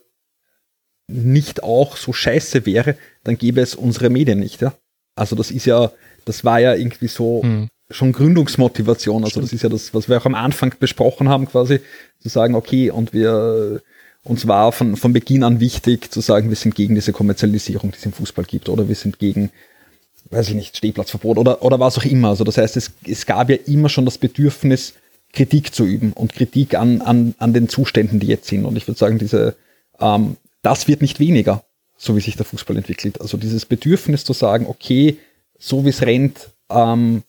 nicht 1.07 1.63
auch 1.63 1.97
so 1.97 2.13
scheiße 2.13 2.65
wäre, 2.65 2.95
dann 3.23 3.37
gäbe 3.37 3.61
es 3.61 3.75
unsere 3.75 4.09
Medien 4.09 4.39
nicht, 4.39 4.61
ja. 4.61 4.73
Also 5.15 5.35
das 5.35 5.51
ist 5.51 5.65
ja, 5.65 5.91
das 6.25 6.45
war 6.45 6.59
ja 6.59 6.75
irgendwie 6.75 7.07
so 7.07 7.41
hm. 7.43 7.67
schon 7.89 8.11
Gründungsmotivation. 8.13 9.23
Also 9.23 9.31
Stimmt. 9.31 9.45
das 9.45 9.53
ist 9.53 9.63
ja 9.63 9.69
das, 9.69 9.93
was 9.93 10.07
wir 10.07 10.17
auch 10.17 10.25
am 10.25 10.35
Anfang 10.35 10.73
besprochen 10.79 11.29
haben, 11.29 11.47
quasi, 11.47 11.79
zu 12.19 12.29
sagen, 12.29 12.55
okay, 12.55 12.91
und 12.91 13.13
wir, 13.13 13.81
uns 14.23 14.47
war 14.47 14.71
von, 14.71 14.95
von 14.95 15.13
Beginn 15.13 15.43
an 15.43 15.59
wichtig 15.59 16.11
zu 16.11 16.21
sagen, 16.21 16.49
wir 16.49 16.55
sind 16.55 16.75
gegen 16.75 16.95
diese 16.95 17.11
Kommerzialisierung, 17.11 17.91
die 17.91 17.97
es 17.97 18.05
im 18.05 18.13
Fußball 18.13 18.45
gibt, 18.45 18.69
oder 18.69 18.87
wir 18.87 18.95
sind 18.95 19.19
gegen 19.19 19.51
weiß 20.31 20.49
ich 20.49 20.55
nicht, 20.55 20.77
Stehplatzverbot 20.77 21.37
oder, 21.37 21.63
oder 21.63 21.79
was 21.79 21.97
auch 21.97 22.05
immer. 22.05 22.29
Also 22.29 22.43
das 22.43 22.57
heißt, 22.57 22.77
es, 22.77 22.91
es 23.05 23.25
gab 23.25 23.49
ja 23.49 23.57
immer 23.65 23.89
schon 23.89 24.05
das 24.05 24.17
Bedürfnis, 24.17 24.93
Kritik 25.33 25.73
zu 25.73 25.85
üben 25.85 26.13
und 26.13 26.33
Kritik 26.33 26.75
an, 26.75 27.01
an, 27.01 27.35
an 27.37 27.53
den 27.53 27.69
Zuständen, 27.69 28.19
die 28.19 28.27
jetzt 28.27 28.47
sind. 28.47 28.65
Und 28.65 28.75
ich 28.75 28.87
würde 28.87 28.97
sagen, 28.97 29.19
diese, 29.19 29.55
ähm, 29.99 30.37
das 30.61 30.87
wird 30.87 31.01
nicht 31.01 31.19
weniger, 31.19 31.63
so 31.97 32.15
wie 32.15 32.21
sich 32.21 32.35
der 32.35 32.45
Fußball 32.45 32.77
entwickelt. 32.77 33.21
Also 33.21 33.37
dieses 33.37 33.65
Bedürfnis 33.65 34.23
zu 34.23 34.33
sagen, 34.33 34.65
okay, 34.67 35.17
so 35.57 35.85
wie 35.85 35.89
es 35.89 36.01
rennt, 36.01 36.49
ähm, 36.69 37.23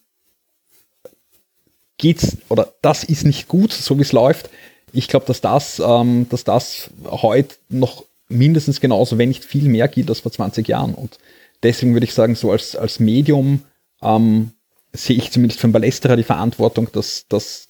geht's 1.98 2.38
oder 2.48 2.72
das 2.80 3.04
ist 3.04 3.24
nicht 3.24 3.48
gut, 3.48 3.72
so 3.72 3.98
wie 3.98 4.02
es 4.02 4.12
läuft. 4.12 4.48
Ich 4.92 5.08
glaube, 5.08 5.26
dass 5.26 5.40
das, 5.40 5.80
ähm, 5.84 6.26
dass 6.30 6.44
das 6.44 6.90
heute 7.04 7.56
noch 7.68 8.04
mindestens 8.28 8.80
genauso, 8.80 9.18
wenn 9.18 9.28
nicht 9.28 9.44
viel 9.44 9.68
mehr 9.68 9.88
gilt 9.88 10.08
als 10.08 10.20
vor 10.20 10.32
20 10.32 10.66
Jahren. 10.68 10.94
Und 10.94 11.18
deswegen 11.62 11.92
würde 11.94 12.04
ich 12.04 12.14
sagen, 12.14 12.34
so 12.34 12.50
als, 12.50 12.76
als 12.76 13.00
Medium 13.00 13.62
ähm, 14.02 14.52
sehe 14.92 15.16
ich 15.16 15.30
zumindest 15.30 15.60
für 15.60 15.68
den 15.68 15.72
Ballesterer 15.72 16.16
die 16.16 16.22
Verantwortung, 16.22 16.88
das, 16.92 17.26
das, 17.28 17.68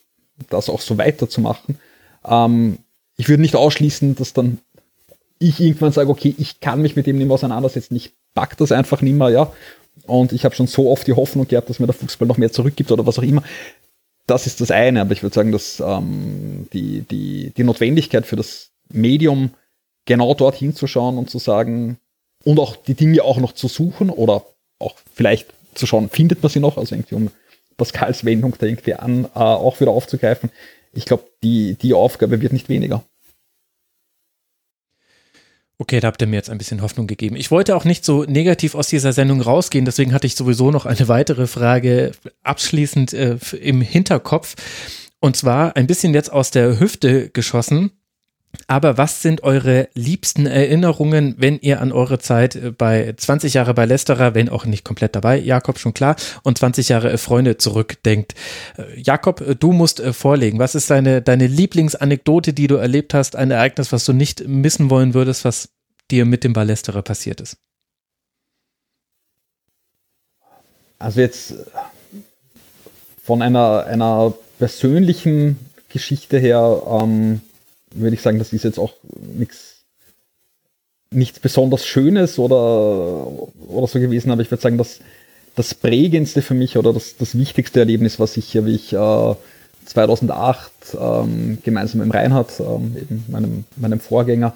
das 0.49 0.69
auch 0.69 0.81
so 0.81 0.99
weiterzumachen. 0.99 1.79
Ähm, 2.25 2.79
ich 3.17 3.29
würde 3.29 3.43
nicht 3.43 3.57
ausschließen, 3.57 4.15
dass 4.15 4.33
dann 4.33 4.59
ich 5.39 5.61
irgendwann 5.61 5.93
sage, 5.93 6.11
okay, 6.11 6.35
ich 6.39 6.61
kann 6.61 6.83
mich 6.83 6.97
mit 6.97 7.07
dem 7.07 7.17
nicht 7.17 7.27
mehr 7.27 7.35
auseinandersetzen, 7.35 7.97
ich 7.97 8.13
pack 8.35 8.57
das 8.59 8.73
einfach 8.73 9.03
nicht 9.03 9.17
mehr, 9.17 9.31
ja. 9.31 9.53
Und 10.07 10.33
ich 10.33 10.45
habe 10.45 10.55
schon 10.55 10.67
so 10.67 10.91
oft 10.91 11.07
die 11.07 11.13
Hoffnung 11.13 11.49
gehabt, 11.49 11.69
dass 11.69 11.79
mir 11.79 11.87
der 11.87 11.95
Fußball 11.95 12.29
noch 12.29 12.39
mehr 12.39 12.53
zurückgibt 12.53 12.91
oder 12.93 13.07
was 13.07 13.19
auch 13.19 13.23
immer. 13.23 13.43
Das 14.27 14.47
ist 14.47 14.61
das 14.61 14.71
eine, 14.71 15.01
aber 15.01 15.13
ich 15.13 15.23
würde 15.23 15.35
sagen, 15.35 15.53
dass 15.53 15.81
ähm, 15.81 16.69
die, 16.73 17.03
die, 17.03 17.53
die 17.57 17.65
Notwendigkeit 17.65 18.27
für 18.27 18.37
das 18.37 18.71
Medium 18.89 19.51
genau 20.05 20.35
dort 20.35 20.57
hinzuschauen 20.57 21.19
und 21.19 21.31
zu 21.31 21.39
sagen, 21.39 21.99
und 22.45 22.59
auch 22.59 22.77
die 22.77 22.95
Dinge 22.95 23.23
auch 23.23 23.39
noch 23.39 23.53
zu 23.53 23.69
suchen 23.69 24.11
oder 24.11 24.45
auch 24.79 24.97
vielleicht 25.15 25.49
zu 25.75 25.87
schauen, 25.87 26.09
findet 26.09 26.43
man 26.43 26.51
sie 26.51 26.61
noch, 26.61 26.77
also 26.77 26.95
irgendwie 26.95 27.15
um 27.15 27.31
Pascals 27.77 28.25
Wendung 28.25 28.55
da 28.59 28.67
irgendwie 28.67 28.95
an, 28.95 29.25
äh, 29.25 29.39
auch 29.39 29.81
wieder 29.81 29.91
aufzugreifen. 29.91 30.51
Ich 30.93 31.05
glaube, 31.05 31.25
die, 31.43 31.77
die 31.77 31.95
Aufgabe 31.95 32.41
wird 32.41 32.53
nicht 32.53 32.69
weniger. 32.69 33.05
Okay, 35.79 35.99
da 35.99 36.09
habt 36.09 36.21
ihr 36.21 36.27
mir 36.27 36.37
jetzt 36.37 36.51
ein 36.51 36.59
bisschen 36.59 36.83
Hoffnung 36.83 37.07
gegeben. 37.07 37.37
Ich 37.37 37.51
wollte 37.51 37.75
auch 37.75 37.85
nicht 37.87 38.05
so 38.05 38.25
negativ 38.25 38.75
aus 38.75 38.89
dieser 38.89 39.15
Sendung 39.15 39.41
rausgehen, 39.41 39.87
deswegen 39.87 40.13
hatte 40.13 40.27
ich 40.27 40.35
sowieso 40.35 40.71
noch 40.71 40.85
eine 40.85 41.09
weitere 41.09 41.47
Frage 41.47 42.13
abschließend 42.43 43.15
äh, 43.15 43.39
im 43.59 43.81
Hinterkopf. 43.81 44.57
Und 45.21 45.37
zwar 45.37 45.77
ein 45.77 45.87
bisschen 45.87 46.13
jetzt 46.13 46.31
aus 46.31 46.51
der 46.51 46.79
Hüfte 46.79 47.31
geschossen. 47.31 47.93
Aber 48.67 48.99
was 48.99 49.23
sind 49.23 49.43
eure 49.43 49.89
liebsten 49.95 50.47
Erinnerungen, 50.47 51.35
wenn 51.39 51.59
ihr 51.61 51.81
an 51.81 51.93
eure 51.93 52.19
Zeit 52.19 52.57
äh, 52.57 52.73
bei 52.73 53.15
20 53.17 53.55
Jahre 53.55 53.75
bei 53.75 53.87
Lesterer, 53.87 54.35
wenn 54.35 54.49
auch 54.49 54.65
nicht 54.65 54.85
komplett 54.85 55.15
dabei, 55.15 55.39
Jakob 55.39 55.79
schon 55.79 55.95
klar, 55.95 56.17
und 56.43 56.59
20 56.59 56.89
Jahre 56.89 57.17
Freunde 57.19 57.59
zurückdenkt? 57.59 58.35
Äh, 58.77 59.01
Jakob, 59.01 59.41
äh, 59.41 59.55
du 59.55 59.73
musst 59.73 60.01
vorlegen. 60.01 60.59
Was 60.59 60.75
ist 60.75 60.91
deine, 60.91 61.23
deine 61.23 61.47
Lieblingsanekdote, 61.47 62.53
die 62.53 62.67
du 62.67 62.77
erlebt 62.77 63.15
hast? 63.15 63.37
Ein 63.37 63.51
Ereignis, 63.51 63.93
was 63.93 64.05
du 64.05 64.13
nicht 64.13 64.47
missen 64.47 64.91
wollen 64.91 65.15
würdest, 65.15 65.45
was 65.45 65.71
dir 66.11 66.25
mit 66.25 66.43
dem 66.43 66.53
Ballesterer 66.53 67.03
passiert 67.03 67.41
ist? 67.41 67.57
Also 70.99 71.21
jetzt 71.21 71.55
von 73.23 73.43
einer, 73.43 73.87
einer 73.87 74.35
persönlichen 74.59 75.59
Geschichte 75.89 76.39
her, 76.39 76.83
ähm, 76.87 77.41
würde 77.95 78.15
ich 78.15 78.23
sagen, 78.23 78.39
das 78.39 78.53
ist 78.53 78.65
jetzt 78.65 78.79
auch 78.79 78.95
nichts 79.37 79.81
nichts 81.13 81.41
besonders 81.41 81.87
Schönes 81.87 82.39
oder, 82.39 83.27
oder 83.69 83.87
so 83.87 83.99
gewesen, 83.99 84.31
aber 84.31 84.43
ich 84.43 84.51
würde 84.51 84.63
sagen, 84.63 84.79
dass 84.79 85.01
das 85.57 85.75
prägendste 85.75 86.43
für 86.43 86.55
mich 86.55 86.77
oder 86.77 86.93
das, 86.93 87.17
das 87.17 87.37
wichtigste 87.37 87.81
Erlebnis 87.81 88.21
war 88.21 88.29
sicher, 88.29 88.65
wie 88.65 88.77
ich 88.77 88.93
äh, 88.93 89.35
2008 89.87 90.71
ähm, 90.99 91.59
gemeinsam 91.65 92.03
mit 92.03 92.15
Reinhard, 92.15 92.61
ähm, 92.61 92.97
eben 92.97 93.25
meinem, 93.29 93.65
meinem 93.77 93.99
Vorgänger, 93.99 94.55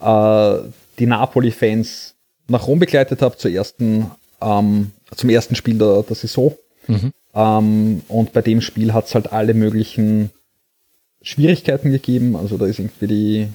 äh, 0.00 0.68
die 0.98 1.06
Napoli-Fans 1.06 2.14
nach 2.48 2.66
Rom 2.66 2.78
begleitet 2.78 3.22
habe 3.22 3.38
zur 3.38 3.50
ersten, 3.50 4.10
ähm, 4.42 4.90
zum 5.16 5.30
ersten 5.30 5.54
Spiel 5.54 5.78
der, 5.78 6.02
der 6.02 6.16
Saison. 6.16 6.54
Mhm. 6.86 7.12
Ähm, 7.34 8.02
und 8.08 8.32
bei 8.34 8.42
dem 8.42 8.60
Spiel 8.60 8.92
hat 8.92 9.06
es 9.06 9.14
halt 9.14 9.32
alle 9.32 9.54
möglichen 9.54 10.30
Schwierigkeiten 11.24 11.90
gegeben. 11.90 12.36
Also 12.36 12.56
da 12.56 12.66
ist 12.66 12.78
irgendwie 12.78 13.06
die, 13.06 13.48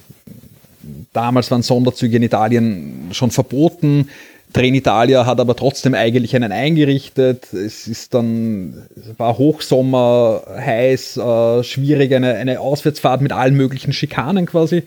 damals 1.12 1.50
waren 1.50 1.62
Sonderzüge 1.62 2.16
in 2.16 2.22
Italien 2.22 3.08
schon 3.12 3.30
verboten. 3.30 4.08
Trenitalia 4.52 5.26
hat 5.26 5.38
aber 5.38 5.54
trotzdem 5.54 5.94
eigentlich 5.94 6.34
einen 6.34 6.50
eingerichtet. 6.50 7.52
Es 7.52 7.86
ist 7.86 8.14
dann, 8.14 8.88
es 8.96 9.16
war 9.18 9.38
Hochsommer, 9.38 10.42
heiß, 10.48 11.16
äh, 11.18 11.62
schwierig, 11.62 12.12
eine, 12.12 12.34
eine 12.34 12.60
Auswärtsfahrt 12.60 13.20
mit 13.20 13.32
allen 13.32 13.54
möglichen 13.54 13.92
Schikanen 13.92 14.46
quasi. 14.46 14.82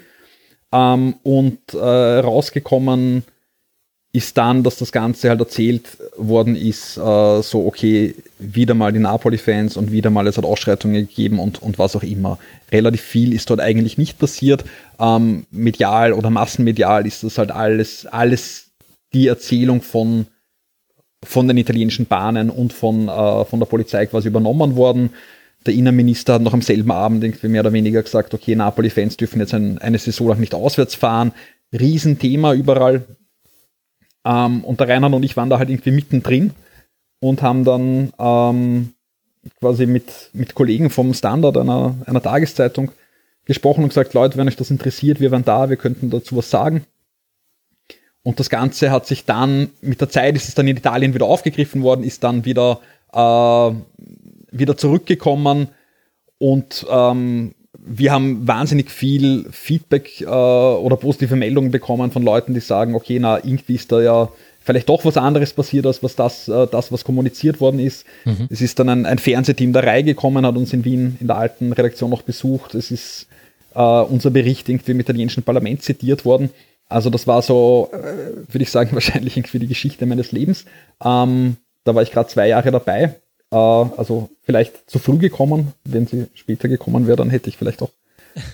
Ähm, 0.74 1.16
und 1.24 1.60
äh, 1.74 1.78
rausgekommen 1.78 3.24
ist 4.16 4.38
dann, 4.38 4.62
dass 4.62 4.78
das 4.78 4.92
Ganze 4.92 5.30
halt 5.30 5.40
erzählt 5.40 5.98
worden 6.16 6.56
ist, 6.56 6.98
äh, 6.98 7.42
so 7.42 7.66
okay, 7.66 8.14
wieder 8.38 8.76
mal 8.76 8.94
die 8.94 9.00
Napoli-Fans 9.00 9.76
und 9.76 9.92
wieder 9.92 10.12
mal 10.12 10.28
es 10.28 10.38
hat 10.38 10.46
Ausschreitungen 10.46 11.08
gegeben 11.08 11.40
und, 11.40 11.64
und 11.64 11.80
was 11.80 11.96
auch 11.96 12.04
immer. 12.04 12.38
Relativ 12.72 13.02
viel 13.02 13.34
ist 13.34 13.50
dort 13.50 13.60
eigentlich 13.60 13.98
nicht 13.98 14.20
passiert. 14.20 14.66
Ähm, 15.00 15.48
medial 15.50 16.14
oder 16.14 16.30
massenmedial 16.30 17.08
ist 17.08 17.24
das 17.24 17.40
halt 17.40 17.50
alles, 17.50 18.06
alles 18.06 18.68
die 19.16 19.28
Erzählung 19.28 19.82
von, 19.82 20.28
von 21.24 21.48
den 21.48 21.58
italienischen 21.58 22.06
Bahnen 22.06 22.52
und 22.52 22.72
von, 22.72 23.08
äh, 23.08 23.46
von 23.46 23.60
der 23.60 23.66
Polizei 23.66 24.06
quasi 24.06 24.28
übernommen 24.28 24.76
worden. 24.76 25.10
Der 25.66 25.74
Innenminister 25.74 26.36
hat 26.36 26.44
noch 26.44 26.54
am 26.54 26.62
selben 26.62 26.92
Abend 26.92 27.24
irgendwie 27.24 27.48
mehr 27.48 27.62
oder 27.62 27.74
weniger 27.74 28.04
gesagt, 28.04 28.36
okay, 28.36 28.56
Napoli-Fans 28.56 29.18
dürfen 29.18 29.40
jetzt 29.40 29.56
ein, 29.56 29.80
eine 29.80 29.98
Saison 29.98 30.28
lang 30.28 30.40
nicht 30.40 30.54
auswärts 30.54 30.94
fahren. 30.94 31.32
Riesenthema 31.72 32.54
überall. 32.54 33.06
Ähm, 34.26 34.64
und 34.64 34.80
der 34.80 34.90
Reinhard 34.90 35.14
und 35.14 35.24
ich 35.24 35.38
waren 35.38 35.50
da 35.50 35.60
halt 35.60 35.70
irgendwie 35.70 35.92
mittendrin 35.92 36.52
und 37.20 37.42
haben 37.42 37.64
dann 37.64 38.14
ähm, 38.20 38.94
quasi 39.60 39.86
mit, 39.86 40.30
mit 40.34 40.56
Kollegen 40.56 40.90
vom 40.90 41.14
Standard, 41.14 41.58
einer, 41.58 41.96
einer 42.06 42.22
Tageszeitung, 42.22 42.92
gesprochen 43.46 43.84
und 43.84 43.90
gesagt, 43.90 44.14
Leute, 44.14 44.38
wenn 44.38 44.48
euch 44.48 44.56
das 44.56 44.72
interessiert, 44.72 45.20
wir 45.20 45.32
waren 45.32 45.44
da, 45.44 45.70
wir 45.70 45.78
könnten 45.78 46.10
dazu 46.10 46.38
was 46.38 46.50
sagen. 46.50 46.86
Und 48.24 48.40
das 48.40 48.50
Ganze 48.50 48.90
hat 48.90 49.06
sich 49.06 49.26
dann, 49.26 49.70
mit 49.82 50.00
der 50.00 50.10
Zeit 50.10 50.36
ist 50.36 50.48
es 50.48 50.56
dann 50.56 50.68
in 50.68 50.78
Italien 50.78 51.14
wieder 51.14 51.26
aufgegriffen 51.26 51.84
worden, 51.84 52.04
ist 52.04 52.24
dann 52.24 52.46
wieder, 52.46 52.80
äh, 53.12 53.72
wieder 54.52 54.78
zurückgekommen 54.78 55.68
und 56.38 56.86
ähm, 56.90 57.54
wir 57.86 58.12
haben 58.12 58.48
wahnsinnig 58.48 58.90
viel 58.90 59.46
Feedback 59.52 60.22
äh, 60.22 60.26
oder 60.26 60.96
positive 60.96 61.36
Meldungen 61.36 61.72
bekommen 61.72 62.12
von 62.12 62.24
Leuten, 62.24 62.54
die 62.54 62.60
sagen, 62.60 62.96
okay, 62.96 63.20
na, 63.20 63.38
irgendwie 63.38 63.76
ist 63.76 63.92
da 63.92 64.02
ja 64.02 64.30
vielleicht 64.62 64.88
doch 64.90 65.04
was 65.04 65.18
anderes 65.18 65.54
passiert, 65.54 65.86
als 65.86 66.02
was 66.02 66.16
das, 66.16 66.48
äh, 66.48 66.68
das 66.68 66.92
was 66.92 67.04
kommuniziert 67.04 67.60
worden 67.60 67.80
ist. 67.80 68.06
Mhm. 68.26 68.48
Es 68.50 68.62
ist 68.62 68.80
dann 68.80 68.90
ein, 68.90 69.06
ein 69.06 69.20
Fernsehteam 69.20 69.74
der 69.74 69.84
Reihe 69.84 70.04
gekommen, 70.04 70.46
hat 70.46 70.56
uns 70.56 70.74
in 70.74 70.86
Wien 70.86 71.18
in 71.20 71.28
der 71.28 71.38
alten 71.38 71.74
Redaktion 71.74 72.10
noch 72.10 72.22
besucht. 72.22 72.74
Es 72.76 72.90
ist 72.90 73.28
äh, 73.76 73.80
unser 73.80 74.32
Bericht 74.32 74.70
irgendwie 74.70 74.92
im 74.92 75.00
italienischen 75.00 75.44
Parlament 75.44 75.84
zitiert 75.84 76.26
worden. 76.26 76.50
Also 76.88 77.10
das 77.10 77.28
war 77.28 77.42
so, 77.42 77.90
äh, 77.92 78.54
würde 78.54 78.64
ich 78.64 78.72
sagen, 78.72 78.92
wahrscheinlich 78.94 79.36
irgendwie 79.36 79.60
die 79.60 79.68
Geschichte 79.68 80.06
meines 80.06 80.32
Lebens. 80.32 80.66
Ähm, 81.04 81.58
da 81.84 81.94
war 81.94 82.02
ich 82.02 82.12
gerade 82.12 82.30
zwei 82.30 82.48
Jahre 82.48 82.72
dabei. 82.72 83.16
Äh, 83.54 83.56
also 83.56 84.30
vielleicht 84.42 84.90
zu 84.90 85.00
früh 85.00 85.18
gekommen. 85.18 85.74
Wenn 85.86 86.08
sie 86.08 86.26
später 86.34 86.68
gekommen 86.68 87.08
wäre, 87.08 87.18
dann 87.18 87.30
hätte 87.30 87.50
ich 87.50 87.58
vielleicht 87.58 87.82
auch 87.82 87.92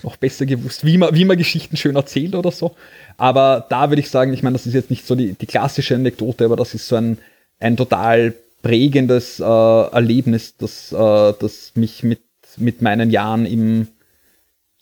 noch 0.02 0.16
besser 0.16 0.44
gewusst, 0.44 0.84
wie 0.84 0.98
man, 0.98 1.14
wie 1.14 1.24
man 1.24 1.38
Geschichten 1.38 1.78
schön 1.78 1.96
erzählt 1.96 2.34
oder 2.34 2.50
so. 2.50 2.76
Aber 3.16 3.66
da 3.70 3.90
würde 3.90 4.00
ich 4.00 4.10
sagen, 4.10 4.34
ich 4.34 4.42
meine, 4.42 4.52
das 4.52 4.66
ist 4.66 4.74
jetzt 4.74 4.90
nicht 4.90 5.06
so 5.06 5.14
die, 5.14 5.32
die 5.32 5.46
klassische 5.46 5.94
Anekdote, 5.94 6.44
aber 6.44 6.56
das 6.56 6.74
ist 6.74 6.86
so 6.86 6.96
ein, 6.96 7.16
ein 7.58 7.78
total 7.78 8.34
prägendes 8.62 9.40
äh, 9.40 9.42
Erlebnis, 9.42 10.54
das, 10.58 10.92
äh, 10.92 11.32
das 11.40 11.72
mich 11.76 12.02
mit, 12.02 12.20
mit 12.58 12.82
meinen 12.82 13.10
Jahren 13.10 13.46
im, 13.46 13.88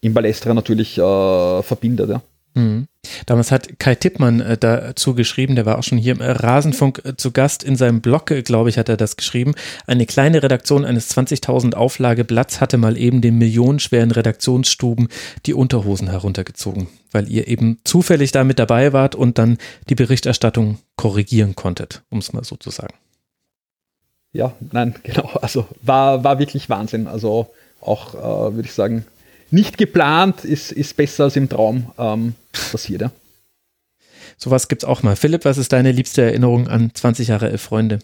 im 0.00 0.14
Ballestra 0.14 0.52
natürlich 0.52 0.98
äh, 0.98 1.62
verbindet. 1.62 2.10
Ja. 2.10 2.22
Mhm. 2.54 2.88
Damals 3.26 3.52
hat 3.52 3.78
Kai 3.78 3.94
Tippmann 3.94 4.40
äh, 4.40 4.58
dazu 4.58 5.14
geschrieben, 5.14 5.54
der 5.54 5.66
war 5.66 5.78
auch 5.78 5.82
schon 5.82 5.98
hier 5.98 6.12
im 6.12 6.20
Rasenfunk 6.20 7.02
äh, 7.04 7.16
zu 7.16 7.30
Gast. 7.30 7.62
In 7.62 7.76
seinem 7.76 8.00
Blog, 8.00 8.30
äh, 8.30 8.42
glaube 8.42 8.68
ich, 8.68 8.78
hat 8.78 8.88
er 8.88 8.96
das 8.96 9.16
geschrieben. 9.16 9.54
Eine 9.86 10.06
kleine 10.06 10.42
Redaktion 10.42 10.84
eines 10.84 11.10
20.000 11.16 11.74
Auflageblatts 11.74 12.60
hatte 12.60 12.78
mal 12.78 12.96
eben 12.96 13.20
den 13.20 13.38
millionenschweren 13.38 14.10
Redaktionsstuben 14.10 15.08
die 15.46 15.54
Unterhosen 15.54 16.08
heruntergezogen, 16.08 16.88
weil 17.12 17.28
ihr 17.28 17.48
eben 17.48 17.78
zufällig 17.84 18.32
da 18.32 18.44
mit 18.44 18.58
dabei 18.58 18.92
wart 18.92 19.14
und 19.14 19.38
dann 19.38 19.58
die 19.88 19.94
Berichterstattung 19.94 20.78
korrigieren 20.96 21.54
konntet, 21.54 22.02
um 22.10 22.18
es 22.18 22.32
mal 22.32 22.44
so 22.44 22.56
zu 22.56 22.70
sagen. 22.70 22.94
Ja, 24.32 24.52
nein, 24.72 24.94
genau. 25.02 25.30
Also 25.40 25.66
war, 25.82 26.24
war 26.24 26.38
wirklich 26.38 26.68
Wahnsinn. 26.68 27.06
Also 27.06 27.48
auch, 27.80 28.14
äh, 28.14 28.54
würde 28.54 28.68
ich 28.68 28.74
sagen, 28.74 29.04
nicht 29.50 29.78
geplant 29.78 30.44
ist, 30.44 30.72
ist 30.72 30.96
besser 30.96 31.24
als 31.24 31.36
im 31.36 31.48
Traum 31.48 31.92
ähm, 31.98 32.34
passiert. 32.70 33.02
Ja. 33.02 33.10
Sowas 34.36 34.68
gibt 34.68 34.82
es 34.82 34.88
auch 34.88 35.02
mal. 35.02 35.16
Philipp, 35.16 35.44
was 35.44 35.58
ist 35.58 35.72
deine 35.72 35.92
liebste 35.92 36.22
Erinnerung 36.22 36.68
an 36.68 36.92
20 36.94 37.28
Jahre 37.28 37.50
Elf 37.50 37.62
Freunde? 37.62 37.98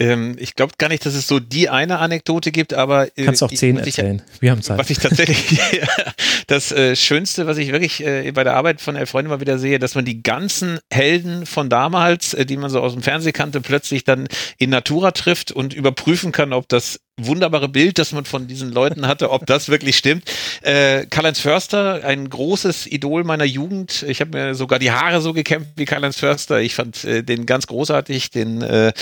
Ähm, 0.00 0.34
ich 0.40 0.56
glaube 0.56 0.72
gar 0.76 0.88
nicht, 0.88 1.06
dass 1.06 1.14
es 1.14 1.28
so 1.28 1.38
die 1.38 1.68
eine 1.68 2.00
Anekdote 2.00 2.50
gibt, 2.50 2.74
aber. 2.74 3.16
Äh, 3.16 3.26
Kannst 3.26 3.44
auch 3.44 3.52
zehn 3.52 3.76
erzählen. 3.76 4.22
Ich, 4.34 4.42
Wir 4.42 4.50
haben 4.50 4.60
Zeit. 4.60 4.78
Was 4.78 4.90
ich 4.90 4.98
tatsächlich, 4.98 5.60
das 6.48 6.72
äh, 6.72 6.96
Schönste, 6.96 7.46
was 7.46 7.58
ich 7.58 7.70
wirklich 7.70 8.04
äh, 8.04 8.32
bei 8.32 8.42
der 8.42 8.54
Arbeit 8.54 8.80
von 8.80 8.96
Elf 8.96 9.10
Freunde 9.10 9.28
mal 9.28 9.40
wieder 9.40 9.56
sehe, 9.58 9.78
dass 9.78 9.94
man 9.94 10.04
die 10.04 10.20
ganzen 10.20 10.80
Helden 10.92 11.46
von 11.46 11.68
damals, 11.68 12.34
äh, 12.34 12.44
die 12.44 12.56
man 12.56 12.70
so 12.70 12.80
aus 12.80 12.94
dem 12.94 13.02
Fernsehen 13.02 13.32
kannte, 13.32 13.60
plötzlich 13.60 14.02
dann 14.02 14.26
in 14.58 14.70
Natura 14.70 15.12
trifft 15.12 15.52
und 15.52 15.74
überprüfen 15.74 16.32
kann, 16.32 16.52
ob 16.52 16.68
das 16.68 16.98
wunderbare 17.16 17.68
Bild, 17.68 17.98
das 17.98 18.12
man 18.12 18.24
von 18.24 18.48
diesen 18.48 18.72
Leuten 18.72 19.06
hatte, 19.06 19.30
ob 19.30 19.46
das 19.46 19.68
wirklich 19.68 19.96
stimmt. 19.96 20.24
Äh, 20.62 21.06
Karl-Heinz 21.06 21.38
Förster, 21.38 22.04
ein 22.04 22.28
großes 22.28 22.88
Idol 22.88 23.22
meiner 23.22 23.44
Jugend. 23.44 24.04
Ich 24.08 24.20
habe 24.20 24.36
mir 24.36 24.54
sogar 24.56 24.80
die 24.80 24.90
Haare 24.90 25.20
so 25.20 25.32
gekämpft 25.32 25.70
wie 25.76 25.84
Karl-Heinz 25.84 26.18
Förster. 26.18 26.60
Ich 26.60 26.74
fand 26.74 27.04
äh, 27.04 27.22
den 27.22 27.46
ganz 27.46 27.68
großartig, 27.68 28.30
den, 28.30 28.62
äh, 28.62 28.92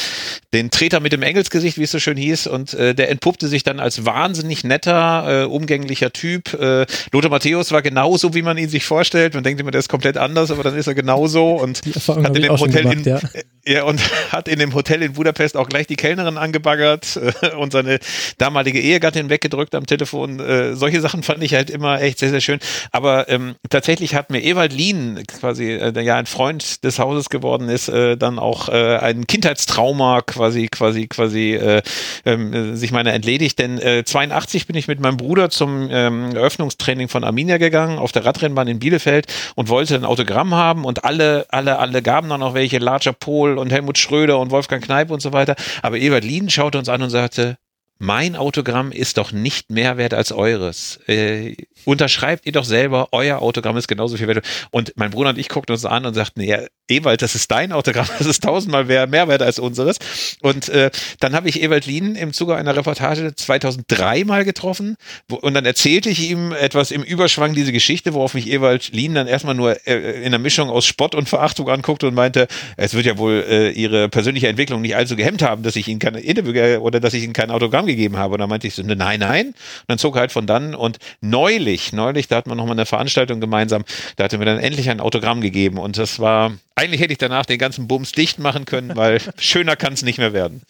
den 0.52 0.70
Treter 0.70 1.00
mit 1.00 1.12
dem 1.12 1.22
Engelsgesicht, 1.22 1.78
wie 1.78 1.84
es 1.84 1.90
so 1.90 1.98
schön 2.00 2.18
hieß. 2.18 2.48
Und 2.48 2.74
äh, 2.74 2.94
der 2.94 3.10
entpuppte 3.10 3.48
sich 3.48 3.62
dann 3.62 3.80
als 3.80 4.04
wahnsinnig 4.04 4.62
netter, 4.62 5.44
äh, 5.44 5.46
umgänglicher 5.46 6.12
Typ. 6.12 6.52
Äh, 6.52 6.84
Lothar 7.12 7.30
Matthäus 7.30 7.72
war 7.72 7.80
genauso, 7.80 8.34
wie 8.34 8.42
man 8.42 8.58
ihn 8.58 8.68
sich 8.68 8.84
vorstellt. 8.84 9.32
Man 9.32 9.42
denkt 9.42 9.58
immer, 9.58 9.70
der 9.70 9.78
ist 9.78 9.88
komplett 9.88 10.18
anders, 10.18 10.50
aber 10.50 10.62
dann 10.62 10.76
ist 10.76 10.86
er 10.86 10.94
genauso 10.94 11.54
und 11.54 11.80
hat 12.06 12.36
in 12.36 12.42
dem 12.42 12.58
Hotel 12.58 12.82
gemacht, 12.82 12.96
in, 12.98 13.04
ja. 13.04 13.20
ja. 13.64 13.84
und 13.84 14.02
hat 14.32 14.48
in 14.48 14.58
dem 14.58 14.74
Hotel 14.74 15.00
in 15.00 15.14
Budapest 15.14 15.56
auch 15.56 15.70
gleich 15.70 15.86
die 15.86 15.96
Kellnerin 15.96 16.36
angebaggert 16.36 17.18
äh, 17.40 17.54
und 17.56 17.72
seine 17.72 18.01
damalige 18.38 18.80
Ehegattin 18.80 19.30
weggedrückt 19.30 19.74
am 19.74 19.86
Telefon. 19.86 20.40
Äh, 20.40 20.74
solche 20.74 21.00
Sachen 21.00 21.22
fand 21.22 21.42
ich 21.42 21.54
halt 21.54 21.70
immer 21.70 22.00
echt 22.00 22.18
sehr, 22.18 22.30
sehr 22.30 22.40
schön. 22.40 22.58
Aber 22.90 23.28
ähm, 23.28 23.54
tatsächlich 23.70 24.14
hat 24.14 24.30
mir 24.30 24.42
Ewald 24.42 24.72
Lien, 24.72 25.22
quasi, 25.26 25.72
äh, 25.72 25.92
der 25.92 26.02
ja 26.02 26.16
ein 26.16 26.26
Freund 26.26 26.84
des 26.84 26.98
Hauses 26.98 27.30
geworden 27.30 27.68
ist, 27.68 27.88
äh, 27.88 28.16
dann 28.16 28.38
auch 28.38 28.68
äh, 28.68 28.98
ein 28.98 29.26
Kindheitstrauma 29.26 30.22
quasi, 30.22 30.68
quasi, 30.68 31.06
quasi 31.08 31.54
äh, 31.54 31.82
äh, 32.24 32.74
sich 32.74 32.92
meiner 32.92 33.12
entledigt. 33.12 33.58
Denn 33.58 33.78
äh, 33.78 34.04
82 34.04 34.66
bin 34.66 34.76
ich 34.76 34.88
mit 34.88 35.00
meinem 35.00 35.16
Bruder 35.16 35.50
zum 35.50 35.88
ähm, 35.90 36.34
Eröffnungstraining 36.34 37.08
von 37.08 37.24
Arminia 37.24 37.58
gegangen, 37.58 37.98
auf 37.98 38.12
der 38.12 38.24
Radrennbahn 38.24 38.68
in 38.68 38.78
Bielefeld 38.78 39.26
und 39.54 39.68
wollte 39.68 39.94
ein 39.94 40.04
Autogramm 40.04 40.54
haben 40.54 40.84
und 40.84 41.04
alle, 41.04 41.46
alle, 41.50 41.78
alle 41.78 42.02
gaben 42.02 42.28
dann 42.28 42.40
noch 42.40 42.54
welche, 42.54 42.78
Larger 42.78 43.12
Pohl 43.12 43.58
und 43.58 43.72
Helmut 43.72 43.98
Schröder 43.98 44.38
und 44.38 44.50
Wolfgang 44.50 44.84
Kneip 44.84 45.10
und 45.10 45.20
so 45.20 45.32
weiter. 45.32 45.54
Aber 45.82 45.98
Ewald 45.98 46.24
Lien 46.24 46.50
schaute 46.50 46.78
uns 46.78 46.88
an 46.88 47.02
und 47.02 47.10
sagte, 47.10 47.56
mein 48.02 48.34
Autogramm 48.34 48.90
ist 48.90 49.16
doch 49.16 49.30
nicht 49.30 49.70
mehr 49.70 49.96
wert 49.96 50.12
als 50.12 50.32
eures. 50.32 50.98
Äh, 51.06 51.54
unterschreibt 51.84 52.44
ihr 52.46 52.50
doch 52.50 52.64
selber, 52.64 53.10
euer 53.12 53.40
Autogramm 53.40 53.76
ist 53.76 53.86
genauso 53.86 54.16
viel 54.16 54.26
wert. 54.26 54.44
Und 54.72 54.92
mein 54.96 55.12
Bruder 55.12 55.30
und 55.30 55.38
ich 55.38 55.48
guckten 55.48 55.72
uns 55.72 55.84
an 55.84 56.04
und 56.04 56.14
sagten, 56.14 56.40
ja, 56.40 56.58
Ewald, 56.92 57.22
das 57.22 57.34
ist 57.34 57.50
dein 57.50 57.72
Autogramm, 57.72 58.06
das 58.18 58.26
ist 58.26 58.42
tausendmal 58.42 58.84
mehr, 58.84 59.28
wert 59.28 59.42
als 59.42 59.58
unseres. 59.58 59.98
Und 60.40 60.68
äh, 60.68 60.90
dann 61.20 61.34
habe 61.34 61.48
ich 61.48 61.62
Ewald 61.62 61.86
Lien 61.86 62.14
im 62.14 62.32
Zuge 62.32 62.56
einer 62.56 62.76
Reportage 62.76 63.34
2003 63.34 64.24
mal 64.24 64.44
getroffen 64.44 64.96
wo, 65.28 65.36
und 65.36 65.54
dann 65.54 65.64
erzählte 65.64 66.10
ich 66.10 66.30
ihm 66.30 66.52
etwas 66.52 66.90
im 66.90 67.02
Überschwang 67.02 67.54
diese 67.54 67.72
Geschichte, 67.72 68.14
worauf 68.14 68.34
mich 68.34 68.50
Ewald 68.50 68.92
Lien 68.92 69.14
dann 69.14 69.26
erstmal 69.26 69.54
nur 69.54 69.86
äh, 69.86 70.20
in 70.20 70.26
einer 70.26 70.38
Mischung 70.38 70.68
aus 70.68 70.84
Spott 70.84 71.14
und 71.14 71.28
Verachtung 71.28 71.68
anguckte 71.68 72.06
und 72.08 72.14
meinte, 72.14 72.48
es 72.76 72.94
wird 72.94 73.06
ja 73.06 73.18
wohl 73.18 73.44
äh, 73.48 73.70
ihre 73.70 74.08
persönliche 74.08 74.48
Entwicklung 74.48 74.82
nicht 74.82 74.96
allzu 74.96 75.16
gehemmt 75.16 75.42
haben, 75.42 75.62
dass 75.62 75.76
ich 75.76 75.88
ihnen 75.88 76.00
keine 76.00 76.20
Interview 76.20 76.52
oder 76.80 77.00
dass 77.00 77.14
ich 77.14 77.24
ihnen 77.24 77.32
kein 77.32 77.50
Autogramm 77.50 77.86
gegeben 77.86 78.16
habe. 78.16 78.34
Und 78.34 78.40
dann 78.40 78.48
meinte 78.48 78.66
ich 78.66 78.74
so, 78.74 78.82
nein, 78.82 79.20
nein. 79.20 79.46
Und 79.48 79.54
dann 79.88 79.98
zog 79.98 80.16
er 80.16 80.20
halt 80.20 80.32
von 80.32 80.46
dann 80.46 80.74
und 80.74 80.98
neulich, 81.20 81.92
neulich, 81.92 82.28
da 82.28 82.36
hat 82.36 82.46
man 82.46 82.56
nochmal 82.56 82.74
eine 82.74 82.86
Veranstaltung 82.86 83.40
gemeinsam, 83.40 83.84
da 84.16 84.24
hatte 84.24 84.38
mir 84.38 84.44
dann 84.44 84.58
endlich 84.58 84.90
ein 84.90 85.00
Autogramm 85.00 85.40
gegeben 85.40 85.78
und 85.78 85.98
das 85.98 86.18
war 86.18 86.52
eigentlich 86.82 87.00
hätte 87.00 87.12
ich 87.12 87.18
danach 87.18 87.46
den 87.46 87.58
ganzen 87.58 87.86
Bums 87.86 88.12
dicht 88.12 88.38
machen 88.38 88.64
können, 88.64 88.96
weil 88.96 89.20
schöner 89.38 89.76
kann 89.76 89.92
es 89.92 90.02
nicht 90.02 90.18
mehr 90.18 90.32
werden. 90.32 90.62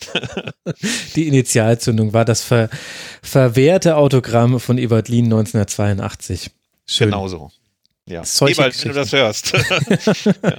Die 1.16 1.26
Initialzündung 1.26 2.12
war 2.12 2.24
das 2.24 2.42
ver 2.42 2.68
verwehrte 3.22 3.96
Autogramm 3.96 4.60
von 4.60 4.78
Ewald 4.78 5.08
Lien 5.08 5.24
1982. 5.24 6.50
Schön. 6.86 7.08
Genau 7.08 7.28
so. 7.28 7.50
Ja. 8.08 8.22
Ewald, 8.22 8.84
wenn 8.84 8.92
du 8.92 8.98
das 8.98 9.12
hörst. 9.12 9.52
ja. 10.42 10.58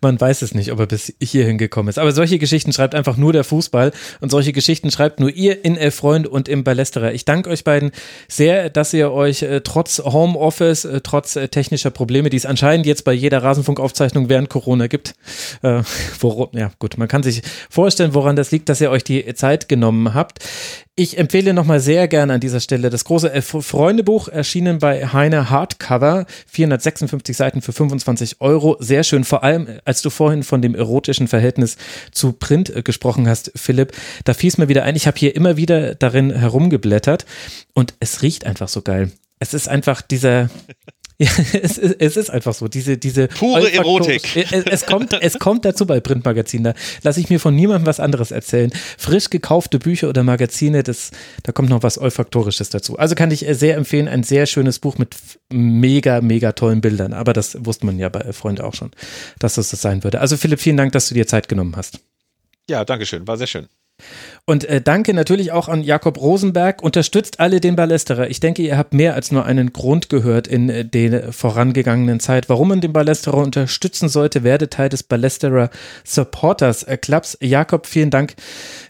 Man 0.00 0.18
weiß 0.18 0.40
es 0.40 0.54
nicht, 0.54 0.72
ob 0.72 0.80
er 0.80 0.86
bis 0.86 1.12
hierhin 1.22 1.58
gekommen 1.58 1.90
ist. 1.90 1.98
Aber 1.98 2.12
solche 2.12 2.38
Geschichten 2.38 2.72
schreibt 2.72 2.94
einfach 2.94 3.18
nur 3.18 3.34
der 3.34 3.44
Fußball 3.44 3.92
und 4.20 4.30
solche 4.30 4.52
Geschichten 4.52 4.90
schreibt 4.90 5.20
nur 5.20 5.30
ihr 5.30 5.62
in 5.62 5.76
Elf 5.76 5.94
Freund 5.94 6.26
und 6.26 6.48
im 6.48 6.64
Ballesterer. 6.64 7.12
Ich 7.12 7.26
danke 7.26 7.50
euch 7.50 7.64
beiden 7.64 7.92
sehr, 8.28 8.70
dass 8.70 8.94
ihr 8.94 9.12
euch 9.12 9.42
äh, 9.42 9.60
trotz 9.60 9.98
Homeoffice, 9.98 10.86
äh, 10.86 11.00
trotz 11.02 11.36
äh, 11.36 11.48
technischer 11.48 11.90
Probleme, 11.90 12.30
die 12.30 12.38
es 12.38 12.46
anscheinend 12.46 12.86
jetzt 12.86 13.04
bei 13.04 13.12
jeder 13.12 13.42
Rasenfunkaufzeichnung 13.42 14.30
während 14.30 14.48
Corona 14.48 14.86
gibt, 14.86 15.14
äh, 15.62 15.82
worum, 16.20 16.48
ja 16.52 16.70
gut, 16.78 16.96
man 16.96 17.08
kann 17.08 17.22
sich 17.22 17.42
vorstellen, 17.68 18.14
woran 18.14 18.36
das 18.36 18.50
liegt, 18.52 18.70
dass 18.70 18.80
ihr 18.80 18.90
euch 18.90 19.04
die 19.04 19.34
Zeit 19.34 19.68
genommen 19.68 20.14
habt. 20.14 20.38
Ich 20.96 21.18
empfehle 21.18 21.54
nochmal 21.54 21.80
sehr 21.80 22.06
gerne 22.06 22.34
an 22.34 22.40
dieser 22.40 22.60
Stelle 22.60 22.88
das 22.88 23.04
große 23.04 23.42
Freundebuch, 23.42 24.28
erschienen 24.28 24.78
bei 24.78 25.04
Heine 25.04 25.50
Hardcover, 25.50 26.24
456 26.54 27.36
Seiten 27.36 27.62
für 27.62 27.72
25 27.72 28.40
Euro. 28.40 28.76
Sehr 28.78 29.02
schön, 29.04 29.24
vor 29.24 29.42
allem 29.42 29.68
als 29.84 30.02
du 30.02 30.10
vorhin 30.10 30.42
von 30.42 30.62
dem 30.62 30.74
erotischen 30.74 31.28
Verhältnis 31.28 31.76
zu 32.12 32.32
Print 32.32 32.74
äh, 32.74 32.82
gesprochen 32.82 33.28
hast, 33.28 33.52
Philipp, 33.56 33.92
da 34.24 34.34
fiel 34.34 34.48
es 34.48 34.58
mir 34.58 34.68
wieder 34.68 34.84
ein, 34.84 34.96
ich 34.96 35.06
habe 35.06 35.18
hier 35.18 35.34
immer 35.34 35.56
wieder 35.56 35.94
darin 35.94 36.30
herumgeblättert 36.30 37.26
und 37.74 37.94
es 38.00 38.22
riecht 38.22 38.46
einfach 38.46 38.68
so 38.68 38.82
geil. 38.82 39.10
Es 39.40 39.52
ist 39.52 39.68
einfach 39.68 40.00
dieser, 40.00 40.48
ja, 41.18 41.30
es, 41.62 41.78
ist, 41.78 41.96
es 42.00 42.16
ist 42.16 42.30
einfach 42.30 42.54
so. 42.54 42.66
Diese, 42.68 42.98
diese 42.98 43.28
Pure 43.28 43.72
Erotik. 43.72 44.22
Es, 44.54 44.64
es, 44.66 44.86
kommt, 44.86 45.12
es 45.12 45.38
kommt 45.38 45.64
dazu 45.64 45.86
bei 45.86 46.00
Printmagazinen. 46.00 46.74
Da 46.74 46.80
lasse 47.02 47.20
ich 47.20 47.30
mir 47.30 47.38
von 47.38 47.54
niemandem 47.54 47.86
was 47.86 48.00
anderes 48.00 48.30
erzählen. 48.30 48.72
Frisch 48.98 49.30
gekaufte 49.30 49.78
Bücher 49.78 50.08
oder 50.08 50.22
Magazine, 50.22 50.82
das, 50.82 51.10
da 51.42 51.52
kommt 51.52 51.70
noch 51.70 51.82
was 51.82 51.98
Olfaktorisches 51.98 52.70
dazu. 52.70 52.98
Also 52.98 53.14
kann 53.14 53.30
ich 53.30 53.46
sehr 53.50 53.76
empfehlen, 53.76 54.08
ein 54.08 54.22
sehr 54.22 54.46
schönes 54.46 54.78
Buch 54.78 54.98
mit 54.98 55.16
mega, 55.52 56.20
mega 56.20 56.52
tollen 56.52 56.80
Bildern. 56.80 57.12
Aber 57.12 57.32
das 57.32 57.56
wusste 57.64 57.86
man 57.86 57.98
ja 57.98 58.08
bei 58.08 58.32
Freunde 58.32 58.64
auch 58.64 58.74
schon, 58.74 58.90
dass 59.38 59.54
das 59.54 59.70
das 59.70 59.80
sein 59.80 60.04
würde. 60.04 60.20
Also 60.20 60.36
Philipp, 60.36 60.60
vielen 60.60 60.76
Dank, 60.76 60.92
dass 60.92 61.08
du 61.08 61.14
dir 61.14 61.26
Zeit 61.26 61.48
genommen 61.48 61.76
hast. 61.76 62.00
Ja, 62.68 62.84
danke 62.84 63.06
schön. 63.06 63.26
War 63.26 63.36
sehr 63.36 63.46
schön. 63.46 63.68
Und 64.46 64.64
äh, 64.64 64.82
danke 64.82 65.14
natürlich 65.14 65.52
auch 65.52 65.68
an 65.68 65.82
Jakob 65.82 66.20
Rosenberg. 66.20 66.82
Unterstützt 66.82 67.40
alle 67.40 67.60
den 67.60 67.76
Ballesterer. 67.76 68.28
Ich 68.28 68.40
denke, 68.40 68.60
ihr 68.60 68.76
habt 68.76 68.92
mehr 68.92 69.14
als 69.14 69.32
nur 69.32 69.46
einen 69.46 69.72
Grund 69.72 70.10
gehört 70.10 70.46
in 70.46 70.68
äh, 70.68 70.84
der 70.84 71.32
vorangegangenen 71.32 72.20
Zeit, 72.20 72.50
warum 72.50 72.68
man 72.68 72.82
den 72.82 72.92
Ballesterer 72.92 73.38
unterstützen 73.38 74.10
sollte. 74.10 74.44
Werde 74.44 74.68
Teil 74.68 74.90
des 74.90 75.02
Ballesterer 75.02 75.70
Supporters 76.04 76.82
äh, 76.82 76.98
Clubs. 76.98 77.38
Jakob, 77.40 77.86
vielen 77.86 78.10
Dank, 78.10 78.34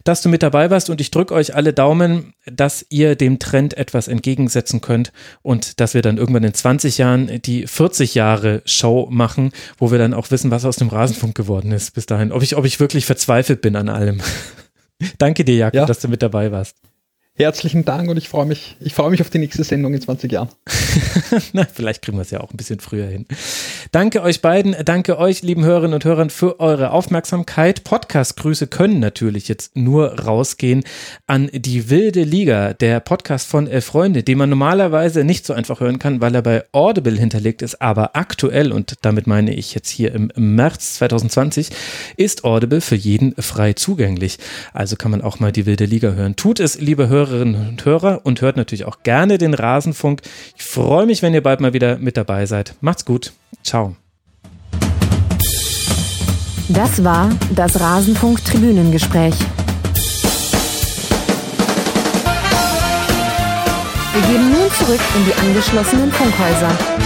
dass 0.03 0.23
du 0.23 0.29
mit 0.29 0.43
dabei 0.43 0.71
warst 0.71 0.91
und 0.91 1.01
ich 1.01 1.13
drücke 1.13 1.35
euch 1.35 1.55
alle 1.55 1.73
Daumen, 1.73 2.35
dass 2.47 2.85
ihr 2.89 3.15
dem 3.15 3.39
Trend 3.39 3.77
etwas 3.77 4.09
entgegensetzen 4.09 4.81
könnt 4.81 5.13
und 5.43 5.79
dass 5.79 5.95
wir 5.95 6.03
dann 6.03 6.19
irgendwann 6.19 6.45
in 6.45 6.55
20 6.55 6.99
Jahren 6.99 7.41
die 7.43 7.69
40 7.69 8.17
Jahre 8.17 8.63
Show 8.65 9.07
machen, 9.09 9.53
wo 9.79 9.93
wir 9.93 9.99
dann 9.99 10.15
auch 10.15 10.33
wissen, 10.33 10.51
was 10.51 10.65
aus 10.65 10.77
dem 10.77 10.89
Rasenfunk 10.89 11.37
geworden 11.37 11.71
ist 11.71 11.95
bis 11.95 12.07
dahin. 12.07 12.33
Ob 12.33 12.43
ich, 12.43 12.57
ob 12.57 12.65
ich 12.65 12.81
wirklich 12.81 13.07
verzweifelt 13.07 13.61
bin 13.61 13.77
an 13.77 13.89
allem. 13.89 14.21
Danke 15.19 15.45
dir, 15.45 15.57
Jakob, 15.57 15.75
ja. 15.75 15.87
dass 15.87 16.01
du 16.01 16.09
mit 16.09 16.23
dabei 16.23 16.51
warst. 16.53 16.77
Herzlichen 17.37 17.85
Dank 17.85 18.09
und 18.09 18.17
ich 18.17 18.29
freue 18.29 18.47
mich, 18.47 18.77
ich 18.79 18.95
freue 18.95 19.11
mich 19.11 19.21
auf 19.21 19.29
die 19.29 19.41
nächste 19.41 19.65
Sendung 19.65 19.93
in 19.93 20.01
20 20.01 20.31
Jahren. 20.31 20.51
Na, 21.53 21.65
vielleicht 21.65 22.03
kriegen 22.03 22.17
wir 22.17 22.23
es 22.23 22.31
ja 22.31 22.39
auch 22.39 22.53
ein 22.53 22.57
bisschen 22.57 22.79
früher 22.79 23.09
hin. 23.09 23.27
Danke 23.91 24.23
euch 24.23 24.41
beiden, 24.41 24.77
danke 24.85 25.19
euch, 25.19 25.43
lieben 25.43 25.65
Hörerinnen 25.65 25.95
und 25.95 26.05
Hörern, 26.05 26.31
für 26.31 26.61
eure 26.61 26.93
Aufmerksamkeit. 26.93 27.83
Podcast-Grüße 27.83 28.69
können 28.69 29.01
natürlich 29.01 29.49
jetzt 29.49 29.75
nur 29.75 30.21
rausgehen 30.21 30.85
an 31.27 31.51
die 31.53 31.91
wilde 31.91 32.23
Liga, 32.23 32.73
der 32.73 33.01
Podcast 33.01 33.49
von 33.49 33.67
Elf 33.67 33.87
Freunde, 33.87 34.23
den 34.23 34.39
man 34.39 34.49
normalerweise 34.49 35.25
nicht 35.25 35.45
so 35.45 35.55
einfach 35.55 35.81
hören 35.81 35.99
kann, 35.99 36.21
weil 36.21 36.37
er 36.37 36.43
bei 36.43 36.63
Audible 36.71 37.19
hinterlegt 37.19 37.63
ist, 37.63 37.83
aber 37.83 38.15
aktuell, 38.15 38.71
und 38.71 38.95
damit 39.03 39.27
meine 39.27 39.55
ich 39.55 39.75
jetzt 39.75 39.91
hier 39.91 40.15
im 40.15 40.31
März 40.37 40.95
2020, 40.95 41.71
ist 42.17 42.45
Audible 42.45 42.81
für 42.81 42.95
jeden 42.95 43.35
frei 43.43 43.73
zugänglich. 43.73 44.39
Also 44.73 44.95
kann 44.95 45.11
man 45.11 45.21
auch 45.21 45.41
mal 45.41 45.51
die 45.51 45.67
wilde 45.67 45.87
Liga 45.87 46.13
hören. 46.13 46.37
Tut 46.37 46.61
es, 46.61 46.81
liebe 46.81 47.09
Hörer, 47.09 47.24
Hörerinnen 47.25 47.69
und 47.69 47.85
Hörer 47.85 48.21
und 48.25 48.41
hört 48.43 48.57
natürlich 48.57 48.85
auch 48.85 49.03
gerne 49.03 49.39
den 49.39 49.55
Rasenfunk. 49.55 50.21
Ich 50.57 50.63
freue 50.63 51.07
mich, 51.07 51.23
wenn 51.23 51.33
ihr 51.33 51.43
bald 51.43 51.61
mal 51.61 51.73
wieder 51.73 51.97
mit 51.97 52.17
dabei 52.17 52.45
seid. 52.47 52.75
Macht's 52.81 53.05
gut. 53.05 53.33
Ciao. 53.63 53.97
Das 56.69 57.03
war 57.03 57.31
das 57.55 57.81
Rasenfunk 57.81 58.45
Tribünengespräch. 58.45 59.35
Wir 64.13 64.23
gehen 64.23 64.53
nun 64.53 64.71
zurück 64.79 65.01
in 65.17 65.25
die 65.25 65.35
angeschlossenen 65.35 66.13
Funkhäuser. 66.13 67.04